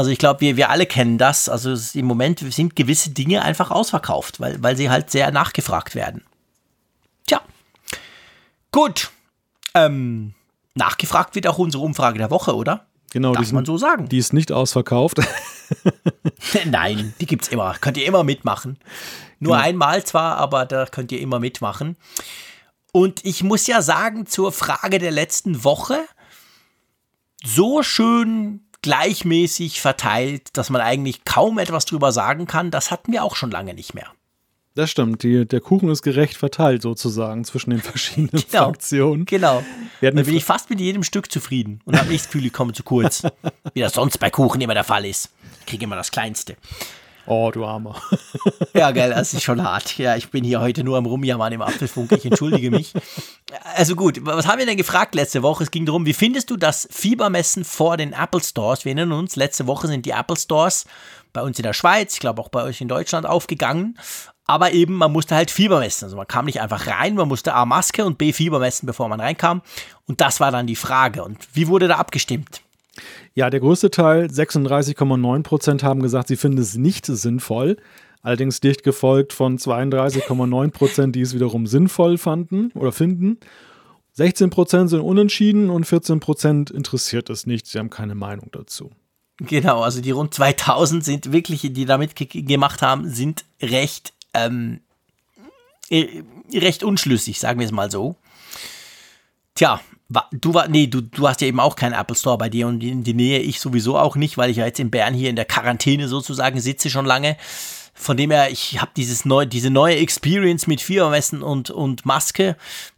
Also 0.00 0.10
ich 0.10 0.18
glaube, 0.18 0.40
wir, 0.40 0.56
wir 0.56 0.70
alle 0.70 0.86
kennen 0.86 1.18
das. 1.18 1.50
Also 1.50 1.76
im 1.92 2.06
Moment 2.06 2.38
sind 2.38 2.74
gewisse 2.74 3.10
Dinge 3.10 3.42
einfach 3.42 3.70
ausverkauft, 3.70 4.40
weil, 4.40 4.62
weil 4.62 4.74
sie 4.74 4.88
halt 4.88 5.10
sehr 5.10 5.30
nachgefragt 5.30 5.94
werden. 5.94 6.24
Tja. 7.26 7.42
Gut. 8.72 9.10
Ähm, 9.74 10.32
nachgefragt 10.74 11.34
wird 11.34 11.46
auch 11.46 11.58
unsere 11.58 11.84
Umfrage 11.84 12.16
der 12.16 12.30
Woche, 12.30 12.56
oder? 12.56 12.86
Genau, 13.12 13.34
Darf 13.34 13.46
die 13.46 13.52
man 13.52 13.66
so 13.66 13.76
sagen. 13.76 14.08
Die 14.08 14.16
ist 14.16 14.32
nicht 14.32 14.52
ausverkauft. 14.52 15.18
Nein, 16.64 17.12
die 17.20 17.26
gibt 17.26 17.42
es 17.42 17.48
immer. 17.48 17.74
Könnt 17.78 17.98
ihr 17.98 18.06
immer 18.06 18.24
mitmachen. 18.24 18.78
Nur 19.38 19.56
genau. 19.56 19.66
einmal 19.66 20.02
zwar, 20.02 20.38
aber 20.38 20.64
da 20.64 20.86
könnt 20.86 21.12
ihr 21.12 21.20
immer 21.20 21.40
mitmachen. 21.40 21.98
Und 22.90 23.22
ich 23.26 23.42
muss 23.42 23.66
ja 23.66 23.82
sagen, 23.82 24.24
zur 24.24 24.50
Frage 24.50 24.98
der 24.98 25.10
letzten 25.10 25.62
Woche, 25.62 25.98
so 27.44 27.82
schön 27.82 28.62
gleichmäßig 28.82 29.80
verteilt, 29.80 30.48
dass 30.56 30.70
man 30.70 30.80
eigentlich 30.80 31.24
kaum 31.24 31.58
etwas 31.58 31.84
drüber 31.84 32.12
sagen 32.12 32.46
kann. 32.46 32.70
Das 32.70 32.90
hatten 32.90 33.12
wir 33.12 33.24
auch 33.24 33.36
schon 33.36 33.50
lange 33.50 33.74
nicht 33.74 33.94
mehr. 33.94 34.06
Das 34.74 34.90
stimmt, 34.90 35.24
die, 35.24 35.46
der 35.46 35.60
Kuchen 35.60 35.90
ist 35.90 36.02
gerecht 36.02 36.36
verteilt 36.36 36.82
sozusagen 36.82 37.44
zwischen 37.44 37.70
den 37.70 37.80
verschiedenen 37.80 38.44
genau, 38.50 38.66
Fraktionen. 38.66 39.26
Genau. 39.26 39.64
Da 40.00 40.10
bin 40.10 40.36
ich 40.36 40.44
fast 40.44 40.70
mit 40.70 40.80
jedem 40.80 41.02
Stück 41.02 41.30
zufrieden 41.30 41.80
und 41.84 41.98
habe 41.98 42.08
nicht 42.08 42.20
das 42.20 42.28
Gefühl, 42.30 42.46
ich 42.46 42.52
komme 42.52 42.72
zu 42.72 42.84
kurz. 42.84 43.24
Wie 43.74 43.80
das 43.80 43.94
sonst 43.94 44.18
bei 44.18 44.30
Kuchen 44.30 44.60
immer 44.60 44.74
der 44.74 44.84
Fall 44.84 45.04
ist. 45.04 45.30
Ich 45.60 45.66
kriege 45.66 45.84
immer 45.84 45.96
das 45.96 46.12
Kleinste. 46.12 46.56
Oh, 47.30 47.52
du 47.52 47.64
Armer. 47.64 47.94
ja, 48.74 48.90
geil, 48.90 49.10
das 49.10 49.32
ist 49.32 49.44
schon 49.44 49.62
hart. 49.62 49.96
Ja, 49.98 50.16
ich 50.16 50.30
bin 50.30 50.42
hier 50.42 50.60
heute 50.60 50.82
nur 50.82 50.98
am 50.98 51.06
Rumjammern 51.06 51.52
im 51.52 51.62
Apfelfunk. 51.62 52.10
Ich 52.10 52.24
entschuldige 52.24 52.72
mich. 52.72 52.92
Also 53.76 53.94
gut, 53.94 54.18
was 54.26 54.48
haben 54.48 54.58
wir 54.58 54.66
denn 54.66 54.76
gefragt 54.76 55.14
letzte 55.14 55.44
Woche? 55.44 55.62
Es 55.62 55.70
ging 55.70 55.86
darum, 55.86 56.06
wie 56.06 56.12
findest 56.12 56.50
du 56.50 56.56
das 56.56 56.88
Fiebermessen 56.90 57.64
vor 57.64 57.96
den 57.96 58.14
Apple 58.14 58.42
Stores? 58.42 58.84
Wir 58.84 58.96
erinnern 58.96 59.12
uns, 59.12 59.36
letzte 59.36 59.68
Woche 59.68 59.86
sind 59.86 60.06
die 60.06 60.10
Apple 60.10 60.36
Stores 60.36 60.86
bei 61.32 61.40
uns 61.40 61.56
in 61.56 61.62
der 61.62 61.72
Schweiz, 61.72 62.14
ich 62.14 62.18
glaube 62.18 62.42
auch 62.42 62.48
bei 62.48 62.64
euch 62.64 62.80
in 62.80 62.88
Deutschland 62.88 63.26
aufgegangen. 63.26 63.96
Aber 64.46 64.72
eben, 64.72 64.94
man 64.94 65.12
musste 65.12 65.36
halt 65.36 65.52
Fieber 65.52 65.78
messen. 65.78 66.06
Also 66.06 66.16
man 66.16 66.26
kam 66.26 66.46
nicht 66.46 66.60
einfach 66.60 66.88
rein, 66.88 67.14
man 67.14 67.28
musste 67.28 67.54
A 67.54 67.64
Maske 67.64 68.04
und 68.04 68.18
B 68.18 68.32
Fieber 68.32 68.58
messen, 68.58 68.86
bevor 68.86 69.08
man 69.08 69.20
reinkam. 69.20 69.62
Und 70.08 70.20
das 70.20 70.40
war 70.40 70.50
dann 70.50 70.66
die 70.66 70.74
Frage. 70.74 71.22
Und 71.22 71.38
wie 71.52 71.68
wurde 71.68 71.86
da 71.86 71.98
abgestimmt? 71.98 72.60
Ja, 73.34 73.50
der 73.50 73.60
größte 73.60 73.90
Teil, 73.90 74.26
36,9 74.26 75.42
Prozent, 75.42 75.82
haben 75.82 76.02
gesagt, 76.02 76.28
sie 76.28 76.36
finden 76.36 76.58
es 76.58 76.76
nicht 76.76 77.06
sinnvoll. 77.06 77.76
Allerdings 78.22 78.60
dicht 78.60 78.82
gefolgt 78.82 79.32
von 79.32 79.58
32,9 79.58 80.70
Prozent, 80.70 81.16
die 81.16 81.22
es 81.22 81.34
wiederum 81.34 81.66
sinnvoll 81.66 82.18
fanden 82.18 82.70
oder 82.72 82.92
finden. 82.92 83.38
16 84.12 84.50
Prozent 84.50 84.90
sind 84.90 85.00
unentschieden 85.00 85.70
und 85.70 85.84
14 85.84 86.20
Prozent 86.20 86.70
interessiert 86.70 87.30
es 87.30 87.46
nicht. 87.46 87.66
Sie 87.66 87.78
haben 87.78 87.90
keine 87.90 88.14
Meinung 88.14 88.48
dazu. 88.52 88.90
Genau, 89.38 89.80
also 89.80 90.02
die 90.02 90.10
rund 90.10 90.34
2000 90.34 91.02
sind 91.02 91.32
wirklich, 91.32 91.62
die 91.62 91.86
damit 91.86 92.12
gemacht 92.14 92.82
haben, 92.82 93.08
sind 93.08 93.44
recht, 93.62 94.12
ähm, 94.34 94.80
äh, 95.88 96.22
recht 96.52 96.84
unschlüssig, 96.84 97.40
sagen 97.40 97.58
wir 97.58 97.64
es 97.64 97.72
mal 97.72 97.90
so. 97.90 98.16
Tja, 99.54 99.80
Du 100.32 100.54
war, 100.54 100.66
nee, 100.66 100.88
du, 100.88 101.02
du 101.02 101.28
hast 101.28 101.40
ja 101.40 101.46
eben 101.46 101.60
auch 101.60 101.76
keinen 101.76 101.92
Apple 101.92 102.16
Store 102.16 102.36
bei 102.36 102.48
dir 102.48 102.66
und 102.66 102.82
in 102.82 103.04
die 103.04 103.14
Nähe 103.14 103.38
ich 103.38 103.60
sowieso 103.60 103.96
auch 103.96 104.16
nicht, 104.16 104.36
weil 104.36 104.50
ich 104.50 104.56
ja 104.56 104.66
jetzt 104.66 104.80
in 104.80 104.90
Bern 104.90 105.14
hier 105.14 105.30
in 105.30 105.36
der 105.36 105.44
Quarantäne 105.44 106.08
sozusagen 106.08 106.60
sitze 106.60 106.90
schon 106.90 107.06
lange. 107.06 107.36
Von 107.94 108.16
dem 108.16 108.30
her, 108.30 108.50
ich 108.50 108.80
habe 108.80 108.90
dieses 108.96 109.24
neu, 109.24 109.46
diese 109.46 109.70
neue 109.70 109.96
Experience 109.96 110.66
mit 110.66 110.80
Fiebermessen 110.80 111.42
und, 111.42 111.70
und 111.70 112.06
Maske, 112.06 112.56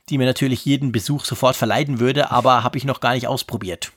die 0.08 0.16
mir 0.16 0.26
natürlich 0.26 0.64
jeden 0.64 0.90
Besuch 0.90 1.24
sofort 1.24 1.56
verleiden 1.56 2.00
würde, 2.00 2.30
aber 2.30 2.62
habe 2.62 2.78
ich 2.78 2.84
noch 2.84 3.00
gar 3.00 3.14
nicht 3.14 3.26
ausprobiert. 3.26 3.92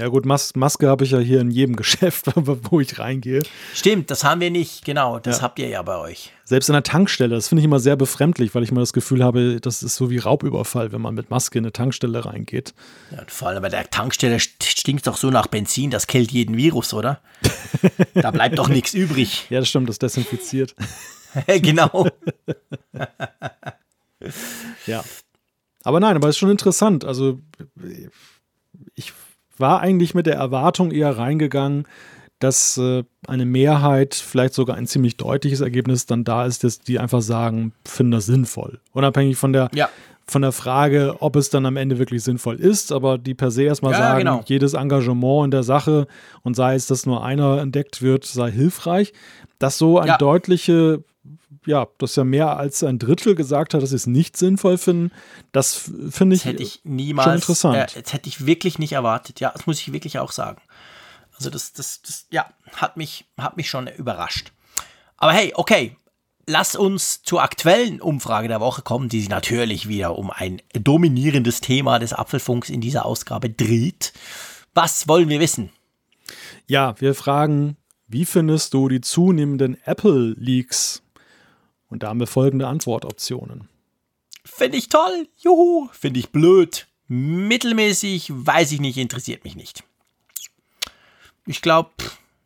Ja 0.00 0.08
gut, 0.08 0.24
Mas 0.24 0.56
Maske 0.56 0.88
habe 0.88 1.04
ich 1.04 1.10
ja 1.10 1.18
hier 1.18 1.42
in 1.42 1.50
jedem 1.50 1.76
Geschäft, 1.80 2.24
wo 2.34 2.80
ich 2.80 2.98
reingehe. 2.98 3.42
Stimmt, 3.74 4.10
das 4.10 4.24
haben 4.24 4.40
wir 4.40 4.50
nicht, 4.50 4.82
genau. 4.86 5.18
Das 5.18 5.38
ja. 5.38 5.42
habt 5.42 5.58
ihr 5.58 5.68
ja 5.68 5.82
bei 5.82 5.98
euch. 5.98 6.32
Selbst 6.44 6.70
in 6.70 6.72
der 6.72 6.82
Tankstelle, 6.82 7.34
das 7.34 7.48
finde 7.48 7.60
ich 7.60 7.66
immer 7.66 7.80
sehr 7.80 7.96
befremdlich, 7.96 8.54
weil 8.54 8.62
ich 8.62 8.70
immer 8.70 8.80
das 8.80 8.94
Gefühl 8.94 9.22
habe, 9.22 9.60
das 9.60 9.82
ist 9.82 9.96
so 9.96 10.08
wie 10.08 10.16
Raubüberfall, 10.16 10.92
wenn 10.92 11.02
man 11.02 11.14
mit 11.14 11.28
Maske 11.28 11.58
in 11.58 11.66
eine 11.66 11.72
Tankstelle 11.72 12.24
reingeht. 12.24 12.72
Ja, 13.10 13.18
vor 13.26 13.48
allem 13.48 13.60
bei 13.60 13.68
der 13.68 13.90
Tankstelle 13.90 14.40
stinkt 14.40 15.06
doch 15.06 15.18
so 15.18 15.28
nach 15.28 15.48
Benzin, 15.48 15.90
das 15.90 16.06
killt 16.06 16.32
jeden 16.32 16.56
Virus, 16.56 16.94
oder? 16.94 17.20
da 18.14 18.30
bleibt 18.30 18.58
doch 18.58 18.68
nichts 18.68 18.94
übrig. 18.94 19.48
Ja, 19.50 19.60
das 19.60 19.68
stimmt, 19.68 19.90
das 19.90 19.98
desinfiziert. 19.98 20.74
genau. 21.46 22.08
ja. 24.86 25.04
Aber 25.84 26.00
nein, 26.00 26.16
aber 26.16 26.28
es 26.28 26.36
ist 26.36 26.38
schon 26.38 26.50
interessant. 26.50 27.04
Also 27.04 27.38
war 29.60 29.80
eigentlich 29.80 30.14
mit 30.14 30.26
der 30.26 30.36
Erwartung 30.36 30.90
eher 30.90 31.16
reingegangen, 31.16 31.86
dass 32.40 32.78
äh, 32.78 33.04
eine 33.26 33.44
Mehrheit, 33.44 34.14
vielleicht 34.14 34.54
sogar 34.54 34.76
ein 34.76 34.86
ziemlich 34.86 35.16
deutliches 35.16 35.60
Ergebnis 35.60 36.06
dann 36.06 36.24
da 36.24 36.46
ist, 36.46 36.64
dass 36.64 36.80
die 36.80 36.98
einfach 36.98 37.20
sagen, 37.20 37.72
finden 37.86 38.12
das 38.12 38.26
sinnvoll. 38.26 38.80
Unabhängig 38.92 39.36
von 39.36 39.52
der, 39.52 39.68
ja. 39.74 39.90
von 40.26 40.40
der 40.40 40.52
Frage, 40.52 41.16
ob 41.20 41.36
es 41.36 41.50
dann 41.50 41.66
am 41.66 41.76
Ende 41.76 41.98
wirklich 41.98 42.22
sinnvoll 42.22 42.56
ist, 42.56 42.92
aber 42.92 43.18
die 43.18 43.34
per 43.34 43.50
se 43.50 43.64
erstmal 43.64 43.92
ja, 43.92 43.98
sagen, 43.98 44.18
genau. 44.20 44.42
jedes 44.46 44.72
Engagement 44.72 45.44
in 45.44 45.50
der 45.50 45.62
Sache 45.62 46.06
und 46.42 46.56
sei 46.56 46.74
es, 46.74 46.86
dass 46.86 47.04
nur 47.04 47.22
einer 47.22 47.60
entdeckt 47.60 48.00
wird, 48.00 48.24
sei 48.24 48.50
hilfreich. 48.50 49.12
Dass 49.58 49.76
so 49.76 49.98
eine 49.98 50.12
ja. 50.12 50.16
deutliche 50.16 51.04
ja, 51.66 51.86
dass 51.98 52.16
ja 52.16 52.24
mehr 52.24 52.56
als 52.56 52.82
ein 52.82 52.98
Drittel 52.98 53.34
gesagt 53.34 53.74
hat, 53.74 53.82
dass 53.82 53.90
sie 53.90 53.96
es 53.96 54.06
nicht 54.06 54.36
sinnvoll 54.36 54.78
finden. 54.78 55.12
Das 55.52 55.90
finde 56.10 56.36
ich, 56.36 56.44
hätte 56.44 56.62
ich 56.62 56.80
niemals, 56.84 57.26
schon 57.26 57.34
interessant. 57.34 57.96
Äh, 57.96 58.02
das 58.02 58.12
hätte 58.12 58.28
ich 58.28 58.46
wirklich 58.46 58.78
nicht 58.78 58.92
erwartet. 58.92 59.40
Ja, 59.40 59.50
das 59.50 59.66
muss 59.66 59.80
ich 59.80 59.92
wirklich 59.92 60.18
auch 60.18 60.32
sagen. 60.32 60.60
Also 61.36 61.50
das, 61.50 61.72
das, 61.72 62.02
das, 62.02 62.26
ja, 62.30 62.46
hat 62.74 62.96
mich, 62.96 63.26
hat 63.38 63.56
mich 63.56 63.68
schon 63.68 63.86
überrascht. 63.88 64.52
Aber 65.16 65.32
hey, 65.32 65.52
okay, 65.54 65.96
lass 66.46 66.76
uns 66.76 67.22
zur 67.22 67.42
aktuellen 67.42 68.00
Umfrage 68.00 68.48
der 68.48 68.60
Woche 68.60 68.82
kommen, 68.82 69.08
die 69.08 69.20
sich 69.20 69.28
natürlich 69.28 69.88
wieder 69.88 70.18
um 70.18 70.30
ein 70.30 70.60
dominierendes 70.72 71.60
Thema 71.60 71.98
des 71.98 72.12
Apfelfunks 72.12 72.70
in 72.70 72.80
dieser 72.80 73.06
Ausgabe 73.06 73.50
dreht. 73.50 74.12
Was 74.74 75.08
wollen 75.08 75.28
wir 75.28 75.40
wissen? 75.40 75.70
Ja, 76.66 76.94
wir 77.00 77.14
fragen, 77.14 77.76
wie 78.06 78.24
findest 78.24 78.74
du 78.74 78.88
die 78.88 79.00
zunehmenden 79.00 79.76
Apple-Leaks? 79.84 81.02
Und 81.90 82.02
da 82.02 82.08
haben 82.08 82.20
wir 82.20 82.26
folgende 82.26 82.66
Antwortoptionen. 82.68 83.68
Finde 84.44 84.78
ich 84.78 84.88
toll, 84.88 85.28
juhu, 85.38 85.88
finde 85.92 86.20
ich 86.20 86.30
blöd, 86.30 86.86
mittelmäßig, 87.08 88.28
weiß 88.32 88.72
ich 88.72 88.80
nicht, 88.80 88.96
interessiert 88.96 89.44
mich 89.44 89.56
nicht. 89.56 89.84
Ich 91.46 91.60
glaube, 91.60 91.90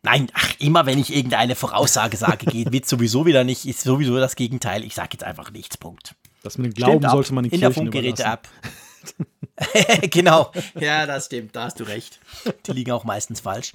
nein, 0.03 0.27
ach, 0.33 0.53
immer 0.59 0.85
wenn 0.85 0.99
ich 0.99 1.15
irgendeine 1.15 1.55
Voraussage 1.55 2.17
sage, 2.17 2.45
geht 2.51 2.73
wird 2.73 2.87
sowieso 2.87 3.25
wieder 3.25 3.43
nicht, 3.43 3.65
ist 3.65 3.81
sowieso 3.81 4.17
das 4.17 4.35
Gegenteil. 4.35 4.83
Ich 4.83 4.95
sage 4.95 5.09
jetzt 5.13 5.23
einfach 5.23 5.51
nichts, 5.51 5.77
Punkt. 5.77 6.15
Das 6.43 6.57
mit 6.57 6.67
dem 6.67 6.73
Glauben 6.73 6.97
Stimmt 6.99 7.11
sollte 7.11 7.33
man 7.33 7.45
in, 7.45 7.51
in 7.51 7.59
der 7.61 7.71
Funkgeräte-App. 7.71 8.47
genau, 10.11 10.51
ja, 10.77 11.05
das 11.05 11.27
stimmt, 11.27 11.55
da 11.55 11.65
hast 11.65 11.79
du 11.79 11.85
recht. 11.85 12.19
Die 12.65 12.71
liegen 12.73 12.91
auch 12.91 13.05
meistens 13.05 13.39
falsch. 13.39 13.71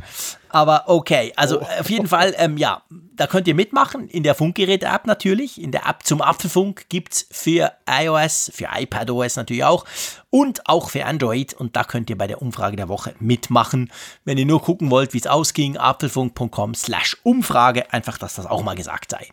Aber 0.50 0.84
okay, 0.88 1.32
also 1.36 1.60
oh. 1.60 1.66
auf 1.80 1.88
jeden 1.88 2.06
Fall, 2.06 2.34
ähm, 2.36 2.58
ja, 2.58 2.82
da 2.90 3.26
könnt 3.26 3.48
ihr 3.48 3.54
mitmachen 3.54 4.08
in 4.08 4.22
der 4.22 4.34
Funkgeräte-App 4.34 5.06
natürlich. 5.06 5.60
In 5.60 5.72
der 5.72 5.86
App 5.86 6.04
zum 6.04 6.20
Apfelfunk 6.20 6.88
gibt 6.90 7.14
es 7.14 7.26
für 7.30 7.72
iOS, 7.88 8.50
für 8.54 8.68
iPadOS 8.72 9.36
natürlich 9.36 9.64
auch 9.64 9.86
und 10.28 10.68
auch 10.68 10.90
für 10.90 11.06
Android. 11.06 11.54
Und 11.54 11.76
da 11.76 11.84
könnt 11.84 12.10
ihr 12.10 12.18
bei 12.18 12.26
der 12.26 12.42
Umfrage 12.42 12.76
der 12.76 12.88
Woche 12.88 13.14
mitmachen. 13.18 13.90
Wenn 14.24 14.36
ihr 14.36 14.46
nur 14.46 14.60
gucken 14.60 14.90
wollt, 14.90 15.14
wie 15.14 15.18
es 15.18 15.26
ausging, 15.26 15.78
apfelfunk.com 15.78 16.74
slash 16.74 17.16
Umfrage, 17.22 17.90
einfach, 17.92 18.18
dass 18.18 18.34
das 18.34 18.46
auch 18.46 18.62
mal 18.62 18.76
gesagt 18.76 19.12
sei. 19.12 19.28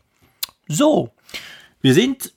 So, 0.69 1.11
wir 1.81 1.93
sind 1.93 2.33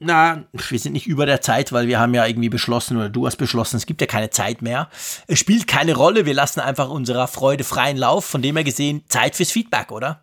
na, 0.00 0.44
wir 0.52 0.78
sind 0.78 0.92
nicht 0.92 1.06
über 1.06 1.26
der 1.26 1.42
Zeit, 1.42 1.72
weil 1.72 1.86
wir 1.86 2.00
haben 2.00 2.14
ja 2.14 2.26
irgendwie 2.26 2.48
beschlossen 2.48 2.96
oder 2.96 3.10
du 3.10 3.26
hast 3.26 3.36
beschlossen, 3.36 3.76
es 3.76 3.86
gibt 3.86 4.00
ja 4.00 4.06
keine 4.06 4.30
Zeit 4.30 4.62
mehr. 4.62 4.88
Es 5.26 5.38
spielt 5.38 5.66
keine 5.66 5.94
Rolle, 5.94 6.24
wir 6.26 6.34
lassen 6.34 6.60
einfach 6.60 6.88
unserer 6.88 7.28
Freude 7.28 7.64
freien 7.64 7.98
Lauf. 7.98 8.24
Von 8.24 8.40
dem 8.40 8.56
her 8.56 8.64
gesehen, 8.64 9.02
Zeit 9.08 9.36
fürs 9.36 9.50
Feedback, 9.50 9.92
oder? 9.92 10.22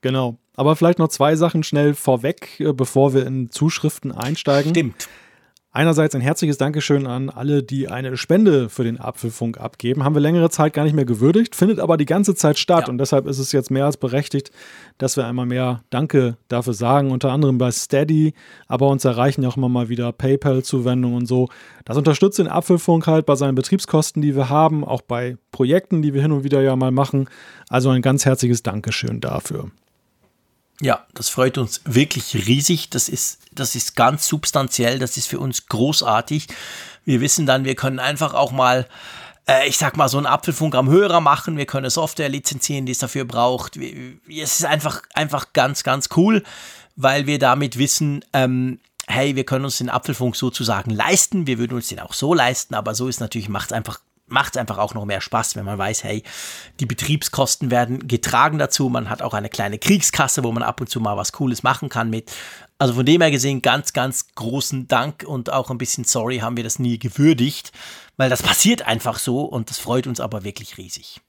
Genau. 0.00 0.38
Aber 0.56 0.76
vielleicht 0.76 0.98
noch 0.98 1.08
zwei 1.08 1.36
Sachen 1.36 1.62
schnell 1.62 1.94
vorweg, 1.94 2.60
äh, 2.60 2.72
bevor 2.72 3.14
wir 3.14 3.26
in 3.26 3.50
Zuschriften 3.50 4.12
einsteigen. 4.12 4.72
Stimmt. 4.72 5.08
Einerseits 5.74 6.14
ein 6.14 6.20
herzliches 6.20 6.58
Dankeschön 6.58 7.06
an 7.06 7.30
alle, 7.30 7.62
die 7.62 7.88
eine 7.88 8.18
Spende 8.18 8.68
für 8.68 8.84
den 8.84 9.00
Apfelfunk 9.00 9.58
abgeben. 9.58 10.04
Haben 10.04 10.14
wir 10.14 10.20
längere 10.20 10.50
Zeit 10.50 10.74
gar 10.74 10.84
nicht 10.84 10.92
mehr 10.92 11.06
gewürdigt, 11.06 11.56
findet 11.56 11.80
aber 11.80 11.96
die 11.96 12.04
ganze 12.04 12.34
Zeit 12.34 12.58
statt. 12.58 12.82
Ja. 12.82 12.88
Und 12.90 12.98
deshalb 12.98 13.26
ist 13.26 13.38
es 13.38 13.52
jetzt 13.52 13.70
mehr 13.70 13.86
als 13.86 13.96
berechtigt, 13.96 14.50
dass 14.98 15.16
wir 15.16 15.26
einmal 15.26 15.46
mehr 15.46 15.82
Danke 15.88 16.36
dafür 16.48 16.74
sagen. 16.74 17.10
Unter 17.10 17.32
anderem 17.32 17.56
bei 17.56 17.70
Steady, 17.70 18.34
aber 18.68 18.88
uns 18.88 19.06
erreichen 19.06 19.42
ja 19.42 19.48
auch 19.48 19.56
immer 19.56 19.70
mal 19.70 19.88
wieder 19.88 20.12
PayPal-Zuwendungen 20.12 21.16
und 21.16 21.26
so. 21.26 21.48
Das 21.86 21.96
unterstützt 21.96 22.38
den 22.38 22.48
Apfelfunk 22.48 23.06
halt 23.06 23.24
bei 23.24 23.34
seinen 23.34 23.54
Betriebskosten, 23.54 24.20
die 24.20 24.36
wir 24.36 24.50
haben, 24.50 24.84
auch 24.84 25.00
bei 25.00 25.38
Projekten, 25.52 26.02
die 26.02 26.12
wir 26.12 26.20
hin 26.20 26.32
und 26.32 26.44
wieder 26.44 26.60
ja 26.60 26.76
mal 26.76 26.90
machen. 26.90 27.30
Also 27.70 27.88
ein 27.88 28.02
ganz 28.02 28.26
herzliches 28.26 28.62
Dankeschön 28.62 29.20
dafür. 29.20 29.70
Ja, 30.82 31.06
das 31.14 31.28
freut 31.28 31.58
uns 31.58 31.80
wirklich 31.84 32.34
riesig. 32.34 32.90
Das 32.90 33.08
ist, 33.08 33.38
das 33.52 33.76
ist 33.76 33.94
ganz 33.94 34.26
substanziell. 34.26 34.98
Das 34.98 35.16
ist 35.16 35.28
für 35.28 35.38
uns 35.38 35.68
großartig. 35.68 36.48
Wir 37.04 37.20
wissen 37.20 37.46
dann, 37.46 37.64
wir 37.64 37.76
können 37.76 38.00
einfach 38.00 38.34
auch 38.34 38.50
mal, 38.50 38.88
äh, 39.46 39.68
ich 39.68 39.78
sag 39.78 39.96
mal, 39.96 40.08
so 40.08 40.16
einen 40.16 40.26
Apfelfunk 40.26 40.74
am 40.74 40.90
Hörer 40.90 41.20
machen. 41.20 41.56
Wir 41.56 41.66
können 41.66 41.88
Software 41.88 42.28
lizenzieren, 42.28 42.84
die 42.84 42.90
es 42.90 42.98
dafür 42.98 43.24
braucht. 43.24 43.76
Es 43.76 44.58
ist 44.58 44.64
einfach, 44.64 45.02
einfach 45.14 45.52
ganz, 45.52 45.84
ganz 45.84 46.08
cool, 46.16 46.42
weil 46.96 47.28
wir 47.28 47.38
damit 47.38 47.78
wissen, 47.78 48.24
ähm, 48.32 48.80
hey, 49.06 49.36
wir 49.36 49.44
können 49.44 49.64
uns 49.64 49.78
den 49.78 49.88
Apfelfunk 49.88 50.34
sozusagen 50.34 50.90
leisten. 50.90 51.46
Wir 51.46 51.58
würden 51.58 51.74
uns 51.74 51.88
den 51.88 52.00
auch 52.00 52.12
so 52.12 52.34
leisten, 52.34 52.74
aber 52.74 52.96
so 52.96 53.06
ist 53.06 53.20
natürlich, 53.20 53.48
macht 53.48 53.66
es 53.66 53.72
einfach 53.72 54.00
macht 54.32 54.56
es 54.56 54.60
einfach 54.60 54.78
auch 54.78 54.94
noch 54.94 55.04
mehr 55.04 55.20
Spaß, 55.20 55.54
wenn 55.54 55.64
man 55.64 55.78
weiß, 55.78 56.02
hey, 56.04 56.22
die 56.80 56.86
Betriebskosten 56.86 57.70
werden 57.70 58.08
getragen 58.08 58.58
dazu. 58.58 58.88
Man 58.88 59.08
hat 59.08 59.22
auch 59.22 59.34
eine 59.34 59.48
kleine 59.48 59.78
Kriegskasse, 59.78 60.42
wo 60.42 60.50
man 60.50 60.62
ab 60.62 60.80
und 60.80 60.88
zu 60.88 61.00
mal 61.00 61.16
was 61.16 61.32
Cooles 61.32 61.62
machen 61.62 61.88
kann 61.88 62.10
mit. 62.10 62.32
Also 62.78 62.94
von 62.94 63.06
dem 63.06 63.20
her 63.20 63.30
gesehen, 63.30 63.62
ganz, 63.62 63.92
ganz 63.92 64.34
großen 64.34 64.88
Dank 64.88 65.22
und 65.24 65.52
auch 65.52 65.70
ein 65.70 65.78
bisschen 65.78 66.04
sorry 66.04 66.38
haben 66.38 66.56
wir 66.56 66.64
das 66.64 66.80
nie 66.80 66.98
gewürdigt, 66.98 67.70
weil 68.16 68.30
das 68.30 68.42
passiert 68.42 68.82
einfach 68.82 69.18
so 69.18 69.42
und 69.42 69.70
das 69.70 69.78
freut 69.78 70.06
uns 70.06 70.18
aber 70.18 70.42
wirklich 70.42 70.78
riesig. 70.78 71.20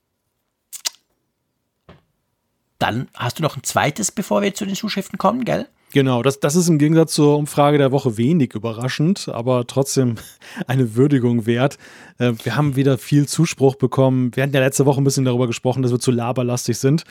Dann 2.79 3.07
hast 3.13 3.39
du 3.39 3.43
noch 3.43 3.55
ein 3.55 3.63
zweites, 3.63 4.11
bevor 4.11 4.41
wir 4.41 4.55
zu 4.55 4.65
den 4.65 4.75
Zuschriften 4.75 5.17
kommen, 5.17 5.45
gell? 5.45 5.67
Genau, 5.93 6.23
das, 6.23 6.39
das 6.39 6.55
ist 6.55 6.69
im 6.69 6.79
Gegensatz 6.79 7.13
zur 7.13 7.37
Umfrage 7.37 7.77
der 7.77 7.91
Woche 7.91 8.17
wenig 8.17 8.55
überraschend, 8.55 9.29
aber 9.29 9.67
trotzdem 9.67 10.15
eine 10.67 10.95
Würdigung 10.95 11.45
wert. 11.45 11.77
Äh, 12.17 12.33
wir 12.43 12.55
haben 12.55 12.75
wieder 12.75 12.97
viel 12.97 13.27
Zuspruch 13.27 13.75
bekommen. 13.75 14.35
Wir 14.35 14.41
hatten 14.41 14.55
ja 14.55 14.59
letzte 14.59 14.87
Woche 14.87 14.99
ein 14.99 15.03
bisschen 15.03 15.23
darüber 15.23 15.45
gesprochen, 15.45 15.83
dass 15.83 15.91
wir 15.91 15.99
zu 15.99 16.09
laberlastig 16.09 16.79
sind. 16.79 17.03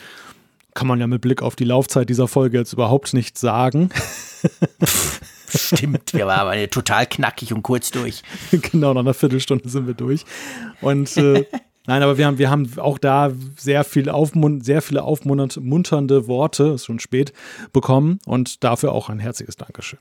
Kann 0.73 0.87
man 0.87 0.99
ja 0.99 1.07
mit 1.07 1.21
Blick 1.21 1.41
auf 1.41 1.55
die 1.55 1.63
Laufzeit 1.63 2.09
dieser 2.09 2.27
Folge 2.27 2.57
jetzt 2.57 2.73
überhaupt 2.73 3.13
nicht 3.13 3.37
sagen. 3.37 3.89
Stimmt, 5.47 6.13
wir 6.13 6.27
waren 6.27 6.39
aber 6.41 6.69
total 6.69 7.05
knackig 7.05 7.53
und 7.53 7.63
kurz 7.63 7.89
durch. 7.91 8.21
genau, 8.51 8.93
nach 8.93 9.01
einer 9.01 9.13
Viertelstunde 9.13 9.69
sind 9.69 9.87
wir 9.87 9.93
durch. 9.93 10.25
Und 10.81 11.15
äh, 11.15 11.45
Nein, 11.85 12.01
aber 12.01 12.17
wir 12.17 12.25
haben, 12.25 12.37
wir 12.37 12.49
haben 12.49 12.71
auch 12.77 12.97
da 12.97 13.31
sehr, 13.57 13.83
viel 13.83 14.09
aufmun 14.09 14.61
sehr 14.61 14.81
viele 14.81 15.03
aufmunternde 15.03 16.27
Worte, 16.27 16.63
ist 16.75 16.85
schon 16.85 16.99
spät, 16.99 17.33
bekommen 17.73 18.19
und 18.25 18.63
dafür 18.63 18.93
auch 18.93 19.09
ein 19.09 19.19
herzliches 19.19 19.57
Dankeschön. 19.57 19.99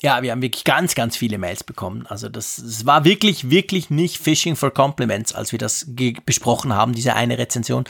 Ja, 0.00 0.22
wir 0.22 0.30
haben 0.30 0.42
wirklich 0.42 0.64
ganz, 0.64 0.94
ganz 0.94 1.16
viele 1.16 1.38
Mails 1.38 1.64
bekommen. 1.64 2.06
Also 2.06 2.28
das, 2.28 2.56
das 2.62 2.84
war 2.84 3.04
wirklich, 3.04 3.48
wirklich 3.50 3.88
nicht 3.88 4.18
Fishing 4.18 4.54
for 4.54 4.70
Compliments, 4.70 5.34
als 5.34 5.52
wir 5.52 5.58
das 5.58 5.86
besprochen 6.26 6.74
haben, 6.74 6.92
diese 6.92 7.14
eine 7.14 7.38
Rezension 7.38 7.84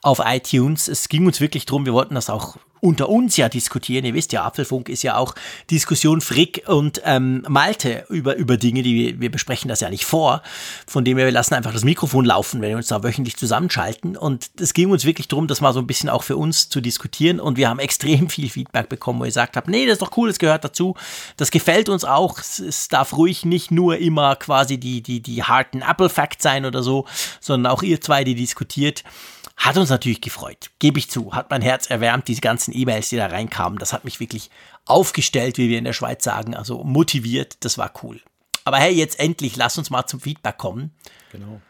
auf 0.00 0.22
iTunes. 0.24 0.88
Es 0.88 1.08
ging 1.08 1.26
uns 1.26 1.40
wirklich 1.40 1.66
drum, 1.66 1.84
wir 1.84 1.92
wollten 1.92 2.14
das 2.14 2.30
auch 2.30 2.56
unter 2.80 3.08
uns 3.08 3.36
ja 3.36 3.48
diskutieren. 3.48 4.04
Ihr 4.04 4.14
wisst 4.14 4.32
ja, 4.32 4.44
Apfelfunk 4.44 4.88
ist 4.88 5.02
ja 5.02 5.16
auch 5.16 5.34
Diskussion 5.70 6.20
Frick 6.20 6.62
und 6.66 7.00
ähm, 7.04 7.44
Malte 7.48 8.04
über, 8.08 8.36
über 8.36 8.56
Dinge, 8.56 8.82
die 8.82 8.94
wir, 8.94 9.20
wir 9.20 9.30
besprechen 9.30 9.68
das 9.68 9.80
ja 9.80 9.90
nicht 9.90 10.04
vor. 10.04 10.42
Von 10.86 11.04
dem 11.04 11.16
her, 11.16 11.26
wir 11.26 11.32
lassen 11.32 11.54
einfach 11.54 11.72
das 11.72 11.84
Mikrofon 11.84 12.24
laufen, 12.24 12.60
wenn 12.60 12.70
wir 12.70 12.76
uns 12.76 12.88
da 12.88 13.02
wöchentlich 13.02 13.36
zusammenschalten. 13.36 14.16
Und 14.16 14.50
es 14.60 14.74
ging 14.74 14.90
uns 14.90 15.04
wirklich 15.04 15.28
darum, 15.28 15.46
das 15.46 15.60
mal 15.60 15.72
so 15.72 15.80
ein 15.80 15.86
bisschen 15.86 16.08
auch 16.08 16.22
für 16.22 16.36
uns 16.36 16.68
zu 16.68 16.80
diskutieren. 16.80 17.40
Und 17.40 17.56
wir 17.56 17.68
haben 17.68 17.78
extrem 17.78 18.28
viel 18.28 18.48
Feedback 18.48 18.88
bekommen, 18.88 19.20
wo 19.20 19.24
ihr 19.24 19.28
gesagt 19.28 19.56
habt, 19.56 19.68
nee, 19.68 19.86
das 19.86 19.94
ist 19.94 20.02
doch 20.02 20.16
cool, 20.16 20.28
das 20.28 20.38
gehört 20.38 20.64
dazu. 20.64 20.94
Das 21.36 21.50
gefällt 21.50 21.88
uns 21.88 22.04
auch. 22.04 22.38
Es, 22.38 22.58
es 22.58 22.88
darf 22.88 23.16
ruhig 23.16 23.44
nicht 23.44 23.70
nur 23.70 23.98
immer 23.98 24.36
quasi 24.36 24.78
die, 24.78 25.02
die, 25.02 25.20
die 25.20 25.42
harten 25.42 25.82
Apple 25.82 26.08
Facts 26.08 26.42
sein 26.42 26.64
oder 26.64 26.82
so, 26.82 27.06
sondern 27.40 27.72
auch 27.72 27.82
ihr 27.82 28.00
zwei, 28.00 28.24
die 28.24 28.34
diskutiert. 28.34 29.04
Hat 29.60 29.76
uns 29.76 29.90
natürlich 29.90 30.22
gefreut, 30.22 30.70
gebe 30.78 30.98
ich 30.98 31.10
zu. 31.10 31.34
Hat 31.34 31.50
mein 31.50 31.60
Herz 31.60 31.90
erwärmt, 31.90 32.28
diese 32.28 32.40
ganzen 32.40 32.74
E-Mails, 32.74 33.10
die 33.10 33.16
da 33.16 33.26
reinkamen. 33.26 33.78
Das 33.78 33.92
hat 33.92 34.06
mich 34.06 34.18
wirklich 34.18 34.48
aufgestellt, 34.86 35.58
wie 35.58 35.68
wir 35.68 35.76
in 35.76 35.84
der 35.84 35.92
Schweiz 35.92 36.24
sagen. 36.24 36.56
Also 36.56 36.82
motiviert, 36.82 37.62
das 37.62 37.76
war 37.76 37.92
cool. 38.02 38.22
Aber 38.64 38.78
hey, 38.78 38.94
jetzt 38.94 39.20
endlich, 39.20 39.56
lass 39.56 39.76
uns 39.76 39.90
mal 39.90 40.06
zum 40.06 40.18
Feedback 40.18 40.56
kommen. 40.56 40.92
Genau. 41.30 41.60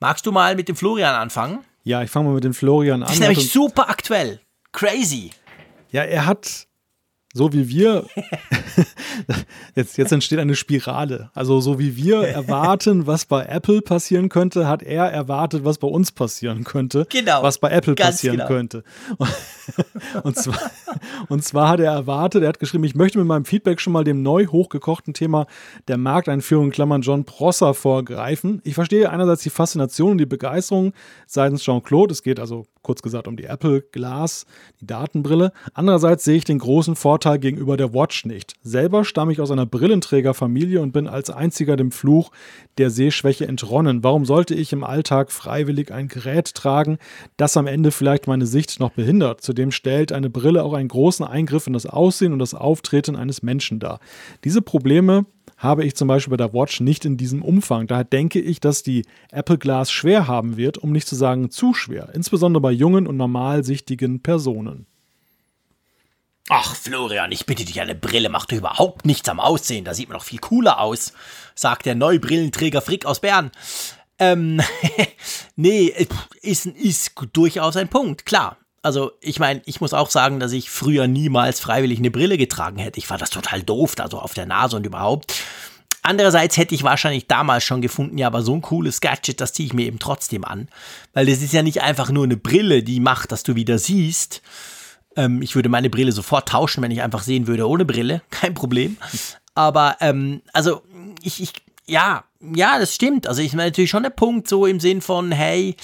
Magst 0.00 0.24
du 0.24 0.32
mal 0.32 0.56
mit 0.56 0.68
dem 0.68 0.76
Florian 0.76 1.14
anfangen? 1.14 1.64
Ja, 1.84 2.02
ich 2.02 2.10
fange 2.10 2.28
mal 2.28 2.34
mit 2.34 2.44
dem 2.44 2.54
Florian 2.54 3.02
an. 3.02 3.08
Das 3.08 3.16
ist 3.16 3.20
nämlich 3.20 3.52
super 3.52 3.90
aktuell. 3.90 4.40
Crazy. 4.72 5.32
Ja, 5.92 6.02
er 6.02 6.24
hat 6.24 6.66
so 7.36 7.52
wie 7.52 7.68
wir, 7.68 8.06
jetzt, 9.74 9.98
jetzt 9.98 10.10
entsteht 10.10 10.38
eine 10.38 10.56
Spirale. 10.56 11.30
Also 11.34 11.60
so 11.60 11.78
wie 11.78 11.94
wir 11.94 12.22
erwarten, 12.26 13.06
was 13.06 13.26
bei 13.26 13.44
Apple 13.44 13.82
passieren 13.82 14.30
könnte, 14.30 14.66
hat 14.66 14.82
er 14.82 15.04
erwartet, 15.04 15.62
was 15.62 15.76
bei 15.76 15.86
uns 15.86 16.12
passieren 16.12 16.64
könnte. 16.64 17.06
Genau. 17.10 17.42
Was 17.42 17.58
bei 17.58 17.68
Apple 17.68 17.94
passieren 17.94 18.38
genau. 18.38 18.48
könnte. 18.48 18.84
Und 20.22 20.36
zwar, 20.36 20.58
und 21.28 21.42
zwar 21.42 21.70
hat 21.70 21.80
er 21.80 21.90
erwartet, 21.90 22.42
er 22.42 22.50
hat 22.50 22.60
geschrieben, 22.60 22.84
ich 22.84 22.94
möchte 22.94 23.18
mit 23.18 23.26
meinem 23.26 23.44
Feedback 23.44 23.80
schon 23.80 23.92
mal 23.92 24.04
dem 24.04 24.22
neu 24.22 24.46
hochgekochten 24.46 25.12
Thema 25.12 25.46
der 25.88 25.96
Markteinführung 25.96 26.70
Klammern 26.70 27.02
John 27.02 27.24
Prosser 27.24 27.74
vorgreifen. 27.74 28.60
Ich 28.62 28.74
verstehe 28.74 29.10
einerseits 29.10 29.42
die 29.42 29.50
Faszination 29.50 30.12
und 30.12 30.18
die 30.18 30.26
Begeisterung 30.26 30.92
seitens 31.26 31.64
Jean-Claude. 31.64 32.12
Es 32.12 32.22
geht 32.22 32.38
also 32.38 32.66
kurz 32.82 33.02
gesagt 33.02 33.26
um 33.26 33.36
die 33.36 33.44
Apple 33.44 33.82
Glass, 33.82 34.46
die 34.80 34.86
Datenbrille. 34.86 35.50
Andererseits 35.74 36.22
sehe 36.22 36.36
ich 36.36 36.44
den 36.44 36.60
großen 36.60 36.94
Vorteil 36.94 37.25
gegenüber 37.34 37.76
der 37.76 37.92
Watch 37.92 38.24
nicht. 38.24 38.54
Selber 38.62 39.04
stamme 39.04 39.32
ich 39.32 39.40
aus 39.40 39.50
einer 39.50 39.66
Brillenträgerfamilie 39.66 40.80
und 40.80 40.92
bin 40.92 41.08
als 41.08 41.30
einziger 41.30 41.76
dem 41.76 41.90
Fluch 41.90 42.30
der 42.78 42.90
Sehschwäche 42.90 43.48
entronnen. 43.48 44.04
Warum 44.04 44.24
sollte 44.24 44.54
ich 44.54 44.72
im 44.72 44.84
Alltag 44.84 45.32
freiwillig 45.32 45.92
ein 45.92 46.08
Gerät 46.08 46.54
tragen, 46.54 46.98
das 47.36 47.56
am 47.56 47.66
Ende 47.66 47.90
vielleicht 47.90 48.28
meine 48.28 48.46
Sicht 48.46 48.78
noch 48.78 48.90
behindert? 48.90 49.40
Zudem 49.40 49.72
stellt 49.72 50.12
eine 50.12 50.30
Brille 50.30 50.62
auch 50.62 50.72
einen 50.72 50.88
großen 50.88 51.26
Eingriff 51.26 51.66
in 51.66 51.72
das 51.72 51.86
Aussehen 51.86 52.32
und 52.32 52.38
das 52.38 52.54
Auftreten 52.54 53.16
eines 53.16 53.42
Menschen 53.42 53.80
dar. 53.80 53.98
Diese 54.44 54.62
Probleme 54.62 55.26
habe 55.56 55.84
ich 55.84 55.94
zum 55.96 56.08
Beispiel 56.08 56.30
bei 56.30 56.36
der 56.36 56.52
Watch 56.52 56.80
nicht 56.80 57.04
in 57.04 57.16
diesem 57.16 57.42
Umfang. 57.42 57.86
Daher 57.86 58.04
denke 58.04 58.40
ich, 58.40 58.60
dass 58.60 58.82
die 58.82 59.04
Apple 59.30 59.58
Glass 59.58 59.90
schwer 59.90 60.28
haben 60.28 60.56
wird, 60.56 60.78
um 60.78 60.92
nicht 60.92 61.08
zu 61.08 61.16
sagen 61.16 61.50
zu 61.50 61.74
schwer, 61.74 62.10
insbesondere 62.14 62.60
bei 62.60 62.72
jungen 62.72 63.06
und 63.06 63.16
normalsichtigen 63.16 64.20
Personen. 64.20 64.86
Ach, 66.48 66.76
Florian, 66.76 67.32
ich 67.32 67.44
bitte 67.44 67.64
dich, 67.64 67.80
eine 67.80 67.96
Brille 67.96 68.28
macht 68.28 68.52
überhaupt 68.52 69.04
nichts 69.04 69.28
am 69.28 69.40
Aussehen. 69.40 69.84
Da 69.84 69.94
sieht 69.94 70.08
man 70.08 70.16
noch 70.16 70.24
viel 70.24 70.38
cooler 70.38 70.80
aus, 70.80 71.12
sagt 71.56 71.86
der 71.86 71.96
Neubrillenträger 71.96 72.80
Frick 72.80 73.04
aus 73.04 73.20
Bern. 73.20 73.50
Ähm, 74.18 74.60
nee, 75.56 75.92
ist, 76.42 76.66
ist 76.66 77.12
durchaus 77.32 77.76
ein 77.76 77.88
Punkt, 77.88 78.26
klar. 78.26 78.58
Also, 78.82 79.10
ich 79.20 79.40
meine, 79.40 79.62
ich 79.66 79.80
muss 79.80 79.92
auch 79.92 80.10
sagen, 80.10 80.38
dass 80.38 80.52
ich 80.52 80.70
früher 80.70 81.08
niemals 81.08 81.58
freiwillig 81.58 81.98
eine 81.98 82.12
Brille 82.12 82.38
getragen 82.38 82.78
hätte. 82.78 83.00
Ich 83.00 83.08
fand 83.08 83.20
das 83.20 83.30
total 83.30 83.64
doof, 83.64 83.96
da 83.96 84.08
so 84.08 84.20
auf 84.20 84.32
der 84.32 84.46
Nase 84.46 84.76
und 84.76 84.86
überhaupt. 84.86 85.34
Andererseits 86.02 86.56
hätte 86.56 86.76
ich 86.76 86.84
wahrscheinlich 86.84 87.26
damals 87.26 87.64
schon 87.64 87.82
gefunden, 87.82 88.16
ja, 88.16 88.28
aber 88.28 88.42
so 88.42 88.54
ein 88.54 88.62
cooles 88.62 89.00
Gadget, 89.00 89.40
das 89.40 89.52
ziehe 89.52 89.66
ich 89.66 89.72
mir 89.72 89.86
eben 89.86 89.98
trotzdem 89.98 90.44
an. 90.44 90.68
Weil 91.12 91.26
das 91.26 91.42
ist 91.42 91.52
ja 91.52 91.64
nicht 91.64 91.82
einfach 91.82 92.10
nur 92.10 92.22
eine 92.22 92.36
Brille, 92.36 92.84
die 92.84 93.00
macht, 93.00 93.32
dass 93.32 93.42
du 93.42 93.56
wieder 93.56 93.80
siehst. 93.80 94.40
Ähm, 95.16 95.42
ich 95.42 95.54
würde 95.54 95.68
meine 95.68 95.90
Brille 95.90 96.12
sofort 96.12 96.48
tauschen, 96.48 96.82
wenn 96.82 96.90
ich 96.90 97.02
einfach 97.02 97.22
sehen 97.22 97.46
würde 97.46 97.68
ohne 97.68 97.84
Brille. 97.84 98.22
Kein 98.30 98.54
Problem. 98.54 98.96
Aber, 99.54 99.96
ähm, 100.00 100.42
also, 100.52 100.82
ich, 101.22 101.42
ich, 101.42 101.52
ja, 101.86 102.24
ja, 102.40 102.78
das 102.78 102.94
stimmt. 102.94 103.26
Also, 103.26 103.42
ich 103.42 103.52
meine 103.52 103.70
natürlich 103.70 103.90
schon 103.90 104.02
der 104.02 104.10
Punkt 104.10 104.48
so 104.48 104.66
im 104.66 104.80
Sinn 104.80 105.00
von, 105.00 105.32
hey, 105.32 105.76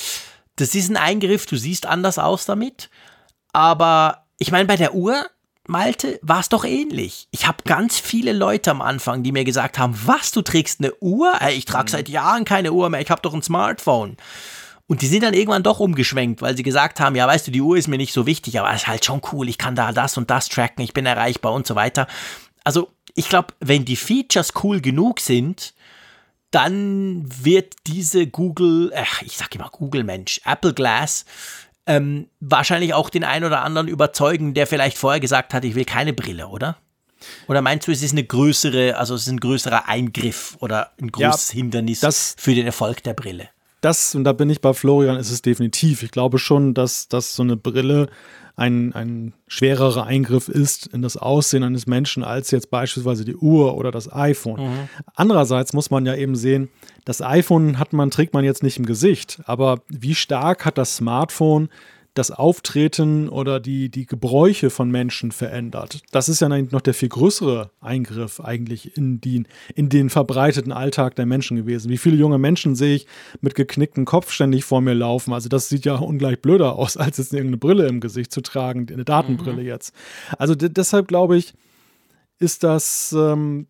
das 0.56 0.74
ist 0.74 0.90
ein 0.90 0.96
Eingriff, 0.96 1.46
du 1.46 1.56
siehst 1.56 1.86
anders 1.86 2.18
aus 2.18 2.44
damit. 2.44 2.90
Aber 3.52 4.24
ich 4.38 4.50
meine, 4.50 4.66
bei 4.66 4.76
der 4.76 4.94
Uhr, 4.94 5.26
Malte, 5.66 6.18
war 6.22 6.40
es 6.40 6.48
doch 6.48 6.64
ähnlich. 6.64 7.28
Ich 7.30 7.46
habe 7.46 7.64
ganz 7.64 7.98
viele 7.98 8.32
Leute 8.32 8.70
am 8.70 8.82
Anfang, 8.82 9.22
die 9.22 9.32
mir 9.32 9.44
gesagt 9.44 9.78
haben, 9.78 9.98
was, 10.04 10.32
du 10.32 10.42
trägst 10.42 10.80
eine 10.80 10.92
Uhr? 11.00 11.32
Ey, 11.40 11.54
ich 11.54 11.64
trage 11.64 11.84
mhm. 11.84 11.92
seit 11.92 12.08
Jahren 12.08 12.44
keine 12.44 12.72
Uhr 12.72 12.90
mehr, 12.90 13.00
ich 13.00 13.10
habe 13.10 13.22
doch 13.22 13.34
ein 13.34 13.42
Smartphone. 13.42 14.16
Und 14.86 15.02
die 15.02 15.06
sind 15.06 15.22
dann 15.22 15.34
irgendwann 15.34 15.62
doch 15.62 15.80
umgeschwenkt, 15.80 16.42
weil 16.42 16.56
sie 16.56 16.62
gesagt 16.62 17.00
haben, 17.00 17.16
ja, 17.16 17.26
weißt 17.26 17.46
du, 17.46 17.50
die 17.50 17.60
Uhr 17.60 17.76
ist 17.76 17.88
mir 17.88 17.96
nicht 17.96 18.12
so 18.12 18.26
wichtig, 18.26 18.58
aber 18.58 18.70
es 18.70 18.82
ist 18.82 18.88
halt 18.88 19.04
schon 19.04 19.22
cool, 19.32 19.48
ich 19.48 19.58
kann 19.58 19.74
da 19.74 19.92
das 19.92 20.16
und 20.16 20.30
das 20.30 20.48
tracken, 20.48 20.82
ich 20.82 20.92
bin 20.92 21.06
erreichbar 21.06 21.52
und 21.52 21.66
so 21.66 21.74
weiter. 21.74 22.06
Also, 22.64 22.90
ich 23.14 23.28
glaube, 23.28 23.54
wenn 23.60 23.84
die 23.84 23.96
Features 23.96 24.52
cool 24.62 24.80
genug 24.80 25.20
sind, 25.20 25.74
dann 26.50 27.24
wird 27.26 27.74
diese 27.86 28.26
Google, 28.26 28.92
ach, 28.94 29.22
ich 29.22 29.36
sag 29.36 29.54
immer 29.54 29.70
Google 29.70 30.04
Mensch, 30.04 30.40
Apple 30.44 30.74
Glass, 30.74 31.24
ähm, 31.86 32.28
wahrscheinlich 32.40 32.94
auch 32.94 33.10
den 33.10 33.24
einen 33.24 33.46
oder 33.46 33.62
anderen 33.62 33.88
überzeugen, 33.88 34.54
der 34.54 34.66
vielleicht 34.66 34.98
vorher 34.98 35.20
gesagt 35.20 35.54
hat, 35.54 35.64
ich 35.64 35.74
will 35.74 35.84
keine 35.84 36.12
Brille, 36.12 36.48
oder? 36.48 36.76
Oder 37.48 37.62
meinst 37.62 37.88
du, 37.88 37.92
es 37.92 38.02
ist 38.02 38.12
eine 38.12 38.24
größere, 38.24 38.96
also 38.96 39.14
es 39.14 39.22
ist 39.22 39.28
ein 39.28 39.40
größerer 39.40 39.88
Eingriff 39.88 40.56
oder 40.60 40.92
ein 41.00 41.10
großes 41.10 41.52
ja, 41.52 41.54
Hindernis 41.56 42.00
das, 42.00 42.34
für 42.38 42.54
den 42.54 42.66
Erfolg 42.66 43.02
der 43.02 43.14
Brille? 43.14 43.48
Das, 43.82 44.14
und 44.14 44.24
da 44.24 44.32
bin 44.32 44.48
ich 44.48 44.60
bei 44.60 44.72
Florian, 44.72 45.18
ist 45.18 45.30
es 45.30 45.42
definitiv. 45.42 46.02
Ich 46.02 46.12
glaube 46.12 46.38
schon, 46.38 46.72
dass, 46.72 47.08
dass 47.08 47.34
so 47.34 47.42
eine 47.42 47.56
Brille 47.56 48.08
ein, 48.54 48.92
ein 48.92 49.32
schwererer 49.48 50.06
Eingriff 50.06 50.48
ist 50.48 50.86
in 50.86 51.02
das 51.02 51.16
Aussehen 51.16 51.64
eines 51.64 51.86
Menschen 51.86 52.22
als 52.22 52.50
jetzt 52.50 52.70
beispielsweise 52.70 53.24
die 53.24 53.34
Uhr 53.34 53.76
oder 53.76 53.90
das 53.90 54.12
iPhone. 54.12 54.60
Mhm. 54.60 54.88
Andererseits 55.14 55.72
muss 55.72 55.90
man 55.90 56.06
ja 56.06 56.14
eben 56.14 56.36
sehen, 56.36 56.68
das 57.04 57.22
iPhone 57.22 57.78
hat 57.78 57.92
man, 57.92 58.10
trägt 58.10 58.34
man 58.34 58.44
jetzt 58.44 58.62
nicht 58.62 58.78
im 58.78 58.86
Gesicht, 58.86 59.40
aber 59.46 59.80
wie 59.88 60.14
stark 60.14 60.64
hat 60.64 60.78
das 60.78 60.96
Smartphone 60.96 61.68
das 62.14 62.30
Auftreten 62.30 63.30
oder 63.30 63.58
die, 63.58 63.88
die 63.88 64.04
Gebräuche 64.04 64.68
von 64.68 64.90
Menschen 64.90 65.32
verändert. 65.32 66.02
Das 66.10 66.28
ist 66.28 66.40
ja 66.40 66.48
noch 66.48 66.80
der 66.82 66.92
viel 66.92 67.08
größere 67.08 67.70
Eingriff 67.80 68.38
eigentlich 68.40 68.96
in, 68.96 69.20
die, 69.20 69.44
in 69.74 69.88
den 69.88 70.10
verbreiteten 70.10 70.72
Alltag 70.72 71.14
der 71.16 71.24
Menschen 71.24 71.56
gewesen. 71.56 71.90
Wie 71.90 71.96
viele 71.96 72.16
junge 72.16 72.38
Menschen 72.38 72.74
sehe 72.74 72.96
ich 72.96 73.06
mit 73.40 73.54
geknicktem 73.54 74.04
Kopf 74.04 74.30
ständig 74.30 74.64
vor 74.64 74.82
mir 74.82 74.92
laufen? 74.92 75.32
Also 75.32 75.48
das 75.48 75.70
sieht 75.70 75.86
ja 75.86 75.94
ungleich 75.94 76.42
blöder 76.42 76.76
aus, 76.76 76.96
als 76.98 77.16
jetzt 77.16 77.32
irgendeine 77.32 77.56
Brille 77.56 77.86
im 77.86 78.00
Gesicht 78.00 78.30
zu 78.30 78.42
tragen, 78.42 78.86
eine 78.92 79.04
Datenbrille 79.04 79.62
mhm. 79.62 79.68
jetzt. 79.68 79.94
Also 80.38 80.54
deshalb 80.54 81.08
glaube 81.08 81.38
ich, 81.38 81.54
ist 82.38 82.62
das 82.62 83.14
ähm, 83.16 83.68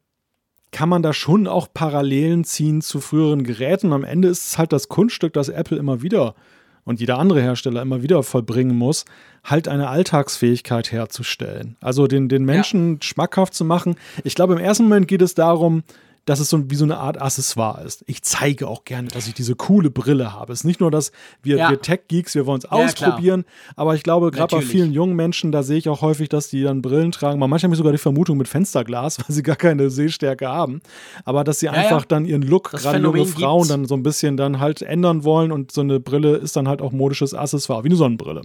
kann 0.73 0.89
man 0.89 1.02
da 1.02 1.12
schon 1.12 1.47
auch 1.47 1.69
Parallelen 1.73 2.44
ziehen 2.44 2.81
zu 2.81 3.01
früheren 3.01 3.44
Geräten. 3.44 3.93
Am 3.93 4.05
Ende 4.05 4.28
ist 4.28 4.47
es 4.47 4.59
halt 4.59 4.73
das 4.73 4.89
Kunststück, 4.89 5.35
das 5.35 5.51
Apple 5.51 5.77
immer 5.77 6.02
wieder 6.02 6.35
und 6.84 7.00
jeder 7.00 7.18
andere 7.18 7.40
Hersteller 7.40 7.82
immer 7.82 8.02
wieder 8.02 8.22
vollbringen 8.22 8.76
muss, 8.76 9.04
halt 9.44 9.68
eine 9.68 9.88
Alltagsfähigkeit 9.88 10.92
herzustellen. 10.92 11.76
Also 11.80 12.06
den, 12.06 12.28
den 12.28 12.44
Menschen 12.44 12.94
ja. 12.94 13.02
schmackhaft 13.02 13.54
zu 13.54 13.64
machen. 13.64 13.96
Ich 14.24 14.34
glaube, 14.34 14.54
im 14.54 14.60
ersten 14.60 14.84
Moment 14.84 15.09
geht 15.09 15.22
es 15.22 15.34
darum, 15.34 15.82
dass 16.24 16.39
es 16.39 16.49
so 16.49 16.70
wie 16.70 16.77
so 16.77 16.85
eine 16.85 16.99
Art 16.99 17.20
Accessoire 17.20 17.82
ist. 17.85 18.05
Ich 18.07 18.23
zeige 18.23 18.69
auch 18.69 18.85
gerne, 18.85 19.09
dass 19.09 19.27
ich 19.27 19.35
diese 19.35 19.57
coole 19.57 19.90
Brille 19.90 20.32
habe. 20.32 20.53
Es 20.53 20.61
ist 20.61 20.65
nicht 20.65 20.81
nur, 20.81 20.90
dass 20.90 21.11
wir, 21.43 21.57
ja. 21.57 21.70
wir 21.70 21.81
Tech-Geeks, 21.81 22.35
wir 22.35 22.47
wollen 22.47 22.59
es 22.59 22.65
ja, 22.65 22.70
ausprobieren, 22.70 23.43
klar. 23.43 23.74
aber 23.77 23.94
ich 23.94 24.03
glaube, 24.03 24.31
gerade 24.31 24.55
bei 24.55 24.62
vielen 24.62 24.93
jungen 24.93 25.16
Menschen, 25.16 25.51
da 25.51 25.62
sehe 25.62 25.78
ich 25.78 25.89
auch 25.89 26.01
häufig, 26.01 26.28
dass 26.28 26.49
die 26.49 26.62
dann 26.62 26.81
Brillen 26.81 27.11
tragen. 27.11 27.40
Manchmal 27.40 27.61
habe 27.61 27.74
ich 27.74 27.78
sogar 27.78 27.93
die 27.93 27.99
Vermutung 27.99 28.39
mit 28.39 28.47
Fensterglas, 28.47 29.19
weil 29.27 29.35
sie 29.35 29.43
gar 29.43 29.57
keine 29.57 29.90
Sehstärke 29.90 30.49
haben. 30.49 30.81
Aber 31.24 31.43
dass 31.43 31.61
sie 31.61 31.66
ja, 31.66 31.73
einfach 31.73 32.05
dann 32.05 32.24
ihren 32.24 32.43
Look, 32.43 32.70
gerade 32.70 32.99
junge 32.99 33.27
Frauen, 33.27 33.62
gibt's. 33.62 33.69
dann 33.69 33.85
so 33.86 33.94
ein 33.94 34.03
bisschen 34.03 34.36
dann 34.36 34.61
halt 34.61 34.82
ändern 34.82 35.24
wollen 35.24 35.51
und 35.51 35.73
so 35.73 35.81
eine 35.81 35.99
Brille 35.99 36.36
ist 36.36 36.57
dann 36.57 36.69
halt 36.69 36.82
auch 36.82 36.93
modisches 36.93 37.35
Accessoire, 37.35 37.82
wie 37.82 37.89
eine 37.89 37.97
Sonnenbrille. 37.97 38.43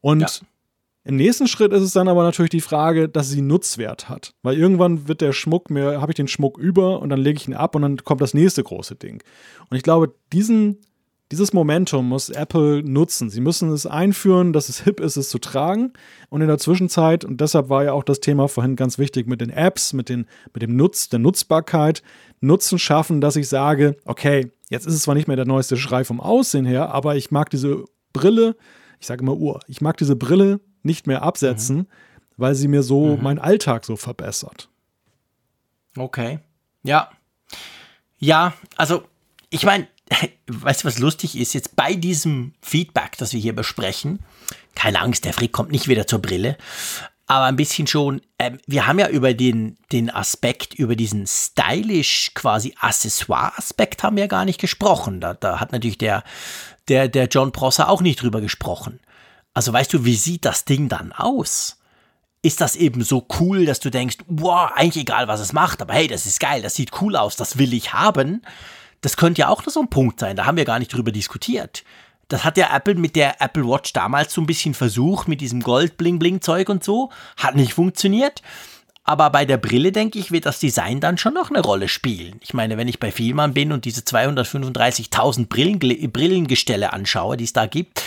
Und 0.00 0.42
im 1.08 1.16
nächsten 1.16 1.48
Schritt 1.48 1.72
ist 1.72 1.80
es 1.80 1.92
dann 1.92 2.06
aber 2.06 2.22
natürlich 2.22 2.50
die 2.50 2.60
Frage, 2.60 3.08
dass 3.08 3.30
sie 3.30 3.40
Nutzwert 3.40 4.10
hat. 4.10 4.34
Weil 4.42 4.58
irgendwann 4.58 5.08
wird 5.08 5.22
der 5.22 5.32
Schmuck 5.32 5.70
mir, 5.70 6.02
habe 6.02 6.12
ich 6.12 6.16
den 6.16 6.28
Schmuck 6.28 6.58
über 6.58 7.00
und 7.00 7.08
dann 7.08 7.18
lege 7.18 7.38
ich 7.38 7.48
ihn 7.48 7.54
ab 7.54 7.74
und 7.74 7.80
dann 7.80 7.96
kommt 8.04 8.20
das 8.20 8.34
nächste 8.34 8.62
große 8.62 8.94
Ding. 8.94 9.22
Und 9.70 9.76
ich 9.78 9.82
glaube, 9.82 10.14
diesen, 10.34 10.82
dieses 11.32 11.54
Momentum 11.54 12.10
muss 12.10 12.28
Apple 12.28 12.82
nutzen. 12.82 13.30
Sie 13.30 13.40
müssen 13.40 13.70
es 13.70 13.86
einführen, 13.86 14.52
dass 14.52 14.68
es 14.68 14.82
hip 14.82 15.00
ist, 15.00 15.16
es 15.16 15.30
zu 15.30 15.38
tragen. 15.38 15.94
Und 16.28 16.42
in 16.42 16.46
der 16.46 16.58
Zwischenzeit, 16.58 17.24
und 17.24 17.40
deshalb 17.40 17.70
war 17.70 17.84
ja 17.84 17.94
auch 17.94 18.04
das 18.04 18.20
Thema 18.20 18.46
vorhin 18.46 18.76
ganz 18.76 18.98
wichtig 18.98 19.26
mit 19.26 19.40
den 19.40 19.48
Apps, 19.48 19.94
mit, 19.94 20.10
den, 20.10 20.26
mit 20.52 20.60
dem 20.60 20.76
Nutz, 20.76 21.08
der 21.08 21.20
Nutzbarkeit, 21.20 22.02
Nutzen 22.42 22.78
schaffen, 22.78 23.22
dass 23.22 23.36
ich 23.36 23.48
sage, 23.48 23.96
okay, 24.04 24.52
jetzt 24.68 24.86
ist 24.86 24.92
es 24.92 25.04
zwar 25.04 25.14
nicht 25.14 25.26
mehr 25.26 25.36
der 25.36 25.46
neueste 25.46 25.78
Schrei 25.78 26.04
vom 26.04 26.20
Aussehen 26.20 26.66
her, 26.66 26.90
aber 26.90 27.16
ich 27.16 27.30
mag 27.30 27.48
diese 27.48 27.86
Brille, 28.12 28.56
ich 29.00 29.06
sage 29.06 29.22
immer 29.22 29.38
Uhr, 29.38 29.60
ich 29.68 29.80
mag 29.80 29.96
diese 29.96 30.14
Brille 30.14 30.60
nicht 30.88 31.06
mehr 31.06 31.22
absetzen, 31.22 31.76
mhm. 31.76 31.86
weil 32.36 32.54
sie 32.56 32.66
mir 32.66 32.82
so 32.82 33.16
mhm. 33.16 33.22
meinen 33.22 33.38
Alltag 33.38 33.84
so 33.84 33.96
verbessert. 33.96 34.68
Okay. 35.96 36.40
Ja. 36.82 37.10
Ja, 38.18 38.54
also 38.76 39.04
ich 39.50 39.64
meine, 39.64 39.86
weißt 40.48 40.82
du, 40.82 40.88
was 40.88 40.98
lustig 40.98 41.38
ist? 41.38 41.54
Jetzt 41.54 41.76
bei 41.76 41.94
diesem 41.94 42.54
Feedback, 42.60 43.16
das 43.18 43.32
wir 43.32 43.40
hier 43.40 43.54
besprechen, 43.54 44.18
keine 44.74 45.00
Angst, 45.00 45.24
der 45.24 45.32
Frick 45.32 45.52
kommt 45.52 45.70
nicht 45.70 45.88
wieder 45.88 46.06
zur 46.06 46.20
Brille, 46.20 46.56
aber 47.28 47.44
ein 47.44 47.56
bisschen 47.56 47.86
schon, 47.86 48.22
ähm, 48.38 48.58
wir 48.66 48.86
haben 48.86 48.98
ja 48.98 49.08
über 49.08 49.34
den, 49.34 49.76
den 49.92 50.08
Aspekt, 50.08 50.74
über 50.74 50.96
diesen 50.96 51.26
stylisch 51.26 52.32
quasi 52.34 52.74
Accessoire-Aspekt 52.80 54.02
haben 54.02 54.16
wir 54.16 54.28
gar 54.28 54.46
nicht 54.46 54.58
gesprochen. 54.58 55.20
Da, 55.20 55.34
da 55.34 55.60
hat 55.60 55.72
natürlich 55.72 55.98
der, 55.98 56.24
der, 56.88 57.08
der 57.08 57.26
John 57.26 57.52
Prosser 57.52 57.90
auch 57.90 58.00
nicht 58.00 58.22
drüber 58.22 58.40
gesprochen. 58.40 59.00
Also 59.58 59.72
weißt 59.72 59.92
du, 59.92 60.04
wie 60.04 60.14
sieht 60.14 60.44
das 60.44 60.66
Ding 60.66 60.88
dann 60.88 61.10
aus? 61.10 61.80
Ist 62.42 62.60
das 62.60 62.76
eben 62.76 63.02
so 63.02 63.26
cool, 63.40 63.66
dass 63.66 63.80
du 63.80 63.90
denkst, 63.90 64.18
wow, 64.28 64.70
eigentlich 64.72 65.02
egal, 65.02 65.26
was 65.26 65.40
es 65.40 65.52
macht, 65.52 65.82
aber 65.82 65.94
hey, 65.94 66.06
das 66.06 66.26
ist 66.26 66.38
geil, 66.38 66.62
das 66.62 66.76
sieht 66.76 67.02
cool 67.02 67.16
aus, 67.16 67.34
das 67.34 67.58
will 67.58 67.74
ich 67.74 67.92
haben? 67.92 68.42
das 69.00 69.16
könnte 69.16 69.40
ja 69.40 69.48
auch 69.48 69.64
so 69.66 69.80
ein 69.80 69.90
Punkt 69.90 70.20
sein, 70.20 70.36
da 70.36 70.46
haben 70.46 70.56
wir 70.56 70.64
gar 70.64 70.78
nicht 70.78 70.94
drüber 70.94 71.10
diskutiert. 71.10 71.82
Das 72.28 72.44
hat 72.44 72.56
ja 72.56 72.72
Apple 72.72 72.94
mit 72.94 73.16
der 73.16 73.40
Apple 73.40 73.66
Watch 73.66 73.92
damals 73.92 74.32
so 74.32 74.40
ein 74.40 74.46
bisschen 74.46 74.74
versucht, 74.74 75.26
mit 75.26 75.40
diesem 75.40 75.60
Gold-Bling-Bling-Zeug 75.60 76.68
und 76.68 76.84
so. 76.84 77.10
Hat 77.36 77.56
nicht 77.56 77.74
funktioniert. 77.74 78.42
Aber 79.02 79.30
bei 79.30 79.44
der 79.44 79.56
Brille, 79.56 79.90
denke 79.90 80.20
ich, 80.20 80.30
wird 80.30 80.46
das 80.46 80.60
Design 80.60 81.00
dann 81.00 81.18
schon 81.18 81.34
noch 81.34 81.50
eine 81.50 81.62
Rolle 81.62 81.88
spielen. 81.88 82.38
Ich 82.42 82.54
meine, 82.54 82.76
wenn 82.76 82.86
ich 82.86 83.00
bei 83.00 83.10
Vielmann 83.10 83.54
bin 83.54 83.72
und 83.72 83.86
diese 83.86 84.02
235.000 84.02 85.48
Brillen, 85.48 85.78
Brillengestelle 86.12 86.92
anschaue, 86.92 87.38
die 87.38 87.44
es 87.44 87.54
da 87.54 87.66
gibt, 87.66 88.04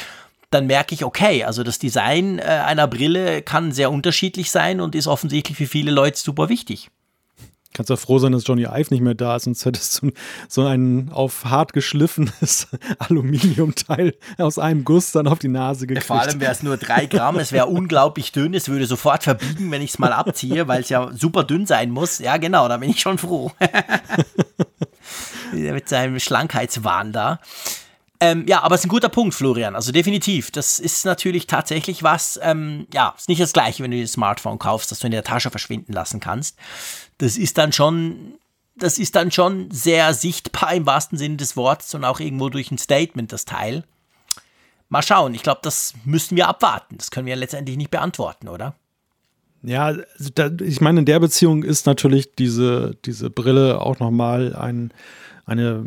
dann 0.52 0.68
merke 0.68 0.94
ich, 0.94 1.04
okay, 1.04 1.44
also 1.44 1.64
das 1.64 1.80
Design 1.80 2.38
äh, 2.38 2.44
einer 2.44 2.88
Brille 2.88 3.42
kann 3.42 3.72
sehr 3.72 3.92
unterschiedlich 3.92 4.52
sein 4.52 4.82
und 4.82 4.96
ist 4.96 5.08
offensichtlich 5.08 5.58
für 5.58 5.66
viele 5.66 5.92
Leute 5.92 6.20
super 6.20 6.50
wichtig. 6.50 6.90
Kannst 7.74 7.90
ja 7.90 7.96
froh 7.96 8.20
sein, 8.20 8.34
dass 8.34 8.46
Johnny 8.46 8.64
Ive 8.64 8.88
nicht 8.90 9.00
mehr 9.00 9.14
da 9.14 9.38
ist, 9.38 9.46
sonst 9.46 9.64
hättest 9.66 10.02
du 10.02 10.12
so 10.50 10.66
ein 10.66 11.10
auf 11.14 11.46
hart 11.46 11.72
geschliffenes 11.72 12.68
Aluminiumteil 13.00 14.14
aus 14.38 14.60
einem 14.60 14.84
Guss 14.84 15.14
dann 15.14 15.26
auf 15.26 15.40
die 15.40 15.48
Nase 15.48 15.88
gekriegt. 15.88 16.06
Vor 16.06 16.20
allem 16.20 16.42
wäre 16.42 16.52
es 16.52 16.64
nur 16.64 16.76
drei 16.76 17.06
Gramm, 17.06 17.40
es 17.40 17.54
wäre 17.54 17.68
unglaublich 17.68 18.34
dünn, 18.34 18.54
es 18.54 18.68
würde 18.68 18.88
sofort 18.88 19.24
verbiegen, 19.24 19.72
wenn 19.72 19.82
ich 19.82 19.92
es 19.92 20.00
mal 20.00 20.12
abziehe, 20.12 20.68
weil 20.68 20.82
es 20.82 20.90
ja 20.90 21.12
super 21.14 21.46
dünn 21.46 21.66
sein 21.66 21.92
muss. 21.92 22.20
Ja, 22.20 22.36
genau, 22.36 22.68
da 22.68 22.76
bin 22.76 22.90
ich 22.90 23.00
schon 23.00 23.18
froh. 23.18 23.54
Mit 25.54 25.88
seinem 25.88 26.20
Schlankheitswahn 26.20 27.14
da. 27.14 27.40
Ähm, 28.24 28.46
ja, 28.48 28.62
aber 28.62 28.76
es 28.76 28.82
ist 28.82 28.86
ein 28.86 28.90
guter 28.90 29.10
Punkt, 29.10 29.34
Florian. 29.34 29.76
Also 29.76 29.92
definitiv. 29.92 30.52
Das 30.52 30.78
ist 30.78 31.06
natürlich 31.06 31.48
tatsächlich 31.48 32.04
was, 32.04 32.40
ähm, 32.44 32.86
ja, 32.94 33.16
ist 33.18 33.28
nicht 33.28 33.42
das 33.42 33.52
gleiche, 33.52 33.84
wenn 33.84 33.90
du 33.90 33.98
dir 33.98 34.04
ein 34.04 34.08
Smartphone 34.08 34.60
kaufst, 34.60 34.92
das 34.92 35.00
du 35.00 35.08
in 35.08 35.12
der 35.12 35.24
Tasche 35.24 35.50
verschwinden 35.50 35.92
lassen 35.92 36.20
kannst. 36.20 36.56
Das 37.18 37.36
ist 37.36 37.58
dann 37.58 37.74
schon, 37.74 38.36
das 38.76 39.00
ist 39.00 39.16
dann 39.16 39.32
schon 39.32 39.72
sehr 39.72 40.14
sichtbar 40.14 40.72
im 40.76 40.86
wahrsten 40.86 41.18
Sinne 41.18 41.38
des 41.38 41.58
Wortes 41.58 41.96
und 41.96 42.06
auch 42.06 42.20
irgendwo 42.20 42.50
durch 42.50 42.70
ein 42.70 42.78
Statement, 42.78 43.34
das 43.34 43.46
Teil. 43.46 43.84
Mal 44.88 45.02
schauen. 45.02 45.34
Ich 45.34 45.42
glaube, 45.42 45.62
das 45.64 45.96
müssen 46.06 46.38
wir 46.38 46.48
abwarten. 46.48 47.00
Das 47.00 47.10
können 47.10 47.26
wir 47.26 47.36
letztendlich 47.36 47.76
nicht 47.76 47.90
beantworten, 47.90 48.50
oder? 48.50 48.76
Ja, 49.64 49.86
also 49.86 50.30
ich 50.64 50.80
meine, 50.80 51.00
in 51.00 51.06
der 51.06 51.20
Beziehung 51.20 51.64
ist 51.64 51.88
natürlich 51.88 52.36
diese, 52.36 52.98
diese 53.04 53.32
Brille 53.32 53.82
auch 53.82 53.98
nochmal 53.98 54.56
ein, 54.56 54.94
eine 55.46 55.86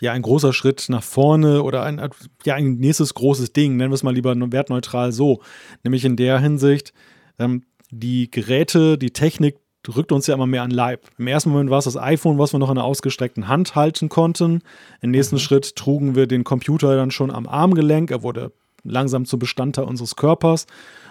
ja 0.00 0.12
ein 0.12 0.22
großer 0.22 0.52
Schritt 0.52 0.86
nach 0.88 1.02
vorne 1.02 1.62
oder 1.62 1.82
ein, 1.82 2.00
ja, 2.44 2.54
ein 2.54 2.76
nächstes 2.76 3.14
großes 3.14 3.52
Ding, 3.52 3.76
nennen 3.76 3.90
wir 3.90 3.94
es 3.94 4.02
mal 4.02 4.14
lieber 4.14 4.34
wertneutral 4.52 5.12
so. 5.12 5.42
Nämlich 5.84 6.04
in 6.04 6.16
der 6.16 6.38
Hinsicht, 6.38 6.92
ähm, 7.38 7.64
die 7.90 8.30
Geräte, 8.30 8.98
die 8.98 9.10
Technik 9.10 9.56
rückt 9.88 10.12
uns 10.12 10.26
ja 10.26 10.34
immer 10.34 10.46
mehr 10.46 10.62
an 10.62 10.70
Leib. 10.70 11.06
Im 11.18 11.26
ersten 11.26 11.50
Moment 11.50 11.70
war 11.70 11.78
es 11.78 11.86
das 11.86 11.96
iPhone, 11.96 12.38
was 12.38 12.52
wir 12.52 12.58
noch 12.58 12.70
in 12.70 12.78
einer 12.78 12.84
ausgestreckten 12.84 13.48
Hand 13.48 13.74
halten 13.74 14.08
konnten. 14.08 14.62
Im 15.00 15.10
nächsten 15.10 15.36
mhm. 15.36 15.40
Schritt 15.40 15.76
trugen 15.76 16.14
wir 16.14 16.26
den 16.26 16.44
Computer 16.44 16.96
dann 16.96 17.10
schon 17.10 17.30
am 17.30 17.46
Armgelenk. 17.46 18.10
Er 18.10 18.22
wurde 18.22 18.52
langsam 18.84 19.24
zu 19.24 19.38
Bestandteil 19.38 19.84
unseres 19.84 20.16
Körpers. 20.16 20.66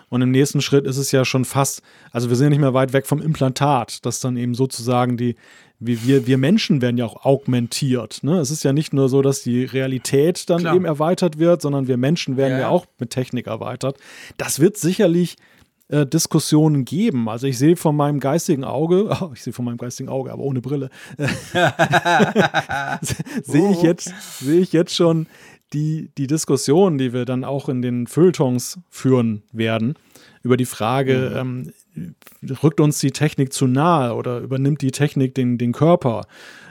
Und 0.09 0.21
im 0.21 0.31
nächsten 0.31 0.61
Schritt 0.61 0.85
ist 0.85 0.97
es 0.97 1.11
ja 1.11 1.25
schon 1.25 1.45
fast, 1.45 1.81
also 2.11 2.29
wir 2.29 2.35
sind 2.35 2.45
ja 2.45 2.49
nicht 2.49 2.59
mehr 2.59 2.73
weit 2.73 2.93
weg 2.93 3.05
vom 3.05 3.21
Implantat, 3.21 4.05
das 4.05 4.19
dann 4.19 4.37
eben 4.37 4.55
sozusagen 4.55 5.17
die, 5.17 5.35
wie 5.79 6.03
wir, 6.03 6.27
wir 6.27 6.37
Menschen 6.37 6.81
werden 6.81 6.97
ja 6.97 7.05
auch 7.05 7.25
augmentiert. 7.25 8.23
Ne? 8.23 8.39
Es 8.39 8.51
ist 8.51 8.63
ja 8.63 8.73
nicht 8.73 8.93
nur 8.93 9.07
so, 9.07 9.21
dass 9.21 9.43
die 9.43 9.63
Realität 9.63 10.49
dann 10.49 10.59
Klar. 10.59 10.75
eben 10.75 10.85
erweitert 10.85 11.39
wird, 11.39 11.61
sondern 11.61 11.87
wir 11.87 11.97
Menschen 11.97 12.37
werden 12.37 12.53
ja. 12.53 12.59
ja 12.59 12.69
auch 12.69 12.85
mit 12.97 13.11
Technik 13.11 13.47
erweitert. 13.47 13.97
Das 14.37 14.59
wird 14.59 14.77
sicherlich 14.77 15.37
äh, 15.89 16.05
Diskussionen 16.05 16.85
geben. 16.85 17.29
Also 17.29 17.47
ich 17.47 17.57
sehe 17.57 17.75
von 17.75 17.95
meinem 17.95 18.19
geistigen 18.19 18.63
Auge, 18.63 19.15
oh, 19.21 19.31
ich 19.33 19.41
sehe 19.41 19.53
von 19.53 19.65
meinem 19.65 19.77
geistigen 19.77 20.09
Auge, 20.09 20.31
aber 20.31 20.43
ohne 20.43 20.61
Brille, 20.61 20.89
sehe 23.41 23.71
ich 23.71 23.81
jetzt, 23.81 24.13
sehe 24.39 24.59
ich 24.59 24.73
jetzt 24.73 24.95
schon 24.95 25.27
die, 25.73 26.11
die 26.17 26.27
Diskussion, 26.27 26.97
die 26.97 27.13
wir 27.13 27.25
dann 27.25 27.43
auch 27.43 27.69
in 27.69 27.81
den 27.81 28.07
Feuilletons 28.07 28.79
führen 28.89 29.43
werden, 29.51 29.95
über 30.41 30.57
die 30.57 30.65
Frage, 30.65 31.43
mhm. 31.43 31.73
ähm, 31.95 32.53
rückt 32.63 32.79
uns 32.79 32.99
die 32.99 33.11
Technik 33.11 33.53
zu 33.53 33.67
nahe 33.67 34.15
oder 34.15 34.39
übernimmt 34.39 34.81
die 34.81 34.91
Technik 34.91 35.35
den, 35.35 35.57
den 35.57 35.73
Körper? 35.73 36.25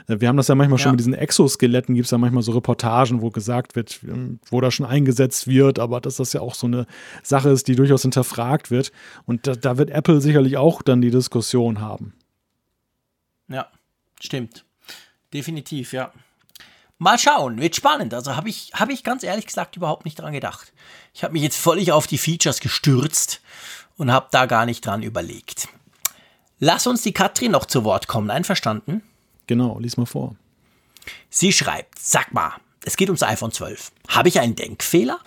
Äh, 0.07 0.19
wir 0.19 0.27
haben 0.27 0.37
das 0.37 0.47
ja 0.47 0.55
manchmal 0.55 0.79
ja. 0.79 0.83
schon 0.83 0.91
mit 0.93 0.99
diesen 0.99 1.13
Exoskeletten, 1.13 1.95
gibt 1.95 2.05
es 2.05 2.11
ja 2.11 2.17
manchmal 2.17 2.43
so 2.43 2.51
Reportagen, 2.51 3.21
wo 3.21 3.29
gesagt 3.29 3.75
wird, 3.75 3.99
ähm, 4.03 4.39
wo 4.49 4.59
da 4.59 4.71
schon 4.71 4.85
eingesetzt 4.85 5.47
wird, 5.47 5.79
aber 5.79 6.01
dass 6.01 6.17
das 6.17 6.33
ja 6.33 6.41
auch 6.41 6.55
so 6.55 6.67
eine 6.67 6.85
Sache 7.23 7.49
ist, 7.49 7.67
die 7.67 7.75
durchaus 7.75 8.01
hinterfragt 8.01 8.71
wird. 8.71 8.91
Und 9.25 9.47
da, 9.47 9.55
da 9.55 9.77
wird 9.77 9.91
Apple 9.91 10.19
sicherlich 10.19 10.57
auch 10.57 10.81
dann 10.81 11.01
die 11.01 11.11
Diskussion 11.11 11.79
haben. 11.79 12.13
Ja, 13.47 13.67
stimmt. 14.19 14.65
Definitiv, 15.33 15.93
ja. 15.93 16.11
Mal 16.99 17.17
schauen, 17.17 17.61
wird 17.61 17.77
spannend. 17.77 18.13
Also 18.13 18.35
habe 18.35 18.49
ich, 18.49 18.71
hab 18.73 18.89
ich 18.89 19.05
ganz 19.05 19.23
ehrlich 19.23 19.45
gesagt 19.47 19.77
überhaupt 19.77 20.03
nicht 20.03 20.19
dran 20.19 20.33
gedacht. 20.33 20.73
Ich 21.13 21.23
habe 21.23 21.33
mich 21.33 21.41
jetzt 21.41 21.57
völlig 21.57 21.93
auf 21.93 22.07
die 22.07 22.17
Features 22.17 22.59
gestürzt 22.59 23.41
und 23.97 24.11
habe 24.11 24.27
da 24.31 24.45
gar 24.45 24.65
nicht 24.65 24.85
dran 24.85 25.01
überlegt. 25.01 25.69
Lass 26.59 26.87
uns 26.87 27.01
die 27.01 27.13
Katrin 27.13 27.53
noch 27.53 27.65
zu 27.65 27.85
Wort 27.85 28.07
kommen, 28.07 28.29
einverstanden? 28.29 29.01
Genau, 29.47 29.79
lies 29.79 29.95
mal 29.95 30.05
vor. 30.05 30.35
Sie 31.29 31.53
schreibt, 31.53 31.97
sag 31.97 32.33
mal, 32.33 32.51
es 32.83 32.97
geht 32.97 33.07
ums 33.07 33.23
iPhone 33.23 33.53
12. 33.53 33.93
Habe 34.09 34.27
ich 34.27 34.41
einen 34.41 34.55
Denkfehler? 34.55 35.19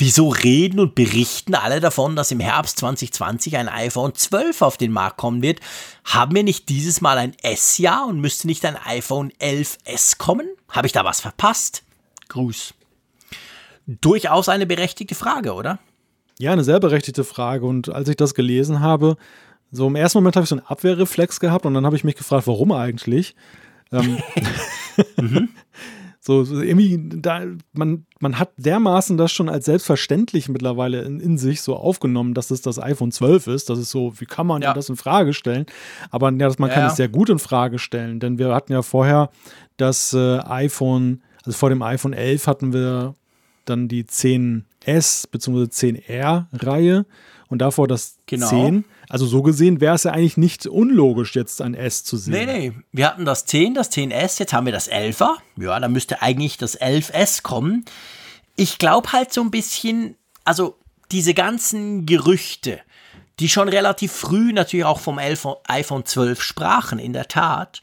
Wieso 0.00 0.30
reden 0.30 0.80
und 0.80 0.94
berichten 0.94 1.54
alle 1.54 1.78
davon, 1.78 2.16
dass 2.16 2.30
im 2.30 2.40
Herbst 2.40 2.78
2020 2.78 3.58
ein 3.58 3.68
iPhone 3.68 4.14
12 4.14 4.62
auf 4.62 4.78
den 4.78 4.92
Markt 4.92 5.18
kommen 5.18 5.42
wird? 5.42 5.60
Haben 6.06 6.34
wir 6.34 6.42
nicht 6.42 6.70
dieses 6.70 7.02
Mal 7.02 7.18
ein 7.18 7.34
S-Jahr 7.42 8.06
und 8.06 8.18
müsste 8.18 8.46
nicht 8.46 8.64
ein 8.64 8.78
iPhone 8.82 9.30
11S 9.42 10.16
kommen? 10.16 10.48
Habe 10.70 10.86
ich 10.86 10.94
da 10.94 11.04
was 11.04 11.20
verpasst? 11.20 11.82
Gruß. 12.28 12.72
Durchaus 13.86 14.48
eine 14.48 14.64
berechtigte 14.64 15.14
Frage, 15.14 15.52
oder? 15.52 15.78
Ja, 16.38 16.52
eine 16.54 16.64
sehr 16.64 16.80
berechtigte 16.80 17.22
Frage. 17.22 17.66
Und 17.66 17.90
als 17.90 18.08
ich 18.08 18.16
das 18.16 18.34
gelesen 18.34 18.80
habe, 18.80 19.18
so 19.70 19.86
im 19.86 19.96
ersten 19.96 20.16
Moment 20.16 20.34
habe 20.34 20.44
ich 20.44 20.48
so 20.48 20.56
einen 20.56 20.66
Abwehrreflex 20.66 21.40
gehabt 21.40 21.66
und 21.66 21.74
dann 21.74 21.84
habe 21.84 21.96
ich 21.96 22.04
mich 22.04 22.16
gefragt, 22.16 22.46
warum 22.46 22.72
eigentlich? 22.72 23.34
Ähm, 23.92 24.16
mhm. 25.18 25.50
So, 26.22 26.44
so 26.44 26.60
irgendwie, 26.60 27.00
da, 27.02 27.46
man, 27.72 28.04
man 28.20 28.38
hat 28.38 28.50
dermaßen 28.58 29.16
das 29.16 29.32
schon 29.32 29.48
als 29.48 29.64
selbstverständlich 29.64 30.50
mittlerweile 30.50 31.00
in, 31.00 31.18
in, 31.18 31.38
sich 31.38 31.62
so 31.62 31.74
aufgenommen, 31.76 32.34
dass 32.34 32.50
es 32.50 32.60
das 32.60 32.78
iPhone 32.78 33.10
12 33.10 33.46
ist. 33.46 33.70
Das 33.70 33.78
ist 33.78 33.90
so, 33.90 34.12
wie 34.20 34.26
kann 34.26 34.46
man 34.46 34.60
ja. 34.60 34.74
das 34.74 34.90
in 34.90 34.96
Frage 34.96 35.32
stellen? 35.32 35.64
Aber 36.10 36.30
ja, 36.30 36.50
man 36.58 36.68
ja, 36.68 36.74
kann 36.74 36.86
es 36.86 36.96
sehr 36.96 37.08
gut 37.08 37.30
in 37.30 37.38
Frage 37.38 37.78
stellen, 37.78 38.20
denn 38.20 38.38
wir 38.38 38.54
hatten 38.54 38.72
ja 38.72 38.82
vorher 38.82 39.30
das 39.78 40.12
äh, 40.12 40.40
iPhone, 40.40 41.22
also 41.46 41.56
vor 41.56 41.70
dem 41.70 41.80
iPhone 41.80 42.12
11 42.12 42.46
hatten 42.46 42.72
wir 42.74 43.14
dann 43.64 43.88
die 43.88 44.04
10S 44.04 45.30
bzw. 45.30 45.64
10R-Reihe 45.64 47.06
und 47.50 47.58
davor 47.58 47.86
das 47.86 48.16
genau. 48.26 48.48
10. 48.48 48.84
Also 49.08 49.26
so 49.26 49.42
gesehen 49.42 49.80
wäre 49.80 49.96
es 49.96 50.04
ja 50.04 50.12
eigentlich 50.12 50.36
nicht 50.36 50.66
unlogisch, 50.66 51.34
jetzt 51.34 51.60
ein 51.60 51.74
S 51.74 52.04
zu 52.04 52.16
sehen. 52.16 52.32
Nee, 52.32 52.46
nee. 52.46 52.72
Wir 52.92 53.08
hatten 53.08 53.24
das 53.24 53.44
10, 53.44 53.74
das 53.74 53.90
10S, 53.90 54.38
jetzt 54.38 54.52
haben 54.52 54.64
wir 54.64 54.72
das 54.72 54.90
11er. 54.90 55.34
Ja, 55.56 55.78
dann 55.78 55.92
müsste 55.92 56.22
eigentlich 56.22 56.56
das 56.56 56.80
11S 56.80 57.42
kommen. 57.42 57.84
Ich 58.56 58.78
glaube 58.78 59.12
halt 59.12 59.32
so 59.32 59.42
ein 59.42 59.50
bisschen, 59.50 60.16
also 60.44 60.78
diese 61.10 61.34
ganzen 61.34 62.06
Gerüchte, 62.06 62.80
die 63.40 63.48
schon 63.48 63.68
relativ 63.68 64.12
früh 64.12 64.52
natürlich 64.52 64.84
auch 64.84 65.00
vom 65.00 65.18
iPhone 65.18 66.04
12 66.04 66.40
sprachen, 66.40 66.98
in 67.00 67.12
der 67.12 67.26
Tat, 67.26 67.82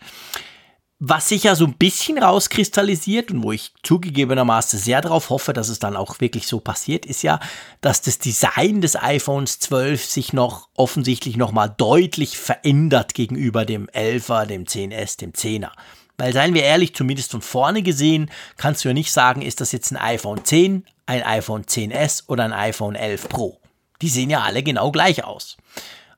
was 1.00 1.30
sich 1.30 1.44
ja 1.44 1.54
so 1.54 1.66
ein 1.66 1.76
bisschen 1.76 2.18
rauskristallisiert 2.18 3.30
und 3.30 3.44
wo 3.44 3.52
ich 3.52 3.72
zugegebenermaßen 3.84 4.80
sehr 4.80 5.02
darauf 5.02 5.30
hoffe, 5.30 5.54
dass 5.54 5.70
es 5.70 5.78
dann 5.78 5.96
auch 5.96 6.20
wirklich 6.20 6.48
so 6.48 6.60
passiert, 6.60 7.06
ist 7.06 7.22
ja, 7.22 7.40
dass 7.82 8.02
das 8.02 8.18
Design 8.18 8.82
des 8.82 8.96
iPhones 8.96 9.60
12 9.60 10.04
sich 10.04 10.34
noch 10.34 10.70
offensichtlich 10.76 11.38
nochmal 11.38 11.74
deutlich 11.78 12.40
verändert 12.40 13.14
gegenüber 13.14 13.64
dem 13.64 13.88
11er, 13.88 14.48
dem 14.48 14.64
10S, 14.64 15.20
dem 15.20 15.34
10er. 15.34 15.72
Weil 16.18 16.34
seien 16.34 16.56
wir 16.56 16.64
ehrlich, 16.64 16.96
zumindest 16.96 17.30
von 17.30 17.44
vorne 17.44 17.84
gesehen, 17.84 18.32
kannst 18.58 18.84
du 18.84 18.88
ja 18.88 18.94
nicht 18.96 19.12
sagen, 19.12 19.44
ist 19.44 19.62
das 19.62 19.72
jetzt 19.72 19.92
ein 19.92 19.98
iPhone 19.98 20.44
10, 20.44 20.84
ein 21.06 21.24
iPhone 21.24 21.64
10S 21.64 22.24
oder 22.28 22.44
ein 22.44 22.54
iPhone 22.54 22.96
11 22.96 23.30
Pro. 23.30 23.60
Die 24.02 24.10
sehen 24.10 24.32
ja 24.32 24.42
alle 24.42 24.64
genau 24.64 24.92
gleich 24.92 25.24
aus. 25.24 25.58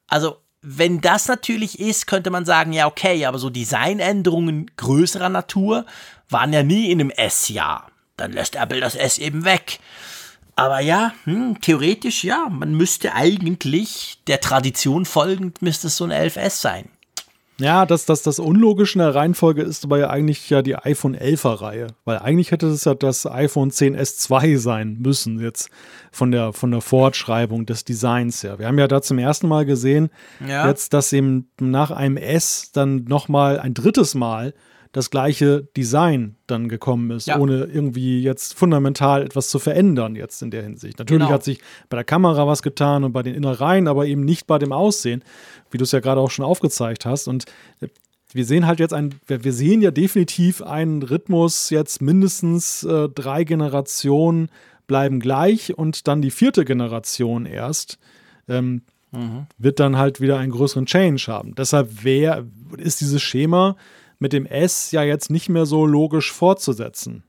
Also 0.07 0.37
wenn 0.61 0.99
das 1.01 1.27
natürlich 1.27 1.79
ist, 1.79 2.07
könnte 2.07 2.31
man 2.31 2.45
sagen, 2.45 2.73
ja, 2.73 2.87
okay, 2.87 3.25
aber 3.25 3.39
so 3.39 3.49
Designänderungen 3.49 4.69
größerer 4.75 5.29
Natur 5.29 5.85
waren 6.29 6.53
ja 6.53 6.63
nie 6.63 6.91
in 6.91 6.99
einem 6.99 7.11
S-Jahr. 7.11 7.91
Dann 8.17 8.33
lässt 8.33 8.55
Apple 8.55 8.81
das 8.81 8.95
S 8.95 9.17
eben 9.17 9.45
weg. 9.45 9.79
Aber 10.55 10.81
ja, 10.81 11.13
hm, 11.23 11.61
theoretisch 11.61 12.25
ja, 12.25 12.49
man 12.49 12.73
müsste 12.73 13.13
eigentlich 13.13 14.17
der 14.27 14.41
Tradition 14.41 15.05
folgend, 15.05 15.61
müsste 15.61 15.87
es 15.87 15.95
so 15.95 16.03
ein 16.03 16.11
11S 16.11 16.59
sein. 16.61 16.89
Ja, 17.59 17.85
das, 17.85 18.05
das, 18.05 18.23
das 18.23 18.39
Unlogische 18.39 18.99
in 18.99 19.05
der 19.05 19.15
Reihenfolge 19.15 19.61
ist 19.61 19.83
aber 19.83 19.99
ja 19.99 20.09
eigentlich 20.09 20.49
ja 20.49 20.61
die 20.61 20.75
iPhone 20.75 21.15
11er 21.15 21.61
Reihe. 21.61 21.87
Weil 22.05 22.19
eigentlich 22.19 22.51
hätte 22.51 22.67
es 22.67 22.85
ja 22.85 22.95
das 22.95 23.25
iPhone 23.25 23.71
10S2 23.71 24.57
sein 24.57 24.97
müssen, 24.99 25.39
jetzt 25.39 25.69
von 26.11 26.31
der, 26.31 26.53
von 26.53 26.71
der 26.71 26.81
Fortschreibung 26.81 27.65
des 27.65 27.83
Designs 27.83 28.43
her. 28.43 28.59
Wir 28.59 28.67
haben 28.67 28.79
ja 28.79 28.87
da 28.87 29.01
zum 29.01 29.19
ersten 29.19 29.47
Mal 29.47 29.65
gesehen, 29.65 30.09
ja. 30.45 30.67
jetzt, 30.67 30.93
dass 30.93 31.13
eben 31.13 31.49
nach 31.59 31.91
einem 31.91 32.17
S 32.17 32.71
dann 32.71 33.03
nochmal 33.03 33.59
ein 33.59 33.73
drittes 33.73 34.15
Mal 34.15 34.53
das 34.91 35.11
gleiche 35.11 35.67
Design 35.77 36.35
dann 36.47 36.67
gekommen 36.67 37.11
ist, 37.11 37.27
ja. 37.27 37.37
ohne 37.37 37.65
irgendwie 37.65 38.21
jetzt 38.21 38.55
fundamental 38.55 39.21
etwas 39.23 39.49
zu 39.49 39.59
verändern 39.59 40.15
jetzt 40.15 40.41
in 40.41 40.49
der 40.49 40.63
Hinsicht. 40.63 40.97
Natürlich 40.97 41.21
genau. 41.21 41.33
hat 41.33 41.43
sich 41.43 41.59
bei 41.89 41.97
der 41.97 42.03
Kamera 42.03 42.47
was 42.47 42.63
getan 42.63 43.03
und 43.03 43.11
bei 43.11 43.21
den 43.21 43.35
Innereien, 43.35 43.87
aber 43.87 44.07
eben 44.07 44.25
nicht 44.25 44.47
bei 44.47 44.57
dem 44.57 44.71
Aussehen, 44.71 45.23
wie 45.69 45.77
du 45.77 45.83
es 45.83 45.91
ja 45.91 45.99
gerade 45.99 46.21
auch 46.21 46.31
schon 46.31 46.45
aufgezeigt 46.45 47.05
hast. 47.05 47.27
Und 47.27 47.45
wir 48.33 48.45
sehen 48.45 48.65
halt 48.65 48.79
jetzt 48.79 48.93
ein, 48.93 49.13
wir 49.27 49.53
sehen 49.53 49.81
ja 49.81 49.91
definitiv 49.91 50.63
einen 50.63 51.03
Rhythmus 51.03 51.69
jetzt 51.69 52.01
mindestens 52.01 52.83
äh, 52.83 53.09
drei 53.09 53.43
Generationen 53.43 54.49
bleiben 54.87 55.19
gleich 55.19 55.77
und 55.77 56.07
dann 56.07 56.23
die 56.23 56.31
vierte 56.31 56.65
Generation 56.65 57.45
erst. 57.45 57.99
Ähm, 58.47 58.81
mhm. 59.11 59.45
wird 59.57 59.79
dann 59.79 59.97
halt 59.97 60.21
wieder 60.21 60.37
einen 60.37 60.51
größeren 60.51 60.85
Change 60.85 61.25
haben. 61.27 61.53
Deshalb 61.55 62.03
wär, 62.03 62.45
ist 62.77 63.01
dieses 63.01 63.21
Schema 63.21 63.75
mit 64.19 64.33
dem 64.33 64.45
S 64.45 64.91
ja 64.91 65.03
jetzt 65.03 65.29
nicht 65.29 65.49
mehr 65.49 65.65
so 65.65 65.85
logisch 65.85 66.31
fortzusetzen. 66.31 67.23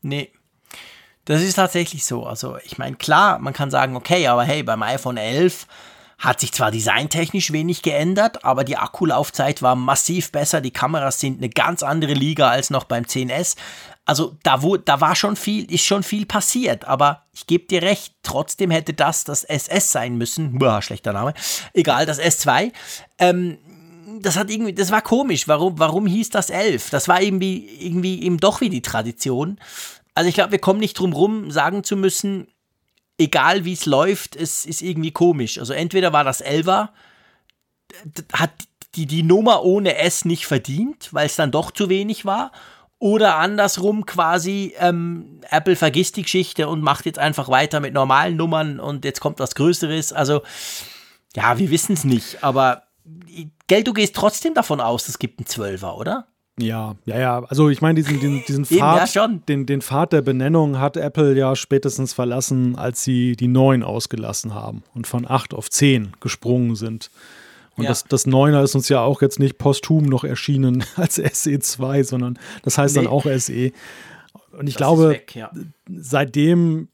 Nee. 0.00 0.32
Das 1.24 1.40
ist 1.40 1.54
tatsächlich 1.54 2.04
so. 2.04 2.26
Also, 2.26 2.56
ich 2.64 2.78
meine, 2.78 2.96
klar, 2.96 3.38
man 3.38 3.52
kann 3.52 3.70
sagen, 3.70 3.94
okay, 3.94 4.26
aber 4.26 4.42
hey, 4.42 4.62
beim 4.64 4.82
iPhone 4.82 5.16
11 5.16 5.66
hat 6.18 6.40
sich 6.40 6.52
zwar 6.52 6.70
designtechnisch 6.70 7.52
wenig 7.52 7.82
geändert, 7.82 8.44
aber 8.44 8.62
die 8.62 8.76
Akkulaufzeit 8.76 9.60
war 9.60 9.74
massiv 9.74 10.30
besser. 10.30 10.60
Die 10.60 10.70
Kameras 10.70 11.18
sind 11.18 11.38
eine 11.38 11.48
ganz 11.48 11.82
andere 11.82 12.14
Liga 12.14 12.48
als 12.48 12.70
noch 12.70 12.84
beim 12.84 13.04
10S. 13.04 13.56
Also 14.04 14.36
da, 14.44 14.62
wo, 14.62 14.76
da 14.76 15.00
war 15.00 15.16
schon 15.16 15.34
viel, 15.34 15.70
ist 15.72 15.84
schon 15.84 16.04
viel 16.04 16.24
passiert, 16.26 16.84
aber 16.86 17.24
ich 17.32 17.46
gebe 17.46 17.66
dir 17.66 17.82
recht, 17.82 18.14
trotzdem 18.22 18.70
hätte 18.70 18.94
das 18.94 19.24
das 19.24 19.42
SS 19.42 19.90
sein 19.90 20.16
müssen. 20.16 20.58
Boah, 20.58 20.80
schlechter 20.80 21.12
Name. 21.12 21.34
Egal, 21.72 22.06
das 22.06 22.20
S2. 22.20 22.72
Ähm, 23.18 23.58
das 24.20 24.36
hat 24.36 24.50
irgendwie, 24.50 24.72
das 24.72 24.90
war 24.90 25.02
komisch. 25.02 25.48
Warum, 25.48 25.78
warum 25.78 26.06
hieß 26.06 26.30
das 26.30 26.50
11? 26.50 26.90
Das 26.90 27.08
war 27.08 27.22
irgendwie, 27.22 27.68
irgendwie 27.80 28.22
eben 28.22 28.38
doch 28.38 28.60
wie 28.60 28.68
die 28.68 28.82
Tradition. 28.82 29.58
Also 30.14 30.28
ich 30.28 30.34
glaube, 30.34 30.52
wir 30.52 30.58
kommen 30.58 30.80
nicht 30.80 30.98
drum 30.98 31.12
rum, 31.12 31.50
sagen 31.50 31.84
zu 31.84 31.96
müssen, 31.96 32.48
egal 33.18 33.64
wie 33.64 33.72
es 33.72 33.86
läuft, 33.86 34.36
es 34.36 34.66
ist 34.66 34.82
irgendwie 34.82 35.12
komisch. 35.12 35.58
Also 35.58 35.72
entweder 35.72 36.12
war 36.12 36.24
das 36.24 36.44
11er, 36.44 36.88
hat 38.32 38.50
die, 38.94 39.06
die 39.06 39.22
Nummer 39.22 39.64
ohne 39.64 39.96
S 39.96 40.24
nicht 40.24 40.46
verdient, 40.46 41.08
weil 41.12 41.26
es 41.26 41.36
dann 41.36 41.50
doch 41.50 41.70
zu 41.70 41.88
wenig 41.88 42.24
war. 42.24 42.52
Oder 42.98 43.36
andersrum 43.36 44.06
quasi, 44.06 44.74
ähm, 44.78 45.40
Apple 45.50 45.74
vergisst 45.76 46.16
die 46.16 46.22
Geschichte 46.22 46.68
und 46.68 46.82
macht 46.82 47.06
jetzt 47.06 47.18
einfach 47.18 47.48
weiter 47.48 47.80
mit 47.80 47.94
normalen 47.94 48.36
Nummern 48.36 48.78
und 48.78 49.04
jetzt 49.04 49.20
kommt 49.20 49.40
was 49.40 49.54
Größeres. 49.56 50.12
Also, 50.12 50.42
ja, 51.34 51.58
wir 51.58 51.70
wissen 51.70 51.94
es 51.94 52.04
nicht. 52.04 52.44
Aber 52.44 52.84
Geld, 53.66 53.86
du 53.86 53.92
gehst 53.92 54.14
trotzdem 54.14 54.54
davon 54.54 54.80
aus, 54.80 55.08
es 55.08 55.18
gibt 55.18 55.40
einen 55.40 55.46
Zwölfer, 55.46 55.96
oder? 55.96 56.28
Ja, 56.58 56.96
ja, 57.06 57.18
ja. 57.18 57.44
Also 57.44 57.70
ich 57.70 57.80
meine, 57.80 58.02
diesen, 58.02 58.20
diesen, 58.20 58.44
diesen 58.44 58.64
Pfad, 58.66 59.14
ja 59.14 59.26
den, 59.26 59.64
den 59.64 59.80
Pfad 59.80 60.12
der 60.12 60.22
Benennung 60.22 60.78
hat 60.78 60.96
Apple 60.96 61.34
ja 61.34 61.56
spätestens 61.56 62.12
verlassen, 62.12 62.76
als 62.76 63.02
sie 63.02 63.36
die 63.36 63.48
9 63.48 63.82
ausgelassen 63.82 64.54
haben 64.54 64.82
und 64.94 65.06
von 65.06 65.28
8 65.28 65.54
auf 65.54 65.70
10 65.70 66.12
gesprungen 66.20 66.76
sind. 66.76 67.10
Und 67.76 67.84
ja. 67.84 67.88
das, 67.88 68.04
das 68.04 68.26
9er 68.26 68.62
ist 68.62 68.74
uns 68.74 68.90
ja 68.90 69.00
auch 69.00 69.22
jetzt 69.22 69.38
nicht 69.38 69.56
posthum 69.56 70.04
noch 70.04 70.24
erschienen 70.24 70.84
als 70.96 71.18
SE2, 71.18 72.04
sondern 72.04 72.38
das 72.62 72.76
heißt 72.76 72.96
nee. 72.96 73.02
dann 73.02 73.10
auch 73.10 73.24
SE. 73.24 73.72
Und 74.52 74.66
ich 74.66 74.74
das 74.74 74.76
glaube, 74.76 75.08
weg, 75.08 75.34
ja. 75.34 75.50
seitdem 75.88 76.88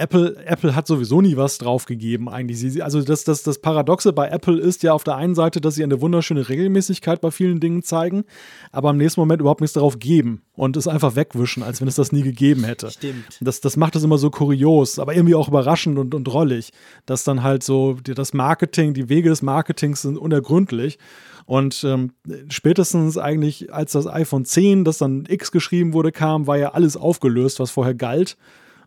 Apple, 0.00 0.34
Apple 0.46 0.74
hat 0.74 0.86
sowieso 0.86 1.20
nie 1.20 1.36
was 1.36 1.58
draufgegeben 1.58 2.28
eigentlich. 2.30 2.82
also 2.82 3.02
das, 3.02 3.24
das, 3.24 3.42
das 3.42 3.58
Paradoxe 3.58 4.14
bei 4.14 4.28
Apple 4.28 4.58
ist 4.58 4.82
ja 4.82 4.94
auf 4.94 5.04
der 5.04 5.16
einen 5.16 5.34
Seite, 5.34 5.60
dass 5.60 5.74
sie 5.74 5.84
eine 5.84 6.00
wunderschöne 6.00 6.48
Regelmäßigkeit 6.48 7.20
bei 7.20 7.30
vielen 7.30 7.60
Dingen 7.60 7.82
zeigen, 7.82 8.24
aber 8.72 8.90
im 8.90 8.96
nächsten 8.96 9.20
Moment 9.20 9.42
überhaupt 9.42 9.60
nichts 9.60 9.74
darauf 9.74 9.98
geben 9.98 10.40
und 10.54 10.78
es 10.78 10.88
einfach 10.88 11.16
wegwischen, 11.16 11.62
als 11.62 11.82
wenn 11.82 11.88
es 11.88 11.96
das 11.96 12.12
nie 12.12 12.22
gegeben 12.22 12.64
hätte. 12.64 12.90
Stimmt. 12.90 13.38
Das, 13.42 13.60
das 13.60 13.76
macht 13.76 13.94
es 13.94 14.02
immer 14.02 14.16
so 14.16 14.30
kurios, 14.30 14.98
aber 14.98 15.14
irgendwie 15.14 15.34
auch 15.34 15.48
überraschend 15.48 15.98
und, 15.98 16.14
und 16.14 16.32
rollig, 16.32 16.72
dass 17.04 17.22
dann 17.24 17.42
halt 17.42 17.62
so 17.62 17.98
das 18.02 18.32
Marketing, 18.32 18.94
die 18.94 19.10
Wege 19.10 19.28
des 19.28 19.42
Marketings 19.42 20.00
sind 20.02 20.16
unergründlich. 20.16 20.98
Und 21.44 21.84
ähm, 21.84 22.12
spätestens 22.48 23.18
eigentlich, 23.18 23.74
als 23.74 23.92
das 23.92 24.06
iPhone 24.06 24.44
10, 24.44 24.84
das 24.84 24.98
dann 24.98 25.26
X 25.28 25.50
geschrieben 25.50 25.92
wurde, 25.92 26.12
kam, 26.12 26.46
war 26.46 26.56
ja 26.56 26.70
alles 26.72 26.96
aufgelöst, 26.96 27.60
was 27.60 27.70
vorher 27.70 27.94
galt. 27.94 28.38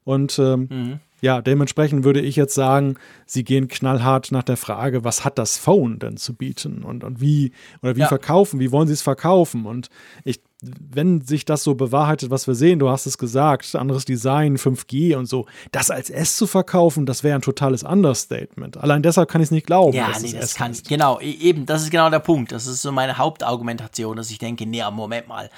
Und 0.03 0.37
ähm, 0.39 0.67
mhm. 0.69 0.99
ja, 1.21 1.41
dementsprechend 1.41 2.03
würde 2.03 2.21
ich 2.21 2.35
jetzt 2.35 2.55
sagen, 2.55 2.95
sie 3.25 3.43
gehen 3.43 3.67
knallhart 3.67 4.31
nach 4.31 4.43
der 4.43 4.57
Frage, 4.57 5.03
was 5.03 5.23
hat 5.23 5.37
das 5.37 5.57
Phone 5.57 5.99
denn 5.99 6.17
zu 6.17 6.33
bieten 6.33 6.83
und, 6.83 7.03
und 7.03 7.21
wie 7.21 7.51
oder 7.81 7.95
wie 7.95 8.01
ja. 8.01 8.07
verkaufen, 8.07 8.59
wie 8.59 8.71
wollen 8.71 8.87
sie 8.87 8.93
es 8.93 9.01
verkaufen? 9.01 9.65
Und 9.65 9.89
ich, 10.25 10.41
wenn 10.61 11.21
sich 11.21 11.45
das 11.45 11.63
so 11.63 11.75
bewahrheitet, 11.75 12.31
was 12.31 12.47
wir 12.47 12.55
sehen, 12.55 12.79
du 12.79 12.89
hast 12.89 13.05
es 13.05 13.17
gesagt, 13.17 13.75
anderes 13.75 14.05
Design, 14.05 14.57
5G 14.57 15.15
und 15.15 15.25
so, 15.25 15.45
das 15.71 15.89
als 15.89 16.09
S 16.09 16.35
zu 16.35 16.47
verkaufen, 16.47 17.05
das 17.05 17.23
wäre 17.23 17.35
ein 17.35 17.41
totales 17.41 17.83
Understatement. 17.83 18.77
Allein 18.77 19.03
deshalb 19.03 19.29
kann 19.29 19.41
ich 19.41 19.47
es 19.47 19.51
nicht 19.51 19.67
glauben. 19.67 19.95
Ja, 19.95 20.09
nee, 20.21 20.33
das 20.33 20.51
S 20.51 20.55
kann 20.55 20.71
ich, 20.71 20.83
genau, 20.83 21.19
e-, 21.19 21.31
eben, 21.31 21.65
das 21.65 21.83
ist 21.83 21.91
genau 21.91 22.09
der 22.09 22.19
Punkt. 22.19 22.51
Das 22.51 22.67
ist 22.67 22.81
so 22.81 22.91
meine 22.91 23.17
Hauptargumentation, 23.17 24.17
dass 24.17 24.29
ich 24.31 24.39
denke, 24.39 24.65
nee, 24.65 24.83
Moment 24.91 25.27
mal 25.27 25.49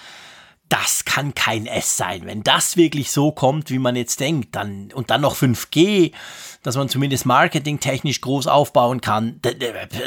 das 0.70 1.06
kann 1.06 1.36
kein 1.36 1.68
S 1.68 1.98
sein. 1.98 2.26
Wenn 2.26 2.44
das 2.44 2.78
wirklich 2.78 3.12
so 3.12 3.32
kommt, 3.32 3.70
wie 3.70 3.80
man 3.80 3.96
jetzt 3.96 4.20
denkt, 4.20 4.56
dann 4.56 4.92
und 4.94 5.10
dann 5.10 5.22
noch 5.22 5.36
5G, 5.36 6.12
dass 6.64 6.76
man 6.76 6.90
zumindest 6.90 7.26
marketingtechnisch 7.26 8.22
groß 8.22 8.48
aufbauen 8.48 9.02
kann. 9.02 9.40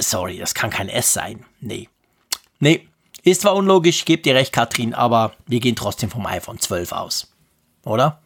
Sorry, 0.01 0.39
das 0.39 0.55
kann 0.55 0.71
kein 0.71 0.89
S 0.89 1.13
sein. 1.13 1.45
Nee. 1.61 1.89
Nee. 2.59 2.89
Ist 3.23 3.43
zwar 3.43 3.55
unlogisch, 3.55 4.05
gebt 4.05 4.27
dir 4.27 4.35
recht, 4.35 4.53
Katrin, 4.53 4.95
aber 4.95 5.35
wir 5.47 5.61
gehen 5.61 5.77
trotzdem 5.77 6.11
vom 6.11 6.27
iPhone 6.27 6.59
12 6.59 6.93
aus. 6.93 7.33
Oder? 7.85 8.21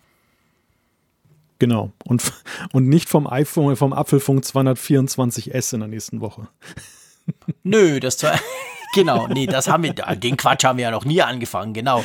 Genau. 1.58 1.92
Und, 2.04 2.32
und 2.72 2.88
nicht 2.88 3.08
vom 3.08 3.26
iPhone, 3.26 3.76
vom 3.76 3.92
Apfelfunk 3.92 4.44
224S 4.44 5.74
in 5.74 5.80
der 5.80 5.88
nächsten 5.88 6.20
Woche. 6.20 6.48
Nö, 7.62 8.00
das 8.00 8.18
zwar. 8.18 8.38
Genau, 8.92 9.26
nee, 9.26 9.46
das 9.46 9.68
haben 9.68 9.84
wir, 9.84 9.92
den 9.92 10.36
Quatsch 10.36 10.64
haben 10.64 10.76
wir 10.76 10.84
ja 10.84 10.90
noch 10.90 11.04
nie 11.04 11.22
angefangen, 11.22 11.72
genau. 11.72 12.04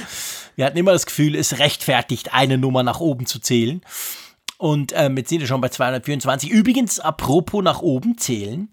Wir 0.56 0.66
hatten 0.66 0.78
immer 0.78 0.94
das 0.94 1.06
Gefühl, 1.06 1.36
es 1.36 1.60
rechtfertigt, 1.60 2.34
eine 2.34 2.58
Nummer 2.58 2.84
nach 2.84 3.00
oben 3.00 3.26
zu 3.26 3.40
zählen. 3.40 3.82
Und 4.58 4.92
ähm, 4.96 5.18
jetzt 5.18 5.30
sind 5.30 5.40
wir 5.40 5.48
schon 5.48 5.62
bei 5.62 5.70
224. 5.70 6.50
Übrigens, 6.50 7.00
apropos 7.00 7.64
nach 7.64 7.82
oben 7.82 8.18
zählen. 8.18 8.70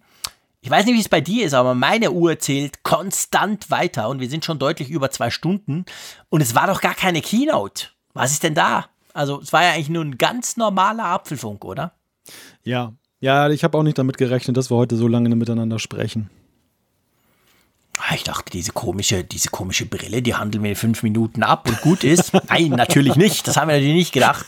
Ich 0.62 0.70
weiß 0.70 0.86
nicht, 0.86 0.94
wie 0.94 1.00
es 1.00 1.10
bei 1.10 1.20
dir 1.20 1.44
ist, 1.44 1.52
aber 1.52 1.74
meine 1.74 2.10
Uhr 2.10 2.38
zählt 2.38 2.84
konstant 2.84 3.70
weiter 3.70 4.08
und 4.08 4.20
wir 4.20 4.30
sind 4.30 4.46
schon 4.46 4.58
deutlich 4.58 4.88
über 4.88 5.10
zwei 5.10 5.28
Stunden. 5.28 5.84
Und 6.30 6.40
es 6.40 6.54
war 6.54 6.66
doch 6.66 6.80
gar 6.80 6.94
keine 6.94 7.20
Keynote. 7.20 7.88
Was 8.14 8.32
ist 8.32 8.44
denn 8.44 8.54
da? 8.54 8.86
Also, 9.12 9.40
es 9.40 9.52
war 9.52 9.62
ja 9.62 9.72
eigentlich 9.72 9.90
nur 9.90 10.04
ein 10.04 10.16
ganz 10.16 10.56
normaler 10.56 11.04
Apfelfunk, 11.04 11.64
oder? 11.64 11.92
Ja, 12.62 12.94
ja, 13.20 13.50
ich 13.50 13.62
habe 13.62 13.76
auch 13.76 13.82
nicht 13.82 13.98
damit 13.98 14.16
gerechnet, 14.16 14.56
dass 14.56 14.70
wir 14.70 14.76
heute 14.76 14.96
so 14.96 15.06
lange 15.06 15.28
miteinander 15.36 15.78
sprechen. 15.78 16.30
Ah, 17.98 18.14
ich 18.14 18.24
dachte, 18.24 18.50
diese 18.50 18.72
komische, 18.72 19.22
diese 19.22 19.50
komische 19.50 19.86
Brille, 19.86 20.20
die 20.20 20.34
handeln 20.34 20.64
wir 20.64 20.70
in 20.70 20.76
fünf 20.76 21.02
Minuten 21.02 21.42
ab 21.42 21.68
und 21.68 21.80
gut 21.80 22.02
ist. 22.02 22.32
Nein, 22.48 22.70
natürlich 22.70 23.14
nicht. 23.14 23.46
Das 23.46 23.56
haben 23.56 23.68
wir 23.68 23.76
natürlich 23.76 23.94
nicht 23.94 24.12
gedacht. 24.12 24.46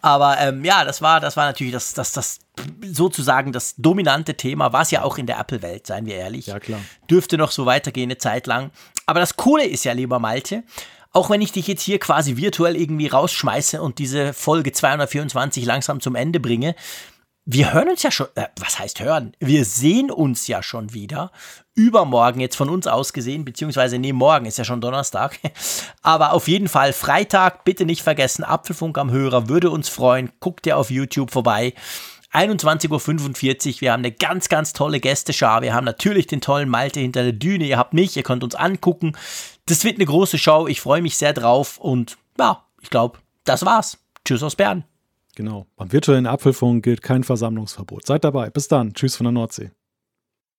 Aber 0.00 0.38
ähm, 0.38 0.64
ja, 0.64 0.84
das 0.84 1.02
war, 1.02 1.20
das 1.20 1.36
war 1.36 1.46
natürlich 1.46 1.72
das, 1.72 1.92
das, 1.92 2.12
das 2.12 2.38
sozusagen 2.82 3.52
das 3.52 3.74
dominante 3.76 4.36
Thema, 4.36 4.72
was 4.72 4.90
ja 4.90 5.02
auch 5.02 5.18
in 5.18 5.26
der 5.26 5.38
Apple-Welt, 5.38 5.86
seien 5.86 6.06
wir 6.06 6.16
ehrlich. 6.16 6.46
Ja, 6.46 6.58
klar. 6.58 6.80
Dürfte 7.10 7.36
noch 7.36 7.50
so 7.50 7.66
weitergehen 7.66 8.08
eine 8.08 8.18
Zeit 8.18 8.46
lang. 8.46 8.70
Aber 9.06 9.20
das 9.20 9.36
Coole 9.36 9.66
ist 9.66 9.84
ja, 9.84 9.92
lieber 9.92 10.18
Malte, 10.18 10.64
auch 11.12 11.30
wenn 11.30 11.40
ich 11.40 11.52
dich 11.52 11.66
jetzt 11.66 11.82
hier 11.82 11.98
quasi 11.98 12.36
virtuell 12.36 12.76
irgendwie 12.76 13.06
rausschmeiße 13.06 13.82
und 13.82 13.98
diese 13.98 14.32
Folge 14.32 14.72
224 14.72 15.64
langsam 15.64 16.00
zum 16.00 16.14
Ende 16.14 16.40
bringe, 16.40 16.74
wir 17.50 17.72
hören 17.72 17.88
uns 17.88 18.02
ja 18.02 18.10
schon, 18.10 18.26
äh, 18.34 18.48
was 18.60 18.78
heißt 18.78 19.00
hören? 19.00 19.32
Wir 19.40 19.64
sehen 19.64 20.10
uns 20.10 20.48
ja 20.48 20.62
schon 20.62 20.92
wieder. 20.92 21.32
Übermorgen 21.74 22.40
jetzt 22.40 22.56
von 22.56 22.68
uns 22.68 22.86
aus 22.86 23.14
gesehen, 23.14 23.46
beziehungsweise 23.46 23.98
nee, 23.98 24.12
morgen 24.12 24.44
ist 24.44 24.58
ja 24.58 24.64
schon 24.64 24.82
Donnerstag. 24.82 25.38
Aber 26.02 26.34
auf 26.34 26.46
jeden 26.46 26.68
Fall 26.68 26.92
Freitag, 26.92 27.64
bitte 27.64 27.86
nicht 27.86 28.02
vergessen, 28.02 28.44
Apfelfunk 28.44 28.98
am 28.98 29.10
Hörer, 29.10 29.48
würde 29.48 29.70
uns 29.70 29.88
freuen. 29.88 30.30
Guckt 30.40 30.66
ihr 30.66 30.76
auf 30.76 30.90
YouTube 30.90 31.30
vorbei. 31.30 31.72
21.45 32.34 33.76
Uhr. 33.76 33.80
Wir 33.80 33.92
haben 33.94 34.00
eine 34.00 34.12
ganz, 34.12 34.50
ganz 34.50 34.74
tolle 34.74 35.00
Gästeschar. 35.00 35.62
Wir 35.62 35.72
haben 35.72 35.86
natürlich 35.86 36.26
den 36.26 36.42
tollen 36.42 36.68
Malte 36.68 37.00
hinter 37.00 37.22
der 37.22 37.32
Düne. 37.32 37.64
Ihr 37.64 37.78
habt 37.78 37.94
mich, 37.94 38.14
ihr 38.14 38.24
könnt 38.24 38.44
uns 38.44 38.56
angucken. 38.56 39.16
Das 39.64 39.84
wird 39.84 39.94
eine 39.94 40.04
große 40.04 40.36
Show. 40.36 40.66
Ich 40.66 40.82
freue 40.82 41.00
mich 41.00 41.16
sehr 41.16 41.32
drauf. 41.32 41.78
Und 41.78 42.18
ja, 42.38 42.62
ich 42.82 42.90
glaube, 42.90 43.20
das 43.44 43.64
war's. 43.64 43.96
Tschüss 44.26 44.42
aus 44.42 44.54
Bern. 44.54 44.84
Genau. 45.38 45.68
Beim 45.76 45.92
virtuellen 45.92 46.26
Apfelfunk 46.26 46.82
gilt 46.82 47.00
kein 47.00 47.22
Versammlungsverbot. 47.22 48.04
Seid 48.04 48.24
dabei. 48.24 48.50
Bis 48.50 48.66
dann. 48.66 48.92
Tschüss 48.92 49.14
von 49.14 49.22
der 49.22 49.30
Nordsee. 49.30 49.70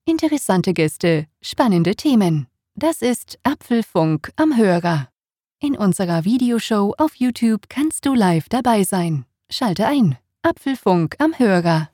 Interessante 0.05 0.73
Gäste, 0.73 1.27
spannende 1.41 1.95
Themen. 1.95 2.47
Das 2.75 3.01
ist 3.01 3.37
Apfelfunk 3.43 4.31
am 4.37 4.55
Hörer. 4.55 5.09
In 5.61 5.75
unserer 5.75 6.23
Videoshow 6.23 6.93
auf 6.97 7.15
YouTube 7.15 7.67
kannst 7.67 8.05
du 8.05 8.13
live 8.13 8.47
dabei 8.47 8.83
sein. 8.83 9.25
Schalte 9.51 9.85
ein. 9.85 10.17
Apfelfunk 10.43 11.17
am 11.19 11.37
Hörer. 11.37 11.89